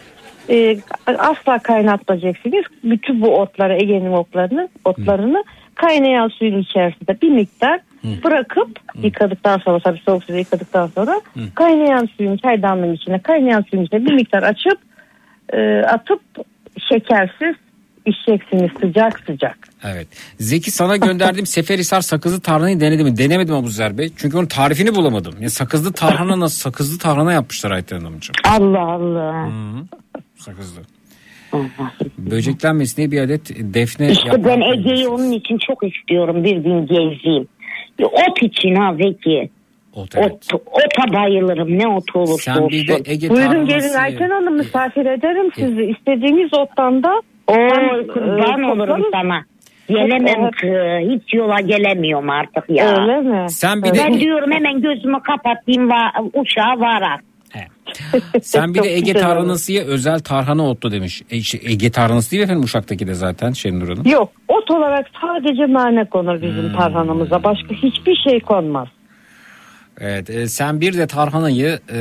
Ee, 0.50 0.78
asla 1.18 1.60
kaynatmayacaksınız. 1.60 2.66
Bütün 2.84 3.22
bu 3.22 3.40
otları, 3.40 3.74
Ege'nin 3.74 4.12
otlarını, 4.12 4.70
otlarını 4.86 5.44
kaynayan 5.76 6.28
suyun 6.28 6.62
içerisinde 6.62 7.22
bir 7.22 7.30
miktar 7.30 7.80
bırakıp 8.24 8.80
yıkadıktan 9.04 9.58
sonra 9.58 9.80
tabii 9.80 10.00
soğuk 10.06 10.24
suda 10.24 10.38
yıkadıktan 10.38 10.88
sonra 10.88 11.22
kaynayan 11.56 12.10
suyun 12.18 12.38
çaydanlığın 12.38 12.94
içine 12.94 13.20
kaynayan 13.20 13.66
suyun 13.72 13.84
içine 13.84 14.06
bir 14.06 14.14
miktar 14.14 14.44
açıp 14.44 14.80
e, 15.54 15.82
atıp 15.82 16.22
şekersiz 16.90 17.56
içeceksiniz 18.06 18.72
sıcak 18.82 19.20
sıcak. 19.20 19.67
Evet. 19.84 20.08
Zeki 20.40 20.72
sana 20.72 20.98
gönderdiğim 20.98 21.46
Seferihisar 21.58 22.02
sakızlı 22.02 22.42
tarhanayı 22.42 22.80
denedim 22.80 23.06
mi? 23.08 23.18
Denemedim 23.18 23.56
Abuzer 23.56 23.98
Bey. 23.98 24.10
Çünkü 24.18 24.38
onun 24.38 24.46
tarifini 24.46 24.96
bulamadım. 24.96 25.34
Ya 25.42 25.50
sakızlı 25.50 25.94
tarhana 25.94 26.40
nasıl? 26.40 26.58
Sakızlı 26.58 27.00
tarhana 27.00 27.34
yapmışlar 27.34 27.72
Ayten 27.72 28.00
Hanımcığım. 28.00 28.36
Allah 28.50 28.92
Allah. 28.92 29.50
Sakızlı. 30.38 30.82
Böceklenmesin 32.18 32.98
diye 32.98 33.12
bir 33.12 33.22
adet 33.22 33.50
defne 33.74 34.12
İşte 34.12 34.46
ben 34.46 34.62
Ege'yi 34.62 35.08
onun 35.08 35.32
için 35.32 35.58
çok 35.68 35.84
istiyorum 35.84 36.44
bir 36.44 36.58
gün 36.58 36.82
gezeyim. 36.88 37.48
Bir 38.00 38.04
ot 38.04 38.44
için 38.44 38.76
ha 38.76 38.94
Zeki. 38.96 39.50
Ot, 39.94 40.16
Ot, 40.18 40.54
ota 40.54 41.14
bayılırım 41.14 41.80
ne 41.80 41.88
otu 41.88 42.20
olursa 42.20 42.54
Sen 42.54 42.62
olsun. 42.62 42.70
bir 42.70 42.88
de 42.88 43.02
Ege 43.06 43.30
Buyurun 43.30 43.66
gelin. 43.66 43.94
Ayten 43.94 44.30
Hanım 44.30 44.58
misafir 44.58 45.06
ederim 45.06 45.52
sizi. 45.56 45.84
İstediğiniz 45.98 46.54
ottan 46.54 47.04
da 47.04 47.22
Hem, 47.50 48.08
kurban 48.08 48.62
e, 48.64 48.66
olurum 48.72 49.06
sana. 49.12 49.44
Gelemem 49.90 50.36
Evet. 50.44 50.52
kız. 50.56 50.70
Hiç 51.16 51.34
yola 51.34 51.60
gelemiyorum 51.60 52.30
artık 52.30 52.70
ya. 52.70 53.02
Öyle 53.02 53.18
mi? 53.22 53.50
Sen 53.50 53.84
bir 53.84 53.94
de 53.94 53.98
Ben 53.98 54.20
diyorum 54.20 54.52
hemen 54.52 54.82
gözümü 54.82 55.18
kapatayım 55.24 55.90
va 55.90 56.12
uçağa 56.34 56.80
varak. 56.80 57.20
Sen 58.42 58.74
bir 58.74 58.84
de 58.84 58.88
Ege 58.94 59.12
güzel 59.12 59.22
tarhanası 59.22 59.72
ye 59.74 59.84
özel 59.84 60.20
tarhana 60.20 60.70
otlu 60.70 60.92
demiş. 60.92 61.22
E, 61.32 61.42
şey, 61.42 61.62
Ege 61.66 61.92
tarhanası 61.92 62.32
değil 62.32 62.42
mi 62.42 62.44
efendim 62.44 62.64
Uşak'taki 62.64 63.08
de 63.08 63.14
zaten 63.14 63.52
Şenur 63.52 63.90
Hanım. 63.90 64.08
Yok 64.08 64.32
ot 64.48 64.72
olarak 64.72 65.06
sadece 65.22 65.74
nane 65.74 66.06
konur 66.06 66.42
bizim 66.42 66.64
Hmm. 66.70 66.74
tarhanamıza. 66.78 67.44
Başka 67.44 67.70
hiçbir 67.76 68.16
şey 68.30 68.40
konmaz. 68.40 68.88
Evet 70.02 70.30
e, 70.30 70.48
sen 70.48 70.82
bir 70.82 70.98
de 70.98 71.08
tarhanayı 71.08 71.80
e, 71.94 72.00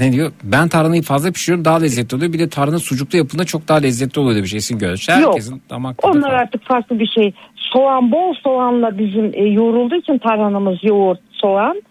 ne 0.00 0.12
diyor? 0.12 0.32
Ben 0.42 0.68
tarhanayı 0.68 1.02
fazla 1.02 1.32
pişiriyorum 1.32 1.64
daha 1.64 1.80
lezzetli 1.80 2.16
oluyor. 2.16 2.32
Bir 2.32 2.38
de 2.38 2.48
tarhana 2.48 2.78
sucuklu 2.78 3.18
yapında 3.18 3.44
çok 3.44 3.68
daha 3.68 3.78
lezzetli 3.78 4.20
oluyor 4.20 4.36
demiş 4.36 4.54
Esin 4.54 4.78
Göğüş. 4.78 5.08
Herkesin 5.08 5.54
Yok. 5.54 5.70
damak 5.70 5.98
tadı 5.98 6.12
Onlar 6.12 6.22
farklı. 6.22 6.36
artık 6.38 6.64
farklı 6.64 6.98
bir 6.98 7.06
şey. 7.06 7.32
Soğan 7.56 8.12
bol 8.12 8.34
soğanla 8.34 8.98
bizim 8.98 9.34
e, 9.34 9.42
yoğrulduğu 9.44 9.94
için 9.94 10.18
tarhanamız 10.18 10.78
yoğurt, 10.84 11.20
soğan. 11.32 11.82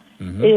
E, 0.43 0.49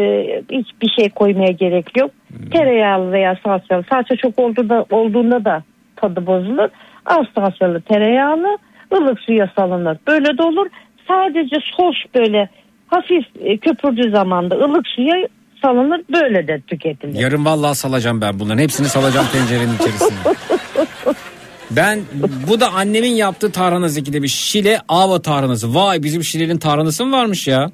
hiçbir 0.51 0.89
şey 0.89 1.09
koymaya 1.09 1.52
gerek 1.52 1.97
yok. 1.97 2.10
Tereyağlı 2.52 3.12
veya 3.12 3.39
salçalı. 3.44 3.85
Salça 3.91 4.17
çok 4.17 4.39
olduğunda, 4.39 4.86
olduğunda 4.91 5.44
da 5.44 5.62
tadı 5.97 6.27
bozulur. 6.27 6.69
Az 7.07 7.27
salçalı 7.35 7.81
tereyağlı 7.81 8.59
ılık 8.94 9.20
suya 9.20 9.51
salınır. 9.57 9.99
Böyle 10.07 10.39
de 10.39 10.43
olur. 10.43 10.67
Sadece 11.09 11.57
sos 11.77 11.97
böyle 12.15 12.49
hafif 12.91 13.25
e, 13.41 13.57
köpürdüğü 13.57 14.10
zaman 14.10 14.51
da 14.51 14.55
ılık 14.57 14.86
suya 14.89 15.28
salınır. 15.62 16.01
Böyle 16.12 16.49
de 16.49 16.60
tüketilir. 16.60 17.20
Yarın 17.20 17.44
vallahi 17.44 17.75
salacağım 17.75 18.20
ben 18.20 18.39
bunların. 18.41 18.62
Hepsini 18.62 18.86
salacağım 18.86 19.27
tencerenin 19.33 19.75
içerisine. 19.75 20.19
Ben 21.70 21.99
bu 22.51 22.60
da 22.60 22.73
annemin 22.73 23.15
yaptığı 23.15 23.52
tarhana 23.52 23.89
Zeki 23.89 24.12
demiş. 24.12 24.35
Şile 24.35 24.78
Ava 24.89 25.23
tarhanası. 25.23 25.75
Vay 25.75 26.02
bizim 26.02 26.25
Şile'nin 26.25 26.59
tarhanası 26.59 27.07
mı 27.07 27.17
varmış 27.17 27.49
ya? 27.49 27.67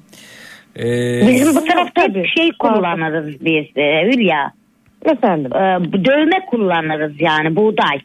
Ee, 0.75 1.27
Bizim 1.27 1.55
bu 1.55 1.65
tarafta 1.65 2.01
şey 2.35 2.49
kullanırız 2.59 3.45
biz 3.45 3.65
e, 3.77 4.11
Hülya. 4.11 4.51
Efendim? 5.05 5.53
E, 5.53 5.93
bu 5.93 6.05
dövme 6.05 6.45
kullanırız 6.49 7.13
yani 7.19 7.55
buğday. 7.55 7.99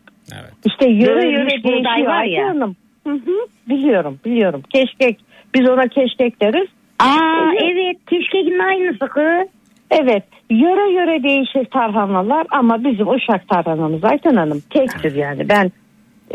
İşte 0.65 0.91
yöre 0.91 1.31
yöre 1.31 1.65
buğday 1.65 2.07
var 2.07 2.25
ya. 2.25 2.49
Hanım. 2.49 2.77
Hı 3.07 3.13
hı, 3.13 3.47
biliyorum 3.69 4.19
biliyorum. 4.25 4.63
Keşkek 4.71 5.19
biz 5.55 5.69
ona 5.69 5.89
keşkek 5.89 6.43
deriz. 6.43 6.69
Aa 7.03 7.53
evet 7.63 7.97
keşkekin 8.11 8.59
aynısı 8.59 8.99
kız. 9.09 9.49
Evet. 9.91 10.25
Yöre 10.51 10.93
yöre 10.93 11.23
değişir 11.23 11.65
tarhanalar 11.73 12.47
ama 12.51 12.85
bizim 12.85 13.09
Uşak 13.09 13.49
tarhanamız 13.49 14.05
Ayten 14.05 14.35
Hanım 14.37 14.63
tektir 14.71 15.15
yani. 15.15 15.49
Ben 15.49 15.73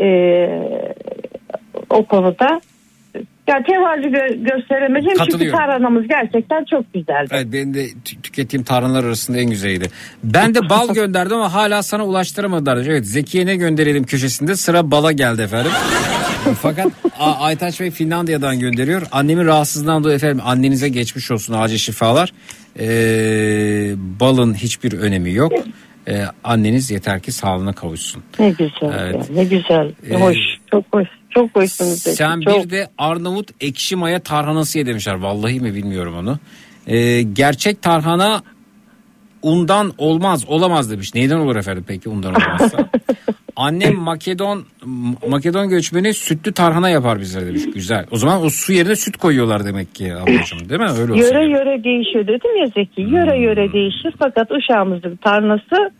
eee, 0.00 0.94
o 1.90 2.04
konuda 2.04 2.60
ya 3.48 3.62
tevazu 3.66 4.08
gö- 4.08 4.44
gösteremeyeceğim 4.54 5.16
çünkü 5.18 5.30
Katılıyorum. 5.30 5.58
tarhanamız 5.58 6.08
gerçekten 6.08 6.64
çok 6.64 6.94
güzeldi. 6.94 7.28
Evet 7.30 7.46
benim 7.52 7.74
de 7.74 7.84
tü- 7.84 8.22
tükettiğim 8.22 8.64
tarhanalar 8.64 9.04
arasında 9.04 9.38
en 9.38 9.50
güzeliydi. 9.50 9.86
Ben 10.24 10.54
de 10.54 10.68
bal 10.68 10.88
gönderdim 10.94 11.36
ama 11.36 11.54
hala 11.54 11.82
sana 11.82 12.06
ulaştıramadılar. 12.06 12.76
Evet 12.76 13.06
Zekiye 13.06 13.46
ne 13.46 13.56
gönderelim 13.56 14.04
köşesinde 14.04 14.54
sıra 14.56 14.90
bala 14.90 15.12
geldi 15.12 15.42
efendim. 15.42 15.72
Fakat 16.54 16.86
A- 17.18 17.34
Aytaç 17.44 17.80
Bey 17.80 17.90
Finlandiya'dan 17.90 18.60
gönderiyor. 18.60 19.02
Annemin 19.12 19.44
rahatsızlığından 19.46 20.04
dolayı 20.04 20.16
efendim 20.16 20.40
annenize 20.44 20.88
geçmiş 20.88 21.30
olsun 21.30 21.54
acil 21.54 21.78
şifalar. 21.78 22.32
Ee, 22.78 23.94
balın 24.20 24.54
hiçbir 24.54 24.92
önemi 24.92 25.32
yok. 25.32 25.52
Ee, 26.08 26.24
anneniz 26.44 26.90
yeter 26.90 27.20
ki 27.20 27.32
sağlığına 27.32 27.72
kavuşsun. 27.72 28.22
Ne 28.38 28.50
güzel 28.50 28.98
Evet. 28.98 29.14
ya, 29.14 29.22
ne 29.34 29.44
güzel. 29.44 29.92
Ee, 30.10 30.14
hoş. 30.14 30.36
Çok 30.70 30.84
hoş. 30.92 31.08
Çok 31.30 31.56
hoşsunuz. 31.56 31.98
Sen 32.02 32.40
çok. 32.40 32.64
bir 32.64 32.70
de 32.70 32.88
Arnavut 32.98 33.50
ekşi 33.60 33.96
maya 33.96 34.20
tarhanası 34.20 34.78
ye 34.78 34.86
demişler. 34.86 35.14
Vallahi 35.14 35.60
mi 35.60 35.74
bilmiyorum 35.74 36.14
onu. 36.16 36.38
Ee, 36.86 37.22
gerçek 37.22 37.82
tarhana 37.82 38.42
undan 39.42 39.92
olmaz 39.98 40.44
olamaz 40.48 40.90
demiş. 40.90 41.14
Neyden 41.14 41.36
olur 41.36 41.56
efendim 41.56 41.84
peki 41.88 42.08
undan 42.08 42.34
olmazsa? 42.34 42.88
Annem 43.56 43.96
Makedon 43.96 44.64
Makedon 45.28 45.68
göçmeni 45.68 46.14
sütlü 46.14 46.52
tarhana 46.52 46.88
yapar 46.88 47.20
bizlere 47.20 47.46
demiş. 47.46 47.62
Güzel. 47.74 48.06
O 48.10 48.16
zaman 48.16 48.44
o 48.44 48.50
su 48.50 48.72
yerine 48.72 48.96
süt 48.96 49.16
koyuyorlar 49.16 49.64
demek 49.64 49.94
ki 49.94 50.14
ablacığım 50.14 50.68
değil 50.68 50.80
mi? 50.80 50.90
Öyle 50.90 51.12
olsun. 51.12 51.24
Yöre 51.24 51.50
yöre 51.50 51.84
değişiyor 51.84 52.26
dedim 52.26 52.56
ya 52.60 52.66
Zeki. 52.66 53.00
Yöre 53.00 53.34
Hmm. 53.36 53.42
yöre 53.42 53.72
değişir 53.72 54.14
fakat 54.18 54.50
uşağımızın 54.52 55.16
tarnası 55.16 55.90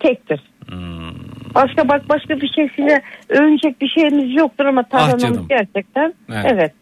tektir. 0.00 0.40
Hmm. 0.68 1.14
Başka 1.54 1.88
bak 1.88 2.08
başka 2.08 2.40
bir 2.40 2.50
şeysiyle 2.56 3.02
övünecek 3.28 3.80
bir 3.80 3.88
şeyimiz 3.88 4.36
yoktur 4.36 4.64
ama 4.64 4.82
tarhanamız 4.82 5.38
Ah 5.44 5.48
gerçekten 5.48 6.14
Evet. 6.32 6.46
evet. 6.52 6.72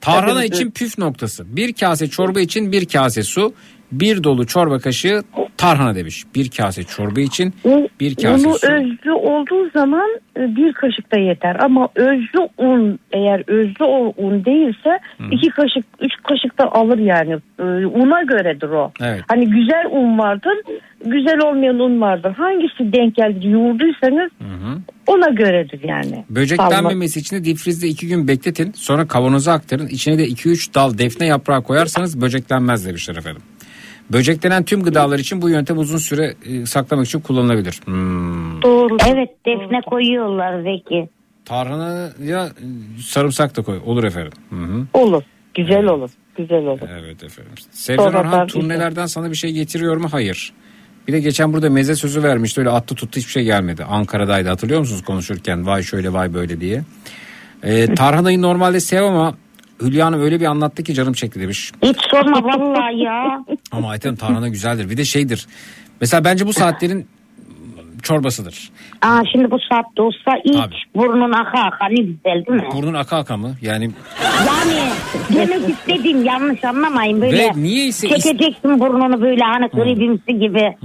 Tarhana 0.00 0.34
Tabii, 0.34 0.46
için 0.46 0.70
püf 0.70 0.98
noktası. 0.98 1.56
Bir 1.56 1.72
kase 1.72 2.06
çorba 2.06 2.40
için 2.40 2.72
bir 2.72 2.84
kase 2.86 3.22
su. 3.22 3.54
Bir 3.92 4.24
dolu 4.24 4.46
çorba 4.46 4.78
kaşığı 4.78 5.22
tarhana 5.56 5.94
demiş. 5.94 6.24
Bir 6.34 6.50
kase 6.50 6.82
çorba 6.84 7.20
için 7.20 7.54
bir 8.00 8.14
kase 8.14 8.46
Unu 8.48 8.58
su. 8.58 8.66
özlü 8.66 9.12
olduğu 9.12 9.70
zaman 9.70 10.08
e, 10.36 10.56
bir 10.56 10.72
kaşık 10.72 11.12
da 11.16 11.20
yeter 11.20 11.56
ama 11.60 11.88
özlü 11.94 12.48
un 12.58 12.98
eğer 13.12 13.44
özlü 13.46 13.84
un 14.16 14.44
değilse 14.44 14.98
iki 15.30 15.50
kaşık 15.50 15.84
üç 16.00 16.12
kaşık 16.28 16.58
da 16.58 16.72
alır 16.72 16.98
yani 16.98 17.32
E, 17.58 17.62
una 17.86 18.22
göredir 18.22 18.68
o. 18.68 18.92
Evet. 19.00 19.20
Hani 19.28 19.44
güzel 19.50 19.84
un 19.90 20.18
vardır 20.18 20.54
güzel 21.04 21.38
olmayan 21.44 21.78
un 21.78 22.00
vardır 22.00 22.32
hangisi 22.32 22.92
denk 22.92 23.16
geldi 23.16 23.48
yoğurduysanız 23.48 24.30
ona 25.06 25.28
göredir 25.28 25.80
yani. 25.88 26.24
Böceklenmemesi 26.30 27.20
için 27.20 27.36
de 27.36 27.44
difrizde 27.44 27.86
iki 27.88 28.08
gün 28.08 28.28
bekletin. 28.28 28.72
Sonra 28.72 29.06
kavanoza 29.08 29.52
aktarın. 29.52 29.86
İçine 29.86 30.18
de 30.18 30.24
2-3 30.26 30.74
dal 30.74 30.98
defne 30.98 31.26
yaprağı 31.26 31.62
koyarsanız 31.62 32.20
böceklenmez 32.20 32.86
demişler 32.86 33.16
efendim. 33.16 33.42
Böceklenen 34.12 34.64
tüm 34.64 34.82
gıdalar 34.82 35.18
için 35.18 35.42
bu 35.42 35.48
yöntem 35.48 35.78
uzun 35.78 35.98
süre 35.98 36.34
e, 36.46 36.66
saklamak 36.66 37.06
için 37.06 37.20
kullanılabilir. 37.20 37.80
Hmm. 37.84 38.62
Doğru. 38.62 38.96
Evet 39.08 39.30
defne 39.46 39.80
koyuyorlar 39.86 40.62
Zeki. 40.62 41.08
Tarhana 41.44 42.10
ya 42.24 42.46
e, 42.46 42.64
sarımsak 43.02 43.56
da 43.56 43.62
koy. 43.62 43.80
Olur 43.86 44.04
efendim. 44.04 44.32
Hı 44.50 44.56
hı. 44.56 44.86
Olur. 44.94 45.22
Güzel 45.54 45.84
olur. 45.84 46.10
Güzel 46.36 46.66
olur. 46.66 46.88
Evet 47.00 47.24
efendim. 47.24 47.52
Sevcan 47.70 48.04
Sonra 48.04 48.20
Orhan 48.20 48.46
turnelerden 48.46 49.06
sana 49.06 49.30
bir 49.30 49.36
şey 49.36 49.52
getiriyor 49.52 49.96
mu? 49.96 50.08
Hayır. 50.10 50.52
Bir 51.08 51.12
de 51.12 51.20
geçen 51.20 51.52
burada 51.52 51.70
meze 51.70 51.94
sözü 51.94 52.22
vermişti. 52.22 52.60
Öyle 52.60 52.70
attı 52.70 52.94
tuttu 52.94 53.20
hiçbir 53.20 53.32
şey 53.32 53.44
gelmedi. 53.44 53.84
Ankara'daydı 53.84 54.48
hatırlıyor 54.48 54.80
musunuz 54.80 55.02
konuşurken? 55.02 55.66
Vay 55.66 55.82
şöyle 55.82 56.12
vay 56.12 56.34
böyle 56.34 56.60
diye. 56.60 56.82
Ee, 57.62 57.94
tarhanayı 57.94 58.42
normalde 58.42 58.80
sev 58.80 59.02
ama 59.02 59.34
Hülya 59.82 60.06
Hanım 60.06 60.20
öyle 60.22 60.40
bir 60.40 60.44
anlattı 60.46 60.82
ki 60.82 60.94
canım 60.94 61.12
çekti 61.12 61.40
demiş. 61.40 61.72
Hiç 61.82 61.96
sorma 62.10 62.44
vallahi 62.44 62.98
ya. 62.98 63.44
Ama 63.72 63.90
Ayten 63.90 64.16
tarhana 64.16 64.48
güzeldir. 64.48 64.90
Bir 64.90 64.96
de 64.96 65.04
şeydir. 65.04 65.46
Mesela 66.00 66.24
bence 66.24 66.46
bu 66.46 66.52
saatlerin 66.52 67.06
çorbasıdır. 68.02 68.70
Aa 69.02 69.22
şimdi 69.32 69.50
bu 69.50 69.58
saatte 69.70 70.02
olsa 70.02 70.36
iç 70.44 70.54
Tabii. 70.56 70.74
burnun 70.94 71.32
aka 71.32 71.58
aka 71.60 71.86
ne 71.88 72.02
güzel 72.02 72.46
değil 72.46 72.62
mi? 72.62 72.68
Burnun 72.74 72.94
aka 72.94 73.16
aka 73.16 73.36
mı? 73.36 73.54
Yani 73.62 73.90
Yani 74.46 74.90
demek 75.34 75.68
istediğim 75.70 76.24
yanlış 76.24 76.64
anlamayın 76.64 77.20
böyle. 77.20 77.38
Ve 77.38 77.52
niyeyse 77.62 78.06
is- 78.08 78.22
Çekeceksin 78.22 78.80
burnunu 78.80 79.20
böyle 79.20 79.44
hani 79.44 79.66
gribimsi 79.68 80.38
gibi. 80.38 80.76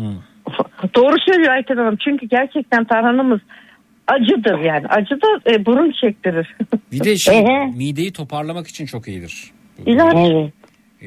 Doğru 0.96 1.16
söylüyor 1.26 1.54
Ayten 1.54 1.78
Hanım. 1.78 1.98
Çünkü 2.04 2.26
gerçekten 2.26 2.84
tarhanamız 2.86 3.40
acıdır 4.08 4.60
yani. 4.60 4.88
Acı 4.88 5.22
da 5.22 5.52
e, 5.52 5.66
burun 5.66 5.94
çektirir. 6.02 6.56
bir 6.92 7.04
de 7.04 7.18
şey 7.18 7.46
mideyi 7.76 8.14
toparlamak 8.14 8.68
için 8.68 8.86
çok 8.86 9.08
iyidir. 9.08 9.52
İlaç. 9.86 10.16
Evet. 10.16 10.54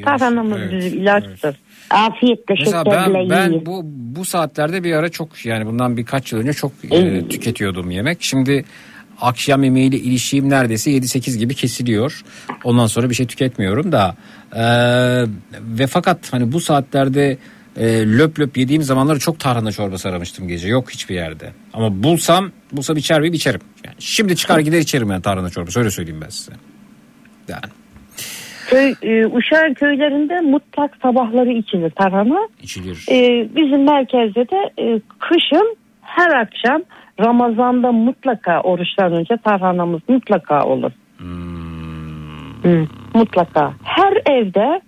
Tarhanamız 0.05 0.59
Evet, 0.59 0.73
bizim 0.73 1.01
ilaçtır. 1.01 1.57
Afiyetle 1.91 2.55
Mesela 2.59 2.85
ben, 2.87 3.31
ben 3.31 3.49
yiyin. 3.49 3.67
bu 3.67 3.83
bu 3.85 4.25
saatlerde 4.25 4.85
bir 4.85 4.93
ara 4.93 5.09
çok 5.09 5.47
yani 5.47 5.67
bundan 5.67 5.97
birkaç 5.97 6.33
yıl 6.33 6.41
önce 6.41 6.53
çok 6.53 6.73
e, 6.91 7.29
tüketiyordum 7.29 7.91
yemek. 7.91 8.19
Şimdi 8.21 8.65
akşam 9.21 9.65
yemeğiyle 9.65 9.97
ilişiğim 9.97 10.51
neredeyse 10.51 10.91
7-8 10.91 11.39
gibi 11.39 11.55
kesiliyor. 11.55 12.23
Ondan 12.65 12.87
sonra 12.87 13.11
bir 13.11 13.15
şey 13.15 13.27
tüketmiyorum 13.27 13.93
da 13.93 14.17
e, 14.53 14.65
ve 15.63 15.87
fakat 15.87 16.33
hani 16.33 16.53
bu 16.53 16.61
saatlerde 16.61 17.39
e, 17.79 18.07
löp 18.19 18.41
löp 18.41 18.57
yediğim 18.57 18.83
zamanları 18.83 19.19
çok 19.19 19.41
tarhana 19.41 19.73
çorbası 19.73 20.09
aramıştım 20.09 20.49
gece. 20.49 20.69
Yok 20.69 20.91
hiçbir 20.91 21.15
yerde. 21.15 21.53
Ama 21.73 22.03
bulsam 22.03 22.51
bulsam 22.73 22.97
içer 22.97 23.21
miyim 23.21 23.35
içerim. 23.35 23.61
Yani 23.85 23.97
şimdi 23.99 24.37
çıkar 24.37 24.59
gider 24.59 24.79
içerim 24.79 25.11
yani 25.11 25.23
tarhana 25.23 25.51
çorbası 25.51 25.79
öyle 25.81 25.91
söyleyeyim 25.91 26.21
ben 26.25 26.29
size. 26.29 26.53
Yani 27.49 27.63
Köy, 28.69 28.95
e, 29.03 29.27
Uşak'ın 29.27 29.75
köylerinde 29.75 30.41
mutlak 30.41 30.97
sabahları 31.03 31.53
içilir 31.53 31.91
tarhana. 31.91 32.49
içilir. 32.63 33.07
E, 33.11 33.49
bizim 33.57 33.85
merkezde 33.85 34.41
de 34.49 34.83
e, 34.83 35.01
kışın 35.19 35.77
her 36.03 36.31
akşam 36.31 36.83
Ramazan'da 37.21 37.93
mutlaka 37.93 38.61
oruçtan 38.61 39.13
önce 39.13 39.37
tarhanamız 39.45 40.01
mutlaka 40.09 40.65
olur. 40.65 40.93
Hı, 42.63 42.87
mutlaka. 43.15 43.73
Her 43.83 44.13
evde 44.27 44.81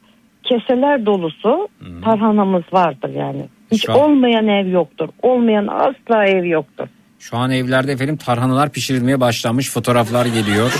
keseler 0.50 1.06
dolusu 1.06 1.68
tarhanamız 2.04 2.62
vardır 2.72 3.10
yani. 3.14 3.44
Hiç 3.72 3.86
Şu 3.86 3.92
an- 3.92 3.98
olmayan 4.00 4.48
ev 4.48 4.66
yoktur. 4.68 5.08
Olmayan 5.22 5.66
asla 5.66 6.24
ev 6.26 6.44
yoktur. 6.44 6.86
Şu 7.18 7.36
an 7.36 7.50
evlerde 7.50 7.92
efendim 7.92 8.16
tarhanalar 8.16 8.70
pişirilmeye 8.72 9.20
başlanmış 9.20 9.70
fotoğraflar 9.70 10.26
geliyor. 10.26 10.72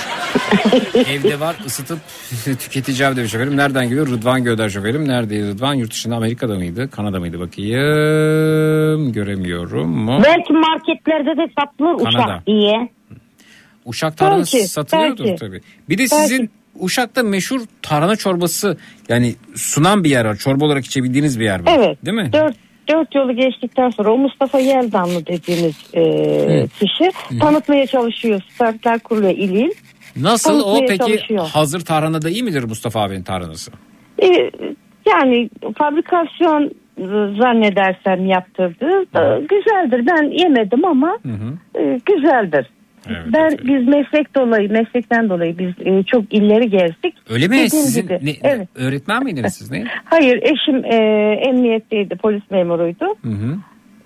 Evde 0.94 1.40
var 1.40 1.56
ısıtıp 1.66 1.98
tüketeceğim 2.58 3.16
demiş 3.16 3.34
efendim. 3.34 3.56
Nereden 3.56 3.88
geliyor? 3.88 4.06
Rıdvan 4.06 4.44
göndermiş 4.44 4.76
efendim. 4.76 5.08
Neredeydi 5.08 5.46
Rıdvan? 5.48 5.74
Yurt 5.74 5.90
dışında 5.90 6.16
Amerika'da 6.16 6.54
mıydı? 6.54 6.90
Kanada 6.90 7.20
mıydı? 7.20 7.40
Bakayım. 7.40 9.12
Göremiyorum 9.12 9.88
mu? 9.90 10.20
Belki 10.24 10.52
marketlerde 10.52 11.36
de 11.36 11.52
satılır 11.60 12.04
Kanada. 12.04 12.32
uçak 12.32 12.46
diye. 12.46 12.88
Uşak 13.84 14.16
tarhanası 14.16 14.56
Belki, 14.56 14.68
satılıyordur 14.68 15.24
belki. 15.24 15.36
tabii. 15.40 15.60
Bir 15.88 15.98
de 15.98 16.06
sizin 16.06 16.50
Uşak'ta 16.80 17.22
meşhur 17.22 17.60
tarhana 17.82 18.16
çorbası 18.16 18.76
yani 19.08 19.34
sunan 19.54 20.04
bir 20.04 20.10
yer 20.10 20.24
var. 20.24 20.36
Çorba 20.36 20.64
olarak 20.64 20.84
içebildiğiniz 20.84 21.40
bir 21.40 21.44
yer 21.44 21.66
var. 21.66 21.72
Evet. 21.78 22.06
Değil 22.06 22.16
mi? 22.16 22.30
Dört, 22.32 22.56
dört 22.88 23.14
yolu 23.14 23.36
geçtikten 23.36 23.90
sonra 23.90 24.12
o 24.12 24.18
Mustafa 24.18 24.58
Yeldanlı 24.58 25.26
dediğimiz 25.26 25.74
e, 25.94 26.66
kişi 26.66 27.10
tanıtmaya 27.40 27.86
çalışıyor. 27.86 28.40
Startlar 28.54 28.98
kuruluyor 28.98 29.32
il 29.32 29.50
il. 29.50 29.70
Nasıl 30.16 30.60
o 30.60 30.86
peki 30.88 30.98
çalışıyor. 30.98 31.48
hazır 31.52 31.80
tarhana 31.80 32.22
da 32.22 32.30
iyi 32.30 32.42
midir 32.42 32.64
Mustafa 32.64 33.02
abinin 33.02 33.22
tarhanası? 33.22 33.70
E, 34.22 34.50
yani 35.06 35.50
fabrikasyon 35.78 36.70
zannedersem 37.40 38.26
yaptırdı. 38.26 38.86
E, 39.00 39.40
güzeldir. 39.40 40.06
Ben 40.06 40.38
yemedim 40.38 40.84
ama 40.84 41.18
e, 41.78 42.00
güzeldir. 42.06 42.66
Ben 43.08 43.50
biz 43.50 43.88
meslek 43.88 44.34
dolayı 44.36 44.72
meslekten 44.72 45.28
dolayı 45.28 45.58
biz 45.58 45.86
e, 45.86 46.02
çok 46.02 46.34
illeri 46.34 46.70
gezdik. 46.70 47.14
Öyle 47.30 47.48
mi? 47.48 47.52
Dediğim 47.52 47.68
Sizin 47.68 48.02
gibi, 48.02 48.18
ne- 48.22 48.36
evet. 48.42 48.68
öğretmen 48.74 49.24
miydiniz 49.24 49.54
siz 49.54 49.70
ne? 49.70 49.84
Hayır 50.04 50.42
eşim 50.42 50.84
e, 50.84 50.96
emniyetteydi 51.48 52.16
polis 52.16 52.42
memuruydu. 52.50 53.04
Hı 53.22 53.28
hı. 53.28 53.56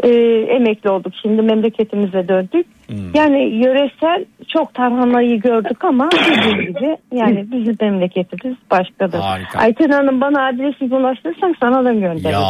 E, 0.03 0.09
emekli 0.57 0.91
olduk. 0.91 1.13
Şimdi 1.23 1.43
memleketimize 1.43 2.29
döndük. 2.29 2.67
Hmm. 2.87 2.97
Yani 3.15 3.39
yöresel 3.39 4.25
çok 4.49 4.75
tarhanayı 4.75 5.41
gördük 5.41 5.85
ama 5.85 6.09
dediğim 6.37 6.61
gibi 6.61 6.97
yani 7.13 7.47
bizim 7.53 7.77
memleketimiz 7.81 8.57
başkadır. 8.71 9.19
Harika. 9.19 9.59
Ayten 9.59 9.91
Hanım 9.91 10.21
bana 10.21 10.47
adresi 10.49 10.95
ulaştırırsan 10.95 11.55
sana 11.61 11.85
da 11.85 11.93
gönderirim. 11.93 12.31
Ya 12.31 12.41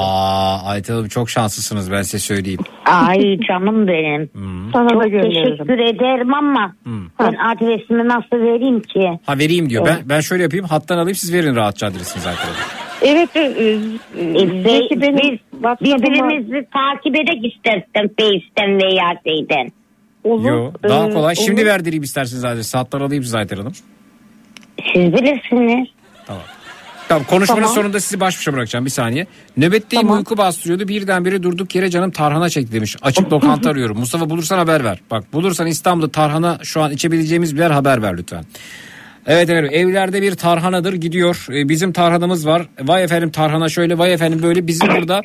Ayten 0.64 0.94
Hanım 0.94 1.08
çok 1.08 1.30
şanslısınız 1.30 1.92
ben 1.92 2.02
size 2.02 2.18
söyleyeyim. 2.18 2.60
Ay 2.86 3.38
canım 3.48 3.86
benim. 3.88 4.30
Sana 4.72 4.88
Çok 4.88 5.02
da 5.02 5.08
gönderirim. 5.08 5.56
teşekkür 5.56 5.78
ederim 5.78 6.34
ama 6.34 6.74
ben 7.20 7.34
adresimi 7.34 8.08
nasıl 8.08 8.36
vereyim 8.36 8.80
ki? 8.80 9.10
Ha 9.26 9.38
vereyim 9.38 9.70
diyor. 9.70 9.86
Ben 9.86 9.96
ben 10.04 10.20
şöyle 10.20 10.42
yapayım. 10.42 10.66
Hattan 10.66 10.98
alayım 10.98 11.14
siz 11.16 11.32
verin 11.34 11.56
rahatça 11.56 11.86
adresinizi 11.86 12.28
Ayten 12.28 12.42
Hanım. 12.42 12.83
Evet. 13.02 13.36
E, 13.36 13.40
e, 13.40 13.72
E, 14.18 14.62
Zeki 14.62 15.00
benim 15.00 15.16
biz 15.18 15.38
birbirimizi 15.80 16.66
takip 16.72 17.16
edek 17.16 17.54
istersen 17.54 18.10
Face'ten 18.18 18.78
veya 18.78 19.20
şeyden. 19.26 19.72
Yo, 20.24 20.72
daha 20.82 21.08
Ee, 21.08 21.12
kolay. 21.12 21.34
Şimdi 21.34 21.60
olur. 21.60 21.70
verdireyim 21.70 22.02
isterseniz 22.02 22.44
adresi. 22.44 22.76
Hattan 22.76 23.00
alayım 23.00 23.24
size 23.24 23.38
Ayten 23.38 23.56
Hanım. 23.56 23.72
Siz 24.92 25.12
bilirsiniz. 25.12 25.88
Tamam 27.08 27.24
konuşmanın 27.24 27.60
Tamam. 27.60 27.74
sonunda 27.74 28.00
sizi 28.00 28.20
baş 28.20 28.38
başa 28.38 28.52
bırakacağım 28.52 28.84
bir 28.84 28.90
saniye. 28.90 29.26
Nöbetteyim 29.56 30.12
uyku 30.12 30.36
bastırıyordu. 30.36 30.88
Birdenbire 30.88 31.42
durduk 31.42 31.74
yere 31.74 31.90
canım 31.90 32.10
tarhana 32.10 32.48
çekti 32.48 32.72
demiş. 32.72 32.96
Açık 33.02 33.32
lokanta 33.32 33.70
arıyorum. 33.70 33.98
Mustafa 33.98 34.30
bulursan 34.30 34.58
haber 34.58 34.84
ver. 34.84 34.98
Bak 35.10 35.32
bulursan 35.32 35.66
İstanbul'da 35.66 36.10
tarhana 36.10 36.58
şu 36.62 36.82
an 36.82 36.90
içebileceğimiz 36.92 37.54
bir 37.56 37.60
yer 37.60 37.70
haber 37.70 38.02
ver 38.02 38.16
lütfen. 38.18 38.44
Evet 39.26 39.50
efendim 39.50 39.70
evlerde 39.74 40.22
bir 40.22 40.34
tarhanadır 40.34 40.92
gidiyor. 40.92 41.46
Ee, 41.50 41.68
bizim 41.68 41.92
tarhanamız 41.92 42.46
var. 42.46 42.68
Vay 42.80 43.04
efendim 43.04 43.30
tarhana 43.30 43.68
şöyle 43.68 43.98
vay 43.98 44.12
efendim 44.12 44.42
böyle 44.42 44.66
bizim 44.66 44.88
burada 44.88 45.22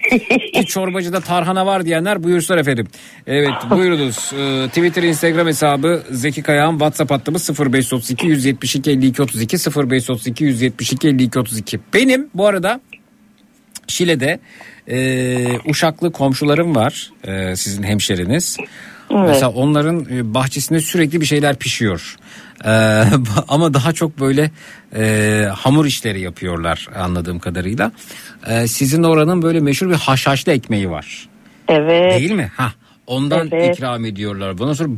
bir 0.54 0.64
çorbacıda 0.64 1.20
tarhana 1.20 1.66
var 1.66 1.86
diyenler 1.86 2.24
buyursunlar 2.24 2.60
efendim. 2.60 2.88
Evet 3.28 3.54
buyurunuz. 3.70 4.32
Ee, 4.40 4.68
Twitter 4.68 5.04
Instagram 5.04 5.48
hesabı 5.48 6.04
Zeki 6.12 6.42
Kayağan 6.42 6.72
WhatsApp 6.72 7.12
hattımız 7.12 7.60
0532 7.60 8.28
172 8.28 8.92
52 8.92 9.22
32 9.22 9.58
0532 9.58 10.44
172 10.44 11.08
52 11.08 11.40
32. 11.40 11.80
Benim 11.94 12.30
bu 12.34 12.48
arada 12.48 12.82
Şile'de 13.88 14.40
e, 14.88 15.60
Uşaklı 15.66 16.12
komşularım 16.12 16.76
var 16.76 17.12
e, 17.28 17.56
sizin 17.56 17.84
hemşeriniz. 17.84 18.58
Evet. 19.12 19.24
Mesela 19.28 19.50
onların 19.50 20.06
e, 20.12 20.34
bahçesinde 20.34 20.80
sürekli 20.80 21.22
bir 21.22 21.26
şeyler 21.26 21.56
pişiyor. 21.56 22.16
E, 22.66 22.70
ama 23.48 23.74
daha 23.74 23.94
çok 23.94 24.20
böyle 24.20 24.52
e, 24.96 25.44
hamur 25.56 25.86
işleri 25.86 26.22
yapıyorlar 26.22 26.88
anladığım 26.96 27.40
kadarıyla. 27.40 27.92
E, 28.48 28.68
sizin 28.68 29.04
oranın 29.04 29.42
böyle 29.42 29.60
meşhur 29.60 29.90
bir 29.90 29.96
haşhaşlı 29.96 30.52
ekmeği 30.52 30.90
var. 30.90 31.30
Evet. 31.68 32.20
Değil 32.20 32.32
mi? 32.32 32.52
Ha. 32.58 32.74
Ondan 33.08 33.50
Evet. 33.52 33.76
ikram 33.78 34.06
ediyorlar. 34.06 34.58
Bundan 34.58 34.74
sonra 34.74 34.90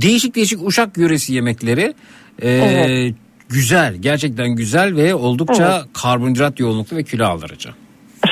değişik 0.00 0.34
değişik 0.36 0.66
Uşak 0.66 0.98
yöresi 0.98 1.34
yemekleri. 1.34 1.94
e, 2.42 2.50
Evet. 2.50 3.14
Güzel, 3.48 3.94
gerçekten 3.96 4.48
güzel 4.48 4.96
ve 4.96 5.14
oldukça 5.14 5.76
Evet. 5.76 5.92
karbonhidrat 6.02 6.60
yoğunluklu 6.60 6.96
ve 6.96 7.04
kilo 7.04 7.24
aldırıcı. 7.26 7.68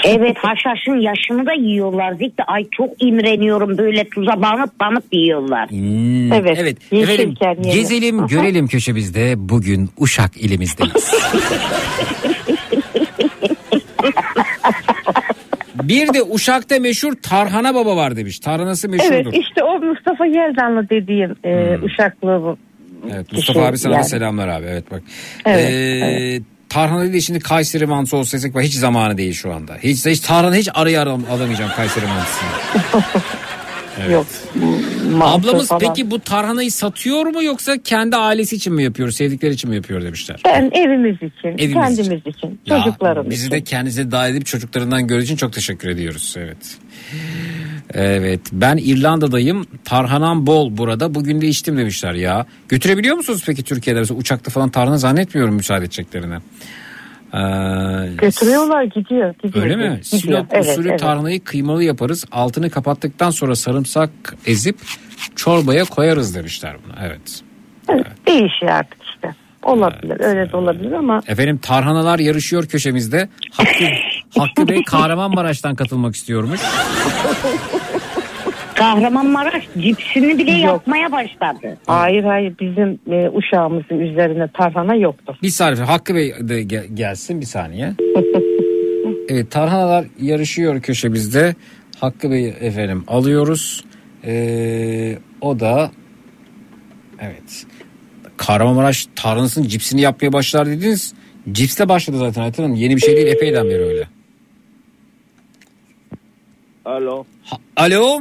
Evet 0.05 0.37
haşhaşın 0.39 0.97
yaşını 1.01 1.47
da 1.47 1.53
yiyorlar. 1.53 2.13
Zikti 2.13 2.43
ay 2.47 2.67
çok 2.71 3.03
imreniyorum 3.03 3.79
böyle 3.79 4.09
tuza 4.09 4.43
banıp 4.43 4.81
banıp 4.81 5.05
yiyorlar. 5.13 5.71
Hmm, 5.71 6.33
Evet, 6.33 6.59
evet. 6.61 6.77
Efendim, 6.93 7.35
gezelim 7.63 8.27
görelim 8.27 8.67
köşemizde 8.67 9.35
bugün 9.37 9.91
Uşak 9.99 10.37
ilimizdeyiz. 10.37 11.13
bir 15.83 16.15
de 16.15 16.23
Uşak'ta 16.23 16.79
meşhur 16.81 17.13
Tarhana 17.23 17.75
Baba 17.75 17.97
var 17.97 18.17
demiş. 18.17 18.39
Tarhanası 18.39 18.89
meşhurdur. 18.89 19.15
Evet 19.15 19.27
işte 19.49 19.63
o 19.65 19.79
Mustafa 19.81 20.27
Yerdanlı 20.27 20.89
dediğim 20.91 21.31
e, 21.45 21.77
Hmm. 21.77 21.85
Uşaklı 21.85 22.29
bu. 22.29 22.59
Evet, 23.15 23.33
Mustafa 23.33 23.59
Şey, 23.61 23.69
abi 23.69 23.79
sana 23.79 23.93
da 23.93 23.97
yani. 23.97 24.07
selamlar 24.09 24.49
abi. 24.49 24.67
Evet 24.69 24.85
bak. 24.91 25.03
Evet, 25.47 25.71
Ee, 25.73 26.41
Tarhana 26.69 27.03
değil 27.03 27.13
de 27.13 27.21
şimdi 27.21 27.39
Kayseri 27.41 27.87
mantısı 27.87 28.17
olsa 28.17 28.37
desek 28.37 28.55
bak 28.55 28.63
hiç 28.63 28.75
zamanı 28.75 29.19
değil 29.19 29.33
şu 29.33 29.53
anda. 29.55 29.77
Hiç, 29.83 30.07
hiç 30.07 30.21
Tarhana 30.21 30.55
hiç 30.55 30.69
araya 30.75 31.03
alamayacağım 31.03 31.71
Kayseri 31.77 32.05
mantısını. 32.07 33.03
Evet. 34.01 34.11
Yok. 34.13 34.27
Ablamız 35.23 35.69
falan. 35.69 35.81
peki 35.81 36.11
bu 36.11 36.21
tarhanayı 36.21 36.73
satıyor 36.73 37.27
mu 37.27 37.43
yoksa 37.43 37.79
kendi 37.85 38.17
ailesi 38.17 38.57
için 38.57 38.75
mi 38.75 38.83
yapıyor, 38.85 39.11
sevdikleri 39.11 39.55
için 39.55 39.71
mi 39.71 39.77
yapıyor 39.77 40.03
demişler. 40.03 40.41
Ben 40.45 40.71
evimiz 40.75 41.17
için, 41.17 41.49
Evimiz 41.59 41.75
kendimiz 41.97 42.27
için, 42.27 42.61
Ya, 42.67 42.79
çocuklarımız 42.79 43.31
bizi 43.31 43.47
için. 43.47 43.57
de 43.57 43.65
kendinize 43.65 44.11
dahil 44.11 44.33
edip 44.33 44.47
çocuklarından 44.47 45.07
gördüğü 45.07 45.25
için 45.25 45.37
çok 45.37 45.53
teşekkür 45.53 45.89
ediyoruz. 45.89 46.35
Evet. 46.39 46.79
Evet 47.95 48.41
ben 48.53 48.77
İrlanda'dayım 48.77 49.67
tarhanam 49.85 50.47
bol 50.47 50.77
burada 50.77 51.15
bugün 51.15 51.41
de 51.41 51.49
içtim 51.49 51.79
demişler 51.79 52.15
ya. 52.15 52.47
Götürebiliyor 52.69 53.17
musunuz 53.17 53.43
peki 53.47 53.63
Türkiye'de 53.65 54.01
mesela 54.01 54.19
uçakta 54.21 54.51
falan 54.51 54.69
tarhana 54.71 54.99
zannetmiyorum 54.99 55.55
müsaade 55.55 55.85
edeceklerini. 55.85 56.35
Ee, 57.35 57.39
Götürüyorlar 58.19 58.83
gidiyor. 58.83 59.35
gidiyor 59.43 59.65
Öyle 59.65 59.77
mi? 59.77 59.83
gidiyor. 59.83 60.03
Sinop 60.03 60.47
Evet, 60.51 60.67
usulü 60.69 60.89
evet. 60.89 61.01
tarhanayı 61.01 61.45
kıymalı 61.45 61.85
yaparız. 61.85 62.25
Altını 62.33 62.71
kapattıktan 62.71 63.31
sonra 63.31 63.57
sarımsak 63.57 64.11
ezip 64.47 64.77
çorbaya 65.37 65.85
koyarız 65.85 66.35
demişler 66.35 66.77
buna. 66.87 67.07
Evet. 67.07 67.43
Değişiyor 68.27 68.73
artık 68.73 68.99
işte. 69.05 69.35
Olabilir 69.63 70.21
öyle 70.21 70.53
de 70.53 70.57
olabilir 70.57 70.93
ama 70.93 71.21
Efendim 71.27 71.59
tarhanalar 71.59 72.19
yarışıyor 72.19 72.67
köşemizde. 72.67 73.29
Hakkı, 73.53 73.85
Hakkı 74.37 74.69
Bey 74.69 74.85
Kahramanmaraş'tan 74.85 75.75
katılmak 75.75 76.15
istiyormuş. 76.15 76.61
Kahramanmaraş 78.75 79.65
cipsini 79.83 80.39
bile 80.39 80.51
yapmaya 80.51 81.13
başladı. 81.13 81.79
hayır 81.87 82.25
hayır 82.25 82.55
bizim 82.61 82.99
e, 83.13 83.29
uşağımızın 83.29 83.99
üzerine 83.99 84.49
tarhana 84.55 84.95
yoktur. 84.95 85.35
Bir 85.43 85.49
saniye 85.49 85.85
Hakkı 85.85 86.15
Bey 86.15 86.35
de 86.41 86.63
ge- 86.63 86.95
gelsin 86.95 87.41
bir 87.41 87.47
saniye. 87.47 87.95
Evet 89.31 89.51
tarhanalar 89.51 90.05
yarışıyor 90.21 90.83
köşemizde. 90.83 91.55
Hakkı 92.01 92.31
Bey 92.31 92.49
efendim 92.61 93.05
alıyoruz. 93.09 93.85
Ee, 94.25 95.19
o 95.41 95.61
da 95.61 95.91
evet 97.21 97.67
Kahramanmaraş 98.37 99.07
tarhanasının 99.17 99.69
cipsini 99.69 100.01
yapmaya 100.01 100.33
başlar 100.33 100.67
dediniz. 100.67 101.15
Cipsle 101.53 101.89
başladı 101.89 102.19
zaten 102.19 102.43
Ayten 102.43 102.63
Hanım. 102.63 102.77
Yeni 102.77 102.97
bir 102.97 103.01
şey 103.01 103.17
değil 103.17 103.27
epeyden 103.27 103.67
beri 103.67 103.83
öyle. 103.85 104.09
Alo. 106.89 107.25
Alo. 107.77 108.21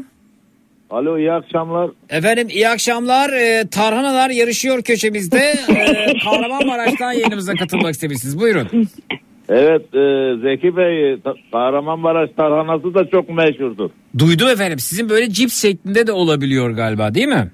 Alo 0.89 1.17
iyi 1.17 1.31
akşamlar. 1.31 1.89
Efendim 2.09 2.47
iyi 2.49 2.69
akşamlar. 2.69 3.29
Ee, 3.33 3.67
tarhanalar 3.71 4.29
yarışıyor 4.29 4.81
köşemizde. 4.81 5.53
Ee, 5.69 6.19
Kahramanmaraş'tan 6.23 7.11
yayınımıza 7.11 7.53
katılmak 7.53 7.93
istemişsiniz. 7.93 8.39
Buyurun. 8.39 8.67
Evet 9.49 9.81
e, 9.95 10.35
Zeki 10.41 10.77
Bey 10.77 11.17
Kahramanmaraş 11.51 12.29
tarhanası 12.37 12.93
da 12.93 13.09
çok 13.09 13.29
meşhurdur. 13.29 13.89
Duydum 14.19 14.47
efendim. 14.49 14.79
Sizin 14.79 15.09
böyle 15.09 15.29
cips 15.29 15.61
şeklinde 15.61 16.07
de 16.07 16.11
olabiliyor 16.11 16.69
galiba 16.69 17.13
değil 17.13 17.27
mi? 17.27 17.51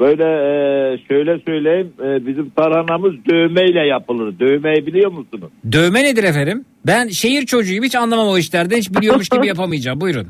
Böyle 0.00 0.24
e, 0.24 0.98
şöyle 1.08 1.38
söyleyeyim 1.38 1.92
e, 2.04 2.26
bizim 2.26 2.50
tarhanamız 2.50 3.12
dövmeyle 3.30 3.86
yapılır. 3.86 4.38
Dövmeyi 4.40 4.86
biliyor 4.86 5.10
musunuz? 5.12 5.50
Dövme 5.72 6.04
nedir 6.04 6.24
efendim? 6.24 6.64
Ben 6.86 7.08
şehir 7.08 7.46
çocuğuyum 7.46 7.84
hiç 7.84 7.94
anlamam 7.94 8.28
o 8.28 8.38
işlerden. 8.38 8.76
Hiç 8.76 8.90
biliyormuş 8.90 9.28
gibi 9.28 9.46
yapamayacağım. 9.52 10.00
Buyurun. 10.00 10.26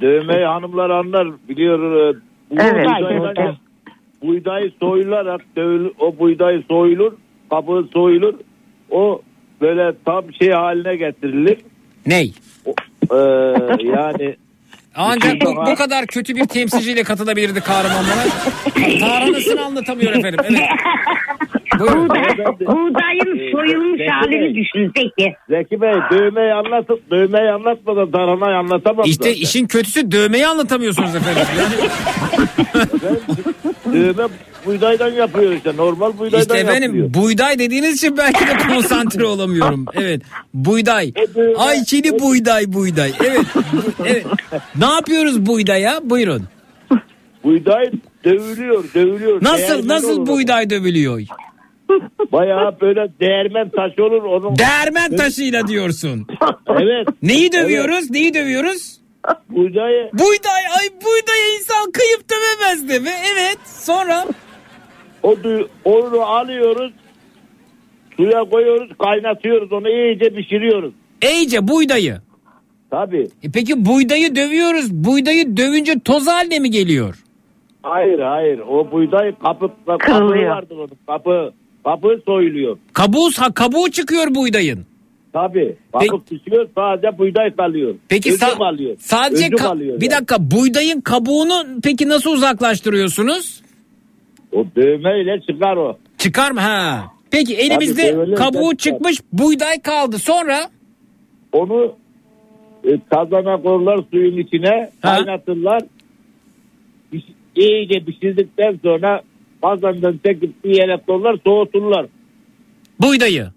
Dövmeyi 0.00 0.44
hanımlar 0.44 0.90
anlar 0.90 1.28
biliyor. 1.48 1.78
E, 2.10 2.14
bu 2.50 2.54
Evet, 2.60 2.86
buğdaydan- 2.86 3.56
buğdayı 4.22 4.72
soyularak 4.80 5.40
dövül- 5.56 5.92
o 5.98 6.18
buğday 6.18 6.62
soyulur, 6.68 7.12
kabuğu 7.50 7.88
soyulur. 7.92 8.34
O 8.90 9.22
böyle 9.60 9.92
tam 10.04 10.24
şey 10.34 10.50
haline 10.50 10.96
getirilir. 10.96 11.58
Ney? 12.06 12.32
E, 13.12 13.16
yani 13.84 14.36
Ancak 14.94 15.40
bu, 15.40 15.56
bu 15.66 15.74
kadar 15.74 16.06
kötü 16.06 16.36
bir 16.36 16.44
temsilciyle 16.44 17.02
katılabilirdi 17.02 17.60
Kahramanmaraş. 17.60 18.26
Tarhanasını 19.00 19.64
anlatamıyor 19.64 20.12
efendim. 20.12 20.40
Evet. 20.48 20.60
Buyurun. 21.78 22.08
Buğdayın 22.60 23.52
soyulmuş 23.52 23.98
Zeki 23.98 24.10
halini 24.10 24.40
Bey. 24.40 24.54
düşün 24.54 24.92
peki. 24.94 25.34
Zeki 25.48 25.80
Bey 25.80 25.92
dövmeyi 26.10 26.52
anlatıp 26.54 27.10
dövmeyi 27.10 27.50
anlatmadan 27.50 28.10
tarhanayı 28.10 28.56
anlatamam 28.56 29.04
İşte 29.06 29.24
zaten. 29.28 29.42
işin 29.42 29.66
kötüsü 29.66 30.10
dövmeyi 30.12 30.46
anlatamıyorsunuz 30.46 31.14
efendim. 31.14 31.42
Yani 33.84 33.94
Dövme 33.94 34.28
buğdaydan 34.66 35.08
yapıyor 35.12 35.52
işte. 35.52 35.76
Normal 35.76 36.18
buğdaydan 36.18 36.40
İşte 36.40 36.58
efendim 36.58 36.96
yapıyor. 36.96 37.14
buğday 37.14 37.58
dediğiniz 37.58 37.96
için 37.96 38.16
belki 38.16 38.46
de 38.46 38.52
konsantre 38.74 39.24
olamıyorum. 39.24 39.84
Evet. 39.94 40.22
Buğday. 40.54 41.12
Ayçiçeği 41.56 42.18
buğday 42.20 42.72
buğday. 42.72 43.12
Evet. 43.26 43.40
evet. 44.06 44.26
Ne 44.78 44.84
yapıyoruz 44.86 45.46
buğdaya? 45.46 46.00
Buyurun. 46.04 46.42
Buğday 47.44 47.90
dövülüyor, 48.24 48.84
dövülüyor. 48.94 49.38
Nasıl 49.42 49.68
Değermen 49.68 49.88
nasıl 49.88 50.18
olur. 50.18 50.26
buğday 50.26 50.70
dövülüyor? 50.70 51.20
Bayağı 52.32 52.80
böyle 52.80 53.08
değirmen 53.20 53.68
taşı 53.68 54.04
olur 54.04 54.22
onun. 54.22 54.56
Değirmen 54.56 55.16
taşıyla 55.16 55.66
diyorsun. 55.66 56.26
Evet. 56.68 57.08
Neyi 57.22 57.52
dövüyoruz? 57.52 58.10
Neyi 58.10 58.34
dövüyoruz? 58.34 59.00
Buğdayı 59.48 60.10
Buğday 60.12 60.62
ay 60.80 60.88
buğdaya 61.00 61.54
insan 61.58 61.92
kıyıp 61.92 62.30
dövemez 62.30 62.88
değil 62.88 63.02
mi? 63.02 63.10
Evet 63.32 63.58
sonra 63.64 64.24
o 65.22 65.36
onu 65.84 66.20
alıyoruz. 66.22 66.92
Suya 68.16 68.44
koyuyoruz, 68.44 68.90
kaynatıyoruz 68.98 69.72
onu 69.72 69.88
iyice 69.88 70.30
pişiriyoruz. 70.30 70.92
iyice 71.22 71.68
buğdayı. 71.68 72.16
Tabii. 72.90 73.28
E 73.42 73.50
peki 73.54 73.84
buğdayı 73.84 74.36
dövüyoruz. 74.36 74.92
Buğdayı 74.92 75.56
dövünce 75.56 76.00
toz 76.04 76.26
haline 76.26 76.58
mi 76.58 76.70
geliyor? 76.70 77.24
Hayır 77.82 78.18
hayır. 78.18 78.58
O 78.58 78.92
buğday 78.92 79.34
kapı, 79.38 79.70
kapı 79.86 80.22
vardır 80.22 80.76
onun. 80.76 80.98
Kapı, 81.06 81.52
kapı 81.84 82.20
soyuluyor. 82.26 82.78
Kabuğu, 82.92 83.30
ha, 83.36 83.52
kabuğu 83.54 83.90
çıkıyor 83.90 84.34
buğdayın. 84.34 84.86
Tabii. 85.32 85.76
Kapı 85.92 86.24
pişiyor 86.24 86.68
sadece 86.74 87.18
buğday 87.18 87.56
kalıyor. 87.56 87.94
Peki 88.08 88.30
Özü 88.32 88.44
sa- 88.44 88.58
kalıyor. 88.58 88.96
sadece 88.98 89.46
ka- 89.46 89.56
kalıyor 89.56 90.00
bir 90.00 90.10
yani. 90.10 90.14
dakika 90.16 90.36
buğdayın 90.50 91.00
kabuğunu 91.00 91.66
peki 91.82 92.08
nasıl 92.08 92.30
uzaklaştırıyorsunuz? 92.32 93.62
O 94.52 94.64
dövmeyle 94.76 95.40
çıkar 95.40 95.76
o. 95.76 95.98
Çıkar 96.18 96.50
mı? 96.50 96.60
Ha. 96.60 97.04
Peki 97.30 97.54
elimizde 97.56 98.12
dövmeyle 98.12 98.34
kabuğu 98.34 98.76
çıkar. 98.76 98.92
çıkmış 98.98 99.18
buğday 99.32 99.80
kaldı. 99.82 100.18
Sonra 100.18 100.70
Onu 101.52 101.92
e, 102.84 102.98
kazana 103.14 103.62
koyarlar 103.62 104.00
suyun 104.10 104.38
içine 104.38 104.90
kaynatırlar. 105.02 105.82
Piş- 107.12 107.34
iyice 107.56 108.04
pişirdikten 108.04 108.78
sonra 108.82 109.22
kazandan 109.62 110.20
çekip 110.26 110.64
bir 110.64 110.76
yere 110.76 110.96
koyarlar 111.06 111.36
soğuturlar. 111.46 112.06
buğdayı 113.00 113.48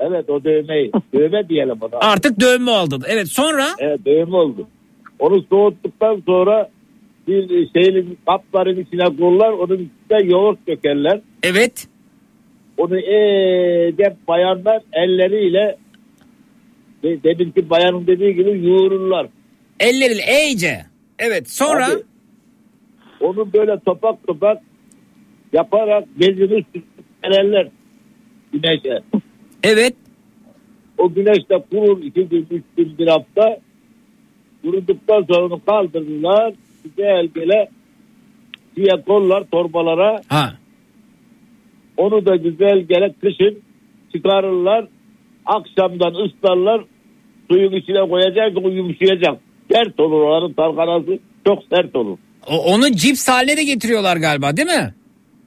Evet 0.00 0.30
o 0.30 0.44
dövmeyi. 0.44 0.92
Dövme 1.14 1.48
diyelim 1.48 1.76
ona. 1.80 1.98
artık 2.00 2.40
dövme 2.40 2.70
oldu. 2.70 3.00
Evet 3.08 3.28
sonra 3.28 3.66
Evet 3.78 4.06
dövme 4.06 4.36
oldu. 4.36 4.68
Onu 5.18 5.42
soğuttuktan 5.50 6.22
sonra 6.26 6.70
bir 7.28 7.48
şeyin 7.76 8.18
kapların 8.26 8.80
içine 8.80 9.16
koyarlar. 9.16 9.52
Onun 9.52 9.74
içine 9.76 10.30
yoğurt 10.30 10.66
dökerler. 10.68 11.20
evet 11.42 11.88
Onu 12.78 12.98
iyice 12.98 14.16
bayanlar 14.28 14.82
elleriyle 14.92 15.76
de- 17.02 17.22
deminki 17.22 17.70
bayanın 17.70 18.06
dediği 18.06 18.34
gibi 18.34 18.66
yoğururlar. 18.66 19.26
elleriyle 19.80 20.22
iyice. 20.46 20.86
Evet 21.18 21.50
sonra 21.50 21.86
Abi, 21.86 22.02
onu 23.20 23.52
böyle 23.52 23.78
topak 23.86 24.26
topak 24.26 24.58
yaparak 25.52 26.04
bezini 26.20 26.64
sürerler 27.24 27.68
güneşe. 28.52 29.00
evet 29.62 29.94
O 30.98 31.12
güneşte 31.14 31.64
kurur 31.70 32.02
iki 32.02 32.28
gün, 32.28 32.46
üç 32.50 32.64
gün, 32.76 32.98
bir 32.98 33.06
hafta. 33.06 33.58
Kuruduktan 34.62 35.22
sonra 35.30 35.44
onu 35.46 35.64
kaldırırlar. 35.64 36.54
Güzel 36.84 37.28
böyle 37.34 37.68
diye 38.76 39.02
kollar 39.06 39.44
torbalara. 39.44 40.20
ha 40.28 40.52
Onu 41.96 42.26
da 42.26 42.36
güzel 42.36 42.80
gele 42.80 43.14
kışın 43.20 43.58
çıkarırlar. 44.14 44.88
Akşamdan 45.46 46.14
ıslarlar. 46.14 46.84
Suyun 47.50 47.72
içine 47.72 48.08
koyacak 48.08 48.56
o 48.64 48.68
yumuşayacak. 48.68 49.40
Sert 49.72 50.00
olur 50.00 50.20
onların 50.22 50.52
tarkanası. 50.52 51.18
Çok 51.46 51.62
sert 51.74 51.96
olur. 51.96 52.18
o- 52.46 52.64
onu 52.74 52.92
cips 52.92 53.28
haline 53.28 53.56
de 53.56 53.64
getiriyorlar 53.64 54.16
galiba 54.16 54.56
değil 54.56 54.68
mi? 54.68 54.94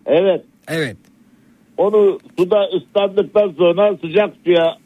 Evet. 0.10 0.42
Evet. 0.68 0.98
Onu 1.78 2.20
suda 2.40 2.64
ıslandıktan 2.64 3.54
sonra 3.58 3.98
sıcak 4.02 4.34
suya 4.46 4.78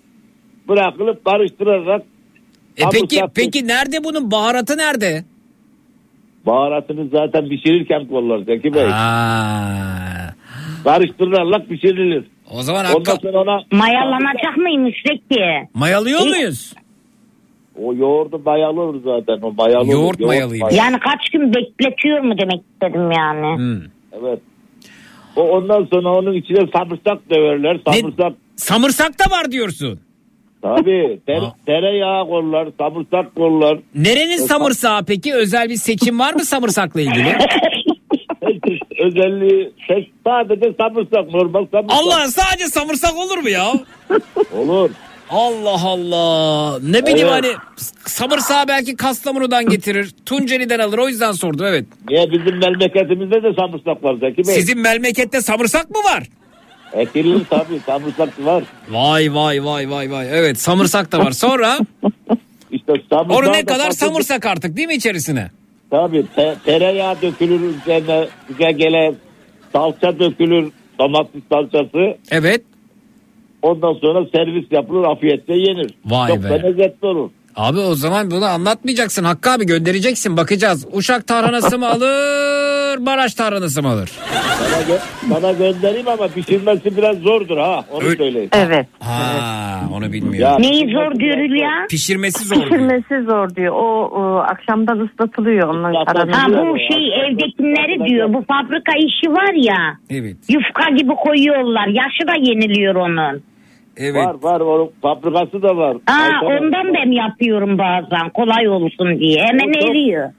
bırakılıp 0.68 1.26
karıştırarak 1.26 2.02
E 2.78 2.84
peki 2.92 3.20
hamur 3.20 3.32
peki 3.36 3.68
nerede 3.68 4.04
bunun 4.04 4.32
baharatı 4.32 4.78
nerede? 4.78 5.24
baharatını 6.46 7.08
zaten 7.12 7.50
pişirirken 7.50 8.08
kollar 8.08 8.40
Zeki 8.40 8.74
Bey. 8.74 8.84
Aa. 8.86 10.34
Karıştırırlar 10.84 11.66
pişirilir. 11.66 12.24
O 12.52 12.62
zaman 12.62 12.86
Ondan 12.86 13.12
hakka- 13.12 13.22
sonra 13.22 13.42
ona 13.42 13.64
Mayalanacak 13.72 14.58
mıymış 14.58 14.96
peki? 15.10 15.42
mayalıyor 15.74 16.22
muyuz? 16.28 16.74
o 17.82 17.94
yoğurdu 17.94 18.40
mayalı 18.46 18.82
olur 18.82 19.02
zaten. 19.06 19.42
O 19.42 19.52
mayalı 19.54 19.92
Yoğurt 19.92 20.20
olur. 20.22 20.28
mayalıymış. 20.28 20.78
Yani 20.78 21.00
kaç 21.00 21.30
gün 21.30 21.54
bekletiyor 21.54 22.20
mu 22.20 22.38
demek 22.38 22.62
istedim 22.74 23.12
yani. 23.12 23.58
Hmm. 23.58 23.82
Evet. 24.22 24.40
O 25.36 25.42
ondan 25.42 25.88
sonra 25.94 26.10
onun 26.10 26.34
içine 26.34 26.68
samırsak 26.74 27.30
döverler. 27.30 27.80
Samırsak 27.86 28.34
Samırsak 28.56 29.20
da 29.20 29.32
var 29.32 29.52
diyorsun. 29.52 30.00
tabii 30.62 31.20
ter, 31.26 31.40
tereyağı 31.66 32.28
kollar, 32.28 32.68
samırsak 32.80 33.36
kollar. 33.36 33.80
Nerenin 33.96 34.38
samırsağı 34.38 35.06
peki? 35.06 35.34
Özel 35.34 35.70
bir 35.70 35.76
seçim 35.76 36.20
var 36.20 36.34
mı 36.34 36.46
samırsakla 36.46 37.02
ilgili? 37.02 37.38
Özelliği 39.00 39.72
tek 39.88 40.12
sadece 40.28 40.74
samırsak 40.80 41.34
normal 41.34 41.66
samırsak. 41.72 41.98
Allah 42.00 42.28
sadece 42.28 42.66
samırsak 42.68 43.16
olur 43.18 43.38
mu 43.38 43.50
ya? 43.50 43.74
Olur. 44.58 44.90
Allah 45.34 45.82
Allah. 45.84 46.80
Ne 46.80 47.06
bileyim 47.06 47.28
Evet. 47.32 47.44
hani 47.46 47.48
samırsağı 48.06 48.68
belki 48.68 48.96
Kastamonu'dan 48.96 49.66
getirir. 49.70 50.12
Tunceli'den 50.26 50.80
alır 50.80 50.98
o 50.98 51.08
yüzden 51.10 51.32
sordum 51.32 51.66
evet. 51.66 51.86
Niye 52.10 52.32
bizim 52.32 52.58
memleketimizde 52.58 53.44
de 53.44 53.54
samırsak 53.54 54.04
var 54.04 54.16
Zeki 54.16 54.38
Bey? 54.48 54.56
Sizin 54.56 54.80
memlekette 54.80 55.42
samırsak 55.42 55.90
mı 55.90 55.98
var? 55.98 56.24
Ekilir 56.94 57.42
tabii 57.50 57.80
samırsak 57.86 58.30
var. 58.46 58.64
Vay 58.90 59.34
vay 59.36 59.66
vay 59.66 59.90
vay 59.90 60.12
vay. 60.12 60.28
Evet 60.40 60.60
samırsak 60.62 61.12
da 61.12 61.20
var. 61.20 61.32
Sonra 61.32 61.80
İşte 62.72 62.94
samırsak 63.10 63.38
onu 63.44 63.54
ne 63.54 63.62
da 63.62 63.66
kadar 63.74 63.88
katıldı- 63.90 63.96
samırsak 64.06 64.46
artık 64.46 64.78
değil 64.78 64.88
mi 64.88 64.96
içerisine? 64.96 65.52
Tabii 65.92 66.26
te- 66.36 66.56
tereyağı 66.66 67.22
dökülür 67.22 67.60
üzerine 67.62 68.28
güzel 68.50 68.74
gele 68.74 69.14
salça 69.74 70.20
dökülür 70.20 70.72
domates 71.00 71.42
salçası. 71.52 72.18
Evet. 72.32 72.62
Ondan 73.64 73.94
sonra 73.94 74.26
servis 74.36 74.66
yapılır 74.72 75.04
afiyetle 75.08 75.54
yenir. 75.58 75.94
Vay 76.06 76.28
Çok 76.30 76.44
be. 76.44 76.50
da 76.50 76.54
lezzetli 76.54 77.08
olur. 77.08 77.30
Abi 77.56 77.80
o 77.80 77.96
zaman 77.96 78.32
bunu 78.32 78.46
anlatmayacaksın 78.46 79.24
Hakkı 79.24 79.52
abi 79.52 79.66
göndereceksin 79.66 80.38
bakacağız. 80.38 80.88
Uşak 80.94 81.28
tarhanası 81.28 81.80
mı 81.80 81.90
alır 81.90 82.98
Maraş 82.98 83.34
tarhanası 83.34 83.82
mı 83.82 83.88
alır? 83.90 84.12
Bana, 84.62 84.82
gö- 84.96 85.02
bana 85.42 85.52
göndereyim 85.52 86.08
ama 86.08 86.28
pişirmesi 86.28 86.98
biraz 86.98 87.18
zordur 87.18 87.58
ha 87.58 87.86
onu 87.92 88.02
söyleyeyim. 88.18 88.50
Evet. 88.54 88.88
Ha 89.00 89.82
onu 89.94 90.06
Ya, 90.06 90.12
bilmiyorum. 90.12 90.62
Neyi 90.62 90.94
zor 90.94 91.16
diyor 91.20 91.62
ya? 91.62 91.86
Pişirmesi 91.90 92.46
zor. 92.46 92.56
diyor. 92.56 92.68
Pişirmesi 92.68 93.26
zor 93.30 93.56
diyor. 93.56 93.74
O, 93.76 94.10
o 94.20 94.38
akşamdan 94.38 95.00
ıslatılıyor 95.00 95.68
onun 95.70 96.02
Islatılıyor. 96.02 96.34
Ha 96.38 96.48
bu 96.50 96.78
şey 96.78 97.08
evdekileri 97.26 98.10
diyor. 98.10 98.34
Bu 98.34 98.44
fabrika 98.48 98.92
işi 98.98 99.32
var 99.32 99.54
ya. 99.54 99.98
Evet. 100.10 100.38
Yufka 100.50 100.90
gibi 100.90 101.12
koyuyorlar. 101.16 101.88
Yaşı 101.88 102.28
da 102.28 102.36
yeniliyor 102.52 102.96
onun. 102.96 103.44
Evet. 103.98 104.16
Var 104.16 104.36
var 104.42 104.60
o 104.60 104.92
fabrikası 105.02 105.62
da 105.62 105.78
var. 105.78 105.98
Aa, 106.08 106.46
ondan 106.46 106.94
ben 106.94 107.12
yapıyorum 107.12 107.78
bazen. 107.78 108.30
Kolay 108.30 108.68
olsun 108.68 109.20
diye. 109.20 109.44
Hemen 109.44 109.70
O 109.70 109.74
çok- 109.74 109.90
eriyor. 109.90 110.30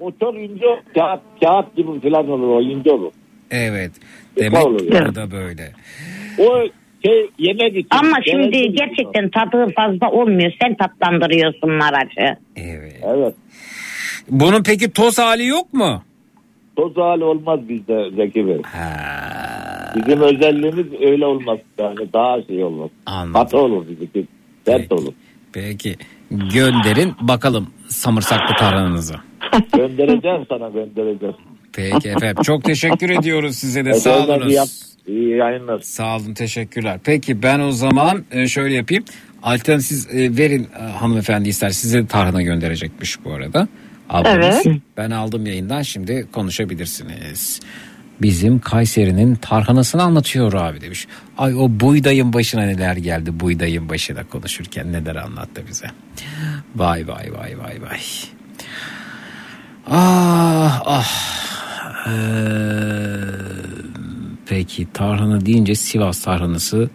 O 0.00 0.12
çok 0.20 0.34
ince 0.38 0.64
kağıt, 0.94 1.20
kağıt 1.44 1.76
gibi 1.76 2.00
falan 2.00 2.30
olur 2.30 2.48
o 2.48 2.60
ince 2.62 2.90
olur. 2.92 3.12
Evet. 3.50 3.90
Demek 4.36 4.92
yani. 4.94 5.14
da 5.14 5.30
böyle. 5.30 5.72
O 6.38 6.60
şey 7.04 7.30
yemek 7.38 7.76
için. 7.76 7.88
Ama 7.90 8.06
yemek 8.08 8.26
şimdi 8.26 8.58
için- 8.58 8.72
gerçekten 8.76 9.30
tadı 9.30 9.72
fazla 9.76 10.10
olmuyor. 10.10 10.52
Sen 10.62 10.74
tatlandırıyorsun 10.76 11.70
Maraş'ı. 11.70 12.36
Evet. 12.56 13.00
Evet. 13.06 13.34
Bunun 14.30 14.62
peki 14.62 14.92
toz 14.92 15.18
hali 15.18 15.46
yok 15.46 15.72
mu? 15.72 16.02
Toz 16.76 16.96
hali 16.96 17.24
olmaz 17.24 17.60
bizde 17.68 18.10
Zeki 18.16 18.46
Bey. 18.46 18.62
Ha, 18.62 18.88
Bizim 19.96 20.20
özelliğimiz 20.20 20.86
öyle 21.00 21.26
olmaz 21.26 21.58
yani 21.78 22.12
daha 22.12 22.42
şey 22.42 22.64
olmaz. 22.64 22.90
anladım. 23.06 23.58
Olur 23.60 23.86
bizimki. 23.88 24.26
Sert 24.66 24.92
olur. 24.92 25.12
Peki 25.52 25.96
gönderin 26.30 27.12
bakalım 27.20 27.66
samırsaklı 27.88 28.54
tarhananızı. 28.58 29.14
Göndereceğim 29.76 30.46
sana 30.48 30.68
göndereceğim. 30.68 31.34
Peki 31.72 32.08
efendim 32.08 32.42
çok 32.42 32.64
teşekkür 32.64 33.10
ediyoruz 33.10 33.56
size 33.56 33.84
de 33.84 33.94
sağ 33.94 34.16
iyi 34.16 34.20
yap- 34.20 34.28
olunuz. 34.42 34.88
İyi 35.06 35.36
yayınlar. 35.36 35.80
Sağ 35.80 36.16
olun 36.16 36.34
teşekkürler. 36.34 37.00
Peki 37.04 37.42
ben 37.42 37.60
o 37.60 37.70
zaman 37.72 38.24
e, 38.30 38.48
şöyle 38.48 38.74
yapayım. 38.74 39.04
Alternatif 39.42 39.86
siz 39.86 40.06
e, 40.14 40.36
verin 40.36 40.68
e, 40.80 40.82
hanımefendi 40.82 41.48
ister 41.48 41.70
size 41.70 42.02
de 42.02 42.06
tarhana 42.06 42.42
gönderecekmiş 42.42 43.24
bu 43.24 43.32
arada. 43.32 43.68
Ablamız. 44.10 44.66
Evet. 44.66 44.76
Ben 44.96 45.10
aldım 45.10 45.46
yayından 45.46 45.82
şimdi 45.82 46.26
konuşabilirsiniz. 46.32 47.60
Bizim 48.22 48.58
Kayseri'nin 48.58 49.34
tarhanasını 49.34 50.02
anlatıyor 50.02 50.52
abi 50.52 50.80
demiş. 50.80 51.06
Ay 51.38 51.54
o 51.54 51.68
buğdayın 51.70 52.32
başına 52.32 52.62
neler 52.62 52.96
geldi 52.96 53.40
buğdayın 53.40 53.88
başına 53.88 54.24
konuşurken 54.24 54.92
neler 54.92 55.16
anlattı 55.16 55.62
bize. 55.68 55.86
Vay 56.76 57.08
vay 57.08 57.32
vay 57.32 57.58
vay 57.58 57.82
vay. 57.82 58.00
Ah 59.86 60.82
ah. 60.86 61.38
Ee, 62.06 62.10
peki 64.46 64.88
tarhana 64.92 65.46
deyince 65.46 65.74
Sivas 65.74 66.22
tarhanası 66.22 66.90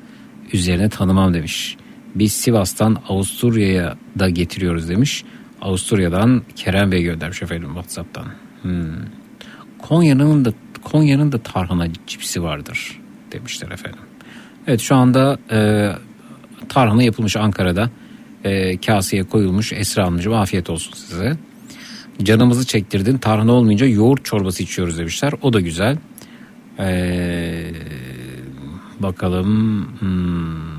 üzerine 0.53 0.89
tanımam 0.89 1.33
demiş. 1.33 1.77
Biz 2.15 2.33
Sivas'tan 2.33 2.97
Avusturya'ya 3.09 3.97
da 4.19 4.29
getiriyoruz 4.29 4.89
demiş. 4.89 5.23
Avusturya'dan 5.61 6.41
Kerem 6.55 6.91
Bey 6.91 7.03
göndermiş 7.03 7.41
efendim 7.41 7.67
WhatsApp'tan. 7.67 8.25
Hmm. 8.61 8.85
Konya'nın 9.79 10.45
da 10.45 10.53
Konya'nın 10.83 11.31
da 11.31 11.37
tarhana 11.37 11.87
cipsi 12.07 12.43
vardır 12.43 13.01
demişler 13.31 13.71
efendim. 13.71 13.99
Evet 14.67 14.81
şu 14.81 14.95
anda 14.95 15.37
e, 15.51 15.89
tarhana 16.69 17.03
yapılmış 17.03 17.35
Ankara'da 17.35 17.89
e, 18.43 18.77
kaseye 18.77 19.23
koyulmuş 19.23 19.73
Esra 19.73 20.05
Hanımcığım 20.05 20.33
afiyet 20.33 20.69
olsun 20.69 20.93
size. 20.93 21.37
Canımızı 22.23 22.65
çektirdin 22.67 23.17
tarhana 23.17 23.51
olmayınca 23.51 23.85
yoğurt 23.87 24.25
çorbası 24.25 24.63
içiyoruz 24.63 24.97
demişler 24.97 25.33
o 25.41 25.53
da 25.53 25.59
güzel. 25.59 25.97
Ee, 26.79 27.71
bakalım. 28.99 29.87
Hmm. 29.99 30.73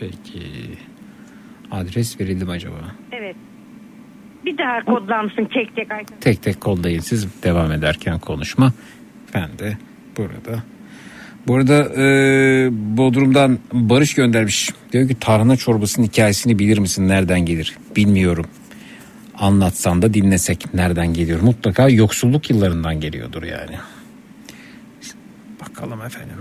Peki. 0.00 0.42
Adres 1.70 2.20
verildi 2.20 2.44
mi 2.44 2.50
acaba? 2.50 2.76
Evet. 3.12 3.36
Bir 4.44 4.58
daha 4.58 4.84
kodlansın 4.84 5.44
tek 5.44 5.76
tek. 5.76 5.88
Tek 6.20 6.42
tek 6.42 6.60
kodlayın 6.60 7.00
siz 7.00 7.42
devam 7.42 7.72
ederken 7.72 8.18
konuşma. 8.18 8.72
Ben 9.34 9.48
de 9.58 9.76
burada. 10.16 10.62
Burada 11.46 12.02
e, 12.02 12.06
Bodrum'dan 12.72 13.58
Barış 13.72 14.14
göndermiş. 14.14 14.70
Diyor 14.92 15.08
ki 15.08 15.20
tarhana 15.20 15.56
çorbasının 15.56 16.06
hikayesini 16.06 16.58
bilir 16.58 16.78
misin? 16.78 17.08
Nereden 17.08 17.40
gelir? 17.40 17.76
Bilmiyorum. 17.96 18.46
Anlatsan 19.38 20.02
da 20.02 20.14
dinlesek 20.14 20.74
nereden 20.74 21.14
geliyor? 21.14 21.40
Mutlaka 21.40 21.88
yoksulluk 21.88 22.50
yıllarından 22.50 23.00
geliyordur 23.00 23.42
yani. 23.42 23.76
Bakalım 25.60 26.02
efendim. 26.02 26.36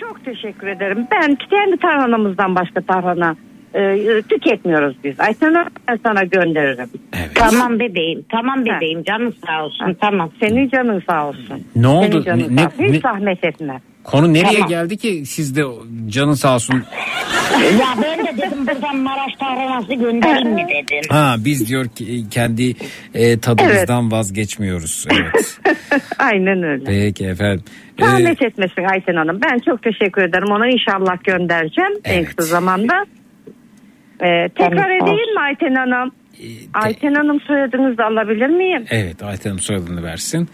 Çok 0.00 0.24
teşekkür 0.24 0.66
ederim. 0.66 1.06
Ben 1.12 1.36
kendi 1.50 1.76
tarhanamızdan 1.76 2.54
başka 2.54 2.80
tarhana 2.80 3.36
e, 3.74 4.22
tüketmiyoruz 4.28 4.96
biz. 5.04 5.20
Ayten 5.20 5.54
Hanım, 5.54 5.68
ben 5.88 5.98
sana 6.06 6.22
gönderirim. 6.24 6.88
Tamam 7.34 7.78
bebeğim. 7.78 8.24
Tamam 8.30 8.64
bebeğim. 8.66 9.02
Canın 9.04 9.34
sağ 9.46 9.64
olsun. 9.64 9.96
Tamam. 10.00 10.30
Senin 10.40 10.68
canın 10.68 11.02
sağ 11.10 11.28
olsun. 11.28 11.64
Ne 11.76 11.86
oldu? 11.88 12.06
Senin 12.12 12.22
canın 12.24 12.56
Ne- 12.56 12.60
sağ 12.62 12.66
olsun. 12.68 12.82
ne- 12.84 12.92
Hiç 12.92 13.02
zahmet 13.02 13.44
etme. 13.44 13.80
Konu 14.04 14.34
nereye 14.34 14.52
Tamam. 14.52 14.68
geldi 14.68 14.96
ki 14.96 15.26
siz 15.26 15.56
de 15.56 15.62
canın 16.08 16.32
sağ 16.34 16.54
olsun. 16.54 16.84
ya 17.80 17.86
ben 18.02 18.26
de 18.26 18.36
dedim 18.36 18.66
buradan 18.66 18.96
Maraş 18.96 19.34
tarhanası 19.40 19.94
göndereyim 19.94 20.50
mi 20.54 20.66
dedim. 20.68 21.00
Ha 21.08 21.36
biz 21.38 21.68
diyor 21.68 21.86
ki 21.88 22.24
kendi 22.30 22.74
e, 23.14 23.38
tadımızdan 23.40 24.10
vazgeçmiyoruz. 24.10 25.06
Evet. 25.12 25.58
Aynen 26.18 26.62
öyle. 26.62 26.84
Peki 26.84 27.26
efendim. 27.26 27.64
Ee, 27.98 28.04
Zahmet 28.04 28.42
etmesin 28.42 28.84
Ayten 28.84 29.16
Hanım. 29.16 29.40
Ben 29.44 29.58
çok 29.58 29.82
teşekkür 29.82 30.22
ederim. 30.22 30.50
Ona 30.50 30.66
inşallah 30.68 31.24
göndereceğim 31.24 31.92
en 32.04 32.24
kısa 32.24 32.42
zamanda. 32.42 32.94
Ee, 34.20 34.48
tekrar 34.48 34.76
sağ 34.76 35.04
edeyim 35.04 35.34
mi 35.34 35.40
Ayten 35.40 35.74
Hanım? 35.74 36.12
Ayten 36.74 37.14
Hanım 37.14 37.40
soyadınızı 37.40 38.04
alabilir 38.04 38.46
miyim? 38.46 38.84
Evet 38.90 39.22
Ayten 39.22 39.50
Hanım 39.50 39.62
soyadını 39.62 40.02
versin. 40.02 40.48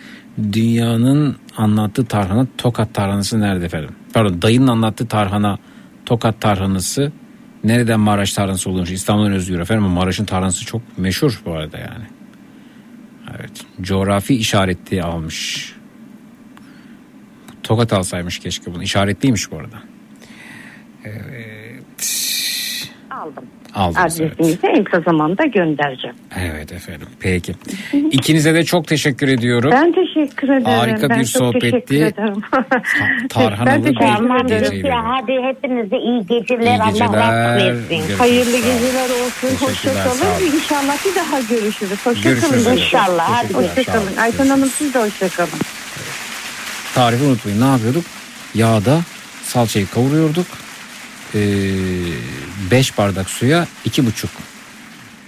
Dünyanın 0.52 1.36
anlattığı 1.56 2.06
tarhana 2.06 2.46
Tokat 2.58 2.94
tarhanası 2.94 3.40
nerede 3.40 3.64
efendim? 3.64 3.90
Pardon 4.14 4.42
dayının 4.42 4.66
anlattığı 4.66 5.08
tarhana 5.08 5.58
Tokat 6.06 6.40
tarhanası 6.40 7.12
nereden 7.64 8.00
Maraş 8.00 8.32
tarhanası 8.32 8.70
olmuş? 8.70 8.90
İstanbul'un 8.90 9.32
özgür 9.32 9.60
efendim 9.60 9.84
Maraş'ın 9.84 10.24
tarhanası 10.24 10.66
çok 10.66 10.82
meşhur 10.98 11.40
bu 11.46 11.52
arada 11.52 11.78
yani. 11.78 12.04
Evet 13.30 13.50
coğrafi 13.80 14.34
işareti 14.34 15.02
almış. 15.02 15.72
Tokat 17.62 17.92
alsaymış 17.92 18.38
keşke 18.38 18.74
bunu. 18.74 18.82
İşaretliymiş 18.82 19.52
bu 19.52 19.56
arada. 19.56 19.82
Aldım. 23.22 23.44
Aldınız 23.74 24.20
evet. 24.20 24.32
Adresinizi 24.32 24.66
en 24.66 24.84
kısa 24.84 25.00
zamanda 25.00 25.44
göndereceğim. 25.44 26.16
Evet 26.40 26.72
efendim 26.72 27.06
peki. 27.20 27.54
İkinize 28.10 28.54
de 28.54 28.64
çok 28.64 28.88
teşekkür 28.88 29.28
ediyorum. 29.28 29.70
Ben 29.72 29.92
teşekkür 29.92 30.48
ederim. 30.48 30.64
Harika 30.64 31.08
ben 31.08 31.20
bir 31.20 31.24
çok 31.24 31.42
sohbetti. 31.42 32.14
Tarhanalı 33.28 33.66
Ben 33.66 33.82
teşekkür 33.82 34.00
bir 34.00 34.06
Tamam 34.06 34.46
geceydi. 34.46 34.90
Hadi 34.90 35.32
hepinize 35.32 35.96
iyi 35.96 36.26
geceler. 36.26 36.62
İyi 36.62 36.80
Allah 36.80 36.90
geceler. 36.90 37.72
Görüşürüz. 37.88 38.20
Hayırlı 38.20 38.56
geceler 38.56 39.10
olsun. 39.10 39.66
Hoşçakalın. 39.66 40.56
İnşallah 40.56 41.06
bir 41.06 41.14
daha 41.14 41.40
görüşürüz. 41.40 42.06
Hoşçakalın. 42.06 42.22
Görüşürüz. 42.22 42.66
İnşallah. 42.66 43.28
Hadi 43.30 43.54
Hoşçakalın. 43.54 44.06
olun. 44.06 44.16
Ayten 44.16 44.46
Hanım 44.46 44.68
siz 44.78 44.94
de 44.94 44.98
hoşçakalın. 44.98 45.50
Tarifi 46.94 47.24
unutmayın. 47.24 47.60
Ne 47.60 47.64
yapıyorduk? 47.64 48.04
Yağda 48.54 49.00
salçayı 49.42 49.86
kavuruyorduk. 49.86 50.46
5 52.70 52.98
bardak 52.98 53.30
suya 53.30 53.66
iki 53.84 54.06
buçuk 54.06 54.30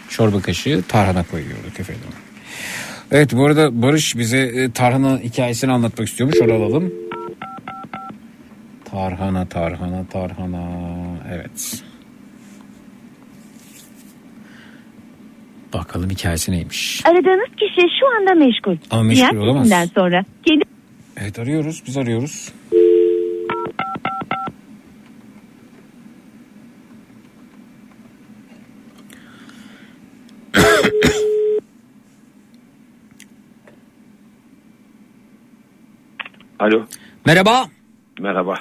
çorba 0.09 0.41
kaşığı 0.43 0.83
tarhana 0.89 1.23
koyuyorduk 1.23 1.81
efendim. 1.81 2.03
Evet 3.11 3.33
bu 3.33 3.47
arada 3.47 3.83
Barış 3.83 4.17
bize 4.17 4.39
e, 4.39 4.71
tarhana 4.71 5.19
hikayesini 5.19 5.73
anlatmak 5.73 6.09
istiyormuş. 6.09 6.41
Onu 6.41 6.53
alalım. 6.53 6.95
Tarhana, 8.85 9.47
tarhana, 9.49 10.07
tarhana. 10.07 10.69
Evet. 11.35 11.83
Bakalım 15.73 16.11
hikayesi 16.11 16.53
neymiş. 16.53 17.03
Aradığınız 17.07 17.57
kişi 17.57 17.81
şu 18.01 18.07
anda 18.21 18.35
meşgul. 18.45 18.77
Ama 18.91 19.03
meşgul 19.03 19.31
Diğer 19.31 19.43
olamaz. 19.43 19.69
sonra 19.95 20.25
geri 20.43 20.61
Evet 21.17 21.39
arıyoruz. 21.39 21.83
Biz 21.87 21.97
arıyoruz. 21.97 22.53
Alo. 36.59 36.87
Merhaba. 37.27 37.65
Merhaba. 38.21 38.55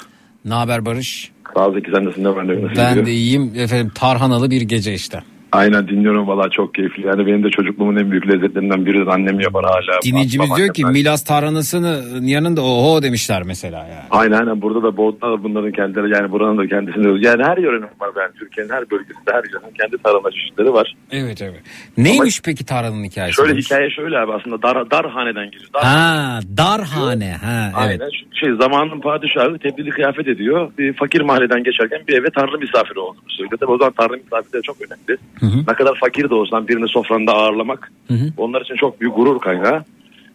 Ne 0.45 0.53
haber 0.53 0.85
Barış? 0.85 1.31
Sağ 1.55 1.67
ol 1.67 1.73
Zeki 1.73 1.91
sen 1.91 2.05
nasılsın? 2.05 2.23
Ne 2.23 2.27
yok, 2.27 2.37
nasıl 2.37 2.51
Ben 2.77 2.89
gidiyor? 2.89 3.05
de 3.05 3.11
iyiyim. 3.11 3.53
Efendim 3.57 3.91
tarhanalı 3.95 4.51
bir 4.51 4.61
gece 4.61 4.93
işte. 4.93 5.23
Aynen 5.53 5.87
dinliyorum 5.87 6.27
valla 6.27 6.49
çok 6.49 6.73
keyifli. 6.75 7.07
Yani 7.07 7.25
benim 7.25 7.43
de 7.43 7.49
çocukluğumun 7.49 7.95
en 7.95 8.11
büyük 8.11 8.27
lezzetlerinden 8.27 8.85
biri 8.85 9.11
annem 9.11 9.39
yapar 9.39 9.65
hala. 9.65 10.01
Dinleyicimiz 10.03 10.49
Babam 10.49 10.57
diyor 10.57 10.73
ki 10.73 10.81
yapar. 10.81 10.93
Milas 10.93 11.23
tarhanasının 11.23 12.25
yanında 12.25 12.61
oho 12.61 13.03
demişler 13.03 13.43
mesela 13.43 13.77
yani. 13.77 14.07
Aynen 14.11 14.39
aynen 14.39 14.61
burada 14.61 14.83
da 14.83 14.97
Bodrum'da 14.97 15.31
da 15.31 15.43
bunların 15.43 15.71
kendileri 15.71 16.13
yani 16.13 16.31
buranın 16.31 16.57
da 16.57 16.67
kendisinde 16.67 17.27
yani 17.27 17.43
her 17.43 17.57
yörenin 17.57 17.87
var 17.99 18.09
yani 18.17 18.33
Türkiye'nin 18.39 18.71
her 18.71 18.91
bölgesinde 18.91 19.31
her 19.31 19.43
yörenin 19.53 19.73
kendi 19.81 19.97
tarhana 20.03 20.31
çeşitleri 20.31 20.73
var. 20.73 20.95
Evet 21.11 21.41
evet. 21.41 21.61
Neymiş 21.97 22.41
peki 22.41 22.65
tarhananın 22.65 23.03
hikayesi? 23.03 23.35
Şöyle 23.35 23.55
hikaye 23.55 23.89
şöyle 23.89 24.17
abi 24.17 24.33
aslında 24.33 24.61
dar, 24.61 24.91
darhaneden 24.91 25.51
geliyor. 25.51 25.69
Dar, 25.73 25.83
Ha 25.83 26.39
darhane 26.57 27.31
ha 27.31 27.71
evet. 27.87 28.01
Aynen 28.01 28.09
şey 28.33 28.49
zamanın 28.61 28.99
padişahı 29.01 29.57
tebdili 29.57 29.89
kıyafet 29.89 30.27
ediyor. 30.27 30.71
Bir 30.77 30.93
fakir 30.93 31.21
mahalleden 31.21 31.63
geçerken 31.63 32.01
bir 32.07 32.13
eve 32.13 32.27
tanrı 32.29 32.59
misafiri 32.59 32.99
olduğunu 32.99 33.29
söylüyor. 33.29 33.57
Tabii 33.59 33.71
o 33.71 33.77
zaman 33.77 33.93
tanrı 33.93 34.17
misafiri 34.23 34.53
de 34.53 34.61
çok 34.61 34.77
önemli. 34.81 35.19
Ne 35.67 35.73
kadar 35.73 35.95
fakir 35.99 36.29
de 36.29 36.35
olsan 36.35 36.67
birini 36.67 36.87
sofranda 36.87 37.33
ağırlamak 37.33 37.91
onlar 38.37 38.61
için 38.61 38.75
çok 38.75 39.01
büyük 39.01 39.15
gurur 39.15 39.39
kaynağı. 39.39 39.83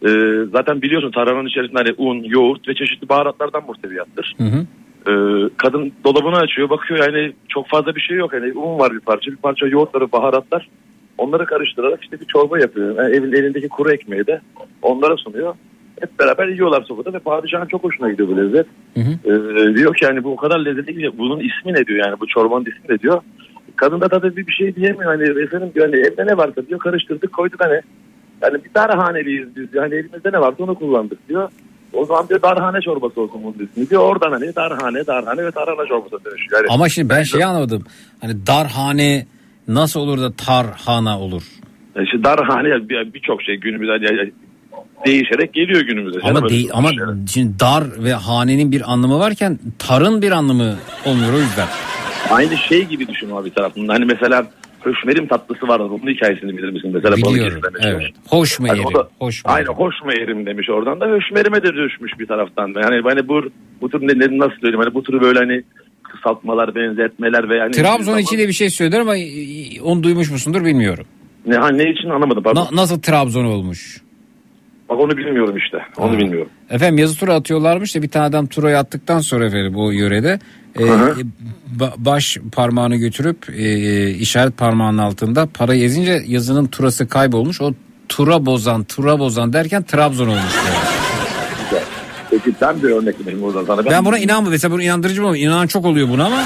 Ee, 0.06 0.08
zaten 0.52 0.82
biliyorsun 0.82 1.10
tarhananın 1.10 1.48
içerisinde 1.48 1.78
hani 1.78 1.94
un, 1.98 2.22
yoğurt 2.24 2.68
ve 2.68 2.74
çeşitli 2.74 3.08
baharatlardan 3.08 3.62
muhteviyattır. 3.66 4.36
Hı 4.38 4.44
hı. 4.44 4.66
Ee, 5.10 5.48
kadın 5.56 5.92
dolabını 6.04 6.36
açıyor 6.36 6.70
bakıyor 6.70 7.00
yani 7.00 7.32
çok 7.48 7.68
fazla 7.68 7.94
bir 7.94 8.00
şey 8.00 8.16
yok. 8.16 8.32
Yani 8.32 8.52
un 8.52 8.78
var 8.78 8.92
bir 8.92 9.00
parça 9.00 9.30
bir 9.30 9.36
parça 9.36 9.66
yoğurtları 9.66 10.12
baharatlar. 10.12 10.68
Onları 11.18 11.46
karıştırarak 11.46 12.02
işte 12.02 12.20
bir 12.20 12.26
çorba 12.26 12.58
yapıyor. 12.58 12.96
Yani 12.96 13.16
evin 13.16 13.32
elindeki 13.32 13.68
kuru 13.68 13.90
ekmeği 13.90 14.26
de 14.26 14.40
onlara 14.82 15.16
sunuyor. 15.16 15.54
Hep 16.00 16.18
beraber 16.18 16.48
yiyorlar 16.48 16.82
sofrada 16.82 17.12
ve 17.12 17.18
padişahın 17.18 17.66
çok 17.66 17.84
hoşuna 17.84 18.10
gidiyor 18.10 18.28
bu 18.28 18.36
lezzet. 18.36 18.66
Ee, 19.24 19.76
diyor 19.76 19.94
ki 19.94 20.04
yani 20.04 20.24
bu 20.24 20.32
o 20.32 20.36
kadar 20.36 20.58
lezzetli 20.58 20.98
ki 20.98 21.18
bunun 21.18 21.40
ismi 21.40 21.72
ne 21.72 21.86
diyor 21.86 22.06
yani 22.06 22.20
bu 22.20 22.26
çorbanın 22.26 22.64
ismi 22.64 22.94
ne 22.94 22.98
diyor. 22.98 23.22
Kadın 23.78 24.00
da 24.00 24.08
tabii 24.08 24.36
bir 24.36 24.52
şey 24.52 24.76
diyemiyor 24.76 25.04
hani 25.04 25.42
efendim 25.42 25.70
diyor 25.74 25.86
hani 25.86 25.96
evde 25.96 26.26
ne 26.26 26.36
varsa 26.36 26.66
diyor 26.66 26.80
karıştırdık 26.80 27.32
koyduk 27.32 27.60
hani. 27.64 27.80
Yani 28.42 28.64
bir 28.64 28.74
darhaneliyiz 28.74 29.56
biz 29.56 29.72
diyor. 29.72 29.84
Hani 29.84 29.94
elimizde 29.94 30.32
ne 30.32 30.40
varsa 30.40 30.64
onu 30.64 30.74
kullandık 30.74 31.28
diyor. 31.28 31.50
O 31.92 32.04
zaman 32.04 32.28
diyor 32.28 32.42
darhane 32.42 32.80
çorbası 32.80 33.20
olsun 33.20 33.40
bunun 33.44 33.66
ismi 33.66 33.90
diyor. 33.90 34.02
Oradan 34.02 34.32
hani 34.32 34.56
darhane, 34.56 35.06
darhane 35.06 35.44
ve 35.44 35.50
tarhana 35.50 35.86
çorbası 35.86 36.24
dönüşüyor. 36.24 36.62
Yani 36.62 36.66
Ama 36.70 36.88
şimdi 36.88 37.08
ben 37.08 37.22
şeyi 37.22 37.46
anlamadım. 37.46 37.84
Hani 38.20 38.46
darhane 38.46 39.26
nasıl 39.68 40.00
olur 40.00 40.20
da 40.20 40.32
tarhana 40.32 41.20
olur? 41.20 41.42
işte 42.02 42.24
darhane 42.24 42.88
birçok 43.14 43.42
şey 43.42 43.56
günümüzde 43.56 43.92
yani 43.92 44.32
değişerek 45.06 45.54
geliyor 45.54 45.80
günümüze. 45.80 46.20
Ama 46.22 46.48
değil 46.48 46.70
ama 46.72 46.90
şimdi 47.32 47.60
dar 47.60 47.84
ve 48.04 48.12
hanenin 48.12 48.72
bir 48.72 48.92
anlamı 48.92 49.18
varken 49.18 49.58
tarın 49.78 50.22
bir 50.22 50.30
anlamı 50.32 50.76
olmuyor 51.06 51.32
o 51.32 51.38
yüzden. 51.38 51.68
Aynı 52.30 52.56
şey 52.56 52.84
gibi 52.84 53.08
düşün 53.08 53.30
abi 53.30 53.44
bir 53.48 53.54
tarafından. 53.54 53.92
Hani 53.92 54.04
mesela 54.04 54.46
höşmerim 54.80 55.26
tatlısı 55.26 55.68
vardı. 55.68 55.84
Bunun 55.90 56.12
hikayesini 56.12 56.56
bilir 56.58 56.68
misin? 56.70 56.90
Mesela 56.94 57.16
Biliyorum. 57.16 57.60
Evet. 57.80 58.02
Hoş 58.28 58.60
mu 58.60 58.68
Hani 58.68 58.78
yerim? 58.78 58.90
o 58.94 58.98
da- 58.98 59.08
Hoş 59.18 59.44
mu 59.44 59.50
Aynen 59.50 59.60
yerim? 59.66 59.74
hoş 59.74 59.94
mu 60.04 60.12
yerim 60.12 60.46
demiş 60.46 60.70
oradan 60.70 61.00
da 61.00 61.06
höşmerime 61.06 61.62
de 61.62 61.72
düşmüş 61.74 62.12
bir 62.18 62.26
taraftan. 62.26 62.66
Yani 62.68 63.00
hani 63.04 63.28
bu 63.28 63.42
bu 63.80 63.90
tür 63.90 64.00
ne, 64.00 64.38
nasıl 64.38 64.54
söyleyeyim 64.60 64.80
hani 64.84 64.94
bu 64.94 65.02
tür 65.02 65.20
böyle 65.20 65.38
hani 65.38 65.62
kısaltmalar, 66.02 66.74
benzetmeler 66.74 67.48
veya... 67.48 67.70
Trabzon 67.70 68.18
için 68.18 68.38
de 68.38 68.48
bir 68.48 68.52
şey 68.52 68.70
söylüyor 68.70 69.02
ama 69.02 69.14
onu 69.84 70.02
duymuş 70.02 70.30
musundur 70.30 70.64
bilmiyorum. 70.64 71.04
Ne, 71.46 71.56
ha, 71.56 71.68
ne 71.70 71.90
için 71.90 72.08
anlamadım 72.08 72.42
pardon. 72.42 72.66
Na- 72.72 72.82
nasıl 72.82 73.00
Trabzon 73.02 73.44
olmuş? 73.44 74.02
Bak 74.88 75.00
onu 75.00 75.16
bilmiyorum 75.16 75.56
işte. 75.56 75.78
Onu 75.98 76.12
Ha. 76.14 76.18
bilmiyorum. 76.18 76.48
Efendim 76.70 76.98
yazı 76.98 77.18
tura 77.20 77.34
atıyorlarmış 77.34 77.94
da 77.96 78.02
bir 78.02 78.08
tane 78.08 78.24
adam 78.26 78.46
turayı 78.46 78.78
attıktan 78.78 79.18
sonra 79.18 79.46
efendim 79.46 79.76
o 79.76 79.90
yörede 79.90 80.38
e, 80.80 80.84
ba- 81.78 81.92
baş 81.96 82.38
parmağını 82.52 82.96
götürüp 82.96 83.50
e, 83.50 84.10
işaret 84.10 84.56
parmağının 84.56 84.98
altında 84.98 85.46
parayı 85.54 85.84
ezince 85.84 86.22
yazının 86.26 86.66
turası 86.66 87.08
kaybolmuş. 87.08 87.60
O 87.60 87.72
tura 88.08 88.46
bozan 88.46 88.84
tura 88.84 89.18
bozan 89.18 89.52
derken 89.52 89.82
Trabzon 89.82 90.28
olmuş. 90.28 90.52
diyor. 90.52 90.76
Peki 92.30 92.52
ben 92.60 92.82
bir 92.82 92.90
örnek 92.90 93.20
vereyim 93.20 93.42
oradan 93.42 93.64
sana. 93.64 93.84
Ben 93.84 94.04
buna 94.04 94.18
inanmıyorum. 94.18 94.50
Mesela 94.50 94.72
bunu 94.72 94.82
inandırıcı 94.82 95.22
mı? 95.22 95.38
İnanan 95.38 95.66
çok 95.66 95.86
oluyor 95.86 96.08
buna 96.08 96.26
ama 96.26 96.42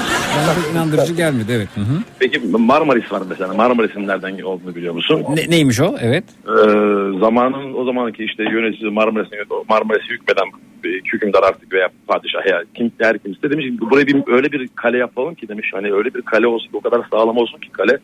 pek 0.55 0.71
inandırıcı 0.73 1.13
gelmedi. 1.13 1.51
Evet. 1.51 1.69
Hı 1.75 1.81
hı. 1.81 1.97
Peki 2.19 2.39
Marmaris 2.39 3.11
var 3.11 3.21
mesela. 3.29 3.53
Maris'in 3.53 4.07
nereden 4.07 4.41
olduğunu 4.41 4.75
biliyor 4.75 4.93
musun? 4.93 5.23
Ne, 5.35 5.49
neymiş 5.49 5.79
o? 5.81 5.95
Evet. 6.01 6.23
Ee, 6.47 7.19
zamanın 7.19 7.73
o 7.73 7.85
zamanki 7.85 8.23
işte 8.23 8.43
yöneticisi 8.43 8.89
Marmaris'in 8.89 9.37
Marmaris'i 9.69 10.09
hükmeden 10.09 10.45
bir 10.83 11.01
hükümdar 11.13 11.43
artık 11.43 11.73
veya 11.73 11.89
padişah 12.07 12.45
ya 12.45 12.63
kim 12.75 12.91
her 12.99 13.17
kimse 13.17 13.51
demiş 13.51 13.65
ki 13.65 13.79
buraya 13.79 14.07
bir 14.07 14.23
öyle 14.27 14.51
bir 14.51 14.69
kale 14.75 14.97
yapalım 14.97 15.35
ki 15.35 15.47
demiş 15.47 15.69
hani 15.73 15.93
öyle 15.93 16.13
bir 16.13 16.21
kale 16.21 16.47
olsun 16.47 16.69
o 16.73 16.81
kadar 16.81 17.01
sağlam 17.11 17.37
olsun 17.37 17.59
ki 17.59 17.69
kale 17.71 17.97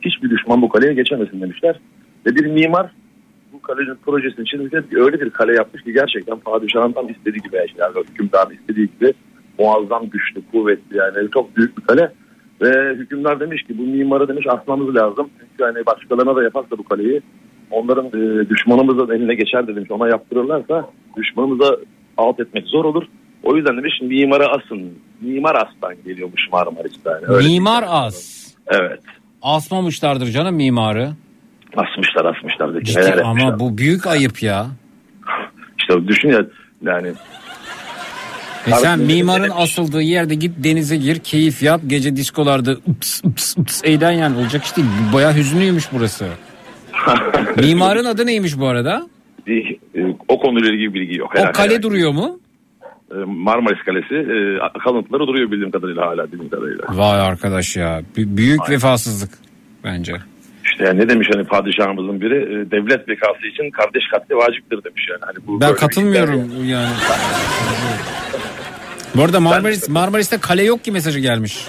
hiçbir 0.00 0.30
düşman 0.30 0.62
bu 0.62 0.68
kaleye 0.68 0.94
geçemesin 0.94 1.40
demişler. 1.40 1.80
Ve 2.26 2.36
bir 2.36 2.46
mimar 2.46 2.90
bu 3.62 3.66
kalenin 3.66 3.94
projesini 4.06 4.46
çizmişler 4.46 4.84
öyle 4.92 5.20
bir 5.20 5.30
kale 5.30 5.54
yapmış 5.54 5.82
ki 5.82 5.92
gerçekten 5.92 6.38
padişahın 6.38 6.92
tam 6.92 7.08
istediği 7.08 7.42
gibi 7.42 7.56
yani 7.56 7.94
hükümdarın 8.10 8.54
istediği 8.54 8.88
gibi 8.98 9.12
muazzam 9.58 10.10
güçlü 10.10 10.42
kuvvetli 10.52 10.96
yani 10.96 11.30
çok 11.34 11.56
büyük 11.56 11.78
bir 11.78 11.82
kale. 11.82 12.12
Ve 12.60 12.94
hükümdar 12.94 13.40
demiş 13.40 13.62
ki 13.62 13.78
bu 13.78 13.82
mimarı 13.82 14.28
demiş 14.28 14.46
asmamız 14.48 14.94
lazım. 14.94 15.30
Çünkü 15.40 15.64
hani 15.64 15.86
başkalarına 15.86 16.36
da 16.36 16.42
yaparsa 16.42 16.78
bu 16.78 16.84
kaleyi 16.84 17.20
onların 17.70 18.06
e, 18.06 18.48
düşmanımızın 18.48 19.14
eline 19.14 19.34
geçer 19.34 19.66
de 19.66 19.76
demiş. 19.76 19.90
Ona 19.90 20.08
yaptırırlarsa 20.08 20.90
düşmanımıza 21.16 21.76
alt 22.16 22.40
etmek 22.40 22.66
zor 22.66 22.84
olur. 22.84 23.04
O 23.42 23.56
yüzden 23.56 23.76
demiş 23.76 24.00
mimarı 24.02 24.48
asın. 24.48 24.98
Mimar 25.20 25.54
aslan 25.54 25.94
geliyormuş 26.04 26.48
Marmaris'ten. 26.52 27.12
Yani. 27.12 27.24
Öyle 27.28 27.48
Mimar 27.48 27.84
az. 27.88 28.46
Evet. 28.66 29.00
Asmamışlardır 29.42 30.26
canım 30.26 30.54
mimarı. 30.54 31.08
Asmışlar 31.76 32.24
asmışlar. 32.24 32.80
Ciddi 32.82 32.98
Neler 33.00 33.18
ama 33.18 33.26
yapmışlar. 33.28 33.60
bu 33.60 33.78
büyük 33.78 34.06
ayıp 34.06 34.42
ya. 34.42 34.66
İşte 35.78 36.08
düşün 36.08 36.28
ya 36.28 36.46
yani 36.82 37.12
E 38.66 38.70
sen 38.70 38.98
Abi, 38.98 39.04
mimarın 39.04 39.50
asıldığı 39.54 40.02
yerde 40.02 40.34
git 40.34 40.52
denize 40.64 40.96
gir 40.96 41.18
keyif 41.18 41.62
yap 41.62 41.80
gece 41.86 42.16
diskolarda 42.16 42.72
ups 42.86 43.20
ups 43.24 43.58
ups 43.58 43.80
eğlen 43.84 44.12
yani 44.12 44.38
olacak 44.38 44.64
iş 44.64 44.76
değil. 44.76 44.86
Baya 45.14 45.34
hüzünlüymüş 45.34 45.84
burası. 45.92 46.26
Mimarın 47.56 48.04
adı 48.04 48.26
neymiş 48.26 48.58
bu 48.58 48.66
arada? 48.66 49.06
e, 49.46 49.52
o 50.28 50.38
konuyla 50.40 50.72
ilgili 50.72 50.94
bilgi 50.94 51.18
yok. 51.18 51.30
O 51.34 51.38
Herhalde. 51.38 51.52
kale 51.52 51.82
duruyor 51.82 52.12
mu? 52.12 52.40
E, 53.10 53.14
Marmaris 53.26 53.84
Kalesi 53.84 54.14
e, 54.14 54.58
kalıntıları 54.84 55.26
duruyor 55.26 55.50
bildiğim 55.50 55.70
kadarıyla 55.70 56.06
hala 56.06 56.32
bildiğim 56.32 56.50
kadarıyla. 56.50 56.84
Vay 56.88 57.20
arkadaş 57.20 57.76
ya. 57.76 58.02
Büyük 58.16 58.70
vefasızlık 58.70 59.30
bence. 59.84 60.14
İşte 60.72 60.96
ne 60.96 61.08
demiş 61.08 61.28
hani 61.34 61.44
padişahımızın 61.44 62.20
biri 62.20 62.36
e, 62.36 62.70
devlet 62.70 63.08
bekası 63.08 63.46
için 63.52 63.70
kardeş 63.70 64.02
katli 64.12 64.36
vaciptir 64.36 64.84
demiş 64.84 65.06
yani. 65.10 65.20
Hani 65.20 65.46
bu 65.46 65.60
Ben 65.60 65.74
katılmıyorum 65.76 66.64
yani. 66.68 66.88
Bu 69.14 69.22
arada 69.22 69.40
Marmaris, 69.40 69.88
Marmaris'te 69.88 70.38
kale 70.38 70.62
yok 70.62 70.84
ki 70.84 70.92
mesajı 70.92 71.18
gelmiş. 71.20 71.66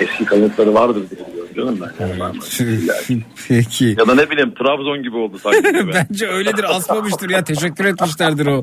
eski 0.00 0.24
kalıntıları 0.24 0.74
vardır 0.74 1.02
diye 1.10 1.20
canım 1.56 1.78
ben. 1.80 2.06
Yani. 3.08 3.22
Peki. 3.48 3.84
ya 3.98 4.06
da 4.08 4.14
ne 4.14 4.30
bileyim 4.30 4.54
Trabzon 4.54 5.02
gibi 5.02 5.16
oldu 5.16 5.38
sanki. 5.38 5.58
gibi. 5.62 5.92
bence 6.10 6.26
öyledir 6.26 6.76
asmamıştır 6.76 7.30
ya 7.30 7.44
teşekkür 7.44 7.84
etmişlerdir 7.84 8.46
o 8.46 8.62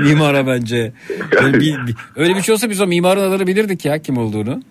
mimara 0.00 0.46
bence. 0.46 0.92
Öyle 1.42 1.60
bir, 1.60 1.86
bir- 1.86 1.94
öyle 2.16 2.36
bir 2.36 2.42
şey 2.42 2.52
olsa 2.54 2.70
biz 2.70 2.80
o 2.80 2.86
mimarın 2.86 3.20
adını 3.30 3.46
bilirdik 3.46 3.84
ya 3.84 3.98
kim 4.02 4.16
olduğunu. 4.18 4.62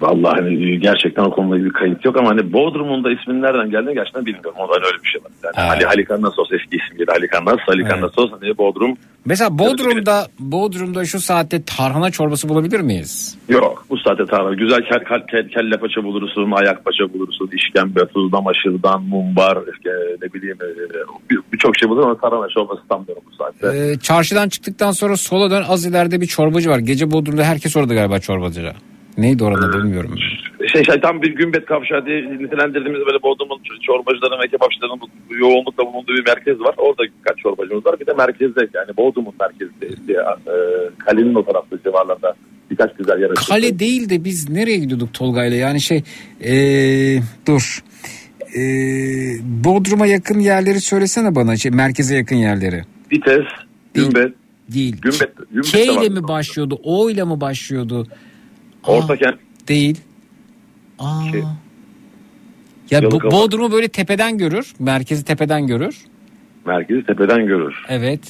Vallahi 0.00 0.40
hani 0.40 0.78
gerçekten 0.80 1.22
o 1.24 1.30
konuda 1.30 1.64
bir 1.64 1.70
kayıt 1.72 2.04
yok 2.04 2.16
ama 2.16 2.28
hani 2.28 2.52
Bodrum'un 2.52 3.04
da 3.04 3.10
isminin 3.12 3.42
nereden 3.42 3.70
geldiğini 3.70 3.94
gerçekten 3.94 4.26
bilmiyorum. 4.26 4.54
Ondan 4.58 4.82
öyle 4.86 5.02
bir 5.04 5.08
şey 5.08 5.20
var. 5.24 5.30
Yani 5.44 5.70
Ali 5.70 5.84
Halikarnassos 5.84 6.48
eski 6.52 6.76
ismiyle 6.76 7.12
Halikarnas, 7.12 7.58
Halikarnassos 7.66 8.30
hani 8.40 8.58
Bodrum 8.58 8.96
Mesela 9.24 9.58
Bodrum'da 9.58 10.26
Bodrum'da 10.38 11.04
şu 11.04 11.20
saatte 11.20 11.62
tarhana 11.64 12.10
çorbası 12.10 12.48
bulabilir 12.48 12.80
miyiz? 12.80 13.38
Yok 13.48 13.86
bu 13.90 13.98
saatte 13.98 14.24
tarhana. 14.26 14.54
Güzel 14.54 14.80
kel, 14.82 15.04
kel, 15.04 15.20
kel- 15.26 15.48
kelle 15.48 15.76
paça 15.76 16.04
bulursun, 16.04 16.50
ayak 16.50 16.84
paça 16.84 17.12
bulursun, 17.14 17.50
işkembe, 17.52 18.06
tuzlama, 18.06 18.52
şırdan, 18.62 19.02
mumbar, 19.02 19.58
işte, 19.76 19.90
ne 20.22 20.32
bileyim 20.32 20.56
e, 20.62 20.68
bir- 21.30 21.40
birçok 21.52 21.78
şey 21.78 21.88
bulur 21.88 22.02
ama 22.02 22.18
tarhana 22.20 22.48
çorbası 22.54 22.80
sanmıyorum 22.90 23.22
bu 23.30 23.34
saatte. 23.36 23.78
Ee, 23.78 23.98
çarşıdan 23.98 24.48
çıktıktan 24.48 24.90
sonra 24.90 25.16
sola 25.16 25.50
dön 25.50 25.64
az 25.68 25.86
ileride 25.86 26.20
bir 26.20 26.26
çorbacı 26.26 26.70
var. 26.70 26.78
Gece 26.78 27.10
Bodrum'da 27.10 27.44
herkes 27.44 27.76
orada 27.76 27.94
galiba 27.94 28.18
çorbacıda. 28.18 28.72
Neydi 29.18 29.44
orada 29.44 29.78
bilmiyorum. 29.78 30.14
Şey, 30.72 30.84
şey 30.84 31.00
tam 31.00 31.22
bir 31.22 31.36
gümbet 31.36 31.66
kavşağı 31.66 32.06
diye 32.06 32.22
nitelendirdiğimiz 32.22 33.00
böyle 33.06 33.22
Bodrum'un 33.22 33.60
çorbacıların 33.82 34.42
ve 34.42 34.48
kebapçıların 34.48 35.00
yoğunlukla 35.30 35.86
bulunduğu 35.86 36.12
bir 36.12 36.26
merkez 36.26 36.60
var. 36.60 36.74
Orada 36.76 37.02
birkaç 37.02 37.38
çorbacımız 37.38 37.86
var. 37.86 38.00
Bir 38.00 38.06
de 38.06 38.12
merkezde 38.12 38.68
yani 38.74 38.96
Bodrum'un 38.96 39.34
merkezinde 39.40 40.06
diye, 40.08 40.18
e, 40.18 40.54
kalenin 40.98 41.34
o 41.34 41.44
tarafta 41.44 41.76
civarlarda 41.82 42.34
birkaç 42.70 42.96
güzel 42.96 43.20
yer 43.20 43.30
açıldı. 43.30 43.48
Kale 43.48 43.78
değil 43.78 44.10
de 44.10 44.24
biz 44.24 44.50
nereye 44.50 44.78
gidiyorduk 44.78 45.14
Tolga'yla? 45.14 45.56
Yani 45.56 45.80
şey 45.80 46.02
ee, 46.40 47.18
dur. 47.46 47.82
Ee, 48.56 48.60
Bodrum'a 49.64 50.06
yakın 50.06 50.38
yerleri 50.38 50.80
söylesene 50.80 51.34
bana. 51.34 51.56
Şey, 51.56 51.72
merkeze 51.72 52.16
yakın 52.16 52.36
yerleri. 52.36 52.82
Vites, 53.12 53.46
gümbet. 53.94 54.32
Değil. 54.68 54.96
Gümbet, 55.02 55.30
gümbet 55.50 55.72
K 55.72 55.78
ile 55.78 56.08
mi 56.08 56.28
başlıyordu? 56.28 56.80
O 56.82 57.10
ile 57.10 57.24
mi 57.24 57.40
başlıyordu? 57.40 58.06
Orta 58.86 59.16
kent. 59.16 59.34
Değil. 59.68 60.00
Aa. 60.98 61.30
Şey, 61.30 61.42
Ya 62.90 63.10
bu. 63.10 63.20
Bodrum'u 63.22 63.72
böyle 63.72 63.88
tepeden 63.88 64.38
görür. 64.38 64.74
Merkezi 64.78 65.24
tepeden 65.24 65.66
görür. 65.66 65.96
Merkezi 66.66 67.06
tepeden 67.06 67.46
görür. 67.46 67.74
Evet. 67.88 68.20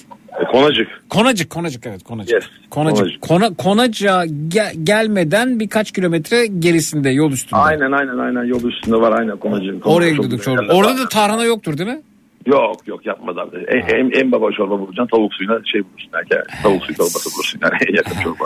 E, 0.41 0.44
Konacık. 0.44 0.89
Konacık, 1.09 1.51
Konacık 1.51 1.86
evet 1.86 2.02
Konacık. 2.05 2.35
Yes. 2.35 2.44
Konacık. 2.70 2.99
Konacık. 2.99 3.23
Kona, 3.23 3.55
Konacık'a 3.55 4.25
gel- 4.49 4.75
gelmeden 4.83 5.60
birkaç 5.60 5.93
kilometre 5.93 6.47
gerisinde 6.47 7.10
yol 7.10 7.33
üstünde. 7.33 7.60
Aynen 7.60 7.93
aynen 7.93 8.18
aynen 8.18 8.44
yol 8.44 8.65
üstünde 8.65 8.97
var 8.97 9.18
aynen 9.18 9.36
Konacık. 9.36 9.86
Oraya 9.86 10.15
Çok 10.15 10.25
gidiyorduk 10.25 10.75
Orada 10.75 10.99
da 10.99 11.09
tarhana 11.09 11.44
yoktur 11.44 11.78
değil 11.78 11.91
mi? 11.91 12.01
Yok 12.47 12.76
yok 12.86 13.07
yapmaz 13.07 13.39
abi. 13.39 13.57
En, 13.68 13.97
en, 13.97 14.10
en 14.20 14.33
baba 14.33 14.52
çorba 14.52 14.78
bulacaksın 14.81 15.16
tavuk 15.16 15.34
suyuna 15.34 15.58
şey 15.65 15.81
bulursun. 15.84 16.10
Yani, 16.15 16.42
tavuk 16.62 16.83
suyu 16.84 16.97
çorbası 16.97 17.31
bulursun 17.34 17.60
yani 17.62 17.73
en 17.89 17.94
yakın 17.97 18.20
çorba. 18.23 18.44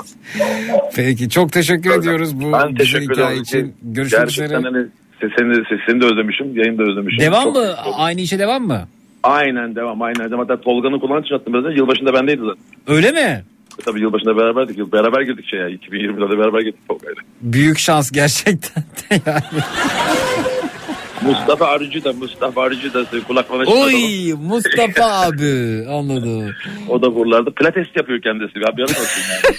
Peki 0.96 1.28
çok 1.30 1.52
teşekkür 1.52 1.90
ediyoruz 1.90 2.40
bu 2.40 2.52
Ben 2.52 2.74
teşekkür 2.74 3.12
ederim. 3.12 3.42
için. 3.42 3.74
Görüşmek 3.82 4.28
üzere. 4.28 4.54
Hani 4.54 4.86
sesini, 5.20 5.54
sesini 5.54 6.00
de 6.00 6.04
özlemişim, 6.06 6.56
yayını 6.56 6.78
da 6.78 6.82
özlemişim. 6.82 7.20
Devam 7.20 7.44
Çok- 7.44 7.56
mı? 7.56 7.66
Aynı 7.96 8.20
işe 8.20 8.38
devam 8.38 8.62
mı? 8.66 8.88
Aynen 9.22 9.74
devam 9.76 10.02
aynen 10.02 10.30
devam. 10.30 10.38
Hatta 10.48 10.60
Tolga'nın 10.60 10.98
kulağını 10.98 11.24
çınlattım 11.24 11.54
biraz 11.54 11.64
önce. 11.64 11.76
Yılbaşında 11.80 12.14
bendeydi 12.14 12.40
zaten. 12.40 12.62
Öyle 12.96 13.12
mi? 13.12 13.44
E, 13.78 13.82
Tabii 13.84 14.00
yılbaşında 14.00 14.36
beraberdik. 14.36 14.78
Yıl- 14.78 14.92
Beraber 14.92 15.20
girdik 15.22 15.46
şey 15.46 15.58
ya. 15.60 15.68
2020'de 15.70 16.30
de 16.34 16.38
beraber 16.38 16.60
gittik 16.60 16.88
Tolga'yla. 16.88 17.22
Büyük 17.40 17.78
şans 17.78 18.10
gerçekten 18.12 18.82
de 18.82 19.20
yani. 19.26 19.42
Mustafa 21.22 21.66
Arıcı 21.66 22.04
da 22.04 22.12
Mustafa 22.12 22.62
Arıcı 22.62 22.94
da 22.94 23.04
kulaklarına 23.28 23.64
çıkmadı. 23.64 23.84
Oy 23.86 24.32
Mustafa 24.32 25.04
abi 25.26 25.84
anladım. 25.90 26.50
O 26.88 27.02
da 27.02 27.14
buralarda 27.14 27.50
pilates 27.50 27.86
yapıyor 27.96 28.20
kendisi. 28.22 28.52
Haberin 28.64 28.82
olsun 28.82 29.22
yani. 29.32 29.56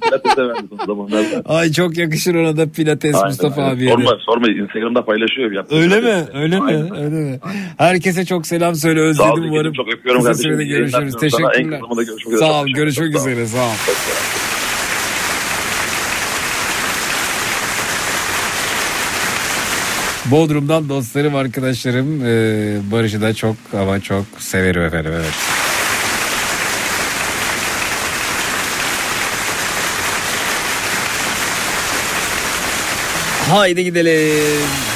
Pilatese 0.00 0.42
verdi 0.48 0.62
son 0.78 0.86
zamanlarda. 0.86 1.42
Ay 1.54 1.72
çok 1.72 1.96
yakışır 1.98 2.34
ona 2.34 2.56
da 2.56 2.66
pilates 2.72 3.14
Aynen, 3.14 3.28
Mustafa 3.28 3.62
aynen. 3.62 3.74
abiye. 3.76 3.90
Sorma, 3.90 4.10
sorma 4.26 4.48
Instagram'da 4.48 5.04
paylaşıyor. 5.04 5.52
Yaptığı 5.52 5.76
Öyle 5.76 5.96
mi? 5.96 6.00
pilates. 6.00 6.34
Öyle 6.34 6.60
mi? 6.60 6.66
Aynen. 6.66 6.94
Öyle 6.96 7.08
mi? 7.30 7.40
Herkese 7.78 8.24
çok 8.24 8.46
selam 8.46 8.74
söyle 8.74 9.00
özledim 9.00 9.44
umarım. 9.44 9.72
çok 9.72 9.94
öpüyorum 9.94 10.20
Kısa 10.22 10.32
kardeşim. 10.32 10.50
sürede 10.50 10.64
görüşürüz. 10.64 11.14
Teşekkürler. 11.20 11.80
Sağ 12.38 12.60
ol. 12.62 12.66
Görüşmek 12.66 13.16
üzere. 13.16 13.46
Sağ 13.46 13.58
ol. 13.66 14.43
Bodrum'dan 20.26 20.88
dostlarım, 20.88 21.34
arkadaşlarım. 21.34 22.24
Ee, 22.24 22.92
Barış'ı 22.92 23.20
da 23.20 23.34
çok 23.34 23.56
ama 23.72 24.00
çok 24.00 24.24
severim 24.38 24.82
efendim. 24.82 25.12
Evet. 25.14 25.32
Haydi 33.50 33.84
gidelim. 33.84 34.93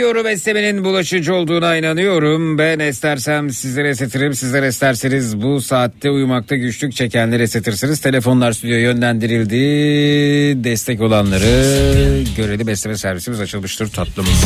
Defolup 0.00 0.14
gidiyorum 0.14 0.32
esnemenin 0.32 0.84
bulaşıcı 0.84 1.34
olduğuna 1.34 1.76
inanıyorum. 1.76 2.58
Ben 2.58 2.78
estersem 2.78 3.50
sizlere 3.50 3.88
esetirim. 3.88 4.34
Sizler 4.34 4.62
esterseniz 4.62 5.42
bu 5.42 5.60
saatte 5.60 6.10
uyumakta 6.10 6.56
güçlük 6.56 6.92
çekenleri 6.92 7.42
esetirsiniz. 7.42 8.00
Telefonlar 8.00 8.52
stüdyoya 8.52 8.80
yönlendirildi. 8.80 10.64
Destek 10.64 11.00
olanları 11.00 12.22
görelim 12.36 12.66
besleme 12.66 12.96
servisimiz 12.96 13.40
açılmıştır 13.40 13.90
tatlım. 13.90 14.26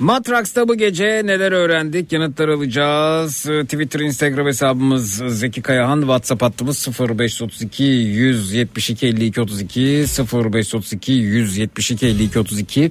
Matraks'ta 0.00 0.68
bu 0.68 0.74
gece 0.74 1.22
neler 1.24 1.52
öğrendik 1.52 2.12
yanıtlar 2.12 2.48
alacağız. 2.48 3.46
Ee, 3.46 3.64
Twitter, 3.64 4.00
Instagram 4.00 4.46
hesabımız 4.46 5.22
Zeki 5.28 5.62
Kayahan, 5.62 6.00
WhatsApp 6.00 6.42
hattımız 6.42 6.88
0532 7.00 7.82
172 7.82 9.06
52 9.06 9.40
32 9.40 10.04
0532 10.32 11.12
172 11.12 12.06
52 12.06 12.38
32. 12.38 12.90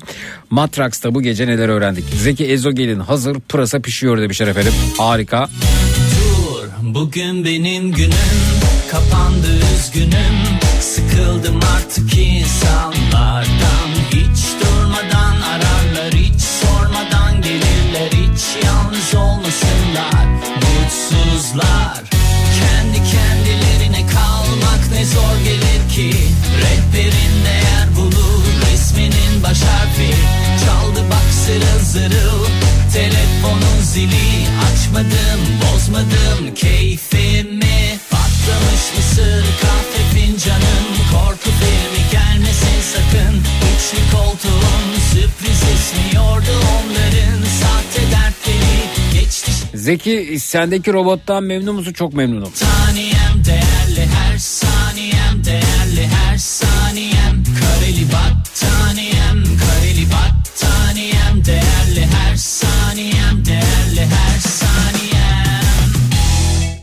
Matraks'ta 0.49 1.15
bu 1.15 1.21
gece 1.21 1.47
neler 1.47 1.69
öğrendik? 1.69 2.05
Zeki 2.15 2.45
Ezogel'in 2.45 2.99
hazır 2.99 3.39
pırasa 3.39 3.79
pişiyor 3.79 4.21
demişler 4.21 4.47
efendim. 4.47 4.73
Harika. 4.97 5.49
Dur 6.11 6.93
bugün 6.93 7.45
benim 7.45 7.91
günüm 7.91 8.13
kapandı 8.91 9.47
üzgünüm 9.75 10.59
Sıkıldım 10.81 11.59
artık 11.75 12.17
insanlardan 12.17 13.89
Hiç 14.11 14.58
Olmasınlar 19.15 20.25
mutsuzlar. 20.55 22.03
Kendi 22.59 22.97
kendilerine 23.11 24.07
kalmak 24.07 24.91
ne 24.91 25.05
zor 25.05 25.37
gelir 25.43 25.89
ki. 25.95 26.17
Rehberin 26.61 27.45
değer 27.45 27.95
bulur 27.95 28.43
resminin 28.71 29.43
baş 29.43 29.61
harfi. 29.61 30.13
Çaldı 30.65 31.03
bak 31.09 31.33
zırıl 31.45 31.79
zırıl 31.83 32.45
Telefonun 32.93 33.81
zili. 33.83 34.47
Açmadım 34.71 35.41
bozmadım 35.61 36.55
keyfimi. 36.55 37.99
Patlamış 38.11 38.83
mısır 38.97 39.45
kahve 39.61 40.01
fincanın. 40.13 40.85
Korku 41.11 41.49
filmi 41.59 42.03
gelmesin 42.11 42.81
sakın. 42.93 43.35
Üçlü 43.75 44.17
koltuğun 44.17 44.99
sürpriz 45.11 45.63
esmiyordu 45.73 46.51
onların. 46.75 47.43
Sahte 47.61 48.03
geçti 48.03 48.48
Zeki 49.75 50.39
sendeki 50.39 50.93
robottan 50.93 51.43
memnun 51.43 51.75
musun? 51.75 51.93
Çok 51.93 52.13
memnunum. 52.13 52.51
Saniyem 52.53 53.43
değerli 53.45 54.07
her 54.07 54.37
saniyem 54.37 55.45
değerli 55.45 56.07
her 56.07 56.37
saniyem 56.37 57.43
Kareli 57.59 58.05
battaniyem 58.05 58.68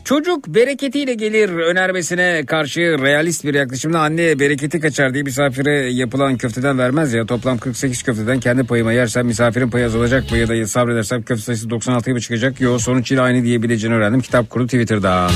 Çocuk 0.07 0.49
bereketiyle 0.49 1.15
gelir 1.15 1.49
önermesine 1.49 2.44
karşı 2.47 2.81
realist 2.81 3.44
bir 3.44 3.55
yaklaşımla 3.55 3.99
anne 4.01 4.39
bereketi 4.39 4.81
kaçar 4.81 5.15
diye 5.15 5.23
misafire 5.23 5.93
yapılan 5.93 6.36
köfteden 6.36 6.78
vermez 6.78 7.12
ya. 7.12 7.26
Toplam 7.26 7.59
48 7.59 8.02
köfteden 8.02 8.41
kendi 8.41 8.65
payıma 8.65 8.93
yersem 8.93 9.26
misafirin 9.26 9.70
payı 9.70 9.86
azalacak 9.86 10.31
mı 10.31 10.36
ya 10.36 10.49
da 10.49 10.67
sabredersem 10.67 11.23
köfte 11.23 11.44
sayısı 11.44 11.68
96'ya 11.68 12.15
mı 12.15 12.20
çıkacak? 12.20 12.60
Yo 12.60 12.78
sonuç 12.78 13.10
yine 13.10 13.20
aynı 13.20 13.44
diyebileceğini 13.44 13.97
öğrendim. 13.97 14.20
Kitap 14.20 14.51
kurdu 14.51 14.65
Twitter'dan. 14.65 15.31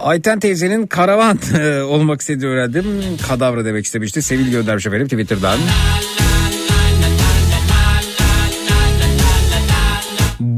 Ayten 0.00 0.40
teyzenin 0.40 0.86
karavan 0.86 1.38
e, 1.60 1.80
olmak 1.82 2.20
istediğini 2.20 2.50
öğrendim. 2.50 2.86
Kadavra 3.28 3.64
demek 3.64 3.84
istemişti. 3.84 4.22
Sevil 4.22 4.50
göndermiş 4.50 4.86
efendim 4.86 5.08
Twitter'dan. 5.08 5.58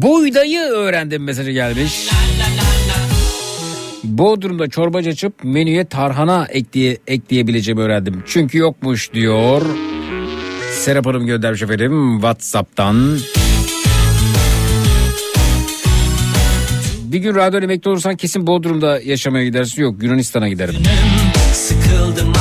Buğdayı 0.03 0.61
öğrendim 0.61 1.25
mesajı 1.25 1.51
gelmiş. 1.51 2.09
Bodrum'da 4.05 4.69
çorbacı 4.69 5.11
açıp 5.11 5.45
menüye 5.45 5.85
tarhana 5.85 6.47
ekleye, 6.51 6.99
ekleyebileceğimi 7.07 7.81
öğrendim. 7.81 8.23
Çünkü 8.27 8.59
yokmuş 8.59 9.13
diyor. 9.13 9.63
Serap 10.73 11.07
Hanım 11.07 11.27
göndermiş 11.27 11.63
efendim 11.63 12.13
Whatsapp'tan. 12.21 13.19
Bir 17.05 17.19
gün 17.19 17.35
radyo 17.35 17.61
emekli 17.61 17.91
olursan 17.91 18.17
kesin 18.17 18.47
Bodrum'da 18.47 19.01
yaşamaya 19.01 19.45
gidersin. 19.45 19.83
Yok 19.83 20.03
Yunanistan'a 20.03 20.49
giderim. 20.49 20.75
Sıkıldım 21.53 22.38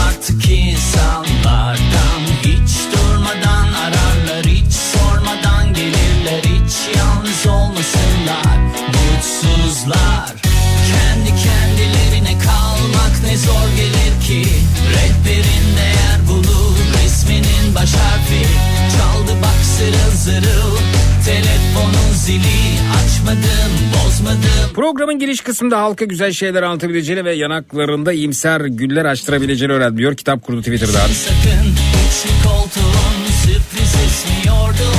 zili 22.27 22.77
Açmadım 22.97 23.71
bozmadım 23.93 24.73
Programın 24.75 25.19
giriş 25.19 25.41
kısmında 25.41 25.81
halka 25.81 26.05
güzel 26.05 26.31
şeyler 26.31 26.63
anlatabileceğini 26.63 27.25
ve 27.25 27.35
yanaklarında 27.35 28.13
iyimser 28.13 28.61
güller 28.61 29.05
açtırabileceğini 29.05 29.73
öğrendim 29.73 29.97
diyor. 29.97 30.15
Kitap 30.15 30.43
kurdu 30.43 30.59
Twitter'dan. 30.61 31.07
Sakın 31.07 31.75
koltuğun 32.43 33.31
sürpriz 33.43 33.95
esmiyordu 34.05 34.96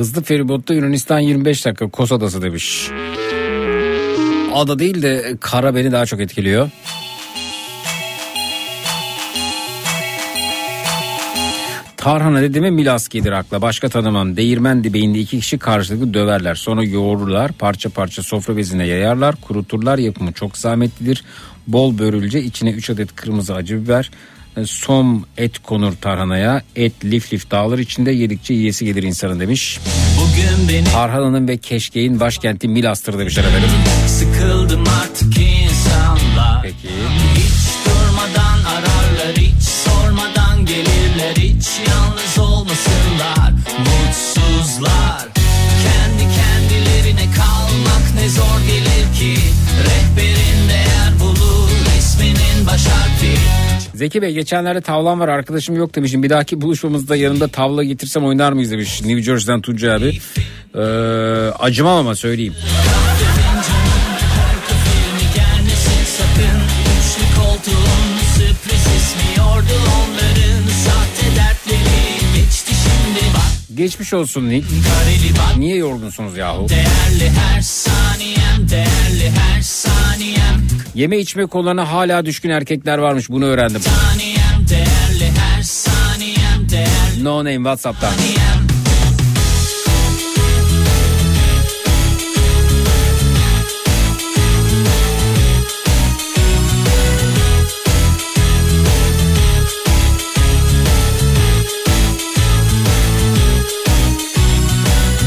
Hızlı 0.00 0.22
feribotta 0.22 0.74
Yunanistan 0.74 1.18
25 1.18 1.66
dakika 1.66 1.88
Kos 1.88 2.12
Adası 2.12 2.42
demiş. 2.42 2.90
Ada 4.54 4.78
değil 4.78 5.02
de 5.02 5.36
kara 5.40 5.74
beni 5.74 5.92
daha 5.92 6.06
çok 6.06 6.20
etkiliyor. 6.20 6.70
Tarhana 11.96 12.42
dedi 12.42 12.60
mi 12.60 12.70
Milas 12.70 13.08
gelir 13.08 13.32
akla. 13.32 13.62
Başka 13.62 13.88
tanımam. 13.88 14.36
Değirmen 14.36 14.84
dibeyinde 14.84 15.18
iki 15.18 15.40
kişi 15.40 15.58
karşılıklı 15.58 16.14
döverler. 16.14 16.54
Sonra 16.54 16.84
yoğururlar. 16.84 17.52
Parça 17.52 17.90
parça 17.90 18.22
sofra 18.22 18.56
bezine 18.56 18.86
yayarlar. 18.86 19.34
Kuruturlar. 19.36 19.98
Yapımı 19.98 20.32
çok 20.32 20.58
zahmetlidir. 20.58 21.24
Bol 21.66 21.98
börülce 21.98 22.42
içine 22.42 22.70
3 22.70 22.90
adet 22.90 23.16
kırmızı 23.16 23.54
acı 23.54 23.84
biber. 23.84 24.10
E, 24.60 24.66
Som 24.66 25.24
et 25.36 25.58
konur 25.58 25.92
tarhanaya. 25.92 26.62
Et 26.76 27.04
lif 27.04 27.32
lif 27.32 27.50
dağılır 27.50 27.78
içinde 27.78 28.10
yedikçe 28.10 28.54
yiyesi 28.54 28.84
gelir 28.84 29.02
insanın 29.02 29.40
demiş. 29.40 29.78
Tarhana'nın 30.92 31.48
ve 31.48 31.56
keşkeğin 31.56 32.20
başkenti 32.20 32.68
Milas'tır 32.68 33.18
demişler 33.18 33.44
efendim. 33.44 33.68
Sıkıldım 34.06 34.84
artık 35.02 35.38
Zeki 54.00 54.22
Bey 54.22 54.32
geçenlerde 54.32 54.80
tavlam 54.80 55.20
var 55.20 55.28
arkadaşım 55.28 55.76
yok 55.76 55.94
demişim. 55.94 56.22
Bir 56.22 56.30
dahaki 56.30 56.60
buluşmamızda 56.60 57.16
yanımda 57.16 57.48
tavla 57.48 57.84
getirsem 57.84 58.24
oynar 58.24 58.52
mıyız 58.52 58.70
demiş 58.70 59.02
New 59.02 59.22
Jersey'den 59.22 59.60
Tuncay 59.60 59.94
abi. 59.94 60.18
Ee, 60.74 60.80
acımam 61.58 61.96
ama 61.96 62.14
söyleyeyim. 62.14 62.54
Geçmiş 73.74 74.12
olsun 74.12 74.48
Nick. 74.48 74.66
Niye 75.58 75.76
yorgunsunuz 75.76 76.36
yahu? 76.36 76.68
Değerli 76.68 77.30
her 77.30 77.60
saniyem 77.60 78.70
Değerli 78.70 79.30
her 79.30 79.62
saniyem 79.62 79.99
Yeme 80.94 81.18
içme 81.18 81.46
konularına 81.46 81.92
hala 81.92 82.24
düşkün 82.24 82.50
erkekler 82.50 82.98
varmış 82.98 83.30
bunu 83.30 83.44
öğrendim. 83.44 83.80
Saniyem 83.80 84.68
değerli 84.68 85.32
saniyem 85.62 86.66
No 87.24 87.38
name 87.38 87.56
Whatsapp'tan. 87.56 88.12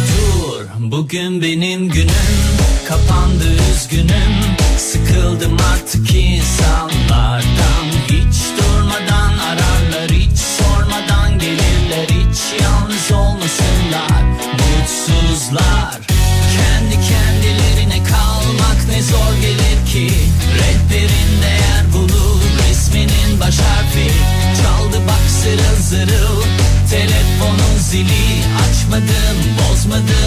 Dur 0.08 0.92
bugün 0.92 1.42
benim 1.42 1.90
günüm 1.90 2.43
Kapandı 2.88 3.46
üzgünüm. 3.72 4.34
Sıkıldım 4.78 5.58
artık 5.74 6.16
insanlardan. 6.16 7.86
Hiç 8.08 8.36
durmadan 8.58 9.38
ararlar 9.38 10.12
Hiç 10.12 10.38
sormadan 10.38 11.40
gelirler. 11.40 12.08
Hiç 12.08 12.62
yalnız 12.62 13.12
olmasınlar 13.12 14.24
Mutsuzlar. 14.52 16.00
Kendi 16.56 16.96
kendilerine 17.08 18.04
kalmak 18.04 18.88
ne 18.90 19.02
zor 19.02 19.34
gelir 19.42 19.86
ki. 19.94 20.16
Rehberin 20.58 21.42
değer 21.42 21.94
bulur 21.94 22.42
Resminin 22.70 23.40
baş 23.40 23.58
harfi. 23.60 24.12
Çaldı 24.62 24.98
bak 25.08 25.30
zırıl 25.42 25.82
zırıl 25.82 26.44
Telefonun 26.92 27.78
zili. 27.80 28.44
Açmadım 28.64 29.38
bozmadım 29.60 30.23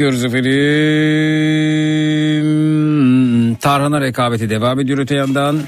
Bakıyoruz 0.00 0.24
efendim. 0.24 0.50
Tarhana 3.60 4.00
rekabeti 4.00 4.50
devam 4.50 4.80
ediyor 4.80 4.98
öte 4.98 5.14
yandan. 5.14 5.60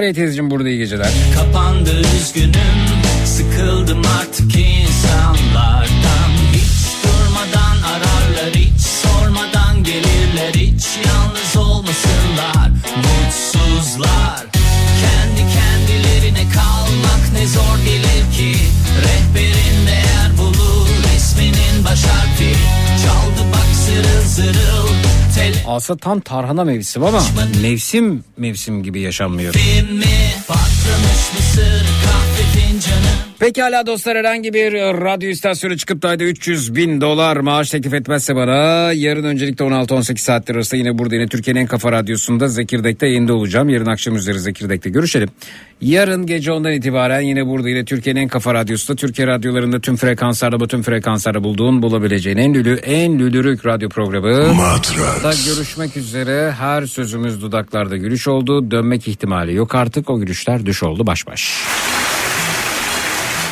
Bahriye 0.00 0.14
teyzeciğim 0.14 0.50
burada 0.50 0.68
iyi 0.68 0.78
geceler. 0.78 1.08
Kapandı 1.34 1.90
üzgünüm 2.16 2.54
Sıkıldım 3.24 4.02
artık 4.20 4.56
insanlardan 4.56 5.99
Aslında 25.70 25.98
tam 25.98 26.20
tarhana 26.20 26.64
mevsim 26.64 27.04
ama 27.04 27.22
mevsim 27.62 28.24
mevsim 28.36 28.82
gibi 28.82 29.00
yaşanmıyor. 29.00 29.54
Patlamış 30.48 31.32
mısır 31.38 31.89
Pekala 33.40 33.86
dostlar 33.86 34.16
herhangi 34.16 34.54
bir 34.54 34.72
radyo 34.74 35.30
istasyonu 35.30 35.76
çıkıp 35.76 36.02
da 36.02 36.08
ayda 36.08 36.24
300 36.24 36.74
bin 36.74 37.00
dolar 37.00 37.36
maaş 37.36 37.70
teklif 37.70 37.94
etmezse 37.94 38.36
bana 38.36 38.92
yarın 38.92 39.24
öncelikle 39.24 39.64
16-18 39.64 40.18
saatler 40.18 40.54
arasında 40.54 40.78
yine 40.78 40.98
burada 40.98 41.14
yine 41.14 41.28
Türkiye'nin 41.28 41.60
en 41.60 41.66
kafa 41.66 41.92
radyosunda 41.92 42.48
Zekirdek'te 42.48 43.06
yayında 43.06 43.34
olacağım. 43.34 43.68
Yarın 43.68 43.86
akşam 43.86 44.16
üzeri 44.16 44.40
Zekirdek'te 44.40 44.90
görüşelim. 44.90 45.28
Yarın 45.80 46.26
gece 46.26 46.52
ondan 46.52 46.72
itibaren 46.72 47.20
yine 47.20 47.46
burada 47.46 47.68
yine 47.68 47.84
Türkiye'nin 47.84 48.20
en 48.20 48.28
kafa 48.28 48.54
radyosunda 48.54 48.96
Türkiye 48.96 49.26
radyolarında 49.28 49.80
tüm 49.80 49.96
frekanslarda 49.96 50.60
bütün 50.60 50.82
frekanslarda 50.82 51.44
bulduğun 51.44 51.82
bulabileceğin 51.82 52.36
en 52.36 52.54
lülü 52.54 52.74
en 52.74 53.18
lülürük 53.18 53.66
radyo 53.66 53.88
programı. 53.88 54.54
Matrax. 54.54 55.54
Görüşmek 55.54 55.96
üzere 55.96 56.52
her 56.58 56.86
sözümüz 56.86 57.42
dudaklarda 57.42 57.96
gülüş 57.96 58.28
oldu. 58.28 58.70
Dönmek 58.70 59.08
ihtimali 59.08 59.54
yok 59.54 59.74
artık 59.74 60.10
o 60.10 60.20
gülüşler 60.20 60.66
düş 60.66 60.82
oldu 60.82 61.06
baş 61.06 61.26
baş. 61.26 61.54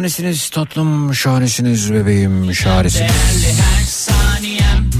Şahanesiniz 0.00 0.50
tatlım, 0.50 1.14
şahanesiniz 1.14 1.92
bebeğim, 1.92 2.54
şahanesiniz. 2.54 3.10
Saniyem 3.88 4.90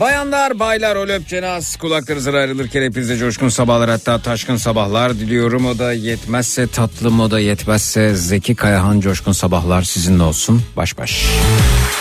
Bayanlar, 0.00 0.58
baylar, 0.58 0.96
o 0.96 1.08
löpçenaz 1.08 1.76
kulaklarınızdan 1.76 2.34
ayrılırken 2.34 2.82
hepinize 2.82 3.16
coşkun 3.16 3.48
sabahlar 3.48 3.90
hatta 3.90 4.18
taşkın 4.18 4.56
sabahlar 4.56 5.14
diliyorum. 5.14 5.66
O 5.66 5.78
da 5.78 5.92
yetmezse 5.92 6.66
tatlım, 6.66 7.20
o 7.20 7.30
da 7.30 7.40
yetmezse 7.40 8.14
Zeki 8.14 8.54
Kayahan 8.54 9.00
coşkun 9.00 9.32
sabahlar 9.32 9.82
sizinle 9.82 10.22
olsun. 10.22 10.62
Baş 10.76 10.98
baş. 10.98 11.24
Bugün 11.26 11.99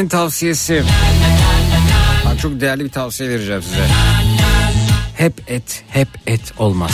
Gecenin 0.00 0.08
tavsiyesi. 0.08 0.82
Bak 2.24 2.40
çok 2.40 2.60
değerli 2.60 2.84
bir 2.84 2.90
tavsiye 2.90 3.30
vereceğim 3.30 3.62
size. 3.62 3.86
Hep 5.16 5.50
et, 5.50 5.82
hep 5.88 6.08
et 6.26 6.40
olmaz. 6.58 6.90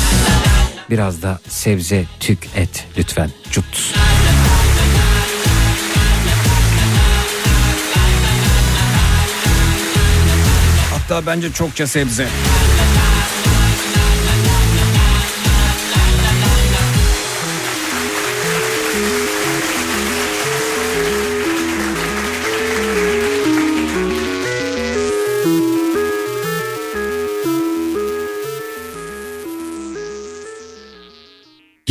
Biraz 0.91 1.23
da 1.23 1.39
sebze, 1.49 2.05
tük 2.21 2.47
et 2.57 2.85
lütfen. 2.99 3.31
Cut. 3.51 3.95
Hatta 10.91 11.27
bence 11.27 11.53
çokça 11.53 11.87
sebze. 11.87 12.29